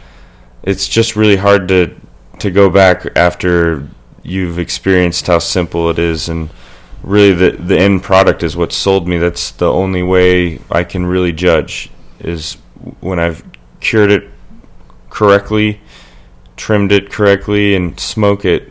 it's 0.62 0.88
just 0.88 1.16
really 1.16 1.36
hard 1.36 1.68
to 1.68 1.96
to 2.40 2.50
go 2.50 2.70
back 2.70 3.06
after 3.16 3.86
you've 4.22 4.58
experienced 4.58 5.26
how 5.26 5.38
simple 5.38 5.90
it 5.90 5.98
is 5.98 6.28
and 6.28 6.50
really 7.02 7.32
the 7.32 7.56
the 7.56 7.78
end 7.78 8.02
product 8.02 8.42
is 8.42 8.56
what 8.56 8.72
sold 8.72 9.08
me. 9.08 9.18
That's 9.18 9.50
the 9.50 9.70
only 9.70 10.02
way 10.02 10.60
I 10.70 10.84
can 10.84 11.06
really 11.06 11.32
judge 11.32 11.90
is 12.18 12.54
when 13.00 13.18
I've 13.18 13.44
cured 13.80 14.10
it 14.10 14.28
correctly 15.08 15.80
trimmed 16.56 16.92
it 16.92 17.10
correctly 17.10 17.74
and 17.74 17.98
smoke 17.98 18.44
it 18.44 18.70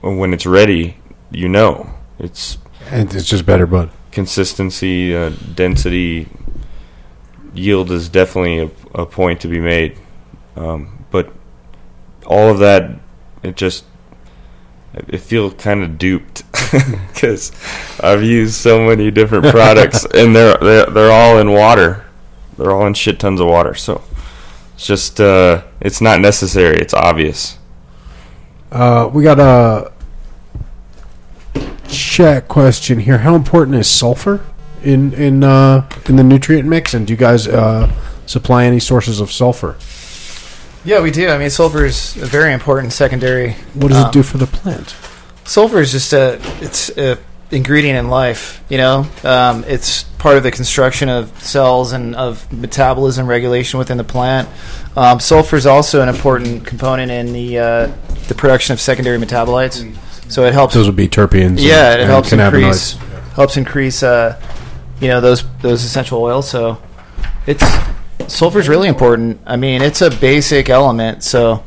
when 0.00 0.32
it's 0.32 0.46
ready 0.46 0.96
you 1.30 1.48
know. 1.48 1.90
It's 2.18 2.58
And 2.90 3.12
it's 3.14 3.26
just 3.26 3.44
better, 3.44 3.66
bud. 3.66 3.90
consistency 4.10 5.14
uh, 5.14 5.30
density 5.54 6.28
yield 7.54 7.90
is 7.90 8.08
definitely 8.08 8.58
a, 8.58 9.02
a 9.02 9.06
point 9.06 9.40
to 9.40 9.48
be 9.48 9.60
made. 9.60 9.98
Um, 10.56 11.04
but 11.10 11.32
all 12.26 12.50
of 12.50 12.58
that 12.58 12.98
it 13.42 13.56
just 13.56 13.84
I 15.12 15.16
feel 15.16 15.50
kind 15.52 15.82
of 15.82 15.98
duped 15.98 16.42
because 17.12 17.52
I've 18.00 18.22
used 18.22 18.54
so 18.54 18.86
many 18.86 19.10
different 19.10 19.46
products 19.46 20.04
and 20.14 20.34
they're, 20.34 20.56
they're 20.58 20.86
they're 20.86 21.12
all 21.12 21.38
in 21.38 21.52
water. 21.52 22.04
They're 22.56 22.72
all 22.72 22.86
in 22.86 22.94
shit 22.94 23.20
tons 23.20 23.40
of 23.40 23.46
water. 23.46 23.74
So 23.74 24.02
it's 24.74 24.86
just 24.86 25.20
uh, 25.20 25.62
it's 25.80 26.00
not 26.00 26.20
necessary. 26.20 26.76
It's 26.78 26.94
obvious. 26.94 27.58
Uh, 28.70 29.10
we 29.12 29.22
got 29.22 29.40
a 29.40 29.92
chat 31.88 32.48
question 32.48 32.98
here. 32.98 33.18
How 33.18 33.34
important 33.34 33.76
is 33.76 33.88
sulfur 33.88 34.44
in 34.82 35.12
in 35.14 35.44
uh, 35.44 35.88
in 36.08 36.16
the 36.16 36.24
nutrient 36.24 36.68
mix? 36.68 36.94
And 36.94 37.06
do 37.06 37.12
you 37.12 37.16
guys 37.16 37.46
uh, 37.46 37.92
supply 38.26 38.64
any 38.64 38.80
sources 38.80 39.20
of 39.20 39.32
sulfur? 39.32 39.76
Yeah, 40.84 41.00
we 41.02 41.10
do. 41.10 41.28
I 41.28 41.38
mean, 41.38 41.50
sulfur 41.50 41.84
is 41.84 42.16
a 42.16 42.26
very 42.26 42.52
important 42.52 42.92
secondary. 42.92 43.52
What 43.74 43.88
does 43.88 43.98
um, 43.98 44.08
it 44.08 44.12
do 44.12 44.22
for 44.22 44.38
the 44.38 44.46
plant? 44.46 44.94
Sulfur 45.44 45.80
is 45.80 45.92
just 45.92 46.12
a 46.12 46.40
it's 46.60 46.90
a 46.96 47.18
ingredient 47.50 47.98
in 47.98 48.08
life. 48.08 48.62
You 48.68 48.78
know, 48.78 49.06
um, 49.24 49.64
it's 49.66 50.04
part 50.18 50.36
of 50.36 50.42
the 50.42 50.50
construction 50.50 51.08
of 51.08 51.36
cells 51.42 51.92
and 51.92 52.14
of 52.14 52.50
metabolism 52.52 53.26
regulation 53.26 53.78
within 53.78 53.96
the 53.96 54.04
plant. 54.04 54.48
Um, 54.96 55.20
sulfur 55.20 55.56
is 55.56 55.66
also 55.66 56.02
an 56.02 56.08
important 56.08 56.66
component 56.66 57.10
in 57.10 57.32
the 57.32 57.58
uh, 57.58 57.92
the 58.28 58.34
production 58.34 58.72
of 58.72 58.80
secondary 58.80 59.18
metabolites. 59.18 59.96
So 60.30 60.44
it 60.44 60.52
helps. 60.52 60.74
Those 60.74 60.86
would 60.86 60.96
be 60.96 61.08
terpenes. 61.08 61.46
and- 61.46 61.60
yeah, 61.60 61.94
it 61.94 62.00
and 62.00 62.10
helps 62.10 62.30
cannabinoids. 62.30 62.54
increase 62.54 62.92
helps 63.34 63.56
increase 63.56 64.02
uh, 64.02 64.40
you 65.00 65.08
know 65.08 65.20
those 65.20 65.44
those 65.60 65.84
essential 65.84 66.20
oils. 66.20 66.48
So 66.48 66.80
it's 67.46 67.64
sulfur 68.28 68.58
is 68.58 68.68
really 68.68 68.88
important. 68.88 69.40
I 69.46 69.56
mean, 69.56 69.82
it's 69.82 70.02
a 70.02 70.10
basic 70.10 70.68
element. 70.68 71.24
So 71.24 71.64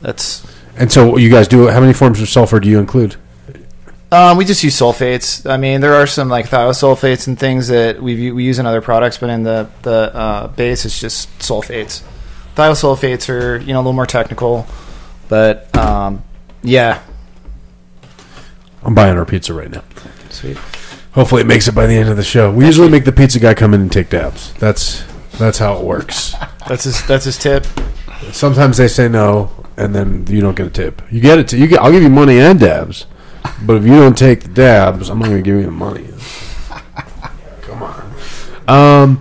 that's 0.00 0.44
And 0.76 0.90
so 0.90 1.16
you 1.16 1.30
guys 1.30 1.48
do. 1.48 1.68
How 1.68 1.80
many 1.80 1.92
forms 1.92 2.20
of 2.20 2.28
sulfur 2.28 2.60
do 2.60 2.68
you 2.68 2.78
include? 2.78 3.16
Um, 4.10 4.36
we 4.36 4.44
just 4.44 4.62
use 4.62 4.78
sulfates. 4.78 5.48
I 5.48 5.56
mean, 5.56 5.80
there 5.80 5.94
are 5.94 6.06
some 6.06 6.28
like 6.28 6.46
thiosulfates 6.46 7.26
and 7.28 7.38
things 7.38 7.68
that 7.68 8.02
we 8.02 8.30
we 8.30 8.44
use 8.44 8.58
in 8.58 8.66
other 8.66 8.82
products, 8.82 9.16
but 9.16 9.30
in 9.30 9.42
the 9.42 9.70
the 9.82 10.14
uh, 10.14 10.48
base, 10.48 10.84
it's 10.84 11.00
just 11.00 11.30
sulfates. 11.38 12.02
Thiosulfates 12.54 13.30
are 13.30 13.56
you 13.56 13.72
know 13.72 13.78
a 13.78 13.82
little 13.82 13.94
more 13.94 14.06
technical, 14.06 14.66
but 15.28 15.74
um, 15.76 16.22
yeah, 16.62 17.02
I'm 18.82 18.94
buying 18.94 19.16
our 19.16 19.24
pizza 19.24 19.54
right 19.54 19.70
now. 19.70 19.82
Sweet. 20.28 20.58
Hopefully, 21.12 21.42
it 21.42 21.46
makes 21.46 21.68
it 21.68 21.74
by 21.74 21.86
the 21.86 21.94
end 21.94 22.10
of 22.10 22.16
the 22.16 22.24
show. 22.24 22.52
We 22.52 22.66
usually 22.66 22.90
make 22.90 23.04
the 23.04 23.12
pizza 23.12 23.38
guy 23.38 23.54
come 23.54 23.72
in 23.72 23.80
and 23.80 23.92
take 23.92 24.10
dabs. 24.10 24.52
That's 24.54 25.04
that's 25.38 25.58
how 25.58 25.78
it 25.78 25.84
works. 25.84 26.34
That's 26.68 26.84
his. 26.84 27.04
That's 27.06 27.24
his 27.24 27.36
tip. 27.36 27.66
Sometimes 28.30 28.76
they 28.76 28.86
say 28.86 29.08
no, 29.08 29.50
and 29.76 29.92
then 29.92 30.24
you 30.28 30.40
don't 30.40 30.56
get 30.56 30.66
a 30.66 30.70
tip. 30.70 31.02
You 31.10 31.20
get 31.20 31.40
it. 31.40 31.48
To, 31.48 31.58
you 31.58 31.66
get. 31.66 31.80
I'll 31.80 31.90
give 31.90 32.02
you 32.02 32.08
money 32.08 32.38
and 32.38 32.60
dabs, 32.60 33.06
but 33.66 33.76
if 33.76 33.84
you 33.84 33.94
don't 33.96 34.16
take 34.16 34.42
the 34.42 34.48
dabs, 34.48 35.08
I'm 35.08 35.18
not 35.18 35.26
going 35.26 35.42
to 35.42 35.42
give 35.42 35.58
you 35.58 35.64
the 35.64 35.72
money. 35.72 36.06
Come 37.62 37.82
on. 37.82 38.12
Um, 38.68 39.20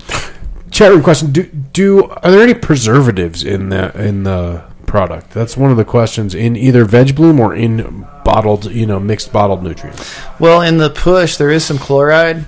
chat 0.70 0.92
room 0.92 1.02
question: 1.02 1.32
Do 1.32 1.44
do 1.44 2.10
are 2.10 2.30
there 2.30 2.44
any 2.44 2.54
preservatives 2.54 3.44
in 3.44 3.70
the 3.70 3.92
in 4.00 4.24
the 4.24 4.64
product? 4.86 5.32
That's 5.32 5.58
one 5.58 5.72
of 5.72 5.78
the 5.78 5.86
questions 5.86 6.36
in 6.36 6.56
either 6.56 6.86
Veg 6.86 7.16
Bloom 7.16 7.40
or 7.40 7.56
in 7.56 8.06
bottled, 8.24 8.72
you 8.72 8.86
know, 8.86 9.00
mixed 9.00 9.34
bottled 9.34 9.64
nutrients. 9.64 10.20
Well, 10.40 10.62
in 10.62 10.78
the 10.78 10.90
push, 10.90 11.38
there 11.38 11.50
is 11.50 11.66
some 11.66 11.78
chloride, 11.78 12.46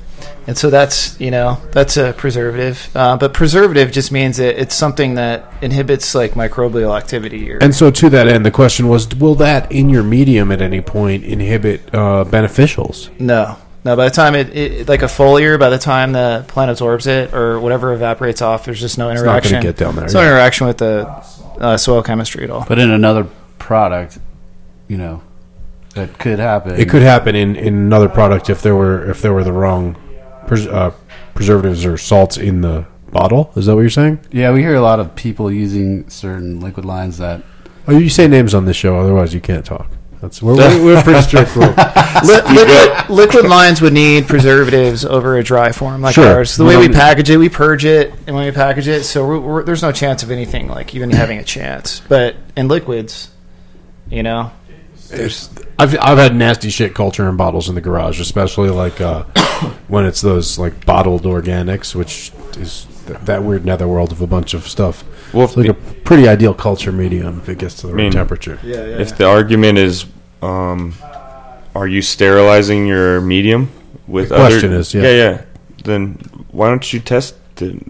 and 0.47 0.57
so 0.57 0.69
that's 0.69 1.19
you 1.19 1.31
know 1.31 1.61
that's 1.71 1.97
a 1.97 2.13
preservative. 2.13 2.89
Uh, 2.95 3.17
but 3.17 3.33
preservative 3.33 3.91
just 3.91 4.11
means 4.11 4.37
that 4.37 4.59
it's 4.59 4.75
something 4.75 5.15
that 5.15 5.51
inhibits 5.61 6.13
like 6.13 6.31
microbial 6.33 6.97
activity. 6.97 7.51
Or, 7.51 7.57
And 7.61 7.73
so, 7.73 7.91
to 7.91 8.09
that 8.09 8.27
end, 8.27 8.45
the 8.45 8.51
question 8.51 8.87
was: 8.87 9.13
Will 9.15 9.35
that 9.35 9.71
in 9.71 9.89
your 9.89 10.03
medium 10.03 10.51
at 10.51 10.61
any 10.61 10.81
point 10.81 11.23
inhibit 11.23 11.81
uh, 11.93 12.25
beneficials? 12.27 13.09
no, 13.19 13.57
no. 13.85 13.95
By 13.95 14.05
the 14.05 14.15
time 14.15 14.35
it, 14.35 14.55
it 14.55 14.87
like 14.87 15.01
a 15.01 15.05
foliar, 15.07 15.59
by 15.59 15.69
the 15.69 15.79
time 15.79 16.11
the 16.11 16.45
plant 16.47 16.71
absorbs 16.71 17.07
it 17.07 17.33
or 17.33 17.59
whatever 17.59 17.93
evaporates 17.93 18.41
off, 18.41 18.65
there's 18.65 18.79
just 18.79 18.97
no 18.97 19.07
not 19.07 19.15
gonna 19.15 19.29
interaction. 19.29 19.61
get 19.61 19.77
down 19.77 19.95
there, 19.95 20.07
no 20.07 20.21
yeah. 20.21 20.27
interaction 20.27 20.67
with 20.67 20.77
the 20.77 21.07
uh, 21.59 21.77
soil 21.77 22.03
chemistry 22.03 22.43
at 22.43 22.49
all. 22.49 22.65
But 22.67 22.79
in 22.79 22.91
another 22.91 23.27
product, 23.59 24.19
you 24.89 24.97
know, 24.97 25.21
that 25.95 26.17
could 26.19 26.39
happen. 26.39 26.75
It 26.79 26.89
could 26.89 27.01
happen 27.01 27.35
in, 27.35 27.55
in 27.55 27.75
another 27.75 28.09
product 28.09 28.49
if 28.49 28.61
there 28.61 28.75
were 28.75 29.09
if 29.09 29.21
there 29.21 29.31
were 29.31 29.43
the 29.43 29.53
wrong 29.53 29.95
pres- 30.47 30.67
uh, 30.67 30.91
preservatives 31.33 31.85
or 31.85 31.97
salts 31.97 32.37
in 32.37 32.61
the 32.61 32.85
bottle. 33.11 33.51
Is 33.55 33.65
that 33.67 33.75
what 33.75 33.81
you're 33.81 33.89
saying? 33.89 34.19
Yeah, 34.31 34.51
we 34.51 34.61
hear 34.61 34.75
a 34.75 34.81
lot 34.81 34.99
of 34.99 35.15
people 35.15 35.51
using 35.51 36.09
certain 36.09 36.59
liquid 36.59 36.85
lines 36.85 37.17
that. 37.19 37.43
Oh, 37.87 37.97
you 37.97 38.09
say 38.09 38.27
names 38.27 38.53
on 38.53 38.65
this 38.65 38.77
show, 38.77 38.97
otherwise 38.97 39.33
you 39.33 39.41
can't 39.41 39.65
talk. 39.65 39.87
That's 40.21 40.41
we're, 40.41 40.55
we're, 40.55 40.85
we're 40.85 41.03
pretty 41.03 41.21
strict. 41.27 41.53
rule. 41.55 41.67
Li- 41.67 42.55
liquid, 42.55 43.09
liquid 43.09 43.45
lines 43.45 43.81
would 43.81 43.91
need 43.91 44.25
preservatives 44.25 45.03
over 45.03 45.37
a 45.37 45.43
dry 45.43 45.73
form 45.73 46.01
like 46.01 46.15
Sure. 46.15 46.25
ours. 46.37 46.55
The 46.55 46.63
way 46.63 46.77
we 46.77 46.87
package 46.87 47.29
it, 47.29 47.35
we 47.35 47.49
purge 47.49 47.83
it, 47.83 48.13
and 48.25 48.33
when 48.33 48.45
we 48.45 48.51
package 48.51 48.87
it, 48.87 49.03
so 49.03 49.27
we're, 49.27 49.39
we're, 49.39 49.63
there's 49.63 49.81
no 49.81 49.91
chance 49.91 50.23
of 50.23 50.31
anything 50.31 50.69
like 50.69 50.95
even 50.95 51.11
having 51.11 51.39
a 51.39 51.43
chance. 51.43 52.01
But 52.07 52.37
in 52.55 52.69
liquids, 52.69 53.31
you 54.09 54.23
know, 54.23 54.51
there's 55.15 55.49
I've 55.79 55.97
I've 55.99 56.17
had 56.17 56.35
nasty 56.35 56.69
shit 56.69 56.93
culture 56.93 57.27
in 57.29 57.37
bottles 57.37 57.69
in 57.69 57.75
the 57.75 57.81
garage, 57.81 58.19
especially 58.19 58.69
like 58.69 58.99
uh, 59.01 59.23
when 59.87 60.05
it's 60.05 60.21
those 60.21 60.57
like 60.59 60.85
bottled 60.85 61.23
organics, 61.23 61.95
which 61.95 62.31
is 62.57 62.85
th- 63.07 63.19
that 63.21 63.43
weird 63.43 63.65
netherworld 63.65 64.11
of 64.11 64.21
a 64.21 64.27
bunch 64.27 64.53
of 64.53 64.67
stuff. 64.67 65.03
Well, 65.33 65.45
It's 65.45 65.57
like 65.57 65.67
a 65.69 65.73
pretty 65.73 66.27
ideal 66.27 66.53
culture 66.53 66.91
medium 66.91 67.39
if 67.39 67.49
it 67.49 67.57
gets 67.57 67.75
to 67.81 67.87
the 67.87 67.93
right 67.93 68.03
mean, 68.03 68.11
temperature. 68.11 68.59
if 68.63 69.17
the 69.17 69.25
argument 69.27 69.79
is, 69.79 70.05
um, 70.43 70.93
are 71.73 71.87
you 71.87 72.03
sterilizing 72.03 72.85
your 72.85 73.19
medium 73.19 73.71
with 74.07 74.29
The 74.29 74.35
other? 74.35 74.49
question 74.49 74.73
is, 74.73 74.93
yeah. 74.93 75.01
yeah, 75.01 75.09
yeah. 75.09 75.41
Then 75.83 76.13
why 76.51 76.69
don't 76.69 76.93
you 76.93 76.99
test 76.99 77.35
it? 77.61 77.81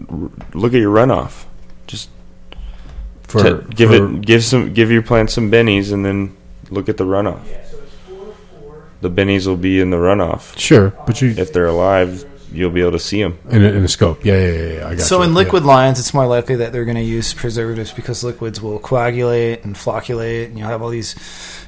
Look 0.54 0.72
at 0.72 0.80
your 0.80 0.94
runoff. 0.94 1.44
Just 1.86 2.08
For, 3.24 3.60
te- 3.60 3.74
give 3.74 3.90
for- 3.90 4.14
it, 4.16 4.22
give 4.22 4.42
some, 4.42 4.72
give 4.72 4.90
your 4.90 5.02
plant 5.02 5.30
some 5.30 5.50
bennies, 5.50 5.92
and 5.92 6.02
then 6.04 6.34
look 6.70 6.88
at 6.88 6.96
the 6.96 7.04
runoff. 7.04 7.40
The 9.00 9.10
bennies 9.10 9.46
will 9.46 9.56
be 9.56 9.80
in 9.80 9.90
the 9.90 9.96
runoff. 9.98 10.56
sure, 10.58 10.90
but 11.06 11.20
you 11.20 11.34
If 11.36 11.52
they're 11.52 11.66
alive, 11.66 12.24
you'll 12.52 12.70
be 12.70 12.80
able 12.80 12.92
to 12.92 12.98
see 12.98 13.22
them. 13.22 13.38
in 13.50 13.62
a, 13.64 13.68
in 13.68 13.84
a 13.84 13.88
scope. 13.88 14.24
Yeah, 14.24 14.34
yeah, 14.38 14.48
yeah. 14.52 14.72
yeah 14.78 14.86
I 14.88 14.94
got 14.94 15.00
so 15.04 15.18
you. 15.18 15.24
in 15.24 15.30
Yeah. 15.30 15.36
liquid 15.36 15.64
lines, 15.64 15.98
it's 15.98 16.14
more 16.14 16.26
likely 16.26 16.56
that 16.56 16.72
they're 16.72 16.84
going 16.86 16.96
to 16.96 17.02
use 17.02 17.34
preservatives 17.34 17.92
because 17.92 18.24
liquids 18.24 18.62
will 18.62 18.78
coagulate 18.78 19.64
and 19.64 19.74
flocculate, 19.76 20.46
and 20.46 20.58
you'll 20.58 20.68
have 20.68 20.80
all 20.80 20.88
these, 20.88 21.14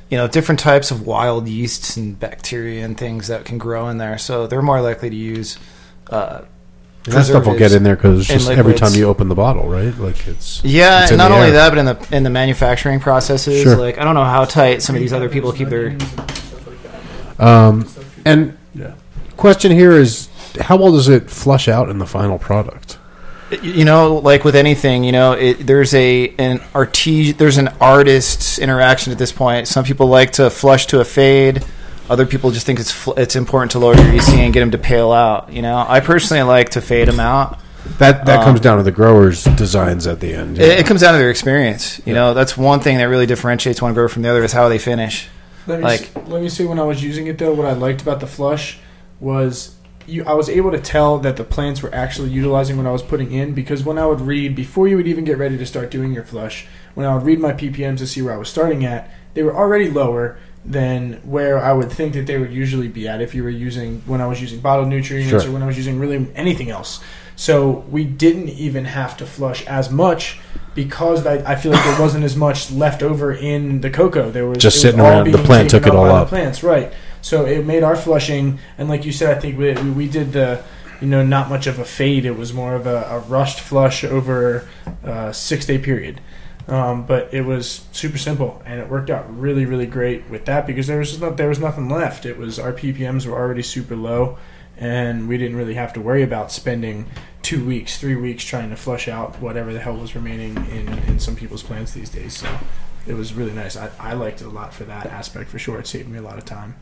you 0.09 0.17
know, 0.17 0.29
different 0.29 0.61
types 0.61 0.91
of 0.91 1.07
wild 1.07 1.47
yeasts 1.49 1.97
and 1.97 2.19
bacteria 2.19 2.85
and 2.85 2.97
things 2.97 3.27
that 3.29 3.45
can 3.45 3.59
grow 3.59 3.89
in 3.89 3.99
there. 3.99 4.17
So 4.17 4.47
they're 4.47 4.63
more 4.63 4.81
likely 4.81 5.11
to 5.11 5.17
use. 5.17 5.59
Uh, 6.09 6.43
that 7.07 7.25
stuff 7.25 7.47
will 7.47 7.57
get 7.59 7.73
in 7.73 7.83
there 7.83 7.97
because 7.97 8.29
in 8.31 8.39
just 8.39 8.51
every 8.51 8.75
time 8.75 8.93
you 8.95 9.07
open 9.09 9.29
the 9.29 9.35
bottle, 9.35 9.69
right? 9.69 9.97
Like 9.99 10.27
it's 10.27 10.63
Yeah, 10.65 11.03
it's 11.03 11.13
and 11.13 11.19
not 11.19 11.31
only 11.33 11.47
air. 11.49 11.53
that, 11.55 11.69
but 11.71 11.79
in 11.79 11.87
the 11.87 12.17
in 12.17 12.23
the 12.25 12.31
manufacturing 12.31 13.01
processes, 13.01 13.63
Sure. 13.63 13.77
like 13.77 13.99
I 13.99 14.05
don't 14.05 14.15
know 14.15 14.25
how 14.25 14.45
tight 14.45 14.83
some 14.83 14.95
of 14.97 15.01
these 15.01 15.13
other 15.13 15.29
people 15.29 15.53
keep 15.53 15.69
their. 15.69 15.97
Um, 17.39 17.89
and 18.25 18.57
question 19.37 19.71
here 19.73 19.93
is, 19.93 20.29
how 20.61 20.77
well 20.77 20.93
does 20.93 21.09
it 21.09 21.31
flush 21.31 21.69
out 21.69 21.89
in 21.91 21.99
the 21.99 22.07
final 22.07 22.39
product? 22.39 22.99
You 23.63 23.85
know, 23.85 24.17
like 24.17 24.43
with 24.43 24.57
anything, 24.57 25.05
you 25.05 25.13
know, 25.13 25.33
it, 25.33 25.67
there's 25.67 25.95
a 25.95 26.35
an 26.39 26.61
arti- 26.75 27.31
there's 27.33 27.59
an 27.59 27.69
artist's 27.81 28.59
interaction 28.59 29.13
at 29.13 29.19
this 29.19 29.31
point. 29.31 29.69
Some 29.69 29.85
people 29.85 30.09
like 30.09 30.33
to 30.33 30.51
flush 30.51 30.87
to 30.87 31.01
a 31.01 31.05
fade. 31.05 31.65
Other 32.09 32.27
people 32.27 32.51
just 32.51 32.67
think 32.67 32.79
it's 32.79 32.93
fl- 32.93 33.13
it's 33.15 33.35
important 33.37 33.73
to 33.73 33.79
lower 33.79 33.95
your 33.97 34.15
EC 34.15 34.35
and 34.35 34.53
get 34.53 34.61
them 34.61 34.71
to 34.73 34.79
pale 34.79 35.13
out. 35.13 35.53
You 35.53 35.63
know, 35.63 35.85
I 35.89 36.01
personally 36.01 36.43
like 36.43 36.71
to 36.71 36.81
fade 36.81 37.09
them 37.09 37.19
out. 37.21 37.59
That 37.99 38.27
that 38.27 38.39
Um, 38.41 38.45
comes 38.45 38.61
down 38.61 38.79
to 38.79 38.83
the 38.85 38.91
growers' 38.93 39.45
designs 39.45 40.07
at 40.07 40.21
the 40.21 40.33
end. 40.35 40.59
It, 40.59 40.81
it 40.81 40.87
comes 40.87 41.01
down 41.01 41.13
to 41.15 41.19
their 41.19 41.31
experience. 41.31 42.01
You 42.05 42.15
know, 42.15 42.35
that's 42.35 42.57
one 42.57 42.81
thing 42.81 42.99
that 42.99 43.05
really 43.05 43.27
differentiates 43.27 43.81
one 43.83 43.95
grower 43.95 44.09
from 44.09 44.23
the 44.23 44.29
other 44.31 44.43
is 44.45 44.53
how 44.53 44.69
they 44.69 44.79
finish. 44.79 45.29
Let 45.67 45.79
me 45.79 45.85
Like- 45.85 46.01
s- 46.03 46.09
let 46.29 46.43
me 46.43 46.49
say 46.49 46.65
when 46.65 46.79
I 46.79 46.85
was 46.85 47.03
using 47.03 47.27
it 47.27 47.39
though, 47.39 47.53
what 47.55 47.67
I 47.67 47.73
liked 47.73 48.03
about 48.03 48.21
the 48.21 48.27
flush 48.27 48.79
was 49.21 49.73
you. 50.07 50.25
I 50.25 50.35
was 50.35 50.49
able 50.49 50.71
to 50.73 50.79
tell 50.79 51.19
that 51.19 51.37
the 51.37 51.43
plants 51.45 51.83
were 51.83 51.93
actually 51.95 52.31
utilizing 52.31 52.77
what 52.77 52.87
I 52.87 52.91
was 52.93 53.03
putting 53.03 53.33
in 53.33 53.53
because 53.53 53.85
when 53.85 53.99
I 53.99 54.07
would 54.07 54.21
read 54.21 54.55
before 54.55 54.87
you 54.87 54.97
would 54.97 55.09
even 55.09 55.25
get 55.25 55.39
ready 55.39 55.59
to 55.59 55.67
start 55.67 55.91
doing 55.91 56.13
your 56.13 56.23
flush, 56.25 56.67
when 56.95 57.07
I 57.07 57.15
would 57.15 57.25
read 57.25 57.41
my 57.41 57.53
ppms 57.53 57.99
to 57.99 58.07
see 58.07 58.23
where 58.23 58.33
I 58.35 58.37
was 58.37 58.49
starting 58.49 58.85
at, 58.85 59.11
they 59.35 59.43
were 59.43 59.57
already 59.57 59.91
lower 59.91 60.37
than 60.67 61.15
where 61.25 61.63
I 61.63 61.73
would 61.73 61.93
think 61.93 62.15
that 62.15 62.27
they 62.27 62.39
would 62.39 62.53
usually 62.53 62.89
be 62.89 63.07
at 63.07 63.21
if 63.23 63.35
you 63.35 63.45
were 63.45 63.51
using 63.51 64.03
when 64.07 64.21
I 64.21 64.27
was 64.27 64.41
using 64.41 64.61
bottled 64.61 64.89
nutrients 64.89 65.31
Sure. 65.31 65.49
or 65.49 65.53
when 65.53 65.63
I 65.63 65.67
was 65.67 65.77
using 65.77 65.99
really 65.99 66.27
anything 66.35 66.71
else. 66.71 67.01
So 67.37 67.85
we 67.91 68.05
didn't 68.05 68.49
even 68.49 68.87
have 68.87 69.17
to 69.19 69.27
flush 69.27 69.65
as 69.67 69.91
much 69.91 70.39
because 70.75 71.25
I, 71.27 71.53
I 71.53 71.55
feel 71.55 71.71
like 71.73 71.85
there 71.85 72.01
wasn't 72.01 72.25
as 72.25 72.35
much 72.35 72.71
left 72.73 73.03
over 73.03 73.33
in 73.33 73.81
the 73.81 73.91
coco. 73.91 74.31
There 74.31 74.47
was 74.47 74.59
Just 74.59 74.77
it 74.77 74.79
was 74.79 74.83
sitting 74.83 75.01
around. 75.01 75.31
The 75.31 75.39
plant 75.39 75.71
took 75.71 75.87
it 75.87 75.95
all 75.95 76.07
up. 76.07 76.29
Plants, 76.29 76.63
right? 76.63 76.93
So 77.23 77.45
it 77.45 77.65
made 77.67 77.83
our 77.83 77.97
flushing, 77.97 78.59
and 78.79 78.89
like 78.89 79.05
you 79.05 79.13
said, 79.13 79.37
I 79.37 79.41
think 79.41 79.59
we, 79.59 79.73
we, 79.75 79.91
we 79.91 80.09
did 80.09 80.33
the, 80.33 80.63
you 81.01 81.07
know, 81.09 81.25
not 81.25 81.49
much 81.49 81.67
of 81.67 81.79
a 81.79 81.85
fade. 81.85 82.25
It 82.25 82.37
was 82.37 82.53
more 82.53 82.75
of 82.75 82.87
a, 82.87 83.03
a 83.11 83.19
rushed 83.21 83.61
flush 83.61 84.03
over 84.05 84.67
a 85.03 85.33
six 85.35 85.67
day 85.67 85.79
period. 85.79 86.21
Um, 86.69 87.07
but 87.07 87.33
it 87.33 87.43
was 87.43 87.85
super 87.93 88.19
simple, 88.19 88.61
and 88.67 88.81
it 88.81 88.89
worked 88.89 89.09
out 89.09 89.25
really, 89.39 89.65
really 89.67 89.87
great 89.87 90.29
with 90.29 90.47
that 90.47 90.67
because 90.67 90.89
there 90.89 90.99
was 90.99 91.11
just 91.11 91.21
not 91.21 91.37
there 91.37 91.49
was 91.49 91.61
nothing 91.61 91.89
left. 91.89 92.27
It 92.27 92.37
was 92.39 92.59
our 92.59 92.73
ppms 92.73 93.25
were 93.25 93.35
already 93.39 93.63
super 93.63 93.95
low, 93.95 94.37
and 94.77 95.29
we 95.29 95.39
didn't 95.39 95.57
really 95.57 95.75
have 95.75 95.93
to 95.93 96.01
worry 96.01 96.25
about 96.25 96.51
spending 96.51 97.07
two 97.43 97.65
weeks, 97.65 97.99
three 97.99 98.17
weeks 98.17 98.43
trying 98.45 98.71
to 98.71 98.77
flush 98.77 99.07
out 99.07 99.41
whatever 99.41 99.73
the 99.73 99.79
hell 99.79 99.95
was 99.97 100.17
remaining 100.17 100.57
in, 100.73 100.89
in 101.05 101.21
some 101.21 101.37
people's 101.37 101.63
plants 101.63 101.93
these 101.93 102.11
days. 102.11 102.37
So 102.39 102.49
it 103.07 103.15
was 103.15 103.33
really 103.33 103.53
nice. 103.53 103.77
I, 103.77 103.89
I 104.01 104.15
liked 104.15 104.41
it 104.41 104.47
a 104.47 104.51
lot 104.51 104.75
for 104.75 104.83
that 104.85 105.07
aspect 105.07 105.49
for 105.51 105.61
sure. 105.61 105.79
It 105.79 105.87
saved 105.87 106.09
me 106.09 106.19
a 106.19 106.23
lot 106.23 106.37
of 106.37 106.45
time. 106.45 106.75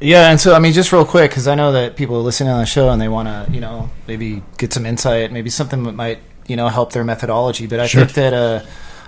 Yeah, 0.00 0.30
and 0.30 0.40
so 0.40 0.54
I 0.54 0.58
mean, 0.58 0.72
just 0.72 0.90
real 0.90 1.04
quick, 1.04 1.30
because 1.30 1.46
I 1.46 1.54
know 1.54 1.72
that 1.72 1.96
people 1.96 2.16
are 2.16 2.20
listening 2.22 2.48
on 2.50 2.60
the 2.60 2.66
show 2.66 2.88
and 2.88 2.98
they 2.98 3.08
want 3.08 3.28
to, 3.28 3.52
you 3.52 3.60
know, 3.60 3.90
maybe 4.08 4.42
get 4.56 4.72
some 4.72 4.86
insight, 4.86 5.30
maybe 5.32 5.50
something 5.50 5.82
that 5.84 5.92
might, 5.92 6.20
you 6.46 6.56
know, 6.56 6.68
help 6.68 6.94
their 6.94 7.04
methodology. 7.04 7.66
But 7.66 7.78
I 7.78 7.86
Sure. 7.86 8.06
think 8.06 8.14
that, 8.14 8.32
uh, 8.32 8.62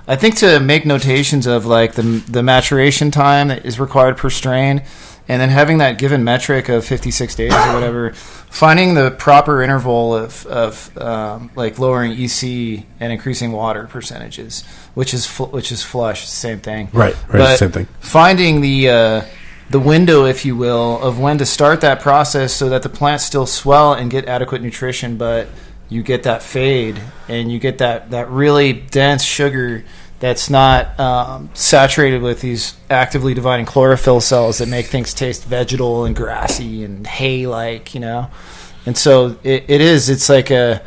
I 0.07 0.17
think 0.17 0.37
to 0.37 0.61
make 0.61 0.85
notations 0.85 1.47
of 1.47 1.67
like 1.67 1.95
the 1.95 2.03
the 2.03 2.43
maturation 2.43 3.11
time 3.11 3.49
that 3.49 3.65
is 3.65 3.81
required 3.81 4.17
per 4.17 4.29
strain, 4.29 4.83
and 5.29 5.41
then 5.41 5.49
having 5.49 5.79
that 5.79 5.97
given 5.97 6.25
metric 6.25 6.69
of 6.69 6.85
56 6.85 7.35
days 7.35 7.53
or 7.53 7.73
whatever, 7.73 8.13
finding 8.13 8.95
the 8.95 9.11
proper 9.13 9.63
interval 9.63 10.15
of 10.15 10.45
of 10.47 10.97
um, 10.99 11.51
like 11.57 11.79
lowering 11.79 12.13
EC 12.13 12.85
and 13.01 13.13
increasing 13.13 13.53
water 13.53 13.87
percentages, 13.87 14.63
which 14.93 15.15
is 15.15 15.27
fl- 15.27 15.45
which 15.45 15.73
is 15.73 15.83
flush, 15.83 16.29
same 16.29 16.61
thing 16.61 16.91
Right, 16.93 17.15
right, 17.29 17.39
But 17.39 17.57
same 17.57 17.73
thing. 17.73 17.87
Finding 18.01 18.61
the 18.61 18.91
uh, 18.91 19.23
the 19.71 19.81
window, 19.81 20.27
if 20.27 20.45
you 20.45 20.55
will, 20.55 21.01
of 21.03 21.19
when 21.19 21.39
to 21.39 21.47
start 21.47 21.81
that 21.81 22.01
process 22.01 22.53
so 22.53 22.69
that 22.69 22.83
the 22.83 22.91
plants 22.91 23.25
still 23.25 23.47
swell 23.47 23.95
and 23.95 24.11
get 24.11 24.27
adequate 24.27 24.61
nutrition, 24.61 25.17
but 25.17 25.49
you 25.95 26.03
get 26.03 26.25
that 26.25 26.43
fade 26.43 27.01
and 27.29 27.53
you 27.53 27.61
get 27.61 27.79
that, 27.79 28.11
that 28.11 28.29
really 28.29 28.73
dense 28.73 29.23
sugar 29.23 29.85
that's 30.19 30.51
not 30.51 30.99
um, 30.99 31.51
saturated 31.55 32.21
with 32.21 32.41
these 32.41 32.77
actively 32.91 33.33
dividing 33.33 33.65
chlorophyll 33.65 34.21
cells 34.21 34.59
that 34.59 34.69
make 34.69 34.87
things 34.87 35.15
taste 35.15 35.45
vegetal 35.45 36.05
and 36.05 36.17
grassy 36.17 36.83
and 36.83 37.07
hay 37.07 37.47
like, 37.47 37.95
you 37.95 38.01
know. 38.01 38.29
And 38.87 38.99
so 38.99 39.37
it, 39.45 39.67
it 39.69 39.81
is. 39.81 40.09
It's 40.09 40.29
like 40.29 40.51
a, 40.51 40.83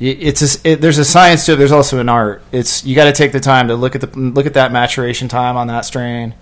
it's 0.00 0.64
a, 0.64 0.68
it, 0.68 0.80
there's 0.80 0.98
a 0.98 1.04
science 1.04 1.46
to 1.46 1.52
it. 1.52 1.56
There's 1.56 1.72
also 1.72 2.00
an 2.00 2.08
art. 2.08 2.42
It's 2.50 2.84
you 2.84 2.96
got 2.96 3.04
to 3.04 3.12
take 3.12 3.32
the 3.32 3.40
time 3.40 3.68
to 3.68 3.76
look 3.76 3.94
at 3.94 4.00
the 4.00 4.18
look 4.18 4.46
at 4.46 4.54
that 4.54 4.72
maturation 4.72 5.28
time 5.28 5.56
on 5.56 5.66
that 5.66 5.84
strain, 5.84 6.34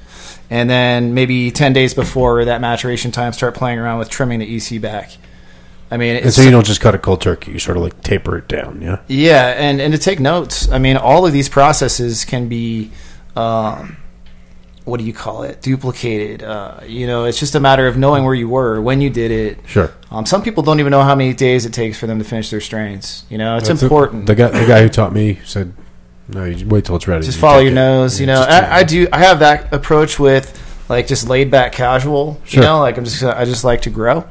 and 0.48 0.70
then 0.70 1.12
maybe 1.12 1.50
ten 1.50 1.72
days 1.72 1.92
before 1.92 2.44
that 2.44 2.60
maturation 2.60 3.10
time, 3.10 3.32
start 3.32 3.54
playing 3.54 3.80
around 3.80 3.98
with 3.98 4.08
trimming 4.10 4.38
the 4.38 4.56
EC 4.56 4.80
back. 4.80 5.10
I 5.90 5.96
mean, 5.96 6.16
And 6.16 6.32
so 6.32 6.42
you 6.42 6.50
don't 6.50 6.66
just 6.66 6.80
cut 6.80 6.94
a 6.94 6.98
cold 6.98 7.20
turkey; 7.22 7.52
you 7.52 7.58
sort 7.58 7.76
of 7.76 7.82
like 7.82 8.02
taper 8.02 8.36
it 8.36 8.46
down. 8.48 8.80
Yeah. 8.82 8.98
yeah, 9.08 9.54
and 9.56 9.80
and 9.80 9.92
to 9.94 9.98
take 9.98 10.20
notes. 10.20 10.70
I 10.70 10.78
mean, 10.78 10.96
all 10.96 11.26
of 11.26 11.32
these 11.32 11.48
processes 11.48 12.24
can 12.24 12.48
be. 12.48 12.90
Um, 13.36 13.96
what 14.84 14.98
do 14.98 15.04
you 15.04 15.12
call 15.12 15.42
it? 15.42 15.60
Duplicated. 15.60 16.42
Uh, 16.42 16.80
you 16.86 17.06
know, 17.06 17.24
it's 17.26 17.38
just 17.38 17.54
a 17.54 17.60
matter 17.60 17.86
of 17.86 17.98
knowing 17.98 18.24
where 18.24 18.34
you 18.34 18.48
were 18.48 18.80
when 18.80 19.00
you 19.02 19.10
did 19.10 19.30
it. 19.30 19.58
Sure. 19.66 19.92
Um, 20.10 20.24
some 20.24 20.42
people 20.42 20.62
don't 20.62 20.80
even 20.80 20.90
know 20.90 21.02
how 21.02 21.14
many 21.14 21.34
days 21.34 21.66
it 21.66 21.74
takes 21.74 21.98
for 21.98 22.06
them 22.06 22.18
to 22.18 22.24
finish 22.24 22.48
their 22.50 22.60
strains. 22.62 23.24
You 23.28 23.36
know, 23.38 23.58
it's 23.58 23.68
That's 23.68 23.82
important. 23.82 24.26
The 24.26 24.34
guy, 24.34 24.48
the 24.48 24.66
guy 24.66 24.80
who 24.82 24.88
taught 24.88 25.12
me 25.12 25.40
said, 25.44 25.74
"No, 26.28 26.44
you 26.44 26.66
wait 26.66 26.84
till 26.86 26.96
it's 26.96 27.06
ready. 27.06 27.24
just 27.24 27.36
You 27.36 27.40
follow 27.42 27.58
your 27.60 27.72
it." 27.72 27.74
nose. 27.74 28.18
You 28.20 28.26
know, 28.26 28.40
I, 28.40 28.78
I 28.78 28.82
do. 28.82 29.06
I 29.12 29.18
have 29.18 29.40
that 29.40 29.72
approach 29.74 30.18
with 30.18 30.58
like 30.88 31.06
just 31.06 31.28
laid 31.28 31.50
back, 31.50 31.72
casual. 31.72 32.40
Sure. 32.44 32.62
You 32.62 32.66
know, 32.68 32.80
like 32.80 32.96
I'm 32.96 33.04
just 33.04 33.22
I 33.22 33.44
just 33.44 33.64
like 33.64 33.82
to 33.82 33.90
grow, 33.90 34.24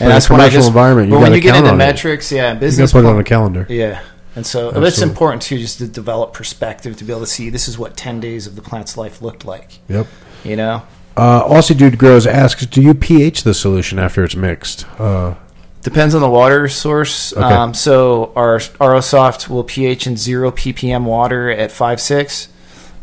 and 0.00 0.10
that's 0.10 0.28
when 0.30 0.40
I 0.40 0.48
just. 0.48 0.68
environment, 0.68 1.10
you 1.10 1.18
when 1.18 1.32
you 1.32 1.40
get 1.40 1.56
into 1.56 1.68
on 1.68 1.74
it. 1.74 1.78
metrics, 1.78 2.30
yeah, 2.32 2.52
You 2.54 2.58
business. 2.60 2.90
to 2.90 2.96
put 2.96 3.04
it 3.04 3.08
on 3.08 3.18
a 3.18 3.24
calendar. 3.24 3.66
yeah. 3.68 4.02
And 4.34 4.46
so 4.46 4.70
but 4.70 4.82
it's 4.82 5.00
important 5.00 5.40
too, 5.40 5.58
just 5.58 5.78
to 5.78 5.86
develop 5.88 6.34
perspective 6.34 6.96
to 6.98 7.04
be 7.04 7.12
able 7.12 7.20
to 7.22 7.26
see 7.26 7.48
this 7.48 7.68
is 7.68 7.78
what 7.78 7.96
ten 7.96 8.20
days 8.20 8.46
of 8.46 8.54
the 8.54 8.60
plant's 8.62 8.96
life 8.98 9.22
looked 9.22 9.46
like. 9.46 9.78
Yep. 9.88 10.06
You 10.44 10.56
know, 10.56 10.82
Uh, 11.16 11.42
Aussie 11.44 11.74
Dude 11.76 11.96
Grows 11.96 12.26
asks, 12.26 12.66
"Do 12.66 12.82
you 12.82 12.92
pH 12.92 13.44
the 13.44 13.54
solution 13.54 13.98
after 13.98 14.22
it's 14.24 14.36
mixed?" 14.36 14.84
Uh, 15.00 15.34
depends 15.82 16.14
on 16.14 16.20
the 16.20 16.28
water 16.28 16.68
source. 16.68 17.32
Okay. 17.32 17.42
Um, 17.42 17.72
so 17.72 18.32
our 18.36 18.60
RO 18.78 19.00
Soft 19.00 19.48
will 19.48 19.64
pH 19.64 20.06
in 20.06 20.18
zero 20.18 20.50
ppm 20.50 21.04
water 21.04 21.50
at 21.50 21.72
five 21.72 21.98
six. 21.98 22.48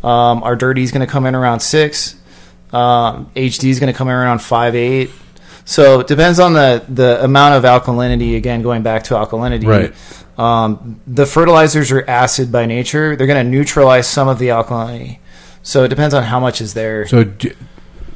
Um, 0.03 0.43
our 0.43 0.55
dirty 0.55 0.83
is 0.83 0.91
going 0.91 1.03
to 1.05 1.11
come 1.11 1.25
in 1.25 1.33
around 1.33 1.61
six. 1.61 2.13
Um, 2.71 3.31
HD 3.35 3.69
is 3.69 3.79
going 3.79 3.91
to 3.91 3.97
come 3.97 4.07
in 4.09 4.13
around 4.13 4.39
five 4.43 4.75
eight. 4.75 5.09
So 5.65 6.01
it 6.01 6.07
depends 6.07 6.39
on 6.39 6.53
the 6.53 6.83
the 6.89 7.23
amount 7.23 7.55
of 7.55 7.63
alkalinity. 7.63 8.35
Again, 8.35 8.61
going 8.61 8.83
back 8.83 9.03
to 9.05 9.13
alkalinity, 9.13 9.65
Right. 9.65 9.93
Um, 10.37 10.99
the 11.05 11.25
fertilizers 11.25 11.91
are 11.91 12.03
acid 12.09 12.51
by 12.51 12.65
nature. 12.65 13.15
They're 13.15 13.27
going 13.27 13.45
to 13.45 13.49
neutralize 13.49 14.07
some 14.07 14.27
of 14.27 14.39
the 14.39 14.47
alkalinity. 14.47 15.19
So 15.61 15.83
it 15.83 15.89
depends 15.89 16.13
on 16.15 16.23
how 16.23 16.39
much 16.39 16.59
is 16.59 16.73
there. 16.73 17.07
so, 17.07 17.23
d- 17.23 17.53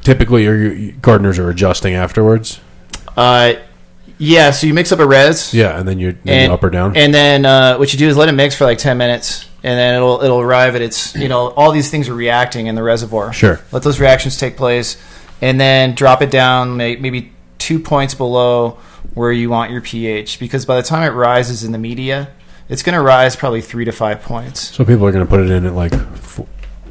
typically, 0.02 0.44
your, 0.44 0.92
gardeners 0.94 1.38
are 1.38 1.50
adjusting 1.50 1.94
afterwards. 1.94 2.60
Uh, 3.16 3.54
yeah. 4.18 4.50
So 4.52 4.66
you 4.68 4.74
mix 4.74 4.92
up 4.92 5.00
a 5.00 5.08
res. 5.08 5.54
Yeah, 5.54 5.80
and 5.80 5.88
then 5.88 6.00
you 6.00 6.18
then 6.24 6.50
you 6.50 6.54
up 6.54 6.64
or 6.64 6.70
down. 6.72 6.98
And 6.98 7.14
then 7.14 7.46
uh, 7.46 7.78
what 7.78 7.94
you 7.94 8.00
do 8.00 8.08
is 8.10 8.18
let 8.18 8.30
it 8.30 8.34
mix 8.34 8.56
for 8.56 8.66
like 8.66 8.80
ten 8.80 8.98
minutes, 8.98 9.48
and 9.64 9.78
then 9.78 9.96
it'll 9.96 10.22
it'll 10.24 10.42
arrive 10.42 10.76
at 10.76 10.82
its 10.82 11.16
you 11.16 11.28
know 11.30 11.50
all 11.52 11.72
these 11.72 11.90
things 11.92 12.10
are 12.10 12.16
reacting 12.16 12.66
in 12.68 12.74
the 12.76 12.84
reservoir. 12.84 13.32
Sure. 13.32 13.60
Let 13.72 13.84
those 13.84 14.00
reactions 14.00 14.38
take 14.38 14.58
place, 14.58 14.98
and 15.40 15.62
then 15.62 15.94
drop 15.94 16.22
it 16.24 16.32
down 16.32 16.78
maybe 16.78 17.32
two 17.68 17.80
points 17.80 18.14
below 18.16 18.78
where 19.14 19.32
you 19.32 19.50
want 19.50 19.72
your 19.72 19.82
pH, 19.82 20.40
because 20.40 20.66
by 20.66 20.76
the 20.78 20.84
time 20.84 21.04
it 21.04 21.14
rises 21.16 21.64
in 21.64 21.72
the 21.72 21.78
media, 21.78 22.30
it's 22.70 22.84
going 22.84 22.94
to 22.96 23.02
rise 23.02 23.36
probably 23.36 23.62
three 23.62 23.86
to 23.86 23.92
five 23.92 24.22
points. 24.22 24.60
so 24.76 24.86
people 24.86 25.06
are 25.06 25.12
going 25.12 25.26
to 25.26 25.30
put 25.30 25.40
it 25.42 25.50
in 25.50 25.66
at 25.66 25.74
like 25.74 25.94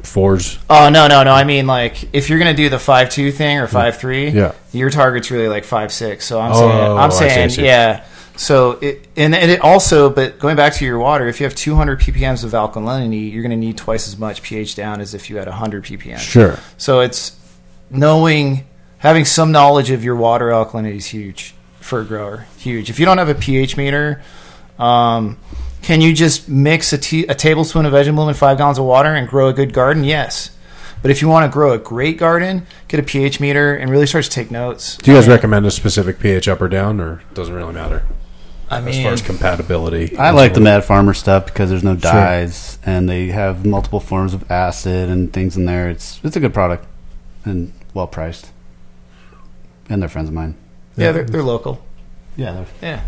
fours. 0.03 0.59
Oh 0.69 0.89
no 0.89 1.07
no 1.07 1.23
no! 1.23 1.31
I 1.31 1.43
mean 1.43 1.67
like 1.67 2.13
if 2.15 2.29
you're 2.29 2.39
going 2.39 2.55
to 2.55 2.61
do 2.63 2.69
the 2.69 2.79
five 2.79 3.09
two 3.09 3.31
thing 3.31 3.57
or 3.59 3.67
five 3.67 3.97
three, 3.97 4.29
Yeah. 4.29 4.53
your 4.71 4.89
target's 4.89 5.31
really 5.31 5.47
like 5.47 5.63
five 5.65 5.91
six. 5.91 6.25
So 6.25 6.39
I'm 6.39 6.51
Oh, 6.53 6.57
saying 6.69 6.97
I'm 6.97 7.11
saying 7.11 7.49
see. 7.49 7.65
yeah. 7.65 8.03
So 8.35 8.71
it 8.81 9.07
and, 9.17 9.33
and 9.35 9.49
it 9.51 9.61
also, 9.61 10.09
but 10.09 10.37
going 10.39 10.55
back 10.55 10.73
to 10.75 10.85
your 10.85 10.99
water, 10.99 11.27
if 11.27 11.39
you 11.39 11.45
have 11.45 11.55
200 11.55 11.99
ppm's 11.99 12.43
of 12.43 12.51
alkalinity, 12.51 13.31
you're 13.31 13.41
going 13.41 13.49
to 13.59 13.65
need 13.65 13.77
twice 13.77 14.07
as 14.07 14.17
much 14.17 14.43
pH 14.43 14.75
down 14.75 15.01
as 15.01 15.13
if 15.15 15.29
you 15.29 15.37
had 15.37 15.47
100 15.47 15.83
ppm. 15.83 16.19
Sure. 16.19 16.57
So 16.77 16.99
it's 16.99 17.35
knowing, 17.89 18.65
having 18.99 19.25
some 19.25 19.51
knowledge 19.51 19.91
of 19.91 20.03
your 20.03 20.15
water 20.15 20.47
alkalinity 20.47 20.97
is 20.97 21.07
huge 21.07 21.53
for 21.79 22.01
a 22.01 22.05
grower. 22.05 22.47
Huge. 22.57 22.89
If 22.89 22.99
you 22.99 23.05
don't 23.05 23.17
have 23.17 23.29
a 23.29 23.35
pH 23.35 23.77
meter, 23.77 24.21
um, 24.79 25.37
can 25.81 26.01
you 26.01 26.13
just 26.13 26.49
mix 26.49 26.91
a, 26.93 26.97
tablespoon 26.97 27.85
of 27.85 27.91
vegetable 27.93 28.17
bloom 28.17 28.29
in 28.29 28.35
five 28.35 28.57
gallons 28.57 28.77
of 28.77 28.85
water 28.85 29.13
and 29.13 29.27
grow 29.27 29.47
a 29.47 29.53
good 29.53 29.73
garden? 29.73 30.03
Yes. 30.03 30.51
But 31.01 31.11
if 31.11 31.21
you 31.21 31.27
want 31.27 31.49
to 31.49 31.53
grow 31.53 31.73
a 31.73 31.77
great 31.77 32.17
garden, 32.17 32.65
get 32.87 32.99
a 32.99 33.03
pH 33.03 33.39
meter 33.39 33.75
and 33.75 33.89
really 33.89 34.07
start 34.07 34.25
to 34.25 34.29
take 34.29 34.49
notes. 34.51 34.97
Do 34.97 35.11
you 35.11 35.17
guys 35.17 35.25
I 35.25 35.27
mean- 35.27 35.35
recommend 35.35 35.65
a 35.65 35.71
specific 35.71 36.19
pH 36.19 36.47
up 36.47 36.61
or 36.61 36.67
down, 36.67 36.99
or 36.99 37.21
doesn't 37.33 37.53
really 37.53 37.73
matter 37.73 38.03
I 38.69 38.79
as 38.79 38.83
mean, 38.85 39.03
far 39.03 39.13
as 39.13 39.21
compatibility? 39.21 40.17
I 40.17 40.31
like 40.31 40.55
the 40.55 40.59
Mad 40.59 40.83
Farmer 40.83 41.13
stuff 41.13 41.45
because 41.45 41.69
there's 41.69 41.83
no 41.83 41.95
dyes 41.95 42.79
and 42.85 43.07
they 43.07 43.27
have 43.27 43.65
multiple 43.65 43.99
forms 43.99 44.33
of 44.33 44.49
acid 44.51 45.09
and 45.09 45.31
things 45.31 45.55
in 45.55 45.65
there. 45.65 45.89
It's 45.89 46.19
it's 46.23 46.35
a 46.35 46.39
good 46.39 46.53
product 46.53 46.85
and 47.45 47.71
well 47.93 48.07
priced. 48.07 48.51
And 49.89 50.01
they're 50.01 50.09
friends 50.09 50.29
of 50.29 50.35
mine. 50.35 50.55
yeah, 50.95 51.11
they're, 51.11 51.23
they're 51.23 51.43
local. 51.43 51.83
Yeah, 52.35 52.51
they're 52.53 52.65
Yeah. 52.81 53.01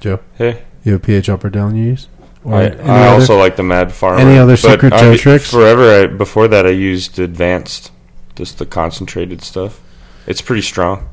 Joe, 0.00 0.20
Hey, 0.36 0.62
you 0.84 0.92
have 0.92 1.02
pH 1.02 1.28
up 1.28 1.44
or 1.44 1.50
down 1.50 1.76
you 1.76 1.84
use? 1.84 2.08
Or 2.44 2.54
I, 2.54 2.64
any 2.66 2.80
I 2.82 3.06
other- 3.08 3.20
also 3.20 3.38
like 3.38 3.56
the 3.56 3.62
Mad 3.62 3.92
Farmer. 3.92 4.18
any 4.20 4.36
other 4.38 4.52
but 4.54 4.58
secret 4.72 4.92
I- 4.92 5.00
Joe 5.00 5.16
tricks? 5.16 5.50
Forever, 5.50 6.02
I, 6.02 6.06
before 6.06 6.46
that, 6.48 6.66
I 6.66 6.70
used 6.70 7.18
advanced, 7.18 7.90
just 8.34 8.58
the 8.58 8.66
concentrated 8.66 9.42
stuff. 9.42 9.80
It's 10.26 10.42
pretty 10.42 10.62
strong. 10.62 11.08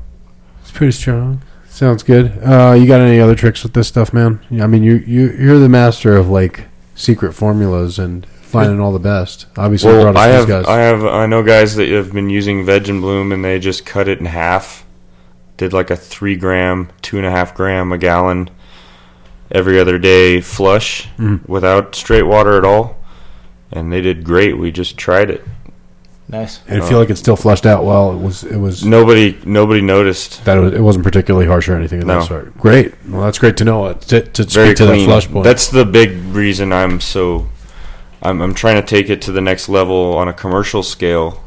It's 0.60 0.70
pretty 0.70 0.92
strong. 0.92 1.42
Sounds 1.68 2.02
good. 2.02 2.38
Uh, 2.44 2.76
you 2.78 2.86
got 2.86 3.00
any 3.00 3.18
other 3.18 3.34
tricks 3.34 3.62
with 3.62 3.72
this 3.72 3.88
stuff, 3.88 4.12
man? 4.12 4.40
I 4.60 4.66
mean, 4.66 4.82
you 4.82 4.96
you 5.06 5.30
you're 5.38 5.58
the 5.58 5.70
master 5.70 6.14
of 6.16 6.28
like 6.28 6.66
secret 6.94 7.32
formulas 7.32 7.98
and 7.98 8.26
finding 8.52 8.78
all 8.80 8.92
the 8.92 8.98
best. 8.98 9.46
Obviously, 9.56 9.92
Well, 9.92 10.02
brought 10.02 10.16
us 10.16 10.22
I 10.22 10.28
these 10.28 10.36
have, 10.40 10.48
guys. 10.48 10.66
I 10.66 10.78
have, 10.80 11.04
I 11.04 11.26
know 11.26 11.42
guys 11.42 11.74
that 11.76 11.88
have 11.88 12.12
been 12.12 12.30
using 12.30 12.64
Veg 12.64 12.88
and 12.88 13.00
Bloom, 13.00 13.32
and 13.32 13.44
they 13.44 13.58
just 13.58 13.84
cut 13.86 14.08
it 14.08 14.20
in 14.20 14.26
half. 14.26 14.84
Did 15.56 15.72
like 15.72 15.90
a 15.90 15.96
three 15.96 16.36
gram, 16.36 16.88
two 17.02 17.16
and 17.18 17.26
a 17.26 17.30
half 17.30 17.54
gram 17.54 17.92
a 17.92 17.98
gallon 17.98 18.50
every 19.50 19.78
other 19.78 19.98
day 19.98 20.40
flush 20.40 21.08
Mhm. 21.18 21.40
without 21.48 21.94
straight 21.94 22.22
water 22.22 22.56
at 22.56 22.64
all, 22.64 22.96
and 23.70 23.92
they 23.92 24.00
did 24.00 24.24
great. 24.24 24.58
We 24.58 24.70
just 24.70 24.96
tried 24.96 25.30
it. 25.30 25.44
Nice. 26.28 26.60
and 26.66 26.82
I 26.82 26.88
feel 26.88 26.98
like 26.98 27.10
it 27.10 27.18
still 27.18 27.36
flushed 27.36 27.66
out 27.66 27.84
well. 27.84 28.12
It 28.12 28.18
was 28.18 28.42
it 28.42 28.56
was 28.56 28.86
Nobody, 28.86 29.36
nobody 29.44 29.82
noticed. 29.82 30.42
that 30.46 30.56
it, 30.56 30.60
was, 30.60 30.72
it 30.72 30.80
wasn't 30.80 31.04
particularly 31.04 31.46
harsh 31.46 31.68
or 31.68 31.76
anything 31.76 32.00
of 32.00 32.06
No. 32.06 32.20
that 32.20 32.26
sort. 32.28 32.56
Great. 32.58 32.94
Well, 33.06 33.20
that's 33.22 33.38
great 33.38 33.58
to 33.58 33.64
know. 33.66 33.84
Uh, 33.84 33.94
To, 33.94 34.22
to 34.22 34.42
Very 34.44 34.68
speak 34.68 34.76
to 34.78 34.86
that 34.86 35.04
flush 35.04 35.28
point. 35.30 35.44
That's 35.44 35.68
the 35.68 35.84
big 35.84 36.12
reason 36.32 36.72
I'm 36.72 37.00
so. 37.00 37.48
I'm, 38.22 38.40
I'm 38.40 38.54
trying 38.54 38.80
to 38.80 38.86
take 38.86 39.10
it 39.10 39.20
to 39.22 39.32
the 39.32 39.40
next 39.40 39.68
level 39.68 40.14
on 40.14 40.28
a 40.28 40.32
commercial 40.32 40.82
scale 40.82 41.42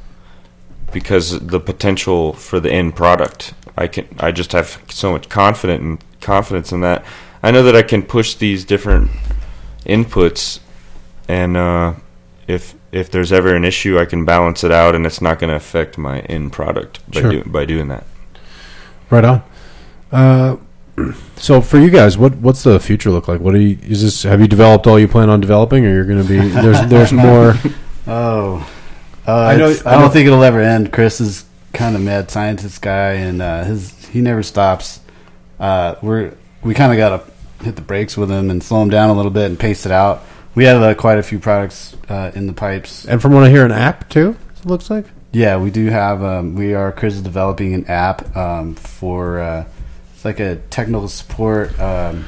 because 0.92 1.40
the 1.40 1.60
potential 1.60 2.34
for 2.34 2.60
the 2.60 2.72
end 2.72 2.96
product. 2.96 3.54
I 3.78 3.88
can. 3.88 4.08
I 4.20 4.32
just 4.32 4.52
have 4.54 4.82
so 4.90 5.12
much 5.12 5.28
confident 5.28 5.82
and 5.84 6.04
confidence 6.22 6.72
in 6.72 6.82
that. 6.82 7.04
I 7.44 7.52
know 7.52 7.64
that 7.64 7.76
I 7.76 7.82
can 7.82 8.02
push 8.04 8.34
these 8.34 8.64
different 8.64 9.12
inputs, 9.86 10.60
and 11.28 11.58
uh, 11.58 11.94
if 12.48 12.76
if 12.92 13.12
there's 13.12 13.34
ever 13.34 13.54
an 13.56 13.66
issue, 13.66 14.00
I 14.00 14.06
can 14.06 14.24
balance 14.24 14.64
it 14.64 14.72
out, 14.72 14.96
and 14.96 15.06
it's 15.06 15.22
not 15.22 15.40
going 15.40 15.50
to 15.50 15.56
affect 15.58 15.98
my 15.98 16.20
end 16.22 16.54
product 16.54 17.00
by 17.12 17.22
Sure. 17.22 17.32
do, 17.32 17.44
by 17.44 17.66
doing 17.66 17.90
that. 17.90 18.06
Right 19.10 19.26
on. 19.26 19.44
Uh, 20.12 20.56
so 21.36 21.62
for 21.62 21.78
you 21.78 21.90
guys, 21.90 22.18
what 22.18 22.36
what's 22.38 22.64
the 22.64 22.80
future 22.80 23.10
look 23.12 23.28
like? 23.28 23.42
What 23.42 23.54
do 23.54 23.60
you 23.60 23.78
is 23.84 24.02
this? 24.02 24.24
Have 24.24 24.40
you 24.42 24.48
developed 24.48 24.88
all 24.88 25.00
you 25.00 25.08
plan 25.08 25.30
on 25.30 25.42
developing, 25.42 25.86
or 25.86 25.90
you're 25.94 26.06
going 26.06 26.22
to 26.22 26.28
be 26.28 26.38
there's 26.40 26.86
there's 26.88 27.12
more? 27.26 27.56
Oh, 28.08 28.68
uh, 29.28 29.32
I 29.32 29.54
I, 29.54 29.58
know- 29.58 29.76
I 29.86 29.90
I 29.90 29.96
know- 29.96 30.02
don't 30.02 30.12
think 30.12 30.28
it'll 30.28 30.44
ever 30.44 30.62
end. 30.62 30.94
Chris 30.94 31.20
is 31.20 31.46
kind 31.74 31.96
of 31.96 32.02
mad 32.02 32.32
scientist 32.32 32.82
guy, 32.82 33.14
and 33.14 33.42
uh, 33.42 33.64
his 33.66 33.94
he 34.08 34.22
never 34.22 34.42
stops. 34.44 35.02
Uh, 35.60 35.96
we're 36.02 36.34
we 36.64 36.74
kind 36.74 36.92
of 36.92 36.98
got 36.98 37.10
to 37.60 37.64
hit 37.66 37.76
the 37.76 37.82
brakes 37.82 38.16
with 38.18 38.30
him 38.32 38.50
and 38.50 38.64
slow 38.64 38.82
him 38.82 38.90
down 38.90 39.10
a 39.10 39.14
little 39.14 39.32
bit 39.32 39.46
and 39.50 39.60
pace 39.60 39.86
it 39.86 39.92
out. 39.92 40.24
We 40.56 40.64
have 40.66 40.82
uh, 40.82 40.94
quite 40.96 41.18
a 41.18 41.24
few 41.24 41.40
products 41.40 41.96
uh, 42.08 42.32
in 42.34 42.48
the 42.48 42.54
pipes. 42.54 43.06
And 43.06 43.22
from 43.22 43.34
what 43.34 43.44
I 43.44 43.50
hear, 43.50 43.66
an 43.66 43.72
app 43.74 44.08
too. 44.10 44.38
It 44.60 44.66
looks 44.66 44.90
like. 44.90 45.06
Yeah, 45.34 45.58
we 45.58 45.70
do 45.70 45.88
have. 45.88 46.24
Um, 46.24 46.56
we 46.56 46.74
are 46.74 46.94
Chris 46.94 47.16
is 47.16 47.22
developing 47.22 47.74
an 47.74 47.86
app 47.88 48.36
um, 48.38 48.76
for. 48.76 49.66
Like 50.26 50.40
a 50.40 50.56
technical 50.70 51.08
support. 51.08 51.80
Um, 51.80 52.26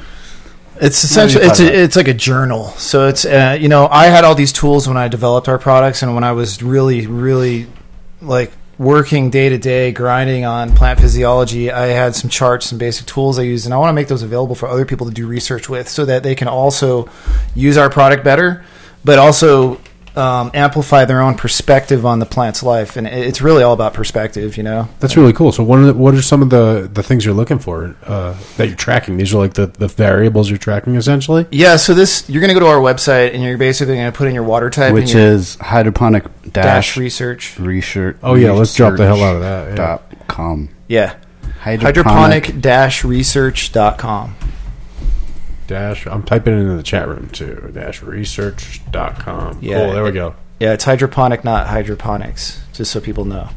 It's 0.80 1.02
What 1.02 1.18
are 1.18 1.22
you 1.22 1.40
essentially 1.40 1.44
it's 1.44 1.60
a, 1.60 1.82
it's 1.82 1.96
like 1.96 2.08
a 2.08 2.14
journal. 2.14 2.68
So 2.78 3.08
it's 3.08 3.24
uh, 3.24 3.58
you 3.60 3.68
know 3.68 3.88
I 3.88 4.06
had 4.06 4.24
all 4.24 4.36
these 4.36 4.52
tools 4.52 4.86
when 4.86 4.96
I 4.96 5.08
developed 5.08 5.48
our 5.48 5.58
products 5.58 6.02
and 6.02 6.14
when 6.14 6.24
I 6.24 6.32
was 6.32 6.62
really 6.62 7.06
really 7.08 7.66
like 8.22 8.52
working 8.78 9.30
day 9.30 9.48
to 9.48 9.58
day 9.58 9.90
grinding 9.90 10.44
on 10.44 10.72
plant 10.74 11.00
physiology. 11.00 11.72
I 11.72 11.86
had 11.86 12.14
some 12.14 12.30
charts, 12.30 12.66
some 12.66 12.78
basic 12.78 13.06
tools 13.06 13.38
I 13.38 13.42
used, 13.42 13.64
and 13.66 13.74
I 13.74 13.76
want 13.78 13.88
to 13.88 13.92
make 13.92 14.06
those 14.06 14.22
available 14.22 14.54
for 14.54 14.68
other 14.68 14.86
people 14.86 15.06
to 15.08 15.12
do 15.12 15.26
research 15.26 15.68
with, 15.68 15.88
so 15.88 16.04
that 16.04 16.22
they 16.22 16.36
can 16.36 16.46
also 16.46 17.08
use 17.56 17.76
our 17.76 17.90
product 17.90 18.22
better, 18.22 18.64
but 19.04 19.18
also 19.18 19.80
um, 20.18 20.50
amplify 20.52 21.04
their 21.04 21.20
own 21.20 21.36
perspective 21.36 22.04
on 22.04 22.18
the 22.18 22.26
plant's 22.26 22.62
life, 22.62 22.96
and 22.96 23.06
it's 23.06 23.40
really 23.40 23.62
all 23.62 23.72
about 23.72 23.94
perspective, 23.94 24.56
you 24.56 24.62
know. 24.62 24.88
That's 24.98 25.16
really 25.16 25.32
cool. 25.32 25.52
So, 25.52 25.62
what 25.62 25.78
are, 25.78 25.86
the, 25.86 25.94
what 25.94 26.14
are 26.14 26.22
some 26.22 26.42
of 26.42 26.50
the, 26.50 26.90
the 26.92 27.02
things 27.02 27.24
you're 27.24 27.34
looking 27.34 27.58
for 27.58 27.94
uh, 28.04 28.36
that 28.56 28.66
you're 28.66 28.76
tracking? 28.76 29.16
These 29.16 29.32
are 29.32 29.38
like 29.38 29.54
the, 29.54 29.66
the 29.66 29.88
variables 29.88 30.50
you're 30.50 30.58
tracking, 30.58 30.96
essentially. 30.96 31.46
Yeah, 31.50 31.76
so 31.76 31.94
this 31.94 32.28
you're 32.28 32.40
going 32.40 32.52
to 32.52 32.54
go 32.54 32.60
to 32.60 32.66
our 32.66 32.80
website 32.80 33.32
and 33.32 33.42
you're 33.42 33.58
basically 33.58 33.94
going 33.94 34.10
to 34.10 34.16
put 34.16 34.28
in 34.28 34.34
your 34.34 34.44
water 34.44 34.70
type, 34.70 34.92
which 34.92 35.14
is 35.14 35.54
hydroponic 35.56 36.24
dash 36.42 36.52
dash 36.52 36.96
research. 36.96 37.58
research. 37.58 38.16
Oh, 38.22 38.34
yeah, 38.34 38.50
let's 38.52 38.74
drop 38.74 38.96
the 38.96 39.06
hell 39.06 39.22
out 39.22 39.36
of 39.36 39.42
that, 39.42 39.68
yeah. 39.68 39.74
Dot 39.76 40.02
com. 40.26 40.70
Yeah, 40.88 41.16
Hydroponic. 41.60 42.60
dash 42.60 43.04
research 43.04 43.72
dot 43.72 43.98
research.com. 43.98 44.47
Dash. 45.68 46.06
I'm 46.06 46.24
typing 46.24 46.54
it 46.54 46.62
into 46.62 46.74
the 46.74 46.82
chat 46.82 47.06
room 47.06 47.28
too. 47.28 47.70
Dash 47.72 48.02
research.com. 48.02 49.58
Yeah. 49.62 49.84
Cool. 49.84 49.92
There 49.92 50.02
we 50.02 50.10
go. 50.10 50.34
Yeah, 50.58 50.72
it's 50.72 50.82
hydroponic, 50.82 51.44
not 51.44 51.68
hydroponics, 51.68 52.60
just 52.72 52.90
so 52.90 53.00
people 53.00 53.24
know. 53.24 53.48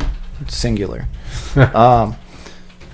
It's 0.41 0.55
singular. 0.55 1.07
um, 1.55 2.15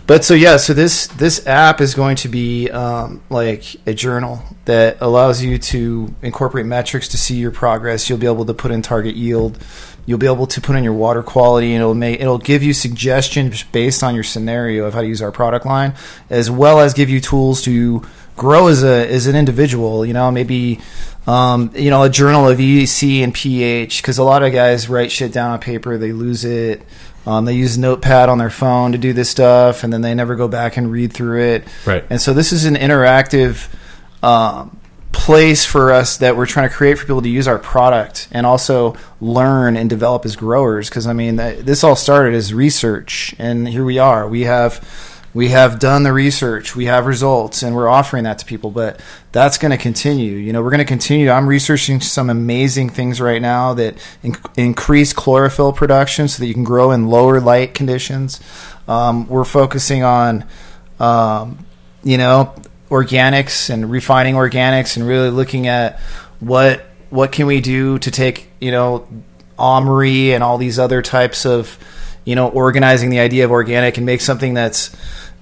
but 0.06 0.24
so 0.24 0.34
yeah, 0.34 0.56
so 0.56 0.74
this 0.74 1.08
this 1.08 1.46
app 1.46 1.82
is 1.82 1.94
going 1.94 2.16
to 2.18 2.30
be 2.30 2.70
um, 2.72 3.22
like 3.30 3.76
a 3.86 3.94
journal 3.94 4.42
that 4.64 4.98
allows 5.02 5.44
you 5.44 5.58
to 5.58 6.16
incorporate 6.22 6.66
metrics 6.66 7.10
to 7.10 7.18
see 7.18 7.36
your 7.36 7.52
progress. 7.52 8.08
You'll 8.08 8.18
be 8.18 8.28
able 8.28 8.46
to 8.46 8.54
put 8.54 8.72
in 8.72 8.82
target 8.82 9.18
yield. 9.18 9.62
You'll 10.06 10.20
be 10.20 10.28
able 10.28 10.48
to 10.48 10.62
put 10.62 10.78
in 10.78 10.86
your 10.86 10.94
water 10.94 11.22
quality, 11.22 11.74
and 11.74 11.82
it'll 11.82 11.94
make 11.94 12.22
it'll 12.22 12.38
give 12.38 12.64
you 12.64 12.72
suggestions 12.72 13.64
based 13.64 14.02
on 14.02 14.16
your 14.16 14.24
scenario 14.24 14.86
of 14.86 14.94
how 14.94 15.02
to 15.02 15.08
use 15.08 15.22
our 15.22 15.34
product 15.34 15.66
line, 15.66 15.94
as 16.30 16.50
well 16.50 16.80
as 16.80 16.94
give 16.94 17.10
you 17.10 17.20
tools 17.20 17.62
to 17.64 18.02
grow 18.38 18.68
as 18.68 18.84
a 18.84 19.12
as 19.12 19.28
an 19.28 19.36
individual. 19.36 20.06
You 20.06 20.14
know, 20.14 20.32
maybe 20.32 20.80
um, 21.26 21.72
you 21.76 21.90
know 21.90 22.04
a 22.04 22.10
journal 22.10 22.48
of 22.48 22.60
EC 22.60 23.24
and 23.24 23.34
pH 23.34 24.02
because 24.02 24.18
a 24.18 24.24
lot 24.24 24.44
of 24.44 24.54
guys 24.54 24.88
write 24.88 25.12
shit 25.12 25.34
down 25.34 25.52
on 25.52 25.60
paper, 25.60 25.98
they 25.98 26.14
lose 26.14 26.46
it. 26.46 26.84
Um, 27.26 27.44
they 27.44 27.56
use 27.56 27.78
Notepad 27.78 28.30
on 28.30 28.38
their 28.38 28.50
phone 28.50 28.94
to 28.94 28.98
do 28.98 29.12
this 29.12 29.30
stuff, 29.30 29.84
and 29.84 29.92
then 29.92 30.02
they 30.02 30.16
never 30.16 30.38
go 30.38 30.48
back 30.48 30.78
and 30.78 30.90
read 30.90 31.12
through 31.12 31.42
it. 31.42 31.68
Right. 31.86 32.06
And 32.10 32.22
so 32.22 32.34
this 32.34 32.54
is 32.54 32.64
an 32.64 32.76
interactive 32.76 33.68
um, 34.24 34.80
place 35.12 35.66
for 35.66 35.92
us 35.92 36.18
that 36.18 36.38
we're 36.38 36.46
trying 36.46 36.70
to 36.70 36.74
create 36.74 36.98
for 36.98 37.06
people 37.06 37.22
to 37.22 37.30
use 37.30 37.46
our 37.46 37.60
product 37.60 38.30
and 38.32 38.46
also 38.46 38.96
learn 39.20 39.76
and 39.76 39.90
develop 39.90 40.26
as 40.26 40.38
growers. 40.38 40.88
Because 40.88 41.06
I 41.06 41.12
mean, 41.12 41.38
th- 41.38 41.66
this 41.66 41.84
all 41.84 41.98
started 41.98 42.34
as 42.34 42.54
research, 42.54 43.36
and 43.38 43.68
here 43.68 43.84
we 43.84 44.00
are. 44.00 44.26
We 44.26 44.44
have 44.44 44.80
we 45.38 45.50
have 45.50 45.78
done 45.78 46.02
the 46.02 46.12
research, 46.12 46.76
we 46.76 46.86
have 46.86 47.06
results, 47.06 47.62
and 47.62 47.76
we're 47.76 47.88
offering 47.88 48.24
that 48.24 48.40
to 48.40 48.46
people. 48.46 48.72
But 48.72 49.00
that's 49.32 49.60
going 49.60 49.70
to 49.70 49.78
continue. 49.78 50.32
You 50.32 50.52
know, 50.52 50.64
we're 50.64 50.72
going 50.72 50.80
to 50.80 50.84
continue. 50.86 51.30
I'm 51.30 51.46
researching 51.46 52.02
some 52.02 52.32
amazing 52.32 52.90
things 52.90 53.22
right 53.22 53.40
now 53.40 53.76
that 53.76 54.04
in- 54.24 54.36
increase 54.56 55.14
chlorophyll 55.14 55.74
production 55.74 56.28
so 56.28 56.40
that 56.40 56.48
you 56.48 56.56
can 56.56 56.64
grow 56.64 56.90
in 56.90 57.10
lower 57.10 57.40
light 57.40 57.76
conditions. 57.76 58.42
Um, 58.88 59.28
we're 59.28 59.46
focusing 59.46 60.02
on 60.02 60.44
um, 61.00 61.64
you 62.04 62.18
know 62.18 62.56
organics 62.90 63.70
and 63.70 63.92
refining 63.92 64.34
organics 64.34 64.98
and 64.98 65.08
really 65.08 65.30
looking 65.30 65.68
at 65.68 66.00
what 66.40 66.84
what 67.12 67.32
can 67.32 67.46
we 67.46 67.62
do 67.62 68.00
to 68.00 68.10
take 68.10 68.50
you 68.60 68.72
know 68.72 69.08
Omri 69.60 70.34
and 70.34 70.44
all 70.44 70.58
these 70.58 70.80
other 70.80 71.04
types 71.04 71.46
of 71.46 71.78
you 72.26 72.34
know 72.34 72.50
organizing 72.50 73.12
the 73.12 73.20
idea 73.20 73.46
of 73.46 73.52
organic 73.52 73.98
and 73.98 74.06
make 74.08 74.22
something 74.22 74.56
that's 74.56 74.96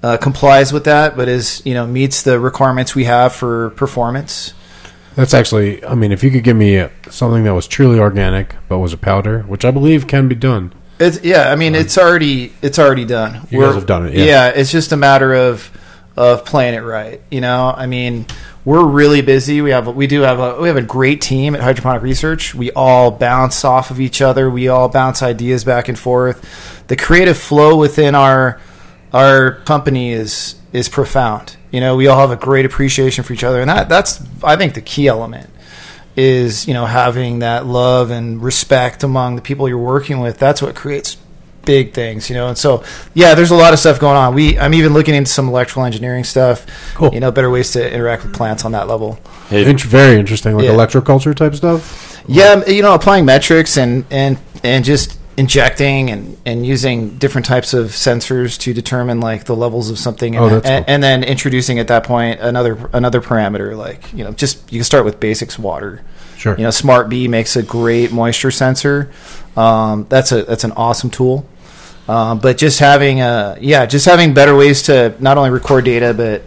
uh, 0.05 0.17
complies 0.17 0.71
with 0.71 0.83
that 0.83 1.17
but 1.17 1.27
is 1.27 1.61
you 1.65 1.73
know 1.73 1.85
meets 1.87 2.21
the 2.23 2.39
requirements 2.39 2.93
we 2.93 3.05
have 3.05 3.33
for 3.33 3.71
performance 3.71 4.53
That's 5.15 5.33
actually. 5.33 5.83
I 5.85 5.95
mean, 5.95 6.11
if 6.11 6.23
you 6.23 6.29
could 6.31 6.43
give 6.43 6.57
me 6.57 6.77
uh 6.77 6.89
something 7.09 7.45
that 7.45 7.53
was 7.53 7.67
truly 7.67 7.99
organic 7.99 8.55
but 8.67 8.79
was 8.79 8.93
a 8.93 8.97
powder, 8.97 9.43
which 9.43 9.63
I 9.63 9.71
believe 9.71 10.07
can 10.07 10.27
be 10.27 10.35
done. 10.35 10.73
It's 10.99 11.23
yeah. 11.23 11.51
I 11.51 11.55
mean, 11.55 11.73
it's 11.73 11.97
already 11.97 12.51
it's 12.61 12.79
already 12.79 13.05
done. 13.05 13.47
You 13.49 13.61
guys 13.61 13.75
have 13.75 13.85
done 13.85 14.07
it, 14.07 14.13
yeah. 14.13 14.25
Yeah. 14.25 14.47
It's 14.49 14.71
just 14.71 14.91
a 14.91 14.97
matter 14.97 15.33
of 15.33 15.71
of 16.17 16.43
playing 16.45 16.73
it 16.75 16.83
right. 16.83 17.21
You 17.31 17.41
know, 17.41 17.73
I 17.75 17.85
mean, 17.85 18.25
we're 18.65 18.85
really 18.85 19.21
busy. 19.21 19.61
We 19.61 19.71
have 19.71 19.87
we 19.87 20.07
do 20.07 20.21
have 20.21 20.39
a 20.39 20.61
we 20.61 20.67
have 20.67 20.77
a 20.77 20.81
great 20.81 21.21
team 21.21 21.55
at 21.55 21.61
Hydroponic 21.61 22.01
Research. 22.01 22.53
We 22.53 22.71
all 22.71 23.11
bounce 23.11 23.63
off 23.63 23.91
of 23.91 23.99
each 23.99 24.21
other. 24.21 24.49
We 24.49 24.67
all 24.67 24.89
bounce 24.89 25.23
ideas 25.23 25.63
back 25.63 25.87
and 25.87 25.97
forth. 25.97 26.37
The 26.87 26.95
creative 26.95 27.37
flow 27.37 27.77
within 27.77 28.15
our 28.15 28.59
our 29.15 29.51
company 29.63 30.11
is 30.11 30.55
is 30.73 30.89
profound. 30.89 31.55
You 31.71 31.79
know, 31.79 31.95
we 31.95 32.07
all 32.07 32.19
have 32.19 32.31
a 32.31 32.35
great 32.41 32.65
appreciation 32.65 33.23
for 33.23 33.33
each 33.33 33.43
other, 33.43 33.61
and 33.61 33.69
that 33.69 33.87
that's 33.89 34.21
I 34.43 34.55
think 34.57 34.73
the 34.73 34.81
key 34.81 35.07
element 35.07 35.49
is 36.17 36.67
you 36.67 36.73
know 36.73 36.85
having 36.85 37.39
that 37.39 37.65
love 37.65 38.11
and 38.11 38.41
respect 38.43 39.03
among 39.03 39.35
the 39.37 39.41
people 39.41 39.67
you're 39.69 39.77
working 39.77 40.19
with. 40.19 40.37
That's 40.37 40.61
what 40.61 40.75
creates 40.75 41.17
big 41.63 41.93
things, 41.93 42.29
you 42.29 42.35
know. 42.35 42.47
And 42.47 42.57
so, 42.57 42.83
yeah, 43.15 43.33
there's 43.33 43.49
a 43.51 43.55
lot 43.55 43.73
of 43.73 43.79
stuff 43.79 43.99
going 43.99 44.15
on. 44.17 44.35
We 44.35 44.59
I'm 44.59 44.73
even 44.73 44.93
looking 44.93 45.15
into 45.15 45.31
some 45.31 45.47
electrical 45.47 45.83
engineering 45.83 46.23
stuff. 46.23 46.65
Cool. 46.95 47.13
You 47.13 47.19
know, 47.21 47.31
better 47.31 47.49
ways 47.49 47.71
to 47.71 47.91
interact 47.93 48.23
with 48.23 48.33
plants 48.35 48.65
on 48.65 48.73
that 48.73 48.87
level. 48.87 49.17
Hey, 49.49 49.65
Int- 49.69 49.81
very 49.81 50.19
interesting, 50.19 50.55
like 50.55 50.65
Yeah. 50.65 50.71
electroculture 50.71 51.33
type 51.35 51.55
stuff. 51.55 52.21
Yeah, 52.27 52.65
you 52.67 52.81
know, 52.81 52.93
applying 52.93 53.25
metrics 53.25 53.77
and 53.77 54.05
and 54.11 54.37
and 54.63 54.83
just 54.85 55.17
injecting 55.37 56.09
and 56.09 56.37
and 56.45 56.65
using 56.65 57.17
different 57.17 57.45
types 57.45 57.73
of 57.73 57.87
sensors 57.87 58.57
to 58.59 58.73
determine 58.73 59.19
like 59.19 59.43
the 59.45 59.55
levels 59.55 59.89
of 59.89 59.99
something 59.99 60.35
and, 60.35 60.43
Oh, 60.45 60.47
and, 60.55 60.63
cool. 60.63 60.83
and 60.87 61.03
then 61.03 61.23
introducing 61.23 61.77
at 61.79 61.87
that 61.89 62.05
point 62.05 62.39
another 62.39 62.89
another 62.93 63.19
parameter 63.21 63.75
like 63.77 64.13
you 64.13 64.23
know 64.23 64.31
just 64.31 64.71
you 64.71 64.79
can 64.79 64.85
start 64.85 65.03
with 65.03 65.19
basics 65.19 65.59
water 65.59 66.01
Sure. 66.37 66.55
you 66.57 66.63
know 66.63 66.71
smart 66.71 67.09
bee 67.09 67.27
makes 67.27 67.55
a 67.57 67.63
great 67.63 68.11
moisture 68.13 68.51
sensor 68.51 69.11
um, 69.57 70.05
that's 70.09 70.31
a 70.31 70.43
that's 70.43 70.63
an 70.63 70.71
awesome 70.73 71.09
tool 71.09 71.45
um, 72.07 72.39
but 72.39 72.57
just 72.57 72.79
having 72.79 73.19
a 73.19 73.57
yeah 73.59 73.85
just 73.85 74.05
having 74.05 74.33
better 74.33 74.55
ways 74.55 74.83
to 74.83 75.15
not 75.19 75.37
only 75.37 75.49
record 75.49 75.83
data 75.85 76.13
but 76.13 76.43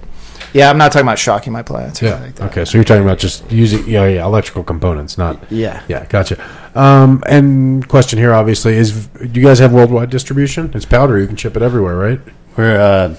yeah 0.53 0.71
i'm 0.71 0.79
not 0.79 0.93
talking 0.93 1.07
about 1.07 1.19
shocking 1.19 1.53
my 1.53 1.63
plants 1.63 2.03
or 2.03 2.07
yeah. 2.07 2.21
like 2.21 2.35
that. 2.37 2.51
Okay. 2.51 2.65
So 2.65 2.79
you're 2.79 2.85
talking 2.85 3.03
about 3.03 3.19
just 3.19 3.51
using 3.51 3.87
yeah, 3.89 4.07
yeah 4.07 4.25
electrical 4.25 4.65
components, 4.65 5.19
not 5.19 5.41
yeah 5.51 5.83
Yeah, 5.89 6.07
gotcha. 6.07 6.43
Um, 6.75 7.23
and 7.27 7.87
question 7.89 8.19
here, 8.19 8.33
obviously, 8.33 8.75
is 8.77 9.07
do 9.07 9.41
you 9.41 9.47
guys 9.47 9.59
have 9.59 9.73
worldwide 9.73 10.11
distribution? 10.11 10.71
It's 10.75 10.85
powder; 10.85 11.19
you 11.19 11.27
can 11.27 11.37
ship 11.37 11.57
it 11.57 11.63
everywhere, 11.63 11.97
right? 11.97 12.21
We're 12.57 12.79
uh, 12.79 13.17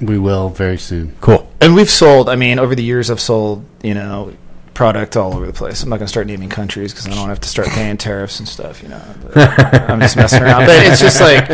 we 0.00 0.18
will 0.18 0.48
very 0.50 0.78
soon. 0.78 1.14
Cool. 1.20 1.50
and 1.60 1.74
we've 1.74 1.90
sold 1.90 2.28
i 2.28 2.36
mean 2.36 2.58
over 2.58 2.74
the 2.74 2.82
years 2.82 3.10
i've 3.10 3.20
sold 3.20 3.64
you 3.82 3.94
know 3.94 4.32
product 4.74 5.16
all 5.16 5.34
over 5.34 5.44
the 5.44 5.52
place 5.52 5.82
i'm 5.82 5.88
not 5.88 5.96
going 5.96 6.06
to 6.06 6.10
start 6.10 6.26
naming 6.28 6.48
countries 6.48 6.92
because 6.92 7.08
i 7.08 7.10
don't 7.10 7.28
have 7.28 7.40
to 7.40 7.48
start 7.48 7.66
paying 7.68 7.96
tariffs 7.96 8.38
and 8.38 8.48
stuff 8.48 8.80
you 8.80 8.88
know 8.88 9.02
but 9.22 9.36
i'm 9.90 10.00
just 10.00 10.16
messing 10.16 10.42
around 10.42 10.66
but 10.66 10.86
it's 10.86 11.00
just 11.00 11.20
like 11.20 11.48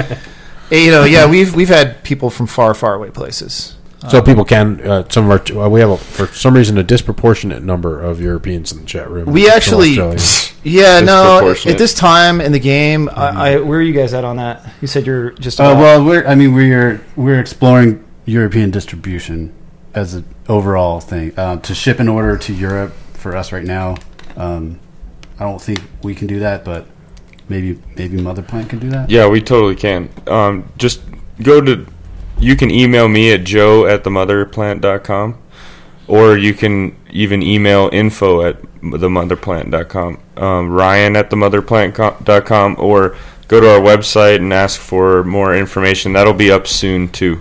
you 0.71 0.91
know 0.91 1.05
yeah 1.05 1.29
we've 1.29 1.55
we've 1.55 1.69
had 1.69 2.03
people 2.05 2.29
from 2.29 2.47
far 2.47 2.75
far 2.75 2.95
away 2.95 3.11
places 3.11 3.77
So 4.11 4.21
people 4.23 4.45
can 4.45 4.81
uh, 4.81 5.09
some 5.09 5.31
of 5.31 5.31
our 5.31 5.65
uh, 5.65 5.69
we 5.69 5.81
have 5.81 5.91
a, 5.91 5.97
for 5.97 6.27
some 6.29 6.55
reason 6.55 6.77
a 6.79 6.83
disproportionate 6.83 7.63
number 7.63 8.01
of 8.01 8.21
Europeans 8.21 8.73
in 8.73 8.81
the 8.81 8.87
chat 8.87 9.09
room. 9.11 9.27
we 9.33 9.49
actually 9.49 9.95
yeah 10.63 11.01
no 11.01 11.55
at 11.67 11.79
this 11.79 11.95
time 11.95 12.41
in 12.41 12.53
the 12.53 12.59
game 12.59 13.09
I, 13.11 13.53
I 13.55 13.61
where 13.61 13.79
are 13.79 13.83
you 13.83 13.93
guys 13.93 14.15
at 14.15 14.25
on 14.25 14.37
that 14.37 14.67
you 14.81 14.89
said 14.89 15.07
you're 15.07 15.31
just 15.33 15.61
Uh, 15.61 15.75
well, 15.79 16.05
we're 16.05 16.27
I 16.27 16.35
mean 16.35 16.55
we're 16.55 17.01
we're 17.17 17.41
exploring 17.41 18.05
European 18.27 18.71
distribution 18.71 19.53
as 19.95 20.15
an 20.15 20.25
overall 20.49 21.01
thing 21.01 21.33
uh, 21.39 21.57
to 21.61 21.75
ship 21.75 22.01
an 22.01 22.09
order 22.09 22.37
to 22.37 22.53
Europe 22.55 22.93
for 23.13 23.37
us 23.37 23.53
right 23.53 23.65
now. 23.65 23.97
Um, 24.37 24.81
I 25.39 25.45
don't 25.45 25.61
think 25.61 25.81
we 26.03 26.15
can 26.15 26.27
do 26.27 26.41
that, 26.41 26.65
but 26.65 26.87
maybe 27.49 27.81
maybe 27.97 28.21
Mother 28.21 28.43
Plant 28.43 28.71
can 28.71 28.79
do 28.79 28.91
that. 28.91 29.11
Yeah, 29.11 29.29
we 29.29 29.41
totally 29.41 29.77
can. 29.77 30.09
Um, 30.27 30.71
just 30.79 31.01
go 31.43 31.61
to. 31.61 31.87
You 32.45 32.57
can 32.57 32.71
email 32.71 33.09
me 33.09 33.33
at 33.33 33.45
joe 33.45 33.87
at 33.87 34.05
themotherplant.com, 34.05 35.39
or 36.07 36.37
you 36.37 36.53
can 36.53 36.95
even 37.11 37.43
email 37.43 37.89
info 37.91 38.43
at 38.43 38.61
themotherplant.com, 38.83 40.21
um, 40.37 40.71
ryan 40.71 41.17
at 41.17 41.31
themotherplant.com, 41.31 42.77
or 42.79 43.17
go 43.49 43.61
to 43.61 43.71
our 43.71 43.81
website 43.81 44.37
and 44.37 44.53
ask 44.53 44.79
for 44.79 45.25
more 45.25 45.57
information. 45.57 46.13
That'll 46.13 46.35
be 46.35 46.51
up 46.51 46.67
soon, 46.67 47.09
too. 47.09 47.41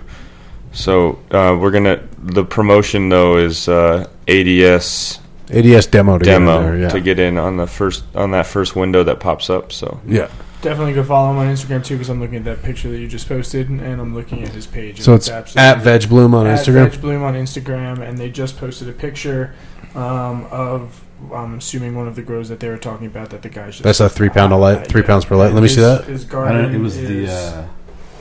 So 0.72 1.20
uh, 1.30 1.56
we're 1.60 1.70
gonna. 1.70 2.02
The 2.18 2.44
promotion 2.44 3.08
though 3.08 3.36
is 3.36 3.68
uh, 3.68 4.08
ADS 4.26 5.20
ADS 5.50 5.86
demo 5.86 6.18
to 6.18 6.24
demo 6.24 6.60
get 6.60 6.64
in 6.64 6.64
there, 6.64 6.82
yeah. 6.82 6.88
to 6.88 7.00
get 7.00 7.18
in 7.18 7.38
on 7.38 7.56
the 7.58 7.66
first 7.66 8.04
on 8.14 8.32
that 8.32 8.46
first 8.46 8.74
window 8.74 9.04
that 9.04 9.20
pops 9.20 9.50
up. 9.50 9.70
So 9.70 10.00
yeah. 10.06 10.30
Definitely 10.64 10.94
go 10.94 11.04
follow 11.04 11.30
him 11.30 11.36
on 11.38 11.46
Instagram 11.46 11.84
too, 11.84 11.94
because 11.96 12.08
I'm 12.08 12.20
looking 12.20 12.36
at 12.38 12.44
that 12.44 12.62
picture 12.62 12.90
that 12.90 12.98
you 12.98 13.06
just 13.06 13.28
posted, 13.28 13.68
and 13.68 14.00
I'm 14.00 14.14
looking 14.14 14.42
at 14.42 14.48
his 14.48 14.66
page. 14.66 14.96
and 14.96 15.04
So 15.04 15.14
it's 15.14 15.28
at 15.28 15.82
Veg 15.82 16.08
Bloom 16.08 16.34
on 16.34 16.46
at 16.46 16.58
Instagram. 16.58 16.88
Veg 16.90 17.00
Bloom 17.02 17.22
on 17.22 17.34
Instagram, 17.34 18.00
and 18.00 18.16
they 18.16 18.30
just 18.30 18.56
posted 18.56 18.88
a 18.88 18.92
picture 18.92 19.54
um, 19.94 20.46
of 20.50 21.04
I'm 21.32 21.54
assuming 21.58 21.94
one 21.94 22.08
of 22.08 22.16
the 22.16 22.22
grows 22.22 22.48
that 22.48 22.60
they 22.60 22.68
were 22.70 22.78
talking 22.78 23.06
about 23.06 23.28
that 23.30 23.42
the 23.42 23.50
guys. 23.50 23.78
That's 23.78 24.00
a 24.00 24.08
three 24.08 24.30
pound 24.30 24.52
a 24.54 24.56
light, 24.56 24.86
three 24.86 25.02
pounds 25.02 25.26
per 25.26 25.36
light. 25.36 25.52
Let 25.52 25.62
me 25.62 25.68
see 25.68 25.82
that. 25.82 26.04
His 26.04 26.24
I 26.24 26.28
garden 26.28 26.62
don't, 26.62 26.74
it 26.74 26.78
was 26.78 26.96
the 26.96 27.30
uh, 27.30 27.66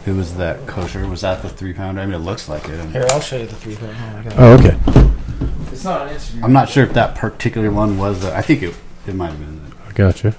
it 0.05 0.11
was 0.11 0.35
that 0.35 0.67
kosher. 0.67 1.07
Was 1.07 1.21
that 1.21 1.41
the 1.41 1.49
three 1.49 1.73
pounder? 1.73 2.01
I 2.01 2.05
mean, 2.05 2.15
it 2.15 2.19
looks 2.19 2.49
like 2.49 2.67
it. 2.67 2.89
here 2.91 3.05
i'll 3.11 3.21
show 3.21 3.37
you 3.37 3.45
the 3.45 3.55
three 3.55 3.75
thing 3.75 3.89
oh 3.89 4.17
my 4.17 4.23
god 4.23 4.33
Oh, 4.37 4.53
okay. 4.55 5.71
it's 5.71 5.85
not 5.85 6.01
on 6.01 6.09
instagram 6.09 6.43
I'm 6.43 6.51
not 6.53 6.67
sure 6.67 6.83
if 6.83 6.93
that 6.93 7.15
particular 7.15 7.71
one 7.71 7.97
was. 7.97 8.21
The, 8.21 8.35
I 8.35 8.41
think 8.41 8.63
it 8.63 8.75
it 9.07 9.15
might 9.15 9.29
have 9.29 9.39
been. 9.39 9.61
I 9.87 9.91
gotcha. 9.93 10.35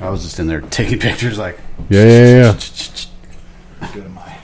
I 0.00 0.10
was 0.10 0.22
just 0.22 0.38
in 0.38 0.46
there 0.46 0.60
taking 0.60 0.98
pictures, 1.08 1.38
like 1.38 1.58
Yeah, 1.88 2.04
yeah, 2.04 2.52
yeah. 3.80 3.88
Go 3.94 4.02
to 4.02 4.08
my 4.10 4.36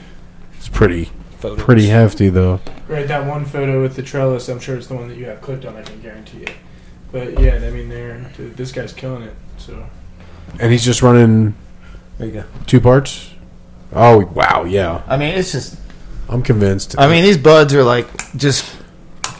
It's 0.57 0.67
pretty 0.69 1.09
photos. 1.39 1.63
pretty 1.63 1.87
hefty 1.87 2.29
though. 2.29 2.59
Right, 2.87 3.07
that 3.07 3.25
one 3.25 3.45
photo 3.45 3.81
with 3.81 3.95
the 3.95 4.03
trellis, 4.03 4.49
I'm 4.49 4.59
sure 4.59 4.75
it's 4.77 4.87
the 4.87 4.95
one 4.95 5.07
that 5.09 5.17
you 5.17 5.25
have 5.25 5.41
clicked 5.41 5.65
on. 5.65 5.75
I 5.75 5.81
can 5.83 6.01
guarantee 6.01 6.43
it. 6.43 6.53
But 7.11 7.39
yeah, 7.39 7.55
I 7.55 7.69
mean, 7.69 7.89
they're 7.89 8.19
this 8.37 8.71
guy's 8.71 8.93
killing 8.93 9.23
it. 9.23 9.35
So 9.57 9.85
And 10.59 10.71
he's 10.71 10.83
just 10.83 11.01
running 11.01 11.55
There 12.17 12.27
you 12.27 12.33
go. 12.33 12.43
two 12.65 12.81
parts. 12.81 13.29
Oh 13.93 14.25
wow, 14.25 14.63
yeah. 14.63 15.03
I 15.07 15.17
mean, 15.17 15.35
it's 15.35 15.51
just. 15.51 15.77
I'm 16.29 16.41
convinced. 16.41 16.95
I 16.97 17.07
mean, 17.07 17.23
these 17.23 17.37
buds 17.37 17.73
are 17.75 17.83
like 17.83 18.07
just, 18.35 18.65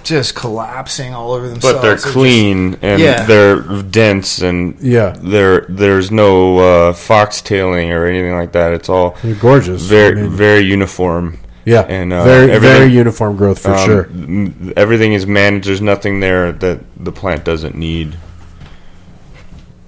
just 0.04 0.36
collapsing 0.36 1.14
all 1.14 1.32
over 1.34 1.48
themselves. 1.50 1.76
But 1.76 1.82
they're 1.82 1.96
just- 1.96 2.08
clean 2.08 2.78
and 2.82 3.02
Yeah. 3.02 3.26
they're 3.26 3.62
dense 3.84 4.42
and 4.42 4.76
yeah, 4.80 5.16
there 5.22 5.66
there's 5.70 6.12
no 6.12 6.58
uh, 6.60 6.94
foxtailing 6.94 7.92
or 7.92 8.06
anything 8.06 8.34
like 8.36 8.52
that. 8.54 8.74
It's 8.74 8.90
all 8.90 9.16
they're 9.24 9.36
gorgeous. 9.36 9.82
very 9.84 10.20
I 10.20 10.22
mean, 10.24 10.32
very 10.32 10.62
uniform. 10.62 11.38
yeah, 11.66 11.82
and, 11.82 12.12
uh, 12.14 12.24
very 12.24 12.60
very 12.60 12.88
uniform 12.92 13.38
growth 13.38 13.60
for 13.60 13.72
Um, 13.72 13.86
sure. 13.86 14.74
Everything 14.78 15.14
is 15.14 15.26
managed. 15.26 15.68
There's 15.68 15.82
nothing 15.82 16.20
there 16.20 16.52
that 16.52 16.80
the 16.98 17.12
plant 17.12 17.44
doesn't 17.44 17.76
need. 17.76 18.18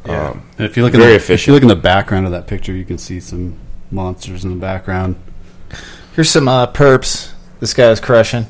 Yeah. 0.05 0.29
Um, 0.29 0.41
And 0.57 0.65
if 0.67 0.77
you 0.77 0.83
look 0.83 0.93
in 0.93 0.99
Very 0.99 1.17
the, 1.17 1.33
if 1.33 1.47
you 1.47 1.53
look 1.53 1.63
in 1.63 1.67
the 1.67 1.75
background 1.75 2.25
of 2.25 2.31
that 2.31 2.47
picture, 2.47 2.71
you 2.73 2.85
can 2.85 2.97
see 2.97 3.19
some 3.19 3.55
monsters 3.91 4.43
in 4.43 4.51
the 4.51 4.55
background. 4.55 5.15
Here's 6.15 6.29
some 6.29 6.47
uh, 6.47 6.67
perps. 6.67 7.31
This 7.59 7.73
guy 7.73 7.89
was 7.89 7.99
crushing. 7.99 8.45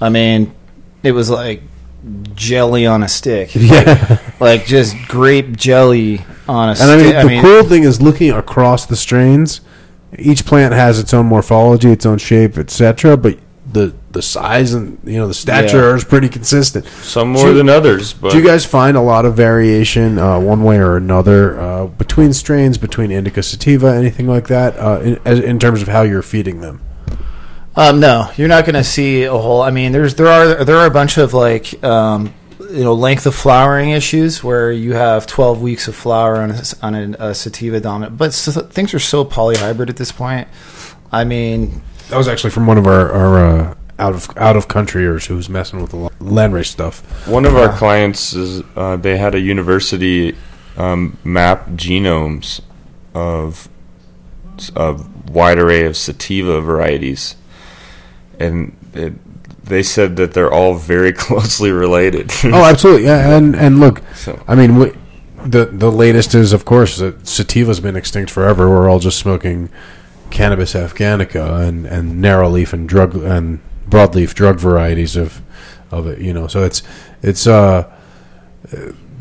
I 0.00 0.10
mean, 0.10 0.52
it 1.04 1.12
was 1.12 1.30
like 1.30 1.62
jelly 2.34 2.86
on 2.86 3.02
a 3.02 3.08
stick. 3.08 3.50
yeah, 3.54 4.18
Like 4.40 4.66
just 4.66 4.96
grape 5.08 5.56
jelly 5.56 6.20
on 6.48 6.70
a 6.70 6.76
stick. 6.76 6.88
and 6.88 7.16
I 7.18 7.24
mean 7.24 7.36
the 7.36 7.42
cool 7.42 7.62
thing 7.68 7.84
is 7.84 8.02
looking 8.02 8.30
across 8.32 8.86
the 8.86 8.96
strains. 8.96 9.60
Each 10.18 10.44
plant 10.44 10.74
has 10.74 10.98
its 10.98 11.12
own 11.14 11.26
morphology, 11.26 11.90
its 11.90 12.06
own 12.06 12.18
shape, 12.18 12.58
etc. 12.58 13.16
But 13.16 13.38
the 13.72 13.94
the 14.12 14.22
size 14.22 14.72
and 14.74 14.98
you 15.04 15.18
know 15.18 15.26
the 15.26 15.34
stature 15.34 15.88
Yeah. 15.90 15.96
is 15.96 16.04
pretty 16.04 16.28
consistent. 16.28 16.86
some 16.86 17.30
more 17.30 17.46
Do- 17.46 17.54
than 17.54 17.68
others, 17.68 18.12
but 18.12 18.30
Do 18.30 18.38
you 18.38 18.44
guys 18.44 18.64
find 18.64 18.96
a 18.96 19.00
lot 19.00 19.24
of 19.24 19.34
variation 19.34 20.18
uh, 20.18 20.38
one 20.38 20.62
way 20.62 20.76
or 20.78 20.96
another 20.96 21.58
uh, 21.60 21.86
between 21.86 22.32
strains, 22.32 22.78
between 22.78 23.10
indica 23.10 23.42
sativa, 23.42 23.88
anything 23.94 24.28
like 24.28 24.46
that, 24.48 24.78
uh, 24.78 25.00
in, 25.02 25.20
as, 25.24 25.40
in 25.40 25.58
terms 25.58 25.82
of 25.82 25.88
how 25.88 26.02
you're 26.02 26.22
feeding 26.22 26.60
them? 26.60 26.80
Um, 27.76 27.98
no, 27.98 28.30
you're 28.36 28.48
not 28.48 28.64
going 28.64 28.74
to 28.74 28.84
see 28.84 29.24
a 29.24 29.32
whole. 29.32 29.60
I 29.62 29.70
mean, 29.70 29.92
there's 29.92 30.14
there 30.14 30.28
are 30.28 30.64
there 30.64 30.76
are 30.76 30.86
a 30.86 30.90
bunch 30.90 31.18
of 31.18 31.34
like 31.34 31.82
um, 31.82 32.32
you 32.70 32.84
know 32.84 32.94
length 32.94 33.26
of 33.26 33.34
flowering 33.34 33.90
issues 33.90 34.44
where 34.44 34.70
you 34.70 34.92
have 34.94 35.26
12 35.26 35.60
weeks 35.60 35.88
of 35.88 35.94
flower 35.96 36.36
on 36.36 36.50
a, 36.52 36.62
on 36.82 36.94
a, 36.94 37.16
a 37.30 37.34
sativa 37.34 37.80
dominant, 37.80 38.16
but 38.16 38.28
s 38.28 38.56
things 38.70 38.94
are 38.94 39.00
so 39.00 39.24
polyhybrid 39.24 39.88
at 39.88 39.96
this 39.96 40.12
point. 40.12 40.46
I 41.10 41.24
mean, 41.24 41.82
That 42.10 42.16
was 42.16 42.28
actually 42.28 42.50
from 42.50 42.66
one 42.66 42.78
of 42.78 42.86
our, 42.86 43.10
our 43.12 43.44
uh, 43.44 43.74
out 43.98 44.14
of 44.14 44.30
out 44.36 44.56
of 44.56 44.68
countryers 44.68 45.26
who 45.26 45.36
was 45.36 45.48
messing 45.48 45.80
with 45.80 45.90
the 45.90 45.96
la- 45.96 46.08
landrace 46.20 46.66
stuff. 46.66 47.02
one 47.28 47.44
of 47.44 47.56
our 47.56 47.76
clients 47.76 48.32
is 48.34 48.62
uh, 48.76 48.96
they 48.96 49.16
had 49.16 49.34
a 49.34 49.40
university 49.40 50.36
um, 50.76 51.16
map 51.24 51.68
genomes 51.70 52.60
of 53.14 53.68
a 54.76 55.00
wide 55.28 55.58
array 55.58 55.84
of 55.84 55.96
sativa 55.96 56.60
varieties, 56.60 57.36
and 58.40 58.76
it, 58.94 59.12
they 59.64 59.82
said 59.82 60.16
that 60.16 60.34
they're 60.34 60.52
all 60.52 60.74
very 60.74 61.12
closely 61.24 61.70
related. 61.70 62.30
Oh, 62.44 62.64
absolutely. 62.64 63.04
Yeah, 63.04 63.36
and 63.36 63.54
and 63.64 63.80
look, 63.80 64.02
So- 64.14 64.42
I 64.48 64.54
mean, 64.54 64.76
we, 64.78 64.92
the 65.44 65.66
the 65.66 65.90
latest 65.92 66.34
is 66.34 66.52
of 66.52 66.64
course 66.64 66.96
that 66.98 67.20
sativa's 67.24 67.80
been 67.80 67.96
extinct 67.96 68.30
forever. 68.30 68.68
We're 68.68 68.88
all 68.88 68.98
just 68.98 69.18
smoking 69.18 69.68
cannabis 70.30 70.74
afghanica 70.74 71.66
and 71.68 71.86
and 71.86 72.20
narrow 72.20 72.48
leaf 72.48 72.72
and 72.72 72.88
drug 72.88 73.14
and 73.16 73.60
broadleaf 73.88 74.34
drug 74.34 74.58
varieties 74.58 75.16
of 75.16 75.42
of 75.90 76.06
it. 76.06 76.18
You 76.18 76.32
know, 76.32 76.46
so 76.46 76.62
it's 76.64 76.82
it's 77.22 77.46
uh 77.46 77.90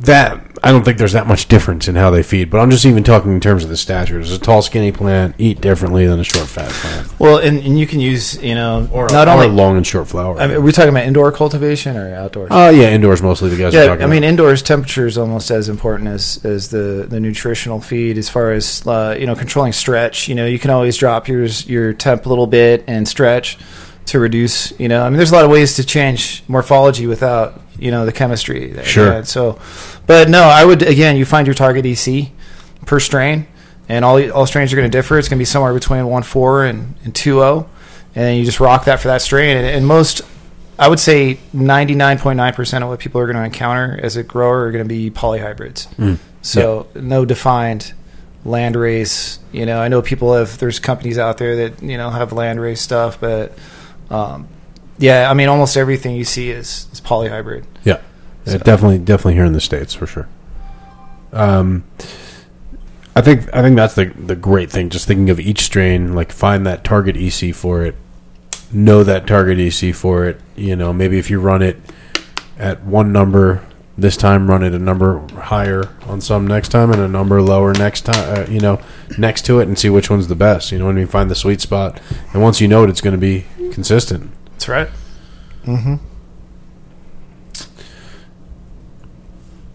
that 0.01 0.52
I 0.65 0.71
don't 0.71 0.85
think 0.85 0.97
there's 0.97 1.11
that 1.11 1.27
much 1.27 1.49
difference 1.49 1.89
in 1.89 1.95
how 1.95 2.09
they 2.09 2.23
feed. 2.23 2.49
But 2.49 2.59
I'm 2.59 2.71
just 2.71 2.85
even 2.85 3.03
talking 3.03 3.33
in 3.33 3.41
terms 3.41 3.65
of 3.65 3.69
the 3.69 3.75
stature. 3.75 4.19
Does 4.19 4.31
a 4.31 4.39
tall, 4.39 4.61
skinny 4.61 4.93
plant 4.93 5.35
eat 5.37 5.59
differently 5.59 6.07
than 6.07 6.21
a 6.21 6.23
short, 6.23 6.47
fat 6.47 6.71
plant, 6.71 7.19
well, 7.19 7.37
and, 7.37 7.59
and 7.59 7.77
you 7.77 7.85
can 7.85 7.99
use 7.99 8.41
you 8.41 8.55
know 8.55 8.87
or 8.91 9.09
not 9.09 9.27
or 9.27 9.31
only. 9.31 9.47
long 9.49 9.75
and 9.75 9.85
short 9.85 10.07
flower? 10.07 10.39
I 10.39 10.47
mean, 10.47 10.57
are 10.57 10.61
we 10.61 10.71
talking 10.71 10.89
about 10.91 11.03
indoor 11.03 11.33
cultivation 11.33 11.97
or 11.97 12.15
outdoors? 12.15 12.47
Oh 12.51 12.69
yeah, 12.69 12.89
indoors 12.91 13.21
mostly. 13.21 13.49
The 13.49 13.57
guys 13.57 13.75
are 13.75 13.85
Yeah, 13.85 13.91
I 13.91 14.07
mean, 14.07 14.19
about. 14.19 14.29
indoors 14.29 14.61
temperature 14.61 15.05
is 15.05 15.17
almost 15.17 15.51
as 15.51 15.67
important 15.67 16.07
as, 16.07 16.43
as 16.45 16.69
the, 16.69 17.07
the 17.09 17.19
nutritional 17.19 17.81
feed 17.81 18.17
as 18.17 18.29
far 18.29 18.53
as 18.53 18.87
uh, 18.87 19.17
you 19.19 19.25
know 19.25 19.35
controlling 19.35 19.73
stretch. 19.73 20.29
You 20.29 20.35
know, 20.35 20.45
you 20.45 20.59
can 20.59 20.71
always 20.71 20.95
drop 20.97 21.27
your 21.27 21.43
your 21.43 21.91
temp 21.91 22.25
a 22.25 22.29
little 22.29 22.47
bit 22.47 22.85
and 22.87 23.05
stretch 23.05 23.57
to 24.07 24.19
reduce. 24.19 24.77
You 24.79 24.87
know, 24.87 25.03
I 25.03 25.09
mean, 25.09 25.17
there's 25.17 25.31
a 25.31 25.35
lot 25.35 25.45
of 25.45 25.51
ways 25.51 25.75
to 25.75 25.85
change 25.85 26.43
morphology 26.47 27.07
without 27.07 27.61
you 27.77 27.91
know 27.91 28.05
the 28.05 28.11
chemistry. 28.11 28.73
Sure. 28.83 29.07
Yeah, 29.07 29.21
so, 29.23 29.59
but 30.07 30.29
no, 30.29 30.43
I 30.43 30.65
would 30.65 30.81
again, 30.81 31.17
you 31.17 31.25
find 31.25 31.47
your 31.47 31.53
target 31.53 31.85
EC 31.85 32.31
per 32.85 32.99
strain, 32.99 33.47
and 33.89 34.05
all 34.05 34.31
all 34.31 34.45
strains 34.45 34.73
are 34.73 34.75
going 34.75 34.89
to 34.89 34.97
differ. 34.97 35.17
It's 35.17 35.27
going 35.27 35.37
to 35.37 35.41
be 35.41 35.45
somewhere 35.45 35.73
between 35.73 36.05
one 36.07 36.23
four 36.23 36.65
and 36.65 36.95
and 37.03 37.13
two 37.13 37.35
zero, 37.35 37.69
and 38.15 38.25
then 38.25 38.37
you 38.37 38.45
just 38.45 38.59
rock 38.59 38.85
that 38.85 38.99
for 38.99 39.07
that 39.09 39.21
strain. 39.21 39.57
And, 39.57 39.65
and 39.65 39.87
most 39.87 40.21
I 40.77 40.87
would 40.87 40.99
say 40.99 41.39
99.9% 41.55 42.81
of 42.81 42.89
what 42.89 42.99
people 42.99 43.21
are 43.21 43.25
going 43.25 43.37
to 43.37 43.43
encounter 43.43 43.99
as 44.01 44.17
a 44.17 44.23
grower 44.23 44.65
are 44.65 44.71
going 44.71 44.83
to 44.83 44.89
be 44.89 45.11
polyhybrids. 45.11 45.87
Mm. 45.95 46.17
So 46.41 46.87
no 46.95 47.25
defined 47.25 47.93
land 48.43 48.75
race. 48.75 49.39
You 49.51 49.65
know, 49.65 49.79
I 49.79 49.87
know 49.87 50.01
people 50.01 50.33
have. 50.33 50.57
There's 50.57 50.79
companies 50.79 51.17
out 51.17 51.37
there 51.37 51.69
that 51.69 51.83
you 51.83 51.97
know 51.97 52.09
have 52.09 52.33
land 52.33 52.59
race 52.59 52.81
stuff, 52.81 53.19
but 53.19 53.57
um, 54.13 54.47
yeah, 54.97 55.29
I 55.29 55.33
mean, 55.33 55.49
almost 55.49 55.75
everything 55.75 56.15
you 56.15 56.23
see 56.23 56.51
is 56.51 56.87
is 56.91 57.01
polyhybrid. 57.01 57.65
Yeah, 57.83 57.99
So- 58.45 58.57
definitely, 58.59 58.99
definitely 58.99 59.33
here 59.33 59.45
in 59.45 59.53
the 59.53 59.61
states 59.61 59.93
for 59.93 60.05
sure. 60.05 60.27
Um, 61.31 61.83
I 63.15 63.21
think 63.21 63.53
I 63.53 63.61
think 63.61 63.75
that's 63.75 63.95
the 63.95 64.05
the 64.17 64.35
great 64.35 64.69
thing. 64.71 64.89
Just 64.89 65.07
thinking 65.07 65.29
of 65.29 65.39
each 65.39 65.61
strain, 65.61 66.13
like 66.15 66.31
find 66.31 66.65
that 66.65 66.83
target 66.83 67.15
EC 67.17 67.53
for 67.53 67.83
it, 67.85 67.95
know 68.71 69.03
that 69.03 69.27
target 69.27 69.59
EC 69.59 69.93
for 69.95 70.25
it. 70.25 70.39
You 70.55 70.75
know, 70.75 70.93
maybe 70.93 71.17
if 71.17 71.29
you 71.29 71.39
run 71.39 71.61
it 71.61 71.77
at 72.57 72.83
one 72.83 73.11
number 73.11 73.61
this 73.97 74.17
time, 74.17 74.49
run 74.49 74.63
it 74.63 74.73
a 74.73 74.79
number 74.79 75.19
higher 75.35 75.89
on 76.07 76.19
some 76.19 76.47
next 76.47 76.69
time, 76.69 76.91
and 76.91 77.01
a 77.01 77.07
number 77.07 77.41
lower 77.41 77.73
next 77.73 78.01
time. 78.01 78.37
Uh, 78.37 78.45
you 78.49 78.59
know, 78.59 78.81
next 79.17 79.45
to 79.45 79.59
it, 79.59 79.67
and 79.67 79.77
see 79.77 79.89
which 79.89 80.09
one's 80.09 80.27
the 80.27 80.35
best. 80.35 80.71
You 80.71 80.79
know, 80.79 80.87
when 80.87 80.95
I 80.95 80.99
mean, 80.99 81.07
find 81.07 81.29
the 81.29 81.35
sweet 81.35 81.61
spot, 81.61 82.01
and 82.33 82.41
once 82.41 82.59
you 82.59 82.67
know 82.67 82.83
it, 82.83 82.89
it's 82.89 83.01
going 83.01 83.13
to 83.13 83.19
be 83.19 83.45
consistent. 83.71 84.31
That's 84.51 84.67
right. 84.67 84.89
Mm-hmm. 85.65 85.95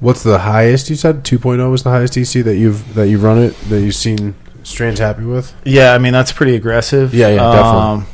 What's 0.00 0.22
the 0.22 0.38
highest 0.40 0.90
you 0.90 0.96
said? 0.96 1.24
2.0 1.24 1.70
was 1.70 1.82
the 1.82 1.90
highest 1.90 2.16
EC 2.16 2.44
that 2.44 2.56
you've 2.56 2.94
that 2.94 3.08
you've 3.08 3.22
run 3.22 3.38
it 3.38 3.56
that 3.68 3.80
you've 3.80 3.96
seen 3.96 4.34
strains 4.62 5.00
happy 5.00 5.24
with. 5.24 5.54
Yeah, 5.64 5.92
I 5.92 5.98
mean 5.98 6.12
that's 6.12 6.30
pretty 6.30 6.54
aggressive. 6.54 7.14
Yeah, 7.14 7.28
yeah, 7.28 7.42
Um, 7.50 8.06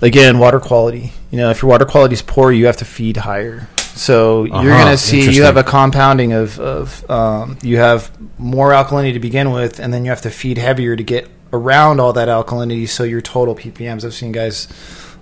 again, 0.00 0.38
water 0.38 0.60
quality. 0.60 1.12
You 1.30 1.38
know, 1.38 1.50
if 1.50 1.62
your 1.62 1.70
water 1.70 1.84
quality 1.86 2.14
is 2.14 2.22
poor, 2.22 2.52
you 2.52 2.66
have 2.66 2.76
to 2.78 2.84
feed 2.84 3.18
higher. 3.18 3.68
So 3.98 4.44
you're 4.44 4.54
Uh-huh, 4.54 4.68
going 4.84 4.92
to 4.92 4.96
see 4.98 5.30
you 5.34 5.42
have 5.42 5.56
a 5.56 5.64
compounding 5.64 6.32
of 6.32 6.58
of 6.60 7.10
um, 7.10 7.58
you 7.62 7.78
have 7.78 8.10
more 8.38 8.70
alkalinity 8.70 9.14
to 9.14 9.18
begin 9.20 9.50
with, 9.50 9.80
and 9.80 9.92
then 9.92 10.04
you 10.04 10.10
have 10.10 10.22
to 10.22 10.30
feed 10.30 10.56
heavier 10.58 10.94
to 10.96 11.02
get 11.02 11.28
around 11.52 12.00
all 12.00 12.12
that 12.12 12.28
alkalinity. 12.28 12.88
So 12.88 13.02
your 13.04 13.20
total 13.20 13.54
ppms. 13.56 14.04
I've 14.04 14.14
seen 14.14 14.32
guys 14.32 14.68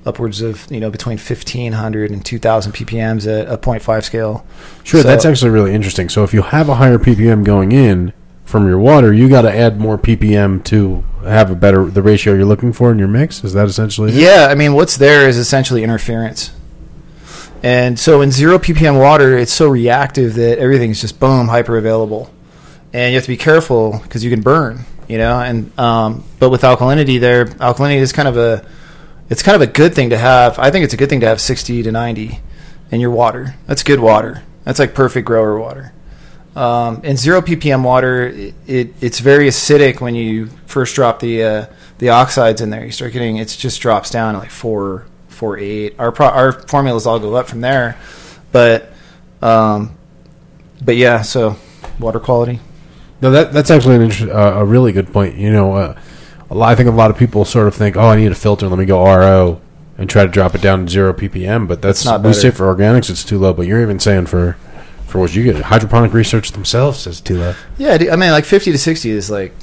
upwards 0.04 0.40
of 0.42 0.70
you 0.70 0.78
know 0.78 0.90
between 0.90 1.16
1500 1.18 2.10
and 2.10 2.24
2000 2.24 2.72
ppms 2.72 3.26
at 3.26 3.48
a 3.52 3.56
0.5 3.58 4.04
scale. 4.04 4.44
Sure, 4.84 5.00
So- 5.02 5.08
that's 5.08 5.24
actually 5.24 5.50
really 5.50 5.74
interesting. 5.74 6.08
So 6.08 6.22
if 6.22 6.34
you 6.34 6.42
have 6.42 6.68
a 6.68 6.74
higher 6.74 6.98
ppm 6.98 7.44
going 7.44 7.72
in 7.72 8.12
from 8.44 8.66
your 8.68 8.78
water, 8.78 9.12
you 9.12 9.28
got 9.28 9.42
to 9.42 9.52
add 9.56 9.80
more 9.80 9.96
ppm 9.98 10.62
to 10.64 11.02
have 11.24 11.50
a 11.50 11.54
better 11.56 11.86
the 11.86 12.02
ratio 12.02 12.34
you're 12.34 12.44
looking 12.44 12.72
for 12.72 12.92
in 12.92 12.98
your 12.98 13.08
mix. 13.08 13.42
Is 13.42 13.54
that 13.54 13.66
essentially? 13.68 14.12
it? 14.12 14.16
Yeah, 14.16 14.48
I 14.50 14.54
mean, 14.54 14.74
what's 14.74 14.96
there 14.98 15.26
is 15.28 15.38
essentially 15.38 15.82
interference. 15.82 16.50
And 17.66 17.98
so 17.98 18.20
in 18.20 18.30
zero 18.30 18.58
ppm 18.58 18.96
water, 19.00 19.36
it's 19.36 19.52
so 19.52 19.68
reactive 19.68 20.34
that 20.34 20.60
everything's 20.60 21.00
just 21.00 21.18
boom 21.18 21.48
hyper 21.48 21.76
available, 21.76 22.32
and 22.92 23.10
you 23.10 23.16
have 23.16 23.24
to 23.24 23.28
be 23.28 23.36
careful 23.36 23.98
because 24.04 24.22
you 24.22 24.30
can 24.30 24.40
burn, 24.40 24.84
you 25.08 25.18
know. 25.18 25.40
And 25.40 25.76
um, 25.76 26.22
but 26.38 26.50
with 26.50 26.62
alkalinity, 26.62 27.18
there 27.18 27.46
alkalinity 27.46 27.96
is 27.96 28.12
kind 28.12 28.28
of 28.28 28.36
a 28.36 28.64
it's 29.30 29.42
kind 29.42 29.56
of 29.56 29.62
a 29.62 29.66
good 29.66 29.96
thing 29.96 30.10
to 30.10 30.16
have. 30.16 30.60
I 30.60 30.70
think 30.70 30.84
it's 30.84 30.94
a 30.94 30.96
good 30.96 31.08
thing 31.08 31.18
to 31.22 31.26
have 31.26 31.40
sixty 31.40 31.82
to 31.82 31.90
ninety 31.90 32.40
in 32.92 33.00
your 33.00 33.10
water. 33.10 33.56
That's 33.66 33.82
good 33.82 33.98
water. 33.98 34.44
That's 34.62 34.78
like 34.78 34.94
perfect 34.94 35.26
grower 35.26 35.58
water. 35.58 35.92
Um, 36.54 37.00
in 37.02 37.16
zero 37.16 37.40
ppm 37.40 37.82
water, 37.82 38.28
it, 38.28 38.54
it 38.68 38.94
it's 39.00 39.18
very 39.18 39.48
acidic 39.48 40.00
when 40.00 40.14
you 40.14 40.50
first 40.66 40.94
drop 40.94 41.18
the 41.18 41.42
uh, 41.42 41.66
the 41.98 42.10
oxides 42.10 42.60
in 42.60 42.70
there. 42.70 42.84
You 42.84 42.92
start 42.92 43.12
getting 43.12 43.38
it 43.38 43.48
just 43.48 43.80
drops 43.80 44.08
down 44.08 44.36
like 44.36 44.50
four 44.50 45.06
four 45.36 45.58
eight. 45.58 45.94
Our 45.98 46.10
pro- 46.10 46.28
our 46.28 46.52
formulas 46.52 47.06
all 47.06 47.18
go 47.18 47.34
up 47.34 47.48
from 47.48 47.60
there, 47.60 47.96
but 48.52 48.92
um, 49.42 49.96
but 50.84 50.96
yeah. 50.96 51.22
So 51.22 51.56
water 52.00 52.18
quality. 52.20 52.60
No, 53.20 53.30
that 53.30 53.52
that's 53.52 53.70
actually 53.70 53.96
an 53.96 54.02
inter- 54.02 54.32
uh, 54.32 54.60
a 54.60 54.64
really 54.64 54.92
good 54.92 55.12
point. 55.12 55.36
You 55.36 55.52
know, 55.52 55.74
uh, 55.74 56.00
a 56.50 56.54
lot, 56.54 56.70
I 56.70 56.74
think 56.74 56.88
a 56.88 56.92
lot 56.92 57.10
of 57.10 57.16
people 57.16 57.44
sort 57.44 57.68
of 57.68 57.74
think, 57.74 57.96
"Oh, 57.96 58.08
I 58.08 58.16
need 58.16 58.32
a 58.32 58.34
filter. 58.34 58.68
Let 58.68 58.78
me 58.78 58.84
go 58.84 59.04
RO 59.04 59.60
and 59.98 60.08
try 60.08 60.24
to 60.24 60.30
drop 60.30 60.54
it 60.54 60.60
down 60.60 60.86
to 60.86 60.90
zero 60.90 61.12
ppm." 61.12 61.68
But 61.68 61.82
that's 61.82 62.00
It's 62.00 62.06
not 62.06 62.22
we 62.22 62.32
say 62.32 62.50
for 62.50 62.74
organics 62.74 63.10
it's 63.10 63.24
too 63.24 63.38
low. 63.38 63.52
But 63.52 63.66
you're 63.66 63.82
even 63.82 64.00
saying 64.00 64.26
for 64.26 64.56
for 65.06 65.20
what 65.20 65.34
you 65.34 65.44
get, 65.44 65.56
hydroponic 65.56 66.12
research 66.12 66.52
themselves 66.52 67.00
says 67.00 67.20
too 67.20 67.38
low. 67.38 67.54
Yeah, 67.78 67.92
I 67.92 68.16
mean, 68.16 68.32
like 68.32 68.44
50 68.44 68.72
to 68.72 68.78
60 68.78 69.10
is 69.10 69.30
like 69.30 69.54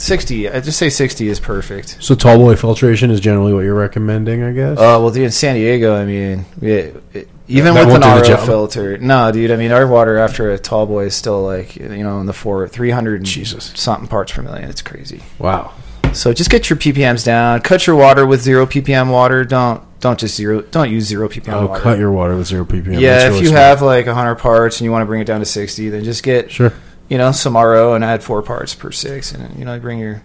60. 0.00 0.48
I 0.48 0.60
just 0.60 0.78
say 0.78 0.88
60 0.88 1.28
is 1.28 1.38
perfect. 1.38 1.98
So 2.00 2.14
tall 2.14 2.38
boy 2.38 2.56
filtration 2.56 3.10
is 3.10 3.20
generally 3.20 3.52
what 3.52 3.60
you're 3.60 3.74
recommending, 3.74 4.42
I 4.42 4.52
guess. 4.52 4.78
Uh, 4.78 4.96
well, 5.00 5.10
dude, 5.10 5.24
in 5.24 5.30
San 5.30 5.56
Diego, 5.56 5.94
I 5.94 6.04
mean, 6.06 6.46
yeah, 6.60 6.90
it, 7.12 7.28
even 7.48 7.74
That 7.74 7.86
with 7.86 7.96
an 8.02 8.02
RO 8.30 8.36
filter, 8.46 8.96
no, 8.98 9.30
dude. 9.30 9.50
I 9.50 9.56
mean, 9.56 9.72
our 9.72 9.86
water 9.86 10.16
after 10.18 10.50
a 10.52 10.58
tall 10.58 10.86
boy 10.86 11.06
is 11.06 11.14
still 11.14 11.42
like 11.42 11.76
you 11.76 11.88
know 12.04 12.20
in 12.20 12.26
the 12.26 12.32
four, 12.32 12.66
300 12.68 13.16
and 13.16 13.26
Jesus. 13.26 13.72
something 13.74 14.08
parts 14.08 14.32
per 14.32 14.40
million. 14.42 14.70
It's 14.70 14.82
crazy. 14.82 15.22
wow. 15.38 15.72
So 16.12 16.32
just 16.32 16.50
get 16.50 16.68
your 16.68 16.76
ppms 16.76 17.24
down. 17.24 17.60
Cut 17.60 17.86
your 17.86 17.94
water 17.94 18.26
with 18.26 18.40
zero 18.40 18.66
ppm 18.66 19.12
water. 19.12 19.44
Don't 19.44 19.80
don't 20.00 20.18
just 20.18 20.34
zero. 20.34 20.60
Don't 20.62 20.90
use 20.90 21.04
zero 21.04 21.28
ppm 21.28 21.52
Oh, 21.52 21.66
water. 21.66 21.82
cut 21.82 21.98
your 22.00 22.10
water 22.10 22.36
with 22.36 22.46
zero 22.48 22.64
ppm. 22.64 22.98
yeah, 22.98 23.28
if 23.32 23.40
you 23.40 23.48
smart. 23.48 23.60
have 23.60 23.82
like 23.82 24.06
100 24.06 24.34
parts 24.36 24.80
and 24.80 24.86
you 24.86 24.90
want 24.90 25.02
to 25.02 25.06
bring 25.06 25.20
it 25.20 25.26
down 25.26 25.38
to 25.40 25.46
60, 25.46 25.88
then 25.90 26.02
just 26.02 26.22
get 26.24 26.50
sure. 26.50 26.72
You 27.10 27.18
know 27.18 27.32
some 27.32 27.54
RO 27.56 27.92
and 27.92 28.02
add 28.02 28.22
four 28.24 28.40
parts 28.42 28.74
per 28.74 28.90
six, 28.90 29.32
and 29.32 29.58
you 29.58 29.66
know 29.66 29.78
bring 29.78 29.98
your 29.98 30.22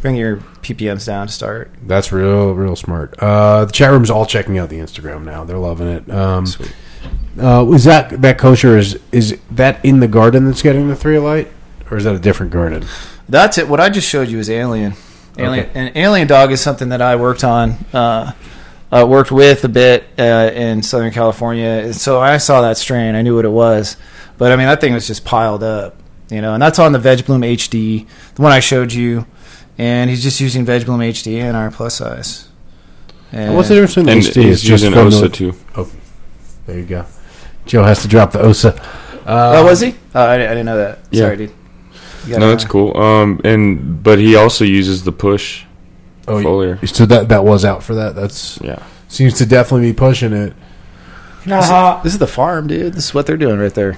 bring 0.00 0.16
your 0.16 0.36
ppms 0.62 1.04
down 1.06 1.26
to 1.26 1.32
start. 1.32 1.70
That's 1.82 2.12
real, 2.12 2.52
real 2.54 2.76
smart. 2.76 3.14
Uh, 3.18 3.66
the 3.66 3.72
chat 3.72 3.90
room's 3.90 4.10
all 4.10 4.24
checking 4.24 4.56
out 4.58 4.68
the 4.70 4.78
Instagram 4.78 5.24
now. 5.24 5.44
They're 5.44 5.58
loving 5.58 5.88
it. 5.88 6.10
Um, 6.10 6.46
Sweet. 6.46 6.74
uh, 7.38 7.66
is 7.72 7.84
that 7.84 8.22
that 8.22 8.38
kosher? 8.38 8.78
Is 8.78 8.98
is 9.12 9.38
that 9.50 9.84
in 9.84 10.00
the 10.00 10.08
garden 10.08 10.46
that's 10.46 10.62
getting 10.62 10.88
the 10.88 10.96
three 10.96 11.18
light, 11.18 11.50
or 11.90 11.96
is 11.98 12.04
that 12.04 12.14
a 12.14 12.18
different 12.18 12.52
garden? 12.52 12.84
That's 13.28 13.58
it. 13.58 13.68
What 13.68 13.80
I 13.80 13.88
just 13.90 14.08
showed 14.08 14.28
you 14.28 14.38
is 14.38 14.48
Alien. 14.48 14.94
Alien 15.36 15.66
Okay. 15.66 15.70
and 15.74 15.96
Alien 15.96 16.28
Dog 16.28 16.52
is 16.52 16.60
something 16.60 16.90
that 16.90 17.02
I 17.02 17.16
worked 17.16 17.42
on, 17.42 17.70
uh, 17.92 18.32
uh, 18.92 19.04
worked 19.08 19.32
with 19.32 19.64
a 19.64 19.68
bit 19.68 20.04
uh, 20.16 20.50
in 20.54 20.80
Southern 20.82 21.10
California. 21.10 21.66
And 21.86 21.96
So 21.96 22.20
I 22.20 22.36
saw 22.36 22.60
that 22.62 22.76
strain. 22.76 23.16
I 23.16 23.22
knew 23.22 23.34
what 23.34 23.44
it 23.44 23.50
was, 23.50 23.96
but 24.38 24.52
I 24.52 24.56
mean 24.56 24.66
that 24.66 24.80
thing 24.80 24.92
was 24.94 25.06
just 25.08 25.24
piled 25.24 25.64
up, 25.64 25.96
you 26.30 26.40
know. 26.40 26.54
And 26.54 26.62
that's 26.62 26.78
on 26.78 26.92
the 26.92 26.98
Veg 26.98 27.24
Bloom 27.26 27.42
HD, 27.42 28.06
the 28.34 28.42
one 28.42 28.52
I 28.52 28.60
showed 28.60 28.92
you. 28.92 29.26
And 29.76 30.08
he's 30.08 30.22
just 30.22 30.40
using 30.40 30.64
Veg 30.64 30.86
Bloom 30.86 31.00
HD 31.00 31.40
and 31.42 31.56
our 31.56 31.70
plus 31.70 31.94
size. 31.96 32.48
And 33.32 33.56
What's 33.56 33.68
the 33.68 33.74
difference 33.74 33.94
between 33.96 34.08
And 34.10 34.20
HD? 34.22 34.42
he's 34.44 34.52
It's 34.54 34.62
just 34.62 34.84
using 34.84 34.92
formula- 34.92 35.22
OSA 35.24 35.28
too. 35.30 35.54
Oh, 35.76 35.88
There 36.66 36.78
you 36.78 36.84
go. 36.84 37.04
Joe 37.66 37.82
has 37.82 38.00
to 38.02 38.08
drop 38.08 38.30
the 38.32 38.40
OSA. 38.40 38.74
Uh, 39.26 39.54
Oh, 39.56 39.64
was 39.64 39.80
he? 39.80 39.94
Oh, 40.14 40.22
I, 40.22 40.36
didn't- 40.36 40.50
I 40.50 40.54
didn't 40.54 40.66
know 40.66 40.76
that. 40.76 40.98
Yeah. 41.10 41.20
Sorry, 41.24 41.36
dude. 41.38 41.50
No, 42.28 42.30
gotta- 42.38 42.46
that's 42.46 42.64
cool. 42.64 42.96
Um, 42.96 43.40
and 43.42 44.02
but 44.02 44.18
he 44.18 44.36
also 44.36 44.64
uses 44.64 45.02
the 45.02 45.12
push 45.12 45.64
Oh, 46.28 46.36
foliar. 46.36 46.86
So 46.88 47.04
that 47.06 47.28
that 47.30 47.44
was 47.44 47.64
out 47.64 47.82
for 47.82 47.94
that. 47.96 48.14
That's 48.14 48.58
Yeah. 48.62 48.78
seems 49.08 49.34
to 49.34 49.46
definitely 49.46 49.88
be 49.88 49.92
pushing 49.94 50.32
it. 50.32 50.52
Nah, 51.46 52.00
This 52.02 52.12
is 52.14 52.18
the 52.18 52.26
farm, 52.26 52.66
dude. 52.68 52.94
This 52.94 53.06
is 53.06 53.14
what 53.14 53.26
they're 53.26 53.36
doing 53.36 53.58
right 53.58 53.74
there. 53.74 53.96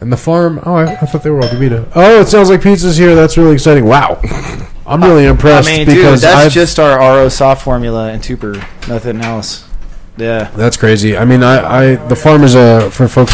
And 0.00 0.12
the 0.12 0.16
farm. 0.16 0.60
Oh, 0.64 0.74
I, 0.74 0.92
I 0.92 1.06
thought 1.06 1.22
they 1.22 1.30
were 1.30 1.40
all 1.40 1.48
Gavita. 1.48 1.90
Oh, 1.94 2.20
it 2.20 2.28
sounds 2.28 2.50
like 2.50 2.62
pizza's 2.62 2.96
here. 2.96 3.14
That's 3.14 3.36
really 3.36 3.54
exciting. 3.54 3.84
Wow, 3.84 4.20
I'm 4.86 5.02
really 5.02 5.26
I 5.26 5.30
impressed 5.30 5.68
mean, 5.68 5.86
dude, 5.86 5.96
because 5.96 6.22
that's 6.22 6.46
I've, 6.46 6.52
just 6.52 6.78
our 6.78 6.98
RO 6.98 7.28
soft 7.28 7.62
formula 7.64 8.10
and 8.10 8.22
Tupur, 8.22 8.56
nothing 8.88 9.20
else. 9.20 9.68
Yeah. 10.16 10.50
That's 10.56 10.76
crazy. 10.76 11.16
I 11.16 11.24
mean, 11.24 11.42
I, 11.42 11.94
I 11.94 11.94
the 12.08 12.16
farm 12.16 12.42
is 12.42 12.54
a 12.54 12.90
for 12.90 13.06
folks 13.08 13.32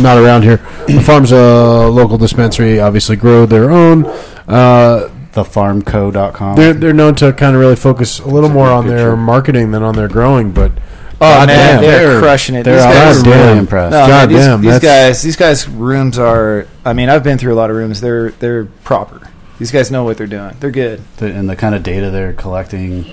not 0.00 0.18
around 0.18 0.42
here. 0.42 0.58
The 0.86 1.02
farm's 1.04 1.32
a 1.32 1.88
local 1.88 2.18
dispensary. 2.18 2.78
Obviously, 2.78 3.16
grow 3.16 3.46
their 3.46 3.70
own. 3.70 4.04
Uh, 4.46 5.10
Thefarmco.com. 5.32 6.56
they're 6.56 6.72
they're 6.72 6.92
known 6.94 7.14
to 7.16 7.32
kind 7.32 7.54
of 7.54 7.60
really 7.60 7.76
focus 7.76 8.20
a 8.20 8.26
little 8.26 8.48
more 8.48 8.68
good 8.68 8.72
on 8.72 8.86
their 8.86 9.16
marketing 9.16 9.70
than 9.70 9.82
on 9.82 9.94
their 9.94 10.08
growing. 10.08 10.52
But 10.52 10.72
Oh 11.18 11.20
God 11.20 11.48
man, 11.48 11.56
damn, 11.76 11.82
they're, 11.82 12.10
they're- 12.10 12.20
crushing 12.20 12.54
it. 12.56 12.64
they're 12.64 12.76
These 12.76 12.84
guys, 12.84 13.22
God 13.22 13.26
really 13.46 13.58
impressed. 13.58 13.92
no, 13.92 14.00
man, 14.00 14.08
God 14.08 14.28
these, 14.28 14.38
damn, 14.38 14.60
these 14.60 14.80
that's- 14.80 15.08
guys, 15.08 15.22
these 15.22 15.36
guys' 15.36 15.68
rooms 15.68 16.18
are. 16.18 16.66
I 16.84 16.92
mean, 16.92 17.08
I've 17.08 17.24
been 17.24 17.38
through 17.38 17.54
a 17.54 17.56
lot 17.56 17.70
of 17.70 17.76
rooms. 17.76 18.00
They're 18.00 18.30
they're 18.32 18.66
proper. 18.84 19.30
These 19.58 19.70
guys 19.70 19.90
know 19.90 20.04
what 20.04 20.18
they're 20.18 20.26
doing. 20.26 20.54
They're 20.60 20.70
good. 20.70 21.00
The- 21.16 21.32
and 21.32 21.48
the 21.48 21.56
kind 21.56 21.74
of 21.74 21.82
data 21.82 22.10
they're 22.10 22.34
collecting 22.34 23.06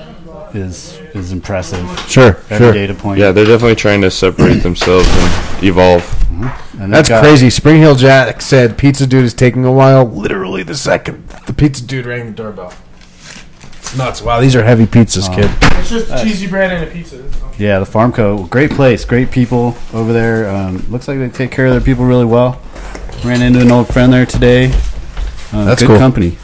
is 0.54 1.00
is 1.14 1.32
impressive. 1.32 1.80
sure, 2.10 2.38
Every 2.50 2.58
sure, 2.58 2.74
data 2.74 2.94
point. 2.94 3.20
Yeah, 3.20 3.32
they're 3.32 3.46
definitely 3.46 3.76
trying 3.76 4.02
to 4.02 4.12
separate 4.12 4.60
themselves 4.64 5.08
and 5.08 5.64
evolve. 5.64 6.02
Mm-hmm. 6.04 6.44
And 6.44 6.82
they've 6.82 6.90
that's 6.98 7.10
got- 7.10 7.24
crazy. 7.24 7.50
Spring 7.50 7.80
Hill 7.80 7.96
Jack 7.96 8.42
said, 8.42 8.78
"Pizza 8.78 9.08
dude 9.08 9.24
is 9.24 9.34
taking 9.34 9.64
a 9.64 9.72
while." 9.72 10.04
Literally, 10.06 10.64
the 10.64 10.76
second 10.76 11.28
the 11.48 11.54
pizza 11.54 11.84
dude 11.86 12.06
rang 12.06 12.26
the 12.26 12.32
doorbell. 12.34 12.74
It's 13.94 14.00
nuts. 14.00 14.22
Wow, 14.24 14.42
these 14.42 14.56
are 14.56 14.64
heavy 14.64 14.88
pizzas, 14.88 15.30
Oh. 15.30 15.36
kid. 15.36 15.52
it's 15.80 15.90
just 15.92 16.24
cheesy 16.24 16.48
bread 16.48 16.72
and 16.72 16.84
a 16.84 16.88
pizza. 16.92 17.18
that's 17.18 17.42
all. 17.44 17.52
Yeah, 17.60 17.78
the 17.78 17.86
Farmco, 17.86 18.50
great 18.50 18.72
place, 18.72 19.06
great 19.06 19.30
people 19.30 19.78
over 19.94 20.12
there. 20.12 20.50
Um, 20.50 20.84
looks 20.90 21.08
like 21.08 21.20
they 21.20 21.30
take 21.30 21.52
care 21.52 21.68
of 21.68 21.74
their 21.74 21.82
people 21.82 22.04
really 22.06 22.26
well. 22.26 22.60
Ran 23.24 23.44
into 23.44 23.60
an 23.62 23.72
old 23.72 23.88
friend 23.88 24.12
there 24.12 24.26
today. 24.26 24.72
Uh, 25.54 25.64
That's 25.66 25.82
good 25.84 25.90
cool. 25.90 26.00
company. 26.00 26.38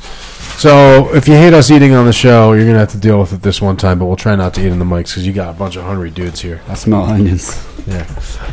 So, 0.60 1.10
if 1.16 1.28
you 1.28 1.34
hate 1.34 1.54
us 1.54 1.72
eating 1.72 1.94
on 1.96 2.06
the 2.06 2.14
show, 2.14 2.54
you're 2.54 2.68
gonna 2.68 2.78
have 2.78 2.92
to 2.92 2.98
deal 3.00 3.20
with 3.20 3.34
it 3.34 3.42
this 3.42 3.60
one 3.60 3.78
time. 3.78 3.98
But 3.98 4.06
we'll 4.06 4.16
try 4.16 4.36
not 4.36 4.54
to 4.54 4.62
eat 4.62 4.68
in 4.72 4.78
the 4.78 4.86
mics 4.86 5.08
because 5.08 5.26
you 5.26 5.34
got 5.34 5.50
a 5.50 5.58
bunch 5.58 5.76
of 5.76 5.84
hungry 5.86 6.12
dudes 6.12 6.42
here. 6.42 6.62
I 6.68 6.76
smell 6.76 7.04
onions. 7.06 7.58
Yeah. 7.88 8.06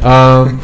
Um, 0.02 0.62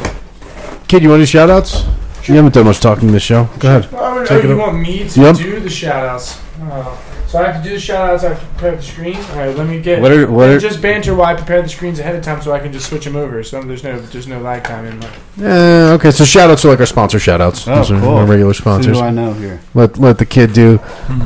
kid, 0.87 1.03
you 1.03 1.09
want 1.09 1.19
to 1.19 1.23
do 1.23 1.27
shout 1.27 1.51
outs? 1.51 1.83
You 2.25 2.33
haven't 2.35 2.55
done 2.55 2.65
much 2.65 2.79
talking 2.79 3.11
this 3.11 3.21
show. 3.21 3.47
Go 3.59 3.67
ahead. 3.77 3.89
Oh, 3.93 3.97
oh, 4.21 4.25
Take 4.25 4.45
it 4.45 4.47
you 4.47 4.53
up. 4.59 4.67
want 4.67 4.79
me 4.81 5.07
to 5.07 5.21
Yep. 5.21 5.35
do 5.35 5.59
the 5.59 5.69
shout 5.69 6.05
outs? 6.07 6.39
Oh. 6.71 7.25
So 7.27 7.39
I 7.39 7.51
have 7.51 7.63
to 7.63 7.67
do 7.67 7.73
the 7.73 7.79
shout 7.79 8.09
outs. 8.09 8.23
I 8.23 8.29
have 8.29 8.39
to 8.39 8.45
prepare 8.45 8.75
the 8.75 8.81
screen. 8.81 9.15
All 9.15 9.37
right, 9.37 9.55
let 9.55 9.67
me 9.67 9.81
get. 9.81 10.01
What 10.01 10.11
are 10.11 10.29
what 10.29 10.49
are 10.49 10.59
just 10.59 10.81
banter 10.81 11.15
while 11.15 11.33
I 11.33 11.35
prepare 11.35 11.61
the 11.61 11.69
screens 11.69 11.99
ahead 11.99 12.15
of 12.15 12.23
time, 12.23 12.41
so 12.41 12.51
I 12.53 12.59
can 12.59 12.71
just 12.71 12.87
switch 12.89 13.05
them 13.05 13.15
over. 13.15 13.43
So 13.43 13.61
there's 13.61 13.83
no 13.83 13.99
there's 13.99 14.27
no 14.27 14.39
lag 14.39 14.63
time 14.63 14.85
in 14.85 14.99
my. 14.99 15.07
Uh, 15.41 15.93
okay, 15.95 16.11
so 16.11 16.25
shout 16.25 16.49
outs 16.51 16.61
to 16.61 16.67
like 16.67 16.79
our 16.79 16.85
sponsor 16.85 17.17
shout 17.19 17.41
outs. 17.41 17.67
Oh, 17.67 17.75
Those 17.75 17.91
are 17.91 17.99
cool. 17.99 18.09
our 18.17 18.25
regular 18.25 18.51
who 18.51 18.53
sponsors. 18.53 18.97
do 18.97 19.03
I 19.03 19.09
know 19.09 19.33
here? 19.33 19.61
Let 19.73 19.97
let 19.97 20.17
the 20.19 20.25
kid 20.25 20.53
do 20.53 20.79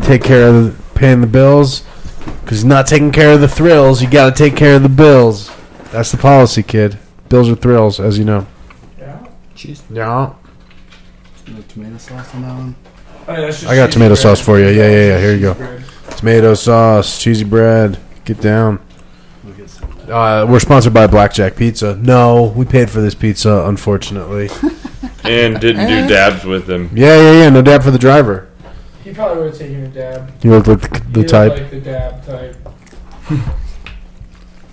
take 0.04 0.24
care 0.24 0.48
of 0.48 0.54
the, 0.78 1.00
paying 1.00 1.22
the 1.22 1.28
bills 1.28 1.84
because 2.42 2.60
he's 2.60 2.66
not 2.66 2.88
taking 2.88 3.12
care 3.12 3.34
of 3.34 3.42
the 3.42 3.48
thrills. 3.50 4.02
You 4.02 4.10
got 4.10 4.36
to 4.36 4.44
take 4.44 4.56
care 4.56 4.76
of 4.78 4.84
the 4.84 4.90
bills. 4.90 5.52
That's 5.92 6.12
the 6.12 6.18
policy, 6.18 6.64
kid. 6.64 6.98
Bills 7.28 7.50
are 7.50 7.56
thrills, 7.56 8.00
as 8.00 8.18
you 8.18 8.24
know. 8.24 8.48
Yeah. 8.98 9.28
Cheese. 9.56 9.84
Yeah, 9.92 10.34
tomato 11.68 11.98
sauce 11.98 12.34
on 12.34 12.42
that 12.42 12.54
one. 12.56 12.76
Oh, 13.28 13.34
yeah, 13.34 13.42
that's 13.42 13.60
just 13.62 13.72
I 13.72 13.76
got 13.76 13.92
tomato 13.92 14.10
bread. 14.10 14.18
sauce 14.20 14.40
for 14.42 14.58
you. 14.60 14.68
Yeah, 14.68 14.90
yeah, 14.90 15.08
yeah. 15.08 15.20
Here 15.20 15.34
you 15.36 15.42
go. 15.42 15.54
Bread. 15.54 15.84
Tomato 16.12 16.54
sauce, 16.54 17.22
cheesy 17.22 17.44
bread. 17.44 18.00
Get 18.26 18.42
down. 18.42 18.80
Uh, 20.10 20.46
we're 20.50 20.60
sponsored 20.60 20.94
by 20.94 21.06
Blackjack 21.06 21.58
Pizza. 21.58 21.96
No, 21.98 22.54
we 22.56 22.64
paid 22.64 22.90
for 22.90 23.02
this 23.02 23.14
pizza, 23.16 23.66
unfortunately. 23.68 24.50
And 25.24 25.60
didn't 25.60 25.88
do 25.90 26.08
dabs 26.08 26.46
with 26.46 26.68
them. 26.68 26.90
yeah, 26.94 27.20
yeah, 27.20 27.32
yeah. 27.34 27.50
No 27.50 27.62
dab 27.62 27.84
for 27.84 27.92
the 27.92 27.98
driver. 27.98 28.48
He 29.04 29.14
probably 29.14 29.44
would 29.44 29.50
have 29.50 29.60
taken 29.60 29.84
a 29.84 29.88
dab. 29.90 30.32
You 30.42 30.52
look 30.52 30.68
like 30.68 30.82
the, 30.82 31.00
the 31.12 31.20
looked 31.20 31.30
type. 31.30 31.52
Like 31.52 31.70
the 31.70 31.82
dab 31.82 32.26
type. 32.26 32.56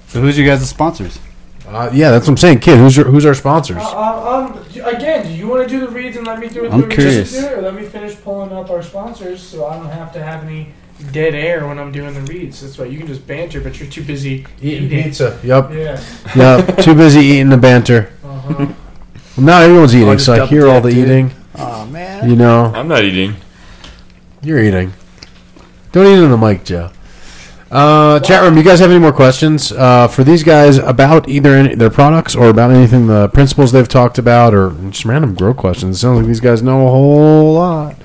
So 0.07 0.21
who's 0.21 0.39
you 0.39 0.47
guys' 0.47 0.69
sponsors? 0.69 1.19
Uh, 1.67 1.91
yeah, 1.93 2.11
that's 2.11 2.27
what 2.27 2.33
I'm 2.33 2.37
saying, 2.37 2.61
kid. 2.61 2.79
Who's 2.79 2.97
your, 2.97 3.07
who's 3.07 3.25
our 3.27 3.35
sponsors? 3.35 3.79
Uh, 3.79 3.91
uh, 3.97 4.53
um, 4.55 4.85
again, 4.85 5.27
do 5.27 5.33
you 5.33 5.49
want 5.49 5.67
to 5.67 5.69
do 5.69 5.81
the 5.81 5.89
reads 5.89 6.17
and 6.17 6.27
let 6.27 6.39
me 6.39 6.49
do 6.49 6.65
it? 6.65 6.73
I'm 6.73 6.83
the 6.83 6.87
curious. 6.89 7.33
Do 7.33 7.39
it, 7.47 7.53
or 7.59 7.63
let 7.63 7.75
me 7.75 7.85
finish 7.85 8.15
pulling 8.21 8.53
up 8.53 8.71
our 8.71 8.83
sponsors 8.83 9.43
so 9.43 9.67
I 9.67 9.77
don't 9.77 9.89
have 9.91 10.13
to 10.13 10.23
have 10.23 10.45
any 10.45 10.69
dead 11.11 11.35
air 11.35 11.67
when 11.67 11.79
I'm 11.79 11.91
doing 11.91 12.13
the 12.15 12.21
reads. 12.23 12.61
That's 12.61 12.77
why 12.79 12.85
you 12.85 12.99
can 12.99 13.07
just 13.07 13.27
banter, 13.27 13.61
but 13.61 13.81
you're 13.81 13.89
too 13.89 14.05
busy 14.05 14.47
Eating 14.61 14.85
eating. 14.85 15.03
pizza. 15.05 15.41
Yep. 15.43 15.71
Yeah. 15.73 16.05
Yep. 16.37 16.79
Too 16.79 16.95
busy 16.95 17.21
eating 17.21 17.49
the 17.49 17.57
banter. 17.57 18.13
Uh-huh. 18.25 18.67
Well, 19.37 19.47
now 19.47 19.61
everyone's 19.63 19.97
eating, 19.97 20.19
so 20.19 20.35
I 20.35 20.47
hear 20.47 20.69
all 20.69 20.81
the 20.81 20.91
dude. 20.91 21.07
eating. 21.09 21.31
Oh 21.57 21.87
man. 21.87 22.29
You 22.29 22.37
know, 22.37 22.67
I'm 22.75 22.89
not 22.89 23.05
eating. 23.05 23.37
you're 24.43 24.59
eating. 24.63 24.93
Don't 25.93 26.07
eat 26.07 26.23
in 26.23 26.31
the 26.31 26.37
mic, 26.37 26.65
Joe. 26.65 26.91
Uh, 27.75 28.21
chat 28.21 28.41
room, 28.41 28.57
you 28.57 28.63
guys 28.63 28.79
have 28.79 28.93
any 28.93 29.01
more 29.01 29.13
questions 29.13 29.73
uh, 29.73 30.07
for 30.07 30.23
these 30.23 30.45
guys 30.45 30.79
about 30.79 31.29
either 31.29 31.55
any, 31.55 31.75
their 31.75 31.91
products 31.91 32.37
or 32.37 32.49
about 32.49 32.71
anything 32.71 33.09
the 33.09 33.29
principles 33.31 33.73
they've 33.73 33.89
talked 33.89 34.17
about 34.17 34.55
or 34.55 34.71
just 34.91 35.05
random 35.05 35.35
grow 35.35 35.53
questions? 35.53 35.97
It 35.97 35.99
sounds 35.99 36.19
like 36.19 36.27
these 36.29 36.39
guys 36.39 36.63
know 36.63 36.87
a 36.87 36.91
whole 36.91 37.55
lot. 37.55 37.97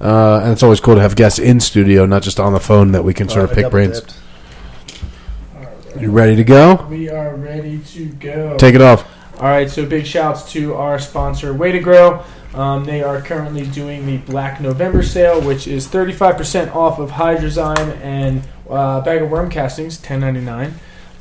Uh, 0.00 0.40
and 0.42 0.52
it's 0.52 0.62
always 0.62 0.80
cool 0.80 0.94
to 0.94 1.02
have 1.02 1.16
guests 1.16 1.38
in 1.38 1.60
studio, 1.60 2.06
not 2.06 2.22
just 2.22 2.40
on 2.40 2.54
the 2.54 2.60
phone 2.60 2.92
that 2.92 3.04
we 3.04 3.12
can 3.12 3.28
sort 3.28 3.44
of 3.44 3.50
Oh, 3.52 3.54
pick 3.56 3.70
brains. 3.70 4.00
dipped. 4.00 4.14
You 5.98 6.10
ready 6.10 6.34
to 6.36 6.44
go? 6.44 6.86
We 6.88 7.10
are 7.10 7.34
ready 7.36 7.80
to 7.92 8.06
go. 8.06 8.56
Take 8.56 8.74
it 8.74 8.80
off. 8.80 9.04
All 9.38 9.48
right, 9.48 9.68
so 9.68 9.84
big 9.84 10.06
shouts 10.06 10.50
to 10.52 10.74
our 10.76 10.98
sponsor, 10.98 11.52
Way 11.52 11.72
to 11.72 11.80
Grow. 11.80 12.24
Um, 12.54 12.84
they 12.86 13.02
are 13.02 13.20
currently 13.20 13.66
doing 13.66 14.06
the 14.06 14.16
Black 14.16 14.62
November 14.62 15.02
sale, 15.02 15.42
which 15.42 15.68
is 15.68 15.86
35% 15.88 16.74
off 16.74 16.98
of 16.98 17.10
Hydrozyme 17.10 18.00
and 18.00 18.42
uh, 18.70 19.00
bag 19.02 19.22
of 19.22 19.30
worm 19.30 19.50
castings, 19.50 19.98
10.99. 19.98 20.72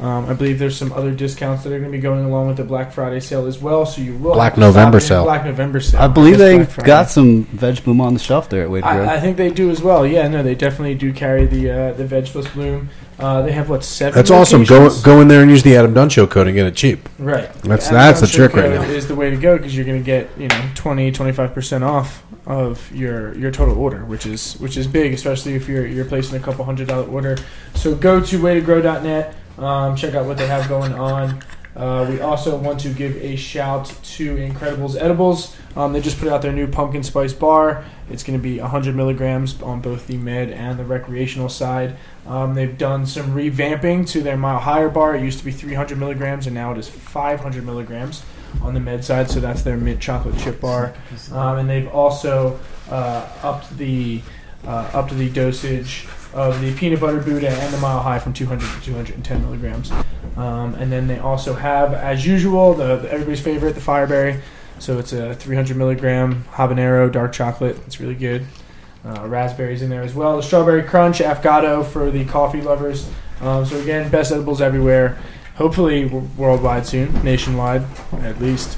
Um, 0.02 0.28
I 0.30 0.34
believe 0.34 0.60
there's 0.60 0.78
some 0.78 0.94
other 0.94 1.12
discounts 1.12 1.64
that 1.64 1.74
are 1.74 1.80
going 1.80 1.92
to 1.92 1.98
be 1.98 2.02
going 2.02 2.24
along 2.24 2.48
with 2.48 2.56
the 2.56 2.64
Black 2.64 2.94
Friday 2.94 3.20
sale 3.20 3.48
as 3.48 3.60
well. 3.60 3.86
So 3.86 4.02
you 4.02 4.16
will 4.16 4.34
Black 4.34 4.54
have 4.54 4.56
to 4.56 4.60
November 4.62 4.98
in. 5.00 5.04
sale. 5.04 5.24
Black 5.26 5.44
November 5.44 5.82
sale. 5.82 6.00
I 6.00 6.08
believe 6.08 6.38
they 6.38 6.64
Black 6.64 6.86
got 6.86 7.10
some 7.10 7.44
veg 7.48 7.84
bloom 7.84 8.00
on 8.00 8.14
the 8.14 8.20
shelf 8.22 8.48
there 8.50 8.64
at 8.64 8.70
Wade 8.70 8.86
I, 8.86 9.16
I 9.16 9.20
think 9.20 9.36
they 9.36 9.50
do 9.50 9.70
as 9.70 9.82
well. 9.82 10.08
Yeah, 10.08 10.30
no, 10.30 10.42
they 10.42 10.56
definitely 10.56 10.96
do 10.96 11.12
carry 11.12 11.48
the 11.48 11.70
uh, 11.70 11.92
the 11.94 12.06
Veg 12.06 12.28
Plus 12.28 12.48
Bloom. 12.48 12.88
Uh, 13.20 13.42
they 13.42 13.52
have 13.52 13.70
what 13.70 13.84
seven? 13.84 14.16
That's 14.16 14.32
awesome. 14.32 14.64
Go 14.64 14.90
go 15.02 15.20
in 15.20 15.28
there 15.28 15.42
and 15.42 15.52
use 15.52 15.64
the 15.64 15.76
Adam 15.76 15.94
Dunn 15.94 16.08
Show 16.08 16.26
code 16.26 16.48
and 16.48 16.56
get 16.56 16.66
it 16.66 16.76
cheap. 16.78 17.10
Right. 17.20 17.52
That's- 17.56 17.62
The 17.62 17.68
that's 17.68 17.90
the 17.90 17.98
Amazon 17.98 18.30
trick 18.30 18.52
Show 18.52 18.58
right 18.70 18.78
code 18.80 18.88
now. 18.88 18.94
Is 18.96 19.08
the 19.10 19.16
way 19.16 19.30
to 19.32 19.36
go 19.36 19.58
because 19.58 19.76
you're 19.76 19.86
going 19.86 20.00
to 20.00 20.06
get 20.06 20.30
you 20.38 20.48
know 20.48 20.70
20 20.76 21.12
25 21.12 21.54
percent 21.54 21.84
off 21.84 22.24
of 22.45 22.94
your 22.95 23.36
your 23.38 23.52
total 23.52 23.78
order, 23.78 24.06
which 24.06 24.26
is 24.26 24.60
which 24.60 24.78
is 24.78 24.88
big, 24.88 25.14
especially 25.14 25.53
if 25.56 25.68
you're 25.68 25.86
you're 25.86 26.06
placing 26.06 26.36
a 26.36 26.40
couple 26.40 26.66
hundred 26.66 26.88
dollar 26.88 27.07
order. 27.07 27.38
So 27.76 27.95
go 27.95 28.20
to 28.22 28.40
waytogrow.net. 28.40 29.36
Um, 29.57 29.95
check 29.95 30.16
out 30.16 30.26
what 30.26 30.38
they 30.38 30.48
have 30.48 30.68
going 30.70 30.94
on. 30.94 31.44
Uh, 31.76 32.06
we 32.10 32.20
also 32.20 32.57
want 32.57 32.80
to 32.80 32.90
give 32.90 33.16
a 33.18 33.36
shout 33.36 33.94
to 34.03 34.36
Incredibles 34.36 34.99
Edibles. 34.99 35.56
Um, 35.76 35.94
they 35.94 36.02
just 36.02 36.18
put 36.18 36.28
out 36.28 36.41
their 36.41 36.52
new 36.52 36.68
pumpkin 36.68 37.03
spice 37.03 37.32
bar. 37.32 37.86
It's 38.10 38.24
going 38.24 38.38
to 38.38 38.41
be 38.41 38.60
100 38.60 38.95
milligrams 38.95 39.61
on 39.61 39.80
both 39.80 40.07
the 40.07 40.18
med 40.18 40.49
and 40.49 40.80
the 40.80 40.84
recreational 40.84 41.48
side. 41.48 41.95
Um, 42.26 42.56
they've 42.56 42.76
done 42.78 43.06
some 43.06 43.36
revamping 43.36 44.10
to 44.10 44.22
their 44.22 44.36
mile 44.36 44.60
higher 44.60 44.90
bar. 44.90 45.16
It 45.16 45.24
used 45.24 45.40
to 45.40 45.45
be 45.45 45.52
300 45.52 45.98
milligrams, 45.98 46.48
and 46.48 46.56
now 46.56 46.72
it 46.72 46.78
is 46.78 46.90
500 46.90 47.64
milligrams 47.66 48.24
on 48.62 48.74
the 48.74 48.80
med 48.80 49.04
side. 49.04 49.30
So 49.30 49.40
that's 49.40 49.62
their 49.62 49.78
mint 49.78 50.00
chocolate 50.00 50.38
chip 50.38 50.62
bar. 50.62 50.94
Um, 51.32 51.60
and 51.60 51.70
they've 51.70 51.88
also 51.88 52.60
uh, 52.90 53.28
upped 53.44 53.78
the 53.78 54.22
uh, 54.66 54.90
up 54.94 55.10
to 55.10 55.16
the 55.16 55.30
dosage 55.30 56.08
of 56.34 56.60
the 56.62 56.76
peanut 56.76 57.00
butter 57.00 57.20
Buddha 57.20 57.50
and 57.50 57.74
the 57.74 57.78
Mile 57.80 58.02
High 58.02 58.20
from 58.20 58.34
200 58.34 58.62
to 58.62 58.82
210 58.82 59.42
milligrams. 59.42 59.92
Um, 60.38 60.76
and 60.76 60.92
then 60.92 61.08
they 61.08 61.20
also 61.20 61.54
have, 61.54 61.94
as 61.94 62.26
usual, 62.26 62.74
the, 62.74 62.98
the 62.98 63.12
everybody's 63.12 63.42
favorite, 63.42 63.74
the 63.74 63.82
Fireberry. 63.82 64.42
So 64.80 64.98
it's 64.98 65.12
a 65.12 65.36
300 65.36 65.76
milligram 65.76 66.46
habanero 66.52 67.12
dark 67.12 67.34
chocolate. 67.34 67.78
It's 67.86 68.00
really 68.00 68.16
good. 68.16 68.46
Uh, 69.04 69.28
raspberries 69.28 69.82
in 69.82 69.90
there 69.90 70.02
as 70.02 70.14
well. 70.14 70.38
The 70.38 70.44
strawberry 70.44 70.84
crunch 70.84 71.20
affogato 71.20 71.86
for 71.86 72.12
the 72.12 72.26
coffee 72.26 72.62
lovers. 72.62 73.10
Um, 73.42 73.66
so 73.66 73.80
again, 73.80 74.10
best 74.10 74.32
edibles 74.32 74.62
everywhere. 74.62 75.18
Hopefully 75.60 76.03
w- 76.06 76.26
worldwide 76.38 76.86
soon, 76.88 77.14
nationwide 77.23 77.84
at 78.22 78.41
least 78.41 78.77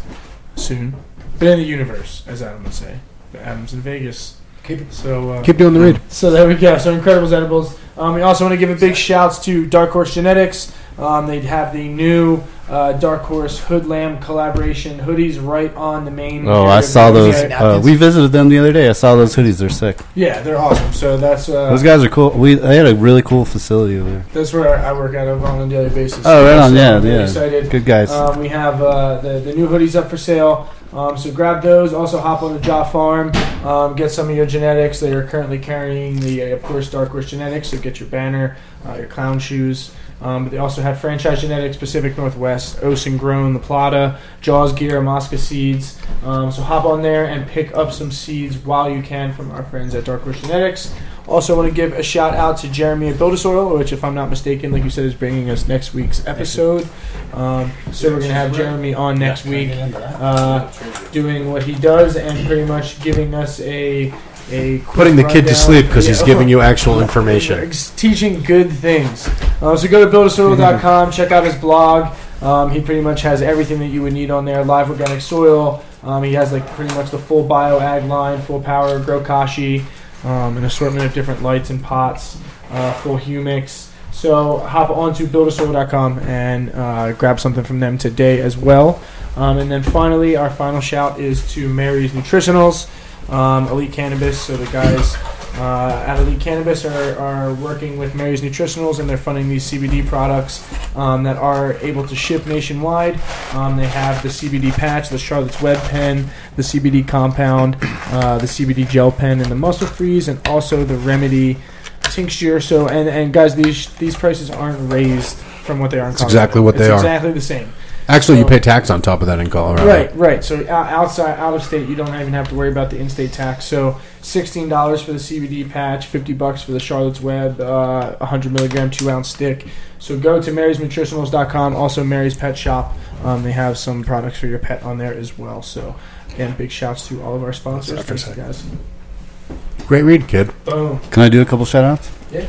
soon. 0.56 0.96
But 1.38 1.48
in 1.50 1.60
the 1.60 1.66
universe, 1.66 2.24
as 2.28 2.42
Adam 2.42 2.64
would 2.64 2.74
say. 2.74 2.98
Adam's 3.38 3.74
in 3.74 3.82
Vegas. 3.82 4.38
Keep 4.64 4.92
So 4.92 5.30
uh, 5.32 5.44
Keep 5.44 5.58
doing 5.58 5.74
the 5.76 5.80
read. 5.80 6.02
so 6.12 6.30
there 6.32 6.48
we 6.48 6.56
go. 6.56 6.78
So 6.80 7.00
Incredibles 7.00 7.34
edibles. 7.34 7.80
Um, 7.98 8.16
we 8.16 8.22
also 8.24 8.44
want 8.46 8.54
to 8.54 8.58
give 8.58 8.70
a 8.76 8.80
big 8.80 8.96
shouts 8.96 9.44
to 9.46 9.66
Dark 9.68 9.92
Horse 9.92 10.14
Genetics. 10.14 10.76
Um, 10.98 11.28
they 11.28 11.40
have 11.42 11.72
the 11.72 11.88
new 11.88 12.44
uh, 12.72 12.94
Dark 12.94 13.24
Horse 13.24 13.60
Hoodlamb 13.60 14.22
collaboration 14.22 14.98
hoodies 14.98 15.46
right 15.46 15.76
on 15.76 16.06
the 16.06 16.12
main. 16.12 16.48
oh, 16.48 16.64
I 16.66 16.80
saw 16.80 17.12
those. 17.12 17.36
Uh, 17.36 17.82
we 17.84 17.96
visited 17.96 18.32
them 18.32 18.48
the 18.48 18.58
other 18.60 18.72
day. 18.72 18.88
I 18.88 18.94
saw 18.94 19.16
those 19.16 19.36
hoodies. 19.36 19.60
They're 19.60 19.70
sick. 19.70 20.00
yeah, 20.16 20.42
they're 20.42 20.58
awesome. 20.58 20.94
So 20.94 21.18
that's 21.18 21.50
uh, 21.50 21.70
Those 21.70 21.84
guys 21.84 22.02
are 22.04 22.10
cool. 22.10 22.30
We 22.32 22.56
they 22.56 22.78
had 22.78 22.88
a 22.88 22.96
really 22.96 23.22
cool 23.22 23.44
facility 23.44 23.98
over 24.00 24.10
there. 24.10 24.26
that's 24.34 24.54
where 24.54 24.74
I 24.78 24.94
work 24.94 25.16
out 25.16 25.28
of 25.28 25.44
on 25.44 25.68
a 25.68 25.70
daily 25.70 25.90
basis. 25.94 26.26
Oh, 26.26 26.44
right 26.46 26.58
on. 26.58 26.70
So 26.72 26.76
Yeah, 26.78 27.02
yeah. 27.02 27.24
Excited. 27.24 27.70
Good 27.70 27.86
guys. 27.86 28.10
Um, 28.12 28.40
we 28.40 28.48
have 28.48 28.82
uh, 28.82 29.20
the, 29.20 29.40
the 29.40 29.54
new 29.54 29.68
hoodies 29.68 29.96
up 29.96 30.10
for 30.10 30.18
sale. 30.18 30.70
Um, 30.94 31.18
so 31.18 31.32
grab 31.32 31.62
those. 31.64 31.94
Also 31.94 32.20
hop 32.20 32.42
on 32.44 32.54
the 32.54 32.60
Jaw 32.60 32.84
Farm. 32.84 33.32
Um, 33.66 33.96
get 33.96 34.12
some 34.12 34.30
of 34.30 34.36
your 34.36 34.46
genetics. 34.46 35.00
They 35.00 35.14
are 35.14 35.26
currently 35.26 35.58
carrying 35.60 36.20
the, 36.20 36.52
of 36.52 36.62
course, 36.64 36.90
Dark 36.90 37.10
Horse 37.10 37.30
Genetics. 37.30 37.70
So 37.70 37.78
get 37.80 38.00
your 38.02 38.10
banner, 38.10 38.58
uh, 38.86 38.96
your 38.96 39.08
clown 39.08 39.40
shoes. 39.40 39.94
Um, 40.22 40.44
but 40.44 40.52
they 40.52 40.60
also 40.60 40.82
have 40.82 41.00
Franchise 41.00 41.42
Genetics, 41.42 41.78
Pacific 41.78 42.16
Northwest, 42.16 42.84
Ocean 42.84 43.18
Grown, 43.18 43.54
The 43.54 43.60
Plata, 43.60 44.20
Jaws 44.40 44.72
Gear, 44.72 45.02
Mosca 45.02 45.38
Seeds. 45.38 46.00
Um, 46.24 46.52
so 46.52 46.62
hop 46.62 46.86
on 46.86 47.02
there 47.02 47.26
and 47.26 47.48
pick 47.48 47.76
up 47.76 47.92
some 47.92 48.12
seeds 48.12 48.58
while 48.58 48.90
you 48.90 49.02
can 49.02 49.34
from 49.34 49.50
our 49.52 49.64
friends 49.64 49.96
at 49.96 50.06
Dark 50.06 50.22
Horse 50.22 50.40
Genetics. 50.42 50.94
Also, 51.28 51.56
want 51.56 51.70
to 51.70 51.74
give 51.74 51.94
a 51.94 52.04
shout 52.04 52.34
out 52.34 52.58
to 52.58 52.68
Jeremy 52.70 53.10
at 53.10 53.18
Build 53.18 53.34
a 53.34 53.38
Soil, 53.38 53.78
which, 53.78 53.94
if 53.94 54.04
I'm 54.04 54.16
not 54.16 54.30
mistaken, 54.30 54.72
like 54.72 54.84
you 54.84 54.90
said, 54.90 55.06
is 55.06 55.14
bringing 55.14 55.50
us 55.50 55.68
next 55.68 55.94
week's 55.94 56.26
episode. 56.28 56.88
Um, 57.34 57.72
so 57.92 58.10
we're 58.10 58.20
gonna 58.20 58.34
have 58.34 58.54
Jeremy 58.54 58.94
on 58.94 59.18
next 59.18 59.46
week, 59.46 59.72
uh, 59.74 60.70
doing 61.12 61.52
what 61.52 61.64
he 61.64 61.74
does 61.76 62.16
and 62.16 62.46
pretty 62.46 62.66
much 62.66 63.02
giving 63.02 63.34
us 63.34 63.62
a 63.62 64.14
a 64.50 64.80
Putting 64.80 65.16
the 65.16 65.24
kid 65.24 65.46
to 65.48 65.56
sleep 65.56 65.88
because 65.88 66.08
he's 66.08 66.24
giving 66.24 66.50
you 66.50 66.62
actual 66.62 67.02
information. 67.02 67.66
He's 67.68 67.90
teaching 67.92 68.42
good 68.42 68.72
things. 68.72 69.28
Uh, 69.62 69.76
so 69.76 69.88
go 69.88 70.04
to 70.04 70.12
buildasoil.com, 70.12 71.12
check 71.12 71.32
out 71.32 71.44
his 71.44 71.56
blog. 71.56 72.16
Um, 72.42 72.72
he 72.72 72.82
pretty 72.82 73.02
much 73.02 73.22
has 73.22 73.42
everything 73.42 73.80
that 73.80 73.88
you 73.88 74.02
would 74.02 74.14
need 74.14 74.32
on 74.32 74.46
there. 74.46 74.64
Live 74.66 74.90
organic 74.90 75.22
soil. 75.22 75.84
Um, 76.04 76.24
he 76.24 76.34
has 76.34 76.52
like 76.52 76.66
pretty 76.70 76.94
much 76.96 77.12
the 77.12 77.20
full 77.20 77.44
bio 77.44 77.80
ag 77.80 78.06
line, 78.06 78.42
full 78.42 78.62
power 78.62 79.00
grow 79.00 79.22
kashi, 79.24 79.86
um, 80.24 80.58
an 80.58 80.64
assortment 80.64 81.06
of 81.06 81.14
different 81.14 81.44
lights 81.44 81.70
and 81.70 81.84
pots, 81.84 82.38
uh, 82.72 82.94
full 82.94 83.18
humix. 83.18 83.90
So 84.12 84.58
hop 84.60 84.90
onto 84.90 85.28
buildasoil.com 85.28 86.20
and 86.20 86.72
uh, 86.72 87.14
grab 87.14 87.40
something 87.40 87.64
from 87.64 87.80
them 87.80 87.98
today 87.98 88.42
as 88.42 88.58
well. 88.58 89.02
Um, 89.36 89.58
and 89.60 89.72
then 89.72 89.82
finally, 89.84 90.36
our 90.36 90.50
final 90.50 90.82
shout 90.82 91.20
is 91.20 91.50
to 91.54 91.70
Mary's 91.70 92.12
Nutritionals, 92.12 92.90
um, 93.30 93.68
Elite 93.68 93.92
Cannabis. 93.92 94.42
So 94.42 94.58
the 94.58 94.72
guys 94.72 95.16
uh, 95.56 96.04
at 96.08 96.20
Elite 96.20 96.40
Cannabis 96.40 96.86
are, 96.86 97.18
are 97.20 97.54
working 97.56 97.98
with 97.98 98.16
Mary's 98.16 98.42
Nutritionals 98.42 99.00
and 99.00 99.10
they're 99.10 99.18
funding 99.18 99.50
these 99.50 99.70
CBD 99.70 100.06
products 100.06 100.66
um, 100.96 101.24
that 101.24 101.38
are 101.38 101.74
able 101.76 102.08
to 102.08 102.16
ship 102.16 102.46
nationwide. 102.46 103.20
Um, 103.54 103.76
they 103.76 103.88
have 103.88 104.22
the 104.24 104.30
CBD 104.30 104.72
patch, 104.72 105.10
the 105.10 105.18
Charlotte's 105.18 105.62
Web 105.62 105.78
pen, 105.90 106.30
the 106.56 106.64
CBD 106.64 107.08
compound, 107.08 107.76
uh, 107.82 108.38
the 108.38 108.48
CBD 108.48 108.88
gel 108.90 109.12
pen, 109.12 109.42
and 109.42 109.52
the 109.52 109.56
muscle 109.56 109.88
freeze, 109.88 110.28
and 110.28 110.46
also 110.48 110.84
the 110.84 110.98
remedy 110.98 111.58
tincture. 112.04 112.60
So, 112.62 112.88
and, 112.88 113.10
and 113.10 113.34
guys, 113.34 113.56
these 113.56 113.94
these 113.96 114.16
prices 114.16 114.50
aren't 114.50 114.92
raised 114.92 115.38
from 115.38 115.80
what 115.80 115.92
they 115.92 116.00
are 116.00 116.10
in 116.10 116.14
Colorado. 116.16 116.26
exactly 116.26 116.62
what 116.62 116.76
It's 116.76 116.84
they 116.84 116.90
are. 116.90 116.98
Exactly 116.98 117.32
the 117.32 117.42
same. 117.42 117.72
Actually, 118.08 118.40
you 118.40 118.46
pay 118.46 118.60
tax 118.60 118.90
on 118.90 119.02
top 119.02 119.22
of 119.22 119.28
that 119.28 119.40
in 119.40 119.50
Colorado. 119.50 119.86
Right, 119.86 120.14
right. 120.16 120.44
So 120.44 120.68
outside, 120.70 121.40
out 121.40 121.54
of 121.54 121.64
state, 121.64 121.88
you 121.88 121.96
don't 121.96 122.14
even 122.14 122.34
have 122.34 122.50
to 122.50 122.56
worry 122.56 122.70
about 122.72 122.90
the 122.90 122.98
in-state 122.98 123.32
tax. 123.32 123.66
So 123.66 124.00
sixteen 124.22 124.68
dollars 124.70 125.02
for 125.02 125.14
the 125.14 125.20
CBD 125.20 125.70
patch, 125.70 126.08
fifty 126.08 126.34
bucks 126.34 126.62
for 126.64 126.72
the 126.74 126.80
Charlotte's 126.80 127.22
Web, 127.22 127.62
uh, 127.62 128.16
a 128.20 128.26
hundred 128.26 128.52
milligram 128.54 128.90
two 128.90 129.10
ounce 129.10 129.30
stick. 129.30 129.68
So 130.00 130.20
go 130.20 130.42
to 130.42 130.52
marysnutritionals.com. 130.52 131.76
Also, 131.76 132.04
Mary's 132.04 132.36
Pet 132.36 132.58
Shop. 132.58 132.94
Um, 133.24 133.44
they 133.44 133.52
have 133.52 133.78
some 133.78 134.04
products 134.04 134.40
for 134.40 134.48
your 134.48 134.60
pet 134.60 134.84
on 134.84 134.98
there 134.98 135.14
as 135.14 135.38
well. 135.38 135.62
So 135.62 135.96
again, 136.34 136.56
big 136.58 136.72
shouts 136.72 137.08
to 137.10 137.22
all 137.22 137.36
of 137.36 137.44
our 137.44 137.54
sponsors. 137.54 137.96
That's 138.04 138.10
what 138.10 138.20
I 138.20 138.24
Thank 138.24 138.38
you 138.38 138.44
guys. 138.44 139.88
Great 139.88 140.04
read, 140.04 140.28
kid. 140.28 140.52
Boom. 140.66 141.00
Can 141.12 141.24
I 141.24 141.30
do 141.30 141.42
a 141.42 141.46
couple 141.46 141.66
shout 141.66 141.84
outs? 141.84 142.10
Yeah. 142.32 142.42
Hey, 142.42 142.48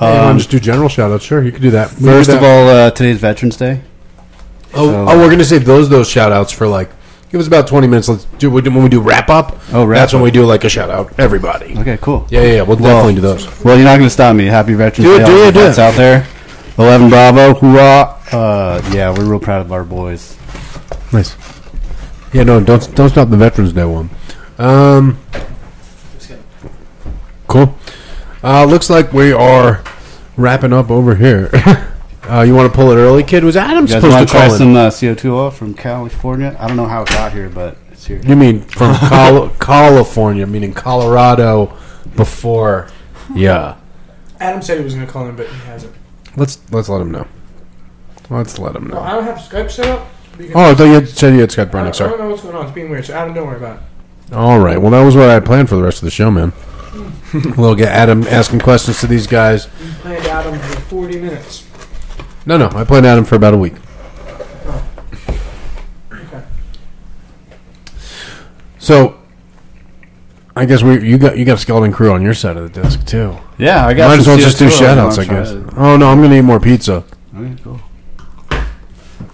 you 0.00 0.14
want 0.20 0.26
Um, 0.30 0.32
to 0.36 0.38
just 0.38 0.50
do 0.50 0.60
general 0.60 0.88
shout 0.88 1.10
outs? 1.10 1.24
Sure, 1.24 1.42
you 1.42 1.52
can 1.52 1.62
do 1.62 1.70
that. 1.72 1.92
We 1.94 2.04
first 2.04 2.30
do 2.30 2.36
of 2.36 2.42
all, 2.42 2.68
uh, 2.68 2.90
today's 2.90 3.18
Veterans 3.18 3.56
Day. 3.56 3.80
Oh, 4.76 4.90
so- 4.90 5.06
oh, 5.08 5.18
we're 5.18 5.30
gonna 5.30 5.44
save 5.44 5.64
those 5.64 5.88
those 5.88 6.08
shout 6.08 6.32
outs 6.32 6.52
for 6.52 6.66
like. 6.66 6.90
Give 7.32 7.40
us 7.40 7.48
about 7.48 7.66
twenty 7.66 7.88
minutes. 7.88 8.08
Let's 8.08 8.24
do 8.38 8.50
when 8.50 8.82
we 8.82 8.88
do 8.88 9.00
wrap 9.00 9.28
up. 9.28 9.58
Oh, 9.72 9.84
wrap 9.84 9.98
That's 9.98 10.12
when 10.12 10.22
we 10.22 10.30
do 10.30 10.44
like 10.46 10.62
a 10.62 10.68
shout 10.68 10.90
out. 10.90 11.18
Everybody. 11.18 11.76
Okay, 11.76 11.98
cool. 12.00 12.24
Yeah, 12.30 12.42
yeah, 12.42 12.46
yeah. 12.52 12.62
We'll 12.62 12.76
Well- 12.76 12.94
definitely 12.94 13.14
do 13.16 13.20
those. 13.20 13.64
Well, 13.64 13.74
you're 13.76 13.84
not 13.84 13.96
going 13.96 14.06
to 14.06 14.10
stop 14.10 14.36
me. 14.36 14.46
Happy 14.46 14.74
Veterans 14.74 15.08
Do 15.10 15.16
it, 15.16 15.18
Day. 15.18 15.26
do 15.26 15.48
it, 15.48 15.52
do 15.54 15.60
it. 15.66 15.78
out 15.78 15.94
there. 15.96 16.24
11 16.78 17.08
Bravo, 17.10 17.54
hoorah. 17.54 18.14
Uh, 18.30 18.90
yeah, 18.94 19.10
we're 19.10 19.24
real 19.24 19.40
proud 19.40 19.60
of 19.60 19.72
our 19.72 19.82
boys. 19.82 20.36
Nice. 21.12 21.34
Yeah, 22.32 22.44
no, 22.44 22.60
don't 22.60 22.94
don't 22.94 23.08
stop 23.08 23.28
the 23.28 23.36
Veterans 23.36 23.72
Day 23.72 23.84
one. 23.84 24.08
Um, 24.58 25.18
cool. 27.48 27.74
Uh, 28.42 28.64
looks 28.64 28.88
like 28.88 29.12
we 29.12 29.32
are 29.32 29.82
wrapping 30.36 30.72
up 30.72 30.90
over 30.92 31.16
here. 31.16 31.50
uh, 32.28 32.42
you 32.42 32.54
want 32.54 32.70
to 32.70 32.76
pull 32.76 32.90
it 32.92 32.96
early, 32.96 33.22
kid? 33.22 33.44
Was 33.44 33.56
Adam 33.56 33.86
You 33.86 33.92
guys 33.92 34.02
supposed 34.02 34.12
want 34.14 34.28
to 34.28 34.32
to 34.32 34.38
try 34.38 34.46
call 34.46 34.52
in? 34.52 34.58
some 34.58 34.76
uh, 34.76 34.88
CO2 34.88 35.30
oil 35.32 35.50
from 35.50 35.74
California? 35.74 36.56
I 36.58 36.66
don't 36.68 36.76
know 36.76 36.86
how 36.86 37.02
it 37.02 37.08
got 37.08 37.32
here, 37.32 37.48
but 37.48 37.76
it's 37.90 38.06
here. 38.06 38.20
You 38.24 38.36
mean 38.36 38.60
from 38.62 38.94
Col- 39.08 39.50
California, 39.60 40.46
meaning 40.46 40.72
Colorado, 40.74 41.76
before? 42.16 42.88
Yeah. 43.34 43.76
Adam 44.40 44.60
said 44.62 44.78
he 44.78 44.84
was 44.84 44.94
going 44.94 45.06
to 45.06 45.12
call 45.12 45.26
him, 45.26 45.36
but 45.36 45.48
he 45.48 45.56
hasn't. 45.66 45.94
Let's 46.36 46.60
let's 46.70 46.88
let 46.88 47.00
him 47.00 47.10
know. 47.10 47.26
Let's 48.28 48.58
let 48.58 48.76
him 48.76 48.88
Well, 48.88 49.02
know. 49.02 49.06
I 49.08 49.12
don't 49.12 49.24
have 49.24 49.38
Skype 49.38 49.70
set 49.70 49.86
up. 49.86 50.06
You 50.38 50.48
can- 50.48 50.56
Oh, 50.56 50.70
I 50.70 50.74
thought 50.74 50.84
you 50.84 50.92
had 50.94 51.08
said 51.08 51.32
you 51.34 51.40
had 51.40 51.50
Skype 51.50 51.70
I, 51.74 51.78
running. 51.78 51.84
don't, 51.84 51.88
I 51.88 51.92
Sorry. 51.92 52.10
don't 52.10 52.18
know 52.20 52.28
what's 52.30 52.42
going 52.42 52.54
on. 52.56 52.66
It's 52.66 52.74
being 52.74 52.90
weird. 52.90 53.04
So 53.06 53.14
Adam, 53.14 53.32
don't 53.34 53.46
worry 53.46 53.56
about 53.56 53.78
it. 54.28 54.34
All 54.34 54.58
right. 54.58 54.76
Well, 54.80 54.90
that 54.90 55.02
was 55.04 55.14
what 55.16 55.28
I 55.30 55.34
had 55.34 55.44
planned 55.46 55.68
for 55.68 55.76
the 55.76 55.82
rest 55.82 55.98
of 55.98 56.04
the 56.04 56.10
show, 56.10 56.30
man. 56.30 56.52
we'll 57.56 57.74
get 57.74 57.88
Adam 57.88 58.22
asking 58.24 58.60
questions 58.60 59.00
to 59.00 59.06
these 59.06 59.26
guys. 59.26 59.68
You 59.82 59.92
planned 60.00 60.26
Adam 60.26 60.58
for 60.58 60.80
40 60.80 61.20
minutes. 61.20 61.65
No, 62.46 62.56
no, 62.56 62.68
I 62.72 62.84
played 62.84 63.04
Adam 63.04 63.24
for 63.24 63.34
about 63.34 63.54
a 63.54 63.58
week. 63.58 63.74
So, 68.78 69.18
I 70.54 70.64
guess 70.64 70.82
we 70.82 71.02
you 71.02 71.18
got 71.18 71.36
you 71.36 71.44
got 71.44 71.54
a 71.54 71.60
skeleton 71.60 71.92
crew 71.92 72.12
on 72.12 72.22
your 72.22 72.34
side 72.34 72.56
of 72.56 72.72
the 72.72 72.82
desk 72.82 73.04
too. 73.04 73.36
Yeah, 73.58 73.84
I 73.84 73.94
got 73.94 74.08
Might 74.08 74.20
as 74.20 74.28
well 74.28 74.38
just 74.38 74.60
do 74.60 74.68
CO2 74.68 74.78
shout 74.78 74.96
outs, 74.96 75.18
I 75.18 75.22
if 75.22 75.28
you 75.28 75.34
wanna 75.34 75.64
guess. 75.64 75.74
Oh 75.76 75.96
no, 75.96 76.08
I'm 76.08 76.22
gonna 76.22 76.36
eat 76.36 76.42
more 76.42 76.60
pizza. 76.60 77.02
Okay, 77.36 77.56
cool. 77.64 77.80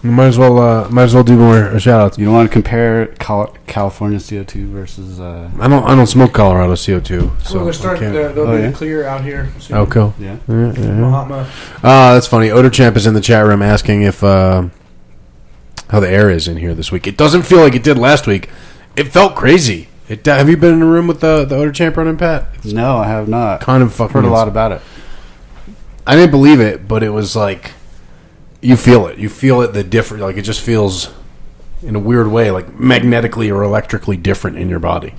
Might 0.05 0.27
as 0.27 0.39
well. 0.39 0.59
Uh, 0.59 0.89
might 0.91 1.05
as 1.05 1.15
well 1.15 1.23
do 1.23 1.37
more 1.37 1.79
shout 1.79 2.01
outs. 2.01 2.19
You 2.19 2.25
don't 2.25 2.35
want 2.35 2.49
to 2.49 2.53
compare 2.53 3.07
Cal- 3.21 3.57
California 3.69 4.19
CO2 4.19 4.69
versus. 4.71 5.21
Uh, 5.21 5.49
I 5.61 5.69
don't. 5.69 5.85
I 5.85 5.95
don't 5.95 6.09
smoke 6.09 6.33
Colorado 6.33 6.75
CO 6.75 6.99
two. 6.99 7.31
So 7.45 7.55
well, 7.57 7.65
they're 7.67 7.69
I 7.69 7.77
starting. 7.77 8.03
can't- 8.03 8.13
They're, 8.15 8.33
they'll 8.33 8.49
Oh, 8.49 8.57
be 8.57 8.63
yeah? 8.65 8.73
clear 8.73 9.05
out 9.07 9.23
here. 9.23 9.49
Soon. 9.61 9.77
Oh, 9.77 9.87
cool. 9.87 10.13
yeah. 10.19 10.39
Yeah, 10.49 10.73
yeah, 10.73 10.81
yeah. 10.81 10.93
Mahatma. 10.95 11.49
Ah, 11.85 12.15
that's 12.15 12.27
funny. 12.27 12.51
Odor 12.51 12.69
Champ 12.71 12.97
is 12.97 13.07
in 13.07 13.15
the 13.15 13.21
chat 13.21 13.47
room 13.47 13.63
asking 13.63 14.03
if 14.03 14.25
uh, 14.25 14.69
how 15.91 16.01
the 16.01 16.11
air 16.11 16.31
is 16.31 16.49
in 16.49 16.57
here 16.57 16.75
this 16.75 16.91
week. 16.91 17.07
It 17.07 17.17
doesn't 17.17 17.43
feel 17.43 17.61
like 17.61 17.77
it 17.77 17.85
did 17.85 17.97
last 17.97 18.27
week. 18.27 18.51
It 18.97 19.05
felt 19.05 19.37
crazy. 19.37 19.87
It, 20.09 20.27
have 20.27 20.49
you 20.49 20.57
been 20.57 20.75
in 20.75 20.83
a 20.83 20.87
room 20.87 21.07
with 21.07 21.21
the 21.21 21.45
the 21.45 21.55
Odor 21.55 21.71
Champ 21.71 21.97
running 21.97 22.17
Pat? 22.17 22.49
It's 22.55 22.73
No, 22.73 22.97
I 22.99 23.07
have 23.07 23.29
not. 23.29 23.61
kind 23.61 23.85
of 23.85 23.95
fucking. 23.95 24.15
heard 24.15 24.25
a 24.25 24.31
lot 24.31 24.49
about 24.49 24.73
it. 24.73 24.83
I 26.09 26.17
didn't 26.17 26.33
believe 26.33 26.59
it, 26.61 26.89
but 26.89 27.05
it 27.05 27.11
was 27.11 27.37
like 27.37 27.71
you 28.63 28.77
feel 28.77 29.07
it. 29.09 29.19
You 29.19 29.29
feel 29.29 29.61
it. 29.61 29.75
The 29.75 29.85
different, 29.85 30.23
like 30.23 30.37
it 30.37 30.43
just 30.43 30.61
feels 30.61 31.13
in 31.83 31.97
a 31.97 31.99
weird 31.99 32.29
way, 32.29 32.51
like 32.51 32.79
magnetically 32.79 33.51
or 33.51 33.63
electrically 33.63 34.17
different 34.17 34.57
in 34.57 34.71
your 34.71 34.79
body. 34.79 35.15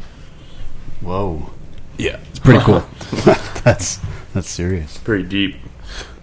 Whoa, 1.01 1.49
Yeah, 1.97 2.19
it's 2.29 2.39
pretty 2.39 2.63
cool. 2.63 2.83
that's 3.63 3.99
that's 4.33 4.49
serious. 4.49 4.97
Pretty 4.99 5.27
deep. 5.27 5.57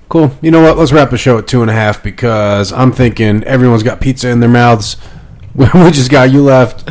Cool. 0.09 0.33
You 0.43 0.51
know 0.51 0.63
what? 0.63 0.77
Let's 0.77 0.91
wrap 0.91 1.11
the 1.11 1.19
show 1.19 1.39
at 1.39 1.47
two 1.47 1.61
and 1.61 1.71
a 1.71 1.75
half 1.75 2.03
because 2.03 2.73
I'm 2.73 2.91
thinking 2.91 3.45
everyone's 3.45 3.83
got 3.85 4.01
pizza 4.01 4.29
in 4.31 4.41
their 4.41 4.49
mouths. 4.49 4.97
we 5.55 5.67
just 5.91 6.11
got 6.11 6.33
you 6.33 6.43
left. 6.43 6.89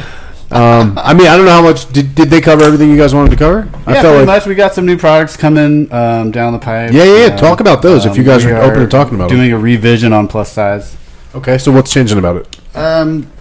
Um, 0.51 0.97
I 0.97 1.13
mean, 1.13 1.27
I 1.27 1.35
don't 1.37 1.45
know 1.45 1.51
how 1.51 1.61
much 1.61 1.91
did, 1.93 2.15
did 2.15 2.29
they 2.29 2.41
cover 2.41 2.63
everything 2.63 2.89
you 2.89 2.97
guys 2.97 3.13
wanted 3.13 3.29
to 3.29 3.35
cover. 3.37 3.69
I 3.85 3.93
yeah, 3.93 4.01
felt 4.01 4.15
pretty 4.15 4.17
like 4.17 4.25
much. 4.25 4.45
We 4.47 4.55
got 4.55 4.73
some 4.73 4.85
new 4.85 4.97
products 4.97 5.37
coming 5.37 5.91
um, 5.93 6.31
down 6.31 6.53
the 6.53 6.59
pipe. 6.59 6.91
Yeah, 6.91 7.03
yeah, 7.03 7.27
yeah. 7.27 7.33
Uh, 7.35 7.37
Talk 7.37 7.59
about 7.59 7.83
those 7.83 8.05
if 8.07 8.17
you 8.17 8.23
guys 8.23 8.43
are 8.45 8.57
open 8.57 8.79
to 8.79 8.87
talking 8.87 9.13
about 9.15 9.31
it. 9.31 9.35
Doing 9.35 9.53
a 9.53 9.59
revision 9.59 10.11
on 10.11 10.27
plus 10.27 10.51
size. 10.51 10.97
okay. 11.35 11.59
So 11.59 11.71
what's 11.71 11.93
changing 11.93 12.17
about 12.17 12.37
it? 12.37 12.75
Um, 12.75 13.31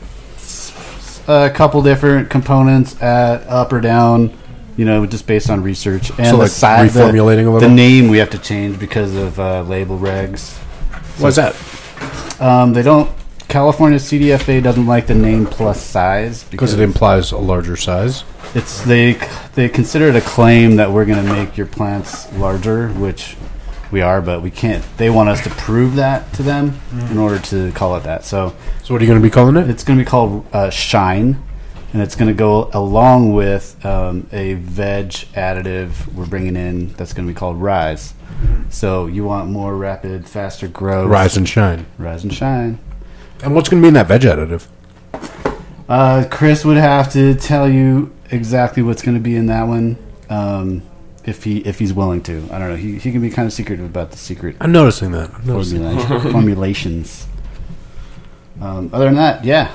a 1.28 1.50
couple 1.50 1.82
different 1.82 2.28
components 2.30 3.00
at 3.02 3.46
up 3.46 3.72
or 3.72 3.80
down. 3.80 4.36
You 4.76 4.84
know, 4.84 5.06
just 5.06 5.26
based 5.26 5.50
on 5.50 5.62
research 5.64 6.10
and 6.10 6.26
So, 6.26 6.32
the 6.32 6.42
like, 6.42 6.50
size, 6.50 6.94
the- 6.94 7.00
reformulating 7.00 7.46
a 7.48 7.50
little? 7.50 7.60
The 7.60 7.68
name 7.68 8.08
we 8.08 8.18
have 8.18 8.30
to 8.30 8.38
change 8.38 8.78
because 8.78 9.14
of 9.16 9.40
uh, 9.40 9.62
label 9.62 9.98
regs. 9.98 10.56
What's 11.18 11.34
that? 11.36 11.56
Um, 12.40 12.74
they 12.74 12.82
don't. 12.82 13.10
California 13.48 13.98
CDFA 13.98 14.62
doesn't 14.62 14.86
like 14.86 15.06
the 15.06 15.14
name 15.14 15.46
plus 15.46 15.82
size 15.82 16.44
Because 16.44 16.74
it 16.74 16.80
implies 16.80 17.32
a 17.32 17.38
larger 17.38 17.76
size. 17.76 18.24
It's 18.54 18.82
they 18.82 19.14
they 19.54 19.68
consider 19.68 20.08
it 20.08 20.16
a 20.16 20.20
claim 20.20 20.76
that 20.76 20.90
we're 20.90 21.06
going 21.06 21.24
to 21.24 21.32
make 21.32 21.56
your 21.56 21.66
plants 21.66 22.30
larger, 22.34 22.88
which 22.90 23.36
we 23.90 24.02
are, 24.02 24.20
but 24.20 24.42
we 24.42 24.50
can't. 24.50 24.84
They 24.98 25.08
want 25.08 25.30
us 25.30 25.42
to 25.44 25.50
prove 25.50 25.96
that 25.96 26.30
to 26.34 26.42
them 26.42 26.78
in 27.10 27.16
order 27.16 27.38
to 27.38 27.72
call 27.72 27.96
it 27.96 28.02
that. 28.04 28.24
So 28.24 28.54
So 28.84 28.92
what 28.94 29.00
are 29.00 29.04
you 29.04 29.10
going 29.10 29.20
to 29.20 29.26
be 29.26 29.30
calling 29.30 29.56
it? 29.56 29.70
it's 29.70 29.82
going 29.82 29.98
to 29.98 30.04
be 30.04 30.08
called 30.08 30.46
uh, 30.52 30.68
Shine, 30.68 31.42
and 31.94 32.02
it's 32.02 32.16
going 32.16 32.28
to 32.28 32.34
go 32.34 32.70
along 32.74 33.32
with 33.32 33.82
um, 33.84 34.26
a 34.30 34.54
veg 34.54 35.08
additive 35.34 36.12
we're 36.14 36.26
bringing 36.26 36.54
in 36.56 36.88
that's 36.94 37.14
going 37.14 37.26
to 37.26 37.32
be 37.32 37.38
called 37.38 37.56
Rise. 37.56 38.12
So 38.68 39.06
you 39.06 39.24
want 39.24 39.48
more 39.50 39.74
rapid, 39.74 40.28
faster 40.28 40.68
growth. 40.68 41.08
Rise 41.08 41.36
and 41.38 41.48
shine. 41.48 41.86
Rise 41.96 42.24
and 42.24 42.32
Shine. 42.32 42.78
And 43.42 43.54
what's 43.54 43.68
going 43.68 43.80
to 43.82 43.84
be 43.84 43.88
in 43.88 43.94
that 43.94 44.08
veg 44.08 44.22
additive? 44.22 44.66
Uh, 45.88 46.26
Chris 46.30 46.64
would 46.64 46.76
have 46.76 47.12
to 47.12 47.34
tell 47.34 47.68
you 47.68 48.12
exactly 48.30 48.82
what's 48.82 49.02
going 49.02 49.16
to 49.16 49.22
be 49.22 49.36
in 49.36 49.46
that 49.46 49.62
one, 49.62 49.96
um, 50.28 50.82
if 51.24 51.44
he 51.44 51.58
if 51.58 51.78
he's 51.78 51.92
willing 51.94 52.22
to. 52.24 52.46
I 52.50 52.58
don't 52.58 52.70
know. 52.70 52.76
He 52.76 52.98
he 52.98 53.10
can 53.10 53.22
be 53.22 53.30
kind 53.30 53.46
of 53.46 53.52
secretive 53.52 53.86
about 53.86 54.10
the 54.10 54.18
secret 54.18 54.56
I'm 54.60 54.72
noticing 54.72 55.12
that. 55.12 55.32
I'm 55.34 55.46
noticing 55.46 55.78
formulation, 55.78 56.20
formulations. 56.32 57.26
Um, 58.60 58.90
other 58.92 59.06
than 59.06 59.14
that, 59.14 59.44
yeah, 59.44 59.72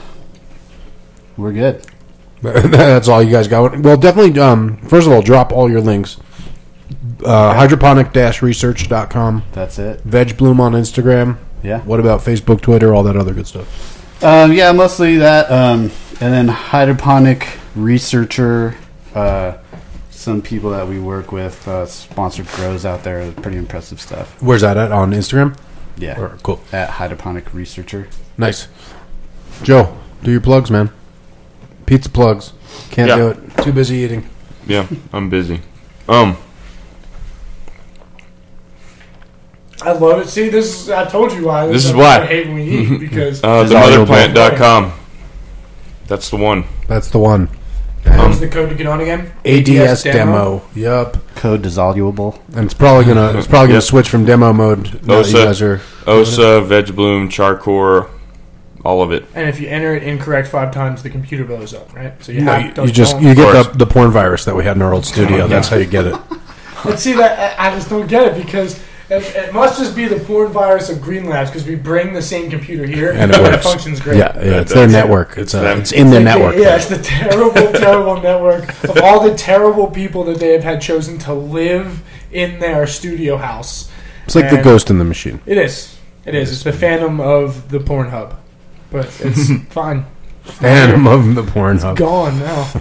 we're 1.38 1.54
good. 1.54 1.86
That's 2.42 3.08
all 3.08 3.24
you 3.24 3.32
guys 3.32 3.48
got. 3.48 3.80
Well, 3.80 3.98
definitely. 3.98 4.40
Um, 4.40 4.78
first 4.88 5.08
of 5.08 5.14
all, 5.14 5.22
drop 5.22 5.52
all 5.54 5.72
your 5.72 5.82
links. 5.82 6.18
Uh, 7.24 7.54
hydroponic-research.com. 7.54 9.44
That's 9.54 9.80
it. 9.80 10.02
Veg 10.02 10.36
Bloom 10.38 10.60
on 10.60 10.74
Instagram. 10.74 11.38
Yeah. 11.64 11.80
What 11.82 12.00
about 12.00 12.22
Facebook, 12.22 12.62
Twitter, 12.62 12.94
all 12.94 13.04
that 13.04 13.16
other 13.18 13.34
good 13.34 13.48
stuff? 13.48 14.24
Um, 14.24 14.52
yeah, 14.54 14.72
mostly 14.72 15.18
that. 15.18 15.50
Um, 15.52 15.92
and 16.22 16.34
then 16.34 16.48
hydroponic 16.48 17.48
researcher. 17.76 18.76
Uh, 19.16 19.58
some 20.10 20.42
people 20.42 20.70
that 20.72 20.88
we 20.88 21.00
work 21.00 21.32
with, 21.32 21.68
uh, 21.68 21.86
sponsored 21.86 22.48
grows 22.48 22.86
out 22.86 23.04
there. 23.04 23.32
Pretty 23.32 23.58
impressive 23.58 24.00
stuff. 24.00 24.42
Where's 24.42 24.62
that 24.62 24.78
at 24.78 24.92
on 24.92 25.12
Instagram? 25.12 25.58
Yeah. 25.98 26.20
Or, 26.20 26.38
cool. 26.44 26.62
At 26.72 26.90
hydroponic 26.92 27.54
researcher. 27.54 28.08
Nice. 28.38 28.68
Joe, 29.64 29.98
do 30.24 30.32
your 30.32 30.42
plugs, 30.42 30.72
man. 30.72 30.90
Pizza 31.86 32.10
plugs. 32.10 32.54
Can't 32.92 33.10
Yeah. 33.10 33.16
do 33.18 33.28
it. 33.30 33.58
Too 33.64 33.72
busy 33.72 33.98
eating. 33.98 34.28
Yeah, 34.66 34.88
I'm 35.12 35.30
busy. 35.30 35.62
Um, 36.08 36.38
I 39.84 39.92
love 39.94 40.22
it. 40.22 40.30
See, 40.30 40.50
this 40.50 40.82
is. 40.84 40.90
I 40.90 41.06
told 41.06 41.32
you 41.34 41.46
why. 41.46 41.68
This 41.68 41.86
is 41.86 41.94
why 41.94 42.22
I 42.22 42.26
hate 42.26 42.48
when 42.48 42.56
we 42.56 42.64
eat 42.64 43.00
because 43.00 43.44
uh, 43.44 43.64
Desirable. 43.64 44.06
themotherplant.com. 44.14 44.94
That's 46.08 46.30
the 46.30 46.38
one. 46.38 46.66
That's 46.88 47.10
the 47.10 47.20
one. 47.20 47.48
what's 48.04 48.40
the 48.40 48.50
code 48.50 48.70
to 48.70 48.76
get 48.76 48.86
on 48.88 49.00
again? 49.00 49.32
ADS 49.46 50.04
demo. 50.04 50.62
Yup. 50.76 51.18
Code 51.36 51.62
dissoluble. 51.62 52.42
And 52.56 52.66
it's 52.66 52.74
probably 52.74 53.06
gonna 53.06 53.38
it's 53.38 53.48
probably 53.48 53.68
gonna 53.68 53.76
Yep. 53.76 53.84
switch 53.84 54.10
from 54.10 54.26
demo 54.26 54.52
mode. 54.54 55.02
Now 55.08 55.22
that 55.22 55.30
you 55.32 55.38
Osa. 55.38 55.46
guys 55.46 55.62
are 55.62 55.82
Osa, 56.06 56.62
Veg 56.62 56.94
Bloom, 56.96 57.30
Charcor, 57.30 58.10
all 58.84 59.02
of 59.02 59.14
it. 59.14 59.26
And 59.34 59.48
if 59.48 59.62
you 59.62 59.70
enter 59.70 59.96
it 59.96 60.04
incorrect 60.04 60.50
five 60.50 60.74
times, 60.74 61.02
the 61.04 61.10
computer 61.10 61.46
blows 61.46 61.74
up, 61.74 61.94
right? 61.96 62.22
So 62.22 62.34
you 62.34 62.42
no, 62.42 62.52
have 62.52 62.62
you, 62.66 62.72
don't- 62.74 62.88
you 62.88 62.94
just 62.94 63.20
you 63.22 63.34
get 63.34 63.72
the, 63.72 63.78
the 63.78 63.86
porn 63.86 64.12
virus 64.12 64.44
that 64.46 64.56
we 64.56 64.66
had 64.66 64.76
in 64.76 64.82
our 64.82 64.94
old 64.94 65.06
studio. 65.06 65.48
That's 65.48 65.70
how 65.70 65.78
you 65.78 65.86
get 65.86 66.06
it. 66.06 66.16
Let's 66.86 67.02
see 67.02 67.14
that 67.14 67.58
I 67.58 67.70
I 67.70 67.76
just 67.76 67.90
don't 67.90 68.08
get 68.08 68.28
it 68.36 68.46
because 68.46 68.78
it, 69.18 69.36
it 69.36 69.54
must 69.54 69.80
just 69.80 69.96
be 69.96 70.06
the 70.08 70.20
porn 70.26 70.52
virus 70.52 70.90
of 70.90 71.02
Green 71.02 71.26
Labs 71.26 71.50
because 71.50 71.66
we 71.68 71.76
bring 71.76 72.14
the 72.14 72.22
same 72.22 72.50
computer 72.50 72.86
here 72.86 73.12
And 73.12 73.32
it 73.32 73.40
works. 73.42 73.64
functions 73.64 74.00
great. 74.00 74.18
Yeah, 74.18 74.36
yeah. 74.38 74.62
It's 74.62 74.74
their 74.74 74.88
network. 74.88 75.38
It's 75.38 75.54
uh, 75.54 75.62
them. 75.62 75.80
it's 75.80 75.92
in 75.92 76.10
their 76.10 76.22
Like 76.22 76.38
network. 76.38 76.56
yeah, 76.58 76.76
it's 76.76 76.88
the 76.88 76.98
terrible, 77.02 77.54
terrible 77.80 78.22
network 78.22 78.70
of 78.84 78.98
all 79.04 79.20
the 79.28 79.36
terrible 79.36 79.88
people 79.88 80.24
that 80.26 80.40
they 80.40 80.54
have 80.54 80.64
had 80.64 80.82
chosen 80.82 81.18
to 81.20 81.34
live 81.34 82.02
in 82.32 82.60
their 82.60 82.88
studio 82.88 83.38
house. 83.38 83.90
It's 84.26 84.36
like 84.36 84.50
the 84.50 84.62
ghost 84.62 84.90
in 84.90 84.98
the 85.00 85.06
machine. 85.06 85.42
It 85.46 85.58
is. 85.58 85.98
It 86.26 86.34
is. 86.36 86.52
It's 86.52 86.64
the 86.64 86.72
phantom 86.74 87.20
of 87.20 87.70
the 87.70 87.80
porn 87.82 88.10
hub, 88.10 88.40
but 88.90 89.06
it's 89.22 89.52
fine. 89.74 90.06
Phantom 90.44 91.08
of 91.08 91.36
the 91.36 91.44
porn 91.44 91.78
hub. 91.78 91.98
Gone 91.98 92.40
now. 92.40 92.72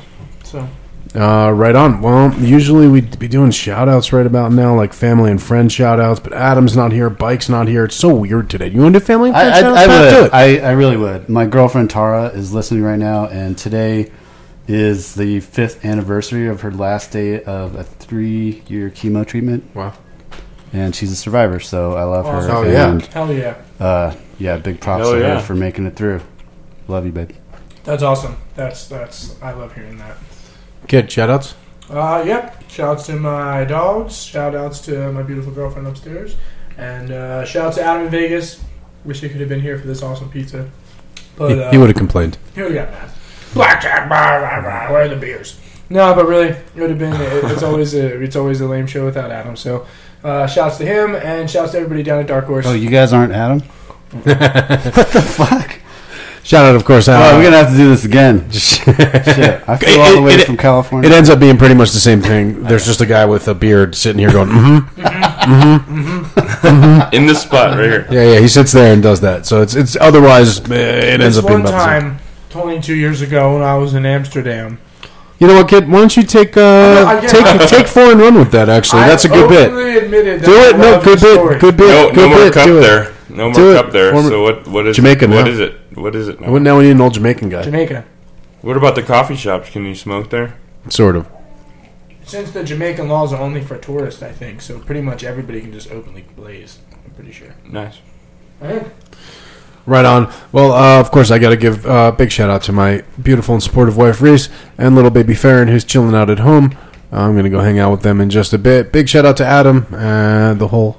So 0.45 0.69
Uh, 1.15 1.51
right 1.51 1.75
on. 1.77 2.01
Well, 2.01 2.33
usually 2.41 2.89
we'd 2.89 3.19
be 3.19 3.29
doing 3.29 3.51
shout 3.51 3.87
outs 3.87 4.15
right 4.15 4.25
about 4.25 4.51
now, 4.51 4.75
like 4.75 4.95
family 4.95 5.31
and 5.31 5.43
friend 5.43 5.71
shout 5.71 6.01
outs, 6.01 6.21
but 6.21 6.33
Adam's 6.33 6.75
not 6.75 6.91
here, 6.91 7.11
Bike's 7.11 7.51
not 7.51 7.69
here. 7.69 7.85
It's 7.85 7.97
so 7.97 8.15
weird 8.15 8.49
today. 8.49 8.69
You 8.69 8.81
want 8.81 8.95
to 8.95 9.01
do 9.01 9.05
family 9.05 9.29
and 9.29 9.37
I, 9.37 9.61
friend 9.61 9.77
I, 9.77 9.85
shout 9.85 9.91
I 9.91 10.05
outs? 10.05 10.15
Do 10.15 10.21
would. 10.21 10.27
it. 10.27 10.33
I, 10.65 10.69
I 10.69 10.73
really 10.73 10.97
would. 10.97 11.29
My 11.29 11.45
girlfriend 11.45 11.91
Tara 11.91 12.29
is 12.29 12.55
listening 12.55 12.83
right 12.83 12.99
now, 12.99 13.27
and 13.27 13.59
today 13.59 14.11
is 14.67 15.15
the 15.15 15.41
fifth 15.41 15.85
anniversary 15.85 16.49
of 16.49 16.63
her 16.63 16.71
last 16.71 17.11
day 17.11 17.43
of 17.45 17.75
a 17.75 17.85
three-year 17.85 18.89
chemo 18.91 19.27
treatment, 19.27 19.65
wow. 19.75 19.93
and 20.73 20.97
she's 20.97 21.13
a 21.13 21.17
survivor. 21.17 21.61
So 21.61 21.93
I 21.93 22.05
love 22.05 22.25
her. 22.25 22.33
Awesome. 22.33 22.57
Oh, 22.57 22.63
yeah. 22.63 22.91
and, 22.91 23.03
hell 23.03 23.31
yeah, 23.31 23.61
uh, 23.79 24.15
yeah, 24.39 24.57
big 24.57 24.81
props 24.81 25.03
Hell 25.03 25.13
to 25.13 25.21
yeah. 25.21 25.35
her 25.35 25.43
for 25.43 25.55
making 25.55 25.85
it 25.85 25.95
through. 25.95 26.23
Love 26.89 27.05
you, 27.05 27.13
babe. 27.13 27.33
that's 27.85 28.03
awesome. 28.03 28.39
That's 28.57 28.87
that's 28.89 29.41
I 29.43 29.53
love 29.53 29.75
hearing 29.75 29.99
that. 29.99 30.17
Kid, 30.89 31.11
shout 31.11 31.31
outs? 31.31 31.55
Uh, 31.91 32.23
yep. 32.27 32.63
Shouts 32.71 33.07
to 33.07 33.17
my 33.17 33.65
dogs. 33.65 34.23
Shout 34.23 34.55
outs 34.55 34.81
to 34.83 35.13
my 35.13 35.23
beautiful 35.23 35.53
girlfriend 35.53 35.87
upstairs. 35.87 36.37
And 36.79 37.11
uh, 37.11 37.45
shout 37.45 37.67
out 37.67 37.75
to 37.75 37.83
Adam 37.83 38.05
in 38.07 38.11
Vegas. 38.11 38.63
Wish 39.05 39.21
he 39.21 39.29
could 39.29 39.41
have 39.41 39.49
been 39.49 39.61
here 39.61 39.79
for 39.79 39.87
this 39.87 40.03
awesome 40.03 40.31
pizza. 40.31 40.71
But 41.37 41.59
uh, 41.59 41.71
he 41.71 41.79
would 41.79 41.89
have 41.89 41.97
complained. 41.97 42.39
he 42.55 42.63
would 42.63 42.75
have 42.75 42.91
got 42.91 43.01
mad. 43.01 43.11
Blackjack, 43.55 44.09
blah, 44.09 44.39
blah, 44.39 44.61
blah, 44.63 44.91
where 44.93 45.03
are 45.03 45.09
the 45.09 45.17
beers? 45.17 45.61
No, 45.91 46.15
but 46.15 46.27
really, 46.27 46.49
it 46.49 46.75
would 46.77 46.89
have 46.89 46.99
been. 46.99 47.13
It, 47.13 47.45
it's 47.53 47.63
always 47.63 47.93
a 47.95 48.19
it's 48.23 48.35
always 48.37 48.63
a 48.63 48.67
lame 48.67 48.87
show 48.87 49.05
without 49.05 49.31
Adam. 49.31 49.57
So, 49.57 49.87
uh, 50.25 50.47
shouts 50.47 50.79
to 50.79 50.87
him 50.87 51.15
and 51.15 51.51
shouts 51.51 51.73
to 51.73 51.79
everybody 51.79 52.03
down 52.03 52.21
at 52.21 52.27
Dark 52.27 52.47
Horse. 52.47 52.65
Oh, 52.67 52.73
you 52.73 52.89
guys 52.89 53.13
aren't 53.13 53.33
Adam? 53.33 53.61
what 54.11 54.25
the 54.25 55.23
fuck? 55.23 55.81
Shout 56.45 56.65
out, 56.65 56.75
of 56.75 56.85
course. 56.85 57.07
Uh, 57.09 57.13
oh, 57.33 57.37
we're 57.39 57.45
gonna 57.45 57.57
have 57.57 57.71
to 57.71 57.77
do 57.77 57.89
this 57.89 58.05
again. 58.05 58.51
Shit, 58.51 58.89
I 59.69 59.77
flew 59.77 60.01
all 60.01 60.15
the 60.17 60.23
way 60.23 60.35
It- 60.35 60.47
from 60.47 60.57
California. 60.57 61.09
It 61.09 61.15
ends 61.15 61.31
up 61.31 61.39
being 61.39 61.57
pretty 61.57 61.75
much 61.75 61.93
the 61.93 62.01
same 62.01 62.21
thing. 62.21 62.63
There's 62.69 62.85
just 62.85 63.01
a 63.01 63.07
guy 63.07 63.25
with 63.27 63.47
a 63.47 63.55
beard 63.55 63.95
sitting 63.95 64.19
here 64.19 64.33
going, 64.33 64.49
mm-hmm. 64.49 65.01
mm-hmm, 65.01 66.41
mm-hmm. 66.67 67.15
In 67.15 67.27
this 67.27 67.43
spot 67.43 67.77
right 67.77 67.85
here. 67.89 68.07
Yeah, 68.11 68.33
yeah. 68.35 68.41
He 68.41 68.49
sits 68.49 68.73
there 68.73 68.93
and 68.93 69.03
does 69.03 69.21
that. 69.21 69.47
So 69.47 69.63
it's 69.63 69.75
it's 69.77 69.97
otherwise 70.01 70.59
eh, 70.71 70.75
it 70.75 71.21
ends 71.21 71.37
this 71.37 71.39
up 71.39 71.49
being 71.49 71.63
one 71.63 71.69
about 71.73 71.79
the 71.79 72.01
same. 72.01 72.11
time, 72.19 72.21
22 72.51 72.95
years 72.95 73.23
ago, 73.23 73.55
when 73.55 73.63
I 73.63 73.75
was 73.77 73.95
in 73.95 74.05
Amsterdam, 74.05 74.79
You 75.39 75.47
know 75.47 75.55
what, 75.55 75.69
kid? 75.69 75.89
Why 75.89 75.99
don't 76.01 76.17
you 76.17 76.23
take 76.25 76.57
No, 76.57 76.63
uh, 76.63 77.07
I 77.07 77.21
take 77.27 77.47
it. 77.47 77.69
take 77.69 77.87
four 77.87 78.11
and 78.13 78.21
run 78.21 78.35
with 78.35 78.51
that? 78.51 78.69
Actually, 78.69 79.03
that's 79.03 79.25
a 79.25 79.29
good 79.29 79.49
bit. 79.49 79.69
openly 79.71 79.97
admitted 79.99 80.41
that 80.41 80.47
Do 80.47 80.55
it. 80.55 80.77
No, 80.79 81.01
good 81.03 81.21
bit. 81.21 81.61
Good 81.61 81.77
bit. 81.77 81.89
No, 81.89 82.09
good 82.11 82.17
no 82.17 82.29
more 82.29 82.39
bit. 82.39 82.53
cup 82.53 82.67
Do 82.67 82.79
it. 82.79 82.81
there. 82.81 83.13
No 83.31 83.45
more 83.47 83.55
Do 83.55 83.71
it. 83.73 83.75
cup 83.83 83.93
there. 83.93 84.13
Former- 84.13 84.29
So 84.31 84.43
what? 84.43 84.67
What 84.69 84.87
is 84.89 84.97
Jamaica 84.97 85.25
It? 85.25 85.31
What 85.31 85.45
now. 85.47 85.51
is 85.51 85.61
it? 85.61 85.79
What 85.95 86.15
is 86.15 86.29
it 86.29 86.41
now? 86.41 86.51
Well, 86.53 86.61
now 86.61 86.79
we 86.79 86.85
need 86.85 86.93
an 86.93 87.01
old 87.01 87.15
Jamaican 87.15 87.49
guy. 87.49 87.63
Jamaica. 87.63 88.05
What 88.63 88.77
about 88.77 88.95
the 88.95 89.03
coffee 89.03 89.37
shops? 89.37 89.71
Can 89.71 89.85
you 89.85 89.95
smoke 89.95 90.31
there? 90.31 90.57
Sort 90.89 91.17
of. 91.17 91.29
Since 92.25 92.53
the 92.53 92.63
Jamaican 92.63 93.09
laws 93.09 93.33
are 93.33 93.41
only 93.41 93.61
for 93.61 93.77
tourists, 93.77 94.23
I 94.23 94.31
think 94.31 94.61
so. 94.61 94.79
Pretty 94.79 95.01
much 95.01 95.25
everybody 95.25 95.61
can 95.61 95.73
just 95.73 95.91
openly 95.91 96.25
blaze. 96.37 96.79
I'm 97.05 97.11
pretty 97.11 97.33
sure. 97.33 97.55
Nice. 97.65 97.99
Right 99.85 100.05
on. 100.05 100.33
Well, 100.53 100.73
uh, 100.73 101.01
of 101.01 101.11
course, 101.11 101.33
I 101.33 101.41
got 101.41 101.51
to 101.51 101.57
give 101.57 101.85
a 101.85 101.91
uh, 101.91 102.11
big 102.13 102.31
shout 102.31 102.49
out 102.49 102.63
to 102.63 102.73
my 102.73 103.03
beautiful 103.21 103.55
and 103.55 103.63
supportive 103.63 103.97
wife, 103.97 104.23
Reese, 104.23 104.49
and 104.79 104.95
little 104.95 105.11
baby 105.11 105.35
Farron, 105.35 105.67
who's 105.67 105.85
chilling 105.85 106.15
out 106.15 106.31
at 106.31 106.39
home. 106.39 106.77
I'm 107.11 107.33
going 107.33 107.45
to 107.45 107.51
go 107.51 107.61
hang 107.61 107.79
out 107.81 107.91
with 107.91 108.03
them 108.03 108.21
in 108.21 108.31
just 108.31 108.53
a 108.53 108.59
bit. 108.59 108.93
Big 108.93 109.09
shout 109.09 109.27
out 109.27 109.37
to 109.39 109.45
Adam 109.45 109.87
and 109.93 110.61
the 110.61 110.69
whole 110.69 110.99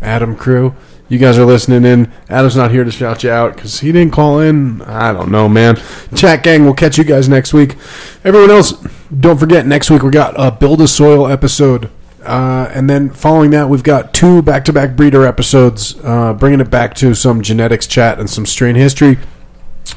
Adam 0.00 0.34
crew. 0.34 0.74
You 1.08 1.18
guys 1.18 1.36
are 1.38 1.44
listening 1.44 1.84
in. 1.84 2.10
Adam's 2.28 2.56
not 2.56 2.70
here 2.70 2.84
to 2.84 2.90
shout 2.90 3.22
you 3.22 3.30
out 3.30 3.54
because 3.54 3.80
he 3.80 3.92
didn't 3.92 4.12
call 4.12 4.40
in. 4.40 4.80
I 4.82 5.12
don't 5.12 5.30
know, 5.30 5.48
man. 5.48 5.76
Chat 6.14 6.42
gang, 6.42 6.64
we'll 6.64 6.74
catch 6.74 6.96
you 6.96 7.04
guys 7.04 7.28
next 7.28 7.52
week. 7.52 7.76
Everyone 8.24 8.50
else, 8.50 8.72
don't 9.20 9.38
forget, 9.38 9.66
next 9.66 9.90
week 9.90 10.02
we 10.02 10.10
got 10.10 10.34
a 10.36 10.50
Build 10.50 10.80
a 10.80 10.88
Soil 10.88 11.26
episode. 11.26 11.90
Uh, 12.24 12.70
and 12.72 12.88
then 12.88 13.10
following 13.10 13.50
that, 13.50 13.68
we've 13.68 13.82
got 13.82 14.14
two 14.14 14.42
back 14.42 14.64
to 14.64 14.72
back 14.72 14.96
breeder 14.96 15.26
episodes, 15.26 15.96
uh, 16.04 16.32
bringing 16.32 16.60
it 16.60 16.70
back 16.70 16.94
to 16.94 17.14
some 17.14 17.42
genetics 17.42 17.86
chat 17.86 18.18
and 18.18 18.30
some 18.30 18.46
strain 18.46 18.76
history. 18.76 19.18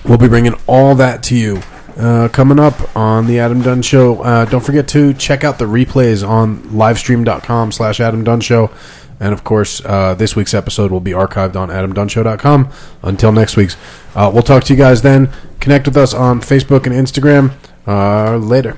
We'll 0.03 0.17
be 0.17 0.27
bringing 0.27 0.55
all 0.67 0.95
that 0.95 1.23
to 1.23 1.35
you 1.35 1.61
uh, 1.97 2.27
coming 2.29 2.59
up 2.59 2.95
on 2.95 3.27
the 3.27 3.39
Adam 3.39 3.61
Dunn 3.61 3.81
Show. 3.81 4.21
Uh, 4.21 4.45
don't 4.45 4.63
forget 4.63 4.87
to 4.89 5.13
check 5.13 5.43
out 5.43 5.59
the 5.59 5.65
replays 5.65 6.27
on 6.27 6.57
livestream.com 6.69 7.71
slash 7.71 7.99
Adam 7.99 8.23
Dunn 8.23 8.41
Show. 8.41 8.71
And 9.19 9.33
of 9.33 9.43
course, 9.43 9.81
uh, 9.85 10.13
this 10.15 10.35
week's 10.35 10.53
episode 10.53 10.91
will 10.91 10.99
be 10.99 11.11
archived 11.11 11.55
on 11.55 11.69
adamdunnshow.com. 11.69 12.69
Until 13.01 13.31
next 13.31 13.55
week's, 13.55 13.77
uh, 14.13 14.29
we'll 14.33 14.43
talk 14.43 14.63
to 14.65 14.73
you 14.73 14.77
guys 14.77 15.01
then. 15.01 15.31
Connect 15.59 15.87
with 15.87 15.95
us 15.95 16.13
on 16.13 16.41
Facebook 16.41 16.85
and 16.85 16.93
Instagram. 16.93 17.53
Uh, 17.87 18.37
later. 18.37 18.77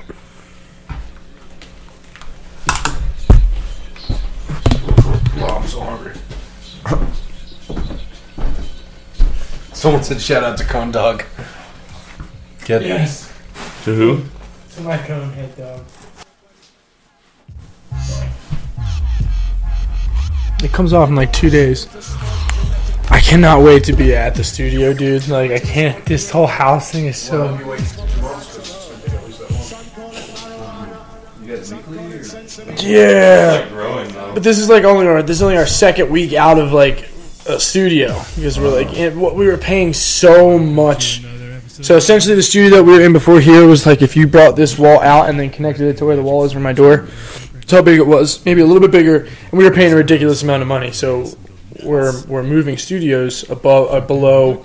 I'm 5.39 5.67
so 5.67 5.81
hungry. 5.81 6.13
Someone 9.73 10.03
said 10.03 10.21
shout 10.21 10.43
out 10.43 10.57
to 10.57 10.65
Cone 10.65 10.91
Dog. 10.91 11.23
Get 12.67 12.81
Yes. 12.81 13.31
To 13.85 13.95
who? 13.95 14.23
To 14.75 14.81
my 14.81 14.97
cone 14.97 15.31
head 15.31 15.55
dog. 15.55 15.85
It 20.61 20.73
comes 20.73 20.91
off 20.91 21.07
in 21.07 21.15
like 21.15 21.31
two 21.31 21.49
days. 21.49 21.87
I 23.09 23.21
cannot 23.21 23.61
wait 23.63 23.85
to 23.85 23.93
be 23.93 24.13
at 24.13 24.35
the 24.35 24.43
studio, 24.43 24.91
dude. 24.93 25.29
Like 25.29 25.51
I 25.51 25.59
can't. 25.59 26.05
This 26.05 26.29
whole 26.29 26.45
house 26.45 26.91
thing 26.91 27.05
is 27.05 27.17
so. 27.17 27.57
Yeah, 32.79 33.69
Growing 33.69 34.09
though. 34.09 34.33
but 34.33 34.43
this 34.43 34.59
is 34.59 34.67
like 34.69 34.83
only 34.83 35.07
our 35.07 35.23
this 35.23 35.37
is 35.37 35.41
only 35.41 35.55
our 35.55 35.65
second 35.65 36.09
week 36.09 36.33
out 36.33 36.59
of 36.59 36.73
like 36.73 37.09
a 37.47 37.59
studio 37.61 38.21
because 38.35 38.59
we're 38.59 38.75
like 38.75 38.93
in, 38.93 39.19
what 39.19 39.35
we 39.35 39.47
were 39.47 39.57
paying 39.57 39.93
so 39.93 40.59
much. 40.59 41.23
So 41.83 41.95
essentially, 41.95 42.35
the 42.35 42.43
studio 42.43 42.77
that 42.77 42.83
we 42.83 42.93
were 42.93 43.01
in 43.01 43.13
before 43.13 43.39
here 43.39 43.67
was 43.67 43.85
like 43.85 44.01
if 44.01 44.15
you 44.15 44.27
brought 44.27 44.55
this 44.55 44.77
wall 44.79 44.99
out 45.01 45.29
and 45.29 45.39
then 45.39 45.49
connected 45.49 45.87
it 45.87 45.97
to 45.97 46.05
where 46.05 46.15
the 46.15 46.23
wall 46.23 46.43
is 46.43 46.51
from 46.53 46.63
my 46.63 46.73
door. 46.73 47.07
That's 47.53 47.71
how 47.71 47.81
big 47.81 47.99
it 47.99 48.07
was, 48.07 48.43
maybe 48.45 48.61
a 48.61 48.65
little 48.65 48.81
bit 48.81 48.91
bigger, 48.91 49.25
and 49.25 49.51
we 49.51 49.63
were 49.65 49.71
paying 49.71 49.91
a 49.91 49.95
ridiculous 49.95 50.41
amount 50.41 50.61
of 50.61 50.67
money. 50.67 50.91
So 50.91 51.37
we're 51.83 52.23
we're 52.25 52.43
moving 52.43 52.77
studios 52.77 53.47
above 53.49 53.93
uh, 53.93 54.05
below 54.05 54.63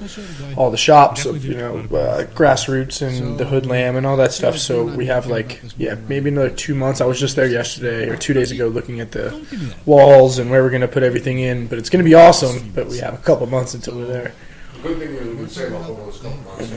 all 0.56 0.70
the 0.70 0.76
shops 0.76 1.26
of 1.26 1.44
you 1.44 1.54
know 1.56 1.78
uh, 1.78 2.24
grassroots 2.28 3.02
and 3.06 3.38
the 3.38 3.44
Hoodlamb 3.44 3.96
and 3.96 4.06
all 4.06 4.16
that 4.16 4.32
stuff. 4.32 4.56
So 4.58 4.84
we 4.84 5.06
have 5.06 5.26
like 5.26 5.60
yeah 5.76 5.96
maybe 6.08 6.30
another 6.30 6.50
two 6.50 6.74
months. 6.74 7.00
I 7.00 7.06
was 7.06 7.18
just 7.18 7.36
there 7.36 7.46
yesterday 7.48 8.08
or 8.08 8.16
two 8.16 8.32
days 8.32 8.50
ago 8.50 8.68
looking 8.68 9.00
at 9.00 9.12
the 9.12 9.44
walls 9.84 10.38
and 10.38 10.50
where 10.50 10.62
we're 10.62 10.70
gonna 10.70 10.88
put 10.88 11.02
everything 11.02 11.40
in. 11.40 11.66
But 11.66 11.78
it's 11.78 11.90
gonna 11.90 12.04
be 12.04 12.14
awesome. 12.14 12.70
But 12.74 12.86
we 12.86 12.98
have 12.98 13.14
a 13.14 13.18
couple 13.18 13.46
months 13.46 13.74
until 13.74 13.96
we're 13.96 14.06
there. 14.06 14.32
Good 14.82 14.98
thing 14.98 15.10
we 15.30 15.36
can 15.36 15.48
say 15.48 15.68
about 15.68 15.86
those 15.86 16.18
couple 16.18 16.38
months. 16.38 16.70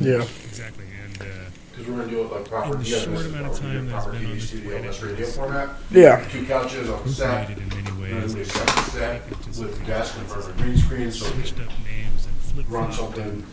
Yeah. 0.00 0.22
Exactly, 0.22 0.84
and 1.04 1.22
uh, 1.22 1.24
Because 1.70 1.86
we're 1.88 1.94
going 1.96 2.08
to 2.08 2.14
do 2.14 2.20
it 2.22 2.32
like 2.32 2.48
proper. 2.48 2.72
In 2.74 2.78
the 2.80 2.84
short 2.84 3.26
amount 3.26 3.46
of 3.46 3.58
time 3.58 3.86
that's 3.88 4.06
been 4.06 4.14
on 4.16 4.22
display, 4.34 4.38
studio, 4.40 4.82
that's 4.82 5.02
radio 5.02 5.14
it's- 5.16 5.36
format. 5.36 5.68
Yeah. 5.90 6.28
Two 6.30 6.44
couches 6.46 6.90
on 6.90 7.02
the 7.04 7.08
set. 7.12 7.46
created 7.46 7.62
in 7.72 7.84
many 7.84 8.02
ways. 8.02 8.34
we 8.34 8.40
and 8.40 8.50
set 8.50 8.66
the 8.66 8.82
set 8.90 9.28
with 9.30 9.82
a 9.82 9.86
desk 9.86 10.16
in 10.18 10.24
front 10.24 10.44
of 10.48 10.58
a 10.58 10.62
green 10.62 10.76
screen 10.78 11.10
so 11.12 11.26
we 11.26 11.32
switched 11.42 11.54
can 11.54 11.62
up 11.68 11.72
names 11.84 12.26
and 12.26 12.34
flip 12.36 12.66
run 12.68 12.90
flopped 12.92 13.16
something 13.16 13.46